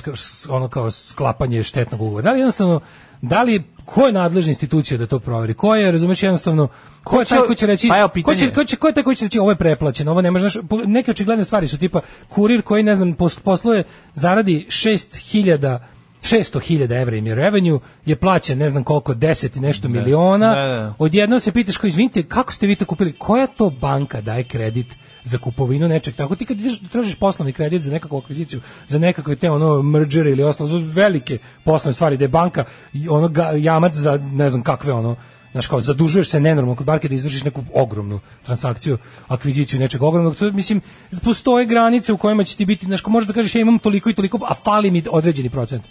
ono 0.48 0.68
kao 0.68 0.90
sklapanje 0.90 1.62
štetnog 1.62 2.02
ugovora. 2.02 2.24
Da 2.24 2.32
li 2.32 2.38
jednostavno, 2.38 2.80
da 3.22 3.42
li, 3.42 3.62
ko 3.84 4.06
je 4.06 4.12
nadležna 4.12 4.48
institucija 4.48 4.98
da 4.98 5.06
to 5.06 5.18
proveri? 5.18 5.54
Ko 5.54 5.74
je, 5.74 5.92
razumeš, 5.92 6.22
jednostavno, 6.22 6.68
ko 7.04 7.20
je 7.20 7.24
Ko 7.24 7.28
taj 7.28 7.46
ko 7.46 7.54
će 7.54 7.66
reći, 7.66 7.88
pa 7.88 8.08
ko 8.22 8.34
će, 8.34 8.50
ko 8.50 8.64
će, 8.64 8.76
ko 8.76 8.88
je 8.88 8.94
taj 8.94 9.02
koji 9.02 9.16
će 9.16 9.24
reći 9.24 9.38
ovo 9.38 9.50
je 9.50 9.56
preplaćeno, 9.56 10.10
ovo 10.10 10.20
ne 10.20 10.30
može, 10.30 10.48
znaš, 10.48 10.64
neke 10.86 11.10
očigledne 11.10 11.44
stvari 11.44 11.68
su 11.68 11.78
tipa 11.78 12.00
kurir 12.28 12.62
koji, 12.62 12.82
ne 12.82 12.96
znam, 12.96 13.14
pos- 13.14 13.40
posluje, 13.40 13.84
zaradi 14.14 14.66
6000 14.68 15.78
600.000 16.22 17.00
evra 17.02 17.16
im 17.16 17.26
je 17.26 17.34
revenue, 17.34 17.80
je 18.06 18.16
plaćen 18.16 18.58
ne 18.58 18.70
znam 18.70 18.84
koliko, 18.84 19.14
10 19.14 19.56
i 19.56 19.60
nešto 19.60 19.88
miliona. 19.88 20.54
Da, 20.54 20.66
da. 20.66 20.94
Odjednom 20.98 21.40
se 21.40 21.52
pitaš, 21.52 21.76
kao, 21.76 21.88
izvinite, 21.88 22.22
kako 22.22 22.52
ste 22.52 22.66
vi 22.66 22.76
to 22.76 22.84
kupili? 22.84 23.12
Koja 23.12 23.46
to 23.46 23.70
banka 23.70 24.20
daje 24.20 24.44
kredit 24.44 24.86
za 25.24 25.38
kupovinu 25.38 25.88
nečeg? 25.88 26.14
Tako 26.14 26.36
ti 26.36 26.46
kad 26.46 26.60
ideš 26.60 26.80
da 26.80 26.88
tražiš 26.88 27.14
poslovni 27.14 27.52
kredit 27.52 27.82
za 27.82 27.92
nekakvu 27.92 28.18
akviziciju, 28.18 28.60
za 28.88 28.98
nekakve 28.98 29.36
te 29.36 29.50
ono 29.50 29.82
mergere 29.82 30.30
ili 30.30 30.42
ostalo, 30.42 30.68
za 30.68 30.80
velike 30.84 31.38
poslovne 31.64 31.94
stvari, 31.94 32.16
da 32.16 32.24
je 32.24 32.28
banka 32.28 32.64
ono 33.10 33.28
ga- 33.28 33.50
jamac 33.50 33.94
za 33.94 34.16
ne 34.16 34.50
znam 34.50 34.62
kakve 34.62 34.92
ono 34.92 35.16
Znaš 35.52 35.66
kao, 35.66 35.80
zadužuješ 35.80 36.28
se 36.28 36.40
nenormalno 36.40 36.76
kod 36.76 36.86
banke 36.86 37.08
da 37.08 37.14
izvršiš 37.14 37.44
neku 37.44 37.64
ogromnu 37.74 38.20
transakciju, 38.42 38.98
akviziciju 39.28 39.80
nečeg 39.80 40.02
ogromnog. 40.02 40.36
To, 40.36 40.52
mislim, 40.52 40.80
postoje 41.24 41.66
granice 41.66 42.12
u 42.12 42.16
kojima 42.16 42.44
će 42.44 42.56
ti 42.56 42.64
biti, 42.64 42.86
znaš, 42.86 43.00
kao 43.00 43.10
možeš 43.10 43.28
da 43.28 43.34
kažeš 43.34 43.54
ja 43.54 43.60
imam 43.60 43.78
toliko 43.78 44.10
i 44.10 44.14
toliko, 44.14 44.38
a 44.48 44.54
fali 44.54 44.90
mi 44.90 45.02
određeni 45.10 45.50
procent. 45.50 45.84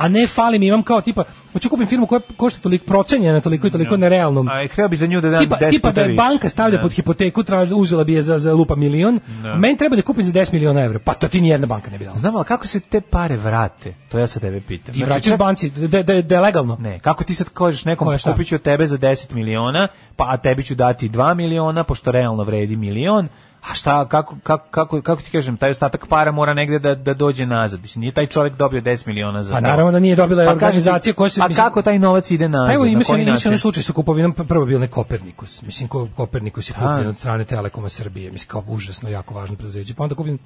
A 0.00 0.08
ne 0.08 0.26
fali 0.26 0.58
mi, 0.58 0.66
imam 0.66 0.82
kao 0.82 1.00
tipa, 1.00 1.24
hoću 1.52 1.68
kupim 1.68 1.86
firmu 1.86 2.06
koja 2.06 2.20
košta 2.36 2.60
toliko 2.60 2.84
procenjena, 2.86 3.40
toliko 3.40 3.66
i 3.66 3.70
toliko 3.70 3.96
na 3.96 4.08
realnom. 4.08 4.48
A 4.48 4.66
htio 4.66 4.88
bi 4.88 4.96
za 4.96 5.06
nju 5.06 5.20
da 5.20 5.30
dam 5.30 5.40
Tipa, 5.40 5.56
10 5.56 5.70
tipa 5.70 5.92
da 5.92 6.00
je 6.00 6.14
banka 6.14 6.48
stavlja 6.48 6.76
Da. 6.76 6.82
pod 6.82 6.92
hipoteku, 6.92 7.42
traži, 7.42 7.74
uzela 7.74 8.04
bi 8.04 8.12
je 8.12 8.22
za, 8.22 8.38
za 8.38 8.54
lupa 8.54 8.74
milion, 8.76 9.20
Da. 9.42 9.48
a 9.48 9.56
meni 9.56 9.76
treba 9.76 9.96
da 9.96 10.02
kupim 10.02 10.24
za 10.24 10.32
10 10.32 10.52
miliona 10.52 10.80
evra. 10.80 10.98
Pa 10.98 11.14
to 11.14 11.28
ti 11.28 11.40
nijedna 11.40 11.66
banka 11.66 11.90
ne 11.90 11.98
bi 11.98 12.04
dala. 12.04 12.16
Znam, 12.16 12.36
ali 12.36 12.44
kako 12.44 12.66
se 12.66 12.80
te 12.80 13.00
pare 13.00 13.36
vrate? 13.36 13.94
To 14.08 14.18
ja 14.18 14.26
sa 14.26 14.40
tebe 14.40 14.60
pitam. 14.60 14.94
Ti 14.94 15.04
vraćaš 15.04 15.24
čak- 15.24 15.38
banci, 15.38 15.70
da, 15.70 16.02
da, 16.02 16.22
da 16.22 16.40
legalno. 16.40 16.76
Ne, 16.80 16.98
kako 16.98 17.24
ti 17.24 17.34
sad 17.34 17.48
kažeš 17.48 17.84
nekom 17.84 18.06
Koje 18.06 18.18
šta? 18.18 18.32
kupit 18.32 18.48
ću 18.48 18.54
od 18.54 18.62
tebe 18.62 18.86
za 18.86 18.98
10 18.98 19.32
miliona, 19.32 19.88
pa 20.16 20.24
a 20.28 20.36
tebi 20.36 20.64
ću 20.64 20.74
dati 20.74 21.08
2 21.08 21.34
miliona, 21.34 21.84
pošto 21.84 22.10
realno 22.10 22.44
vredi 22.44 22.76
milion, 22.76 23.28
a 23.62 23.74
šta, 23.74 24.08
kako, 24.08 24.36
kako, 24.42 24.68
kako, 24.70 25.02
kako 25.02 25.22
ti 25.22 25.30
kažem, 25.30 25.56
taj 25.56 25.70
ostatak 25.70 26.06
para 26.08 26.32
mora 26.32 26.54
negde 26.54 26.78
da, 26.78 26.94
da 26.94 27.14
dođe 27.14 27.46
nazad. 27.46 27.80
Mislim, 27.80 28.00
nije 28.00 28.12
taj 28.12 28.26
čovjek 28.26 28.56
dobio 28.56 28.80
10 28.80 29.06
miliona 29.06 29.42
za 29.42 29.54
Pa 29.54 29.60
naravno 29.60 29.92
da 29.92 29.98
nije 29.98 30.16
dobila 30.16 30.44
Pa 30.44 30.52
organizacija 30.52 31.14
koja 31.14 31.30
se... 31.30 31.40
A 31.40 31.48
mislim- 31.48 31.64
kako 31.64 31.82
taj 31.82 31.98
novac 31.98 32.30
ide 32.30 32.48
nazad? 32.48 32.68
Pa 32.68 32.74
evo, 32.74 32.84
na 32.84 32.90
ima 32.90 33.04
se, 33.04 33.12
koji 33.12 33.22
ima 33.22 33.26
se 33.26 33.32
način? 33.32 33.48
onaj 33.48 33.58
slučaj 33.58 33.82
sa 33.82 33.92
kupovinom, 33.92 34.32
prvo 34.32 34.66
bio 34.66 34.78
ne 34.78 34.88
Kopernikus. 34.88 35.62
Mislim, 35.62 35.88
ko, 35.88 36.08
Kopernikus 36.16 36.70
je 36.70 36.74
kupljen 36.74 37.06
od 37.06 37.16
strane 37.16 37.44
Telekoma 37.44 37.88
Srbije. 37.88 38.32
Mislim, 38.32 38.48
kao 38.48 38.64
užasno, 38.68 39.08
jako 39.08 39.34
važno 39.34 39.56
preduzeće. 39.56 39.94
Pa 39.94 40.02
onda 40.02 40.14
kupljen 40.14 40.38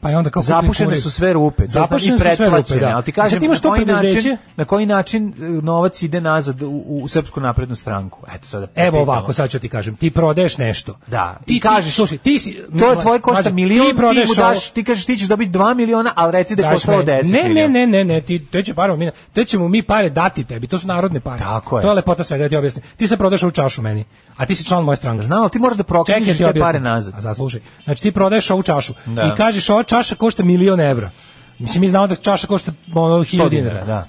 Pa 0.00 0.10
je 0.10 0.16
onda 0.18 0.30
kao 0.30 0.42
Zapušene 0.42 0.96
su 0.96 1.10
sve 1.10 1.32
rupe, 1.32 1.66
Zapušene 1.66 2.14
i 2.14 2.18
su 2.18 2.36
sve 2.36 2.46
rupe, 2.46 2.78
da. 2.78 2.86
ali 2.94 3.04
ti 3.04 3.10
I 3.10 3.14
kažem 3.14 3.44
imaš 3.44 3.62
na 3.62 3.70
koji, 3.70 3.84
način, 3.84 4.36
na 4.56 4.64
koji 4.64 4.86
način 4.86 5.34
novac 5.62 6.02
ide 6.02 6.20
nazad 6.20 6.62
u, 6.62 6.82
u 7.02 7.08
Srpsku 7.08 7.40
naprednu 7.40 7.76
stranku. 7.76 8.26
Eto 8.34 8.46
sada. 8.46 8.66
Evo 8.74 9.00
ovako, 9.00 9.32
sad 9.32 9.50
ću 9.50 9.58
ti 9.58 9.68
kažem. 9.68 9.96
Ti 9.96 10.10
prodaješ 10.10 10.58
nešto. 10.58 10.98
Da, 11.06 11.36
Ti, 11.38 11.46
ti 11.46 11.60
kažeš, 11.60 11.94
slušaj, 11.94 12.18
ti 12.18 12.38
si... 12.38 12.58
To 12.78 12.90
je 12.90 13.00
tvoje 13.00 13.20
košta 13.20 13.42
Mlađe, 13.42 13.54
milion, 13.54 13.90
ti, 13.90 13.96
prodaješ 13.96 14.28
mu 14.28 14.34
daš, 14.34 14.70
ti 14.70 14.84
kažeš 14.84 15.06
ti 15.06 15.16
ćeš 15.16 15.28
dobiti 15.28 15.58
2 15.58 15.74
miliona, 15.74 16.12
ali 16.16 16.32
reci 16.32 16.56
da 16.56 16.66
je 16.66 16.72
koštalo 16.72 16.98
meni. 16.98 17.22
10 17.22 17.32
Ne, 17.32 17.48
ne, 17.48 17.68
ne, 17.68 17.86
ne, 17.86 18.04
ne, 18.04 18.20
ti 18.20 18.46
te 18.46 18.62
će 18.62 18.74
pare, 18.74 19.12
te 19.32 19.44
ćemo 19.44 19.68
mi 19.68 19.82
pare 19.82 20.10
dati 20.10 20.44
tebi, 20.44 20.66
to 20.66 20.78
su 20.78 20.86
narodne 20.86 21.20
pare. 21.20 21.38
Tako 21.38 21.78
je. 21.78 21.82
To 21.82 21.88
je 21.88 21.94
lepota 21.94 22.24
svega, 22.24 22.42
da 22.42 22.48
ti 22.48 22.56
objasnim. 22.56 22.84
Ti 22.96 23.08
se 23.08 23.16
prodaš 23.16 23.42
u 23.42 23.50
čašu 23.50 23.82
meni, 23.82 24.04
a 24.36 24.46
ti 24.46 24.54
si 24.54 24.64
član 24.64 24.84
moje 24.84 24.96
stranke. 24.96 25.24
Znam, 25.24 25.40
ali 25.40 25.50
ti 25.50 25.58
moraš 25.58 25.76
da 25.76 25.84
ti 26.04 26.38
te 26.38 26.60
pare 26.60 26.80
nazad. 26.80 27.14
A 27.16 27.20
zaslušaj. 27.20 27.60
Znači 27.84 28.02
ti 28.02 28.12
prodaješ 28.12 28.50
ovu 28.50 28.62
čašu 28.62 28.92
Da. 29.06 29.22
i 29.22 29.36
kažeš 29.36 29.70
ova 29.82 29.88
čaša 29.92 30.14
košta 30.14 30.42
milion 30.44 30.80
evra. 30.80 31.10
Mislim, 31.58 31.80
mi 31.80 31.88
znamo 31.88 32.06
da 32.06 32.16
čaša 32.16 32.46
košta 32.46 32.72
ono 32.94 33.14
1000 33.16 33.48
dinara, 33.50 33.84
da. 33.84 34.06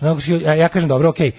Ja, 0.53 0.67
kažem, 0.67 0.89
dobro, 0.89 1.09
okej, 1.09 1.31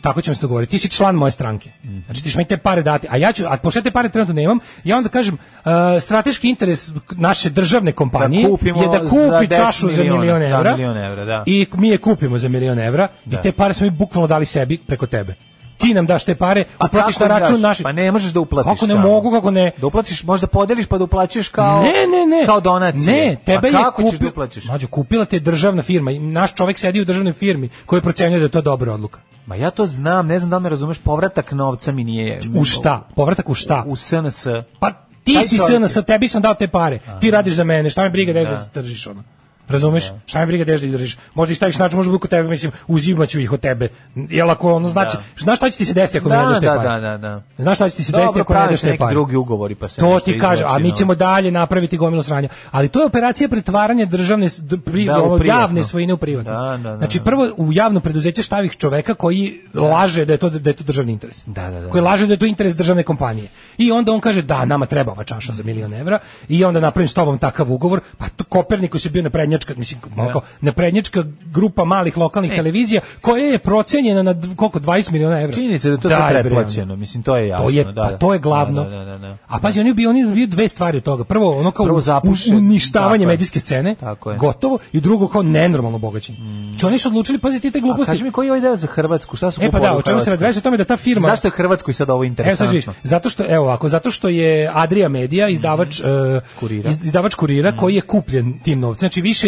tako 0.00 0.20
ćemo 0.20 0.34
se 0.34 0.40
dogovoriti. 0.40 0.70
Ti 0.70 0.78
si 0.78 0.88
član 0.90 1.14
moje 1.14 1.30
stranke. 1.32 1.70
Mhm. 1.84 1.98
Znači, 2.00 2.22
ti 2.22 2.28
ćeš 2.28 2.36
meni 2.36 2.48
te 2.48 2.56
pare 2.56 2.82
dati. 2.82 3.06
A 3.10 3.16
ja 3.16 3.32
ću, 3.32 3.44
a 3.46 3.56
pošto 3.56 3.78
ja 3.78 3.82
te 3.82 3.90
pare 3.90 4.08
trenutno 4.08 4.34
nemam, 4.34 4.58
ja 4.84 4.96
onda 4.96 5.08
kažem, 5.08 5.34
uh, 5.34 5.70
strateški 6.00 6.48
interes 6.48 6.90
naše 7.10 7.50
državne 7.50 7.92
kompanije 7.92 8.48
Da 8.62 8.80
je 8.80 8.86
da 8.88 9.04
za 9.04 9.10
kupi 9.10 9.46
10 9.46 9.56
čašu 9.56 9.88
za 9.88 10.02
miliona. 10.02 10.20
milion 10.20 10.40
Da, 10.40 10.46
evra. 10.48 10.72
milion 10.72 10.96
evra, 10.98 11.24
da. 11.24 11.42
I 11.46 11.66
mi 11.74 11.88
je 11.88 11.98
kupimo 11.98 12.38
za 12.38 12.48
milion 12.48 12.78
evra 12.78 13.08
Da. 13.24 13.38
i 13.38 13.42
te 13.42 13.52
pare 13.52 13.74
smo 13.74 13.84
mi 13.84 13.90
bukvalno 13.90 14.26
dali 14.26 14.46
sebi 14.46 14.78
preko 14.78 15.06
tebe. 15.06 15.34
Ti 15.80 15.94
nam 15.94 16.06
daš 16.06 16.24
te 16.24 16.34
pare, 16.34 16.64
A 16.78 16.86
uplatiš 16.86 17.18
na 17.18 17.26
račun 17.26 17.54
daš? 17.54 17.62
naš. 17.62 17.82
Pa 17.82 17.92
ne 17.92 18.12
možeš 18.12 18.32
da 18.32 18.40
uplatiš 18.40 18.72
Kako 18.72 18.86
ne 18.86 18.94
samo. 18.94 19.08
mogu, 19.08 19.30
kako 19.30 19.50
ne? 19.50 19.70
Da 19.76 19.86
uplatiš, 19.86 20.22
možda 20.24 20.46
podeliš 20.46 20.86
pa 20.86 20.98
da 20.98 21.04
uplaćuješ 21.04 21.48
kao 21.48 21.82
ne, 21.82 21.88
ne, 21.90 22.36
ne. 22.38 22.46
kao 22.46 22.60
donacije. 22.60 23.26
Ne, 23.26 23.36
tebe 23.46 23.60
pa 23.60 23.66
je 23.66 23.72
kako 23.72 24.02
ćeš 24.02 24.10
kupio, 24.10 24.24
da 24.24 24.30
uplatiš? 24.30 24.64
Mlađo, 24.64 24.86
kupila 24.86 25.24
te 25.24 25.40
državna 25.40 25.82
firma. 25.82 26.10
i 26.10 26.18
Naš 26.18 26.54
čovjek 26.54 26.78
sedi 26.78 27.00
u 27.00 27.04
državnoj 27.04 27.32
firmi 27.32 27.68
koji 27.86 28.02
procenjuje 28.02 28.38
da 28.38 28.44
je 28.44 28.48
to 28.48 28.60
dobra 28.60 28.92
odluka. 28.92 29.20
Ma 29.46 29.56
ja 29.56 29.70
to 29.70 29.86
znam, 29.86 30.26
ne 30.26 30.38
znam 30.38 30.50
da 30.50 30.58
me 30.58 30.68
razumeš, 30.68 30.98
povratak 30.98 31.52
novca 31.52 31.92
mi 31.92 32.04
nije... 32.04 32.40
U 32.54 32.64
šta? 32.64 33.08
Povratak 33.16 33.48
u 33.48 33.54
šta? 33.54 33.84
U 33.86 33.96
SNS. 33.96 34.46
Pa 34.80 34.90
ti 35.24 35.34
Taj 35.34 35.44
si 35.44 35.58
SNS, 35.58 36.04
tebi 36.06 36.28
sam 36.28 36.42
dao 36.42 36.54
te 36.54 36.68
pare. 36.68 36.98
Ti 37.20 37.30
radiš 37.30 37.54
za 37.54 37.64
mene, 37.64 37.90
šta 37.90 38.02
me 38.02 38.10
briga 38.10 38.32
da 38.32 38.38
je 38.38 38.46
tržiš 38.72 39.06
ono. 39.06 39.22
Razumeš? 39.70 40.12
Šta 40.26 40.40
mi 40.40 40.46
briga 40.46 40.64
gde 40.64 40.78
da 40.78 40.86
izdržiš? 40.86 41.16
Možda 41.34 41.52
i 41.52 41.54
staviš 41.54 41.78
način, 41.78 41.96
možda 41.96 42.10
budu 42.10 42.18
kod 42.18 42.30
tebe, 42.30 42.48
mislim, 42.48 42.72
uzimaću 42.86 43.40
ih 43.40 43.52
od 43.52 43.60
tebe. 43.60 43.88
Jel 44.14 44.50
ako 44.50 44.72
ono 44.72 44.88
znači, 44.88 45.16
znaš 45.38 45.58
šta 45.58 45.70
će 45.70 45.78
ti 45.78 45.84
se 45.84 45.94
desiti 45.94 46.18
ako 46.18 46.28
mi 46.28 46.34
ne 46.36 46.42
Da, 46.42 46.48
daš 46.48 46.60
te 46.60 46.66
da, 46.66 46.74
pare? 46.74 47.00
da, 47.00 47.10
da, 47.10 47.18
da. 47.18 47.42
Znaš 47.58 47.76
šta 47.76 47.88
će 47.88 47.96
ti 47.96 48.04
se 48.04 48.12
desiti 48.12 48.40
ako 48.40 48.54
ne 48.54 48.66
daš 48.70 48.80
te 48.80 48.96
pare? 48.98 49.14
drugi 49.14 49.36
ugovori, 49.36 49.74
pa 49.74 49.88
se 49.88 50.00
To 50.00 50.20
ti 50.20 50.38
kaže, 50.38 50.64
a 50.66 50.78
mi 50.78 50.92
ćemo 50.96 51.14
dalje 51.14 51.50
napraviti 51.50 51.96
gomilu 51.96 52.22
sranja. 52.22 52.48
Ali 52.70 52.88
to 52.88 53.00
je 53.00 53.06
operacija 53.06 53.48
pretvaranja 53.48 54.06
državne 54.06 54.48
pri, 54.84 55.04
Da, 55.04 55.18
ovo, 55.18 55.38
javne 55.44 55.84
svojine 55.84 56.14
u 56.14 56.16
privatno. 56.16 56.52
Da, 56.52 56.76
da, 56.76 56.90
da, 56.90 56.96
znači 56.96 57.18
da. 57.18 57.24
prvo 57.24 57.50
u 57.56 57.72
javno 57.72 58.00
preduzeće 58.00 58.42
stavih 58.42 58.76
čoveka 58.76 59.14
koji 59.14 59.60
laže 59.74 60.24
da 60.24 60.32
je 60.32 60.36
to 60.36 60.50
da 60.50 60.70
je 60.70 60.74
to 60.74 60.84
državni 60.84 61.12
interes. 61.12 61.42
Da, 61.46 61.70
da, 61.70 61.80
da. 61.80 61.88
Koji 61.88 62.02
laže 62.02 62.26
da 62.26 62.32
je 62.32 62.38
to 62.38 62.46
interes 62.46 62.76
državne 62.76 63.02
kompanije. 63.02 63.48
I 63.78 63.92
onda 63.92 64.12
on 64.12 64.20
kaže 64.20 64.42
da 64.42 64.64
nama 64.64 64.86
treba 64.86 65.12
ova 65.12 65.24
čaša 65.24 65.52
za 65.52 65.62
milion 65.62 65.94
evra 65.94 66.18
i 66.48 66.64
onda 66.64 66.80
napravim 66.80 67.08
s 67.08 67.14
tobom 67.14 67.38
takav 67.38 67.72
ugovor. 67.72 68.00
Pa 68.18 68.28
to 68.28 68.44
Kopernikus 68.44 69.04
je 69.04 69.10
bio 69.10 69.22
naprednjačka, 69.62 69.74
mislim, 69.76 70.00
malo 70.16 70.40
naprednjačka 70.60 71.22
grupa 71.44 71.84
malih 71.84 72.16
lokalnih 72.16 72.50
televizija 72.52 73.00
koja 73.20 73.44
je 73.44 73.58
procenjena 73.60 74.22
na 74.24 74.34
koliko 74.56 74.80
20 74.80 75.12
miliona 75.12 75.40
evra. 75.40 75.54
Činjenica 75.54 75.88
je 75.88 75.92
da 75.92 75.96
to 75.98 76.08
sve 76.08 76.18
Daj, 76.18 76.32
bre, 76.32 76.42
pretplaćeno, 76.42 76.96
mislim, 76.96 77.22
to 77.22 77.36
je 77.36 77.48
jasno. 77.48 77.64
to 77.64 77.70
je, 77.70 77.84
da, 77.84 77.92
pa 77.94 78.10
da. 78.10 78.16
to 78.18 78.32
je 78.32 78.38
glavno. 78.38 78.84
Da, 78.84 78.90
da, 78.90 79.04
da, 79.04 79.18
da. 79.18 79.36
A 79.46 79.58
pazi, 79.58 79.80
oni 79.80 79.94
bi 79.94 80.06
oni 80.06 80.24
bi 80.26 80.46
dve 80.46 80.68
stvari 80.68 80.96
od 80.96 81.02
toga. 81.02 81.24
Prvo, 81.24 81.58
ono 81.58 81.70
kao 81.70 81.86
Prvo 81.86 81.98
u- 81.98 82.00
zapuše- 82.00 82.54
u- 82.54 82.56
uništavanje 82.56 83.18
tako 83.18 83.28
medijske 83.28 83.60
scene, 83.60 83.94
Tako 83.94 84.30
je. 84.30 84.36
gotovo, 84.38 84.78
i 84.92 85.00
drugo 85.00 85.28
kao 85.28 85.42
nenormalno 85.42 85.98
bogaćenje. 85.98 86.38
Znači 86.70 86.86
oni 86.86 86.98
su 86.98 87.08
odlučili, 87.08 87.38
pazi 87.38 87.60
ti 87.60 87.70
te 87.70 87.78
A 87.78 87.80
gluposti. 87.80 88.06
kaži 88.06 88.24
mi 88.24 88.30
koji 88.30 88.46
je 88.46 88.52
ovaj 88.52 88.60
deo 88.60 88.76
za 88.76 88.86
Hrvatsku? 88.86 89.36
Šta 89.36 89.50
su 89.50 89.62
E 89.62 89.70
pa 89.70 89.80
da, 89.80 89.92
o 89.92 90.02
čemu 90.02 90.20
se 90.20 90.30
radi 90.32 90.58
o 90.58 90.60
tome 90.60 90.76
da 90.76 90.84
ta 90.84 90.96
firma 90.96 91.28
Zašto 91.28 91.46
je 91.46 91.52
Hrvatskoj 91.52 91.94
sad 91.94 92.10
ovo 92.10 92.24
Evo 92.24 92.34
sad 92.34 92.40
vidiš, 92.40 92.58
interesantno? 92.74 92.94
zato 93.04 93.30
što 93.30 93.44
evo 93.48 93.64
ovako, 93.64 93.88
zato 93.88 94.10
što 94.10 94.28
je 94.28 94.70
Adria 94.74 95.08
Media 95.10 95.48
izdavač 95.48 96.00
e, 96.00 96.04
Mhm. 96.06 96.38
Kurira. 96.60 96.90
Iz- 96.90 97.04
izdavač 97.04 97.34
kurira 97.34 97.72
koji 97.72 97.94
je 97.94 98.00
kupljen 98.00 98.58
tim 98.60 98.80
novcem. 98.80 98.98
Znači 99.00 99.20
više 99.20 99.39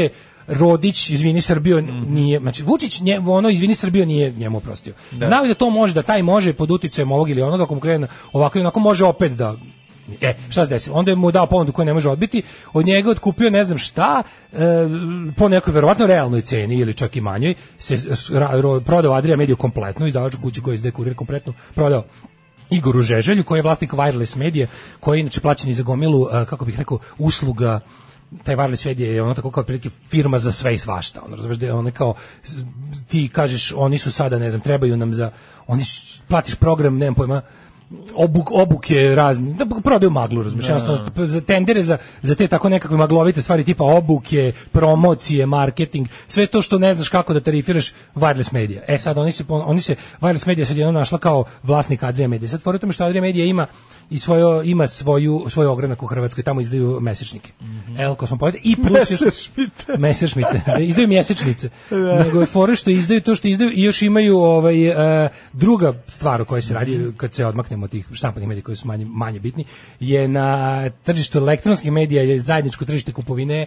Rodić, 0.46 1.10
izvini 1.10 1.40
Srbio, 1.40 1.80
Mhm. 1.80 2.14
nije, 2.14 2.40
znači 2.40 2.62
Vučić, 2.62 3.00
nje, 3.00 3.18
ono, 3.20 3.50
izvini 3.50 3.74
Srbio 3.74 4.06
nije 4.06 4.32
njemu 4.32 4.58
oprostio. 4.58 4.94
Znaju 5.12 5.48
da 5.48 5.54
to 5.54 5.70
može, 5.70 5.94
da 5.94 6.02
taj 6.02 6.22
može 6.22 6.52
pod 6.52 6.70
uticajem 6.70 7.12
ovog 7.12 7.30
ili 7.30 7.42
onoga, 7.42 7.64
ako 7.64 7.74
mu 7.74 7.80
krene 7.80 8.06
ovako 8.32 8.58
ili 8.58 8.64
onako, 8.64 8.80
može 8.80 9.04
opet 9.04 9.32
da 9.32 9.56
E, 10.20 10.34
šta 10.50 10.64
se 10.64 10.70
desilo? 10.70 10.96
Onda 10.96 11.10
je 11.10 11.16
mu 11.16 11.30
dao 11.30 11.46
ponudu 11.46 11.72
koju 11.72 11.86
ne 11.86 11.94
može 11.94 12.08
odbiti, 12.08 12.42
od 12.72 12.86
njega 12.86 13.08
je 13.08 13.12
otkupio 13.12 13.50
ne 13.50 13.64
znam 13.64 13.78
šta, 13.78 14.22
e, 14.52 14.56
po 15.36 15.48
nekoj 15.48 15.72
verovatno 15.72 16.06
realnoj 16.06 16.42
ceni 16.42 16.74
ili 16.76 16.94
čak 16.94 17.16
i 17.16 17.20
manjoj, 17.20 17.54
se 17.78 17.96
ra- 18.30 18.50
ro- 18.52 18.80
prodao 18.80 19.12
Adria 19.12 19.36
Mediju 19.36 19.56
kompletnu, 19.56 20.06
izdavač 20.06 20.34
kuće 20.42 20.60
koji 20.60 20.74
izdaje 20.74 20.92
kurir 20.92 21.14
kompletnu, 21.14 21.52
prodao 21.74 22.04
Igoru 22.70 23.02
Žeželju, 23.02 23.44
koji 23.44 23.58
je 23.58 23.62
vlasnik 23.62 23.92
Wireless 23.92 24.36
Medije, 24.36 24.66
koji 25.00 25.18
je 25.18 25.20
inače 25.20 25.40
plaćen 25.40 25.70
i 25.70 25.74
za 25.74 25.82
gomilu, 25.82 26.26
a, 26.26 26.44
kako 26.44 26.64
bih 26.64 26.78
rekao, 26.78 26.98
usluga 27.18 27.80
taj 28.44 28.56
wireless 28.56 28.86
medija 28.86 29.12
je 29.12 29.22
ono 29.22 29.34
tako 29.34 29.50
kao 29.50 29.64
prilike 29.64 29.90
firma 30.08 30.38
za 30.38 30.52
sve 30.52 30.74
i 30.74 30.78
svašta. 30.78 31.22
Ono, 31.26 31.36
razumeš 31.36 31.56
da 31.56 31.66
je 31.66 31.72
ono 31.72 31.90
kao, 31.90 32.14
ti 33.08 33.28
kažeš, 33.32 33.72
oni 33.76 33.98
su 33.98 34.10
sada, 34.10 34.38
ne 34.38 34.50
znam, 34.50 34.60
trebaju 34.60 34.96
nam 34.96 35.14
za, 35.14 35.30
oni 35.66 35.84
platiš 36.28 36.54
program, 36.54 36.98
nemam 36.98 37.14
pojma, 37.14 37.42
obuk, 38.14 38.50
obuke 38.50 39.14
razni, 39.14 39.54
da 39.54 39.66
prodaju 39.80 40.10
maglu, 40.10 40.42
razumiješ, 40.42 40.68
jednostavno, 40.68 41.26
za 41.26 41.40
tendere 41.40 41.82
za, 41.82 41.98
za 42.22 42.34
te 42.34 42.48
tako 42.48 42.68
nekakve 42.68 42.96
maglovite 42.96 43.42
stvari 43.42 43.64
tipa 43.64 43.84
obuke, 43.84 44.52
promocije, 44.72 45.46
marketing, 45.46 46.08
sve 46.26 46.46
to 46.46 46.62
što 46.62 46.78
ne 46.78 46.94
znaš 46.94 47.08
kako 47.08 47.34
da 47.34 47.40
tarifiraš 47.40 47.92
wireless 48.14 48.52
medija. 48.52 48.82
E 48.88 48.98
sad, 48.98 49.18
oni 49.18 49.32
se, 49.32 49.44
oni 49.48 49.80
se 49.80 49.96
wireless 50.20 50.46
medija 50.46 50.66
sad 50.66 50.76
jedno 50.76 50.92
našla 50.92 51.18
kao 51.18 51.44
vlasnik 51.62 52.02
Adria 52.02 52.28
Media. 52.28 52.48
Sad, 52.48 52.60
fora 52.60 52.78
tome 52.78 52.92
što 52.92 53.04
Adria 53.04 53.22
Media 53.22 53.44
ima 53.44 53.66
i 54.10 54.18
svojo, 54.18 54.62
ima 54.62 54.86
svoju, 54.86 55.46
svoj 55.48 55.66
ogranak 55.66 56.02
u 56.02 56.06
Hrvatskoj, 56.06 56.44
tamo 56.44 56.60
izdaju 56.60 57.00
mesečnike. 57.00 57.52
El 57.98 58.14
Kosmopolitan 58.14 58.60
i 58.64 58.76
plus 58.76 58.92
Messerschmitte. 58.92 59.98
Messerschmitte. 59.98 60.60
Da, 60.72 60.78
izdaju 60.78 61.08
mjesečnice. 61.08 61.70
Nego 62.24 62.40
je 62.40 62.46
fore 62.46 62.76
što 62.76 62.90
izdaju 62.90 63.20
to 63.20 63.34
što 63.34 63.48
izdaju 63.48 63.70
i 63.74 63.82
još 63.82 64.02
imaju 64.02 64.38
ovaj 64.38 64.88
e, 65.24 65.28
druga 65.52 65.92
stvar 66.06 66.42
o 66.42 66.44
kojoj 66.44 66.62
se 66.62 66.74
radi 66.74 67.12
kad 67.16 67.34
se 67.34 67.46
odmaknemo 67.46 67.81
od 67.82 67.90
tih 67.90 68.06
štampanih 68.12 68.48
medija 68.48 68.64
koji 68.64 68.76
su 68.76 68.86
manje 68.86 69.04
manje 69.04 69.40
bitni 69.40 69.64
je 70.00 70.28
na 70.28 70.90
tržištu 70.90 71.38
elektronskih 71.38 71.92
medija 71.92 72.22
je 72.22 72.40
zajedničko 72.40 72.84
tržište 72.84 73.12
kupovine 73.12 73.66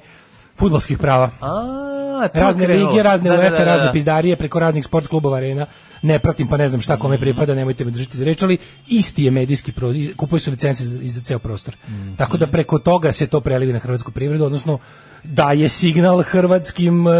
fudbalskih 0.55 0.97
prava. 0.97 1.29
A, 1.41 2.27
Razne 2.33 2.63
je 2.65 2.77
lige, 2.77 3.03
razne 3.03 3.29
Da, 3.29 3.35
da, 3.35 3.41
UEFA, 3.41 3.51
da, 3.51 3.57
da. 3.59 3.65
razne 3.65 3.91
pizdarije 3.91 4.35
preko 4.35 4.59
raznih 4.59 4.85
sport 4.85 5.07
klubova 5.07 5.37
arena. 5.37 5.65
Ne 6.01 6.19
pratim 6.19 6.47
pa 6.47 6.57
ne 6.57 6.69
znam 6.69 6.81
šta 6.81 6.97
kome 6.97 7.19
pripada, 7.19 7.55
nemojte 7.55 7.85
me 7.85 7.91
držati 7.91 8.17
za 8.17 8.25
reč, 8.25 8.43
ali 8.43 8.57
isti 8.87 9.23
je 9.23 9.31
medijski 9.31 9.71
pro- 9.71 9.87
kupuju 10.15 10.39
se 10.39 10.51
licence 10.51 10.85
za, 10.85 10.99
za 11.03 11.21
ceo 11.21 11.39
prostor. 11.39 11.75
Mhm. 11.87 12.15
Tako 12.15 12.37
da 12.37 12.47
preko 12.47 12.79
toga 12.79 13.11
se 13.11 13.27
to 13.27 13.41
prelivi 13.41 13.73
na 13.73 13.79
hrvatsku 13.79 14.11
privredu, 14.11 14.45
odnosno 14.45 14.77
daje 15.23 15.69
signal 15.69 16.21
hrvatskim, 16.21 17.07
e, 17.07 17.11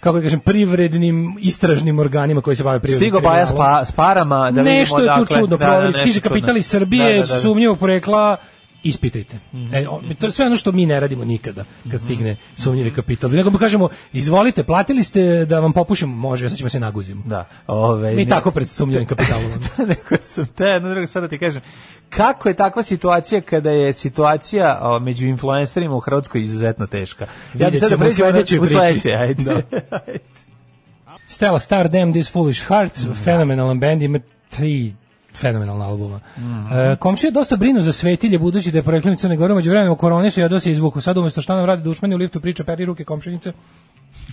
kako 0.00 0.16
da 0.16 0.22
kažem, 0.22 0.40
privrednim 0.40 1.36
istražnim 1.40 1.98
organima 1.98 2.40
koji 2.40 2.56
se 2.56 2.64
bave 2.64 2.80
privrednim 2.80 3.10
Stigo 3.10 3.20
Baja 3.20 3.46
s, 3.46 3.52
pa, 3.52 3.84
s 3.84 3.92
parama 3.92 4.50
da 4.50 4.62
Nešto 4.62 4.96
vidimo 4.96 5.12
je 5.12 5.18
tu 5.18 5.24
dakle. 5.24 5.36
čudno, 5.36 5.56
Da, 5.56 5.66
da, 5.66 5.80
nešto 5.80 6.00
Stiže 6.00 6.20
kapital 6.20 6.56
iz 6.56 6.66
Srbije, 6.66 7.04
Da, 7.10 7.22
da, 7.22 7.34
da. 7.34 7.40
sumnjivog 7.40 7.78
porekla, 7.78 8.36
ispitajte. 8.82 9.38
E, 9.72 9.88
o- 9.88 10.00
to 10.14 10.26
je 10.26 10.32
sve 10.32 10.46
ono 10.46 10.56
što 10.56 10.72
mi 10.72 10.86
ne 10.86 11.00
radimo 11.00 11.24
nikada 11.24 11.64
kad 11.90 12.00
stigne 12.00 12.36
sumnjivi 12.56 12.90
kapital. 12.90 13.30
Nego 13.30 13.50
mi 13.50 13.58
kažemo, 13.58 13.88
izvolite, 14.12 14.62
platili 14.62 15.02
ste 15.02 15.44
da 15.44 15.60
vam 15.60 15.72
popušimo, 15.72 16.16
može, 16.18 16.48
sad 16.48 16.58
ćemo 16.58 16.68
se 16.68 16.80
naguzimo. 16.80 17.22
Da. 17.26 17.48
Ove, 17.66 18.10
Mi 18.10 18.24
ne- 18.24 18.28
tako 18.28 18.50
pred 18.50 18.68
sumnjivim 18.68 19.06
kapitalom. 19.06 19.50
Neko 19.88 20.14
sam 20.22 20.46
te 20.46 20.64
jedno 20.64 20.90
drugo 20.90 21.06
sad 21.06 21.22
da 21.22 21.28
ti 21.28 21.38
kažem. 21.38 21.62
Kako 22.08 22.48
je 22.48 22.54
takva 22.54 22.82
situacija 22.82 23.40
kada 23.40 23.70
je 23.70 23.92
situacija 23.92 24.78
o, 24.82 24.98
među 24.98 25.26
influencerima 25.26 25.94
u 25.94 26.00
Hrvatskoj 26.00 26.42
izuzetno 26.42 26.86
teška? 26.86 27.24
Ja 27.24 27.30
bih 27.50 27.64
Vidjet 27.64 27.80
sad 27.80 27.90
da 27.90 27.96
ćemo 27.96 28.04
u 28.04 28.08
pređemo 28.32 28.62
u 28.62 28.64
priči. 28.64 28.74
sledeće, 28.74 29.10
ajde. 29.12 29.42
Da. 29.44 29.62
Stella 31.28 31.58
Star, 31.58 31.88
Damn 31.88 32.12
This 32.12 32.28
Foolish 32.28 32.66
Heart, 32.66 32.92
fenomenalan 33.24 33.80
band, 33.80 34.02
ima 34.02 34.18
tri 34.50 34.94
fenomenalna 35.34 35.86
albuma. 35.86 36.20
Mhm. 36.38 36.72
E, 36.72 36.96
komšija 36.96 37.30
dosta 37.30 37.56
brinu 37.56 37.82
za 37.82 37.92
svetilje, 37.92 38.38
budući 38.38 38.70
da 38.70 38.78
je 38.78 38.82
poreklom 38.82 39.16
Crne 39.16 39.36
Gore, 39.36 39.54
među 39.54 39.70
vremenom 39.70 39.96
korone 39.96 40.30
su 40.30 40.40
ja 40.40 40.60
se 40.60 40.70
izvuku. 40.70 41.00
Sad 41.00 41.18
umesto 41.18 41.40
šta 41.40 41.56
nam 41.56 41.64
radi 41.64 41.82
dušmani 41.82 42.14
u 42.14 42.18
liftu 42.18 42.40
priča 42.40 42.64
peri 42.64 42.84
ruke 42.84 43.04
komšinice, 43.04 43.52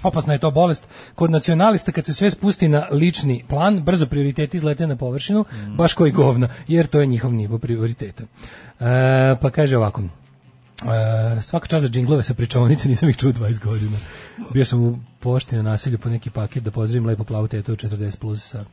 Opasna 0.03 0.33
je 0.33 0.39
to 0.39 0.51
bolest. 0.51 0.87
Kod 1.15 1.31
nacionalista 1.31 1.91
kad 1.91 2.05
se 2.05 2.13
sve 2.13 2.29
spusti 2.29 2.67
na 2.67 2.87
lični 2.91 3.43
plan, 3.47 3.83
brzo 3.83 4.05
prioriteti 4.05 4.57
izlete 4.57 4.87
na 4.87 4.95
površinu, 4.95 5.45
baš 5.77 5.93
koji 5.93 6.11
govna, 6.11 6.49
jer 6.67 6.87
to 6.87 6.99
je 7.01 7.05
njihov 7.05 7.33
nivo 7.33 7.57
prioriteta. 7.57 8.23
E, 8.23 9.35
pa 9.41 9.49
kaže 9.49 9.77
ovako, 9.77 10.01
E, 10.77 11.41
svaka 11.41 11.67
čast 11.67 11.81
za 11.81 11.89
džinglove 11.89 12.23
sa 12.23 12.33
pričavonice, 12.33 12.89
nisam 12.89 13.09
ih 13.09 13.17
čuo 13.17 13.31
20 13.31 13.63
godina. 13.63 13.97
Bio 14.53 14.65
sam 14.65 14.83
u 14.83 14.99
pošti 15.19 15.55
na 15.55 15.61
nasilju 15.61 15.97
po 15.97 16.09
neki 16.09 16.29
paket 16.29 16.63
da 16.63 16.71
pozdravim 16.71 17.05
lepo 17.05 17.23
plavu 17.23 17.47
tetu 17.47 17.71
od 17.71 17.83
40 17.83 18.17
plus 18.17 18.49
sa 18.49 18.65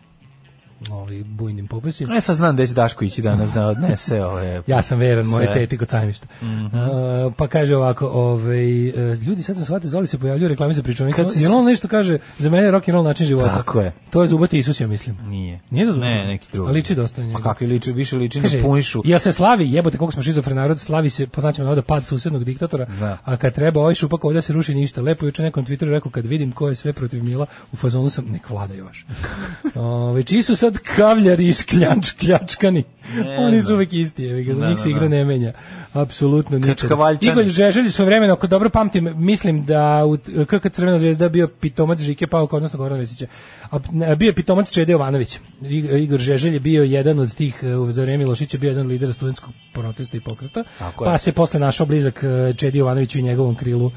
ovaj, 0.90 1.22
bujnim 1.24 1.66
popusima. 1.66 2.14
Ja 2.14 2.20
sad 2.20 2.36
znam 2.36 2.56
da 2.56 2.66
će 2.66 2.74
Daško 2.74 3.04
ići 3.04 3.22
danas 3.22 3.50
da 3.50 3.66
odnese 3.66 4.24
ove... 4.24 4.62
Ja 4.66 4.82
sam 4.82 4.98
veran 4.98 5.26
moje 5.26 5.54
teti 5.54 5.78
kod 5.78 5.88
sajmišta. 5.88 6.26
Uh, 6.42 7.32
pa 7.36 7.48
kaže 7.48 7.76
ovako, 7.76 8.06
ovaj, 8.06 8.88
uh, 8.88 8.94
ljudi 9.18 9.42
sad 9.42 9.56
sam 9.56 9.64
shvatio, 9.64 9.90
Zoli 9.90 10.06
se 10.06 10.18
pojavljaju 10.18 10.48
reklame 10.48 10.72
za 10.72 10.82
pričovnicu. 10.82 11.30
Se- 11.30 11.40
Jel 11.40 11.54
on 11.54 11.64
nešto 11.64 11.88
kaže, 11.88 12.18
za 12.38 12.50
mene 12.50 12.64
je 12.64 12.70
rock 12.70 12.88
and 12.88 12.94
roll 12.94 13.04
način 13.04 13.26
života. 13.26 13.48
Tako 13.48 13.80
je. 13.80 13.92
To 14.10 14.22
je 14.22 14.28
zubati 14.28 14.58
Isus, 14.58 14.80
ja 14.80 14.86
mislim. 14.86 15.16
Nije. 15.22 15.60
Nije 15.70 15.86
da 15.86 15.92
zubati? 15.92 16.08
Ne, 16.08 16.26
neki 16.26 16.46
drugi. 16.52 16.68
A 16.68 16.72
liči 16.72 16.94
dosta 16.94 17.22
njega. 17.22 17.34
Pa 17.34 17.42
kakvi 17.42 17.66
liči, 17.66 17.92
više 17.92 18.16
liči 18.16 18.40
na 18.40 18.48
punišu. 18.62 19.02
jel 19.04 19.18
se 19.18 19.32
slavi, 19.32 19.72
jebote 19.72 19.98
koliko 19.98 20.12
smo 20.12 20.22
šizofren 20.22 20.56
narod, 20.56 20.80
slavi 20.80 21.10
se, 21.10 21.26
poznaćemo 21.26 21.64
navoda 21.64 21.82
pad 21.82 22.04
susednog 22.06 22.44
diktatora, 22.44 22.84
Da. 23.00 23.18
a 23.24 23.36
kad 23.36 23.54
treba 23.54 23.80
ovaj 23.80 23.94
šupak 23.94 24.24
ovdje 24.24 24.42
se 24.42 24.52
ruši 24.52 24.74
ništa. 24.74 25.00
Lepo 25.00 25.26
juče 25.26 25.42
nekom 25.42 25.66
Twitteru 25.66 25.90
rekao, 25.90 26.10
kad 26.10 26.26
vidim 26.26 26.52
ko 26.52 26.68
je 26.68 26.74
sve 26.74 26.92
protiv 26.92 27.24
Mila, 27.24 27.46
u 27.72 27.76
fazonu 27.76 28.10
sam, 28.10 28.24
nek 28.24 28.50
vlada 28.50 28.74
još. 28.74 29.06
Ove, 29.74 30.22
čiji 30.22 30.42
su 30.42 30.56
sad 30.56 30.73
kavljari 30.78 31.48
i 31.48 31.52
skljanč, 31.52 32.10
kljačkani? 32.10 32.84
Ne 33.14 33.38
Oni 33.38 33.62
su 33.62 33.74
uvek 33.74 33.92
isti, 33.92 34.22
jevi 34.22 34.44
ga, 34.44 34.54
za 34.54 34.60
Da, 34.60 34.70
njih 34.70 34.78
se 34.78 34.84
da, 34.84 34.90
igra 34.90 35.02
da. 35.02 35.08
ne 35.08 35.24
menja. 35.24 35.52
Apsolutno. 35.92 36.60
Krčkavaljčani. 36.60 37.32
Igor 37.32 37.44
Žeželj 37.44 37.88
svoje 37.88 38.06
vremena, 38.06 38.32
ako 38.32 38.46
dobro 38.46 38.70
pamtim, 38.70 39.14
mislim 39.16 39.64
da 39.64 40.04
u 40.06 40.16
KK 40.46 40.72
Crvena 40.72 40.98
zvezda 40.98 41.28
bio 41.28 41.48
pitomac 41.48 42.00
Žike 42.00 42.26
Pauka, 42.26 42.56
odnosno 42.56 42.78
Gorana 42.78 43.00
Vesića. 43.00 43.26
A 43.70 43.78
bio 44.14 44.26
je 44.26 44.34
pitomac 44.34 44.72
Čede 44.72 44.92
Jovanović. 44.92 45.38
Igor 46.00 46.20
Žeželj 46.20 46.54
je 46.54 46.60
bio 46.60 46.82
jedan 46.82 47.18
od 47.18 47.34
tih, 47.34 47.60
e, 47.62 47.92
za 47.92 48.02
vreme 48.02 48.18
Milošića 48.18 48.58
bio 48.58 48.68
jedan 48.68 48.84
od 48.84 48.90
lidera 48.90 49.12
studentskog 49.12 49.54
protesta 49.72 50.16
i 50.16 50.20
pokreta. 50.20 50.64
Tako 50.78 51.04
je. 51.04 51.10
Pa 51.10 51.18
se 51.18 51.32
posle 51.32 51.60
našao 51.60 51.86
blizak 51.86 52.24
e, 52.24 52.52
Čedi 52.56 52.78
Jovanoviću 52.78 53.18
i 53.18 53.22
njegovom 53.22 53.54
krilu 53.54 53.90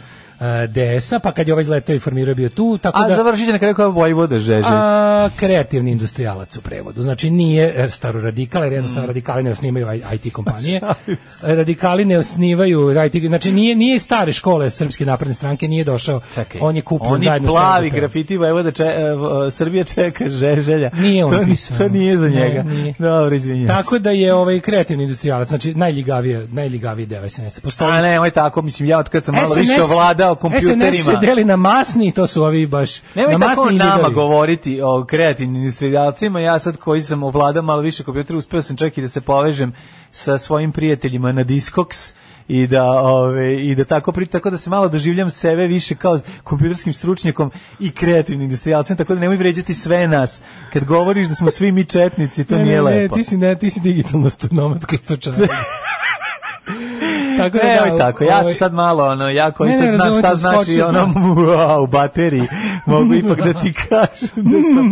DS-a, 0.68 1.20
pa 1.20 1.32
kad 1.32 1.48
je 1.48 1.54
ovaj 1.54 1.62
izletao 1.62 1.96
i 1.96 2.00
formirao 2.00 2.36
bio 2.36 2.50
tu, 2.50 2.78
tako 2.78 3.00
A 3.00 3.08
da... 3.08 3.16
završit 3.16 3.46
će 3.46 3.52
na 3.52 3.60
kraju 3.60 3.76
kao 3.76 3.90
Vojvoda 3.90 4.40
Žeželj. 4.40 4.64
A, 4.74 5.30
kreativni 5.36 5.92
industrijalac 5.92 6.58
u 6.58 6.62
prevodu. 6.62 7.02
Znači 7.02 7.30
nije 7.30 7.90
staroradikal, 7.90 8.64
jer 8.64 8.74
jednostavno 8.74 9.08
radikali 9.08 9.44
ne 9.44 9.52
osnivaju 9.52 10.02
IT 10.14 10.34
kompanije. 10.34 10.82
radikali 11.44 12.06
ne 12.06 12.18
osnivaju 12.18 13.06
IT, 13.06 13.28
znači 13.28 13.52
nije 13.52 13.76
nije 13.76 14.00
stare 14.00 14.34
škole 14.34 14.70
Srpske 14.70 15.06
napredne 15.06 15.34
stranke 15.34 15.68
nije 15.68 15.84
došao. 15.84 16.22
Čekaj, 16.36 16.62
on 16.64 16.76
je 16.76 16.82
kupljen 16.82 17.14
oni 17.14 17.26
zajedno 17.26 17.50
plavi 17.50 17.90
grafiti 17.90 18.38
da 18.64 18.72
če, 18.72 18.84
evo, 18.98 19.52
Srbija 19.52 19.84
čeka 19.84 20.30
žeželja. 20.30 20.90
Nije 20.94 21.26
on 21.26 21.32
to, 21.32 21.44
pisao. 21.46 21.78
to 21.78 21.90
nije 21.90 22.18
za 22.18 22.30
Ne, 22.30 22.36
njega. 22.36 22.64
nije. 22.64 22.94
Dobro, 23.00 23.36
izvinjam 23.36 23.68
Tako 23.68 24.00
da 24.00 24.12
je 24.12 24.34
ovaj 24.34 24.60
kreativni 24.60 25.04
industrijalac, 25.04 25.48
znači 25.48 25.74
najljigaviji, 25.74 26.48
najljigaviji 26.48 27.06
deo 27.06 27.30
SNS. 27.30 27.60
Postoji 27.60 27.92
A 27.92 28.02
ne, 28.02 28.18
ovaj 28.20 28.32
tako, 28.32 28.62
mislim, 28.62 28.90
ja 28.90 29.00
od 29.00 29.10
kad 29.10 29.26
sam 29.26 29.36
malo 29.36 29.48
SNS 29.48 29.58
više 29.58 29.84
ovladao 29.84 30.27
SNS 30.36 30.41
kompjuterima. 30.41 30.91
se 30.91 31.18
deli 31.22 31.44
na 31.44 31.56
masni, 31.56 32.12
to 32.12 32.28
su 32.28 32.44
ovi 32.44 32.68
baš 32.68 33.02
Nemoj 33.16 33.34
na 33.34 33.40
tako 33.40 33.64
masni 33.64 33.78
nama 33.78 34.10
govoriti 34.10 34.82
o 34.82 35.06
kreativnim 35.06 35.62
industrijalcima, 35.62 36.40
ja 36.40 36.60
sad 36.60 36.78
koji 36.78 37.02
sam 37.02 37.24
ovladao 37.24 37.64
malo 37.64 37.82
više 37.82 38.04
kompjutera, 38.04 38.38
uspeo 38.38 38.62
sam 38.62 38.78
čak 38.78 38.98
i 38.98 39.02
da 39.02 39.08
se 39.08 39.22
povežem 39.22 39.74
sa 40.12 40.38
svojim 40.38 40.72
prijateljima 40.72 41.32
na 41.32 41.44
Discogs 41.44 42.14
i 42.48 42.68
da 42.68 42.84
ove 42.91 43.64
i 43.64 43.76
da 43.76 43.86
tako 43.86 44.12
pričam 44.12 44.32
tako 44.32 44.49
da 44.49 44.58
se 44.58 44.70
malo 44.70 44.90
doživljam 44.90 45.30
sebe 45.30 45.68
više 45.68 45.95
kao 45.95 46.20
kompjuterskim 46.44 46.94
stručnjakom 46.94 47.52
i 47.80 47.91
kreativnim 47.91 48.44
industrijalcem 48.44 48.98
tako 48.98 49.14
da 49.14 49.20
nemoj 49.20 49.38
vređati 49.38 49.74
sve 49.74 50.08
nas 50.08 50.41
kad 50.74 50.84
govoriš 50.84 51.28
da 51.28 51.36
smo 51.36 51.52
svi 51.52 51.72
mi 51.72 51.86
četnici 51.86 52.45
to 52.45 52.56
Ne, 52.56 52.64
nije 52.64 52.76
ne, 52.76 52.82
lepo 52.82 53.16
Ne, 53.16 53.22
ti 53.22 53.30
si 53.30 53.38
ne, 53.38 53.56
ti 53.56 53.70
si 53.70 53.80
digitalno 53.80 54.30
nomadsko 54.52 54.98
stočarstvo. 54.98 55.45
tako 57.38 57.58
da, 57.58 57.92
da, 57.92 57.98
tako, 58.00 58.24
ja 58.24 58.30
sam 58.32 58.42
ovaj, 58.42 58.56
sad 58.56 58.74
malo, 58.74 59.06
ono, 59.06 59.30
ja 59.30 59.52
koji 59.52 59.74
sad 59.74 59.96
znam 59.96 60.20
šta 60.20 60.36
znači 60.36 60.82
ono, 60.82 61.00
wow, 61.38 61.84
u 61.84 61.88
bateriji, 61.88 62.44
mogu 62.86 63.14
ipak 63.14 63.38
da 63.38 63.54
ti 63.54 63.74
kažem 63.84 64.44
da 64.44 64.60
sam, 64.74 64.92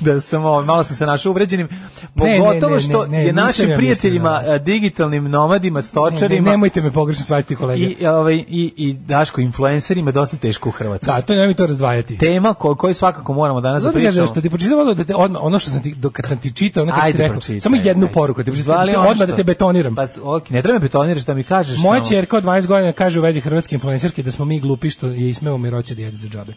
da 0.00 0.20
sam 0.20 0.42
malo 0.42 0.84
sam 0.84 0.96
se 0.96 1.06
našao 1.06 1.30
uvređenim, 1.30 1.68
pogotovo 2.14 2.80
što 2.80 3.02
ne, 3.02 3.08
ne, 3.08 3.24
je 3.24 3.32
našim 3.32 3.70
ja 3.70 3.76
prijateljima, 3.76 4.42
a, 4.46 4.58
digitalnim 4.58 5.24
nomadima, 5.24 5.78
ne, 5.78 5.82
stočarima, 5.82 6.50
nemojte 6.50 6.82
me 6.82 6.90
pogrešno 6.90 7.24
shvatiti 7.24 7.56
kolega. 7.56 7.86
i, 8.00 8.06
ovaj, 8.06 8.34
i, 8.34 8.72
i 8.76 8.92
Daško 8.92 9.40
influencerima 9.40 10.10
dosta 10.10 10.36
teško 10.36 10.68
u 10.68 10.72
Hrvatskoj. 10.72 11.14
da, 11.14 11.20
to 11.20 11.34
nemoj 11.34 11.54
to 11.54 11.66
razdvajati. 11.66 12.18
Tema 12.18 12.54
ko, 12.54 12.74
koju 12.74 12.94
svakako 12.94 13.32
moramo 13.32 13.60
danas 13.60 13.82
da 13.82 13.86
Zato 13.86 13.98
pričamo. 13.98 14.26
što 14.26 14.40
ti 14.40 14.50
pročitam 14.50 14.78
ono 14.78 14.94
da 14.94 15.04
te 15.04 15.14
odmah 15.14 15.42
ono 15.44 15.58
što 15.58 15.70
sam 15.70 15.82
ti 15.82 15.94
do, 15.94 16.10
kad 16.10 16.26
sam 16.26 16.38
ti 16.38 16.52
čitao, 16.52 16.82
ono 16.82 16.92
kad 16.92 17.00
si 17.00 17.06
Ajde, 17.06 17.18
ti 17.18 17.22
rekao, 17.22 17.60
samo 17.60 17.76
jednu 17.76 18.08
poruku, 18.08 18.42
ti 18.42 18.50
pročitam, 18.50 18.86
da 18.86 19.00
odmah 19.00 19.18
da 19.18 19.26
što- 19.26 19.36
te 19.36 19.44
betoniram. 19.44 19.94
Pa, 19.94 20.06
ok, 20.22 20.50
ne 20.50 20.62
treba 20.62 20.78
betoniraš 20.78 21.22
da 21.22 21.34
mi 21.34 21.44
kažeš 21.44 21.78
Moja 21.86 22.00
ćerka 22.02 22.36
od 22.36 22.44
12 22.44 22.66
godina 22.66 22.92
kaže 22.92 23.20
u 23.20 23.22
vezi 23.22 23.40
hrvatske 23.40 23.74
influencerke 23.74 24.22
da 24.22 24.32
smo 24.32 24.44
mi 24.44 24.60
glupi 24.60 24.90
što 24.90 25.06
je 25.06 25.28
ismeo 25.28 25.58
Miroće 25.58 25.94
da 25.94 26.02
jede 26.02 26.16
za 26.16 26.28
džabe. 26.28 26.52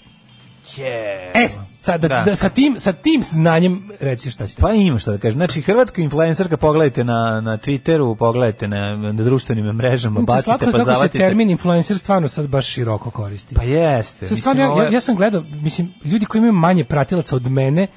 Je. 0.78 1.32
E, 1.36 1.48
sad, 1.80 2.02
da, 2.02 2.08
Da. 2.08 2.22
da, 2.22 2.36
sa, 2.36 2.50
tim, 2.50 2.80
sa 2.80 2.94
tim 2.94 3.24
znanjem 3.24 3.90
reci 4.00 4.32
šta 4.32 4.48
si 4.48 4.62
Pa 4.62 4.74
ima 4.74 5.00
što 5.00 5.12
da 5.12 5.18
kažem. 5.18 5.34
Znači, 5.34 5.62
hrvatska 5.62 6.02
influencerka, 6.02 6.58
pogledajte 6.58 7.04
na, 7.04 7.42
na 7.42 7.58
Twitteru, 7.58 8.16
pogledajte 8.16 8.68
na, 8.68 8.96
na 8.96 9.12
društvenim 9.14 9.66
mrežama, 9.66 10.22
bacite 10.22 10.44
slatko 10.44 10.66
je 10.66 10.72
pa 10.72 10.78
kako 10.78 11.02
se 11.02 11.10
termin 11.10 11.50
influencer 11.50 11.98
stvarno 11.98 12.28
sad 12.28 12.48
baš 12.48 12.68
široko 12.68 13.12
koristi. 13.12 13.56
Pa 13.56 13.64
jeste. 13.64 14.20
Sad 14.20 14.36
Mislim, 14.36 14.42
stvarno, 14.42 14.62
ja, 14.62 14.72
ovo 14.72 14.82
je- 14.82 14.86
ja, 14.86 14.92
ja 14.92 15.02
sam 15.02 15.16
gledao, 15.16 15.42
mislim, 15.42 15.94
ljudi 16.06 16.26
koji 16.26 16.40
imaju 16.40 16.54
manje 16.54 16.84
pratilaca 16.84 17.36
od 17.36 17.48
mene, 17.48 17.88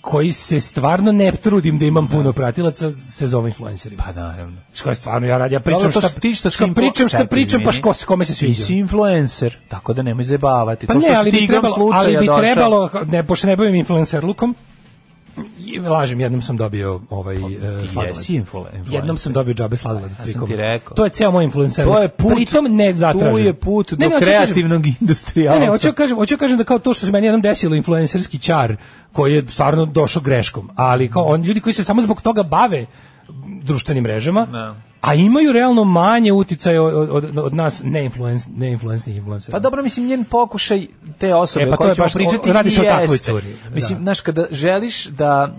koji 0.00 0.32
se 0.32 0.60
stvarno 0.60 1.12
ne 1.12 1.32
trudim 1.32 1.78
da 1.78 1.84
imam 1.84 2.08
puno 2.08 2.32
pratilaca, 2.32 2.90
se 2.90 3.26
zove 3.26 3.48
influencerima. 3.48 4.02
Pa 4.06 4.12
naravno. 4.12 4.56
Što 4.74 4.88
je 4.88 4.94
stvarno, 4.94 5.28
ja 5.28 5.38
radim, 5.38 5.54
ja 5.54 5.60
pričam 5.60 5.80
Dobro, 5.82 6.00
šta, 6.00 6.20
ti 6.20 6.34
što 6.34 6.50
šta 6.50 6.66
pričam, 6.74 7.08
šta 7.08 7.26
pričam, 7.26 7.60
pa 7.64 7.70
izvini. 7.70 7.94
ško, 7.94 8.06
kome 8.06 8.24
se 8.24 8.32
Ti 8.32 8.38
sviđa. 8.38 8.64
si 8.64 8.74
influencer, 8.74 9.56
tako 9.68 9.92
da 9.92 10.02
nemoj 10.02 10.24
zajebavati. 10.24 10.86
Pa 10.86 10.94
to 10.94 11.00
što 11.00 11.08
ne, 11.08 11.16
ali 11.16 11.30
si 11.30 11.36
ti 11.36 11.40
bi 11.40 11.46
trebalo, 11.46 11.90
ali 11.92 12.16
bi 12.18 12.28
trebalo, 12.40 12.90
ne, 13.06 13.22
pošto 13.22 13.46
ne 13.46 13.56
bavim 13.56 13.74
influencer 13.74 14.24
lukom, 14.24 14.54
lažem, 15.80 16.20
jednom 16.20 16.42
sam 16.42 16.56
dobio 16.56 17.00
ovaj 17.10 17.36
uh, 17.36 17.42
Pa, 17.82 17.88
sladoled. 17.88 18.16
jesi. 18.16 18.42
Jednom 18.88 19.16
sam 19.16 19.32
dobio 19.32 19.54
džabe 19.54 19.76
sladoled. 19.76 20.10
sam 20.12 20.24
frikom. 20.24 20.46
ti 20.46 20.56
rekao. 20.56 20.94
To 20.94 21.04
je 21.04 21.10
ceo 21.10 21.30
moj 21.30 21.44
influencer. 21.44 21.84
To 21.84 21.98
je 21.98 22.08
put, 22.10 22.32
Pritom 22.34 22.66
ne 22.66 22.94
zatražen. 22.94 23.32
Tu 23.32 23.38
je 23.38 23.54
put 23.54 23.90
Ne, 23.90 23.96
do 23.96 24.00
ne, 24.00 24.06
hoću 24.08 24.20
kažem- 24.20 24.44
kreativnog 24.44 24.82
Ne, 24.82 24.94
industrijalca. 25.00 25.60
ne, 25.60 25.68
hoću 25.68 25.86
da 25.86 25.92
kažem, 25.92 26.16
hoću 26.16 26.34
da 26.34 26.38
kažem 26.38 26.58
da 26.58 26.64
kao 26.64 26.78
to 26.78 26.94
što 26.94 27.06
se 27.06 27.12
meni 27.12 27.26
jednom 27.26 27.40
desilo 27.42 27.74
influencerski 27.74 28.38
ćar 28.38 28.76
koji 29.12 29.34
je 29.34 29.46
stvarno 29.48 29.86
došao 29.86 30.22
greškom, 30.22 30.70
ali 30.76 31.10
kao 31.10 31.24
on 31.24 31.42
ljudi 31.42 31.60
koji 31.60 31.72
se 31.72 31.84
samo 31.84 32.02
zbog 32.02 32.22
toga 32.22 32.42
bave 32.42 32.86
društvenim 33.62 34.02
mrežama, 34.04 34.46
Da. 34.46 34.74
A 35.00 35.14
imaju 35.14 35.52
realno 35.52 35.84
manje 35.84 36.32
uticaja 36.32 36.82
od, 36.82 37.08
od, 37.10 37.38
od 37.38 37.54
nas 37.54 37.82
neinfluens, 37.84 38.48
neinfluensnih 38.48 39.16
influencera. 39.16 39.52
Pa 39.52 39.60
dobro, 39.60 39.82
mislim, 39.82 40.06
njen 40.06 40.24
pokušaj 40.24 40.86
te 41.18 41.34
osobe 41.34 41.64
E, 41.64 41.68
pa 41.68 41.70
o 41.70 41.76
to 41.76 41.76
kojoj 41.76 41.90
je 41.90 41.94
ćemo 41.94 42.04
baš- 42.04 42.14
pričati 42.14 42.52
radi 42.52 42.70
se 42.70 42.80
o 42.80 42.84
takvoj 42.84 43.18
curi, 43.18 43.56
Mislim, 43.74 43.98
da. 43.98 44.02
znaš, 44.02 44.20
kada 44.20 44.44
želiš 44.50 45.06
da, 45.06 45.54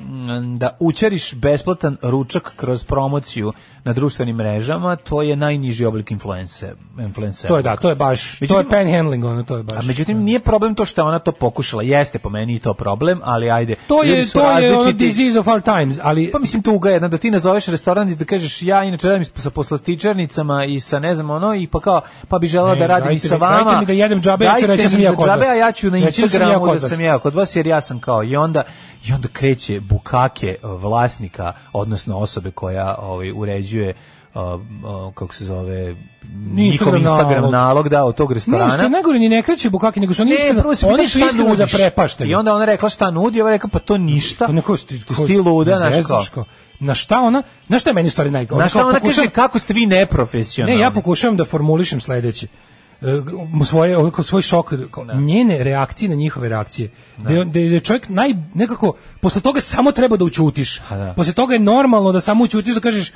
da 0.58 0.78
učeriš 0.80 1.34
besplatan 1.34 1.98
ručak 2.02 2.54
kroz 2.56 2.84
promociju 2.84 3.54
na 3.84 3.94
društvenim 3.94 4.36
mrežama, 4.36 4.96
to 4.96 5.22
je 5.22 5.36
najniži 5.36 5.86
oblik 5.86 6.12
influence, 6.12 6.74
influence. 7.00 7.48
To 7.48 7.58
je 7.58 7.64
da, 7.64 7.76
to 7.76 7.90
je 7.90 7.96
baš, 7.96 8.22
to 8.40 8.44
je 8.44 8.48
Međutim- 8.48 8.70
panhandling, 8.70 9.26
ono, 9.26 9.44
to 9.44 9.58
je 9.58 9.64
baš. 9.64 9.78
A 9.78 9.82
međutim 9.82 10.18
nije 10.20 10.40
problem 10.40 10.76
to 10.76 10.86
što 10.86 11.06
ona 11.06 11.20
to 11.20 11.32
pokušala. 11.32 11.84
Jeste 11.84 12.20
po 12.20 12.30
meni 12.30 12.56
i 12.56 12.60
to 12.60 12.74
problem, 12.74 13.20
ali 13.24 13.52
ajde. 13.52 13.76
to 13.88 14.04
je 14.04 14.28
to 14.28 14.52
je 14.52 14.68
ono 14.68 14.78
različiti. 14.78 15.06
disease 15.06 15.40
of 15.40 15.48
our 15.48 15.62
times, 15.64 15.98
ali 16.02 16.32
Pa 16.32 16.40
mislim 16.40 16.62
tuga 16.62 16.90
je 16.90 16.94
jedna 16.94 17.08
da 17.08 17.18
ti 17.18 17.32
nazoveš 17.32 17.66
restoran 17.68 18.10
i 18.10 18.16
da 18.16 18.26
kažeš 18.26 18.62
ja 18.62 18.84
inače 18.84 19.08
radim 19.08 19.26
sa 19.36 19.50
poslastičarnicama 19.50 20.66
i 20.66 20.80
sa 20.80 21.00
ne 21.00 21.16
znam 21.16 21.30
ono 21.30 21.56
i 21.56 21.68
pa 21.68 21.80
kao 21.80 22.02
pa 22.28 22.40
bi 22.40 22.48
želeo 22.48 22.74
Ne, 22.74 22.80
da 22.80 22.88
radim 22.88 23.12
i 23.12 23.20
sa 23.20 23.36
mi- 23.36 23.40
vama. 23.40 23.64
dajte 23.64 23.80
mi 23.80 23.86
da 23.86 23.94
jedem 23.94 24.22
džabe, 24.22 24.46
ja 24.46 24.56
ću 24.56 24.66
reći 24.66 24.84
da 24.84 24.90
sam 24.90 25.00
ja 25.00 25.10
za 25.10 25.16
kod 25.16 25.26
džabe, 25.26 25.40
vas. 25.40 25.50
a 25.50 25.56
ja 25.56 25.72
ću 25.72 25.88
na 25.88 25.96
Reći 25.96 26.06
da 26.06 26.12
sam 26.12 26.22
ja 26.22 26.26
Instagramu 26.26 26.60
kod 26.62 26.68
da 26.70 26.82
vas. 26.82 26.90
sam 26.90 27.02
ja 27.02 27.20
kod 27.20 27.36
vas 27.36 27.56
jer 27.56 27.68
ja 27.68 27.82
sam 27.82 28.00
kao 28.00 28.24
i 28.24 28.36
onda 28.36 28.64
i 29.06 29.14
onda 29.14 29.28
kreće 29.30 29.80
bukake 29.80 30.56
vlasnika 30.64 31.54
odnosno 31.74 32.18
osobe 32.18 32.52
koja 32.52 32.96
ovaj 32.96 33.32
uređuje 33.32 33.94
uh, 34.34 34.42
uh, 34.42 34.60
kako 35.16 35.34
se 35.34 35.46
zove 35.46 35.96
njihov 36.46 36.58
Instagram 36.58 36.96
Instagram 36.98 37.34
nalog. 37.34 37.52
nalog 37.52 37.90
da 37.90 38.04
od 38.04 38.16
tog 38.16 38.30
Ne, 38.30 38.36
restorana. 38.36 38.70
što 38.70 38.82
je 38.82 38.90
najgore, 38.90 39.20
ni 39.20 39.30
ne 39.30 39.42
kreće 39.42 39.70
bukaki, 39.70 40.00
nego 40.00 40.14
su 40.14 40.22
oni 40.22 40.32
iskreno, 40.34 40.60
prvo 40.62 40.74
oni 40.86 41.08
su 41.08 41.20
iskreno 41.20 41.50
nudiš. 41.50 41.72
zaprepašteni. 41.72 42.32
I 42.32 42.36
onda 42.36 42.56
ona 42.56 42.66
rekla 42.66 42.90
šta 42.90 43.12
nudi, 43.12 43.42
ova 43.42 43.50
rekla 43.50 43.70
pa 43.70 43.80
to 43.80 43.98
ništa. 43.98 44.46
Pa 44.46 44.52
neko 44.54 44.78
sti, 44.78 45.00
Ti 45.00 45.16
si 45.18 45.38
luda, 45.38 45.92
kao. 46.04 46.46
Na 46.82 46.96
šta 46.96 47.20
ona, 47.20 47.44
na 47.68 47.80
šta 47.80 47.90
je 47.90 47.94
meni 47.94 48.10
stvari 48.10 48.32
naj... 48.32 48.46
Znaš 48.46 48.72
šta 48.72 48.88
ona 48.88 49.00
pokušava- 49.00 49.16
kaže 49.16 49.30
kako 49.30 49.60
ste 49.60 49.74
vi 49.74 49.86
neprofesionalni. 49.86 50.76
Ne, 50.76 50.82
ja 50.82 50.92
pokušavam 50.92 51.38
da 51.38 51.46
formulišem 51.46 52.02
sledeće. 52.02 52.48
E, 53.02 53.06
svoje 53.66 53.98
ovo 53.98 54.12
kao 54.12 54.24
svoj 54.24 54.42
šok 54.42 54.74
kao 54.92 55.06
njene 55.06 55.64
reakcije 55.64 56.10
na 56.10 56.16
njihove 56.16 56.50
reakcije 56.50 56.92
da 57.18 57.34
je, 57.34 57.46
da 57.46 57.60
je 57.60 57.80
čovjek 57.80 58.10
naj 58.10 58.34
nekako 58.54 58.94
posle 59.22 59.42
toga 59.42 59.62
samo 59.62 59.92
treba 59.92 60.18
da 60.18 60.26
učutiš 60.26 60.82
da. 60.90 61.14
posle 61.16 61.34
toga 61.34 61.54
je 61.54 61.60
normalno 61.60 62.12
da 62.12 62.22
samo 62.22 62.44
učutiš 62.44 62.74
da 62.74 62.80
kažeš 62.82 63.12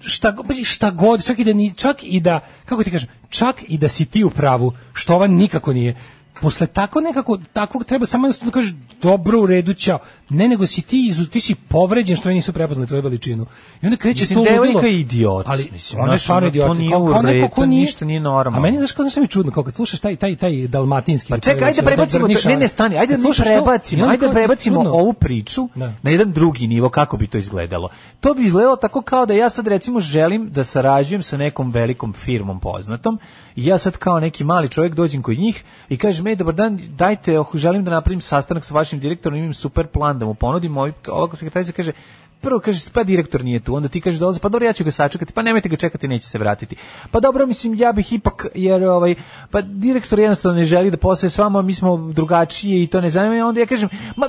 šta, 0.00 0.36
pazi, 0.48 0.64
šta 0.64 0.90
god, 0.90 1.26
čak 1.26 1.38
i 1.38 1.44
da 1.44 1.52
ni, 1.52 1.74
čak 1.74 1.96
i 2.02 2.20
da, 2.20 2.40
kako 2.64 2.84
ti 2.84 2.90
kažem, 2.90 3.08
čak 3.28 3.56
i 3.68 3.78
da 3.78 3.88
si 3.88 4.06
ti 4.06 4.24
u 4.24 4.30
pravu, 4.30 4.72
što 4.92 5.14
ova 5.14 5.26
nikako 5.26 5.72
nije. 5.72 5.96
Posle 6.40 6.66
tako 6.66 7.00
nekako, 7.00 7.38
takvog 7.52 7.84
treba 7.84 8.06
samo 8.06 8.28
da 8.28 8.50
kažeš 8.50 8.72
dobro 9.02 9.40
u 9.40 9.46
redu, 9.46 9.74
ćao. 9.74 9.98
Ne, 10.28 10.48
nego 10.48 10.66
si 10.66 10.82
ti, 10.82 11.14
ti 11.30 11.40
si 11.40 11.54
povređen 11.54 12.16
što 12.16 12.28
oni 12.28 12.34
nisu 12.34 12.52
prepoznali 12.52 12.86
tvoju 12.88 13.02
veličinu. 13.02 13.46
I 13.82 13.86
onda 13.86 13.96
kreće 13.96 14.22
Mislim, 14.22 14.36
to 14.36 14.40
ludilo. 14.42 14.64
devojka 14.64 14.86
je 14.86 15.00
idiot. 15.00 15.46
Ali 15.48 15.68
Mislim, 15.72 16.02
ona 16.02 16.12
je 16.12 16.18
stvarno 16.18 16.38
ono, 16.38 16.52
to 16.52 16.56
idiot. 16.56 16.78
nije 16.78 16.90
Kao- 16.90 17.06
kao 17.06 17.22
neko 17.22 17.48
ko 17.48 17.66
nije- 17.66 17.80
ništa 17.80 18.04
nije 18.04 18.20
normalno. 18.20 18.58
A 18.58 18.62
meni 18.62 18.78
znaš 18.78 18.94
znaš 18.94 19.12
šta 19.12 19.20
mi 19.20 19.28
čudno, 19.28 19.52
kao 19.52 19.62
kad 19.62 19.74
slušaš 19.74 20.00
taj 20.00 20.16
taj 20.16 20.36
taj 20.36 20.66
dalmatinski. 20.68 21.28
Pa 21.28 21.38
čekaj, 21.38 21.68
ajde 21.68 21.82
prebacimo, 21.82 22.28
ne, 22.28 22.56
ne, 22.56 22.68
stani, 22.68 22.98
ajde 22.98 23.16
da 23.16 23.22
prebacimo, 23.44 24.06
ajde 24.06 24.28
prebacimo 24.30 24.76
čudno. 24.76 24.92
ovu 24.92 25.12
priču 25.12 25.68
Da. 25.74 25.92
na 26.02 26.10
jedan 26.10 26.32
drugi 26.32 26.66
nivo, 26.66 26.88
kako 26.88 27.16
bi 27.16 27.26
to 27.26 27.38
izgledalo. 27.38 27.88
To 28.20 28.34
bi 28.34 28.44
izgledalo 28.44 28.76
tako 28.76 29.02
kao 29.02 29.26
da 29.26 29.34
ja 29.34 29.50
sad 29.50 29.66
recimo 29.66 30.00
želim 30.00 30.50
da 30.50 30.64
sarađujem 30.64 31.22
sa 31.22 31.36
nekom 31.36 31.70
velikom 31.70 32.12
firmom 32.14 32.60
poznatom 32.60 33.18
i 33.56 33.66
ja 33.66 33.78
sad 33.78 33.96
kao 33.96 34.20
neki 34.20 34.44
mali 34.44 34.68
čovjek 34.68 34.94
dođem 34.94 35.22
kod 35.22 35.38
njih 35.38 35.64
i 35.88 35.96
kažem, 35.96 36.26
ej, 36.26 36.36
dobar 36.36 36.54
dan, 36.54 36.80
dajte, 36.88 37.38
oh, 37.38 37.46
želim 37.54 37.84
da 37.84 37.90
napravim 37.90 38.20
sastanak 38.20 38.64
sa 38.64 38.74
vašim 38.74 39.00
direktorom, 39.00 39.38
imam 39.38 39.54
super 39.54 39.86
plan 39.86 40.18
da 40.18 40.26
mu 40.26 40.34
ponudim, 40.34 40.76
ovako 41.06 41.36
sekretarica 41.36 41.72
kaže, 41.72 41.92
prvo 42.40 42.60
kaže 42.60 42.90
pa 42.92 43.02
direktor 43.04 43.44
nije 43.44 43.60
tu, 43.60 43.74
onda 43.74 43.88
ti 43.88 44.00
kažeš 44.00 44.20
dolazi, 44.20 44.40
pa 44.40 44.48
dobro 44.48 44.66
ja 44.66 44.72
ću 44.72 44.84
ga 44.84 44.90
sačekati, 44.90 45.32
pa 45.32 45.42
nemojte 45.42 45.68
ga 45.68 45.76
čekati, 45.76 46.08
neće 46.08 46.28
se 46.28 46.38
vratiti. 46.38 46.76
Pa 47.10 47.20
dobro, 47.20 47.46
mislim 47.46 47.74
ja 47.74 47.92
bih 47.92 48.12
ipak 48.12 48.46
jer 48.54 48.84
ovaj 48.84 49.14
pa 49.50 49.60
direktor 49.60 50.18
jednostavno 50.18 50.58
ne 50.58 50.64
želi 50.64 50.90
da 50.90 50.96
posluje 50.96 51.30
s 51.30 51.38
vama, 51.38 51.62
mi 51.62 51.74
smo 51.74 51.96
drugačiji 52.12 52.82
i 52.82 52.86
to 52.86 53.00
ne 53.00 53.10
zanima, 53.10 53.46
onda 53.46 53.60
ja 53.60 53.66
kažem, 53.66 53.88
ma 54.16 54.28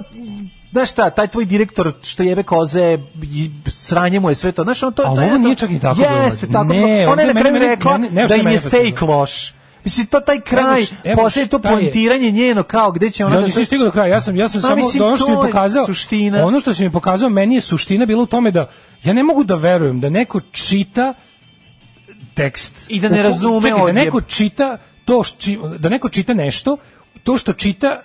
Znaš 0.71 0.91
šta, 0.91 1.09
taj 1.09 1.27
tvoj 1.27 1.45
direktor 1.45 1.93
što 2.03 2.23
jebe 2.23 2.43
koze, 2.43 2.97
i 3.23 3.51
sranje 3.67 4.19
mu 4.19 4.29
je 4.29 4.35
sve 4.35 4.51
to. 4.51 4.63
Znaš, 4.63 4.83
on 4.83 4.93
to, 4.93 5.03
Ali 5.03 5.15
to 5.15 5.21
ovo 5.23 5.33
je 5.33 5.39
nije 5.39 5.55
čak 5.55 5.69
ni 5.69 5.79
tako. 5.79 6.01
Jeste, 6.01 6.47
tako. 6.47 6.65
Ne, 6.65 6.77
ona 6.77 7.21
je 7.21 7.27
ovdje 7.27 7.33
na 7.33 7.41
kraju 7.41 7.57
rekla 7.59 7.97
da 7.97 8.25
što 8.25 8.35
im 8.35 8.47
je 8.47 8.59
steak 8.59 9.01
loš. 9.01 9.53
Mislim, 9.83 10.07
to 10.07 10.19
taj 10.19 10.39
kraj, 10.41 10.83
poslije 11.15 11.47
to 11.47 11.57
je- 11.57 11.61
poentiranje 11.63 12.31
njeno 12.31 12.63
kao 12.63 12.91
gde 12.91 13.09
će 13.09 13.25
ona... 13.25 13.35
Ja 13.35 13.39
da 13.39 13.45
nisam 13.45 13.65
stigao 13.65 13.85
do 13.85 13.91
kraja, 13.91 14.07
ja 14.07 14.21
sam 14.21 14.35
ja 14.35 14.49
sam 14.49 14.61
samo 14.61 14.75
mislim, 14.75 15.03
ono 15.03 15.17
što 15.17 15.25
mi 15.27 15.33
je 15.33 15.37
je 15.37 15.41
pokazao 15.43 15.85
suština. 15.85 16.45
Ono 16.45 16.59
što 16.59 16.73
si 16.73 16.83
mi 16.83 16.91
pokazao 16.91 17.29
meni 17.29 17.55
je 17.55 17.61
suština 17.61 18.05
bila 18.05 18.23
u 18.23 18.25
tome 18.25 18.51
da 18.51 18.69
ja 19.03 19.13
ne 19.13 19.23
mogu 19.23 19.43
da 19.43 19.55
verujem 19.55 19.99
da 19.99 20.09
neko 20.09 20.39
čita 20.41 21.13
tekst 22.33 22.85
I 22.89 22.99
da 22.99 23.09
ne 23.09 23.23
razume 23.23 23.69
da 23.71 23.91
neko 23.93 24.21
čita 24.21 24.77
to 25.05 25.23
š- 25.23 25.35
či- 25.37 25.59
da 25.79 25.89
neko 25.89 26.09
čita 26.09 26.33
nešto, 26.33 26.77
to 27.23 27.37
što 27.37 27.53
čita 27.53 28.01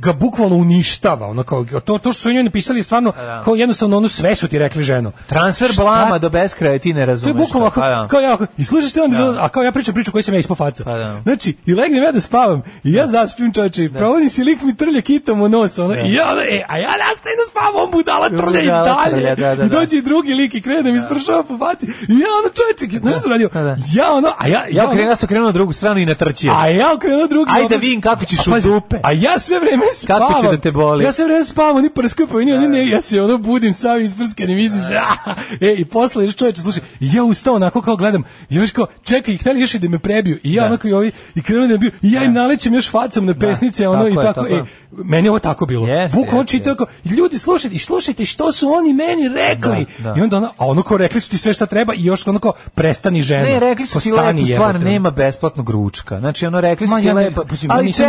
ga 0.00 0.12
bukvalno 0.12 0.56
uništava, 0.56 1.26
ono 1.26 1.42
kao 1.42 1.64
to 1.64 1.98
to 1.98 2.12
što 2.12 2.22
su 2.22 2.32
njoj 2.32 2.42
napisali 2.42 2.82
stvarno 2.82 3.12
da. 3.16 3.40
kao 3.44 3.54
jednostavno 3.54 3.96
ono 3.96 4.08
sve 4.08 4.34
su 4.34 4.48
ti 4.48 4.58
rekli 4.58 4.82
ženo. 4.82 5.12
Transfer 5.26 5.72
Šta- 5.72 5.82
blama 5.82 6.18
do 6.18 6.28
beskraja 6.28 6.78
ti 6.78 6.88
ne 6.88 6.94
To 6.94 7.00
je 7.00 7.06
razumeš. 7.06 7.34
bukvalno 7.36 7.70
pa 7.70 7.80
da. 7.80 8.06
kao 8.10 8.20
ja, 8.20 8.36
i 8.58 8.64
slušaš 8.64 8.90
onda, 8.96 9.18
Da. 9.18 9.44
a 9.44 9.48
kao 9.48 9.62
ja 9.62 9.72
pričam 9.72 9.94
priču 9.94 10.12
koju 10.12 10.22
sam 10.22 10.34
ja 10.34 10.40
ispao 10.40 10.56
faca. 10.56 10.84
Pa 10.84 10.96
da. 10.96 11.20
Znači, 11.22 11.56
i 11.66 11.74
legnem 11.74 12.02
ja 12.02 12.12
da 12.12 12.20
spavam, 12.20 12.62
i 12.84 12.92
ja 12.92 13.06
zaspim 13.06 13.52
čoveče, 13.52 13.84
i 13.84 13.92
provodi 13.92 14.28
si 14.28 14.44
lik 14.44 14.62
mi 14.62 14.76
trlja 14.76 15.00
kitom 15.00 15.42
u 15.42 15.48
nos, 15.48 15.78
ono, 15.78 15.94
i 15.96 16.14
ja, 16.14 16.24
e, 16.50 16.62
a 16.68 16.78
ja 16.78 16.88
nastavim 16.90 17.36
da 17.36 17.50
spavam, 17.50 17.90
budala 17.92 18.28
trlja 18.30 18.60
i 18.60 18.66
dalje. 18.66 19.34
da, 19.36 19.54
da, 19.54 19.64
I 19.64 19.68
da. 19.68 19.68
dođe 19.70 19.96
i 19.96 20.02
drugi 20.02 20.34
lik 20.34 20.54
i 20.54 20.60
krene 20.60 20.82
da 20.82 20.92
mi 20.92 21.00
spršava 21.00 21.42
po 21.42 21.58
faci, 21.58 21.86
i 21.86 21.90
ja 22.12 22.28
ono 22.34 22.48
čoveče, 22.50 22.98
znaš 22.98 23.12
što 23.12 23.22
sam 23.22 23.30
radio? 23.32 23.48
Da, 23.48 23.62
da. 23.62 23.76
Ja 23.92 24.12
ono, 24.12 24.28
a 24.38 24.48
ja, 24.48 24.64
Ja 24.70 24.84
okrenuo, 24.84 25.10
ja 25.10 25.16
krenuo 25.18 25.46
na 25.46 25.52
drugu 25.52 25.72
stranu 25.72 26.00
i 26.00 26.06
natrčio. 26.06 26.52
a 26.54 26.68
ja 26.68 26.92
okrenuo 26.94 27.26
drugi. 27.26 27.50
Ajde 27.54 27.68
da 27.68 27.76
vidim 27.76 28.00
kako 28.00 28.24
ćeš 28.24 28.46
u 28.46 28.60
dupe. 28.62 28.96
A 29.02 29.12
ja 29.12 29.38
sve 29.38 29.60
vreme 29.60 29.73
spavam. 29.94 30.28
Kako 30.28 30.40
će 30.40 30.56
da 30.56 30.62
te 30.62 30.72
boli? 30.72 31.04
Ja 31.04 31.12
sve 31.12 31.24
vreme 31.24 31.44
spavam, 31.44 31.76
oni 31.76 31.90
prskaju 31.90 32.28
po 32.28 32.36
meni, 32.38 32.52
oni 32.52 32.68
ne, 32.68 32.88
ja 32.88 33.00
se 33.00 33.22
ono 33.22 33.38
budim 33.38 33.72
sam 33.72 34.00
isprskan 34.00 34.50
i 34.50 34.54
mislim 34.54 34.82
se, 34.82 34.96
ah, 34.96 35.34
e, 35.66 35.74
i 35.78 35.84
posle 35.84 36.24
još 36.24 36.34
čoveče, 36.34 36.62
slušaj, 36.62 36.82
ja 37.00 37.24
ustao 37.24 37.54
onako 37.54 37.82
kao 37.82 37.96
gledam, 37.96 38.22
i 38.50 38.54
još 38.54 38.70
kao, 38.70 38.86
čekaj, 39.02 39.36
hteli 39.36 39.60
još 39.60 39.74
i 39.74 39.78
da 39.78 39.88
me 39.88 39.98
prebiju, 39.98 40.38
i 40.42 40.54
ja 40.54 40.62
Da. 40.62 40.68
onako 40.68 40.88
i 40.88 40.92
ovi, 40.92 41.12
i 41.34 41.42
krenuo 41.42 41.66
da 41.66 41.72
me 41.72 41.78
biju, 41.78 41.90
i 42.02 42.12
ja 42.12 42.24
im 42.24 42.32
nalećem 42.32 42.74
još 42.74 42.90
facom 42.90 43.26
na 43.26 43.34
pesnice, 43.34 43.88
ono, 43.88 43.98
tako 43.98 44.08
i 44.08 44.12
je, 44.12 44.16
tako, 44.16 44.42
tako 44.42 44.54
e, 44.54 44.64
meni 44.92 45.26
je 45.26 45.30
ovo 45.30 45.38
tako 45.38 45.66
bilo. 45.66 45.86
Jeste, 45.86 46.16
Bukvalno 46.16 46.42
jeste, 46.42 46.58
čitao 46.58 46.74
kao, 46.74 46.86
ljudi, 47.04 47.38
slušajte, 47.38 47.76
i 47.76 47.78
slušajte 47.78 48.24
što 48.24 48.52
su 48.52 48.72
oni 48.72 48.92
meni 48.92 49.28
rekli. 49.28 49.86
Da, 49.98 50.12
da. 50.12 50.18
I 50.18 50.22
onda 50.22 50.36
ono, 50.36 50.46
a 50.56 50.66
ono 50.66 50.82
kao 50.82 50.96
rekli 50.96 51.20
su 51.20 51.30
ti 51.30 51.38
sve 51.38 51.52
šta 51.52 51.66
treba 51.66 51.94
i 51.94 52.04
još 52.04 52.26
ono 52.26 52.38
kao, 52.38 52.52
prestani 52.74 53.22
ženo. 53.22 53.44
Ne, 53.44 53.60
rekli 53.60 53.86
su 53.86 54.00
ti 54.00 54.12
lepo 54.12 54.46
stvar, 54.54 54.80
nema 54.80 55.10
besplatnog 55.10 55.70
ručka. 55.70 56.18
Znači, 56.18 56.46
ono, 56.46 56.60
rekli 56.60 56.88
su 56.88 56.94
ti 57.02 57.12
lepo. 57.12 57.44
pa, 57.68 57.76
ja 57.76 57.82
nisam 57.82 58.06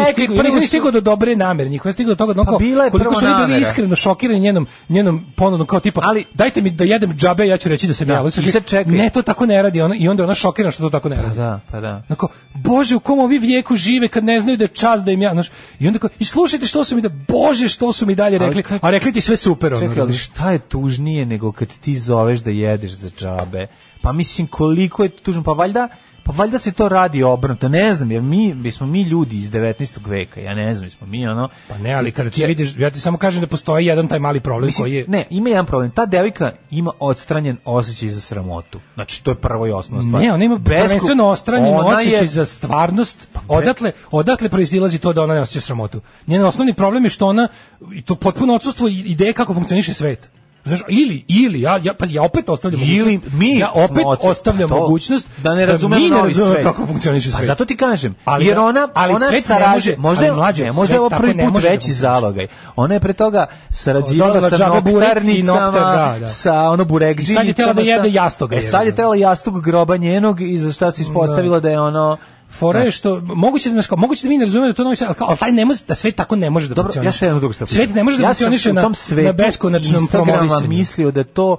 ni 0.60 0.68
stigao 0.68 0.92
do 0.92 1.02
dobre 1.02 1.36
namere 1.56 1.70
njihove, 1.70 1.90
ja 1.90 1.94
stigao 1.94 2.12
do 2.12 2.16
toga 2.16 2.34
da 2.34 2.44
Pa 2.44 2.58
bila 2.58 2.84
je 2.84 2.92
koliko 2.92 3.20
su 3.20 3.26
oni 3.26 3.46
bili 3.48 3.62
iskreno 3.62 3.96
šokirani 3.96 4.40
njenom 4.40 4.68
njenom 4.90 5.26
ponudom 5.36 5.68
kao 5.68 5.80
tipa, 5.80 6.02
Ali- 6.04 6.26
dajte 6.34 6.62
mi 6.62 6.70
da 6.70 6.84
jedem 6.84 7.14
džabe, 7.18 7.48
ja 7.48 7.58
ću 7.58 7.70
reći 7.70 7.88
da 7.88 7.94
sam 7.94 8.08
Da, 8.08 8.14
ja. 8.14 8.22
Oni 8.22 8.32
su 8.32 8.42
i 8.42 8.46
rekli, 8.46 8.52
sad 8.52 8.66
čekaj. 8.70 8.94
Ne, 8.94 9.10
to 9.10 9.22
tako 9.22 9.46
ne 9.46 9.62
radi, 9.62 9.82
ona 9.82 9.96
i 9.96 10.08
onda 10.08 10.24
ona 10.24 10.36
šokirana 10.36 10.72
što 10.72 10.84
to 10.84 10.90
tako 10.90 11.10
ne 11.10 11.16
Pa 11.16 11.22
radi. 11.22 11.36
da, 11.36 11.60
pa 11.72 11.80
da. 11.80 12.04
Onako, 12.10 12.28
bože, 12.54 12.96
u 12.96 13.00
kom 13.00 13.20
ovi 13.20 13.40
vijeku 13.40 13.76
žive 13.76 14.08
kad 14.08 14.24
ne 14.24 14.40
znaju 14.40 14.58
da 14.58 14.64
je 14.64 14.68
čas 14.68 15.04
da 15.04 15.12
im 15.12 15.22
ja, 15.22 15.32
znaš, 15.34 15.48
i 15.80 15.88
onda 15.88 16.00
kao, 16.00 16.10
i 16.20 16.26
slušajte 16.26 16.66
što 16.66 16.84
su 16.84 16.96
mi 16.96 17.02
da, 17.02 17.10
bože, 17.10 17.68
što 17.68 17.94
su 17.94 18.06
mi 18.06 18.16
dalje 18.16 18.40
Ali 18.42 18.54
rekli, 18.54 18.80
a 18.82 18.92
rekli 18.92 19.12
ti 19.12 19.22
sve 19.22 19.38
super, 19.38 19.74
ono, 19.74 19.82
Čekaj, 19.88 20.02
ali 20.02 20.14
šta 20.18 20.52
je 20.52 20.60
tužnije 20.60 21.26
nego 21.26 21.52
kad 21.52 21.68
ti 21.68 21.96
zoveš 22.00 22.40
da 22.40 22.50
jedeš 22.50 22.92
za 22.92 23.10
džabe? 23.18 23.68
Pa 24.02 24.12
mislim, 24.12 24.48
koliko 24.48 25.04
je 25.04 25.10
tužno? 25.10 25.44
Pa 25.44 25.52
valjda, 25.52 25.88
pa 26.26 26.32
valjda 26.32 26.60
se 26.60 26.72
to 26.72 26.90
radi 26.90 27.24
obrnuto. 27.24 27.70
Ne 27.70 27.94
znam, 27.94 28.12
jer 28.12 28.22
mi, 28.22 28.54
bismo 28.54 28.88
mi 28.88 29.02
ljudi 29.02 29.38
iz 29.38 29.52
19. 29.52 29.76
veka, 30.06 30.40
ja 30.40 30.56
ne 30.56 30.74
znam, 30.74 30.90
smo 30.90 31.08
mi 31.08 31.28
ono... 31.28 31.50
Pa 31.68 31.78
ne, 31.78 31.94
ali 31.94 32.12
kada 32.12 32.30
ti 32.30 32.42
Ja- 32.42 32.48
vidiš, 32.48 32.76
ja 32.78 32.90
ti 32.92 33.00
samo 33.00 33.18
kažem 33.18 33.42
da 33.42 33.48
postoji 33.48 33.86
jedan 33.86 34.08
taj 34.08 34.20
mali 34.20 34.40
problem 34.40 34.66
Mislim, 34.66 34.84
koji 34.84 34.94
je 34.94 35.06
Ne, 35.08 35.26
ima 35.30 35.50
jedan 35.50 35.66
problem. 35.66 35.92
Ta 35.92 36.06
devojka 36.06 36.52
ima 36.72 36.92
odstranjen 37.00 37.58
osjećaj 37.66 38.10
za 38.10 38.22
sramotu. 38.22 38.80
Znači, 38.94 39.24
to 39.24 39.32
je 39.32 39.36
prvo 39.36 39.68
i 39.68 39.72
osnovna 39.72 40.04
stvar. 40.04 40.24
Ne, 40.24 40.34
ona 40.34 40.44
ima 40.44 40.56
Besku- 40.56 40.66
prvenstveno 40.66 41.26
ostranjen 41.26 41.74
ona 41.76 41.88
osjećaj 41.88 42.14
je- 42.14 42.20
Pa 42.20 42.26
za 42.26 42.46
stvarnost. 42.46 43.28
Odatle, 43.48 43.92
odatle 44.12 44.50
proizilazi 44.50 45.00
to 45.00 45.14
da 45.14 45.24
ona 45.24 45.34
ne 45.34 45.42
osjeća 45.42 45.62
sramotu. 45.62 46.02
Njen 46.28 46.44
osnovni 46.44 46.74
problem 46.74 47.04
je 47.04 47.10
što 47.10 47.28
ona, 47.28 47.48
i 47.94 48.02
to 48.02 48.16
potpuno 48.16 48.56
odsustvo 48.56 48.88
ideje 48.88 49.34
kako 49.34 49.54
funkcioniše 49.54 49.94
svet. 49.94 50.30
Znaš, 50.66 50.80
ili, 50.90 51.26
ili, 51.28 51.62
ja, 51.62 51.80
ja, 51.84 51.94
pazi, 51.94 52.16
ja 52.16 52.24
opet 52.24 52.50
ostavljam 52.50 52.82
Ili 52.84 53.20
mi 53.32 53.58
ja 53.58 53.72
opet 53.74 54.06
ostavljam 54.22 54.70
pa 54.70 54.76
to, 54.76 54.82
mogućnost 54.82 55.28
da 55.38 55.56
ne 55.56 55.66
razumemo 55.66 56.04
mi 56.04 56.10
ne 56.10 56.18
novi 56.18 56.34
svet. 56.34 56.64
kako 56.64 56.86
funkcioniše 56.86 57.32
Pa 57.32 57.38
svet. 57.38 57.48
zato 57.48 57.66
ti 57.66 57.78
kažem, 57.78 58.16
Ali 58.26 58.46
jer 58.46 58.56
da- 58.56 58.62
ona, 58.62 58.88
ali 58.94 59.14
ona 59.14 59.26
sarađuje, 59.42 59.98
možda, 59.98 60.26
ali 60.26 60.36
mlađe, 60.36 60.64
ne, 60.64 60.72
možda 60.72 60.94
je 60.94 61.00
ovo 61.00 61.10
prvi 61.10 61.34
put 61.34 61.54
da 61.54 61.70
veći 61.70 61.94
zalogaj. 61.94 62.48
Ona 62.76 62.94
je 62.94 63.00
pre 63.00 63.14
toga 63.14 63.46
sarađivala 63.70 64.50
sa 64.50 64.68
noktarnicama, 64.68 65.72
da, 65.72 66.16
da. 66.20 66.28
sa 66.28 66.62
ono 66.62 66.86
burekđinicama. 66.86 67.34
I 67.34 67.38
sad 67.38 67.48
je 67.48 67.54
tela 67.54 67.74
da 67.74 67.82
jede 67.82 68.12
jastoga, 68.12 68.56
E, 68.56 68.62
sad 68.62 68.86
je 68.86 68.96
tela 68.96 69.16
jastog 69.16 69.62
groba 69.62 69.98
njenog 69.98 70.42
i 70.42 70.58
za 70.58 70.72
šta 70.72 70.92
se 70.92 71.02
ispostavilo 71.02 71.60
da 71.60 71.70
je 71.70 71.80
ono... 71.80 72.18
Fora 72.60 72.80
je 72.80 72.92
što 72.92 73.22
moguće 73.22 73.70
da 73.70 73.74
znaš 73.74 73.88
kao, 73.88 73.98
moguće 73.98 74.24
da 74.24 74.30
mi 74.30 74.38
ne 74.38 74.46
razumemo 74.46 74.68
da 74.68 74.74
to 74.74 74.84
novi 74.84 74.96
ali, 75.02 75.16
ali 75.20 75.38
taj 75.38 75.52
ne 75.52 75.66
može 75.66 75.80
da 75.88 75.96
svet 75.96 76.16
tako 76.16 76.36
ne 76.36 76.50
može 76.50 76.68
da 76.68 76.74
Dobro, 76.76 76.84
funkcioniše. 76.88 77.08
ja 77.08 77.12
sam 77.12 77.28
jednu 77.28 77.40
drugu 77.40 77.54
stvar. 77.54 77.68
Svet 77.68 77.96
ne 77.96 78.04
može 78.04 78.18
da 78.18 78.24
ja 78.24 78.34
sam 78.34 78.46
funkcioniše 78.46 78.74
na, 78.74 78.90
na 79.24 79.32
beskonačnom 79.32 80.08
promovisanju. 80.08 80.68
mislio 80.68 81.12
da 81.12 81.24
to 81.24 81.58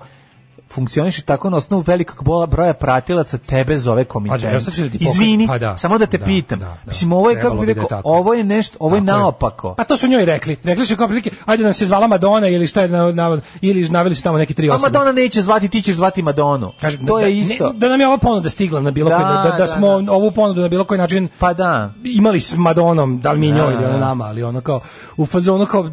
funkcioniše 0.70 1.22
tako 1.22 1.50
na 1.50 1.56
osnovu 1.56 1.84
velikog 1.86 2.48
broja 2.48 2.72
pratilaca 2.72 3.38
tebe 3.38 3.78
zove 3.78 4.04
komitent. 4.04 4.42
Da. 4.42 4.58
Izvini, 5.00 5.46
Pa 5.46 5.58
da, 5.58 5.76
samo 5.76 5.98
da 5.98 6.06
te 6.06 6.18
da, 6.18 6.24
pitam. 6.24 6.58
da, 6.58 6.64
da. 6.64 6.76
Mislim, 6.86 7.12
ovo 7.12 7.30
je, 7.30 7.40
kako 7.40 7.56
bi 7.56 7.66
da 7.66 7.70
je 7.70 7.74
rekao, 7.74 7.88
tako. 7.88 8.08
ovo 8.08 8.34
je 8.34 8.44
nešto, 8.44 8.76
ovo 8.80 8.96
je 8.96 9.00
Tako 9.00 9.10
je. 9.10 9.18
naopako. 9.18 9.74
Pa 9.74 9.84
to 9.84 9.96
su 9.96 10.06
njoj 10.08 10.24
rekli. 10.24 10.56
Rekli 10.64 10.86
su 10.86 10.96
kao 10.96 11.06
prilike, 11.06 11.30
ajde 11.44 11.64
nas 11.64 11.80
je 11.80 11.86
zvala 11.86 12.06
Madonna 12.06 12.48
ili 12.48 12.66
šta 12.66 12.82
je 12.82 12.88
na, 12.88 13.12
na, 13.12 13.40
ili 13.60 13.88
naveli 13.88 14.14
su 14.14 14.22
tamo 14.22 14.38
neki 14.38 14.54
tri 14.54 14.70
A 14.70 14.74
osobe. 14.74 14.88
Madonna 14.88 15.12
neće 15.12 15.42
zvati, 15.42 15.68
ti 15.68 15.82
ćeš 15.82 15.94
zvati 15.94 16.22
Madonu. 16.22 16.72
Kažem, 16.80 17.06
to 17.06 17.18
da, 17.18 17.26
je 17.26 17.38
isto. 17.38 17.66
Ne, 17.66 17.78
da 17.78 17.88
nam 17.88 18.00
je 18.00 18.06
ova 18.06 18.18
ponuda 18.18 18.48
stigla 18.48 18.80
na 18.80 18.90
bilo 18.90 19.10
Da, 19.10 19.16
koji, 19.16 19.26
da, 19.26 19.50
da, 19.50 19.56
da, 19.56 19.66
smo 19.66 19.88
ovu 19.88 20.30
ponudu 20.30 20.60
na 20.60 20.68
bilo 20.68 20.84
koji 20.84 20.98
način 20.98 21.28
Pa 21.38 21.52
da. 21.54 21.92
imali 22.04 22.40
s 22.40 22.54
Madonom, 22.56 23.20
da 23.20 23.32
li 23.32 23.38
mi 23.38 23.50
njoj 23.50 23.74
ili 23.74 23.84
ona 23.84 23.92
da. 23.92 23.98
nama, 23.98 24.24
ali 24.24 24.42
ono 24.42 24.60
kao 24.60 24.80
u 25.16 25.26
fazonu 25.26 25.66
kao 25.66 25.90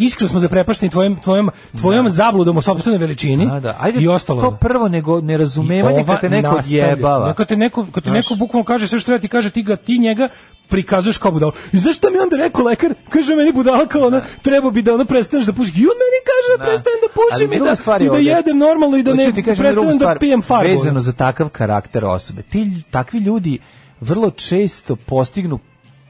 iskreno 0.00 0.28
smo 0.28 0.40
zaprepašteni 0.40 0.90
tvojom 0.90 1.16
tvojom 1.16 1.50
tvojom 1.78 2.10
zabludom 2.10 2.56
o 2.56 2.62
sopstvenoj 2.62 2.98
veličini 2.98 3.46
Da, 3.46 3.60
da. 3.60 3.76
Ajde, 3.80 3.97
i 3.98 4.08
ostalo. 4.08 4.42
to 4.42 4.50
prvo 4.52 4.88
nego 4.88 5.20
nerazumevanje 5.20 6.00
I 6.00 6.06
kad 6.06 6.20
te 6.20 6.28
neko 6.28 6.58
jebava. 6.64 7.34
Kad 7.34 7.48
te 7.48 7.56
neko, 7.56 7.86
kad 7.92 8.04
te 8.04 8.10
neko 8.10 8.34
bukvalno 8.34 8.64
kaže 8.64 8.86
sve 8.86 8.98
što 8.98 9.06
treba 9.06 9.20
ti 9.20 9.28
kaže, 9.28 9.50
ti 9.50 9.62
ga 9.62 9.76
ti 9.76 9.98
njega 9.98 10.28
prikazuješ 10.68 11.18
kao 11.18 11.30
budalo. 11.30 11.52
I 11.72 11.78
znaš 11.78 11.96
šta 11.96 12.10
mi 12.10 12.18
onda 12.18 12.36
rekao 12.36 12.64
lekar? 12.64 12.94
Kaže 13.08 13.34
meni 13.34 13.52
budala 13.52 13.86
kao 13.86 14.02
ona, 14.02 14.20
treba 14.42 14.70
bi 14.70 14.82
da 14.82 14.94
ono 14.94 15.04
prestaneš 15.04 15.46
da 15.46 15.52
pušiš. 15.52 15.74
I 15.74 15.80
on 15.80 15.96
meni 15.96 16.18
kaže 16.24 16.48
da, 16.50 16.64
Da. 16.64 16.70
prestanem 16.70 16.98
da 17.02 17.08
pušim 17.14 17.52
i 17.54 17.58
da, 17.60 17.76
stvar 17.76 18.00
je 18.00 18.04
i 18.04 18.08
da 18.08 18.12
ovdje- 18.12 18.32
jedem 18.32 18.58
normalno 18.58 18.96
i 18.96 19.02
da 19.02 19.14
ne 19.14 19.32
prestanem 19.34 19.98
da 19.98 20.16
pijem 20.20 20.42
farbu. 20.42 20.70
Vezano 20.70 21.00
za 21.00 21.12
takav 21.12 21.48
karakter 21.48 22.04
osobe. 22.04 22.42
Ti, 22.42 22.82
takvi 22.90 23.18
ljudi 23.20 23.58
vrlo 24.00 24.30
često 24.30 24.96
postignu 24.96 25.58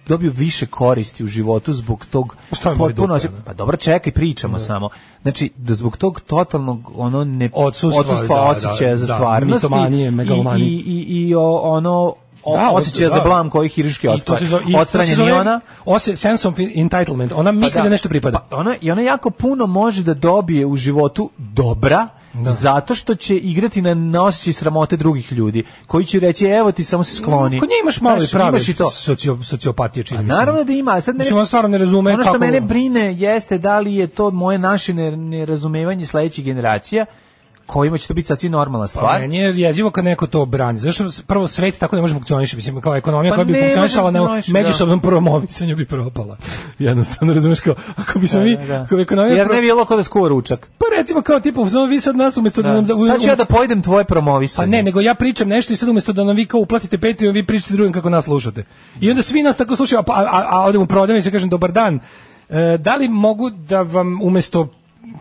dobiju 0.09 0.33
više 0.37 0.67
koristi 0.67 1.25
u 1.25 1.27
životu 1.27 1.73
zbog 1.73 2.07
tog 2.11 2.37
potpuno 2.79 3.15
ono? 3.15 3.21
pa 3.45 3.53
dobro 3.55 3.77
čekaj 3.77 4.13
pričamo 4.13 4.59
samo 4.59 4.89
znači 5.23 5.51
da 5.57 5.75
zbog 5.75 5.97
tog 5.97 6.21
totalnog 6.21 6.93
ono 6.97 7.25
ne 7.25 7.51
Odsustva, 7.55 8.01
odsustva 8.01 8.37
da, 8.37 8.43
osjećaja 8.43 8.91
da, 8.91 8.97
za 8.97 9.07
da, 9.07 9.15
stvarnost 9.15 9.63
mitomanije, 9.63 10.13
i, 10.59 10.73
i, 10.73 10.95
i, 11.09 11.29
i 11.29 11.35
o- 11.35 11.61
ono 11.63 12.15
o, 12.45 12.57
Da, 12.57 12.71
osjećaja 12.71 13.09
da. 13.09 13.15
za 13.15 13.21
blam 13.21 13.51
koji 13.51 13.69
hirurški 13.69 14.09
I 14.17 14.21
to 14.21 14.37
se 14.37 14.47
zove, 14.47 14.63
i 14.63 14.67
to 14.67 14.73
se 14.73 14.81
odstranjen 14.81 15.13
i 15.13 15.17
zove 15.17 15.33
ona 15.33 15.61
ose- 15.85 16.17
sense 16.17 16.49
of 16.49 16.55
entitlement. 16.75 17.33
Ona 17.33 17.53
misli 17.53 17.79
Pa 17.79 17.83
da, 17.83 17.89
nešto 17.89 18.09
pripada. 18.09 18.39
Pa 18.51 18.57
ona, 18.57 18.75
I 18.81 18.91
ona 18.91 19.03
jako 19.03 19.31
puno 19.31 19.67
može 19.67 20.03
da 20.03 20.15
dobije 20.15 20.67
u 20.67 20.77
životu 20.77 21.31
dobra, 21.39 22.09
zato 22.35 22.95
što 22.95 23.15
će 23.15 23.37
igrati 23.37 23.83
na, 23.83 24.23
osjećaj 24.23 24.53
sramote 24.53 24.97
drugih 24.97 25.33
ljudi, 25.33 25.65
koji 25.87 26.05
će 26.05 26.21
reći, 26.21 26.45
evo 26.47 26.73
ti 26.73 26.85
samo 26.85 27.05
se 27.05 27.17
skloni. 27.17 27.61
Kod 27.61 27.69
nje 27.69 27.75
imaš 27.83 28.01
malo 28.01 28.23
i 28.23 28.27
prave 28.33 28.49
imaš 28.49 28.69
i 28.69 28.75
to. 28.75 28.91
socio, 28.91 29.39
sociopatije, 29.43 30.05
čini. 30.05 30.23
Naravno 30.25 30.65
da 30.65 30.73
ima, 30.73 31.01
sad 31.01 31.17
mene, 31.17 31.47
stvarno 31.47 31.69
ne 31.69 31.79
razume 31.79 32.13
ono 32.13 32.23
što 32.23 32.33
kako- 32.33 32.45
mene 32.45 32.61
brine 32.61 33.15
jeste 33.15 33.59
da 33.59 33.81
li 33.81 33.95
je 33.95 34.07
to 34.07 34.31
moje 34.31 34.59
naše 34.59 34.95
ne- 34.95 35.17
nerazumevanje 35.17 36.07
sledećih 36.07 36.45
generacija, 36.45 37.07
kojima 37.69 37.99
će 37.99 38.09
to 38.09 38.15
biti 38.15 38.27
sasvim 38.27 38.53
normalna 38.53 38.85
Pa 38.85 38.89
stvar. 38.89 39.21
meni 39.21 39.37
je 39.37 39.53
jezivo 39.57 39.91
kad 39.91 40.05
neko 40.05 40.27
to 40.27 40.47
brani. 40.47 40.79
Zašto 40.79 41.05
prvo 41.27 41.47
svet 41.47 41.79
tako 41.79 41.97
ne 41.97 42.03
može 42.03 42.15
funkcioniše, 42.15 42.57
mislim 42.57 42.81
kao 42.81 42.97
ekonomija 42.97 43.31
Pa 43.31 43.37
koja 43.37 43.45
bi 43.45 43.55
funkcionisala 43.55 44.11
na 44.11 44.19
funkcioniše, 44.19 44.53
međusobnom 44.53 45.01
promovisanju 45.01 45.77
bi 45.77 45.85
propala. 45.87 46.37
Jednostavno 46.79 47.35
razumeš 47.35 47.61
kao 47.61 47.75
ako 47.97 48.19
bismo 48.19 48.41
mi 48.41 48.57
Da, 48.57 48.65
da. 48.65 48.87
kao 48.87 49.01
ekonomija 49.01 49.37
Jer 49.37 49.47
pro- 49.47 49.55
ne 49.55 49.61
bi 49.61 49.67
bilo 49.67 49.85
da 49.87 50.03
skuva 50.05 50.29
ručak. 50.29 50.69
pa 50.79 50.85
recimo 50.99 51.23
kao 51.23 51.41
tipa 51.41 51.69
samo 51.69 51.87
vi 51.87 52.01
sad 52.01 52.17
nas 52.17 52.37
umesto 52.37 52.63
da, 52.63 52.69
Da. 52.69 52.75
nam 52.75 52.85
da, 52.85 52.95
Sad 53.07 53.21
ću 53.23 53.29
ja 53.29 53.37
da 53.37 53.45
pojedem 53.45 53.83
tvoje 53.83 54.05
promovisanje. 54.05 54.67
Pa 54.67 54.71
ne, 54.71 54.83
nego 54.83 55.01
ja 55.01 55.15
pričam 55.15 55.49
nešto 55.49 55.73
i 55.73 55.77
sad 55.77 55.89
umesto 55.89 56.13
da 56.13 56.25
nam 56.25 56.37
vi 56.37 56.47
kao 56.47 56.61
uplatite 56.61 56.99
Patreon, 56.99 57.35
vi 57.35 57.47
pričate 57.47 57.75
drugim 57.75 57.93
kako 57.93 58.11
nas 58.11 58.25
slušate. 58.25 58.65
I 59.01 59.11
onda 59.11 59.23
svi 59.23 59.43
nas 59.43 59.57
tako 59.57 59.77
slušaju, 59.77 59.99
a, 59.99 60.03
pa- 60.03 60.13
a, 60.13 60.27
a, 60.33 60.49
a 60.51 60.63
odem 60.63 60.83
u 60.83 60.87
prodavnicu 60.87 61.29
i 61.29 61.33
kažem 61.33 61.49
dobar 61.49 61.73
dan. 61.73 62.01
E, 62.49 62.79
da 62.79 62.97
li 62.97 63.09
mogu 63.09 63.51
da 63.51 63.83
vam 63.83 64.19
umesto 64.23 64.69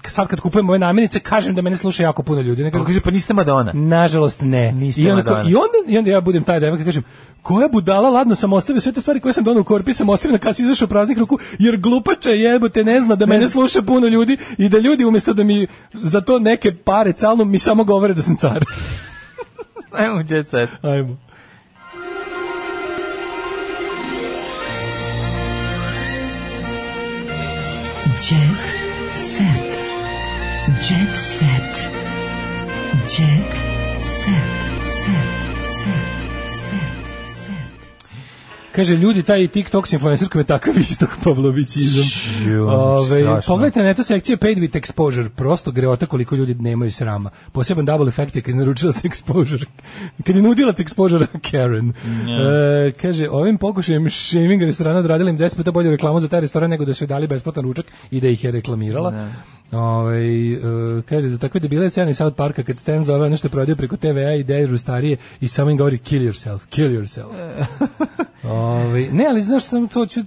sad 0.08 0.28
kad 0.28 0.40
kupujem 0.40 0.70
ove 0.70 0.80
namirnice 0.80 1.20
kažem 1.20 1.56
da 1.56 1.62
mene 1.62 1.78
sluša 1.78 2.04
jako 2.04 2.24
puno 2.24 2.42
ljudi. 2.42 2.64
Ne 2.64 2.72
Pa 2.72 2.78
kažem, 2.78 2.86
kaže, 2.88 3.00
pa 3.00 3.12
niste 3.12 3.34
Madonna. 3.34 3.72
Nažalost 3.74 4.42
ne. 4.42 4.72
Niste 4.72 5.02
I 5.02 5.10
onda, 5.12 5.24
Madonna. 5.24 5.50
i 5.50 5.56
onda 5.56 5.92
i 5.92 5.98
onda 5.98 6.12
ja 6.12 6.22
budem 6.22 6.44
taj 6.44 6.60
devojka 6.60 6.86
kažem 6.86 7.04
koja 7.42 7.68
budala 7.68 8.10
ladno 8.10 8.36
sam 8.36 8.54
ostavio 8.54 8.82
sve 8.82 8.92
te 8.92 9.02
stvari 9.02 9.20
koje 9.20 9.34
sam 9.34 9.44
donao 9.44 9.62
u 9.62 9.64
korpi 9.64 9.94
sam 9.94 10.10
ostavio 10.10 10.34
na 10.34 10.40
kasi 10.40 10.64
izašao 10.64 10.88
praznih 10.88 11.18
ruku 11.18 11.40
jer 11.60 11.78
glupača 11.78 12.32
jebote 12.32 12.84
ne 12.84 13.02
zna 13.02 13.16
da 13.16 13.26
mene 13.26 13.50
sluša 13.50 13.82
puno 13.82 14.08
ljudi 14.08 14.38
i 14.58 14.70
da 14.70 14.80
ljudi 14.80 15.06
umjesto 15.06 15.34
da 15.34 15.44
mi 15.44 15.68
za 15.94 16.22
to 16.22 16.40
neke 16.40 16.76
pare 16.76 17.14
calno 17.14 17.46
mi 17.46 17.60
samo 17.60 17.84
govore 17.84 18.14
da 18.14 18.22
sam 18.22 18.38
car. 18.38 18.66
Ajmo, 19.92 20.24
jet 20.30 20.50
set. 20.50 20.70
Ajmo. 20.82 21.18
Jet 28.30 28.88
set. 29.14 29.67
Jet 30.68 31.16
set. 31.16 31.92
Jet 33.08 33.54
set. 34.04 34.04
Set. 34.04 34.58
Set. 35.04 36.12
Set. 36.60 37.08
Set. 37.46 37.88
Kaže, 38.72 38.96
ljudi, 38.96 39.24
taj 39.24 39.48
TikTok 39.48 39.88
s 39.88 39.94
influencerskom 39.94 40.42
je 40.42 40.46
takav 40.46 40.74
istok 40.80 41.10
Pavlovićizam. 41.24 42.06
Ju, 42.52 42.68
Ove, 42.70 43.20
strašno. 43.20 43.54
pogledajte 43.54 43.84
na 43.84 43.94
to 43.94 44.04
sekcije 44.04 44.38
paid 44.38 44.58
with 44.58 44.82
exposure, 44.82 45.30
prosto 45.30 45.72
greota 45.72 46.06
koliko 46.06 46.36
ljudi 46.36 46.56
nemaju 46.56 46.92
srama. 46.92 47.30
Poseban 47.52 47.86
double 47.86 48.08
effect 48.10 48.36
je 48.36 48.42
kad 48.42 48.50
je 48.56 48.60
naručila 48.60 48.92
se 48.94 49.08
exposure, 49.08 49.66
kad 50.26 50.36
je 50.36 50.42
nudila 50.42 50.74
se 50.74 50.84
exposure 50.84 51.26
Karen. 51.52 51.90
E, 51.90 52.92
kaže, 52.92 53.30
ovim 53.30 53.58
pokušajem 53.58 54.10
shaming 54.10 54.62
restorana 54.62 55.00
odradila 55.00 55.30
im 55.30 55.38
10 55.38 55.56
puta 55.56 55.72
bolju 55.72 55.92
reklamu 55.92 56.20
za 56.20 56.28
taj 56.28 56.42
restoran 56.42 56.70
nego 56.70 56.86
da 56.86 56.94
su 56.94 57.04
joj 57.04 57.08
dali 57.08 57.28
besplatan 57.28 57.64
ručak 57.64 57.86
i 58.12 58.22
da 58.22 58.28
ih 58.28 58.44
je 58.44 58.52
reklamirala. 58.52 59.30
Ovaj, 59.72 60.54
e, 60.54 60.60
kaže, 61.10 61.28
za 61.28 61.38
takve 61.38 61.60
debile 61.60 61.90
cene 61.90 62.14
South 62.14 62.38
Parka 62.38 62.64
kad 62.64 62.80
Stan 62.80 63.04
zove 63.04 63.26
ono 63.26 63.38
što 63.38 63.48
je 63.48 63.52
prodadio 63.52 63.76
preko 63.76 63.98
TVA 63.98 64.34
i 64.40 64.44
dežu 64.44 64.78
starije 64.78 65.18
i 65.42 65.48
samo 65.48 65.70
im 65.72 65.78
govori 65.78 65.98
kill 65.98 66.24
yourself, 66.24 66.60
kill 66.70 66.90
yourself. 66.90 67.26
Ovaj, 68.44 69.08
ne, 69.12 69.26
ali 69.30 69.42
znaš 69.42 69.64
sam 69.64 69.88
to 69.88 70.06
ću, 70.06 70.20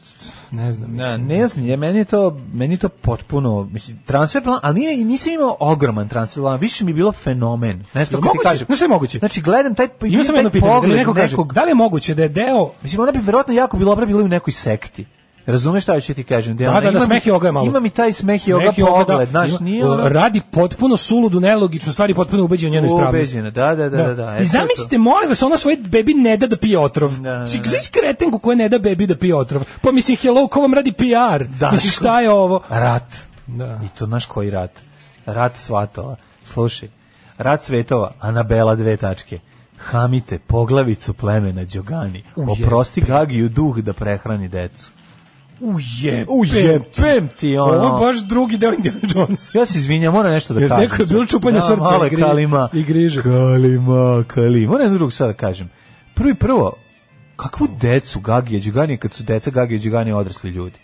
ne 0.50 0.72
znam. 0.72 0.96
Da, 0.96 1.16
mislim. 1.16 1.26
ne 1.26 1.48
znam, 1.48 1.66
je, 1.66 1.76
meni 1.76 1.98
je 1.98 2.04
to, 2.04 2.40
meni 2.52 2.74
je 2.74 2.78
to 2.78 2.88
potpuno, 2.88 3.68
mislim, 3.72 3.98
transfer 4.06 4.42
plan, 4.42 4.58
ali 4.62 4.80
nije, 4.80 5.04
nisam 5.04 5.32
imao 5.32 5.56
ogroman 5.60 6.08
transfer 6.08 6.42
plan, 6.42 6.60
više 6.60 6.84
mi 6.84 6.90
je 6.90 6.94
bilo 6.94 7.12
fenomen. 7.12 7.84
Ne 7.94 8.04
znam 8.04 8.22
kako 8.22 8.32
ti 8.32 8.42
kažem. 8.42 8.66
šta 8.76 8.84
je 8.84 8.88
moguće? 8.88 9.18
Znači, 9.18 9.40
gledam 9.40 9.74
taj, 9.74 9.88
Ima 10.02 10.24
taj 10.24 10.36
jedno 10.36 10.50
pitanje, 10.50 10.80
da 10.80 10.86
neko 10.86 11.14
kaže, 11.14 11.36
nekog- 11.36 11.52
da 11.52 11.64
li 11.64 11.70
je 11.70 11.74
moguće 11.74 12.14
da 12.14 12.22
je 12.22 12.28
deo 12.28 12.70
Mislim, 12.82 13.00
ona 13.00 13.12
bi 13.12 13.18
verovatno 13.18 13.54
jako 13.54 13.76
bila 13.76 13.90
dobra 13.90 14.06
bila 14.06 14.22
u 14.22 14.28
nekoj 14.28 14.52
sekti. 14.52 15.06
Razumeš 15.46 15.82
šta 15.82 16.00
ću 16.00 16.14
ti 16.14 16.24
kažem? 16.24 16.56
Da, 16.56 16.70
ona- 16.70 16.80
da, 16.80 16.80
da, 16.80 16.90
ima 16.90 16.98
mi- 17.00 17.06
smeh 17.06 17.26
i 17.26 17.30
oga 17.30 17.48
je 17.48 17.52
malo. 17.52 17.66
Ima 17.66 17.80
mi 17.80 17.90
taj 17.90 18.12
smeh 18.12 18.48
i 18.48 18.52
oga 18.52 18.64
Smeh 18.64 18.78
i 18.78 18.82
oga, 18.82 18.98
da, 18.98 19.04
pogled, 19.04 19.28
znaš, 19.28 19.60
nije 19.60 19.86
ono... 19.86 20.08
radi 20.08 20.40
potpuno 20.50 20.96
suludu, 20.96 21.40
nelogičnu 21.40 21.92
stvar 21.92 22.10
i 22.10 22.14
potpuno 22.14 22.44
ubeđen 22.44 22.70
u 22.70 22.72
njenu 22.72 22.86
ispravnost. 22.86 23.14
Ubeđena, 23.14 23.50
da, 23.50 23.74
da, 23.74 23.88
da, 23.88 23.96
da, 23.96 24.14
da. 24.14 24.36
To 24.36 24.42
I 24.42 24.44
zamislite, 24.44 24.98
molim 24.98 25.28
vas, 25.28 25.42
ona 25.42 25.56
svoj 25.56 25.76
bebi 25.76 26.14
ne 26.14 26.36
da 26.36 26.46
da 26.46 26.56
pije 26.56 26.78
otrov. 26.78 27.10
Da, 27.16 27.30
da, 27.30 27.38
da. 27.38 27.46
Znaš 27.46 27.88
kretenku 27.92 28.38
koja 28.38 28.56
ne 28.56 28.68
da 28.68 28.78
bebi 28.78 29.06
da 29.06 29.16
pije 29.16 29.34
otrov. 29.36 29.64
Pa 29.82 29.92
mislim, 29.92 30.16
hello, 30.16 30.46
ko 30.46 30.60
vam 30.60 30.74
radi 30.74 30.92
PR? 30.92 31.44
Da, 31.44 31.70
mislim, 31.70 31.90
šta 31.90 32.20
je 32.20 32.30
ovo? 32.30 32.60
Rat. 32.68 33.16
Da. 33.46 33.80
I 33.84 33.98
to 33.98 34.06
znaš 34.06 34.26
koji 34.26 34.50
rat? 34.50 34.70
Rat 35.26 35.56
svatova. 35.56 36.16
Slušaj, 36.44 36.88
rat 37.38 37.62
svetova, 37.64 38.12
Anabela 38.20 38.74
dve 38.74 38.96
tačke. 38.96 39.38
Hamite 39.76 40.38
poglavicu 40.38 41.12
plemena 41.12 41.64
Đogani. 41.64 42.22
Oprosti 42.36 43.00
Gagiju 43.00 43.48
duh 43.48 43.78
da 43.78 43.92
prehrani 43.92 44.48
decu. 44.48 44.90
Ujebem. 45.60 46.26
Ujebem 46.30 47.28
ti 47.30 47.56
ono. 47.56 47.72
Ovo 47.74 47.86
je 47.86 47.92
baš 48.06 48.16
drugi 48.18 48.56
deo 48.56 48.72
Indiana 48.72 48.98
Jones. 49.04 49.50
Ja 49.54 49.66
se 49.66 49.78
izvinjam, 49.78 50.14
moram 50.14 50.32
nešto 50.32 50.54
da 50.54 50.60
Jer 50.60 50.68
kažem. 50.68 50.82
neko 50.82 50.96
je 50.98 51.06
bilo 51.06 51.26
čupanje 51.26 51.54
Da, 51.54 51.60
srca 51.60 51.76
malo 51.76 52.06
i 52.06 52.10
gri- 52.10 52.20
kalima. 52.20 52.68
i 52.72 52.82
griže. 52.82 53.22
Kalima, 53.22 54.24
kalima. 54.24 54.66
Moram 54.66 54.82
jednu 54.82 54.98
drugu 54.98 55.10
stvar 55.10 55.28
da 55.28 55.34
kažem. 55.34 55.70
Prvo 56.14 56.30
i 56.30 56.34
prvo, 56.34 56.72
kakvu 57.36 57.68
decu 57.72 58.20
Gagija 58.20 58.60
Đugani 58.60 58.96
kad 58.96 59.12
su 59.12 59.22
deca 59.22 59.50
Gagija 59.50 59.80
Đugani 59.80 60.12
odrasli 60.12 60.50
ljudi? 60.50 60.78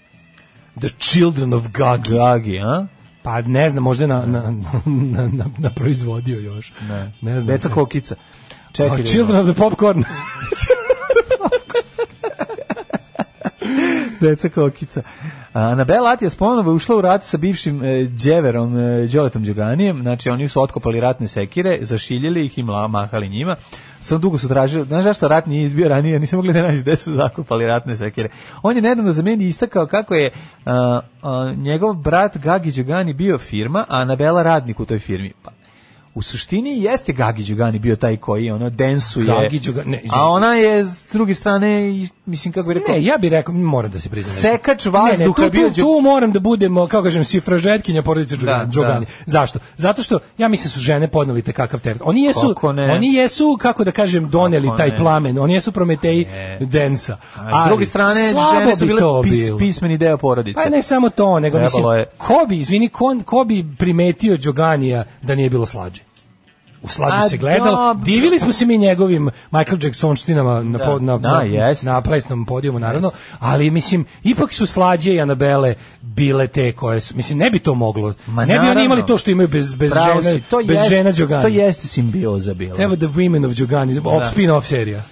The 0.81 0.89
Children 0.90 1.53
of 1.53 1.69
Gagi. 1.69 2.11
Gagi, 2.11 2.59
a? 2.59 2.86
Pa 3.23 3.40
ne 3.40 3.70
znam, 3.70 3.82
možda 3.82 4.07
na, 4.07 4.19
na, 4.19 4.27
na, 4.86 5.28
na, 5.28 5.44
na 5.59 5.70
proizvodio 5.70 6.39
još. 6.40 6.73
Ne. 6.89 7.12
Ne 7.23 7.40
znam. 7.40 7.47
Deca 7.48 7.69
kokica. 7.69 8.15
Čekaj. 8.73 8.90
Oh, 8.93 9.01
Children 9.05 9.36
of 9.39 9.47
the 9.47 9.55
Popcorn. 9.55 10.05
Deca 14.20 14.48
kokica. 14.48 15.02
Anabela 15.52 16.10
Atijas 16.10 16.34
ponovo 16.34 16.70
je 16.70 16.74
ušla 16.74 16.97
u 16.97 17.01
rat 17.01 17.24
sa 17.24 17.36
bivšim 17.36 17.84
e, 17.84 18.05
djeverom 18.05 18.78
e, 18.78 19.06
Đoletom 19.06 19.44
Đuganijem, 19.44 20.02
znači 20.02 20.30
oni 20.30 20.48
su 20.48 20.62
otkopali 20.62 21.01
ratne 21.01 21.28
sekire, 21.28 21.78
zašiljili 21.80 22.44
ih 22.44 22.59
i 22.59 22.62
mahali 22.62 23.28
njima. 23.28 23.56
Samo 24.01 24.18
dugo 24.18 24.38
su 24.38 24.48
tražili, 24.48 24.84
znaš 24.86 25.05
zašto 25.05 25.28
rat 25.28 25.47
nije 25.47 25.62
izbio 25.62 25.88
ranije, 25.88 26.18
nisam 26.18 26.36
mogli 26.36 26.52
da 26.52 26.62
naći 26.62 26.80
gde 26.80 26.97
su 26.97 27.14
zakopali 27.14 27.66
ratne 27.66 27.97
sekire. 27.97 28.28
On 28.62 28.76
je 28.76 28.82
nedavno 28.82 29.12
za 29.12 29.22
meni 29.22 29.44
istakao 29.44 29.86
kako 29.86 30.14
je 30.14 30.30
a, 30.66 31.01
a, 31.22 31.55
njegov 31.56 31.94
brat 31.94 32.36
Gagi 32.36 32.72
Đugani 32.72 33.12
bio 33.12 33.38
firma, 33.38 33.80
a 33.88 34.01
Anabela 34.01 34.43
radnik 34.43 34.80
u 34.80 34.84
toj 34.84 34.98
firmi. 34.98 35.32
Pa, 35.43 35.51
u 36.16 36.22
suštini 36.22 36.82
jeste 36.82 37.12
Gagi 37.12 37.44
Đugani 37.44 37.78
bio 37.78 37.97
taj 37.97 38.16
koji 38.16 38.51
ono 38.51 38.70
densuje. 38.70 39.26
Gagi 39.26 39.60
Đugani- 39.60 39.86
ne, 39.86 40.02
a 40.10 40.24
ona 40.24 40.55
je 40.55 40.84
s 40.84 41.09
druge 41.12 41.34
strane, 41.34 41.93
mislim 42.26 42.52
kako 42.52 42.68
bi 42.68 42.74
rekao, 42.74 42.94
Ne, 42.94 43.05
ja 43.05 43.16
bih 43.18 43.30
rekao, 43.30 43.55
moram 43.55 43.90
da 43.90 44.01
se 44.01 44.09
priznam. 44.09 44.36
Sekač 44.36 44.84
Ne, 44.84 44.90
ne, 44.90 44.98
vazduha 45.01 45.43
tu, 45.44 45.51
bio 45.51 45.68
tu, 45.68 45.74
tu 45.74 46.01
moram 46.02 46.32
da 46.32 46.40
budemo, 46.40 46.86
kao 46.86 47.02
kažem, 47.02 47.24
sifražetkinja 47.24 48.02
porodice 48.02 48.36
Đugani. 48.36 48.59
Da, 48.59 48.64
Đugani. 48.66 49.06
Zašto? 49.26 49.59
Zato 49.76 50.02
što, 50.02 50.18
ja 50.38 50.48
mislim 50.48 50.70
su 50.70 50.80
žene 50.80 51.09
podneli 51.09 51.43
te 51.43 51.52
kakav 51.52 51.80
teret. 51.80 52.02
Oni 52.05 52.22
jesu, 52.22 52.48
Kako 52.48 52.72
ne? 52.72 52.93
oni 52.93 53.14
jesu, 53.14 53.59
kako 53.60 53.84
da 53.84 53.90
kažem, 53.90 54.28
doneli 54.28 54.66
Kako 54.66 54.76
taj 54.76 54.88
ne? 54.88 54.97
plamen. 54.97 55.38
Oni 55.38 55.55
jesu 55.55 55.72
prometeji 55.72 56.26
densa. 56.60 57.16
A 57.34 57.64
s 57.64 57.68
druge 57.68 57.86
strane, 57.86 58.20
žene 58.52 58.76
su 58.76 58.86
bi 58.86 58.94
bile 58.94 59.22
pis, 59.22 59.51
pismeni 59.59 59.98
deo 59.98 60.16
porodice. 60.16 60.55
Pa 60.56 60.68
ne 60.68 60.82
samo 60.82 61.10
to, 61.10 61.40
nego 61.40 61.59
mislim, 61.59 61.70
Trebalo 61.72 61.94
je. 61.94 62.05
ko 62.18 62.47
bi, 62.48 62.59
izvini, 62.59 62.88
ko, 62.88 63.16
ko 63.24 63.44
bi 63.44 63.66
primetio 63.78 64.36
Đoganija 64.36 65.05
da 65.22 65.34
nije 65.34 65.51
bilo 65.51 65.66
slađe? 65.66 66.06
U 66.86 66.88
slađu 66.88 67.16
A, 67.16 67.28
se 67.28 67.36
gledalo, 67.36 67.70
dobro. 67.84 68.04
divili 68.04 68.38
smo 68.38 68.52
se 68.52 68.66
mi 68.66 68.78
njegovim 68.78 69.30
Michael 69.50 69.78
Jacksonštinama 69.82 70.62
na, 70.62 70.78
Da, 70.78 70.98
na, 70.98 71.18
da, 71.18 71.30
na, 71.30 71.42
jest. 71.42 71.82
na 71.84 72.00
plesnom 72.00 72.46
podijumu, 72.46 72.78
naravno, 72.78 73.10
ali 73.38 73.70
mislim, 73.70 74.04
ipak 74.22 74.52
su 74.52 74.66
slađe 74.66 75.14
i 75.14 75.20
Anabele 75.20 75.74
bile 76.02 76.46
te 76.46 76.72
koje 76.72 77.00
su, 77.00 77.16
mislim, 77.16 77.38
ne 77.38 77.50
bi 77.50 77.58
to 77.58 77.74
moglo, 77.76 78.14
Ma 78.26 78.42
ne 78.42 78.46
bi 78.46 78.52
oni 78.52 78.60
naravno. 78.60 78.84
imali 78.84 79.06
to 79.06 79.18
što 79.18 79.30
imaju 79.30 79.48
bez, 79.48 79.74
bez, 79.74 79.92
Pravo 79.92 80.22
žena, 80.22 80.36
si, 80.36 80.42
to 80.42 80.58
bez 80.58 80.76
jest- 80.76 80.88
žena 80.88 81.12
Đogani. 81.12 81.42
To 81.42 81.48
jeste 81.48 81.86
simbioza 81.88 82.54
bila. 82.54 82.76
Treba 82.76 82.96
The 82.96 83.06
Women 83.06 83.46
of 83.46 83.52
Đogani, 83.52 83.94
da. 83.94 84.00
spin-off 84.30 84.62
serija. 84.62 85.02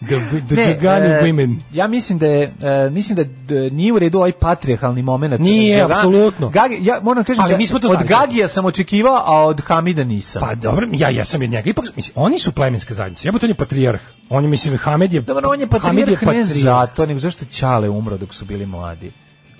The, 0.00 0.16
the 0.48 0.54
Ne, 0.56 0.62
e, 1.06 1.22
Women. 1.22 1.56
Ja 1.72 1.86
mislim 1.86 2.18
da 2.18 2.26
je 2.26 2.52
e, 2.62 2.90
mislim 2.90 3.16
da 3.16 3.24
d- 3.24 3.70
nije 3.70 3.92
u 3.92 3.98
redu 3.98 4.18
ovaj 4.18 4.32
patrijarhalni 4.32 5.02
momenat. 5.02 5.40
Nije, 5.40 5.82
apsolutno. 5.82 6.48
Gagi, 6.48 6.78
ja 6.82 7.00
moram 7.02 7.24
kažem 7.24 7.42
Ali 7.42 7.52
da 7.52 7.58
mi 7.58 7.66
smo 7.66 7.78
to 7.78 7.88
od. 7.88 8.02
Gagija 8.02 8.48
sam 8.48 8.64
očekivao, 8.64 9.22
a 9.26 9.44
od 9.44 9.60
Hamida 9.60 10.04
nisam. 10.04 10.42
Pa 10.42 10.54
dobro, 10.54 10.86
ja 10.92 11.08
jesam 11.08 11.42
od 11.42 11.50
njega. 11.50 11.70
Ipak, 11.70 11.84
mislim, 11.96 12.12
oni 12.16 12.38
su 12.38 12.52
plemenska 12.52 12.94
zajednica. 12.94 13.28
Jebote, 13.28 13.46
on 13.46 13.50
je 13.50 13.54
patrijarh. 13.54 14.00
On 14.28 14.44
je, 14.44 14.50
mislim, 14.50 14.76
Hamed 14.76 15.12
je... 15.12 15.20
Dobro, 15.20 15.50
on 15.50 15.60
je 15.60 15.66
patrijarh 15.66 16.22
ne 16.22 16.44
zato, 16.44 17.06
nego 17.06 17.20
zašto 17.20 17.44
je 17.44 17.48
Ćale 17.48 17.88
umro 17.88 18.16
dok 18.16 18.34
su 18.34 18.44
bili 18.44 18.66
mladi. 18.66 19.10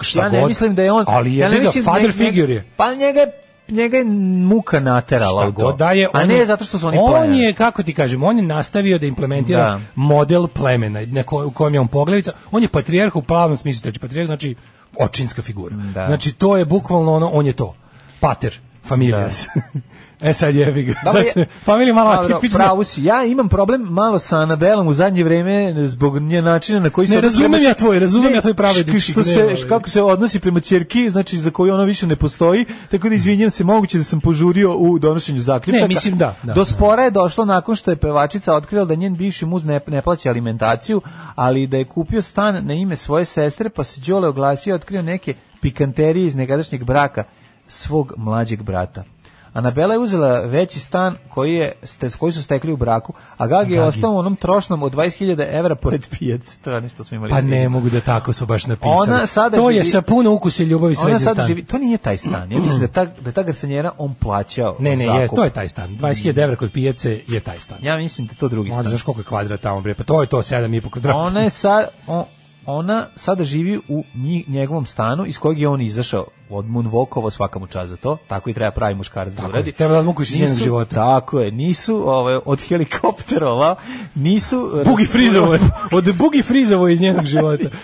Šta 0.01 0.21
ja 0.21 0.29
ne 0.29 0.41
god. 0.41 0.49
mislim 0.49 0.75
da 0.75 0.83
je 0.83 0.93
on... 0.93 1.05
Ali 1.09 1.37
ja 1.37 1.49
ne 1.49 1.59
mislim 1.59 1.85
father 1.85 2.03
njega- 2.03 2.13
figure 2.31 2.55
je. 2.55 2.65
Pa 2.77 2.95
njega 2.95 3.21
je 3.21 3.33
njega 3.69 3.97
je 3.97 4.05
muka 4.05 4.81
naterala 4.81 5.41
Šta 5.41 5.49
u 5.49 5.53
god 5.53 5.77
da 5.77 5.91
je, 5.91 6.09
a 6.13 6.25
ne 6.25 6.35
je- 6.35 6.47
zato 6.47 6.65
što 6.65 6.79
su 6.79 6.87
oni 6.89 6.99
On 6.99 7.11
pleme. 7.11 7.39
je, 7.39 7.53
kako 7.53 7.83
ti 7.83 7.95
kažem, 7.95 8.23
on 8.23 8.37
je 8.37 8.43
nastavio 8.45 8.99
da 8.99 9.07
implementira 9.07 9.61
Da. 9.63 9.81
model 9.95 10.47
plemena 10.49 11.01
na 11.03 11.23
ko, 11.23 11.47
u 11.47 11.51
kojem 11.51 11.75
je 11.75 11.81
on 11.81 11.89
poglavica. 11.89 12.33
On 12.51 12.63
je 12.63 12.69
patrijarh 12.69 13.17
u 13.17 13.23
pravnom 13.23 13.57
smislu, 13.57 13.81
znači 13.81 13.99
patrijarh 13.99 14.27
znači 14.27 14.55
očinska 14.97 15.43
figura. 15.43 15.77
Da. 15.77 16.07
Znači 16.07 16.33
to 16.33 16.57
je 16.57 16.65
bukvalno 16.65 17.15
ono, 17.15 17.27
on 17.29 17.47
je 17.47 17.53
to. 17.53 17.75
Pater, 18.21 18.61
familijas. 18.89 19.47
e 20.21 20.33
sad 20.33 20.55
jebi 20.55 20.83
ga. 20.83 20.95
Dobro, 21.05 21.23
Sad 21.25 21.33
se- 21.33 21.47
familija 21.65 21.95
malo 21.95 22.13
Dobro, 22.13 22.37
atipična. 22.37 22.59
Pravo 22.59 22.85
si. 22.85 23.05
Ja 23.05 23.25
imam 23.25 23.49
problem 23.49 23.81
malo 23.83 24.19
sa 24.19 24.39
Anabelom 24.39 24.89
u 24.89 24.93
zadnje 24.93 25.25
vreme 25.25 25.75
zbog 25.79 26.19
nje 26.19 26.43
načina 26.43 26.81
na 26.81 26.91
koji 26.91 27.07
se 27.07 27.15
Ne, 27.15 27.21
razumem 27.21 27.51
prema- 27.53 27.65
ja 27.65 27.75
tvoj, 27.75 27.99
razumem 27.99 28.31
Ne, 28.31 28.37
ja 28.37 28.41
tvoj 28.41 28.55
pravednički 28.55 29.13
Što 29.13 29.23
gnev, 29.23 29.35
se, 29.49 29.57
š- 29.57 29.69
kako 29.69 29.89
se 29.89 30.03
odnosi 30.03 30.41
prema 30.41 30.61
ćerki, 30.61 31.11
znači 31.11 31.39
za 31.39 31.51
koju 31.51 31.75
ona 31.75 31.85
više 31.85 32.07
ne 32.07 32.17
postoji, 32.17 32.65
tako 32.91 33.09
da 33.09 33.15
izvinjam 33.15 33.51
se, 33.51 33.65
moguće 33.65 33.99
da 33.99 34.05
sam 34.05 34.21
požurio 34.21 34.75
u 34.75 34.99
donošenju 34.99 35.41
zaključaka. 35.41 35.83
Ne, 35.83 35.89
mislim 35.89 36.19
da, 36.19 36.35
da. 36.43 36.53
Do 36.53 36.65
spora 36.65 37.03
je 37.03 37.11
došlo 37.11 37.45
nakon 37.45 37.77
što 37.77 37.91
je 37.91 37.97
pevačica 37.97 38.55
otkrila 38.55 38.85
da 38.85 38.95
njen 38.95 39.17
bivši 39.17 39.47
muz 39.47 39.65
ne, 39.65 39.81
ne 39.87 40.03
plaća 40.03 40.29
alimentaciju, 40.29 41.03
ali 41.35 41.67
da 41.67 41.77
je 41.77 41.85
kupio 41.85 42.23
stan 42.23 42.67
na 42.67 42.75
ime 42.75 42.97
svoje 42.97 43.25
sestre, 43.25 43.69
pa 43.69 43.85
se 43.85 44.01
Đole 44.01 44.29
oglasio 44.29 44.71
i 44.71 44.75
otkrio 44.75 45.03
neke 45.03 45.35
pikanterije 45.61 46.27
iz 46.27 46.35
nekadašnjeg 46.35 46.85
braka 46.85 47.25
svog 47.69 48.13
mlađeg 48.17 48.63
brata. 48.63 49.05
Anabela 49.53 49.93
je 49.95 49.99
uzela 49.99 50.41
veći 50.41 50.81
stan 50.81 51.17
koji, 51.29 51.55
je, 51.55 51.73
ste, 51.83 52.09
koji 52.11 52.33
su 52.33 52.43
stekli 52.43 52.73
u 52.73 52.77
braku, 52.77 53.13
a 53.37 53.47
Gagi 53.47 53.75
je 53.75 53.83
ostao 53.83 54.13
u 54.13 54.17
onom 54.17 54.37
trošnom 54.37 54.83
od 54.83 54.95
20.000 54.95 55.47
evra 55.51 55.75
pored 55.75 56.07
pijace. 56.11 56.57
To 56.59 56.71
je 56.71 56.81
nešto 56.81 57.05
smo 57.05 57.15
imali. 57.17 57.31
Pa 57.31 57.41
ne 57.41 57.69
mogu 57.69 57.89
da 57.89 58.01
tako 58.01 58.33
su 58.33 58.47
baš 58.47 58.67
napisali. 58.67 58.95
Ona 58.99 59.27
sada 59.27 59.57
to 59.57 59.71
je 59.71 59.75
živi- 59.75 59.85
sa 59.85 60.03
puno 60.03 60.33
ukusa 60.33 60.63
ljubavi 60.63 60.91
Ona 60.93 61.03
sređen 61.03 61.19
sada 61.21 61.35
stan. 61.35 61.47
živi, 61.47 61.65
to 61.65 61.79
nije 61.79 61.99
taj 61.99 62.17
stan. 62.19 62.53
Ja 62.53 62.59
mislim 62.61 62.81
da 62.81 62.87
ta, 62.89 63.05
da 63.05 63.33
ta 63.33 63.43
garsanjera 63.43 63.91
on 63.99 64.15
plaćao 64.15 64.77
Ne, 64.79 64.97
ne, 64.97 65.05
je, 65.05 65.29
to 65.29 65.45
je 65.45 65.51
taj 65.51 65.69
stan. 65.69 65.91
20.000 65.91 66.43
evra 66.43 66.57
kod 66.57 66.71
pijace 66.73 67.21
je 67.29 67.41
taj 67.41 67.59
stan. 67.59 67.79
Ja 67.83 67.97
mislim 67.97 68.27
da 68.27 68.33
je 68.33 68.37
to 68.37 68.49
drugi 68.49 68.69
Možda 68.69 68.83
stan. 68.83 68.91
znaš 68.91 69.03
koliko 69.03 69.21
je 69.21 69.25
kvadrat 69.25 69.61
tamo, 69.61 69.81
bre, 69.81 69.95
pa 69.95 70.05
to 70.05 70.21
je 70.21 70.27
to 70.27 70.39
7,5 70.39 70.91
kvadrata. 70.91 71.19
Ona 71.19 71.41
je 71.41 71.51
sad, 71.51 71.89
on, 72.07 72.25
ona 72.67 73.07
sada 73.15 73.45
živi 73.45 73.81
u 73.89 74.05
njegovom 74.49 74.87
stanu 74.87 75.27
iz 75.27 75.39
kojeg 75.39 75.61
je 75.61 75.69
on 75.69 75.81
izašao 75.81 76.27
od 76.51 76.65
Moonwalkova 76.67 77.31
svaka 77.31 77.59
mu 77.59 77.67
čast 77.67 77.91
za 77.91 77.97
to, 77.97 78.17
tako 78.27 78.51
i 78.51 78.55
treba 78.55 78.71
pravi 78.71 78.95
muškarac 78.95 79.35
da 79.35 79.49
uradi. 79.49 79.73
treba 79.73 79.93
da 79.93 79.99
odmukaš 80.01 80.31
iz 80.31 80.41
njenog 80.41 80.51
Nisu- 80.51 80.65
života. 80.65 80.95
Tako 80.95 81.41
je, 81.41 81.51
nisu 81.51 82.09
ovaj, 82.09 82.39
od 82.45 82.61
helikopterova, 82.61 83.77
nisu... 84.15 84.71
Bugi 84.85 85.07
frizovo. 85.07 85.57
Od 85.93 86.15
bugi 86.15 86.43
frizovo 86.43 86.89
iz 86.89 87.01
njenog 87.01 87.25
života. 87.25 87.65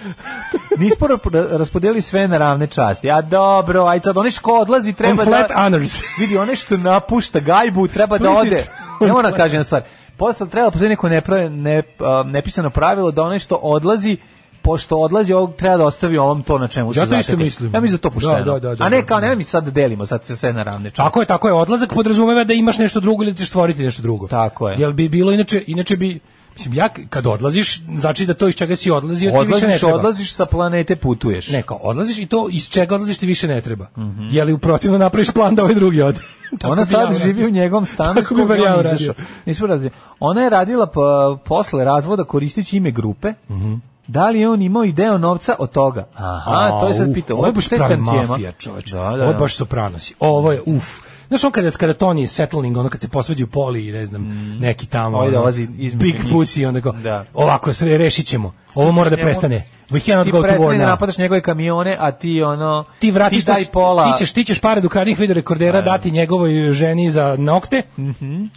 Ra- 1.24 1.46
raspodeli 1.50 2.00
sve 2.00 2.28
na 2.28 2.38
ravne 2.38 2.66
časti. 2.66 3.10
A 3.10 3.20
dobro, 3.22 3.84
aj 3.84 4.00
sad, 4.00 4.16
onaj 4.16 4.30
što 4.30 4.50
odlazi 4.52 4.92
treba 4.92 5.22
On 5.22 5.26
flat 5.28 5.48
da... 5.48 5.54
honors. 5.56 6.00
Vidi, 6.20 6.36
onaj 6.36 6.56
što 6.56 6.76
napušta 6.76 7.40
gajbu 7.40 7.88
treba 7.88 8.18
da 8.18 8.24
Split 8.30 8.52
ode. 8.52 8.60
it. 8.60 8.68
Ne 9.00 9.12
moram 9.12 9.30
da 9.30 9.36
kažem 9.36 9.64
stvar. 9.64 9.82
Postalo 10.16 10.50
trebalo 10.50 10.70
postoji 10.70 10.88
neko 10.88 11.08
nepra- 11.08 11.48
ne, 11.50 11.82
nepisano 12.24 12.70
pravilo 12.70 13.10
da 13.10 13.22
onaj 13.22 13.38
što 13.38 13.54
odlazi 13.56 14.16
pošto 14.62 14.96
odlazi 14.96 15.32
ovog 15.32 15.54
treba 15.56 15.76
da 15.76 15.84
ostavi 15.84 16.18
ovom 16.18 16.42
to 16.42 16.58
na 16.58 16.68
čemu 16.68 16.94
se 16.94 17.00
Ja 17.00 17.06
to 17.06 17.16
isto 17.16 17.36
mislim. 17.36 17.70
Ja 17.74 17.80
mislim 17.80 17.96
da 17.96 18.02
to 18.02 18.10
pošteno. 18.10 18.34
Da, 18.38 18.44
da, 18.44 18.58
da, 18.58 18.74
da, 18.74 18.84
A 18.84 18.88
ne 18.88 19.00
da, 19.00 19.06
kao 19.06 19.20
da. 19.20 19.28
ne 19.28 19.36
mi 19.36 19.44
sad 19.44 19.64
da 19.64 19.70
delimo, 19.70 20.06
sad 20.06 20.24
se 20.24 20.36
sve 20.36 20.52
na 20.52 20.62
ravne 20.62 20.90
časti. 20.90 20.96
Tako 20.96 21.20
je, 21.20 21.26
tako 21.26 21.48
je. 21.48 21.54
Odlazak 21.54 21.94
podrazumeva 21.94 22.44
da 22.44 22.54
imaš 22.54 22.78
nešto 22.78 23.00
drugo 23.00 23.22
ili 23.24 23.36
ćeš 23.36 23.48
stvoriti 23.48 23.82
nešto 23.82 24.02
drugo. 24.02 24.28
Tako 24.28 24.68
je. 24.68 24.80
Jel 24.80 24.92
bi 24.92 25.08
bilo 25.08 25.32
inače, 25.32 25.64
inače 25.66 25.96
bi 25.96 26.20
Mislim, 26.54 26.74
ja 26.74 26.88
kad 26.88 27.26
odlaziš, 27.26 27.82
znači 27.96 28.26
da 28.26 28.34
to 28.34 28.48
iz 28.48 28.54
čega 28.54 28.76
si 28.76 28.90
odlazio 28.90 29.30
ti 29.30 29.36
više 29.36 29.50
ne 29.50 29.56
Odlaziš, 29.56 29.80
treba. 29.80 29.94
odlaziš 29.96 30.34
sa 30.34 30.46
planete, 30.46 30.96
putuješ. 30.96 31.50
Ne, 31.50 31.62
kao 31.62 31.76
odlaziš 31.82 32.18
i 32.18 32.26
to 32.26 32.48
iz 32.50 32.68
čega 32.68 32.94
odlaziš 32.94 33.18
ti 33.18 33.26
više 33.26 33.48
ne 33.48 33.60
treba. 33.60 33.86
Mhm. 33.98 34.28
Je 34.30 34.44
li 34.44 34.52
u 34.52 34.58
protivno 34.58 34.98
napraviš 34.98 35.30
plan 35.30 35.54
da 35.54 35.62
ovaj 35.62 35.74
drugi 35.74 36.02
ode? 36.02 36.20
Ona 36.64 36.82
ja 36.82 36.86
sad 36.86 37.10
uradio. 37.10 37.18
živi 37.26 37.46
u 37.46 37.50
njegovom 37.50 37.86
stanu 37.86 38.14
Tako 38.22 38.34
bi 38.34 38.42
ja. 38.62 39.90
Ona 40.20 40.42
je 40.42 40.50
radila 40.50 40.86
pa, 40.86 41.36
posle 41.44 41.84
razvoda 41.84 42.24
koristeći 42.24 42.76
ime 42.76 42.90
grupe. 42.90 43.32
Mhm. 43.50 43.74
Da 44.06 44.30
li 44.30 44.40
je 44.40 44.48
on 44.50 44.62
imao 44.62 44.84
i 44.84 44.92
deo 44.92 45.18
novca 45.18 45.56
od 45.58 45.70
toga? 45.70 46.06
Aha, 46.14 46.80
to 46.80 46.88
je 46.88 46.94
sad 46.94 47.14
pitao. 47.14 47.36
Ovo 47.36 47.46
je 47.46 47.52
baš 47.52 47.68
pravi 47.68 47.96
mafija, 47.96 48.52
čoveče. 48.52 48.94
Da, 48.94 49.02
da, 49.02 49.08
Ovo 49.08 49.22
je 49.22 49.32
da. 49.32 49.38
baš 49.38 49.56
sopranosi. 49.56 50.14
Ovo 50.20 50.52
je, 50.52 50.62
uf. 50.66 50.84
Znaš 51.28 51.44
on 51.44 51.52
kada, 51.52 51.70
kada 51.70 51.94
Tony 51.94 52.26
settling, 52.26 52.76
ono 52.76 52.88
kad 52.88 53.00
se 53.00 53.08
posvađaju 53.08 53.46
Poli 53.46 53.88
i 53.88 53.92
ne 53.92 54.06
znam, 54.06 54.22
neki 54.60 54.86
tamo, 54.86 55.16
Ovaj 55.16 55.28
ono, 55.28 55.38
dolazi 55.38 55.66
Big. 55.94 56.14
Pussy, 56.32 56.66
onda 56.68 56.80
go, 56.80 56.92
Da. 56.92 57.24
ovako, 57.34 57.72
sve 57.72 57.98
rešit 57.98 58.26
ćemo. 58.26 58.52
Ovo 58.74 58.92
mora 58.92 59.10
da 59.10 59.16
prestane. 59.16 59.68
We 59.92 60.00
cannot 60.06 60.24
Ti 60.26 60.30
go 60.30 60.42
to 60.42 60.48
war 60.48 60.78
da 60.78 60.84
now. 60.84 60.86
napadaš 60.86 61.18
njegove 61.18 61.40
kamione, 61.40 61.96
a 62.00 62.10
ti 62.12 62.42
ono... 62.42 62.84
ti 62.98 63.10
vratiš 63.10 63.44
ti 63.44 63.52
pola... 63.72 64.12
ti 64.12 64.18
ćeš 64.18 64.32
ti 64.32 64.44
ćeš 64.44 64.60
pare 64.60 64.80
do 64.80 64.88
krađenih 64.88 65.18
videorekordera 65.18 65.82
dati 65.82 66.10
njegovoj 66.10 66.72
ženi 66.72 67.10
za 67.10 67.36
nokte. 67.38 67.82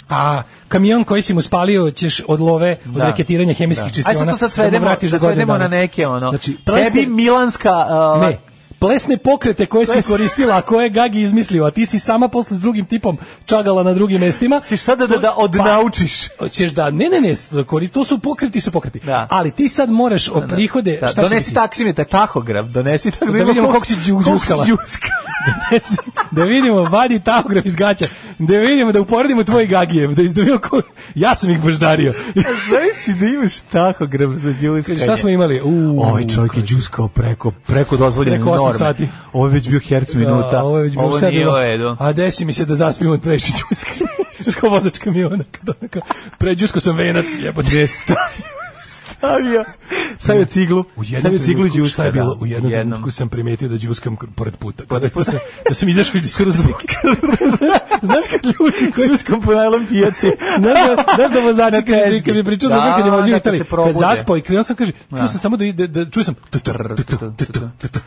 A 0.09 0.41
kamion 0.67 1.03
koji 1.03 1.21
si 1.21 1.33
mu 1.33 1.41
spalio 1.41 1.91
ćeš 1.91 2.21
od 2.27 2.39
love 2.39 2.77
od. 2.85 2.91
Da. 2.91 3.07
reketiranja 3.07 3.53
hemijskih 3.53 3.87
Da. 3.87 3.93
čistiona. 3.93 4.19
Ajde 4.19 4.31
sad 4.31 4.33
to 4.33 4.37
sad 4.37 4.49
da 4.49 4.53
svedemo, 4.53 4.85
da 4.85 4.95
godinu 4.95 5.19
svedemo 5.19 5.57
na 5.57 5.67
neke 5.67 6.07
ono. 6.07 6.29
Znači, 6.29 6.57
tebi 6.65 7.05
Milanska... 7.05 7.87
uh, 8.15 8.21
ne, 8.21 8.37
plesne 8.79 9.17
pokrete 9.17 9.65
koje 9.65 9.85
si 9.85 10.01
koristila, 10.03 10.57
a 10.57 10.61
koje 10.61 10.83
je 10.83 10.89
Gagi 10.89 11.21
izmislio, 11.21 11.65
a 11.65 11.71
ti 11.71 11.85
si 11.85 11.99
sama 11.99 12.27
posle 12.27 12.57
s 12.57 12.61
drugim 12.61 12.85
tipom 12.85 13.17
čagala 13.45 13.83
na 13.83 13.93
drugim 13.93 14.21
mestima. 14.21 14.61
Ćeš 14.69 14.81
sada 14.81 15.07
da, 15.07 15.17
da 15.17 15.33
odnaučiš. 15.37 16.27
Pa, 16.29 16.49
ćeš 16.49 16.71
da, 16.71 16.89
ne, 16.91 17.09
ne, 17.09 17.21
ne, 17.21 17.35
kori- 17.63 17.87
to 17.87 18.03
su 18.03 18.19
pokreti, 18.19 18.61
su 18.61 18.71
pokreti. 18.71 18.99
Da. 18.99 19.27
Ali 19.31 19.51
ti 19.51 19.69
sad 19.69 19.89
moraš 19.89 20.29
o 20.29 20.43
prihode, 20.49 20.97
Da, 21.01 21.07
šta 21.07 21.21
donesi 21.21 21.35
biti? 21.41 21.53
taksimetar, 21.53 22.05
tahograf, 22.05 22.65
donesi 22.65 23.11
tako 23.11 23.25
Da 23.25 23.31
vidimo 23.31 23.47
vidimo 23.47 23.67
koliko 23.67 23.85
koliko 23.85 24.63
si 24.63 24.69
đuska. 24.71 25.07
Donesi- 25.47 25.97
da 26.31 26.43
vidimo, 26.43 26.83
vadi 26.83 27.19
tahograf 27.19 27.65
iz 27.65 27.75
gaća, 27.75 28.05
da 28.39 28.57
vidimo, 28.57 28.91
da 28.91 29.01
uporedimo 29.01 29.43
tvoj 29.43 29.67
Gagijev, 29.67 30.13
da 30.13 30.21
izdobio 30.21 30.59
ko... 30.59 30.81
Ja 31.15 31.35
sam 31.35 31.49
ih 31.49 31.61
baždario. 31.61 32.13
Znaš 32.69 32.93
si 32.95 33.13
da 33.13 33.25
imaš 33.25 33.61
tahograf 33.61 34.29
za 34.31 34.53
đuskanje? 34.53 34.99
Šta 34.99 35.17
smo 35.17 35.29
imali? 35.29 35.61
U, 35.61 35.99
Ovaj 36.01 36.27
čovjek 36.27 36.57
je 36.57 36.63
đuskao 36.63 37.07
preko, 37.07 37.51
preko 37.51 37.97
dozvoljene 37.97 38.37
Preko 38.37 38.51
osam 38.51 38.63
norme. 38.63 38.79
sati. 38.79 39.07
Ovo 39.33 39.47
je 39.47 39.53
već 39.53 39.69
bio 39.69 39.79
herc 39.79 40.13
minuta. 40.13 40.49
Da, 40.51 40.63
ovo 40.63 40.77
je 40.77 40.83
već 40.83 40.93
bilo 40.93 41.05
Ovo 41.05 41.19
nije 41.19 41.31
bilo. 41.77 41.97
A 41.99 42.11
desi 42.11 42.45
mi 42.45 42.53
se 42.53 42.65
da 42.65 42.75
zaspim 42.75 43.11
od 43.11 43.21
prešiću. 43.21 43.63
Kao 44.59 44.69
vozač 44.69 44.97
kamiona. 44.97 45.43
Kada 45.51 45.73
onako, 45.81 45.99
pređusko 46.37 46.79
sam 46.79 46.95
venac, 46.95 47.25
jebote. 47.39 47.87
Stavio? 49.17 49.65
Stavio 50.17 50.45
ciglu. 50.45 50.79
U 50.95 51.03
jednom 51.03 51.19
stavio 51.19 51.39
ciglu 51.39 51.67
đuska. 51.67 51.87
šta 51.87 52.03
je 52.03 52.11
bilo? 52.11 52.35
da, 52.35 52.41
U 52.41 52.45
jednom, 52.45 52.71
trenutku 52.71 53.11
sam 53.11 53.29
primetio 53.29 53.69
da 53.69 53.77
đuskam 53.77 54.15
k- 54.15 54.25
pored 54.35 54.55
puta. 54.55 54.83
Kada 54.85 55.07
da 55.09 55.23
sam, 55.23 55.33
da 55.69 55.73
sam 55.73 55.89
izašao 55.89 56.15
iz 56.15 56.23
diskoteke. 56.25 56.97
Znaš 58.01 58.23
kad 58.31 58.45
ljudi 58.45 58.91
koji 58.91 59.07
Đuskom 59.07 59.41
po 59.41 59.53
najlom 59.53 59.85
pijaci. 59.87 60.27
Znaš 60.57 60.73
da, 60.87 61.03
znaš 61.15 61.31
da 61.31 61.39
vozači 61.41 61.75
kad, 61.77 61.85
kad 62.25 62.35
mi 62.35 62.43
pričao 62.43 62.69
Da, 62.69 62.75
da, 62.77 62.93
kad 62.95 63.05
je 63.05 63.11
vozio 63.11 63.31
da, 63.31 63.37
Italiji, 63.37 63.61
kad 63.61 63.93
zaspao 63.95 64.37
i 64.37 64.41
krenuo 64.41 64.63
sam 64.63 64.75
kaže, 64.75 64.91
čuo 65.09 65.19
Da. 65.19 65.27
sam 65.27 65.39
samo 65.39 65.57
da, 65.57 65.65
ide, 65.65 65.87
da 65.87 66.05
čuo 66.05 66.23
sam 66.23 66.35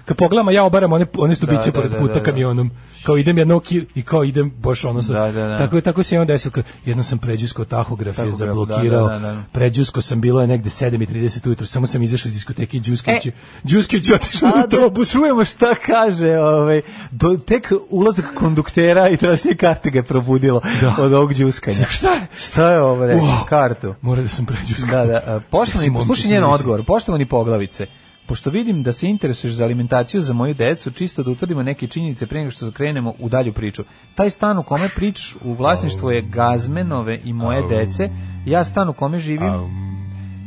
kad 0.05 0.17
pogledam, 0.17 0.51
ja 0.51 0.65
obaram 0.65 0.93
one, 0.93 1.07
one 1.15 1.35
stubiće 1.35 1.59
Da, 1.61 1.67
da, 1.67 1.73
pored 1.73 1.93
da, 1.93 1.99
puta 1.99 2.13
da, 2.15 2.19
da. 2.19 2.25
kamionom, 2.25 2.71
kao 3.03 3.17
idem 3.17 3.39
jedno 3.39 3.61
i 3.95 4.03
kao 4.03 4.25
idem 4.25 4.51
baš 4.53 4.85
ono 4.85 5.03
sa, 5.03 5.13
Da, 5.15 5.33
da, 5.33 5.47
da. 5.47 5.59
tako, 5.59 5.77
je- 5.77 5.83
tako 5.83 6.03
se 6.03 6.15
je 6.15 6.21
on 6.21 6.27
desilo, 6.27 6.53
jedno 6.85 7.03
sam 7.03 7.19
pređusko 7.19 7.65
tahograf 7.65 8.19
je 8.19 8.33
zablokirao, 8.33 9.09
da, 9.09 9.13
da, 9.13 9.19
da, 9.21 9.33
da. 9.33 9.43
pređusko 9.53 10.03
sam 10.03 10.21
bilo 10.21 10.41
je 10.41 10.47
negde 10.47 10.71
7.30 10.71 11.47
ujutro, 11.47 11.67
samo 11.67 11.87
sam 11.87 12.03
izašao 12.03 12.29
iz 12.29 12.35
diskoteke 12.35 12.77
i 12.77 12.81
Đuskić, 12.81 13.27
je- 13.27 13.33
Đuskić 13.63 14.11
otišao 14.11 14.49
u 14.49 14.53
da, 14.53 14.59
autobus. 14.59 15.13
čujemo 15.13 15.45
šta 15.45 15.75
kaže, 15.77 16.39
ovaj, 16.39 16.81
do, 17.11 17.37
tek 17.39 17.73
ulazak 17.91 18.35
konduktera 18.35 19.09
i 19.09 19.17
tražnje 19.17 19.55
karte 19.69 19.91
ga 19.91 19.99
je 19.99 20.03
probudilo 20.03 20.61
od 20.99 21.13
ovog 21.13 21.35
đuskanja. 21.35 21.87
Šta 21.99 22.09
je? 22.09 22.27
Šta 22.37 22.71
je 22.71 22.83
ovo, 22.83 23.07
rekao, 23.07 23.27
Wow. 23.27 23.45
kartu? 23.49 23.95
Mora 24.01 24.23
da 24.23 24.29
sam 24.29 24.47
pređusko. 24.47 24.91
Da, 24.91 25.05
da, 25.05 25.41
poštovani, 25.51 25.85
sam 25.85 25.93
momče 25.93 26.07
slušaj 26.07 26.31
njen 26.31 26.45
odgovor, 26.45 26.85
poštovani 26.85 27.27
poglavice, 27.27 27.87
pošto 28.27 28.51
vidim 28.51 28.83
da 28.83 28.93
se 28.93 29.09
interesuješ 29.09 29.55
za 29.55 29.65
alimentaciju 29.65 30.21
za 30.21 30.33
moju 30.33 30.55
decu, 30.55 30.91
čisto 30.91 31.23
da 31.23 31.31
utvrdimo 31.31 31.63
neke 31.63 31.87
činjenice 31.87 32.27
pre 32.27 32.39
nego 32.39 32.51
što 32.51 32.71
krenemo 32.71 33.15
u 33.19 33.29
dalju 33.29 33.53
priču. 33.53 33.85
Taj 34.15 34.31
stan 34.31 34.59
u 34.59 34.63
kome 34.63 34.89
pričaš 34.97 35.37
u 35.45 35.53
vlasništvu 35.53 36.11
je 36.11 36.23
Gazmenove 36.23 37.21
i 37.25 37.33
moje 37.33 37.63
dece, 37.69 38.11
ja 38.47 38.65
stan 38.65 38.89
u 38.89 38.93
kome 38.93 39.19
živim, 39.19 39.53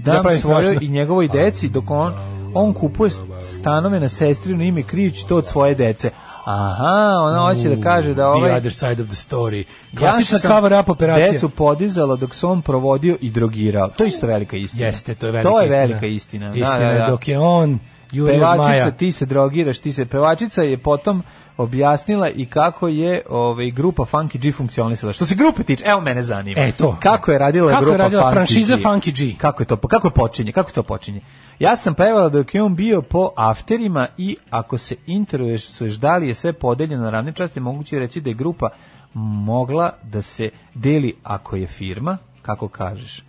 Ja 0.06 0.14
dam 0.14 0.23
pravim 0.23 0.41
svojoj 0.41 0.77
i 0.81 0.88
njegovoj 0.88 1.27
deci, 1.27 1.69
dok 1.69 1.89
on, 1.89 2.14
on 2.53 2.73
kupuje 2.73 3.11
stanove 3.41 3.99
na 3.99 4.10
sestrino 4.10 4.64
ime 4.64 4.84
krijući 4.84 5.27
to 5.27 5.38
od 5.38 5.48
svoje 5.48 5.76
dece. 5.76 6.10
Aha, 6.51 7.15
ona 7.21 7.39
hoće 7.39 7.69
da 7.69 7.83
kaže 7.83 8.09
da 8.09 8.21
The 8.23 8.25
ovaj... 8.27 8.51
other 8.51 8.73
side 8.73 9.01
of 9.01 9.07
the 9.07 9.15
story. 9.17 9.63
Klasična 9.97 10.39
sam 10.39 10.51
cover-up 10.51 10.89
operacija. 10.89 11.31
Decu 11.31 11.49
podizala 11.49 12.15
dok 12.15 12.35
se 12.35 12.47
on 12.47 12.61
provodio 12.61 13.17
i 13.21 13.29
drogirao. 13.31 13.87
To 13.87 14.03
je 14.03 14.07
isto 14.07 14.27
velika 14.27 14.57
istina. 14.57 14.85
Jeste, 14.85 15.15
to 15.15 15.25
je 15.25 15.31
velika 15.31 15.49
To 15.49 15.59
je 15.59 15.65
istina. 15.65 15.81
velika 15.81 16.05
istina. 16.05 16.45
Da, 16.45 16.51
Istina 16.51 16.79
da, 16.79 16.85
je 16.85 16.99
da. 16.99 17.07
dok 17.07 17.27
je 17.27 17.39
on 17.39 17.79
Pevačica, 18.11 18.55
Zmaja. 18.55 18.91
ti 18.91 19.11
se 19.11 19.25
drogiraš, 19.25 19.79
ti 19.79 19.91
se 19.91 20.05
pevačica 20.05 20.61
je 20.63 20.77
potom 20.77 21.23
objasnila 21.61 22.29
i 22.29 22.45
kako 22.45 22.88
je 22.88 23.21
ovaj 23.29 23.71
grupa 23.71 24.03
Funky 24.03 24.38
G 24.38 24.51
funkcionisala. 24.51 25.13
Što 25.13 25.25
se 25.25 25.35
grupe 25.35 25.63
tiče, 25.63 25.83
evo 25.88 26.01
mene 26.01 26.23
zanima. 26.23 26.61
E, 26.61 26.71
to. 26.71 26.97
Kako 26.99 27.31
je 27.31 27.38
radila 27.38 27.71
Kako 27.71 27.83
je 27.83 27.85
grupa 27.85 28.03
radila 28.03 28.23
Funky 28.23 28.33
franšiza 28.33 28.75
G? 28.75 28.83
Funky 28.83 29.11
G? 29.11 29.38
Kako 29.38 29.63
je 29.63 29.67
to? 29.67 29.77
Kako 29.77 30.07
je 30.07 30.11
počinje? 30.11 30.51
Kako 30.51 30.71
to 30.71 30.83
počinje? 30.83 31.21
Ja 31.59 31.75
sam 31.75 31.93
pevala 31.93 32.29
dok 32.29 32.55
je 32.55 32.63
on 32.63 32.75
bio 32.75 33.01
po 33.01 33.29
afterima 33.35 34.07
i 34.17 34.38
ako 34.49 34.77
se 34.77 34.95
interesuješ 35.05 35.95
da 35.95 36.17
li 36.17 36.27
je 36.27 36.33
sve 36.33 36.53
podeljeno 36.53 37.03
na 37.03 37.09
ravne 37.09 37.33
časti, 37.33 37.59
moguće 37.59 37.95
je 37.95 37.99
reći 37.99 38.21
da 38.21 38.29
je 38.29 38.33
grupa 38.33 38.69
mogla 39.13 39.91
da 40.03 40.21
se 40.21 40.49
deli 40.73 41.15
ako 41.23 41.55
je 41.55 41.67
firma, 41.67 42.17
kako 42.41 42.67
kažeš. 42.67 43.23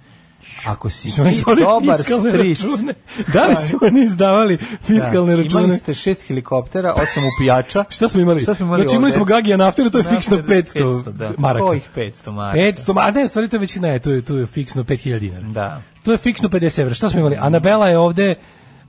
Ako 0.67 0.91
si 0.91 1.11
Su 1.11 1.25
ti 1.25 1.43
dobar 1.59 1.99
stric, 1.99 2.61
račune? 2.61 2.95
Da 3.33 3.47
li 3.47 3.55
su 3.57 3.79
oni 3.83 4.05
izdavali 4.05 4.59
fiskalne 4.83 5.37
da, 5.37 5.43
račune? 5.43 5.65
Imali 5.65 5.79
ste 5.79 5.95
šest 5.95 6.23
helikoptera, 6.29 6.93
osam 6.93 7.23
upijača. 7.27 7.85
Šta 7.97 8.09
smo 8.09 8.21
imali? 8.21 8.43
Šta 8.43 8.55
smo 8.55 8.67
imali 8.67 8.83
Znači 8.83 8.97
imali 8.97 9.13
smo 9.13 9.25
Gagija 9.25 9.57
na 9.57 9.69
afteru, 9.69 9.91
to 9.91 9.99
je 9.99 10.05
Na 10.05 10.11
fiksno 10.11 10.37
afteru 10.37 10.61
500, 10.63 11.03
500, 11.05 11.13
da. 11.13 11.31
maraka. 11.39 11.67
Kojih 11.67 11.91
500 11.97 12.33
maraka? 12.33 12.59
500, 12.59 12.95
ma 12.95 13.11
ne, 13.11 13.29
stvari 13.29 13.49
to 13.49 13.57
je 13.57 13.61
već, 13.61 13.77
ne, 13.77 13.99
to 13.99 14.11
je, 14.11 14.23
to 14.23 14.37
je 14.37 14.47
fiksno 14.47 14.85
5000 14.85 15.19
dinara. 15.19 15.49
Da. 15.49 15.83
To 16.03 16.13
je 16.13 16.19
fiksno 16.19 16.49
50 16.49 16.81
evra. 16.81 16.95
Šta 16.95 17.09
smo 17.09 17.21
imali? 17.21 17.37
Anabela 17.41 17.89
je 17.89 17.99
ovde 17.99 18.35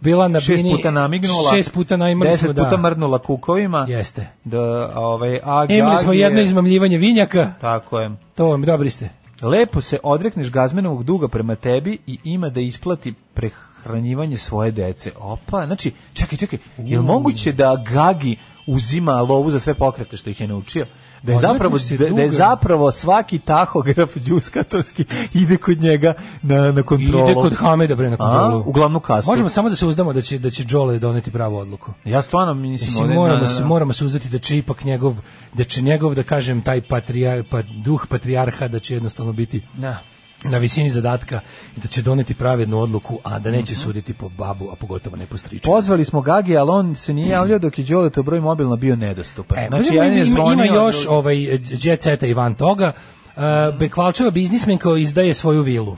bila 0.02 0.28
na 0.28 0.40
Šest 0.40 0.64
bini... 0.64 0.76
puta 0.76 0.92
namignula. 0.92 1.52
Šest 1.56 1.72
puta 1.74 1.98
na, 1.98 2.10
imali 2.10 2.30
deset 2.30 2.44
smo, 2.44 2.54
da. 2.54 2.64
puta 2.64 2.78
mrdnula 2.78 3.20
kukovima. 3.20 3.86
Jeste. 3.90 4.28
Da, 4.44 4.92
ovaj, 4.96 5.40
a 5.44 5.66
Imali 5.70 5.98
smo 5.98 6.14
jedno 6.14 6.40
je- 6.40 6.46
izmamljivanje 6.46 6.98
vinjaka. 6.98 7.54
Tako 7.62 8.00
je. 8.00 8.12
To 8.36 8.46
vam, 8.46 8.62
dobri 8.62 8.90
ste. 8.90 9.10
Lepo 9.44 9.82
se 9.82 9.98
odrekneš 10.04 10.52
gazmenovog 10.52 11.04
duga 11.04 11.28
prema 11.28 11.56
tebi 11.56 11.98
i 12.08 12.18
ima 12.24 12.50
da 12.50 12.62
isplati 12.62 13.14
prehranjivanje 13.34 14.38
svoje 14.38 14.72
dece. 14.72 15.12
Opa, 15.20 15.66
znači, 15.66 15.92
čekaj, 16.14 16.38
čekaj, 16.38 16.60
je 16.78 17.00
li 17.00 17.06
moguće 17.06 17.52
da 17.52 17.84
Gagi 17.92 18.36
uzima 18.68 19.22
lovu 19.22 19.52
za 19.52 19.60
sve 19.60 19.74
pokrete 19.74 20.18
što 20.18 20.30
ih 20.30 20.42
je 20.42 20.48
naučio? 20.48 20.86
Da 21.24 21.32
je, 21.32 21.40
zapravo, 21.40 21.78
da, 21.90 21.98
da 21.98 22.04
je 22.04 22.10
duga. 22.10 22.30
zapravo 22.30 22.92
svaki 22.92 23.40
tahograf 23.40 24.18
džuskatorski 24.18 25.06
ide 25.42 25.58
kod 25.58 25.82
njega 25.82 26.14
na, 26.42 26.72
na 26.72 26.84
kontrolu. 26.84 27.26
Ide 27.30 27.34
kod 27.34 27.54
Hameda 27.54 27.96
bre 27.96 28.10
na 28.10 28.18
kontrolu. 28.18 28.58
A, 28.58 28.64
u 28.66 28.72
glavnu 28.72 29.00
kasu. 29.00 29.30
Možemo 29.30 29.50
samo 29.50 29.70
da 29.70 29.76
se 29.76 29.86
uzdamo 29.86 30.14
da 30.14 30.22
će 30.22 30.40
da 30.40 30.50
će 30.50 30.64
Đole 30.64 31.00
doneti 31.00 31.32
pravu 31.32 31.58
odluku. 31.58 31.92
Ja 32.06 32.22
stvarno 32.22 32.54
mislim... 32.54 33.08
Moramo, 33.08 33.28
da, 33.28 33.40
da, 33.40 33.48
se, 33.48 33.62
da. 33.62 33.68
moramo 33.68 33.94
se 33.94 34.06
uzdati 34.06 34.30
da 34.30 34.40
će 34.40 34.58
ipak 34.58 34.84
njegov, 34.84 35.16
da 35.54 35.64
će 35.64 35.82
njegov, 35.82 36.16
da 36.16 36.24
kažem, 36.24 36.62
taj 36.62 36.82
patrijar, 36.82 37.44
pa, 37.50 37.62
duh 37.62 38.08
patrijarha 38.10 38.68
da 38.68 38.80
će 38.80 38.94
jednostavno 38.94 39.34
biti 39.34 39.62
Da. 39.74 39.98
Na 40.44 40.58
visini 40.58 40.90
zadatka 40.90 41.40
i 41.78 41.80
da 41.80 41.88
će 41.88 42.02
doneti 42.02 42.34
pravednu 42.34 42.80
odluku, 42.80 43.20
a 43.24 43.40
da 43.40 43.52
neće 43.52 43.76
suditi 43.76 44.14
po 44.14 44.30
babu, 44.30 44.70
a 44.72 44.76
pogotovo 44.76 45.16
ne 45.16 45.26
po 45.26 45.38
stričanu. 45.38 45.76
Pozvali 45.76 46.06
smo 46.06 46.22
Gagi, 46.22 46.58
ali 46.58 46.70
on 46.70 46.96
se 46.96 47.14
nije 47.14 47.28
javljao 47.30 47.60
dok 47.60 47.80
je 47.80 47.86
Đoleto 47.86 48.24
broj 48.24 48.40
mobilno 48.40 48.76
bio 48.76 48.96
nedostupan. 48.96 49.58
E, 49.60 49.68
znači, 49.70 49.96
ja 49.96 50.06
ima, 50.06 50.54
ima, 50.54 50.66
još 50.66 51.08
ovaj 51.08 51.36
jet 51.74 52.02
seta 52.02 52.28
i 52.28 52.34
van 52.34 52.56
toga. 52.56 52.92
Uh, 53.28 53.42
Bekvalčeva 53.80 54.32
biznismen 54.32 54.78
koji 54.78 55.02
izdaje 55.02 55.34
svoju 55.34 55.62
vilu. 55.62 55.98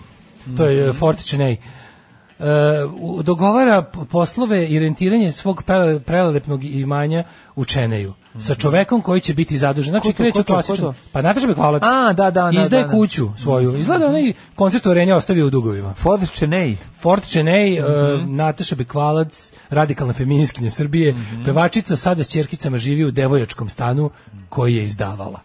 To 0.58 0.66
je 0.66 0.82
Mhm. 0.82 0.90
uh, 0.90 0.96
Fort 0.96 1.20
Chennai. 1.20 1.58
u- 2.92 3.24
dogovara 3.24 3.82
poslove 4.12 4.68
i 4.68 4.80
rentiranje 4.80 5.32
svog 5.32 5.64
prele- 5.64 6.00
prelelepnog 6.00 6.64
imanja 6.64 7.24
u 7.56 7.66
Čeneju 7.66 8.14
sa 8.40 8.56
čovekom 8.56 9.02
koji 9.02 9.22
će 9.22 9.34
biti 9.34 9.58
zadužen. 9.58 9.92
Znači, 9.92 10.14
Ko 10.34 10.44
klasično. 10.44 10.94
Pa 11.12 11.22
Nataša 11.22 11.48
Bekvalac. 11.48 11.84
A, 11.86 12.14
da, 12.14 12.32
da, 12.32 12.52
da, 12.52 12.62
Izdaje 12.62 12.84
da, 12.84 12.88
da. 12.88 12.94
kuću 12.94 13.30
svoju. 13.38 13.78
Izgleda 13.78 14.08
onaj 14.08 14.34
koncert 14.56 14.86
uverenja 14.86 15.16
ostavio 15.16 15.48
u 15.48 15.50
dugovima. 15.50 15.94
Ford 15.94 16.30
Chennai. 16.30 16.78
Fort 17.00 17.30
Čenej, 17.30 17.80
Mhm. 17.82 18.36
Nataša 18.36 18.76
Bekvalac, 18.76 19.52
radikalna 19.70 20.14
feminiskinja 20.14 20.72
Srbije, 20.72 21.14
Mhm. 21.14 21.44
pevačica 21.46 21.96
sada 21.96 22.24
s 22.24 22.28
ćerkicama 22.28 22.78
živi 22.78 23.06
u 23.06 23.12
devojačkom 23.12 23.70
stanu 23.70 24.10
koji 24.50 24.76
je 24.76 24.84
izdavala. 24.84 25.40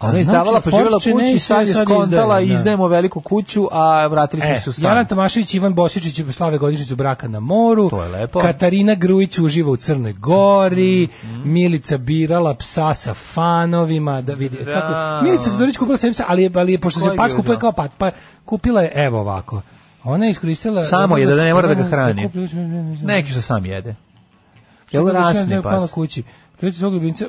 A 0.00 0.06
Ona 0.06 0.18
je 0.18 0.24
znači, 0.24 0.34
izdavala, 0.34 0.54
pa 0.54 0.62
Fort 0.62 0.74
živjela 0.74 0.96
u 0.96 1.00
Čenej 1.00 1.26
kući, 1.26 1.38
sad 1.38 1.68
je 1.68 1.74
skontala 1.74 2.34
da. 2.34 2.40
izdajemo 2.40 2.88
veliku 2.88 3.20
kuću, 3.20 3.68
a 3.70 4.06
vratili 4.06 4.40
smo 4.42 4.50
E, 4.50 4.60
se 4.60 4.70
u 4.70 4.72
stan. 4.72 4.84
Jaran 4.84 5.06
Tomašević, 5.06 5.54
Ivan 5.54 5.74
Bosičić 5.74 6.20
slave 6.30 6.58
godišnjicu 6.58 6.96
braka 6.96 7.28
na 7.28 7.40
moru. 7.40 7.90
To 7.90 8.02
je 8.02 8.08
lepo. 8.10 8.40
Katarina 8.40 8.94
Grujić 8.94 9.38
uživa 9.38 9.70
u 9.70 9.76
Crnoj 9.76 10.12
Gori. 10.12 11.08
Mhm. 11.24 11.52
Milica 11.52 11.98
birala 11.98 12.54
psa 12.54 12.94
sa 12.94 13.14
fanovima. 13.14 14.20
Da 14.20 14.32
vidi, 14.34 14.58
Bravo. 14.64 14.80
kako, 14.80 15.24
Milica 15.24 15.50
Zadorić 15.50 15.76
kupila 15.76 15.98
sebi 15.98 16.12
psa, 16.12 16.24
ali 16.28 16.42
je, 16.42 16.50
ali 16.54 16.72
je 16.72 16.80
pošto 16.80 17.00
se 17.00 17.16
pas 17.16 17.32
je 17.32 17.36
kupuje 17.36 17.58
kao 17.58 17.72
pat, 17.72 17.90
pa 17.98 18.10
kupila 18.44 18.82
je 18.82 18.92
evo 18.96 19.20
ovako. 19.20 19.62
Ona 20.04 20.24
je 20.24 20.30
iskoristila... 20.30 20.82
Samo 20.82 21.16
je, 21.16 21.26
da 21.26 21.34
ne 21.34 21.54
mora 21.54 21.68
da 21.68 21.74
ga 21.74 21.82
hrani. 21.82 22.28
kupi- 22.28 23.04
Neki 23.04 23.30
što 23.30 23.42
sam 23.42 23.66
jede. 23.66 23.94
Jel 24.92 25.04
ga 25.04 25.10
više 25.10 25.22
rasni 25.22 25.46
ne 25.46 25.62
pala 25.62 25.76
pas? 25.76 25.90
kući. 25.90 26.22
Kreće 26.60 26.78
svog 26.78 26.92
ljubimca, 26.92 27.24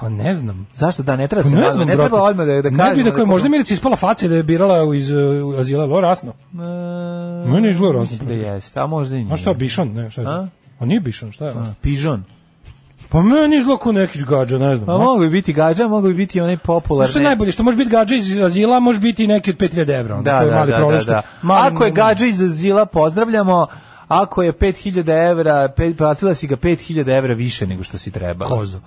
pa 0.00 0.08
ne 0.08 0.34
znam. 0.34 0.66
Zašto 0.74 1.02
da, 1.02 1.16
ne 1.16 1.28
treba 1.28 1.42
Pa 1.42 1.48
se 1.48 1.56
ne 1.56 1.72
znam, 1.72 1.88
ne 1.88 1.96
treba 1.96 2.22
odmah 2.22 2.46
da, 2.46 2.62
da 2.62 2.70
Ne 2.70 2.94
bi 2.94 3.02
da 3.02 3.10
da 3.10 3.14
koje, 3.14 3.26
možda 3.26 3.48
Milica 3.48 3.74
ispala 3.74 3.96
faca 3.96 4.28
da 4.28 4.34
je 4.34 4.42
birala 4.42 4.94
iz 4.94 5.10
uh, 5.10 5.58
azila, 5.58 5.86
lo 5.86 6.00
rasno. 6.00 6.32
E, 6.52 7.48
Meni 7.48 7.70
izgleda 7.70 7.98
mislim 7.98 8.20
rasno. 8.20 8.44
Da 8.44 8.50
jeste, 8.50 8.80
a 8.80 8.86
možda 8.86 9.16
i 9.16 9.18
nije. 9.18 9.34
A 9.34 9.36
šta, 9.36 9.52
Bišon? 9.54 9.92
Ne, 9.92 10.10
šta 10.10 10.20
je? 10.20 10.28
A? 10.28 10.48
A 10.78 10.84
nije 10.84 11.00
Bišon, 11.00 11.32
šta 11.32 11.44
je? 11.44 11.50
A, 11.50 11.74
Pižon. 11.80 12.24
Pa 13.08 13.22
meni 13.22 13.56
izgleda 13.56 13.78
kao 13.78 13.92
neki 13.92 14.24
gađa, 14.24 14.58
ne 14.58 14.76
znam. 14.76 14.86
Pa 14.86 14.98
mogu 14.98 15.20
bi 15.20 15.28
biti 15.28 15.52
gađa, 15.52 15.88
mogu 15.88 16.08
bi 16.08 16.14
biti 16.14 16.40
onaj 16.40 16.56
popularni. 16.56 17.10
Što 17.10 17.18
je 17.18 17.24
najbolje, 17.24 17.52
što 17.52 17.62
može 17.62 17.76
biti 17.76 17.90
gađa 17.90 18.14
iz 18.14 18.38
azila, 18.38 18.80
može 18.80 19.00
biti 19.00 19.24
i 19.24 19.26
neki 19.26 19.50
od 19.50 19.56
5000 19.56 19.98
evra. 19.98 20.16
onda, 20.16 20.30
Da, 20.30 20.38
to 20.38 20.44
je 20.44 20.50
da, 20.50 20.56
mali 20.56 20.70
da, 20.70 20.78
da, 20.78 21.22
da. 21.42 21.54
Ako 21.54 21.84
je 21.84 21.90
gađa 21.90 22.26
iz 22.26 22.42
azila, 22.42 22.86
pozdravljamo. 22.86 23.66
Ako 24.08 24.42
je 24.42 24.52
5000 24.52 25.30
evra, 25.30 25.68
pet, 25.68 25.96
platila 25.96 26.34
si 26.34 26.46
ga 26.46 26.56
5000 26.56 27.08
evra 27.08 27.34
više 27.34 27.66
nego 27.66 27.82
što 27.82 27.98
si 27.98 28.10
trebala. 28.10 28.50
Kozu. 28.50 28.78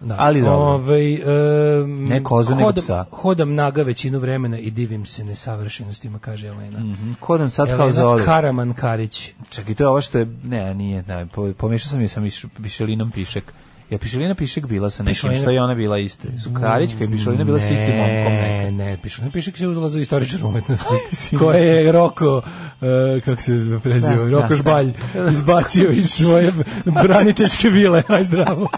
Da. 0.00 0.16
Ali 0.18 0.40
dobro. 0.40 0.54
Ovaj, 0.56 1.14
em, 1.14 2.04
Ne 2.04 2.24
kozu, 2.24 2.54
nego 2.54 2.72
psa. 2.72 3.04
Hodam 3.12 3.54
naga 3.54 3.82
većinu 3.82 4.18
vremena 4.18 4.58
i 4.58 4.70
divim 4.70 5.06
se 5.06 5.24
nesavršenostima, 5.24 6.18
kaže 6.18 6.46
Elena. 6.48 6.78
Mhm, 6.78 7.12
Ko 7.12 7.38
nam 7.38 7.50
sad 7.50 7.66
kao 7.66 7.76
Elena 7.76 7.92
Zoli? 7.92 8.24
Karaman 8.24 8.72
Karić. 8.72 9.32
Čekaj, 9.50 9.74
to 9.74 9.82
je 9.84 9.88
ovo 9.88 10.00
što 10.00 10.18
je... 10.18 10.26
Ne, 10.44 10.74
nije, 10.74 11.04
po, 11.32 11.52
pomešao 11.52 11.88
sam 11.88 12.00
je 12.00 12.08
sa 12.08 12.20
Miš- 12.20 12.46
Pišelinom 12.62 13.10
Pišek. 13.10 13.52
Je 13.90 13.98
Pišelina 13.98 14.34
Pišek 14.34 14.66
bila 14.66 14.90
sa 14.90 15.02
nekim, 15.02 15.14
Pišelina- 15.20 15.40
što 15.40 15.50
je 15.50 15.62
ona 15.62 15.74
bila 15.74 15.98
iste? 15.98 16.38
Su 16.38 16.50
Karićka 16.52 17.04
i 17.04 17.10
Pišelina 17.10 17.44
bila 17.44 17.58
sa 17.58 17.64
istim 17.64 17.96
momkom. 17.96 18.32
Ne, 18.32 18.70
ne, 18.72 18.98
pišu. 19.02 19.22
Ne 19.24 19.30
piše 19.30 19.52
se 19.52 19.68
udala 19.68 19.88
za 19.88 20.00
istoričar 20.00 20.44
umetnosti. 20.44 21.36
koje 21.38 21.84
je 21.84 21.92
Roko, 21.92 22.42
e, 22.82 23.20
kako 23.20 23.42
se 23.42 23.52
prezio, 23.82 24.24
Da, 24.24 24.30
Roko 24.30 24.48
da, 24.48 24.54
Žbalj 24.54 24.92
da. 25.14 25.30
izbacio 25.30 25.90
iz 25.90 26.10
svoje 26.10 26.52
braniteljske 26.84 27.68
vile. 27.70 28.02
Aj 28.08 28.24
zdravo. 28.24 28.68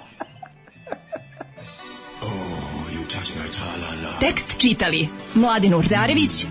Tekst 4.20 4.58
čitali 4.58 5.08
Mladin 5.34 5.74
Urdarević 5.74 6.44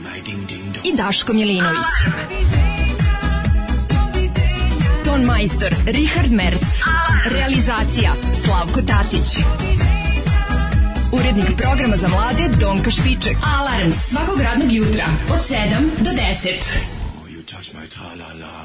i 0.84 0.95
Daško 0.98 1.34
Milinović. 1.34 1.91
Ton 5.06 5.22
majstor 5.22 5.76
Richard 5.86 6.32
Merc. 6.32 6.61
Realizacija 7.26 8.14
Slavko 8.45 8.82
Tatić. 8.82 9.28
Urednik 11.11 11.45
programa 11.57 11.98
za 11.98 12.07
mlade 12.07 12.44
Donka 12.60 12.90
Špiček. 12.90 13.38
Alarms 13.60 13.95
svakog 13.95 14.41
radnog 14.41 14.72
jutra 14.72 15.06
od 15.30 15.40
7 15.40 16.03
do 16.03 16.10
10. 16.11 16.91
Touch 17.52 17.73
my 17.73 17.86
tra-la-la. 17.86 18.61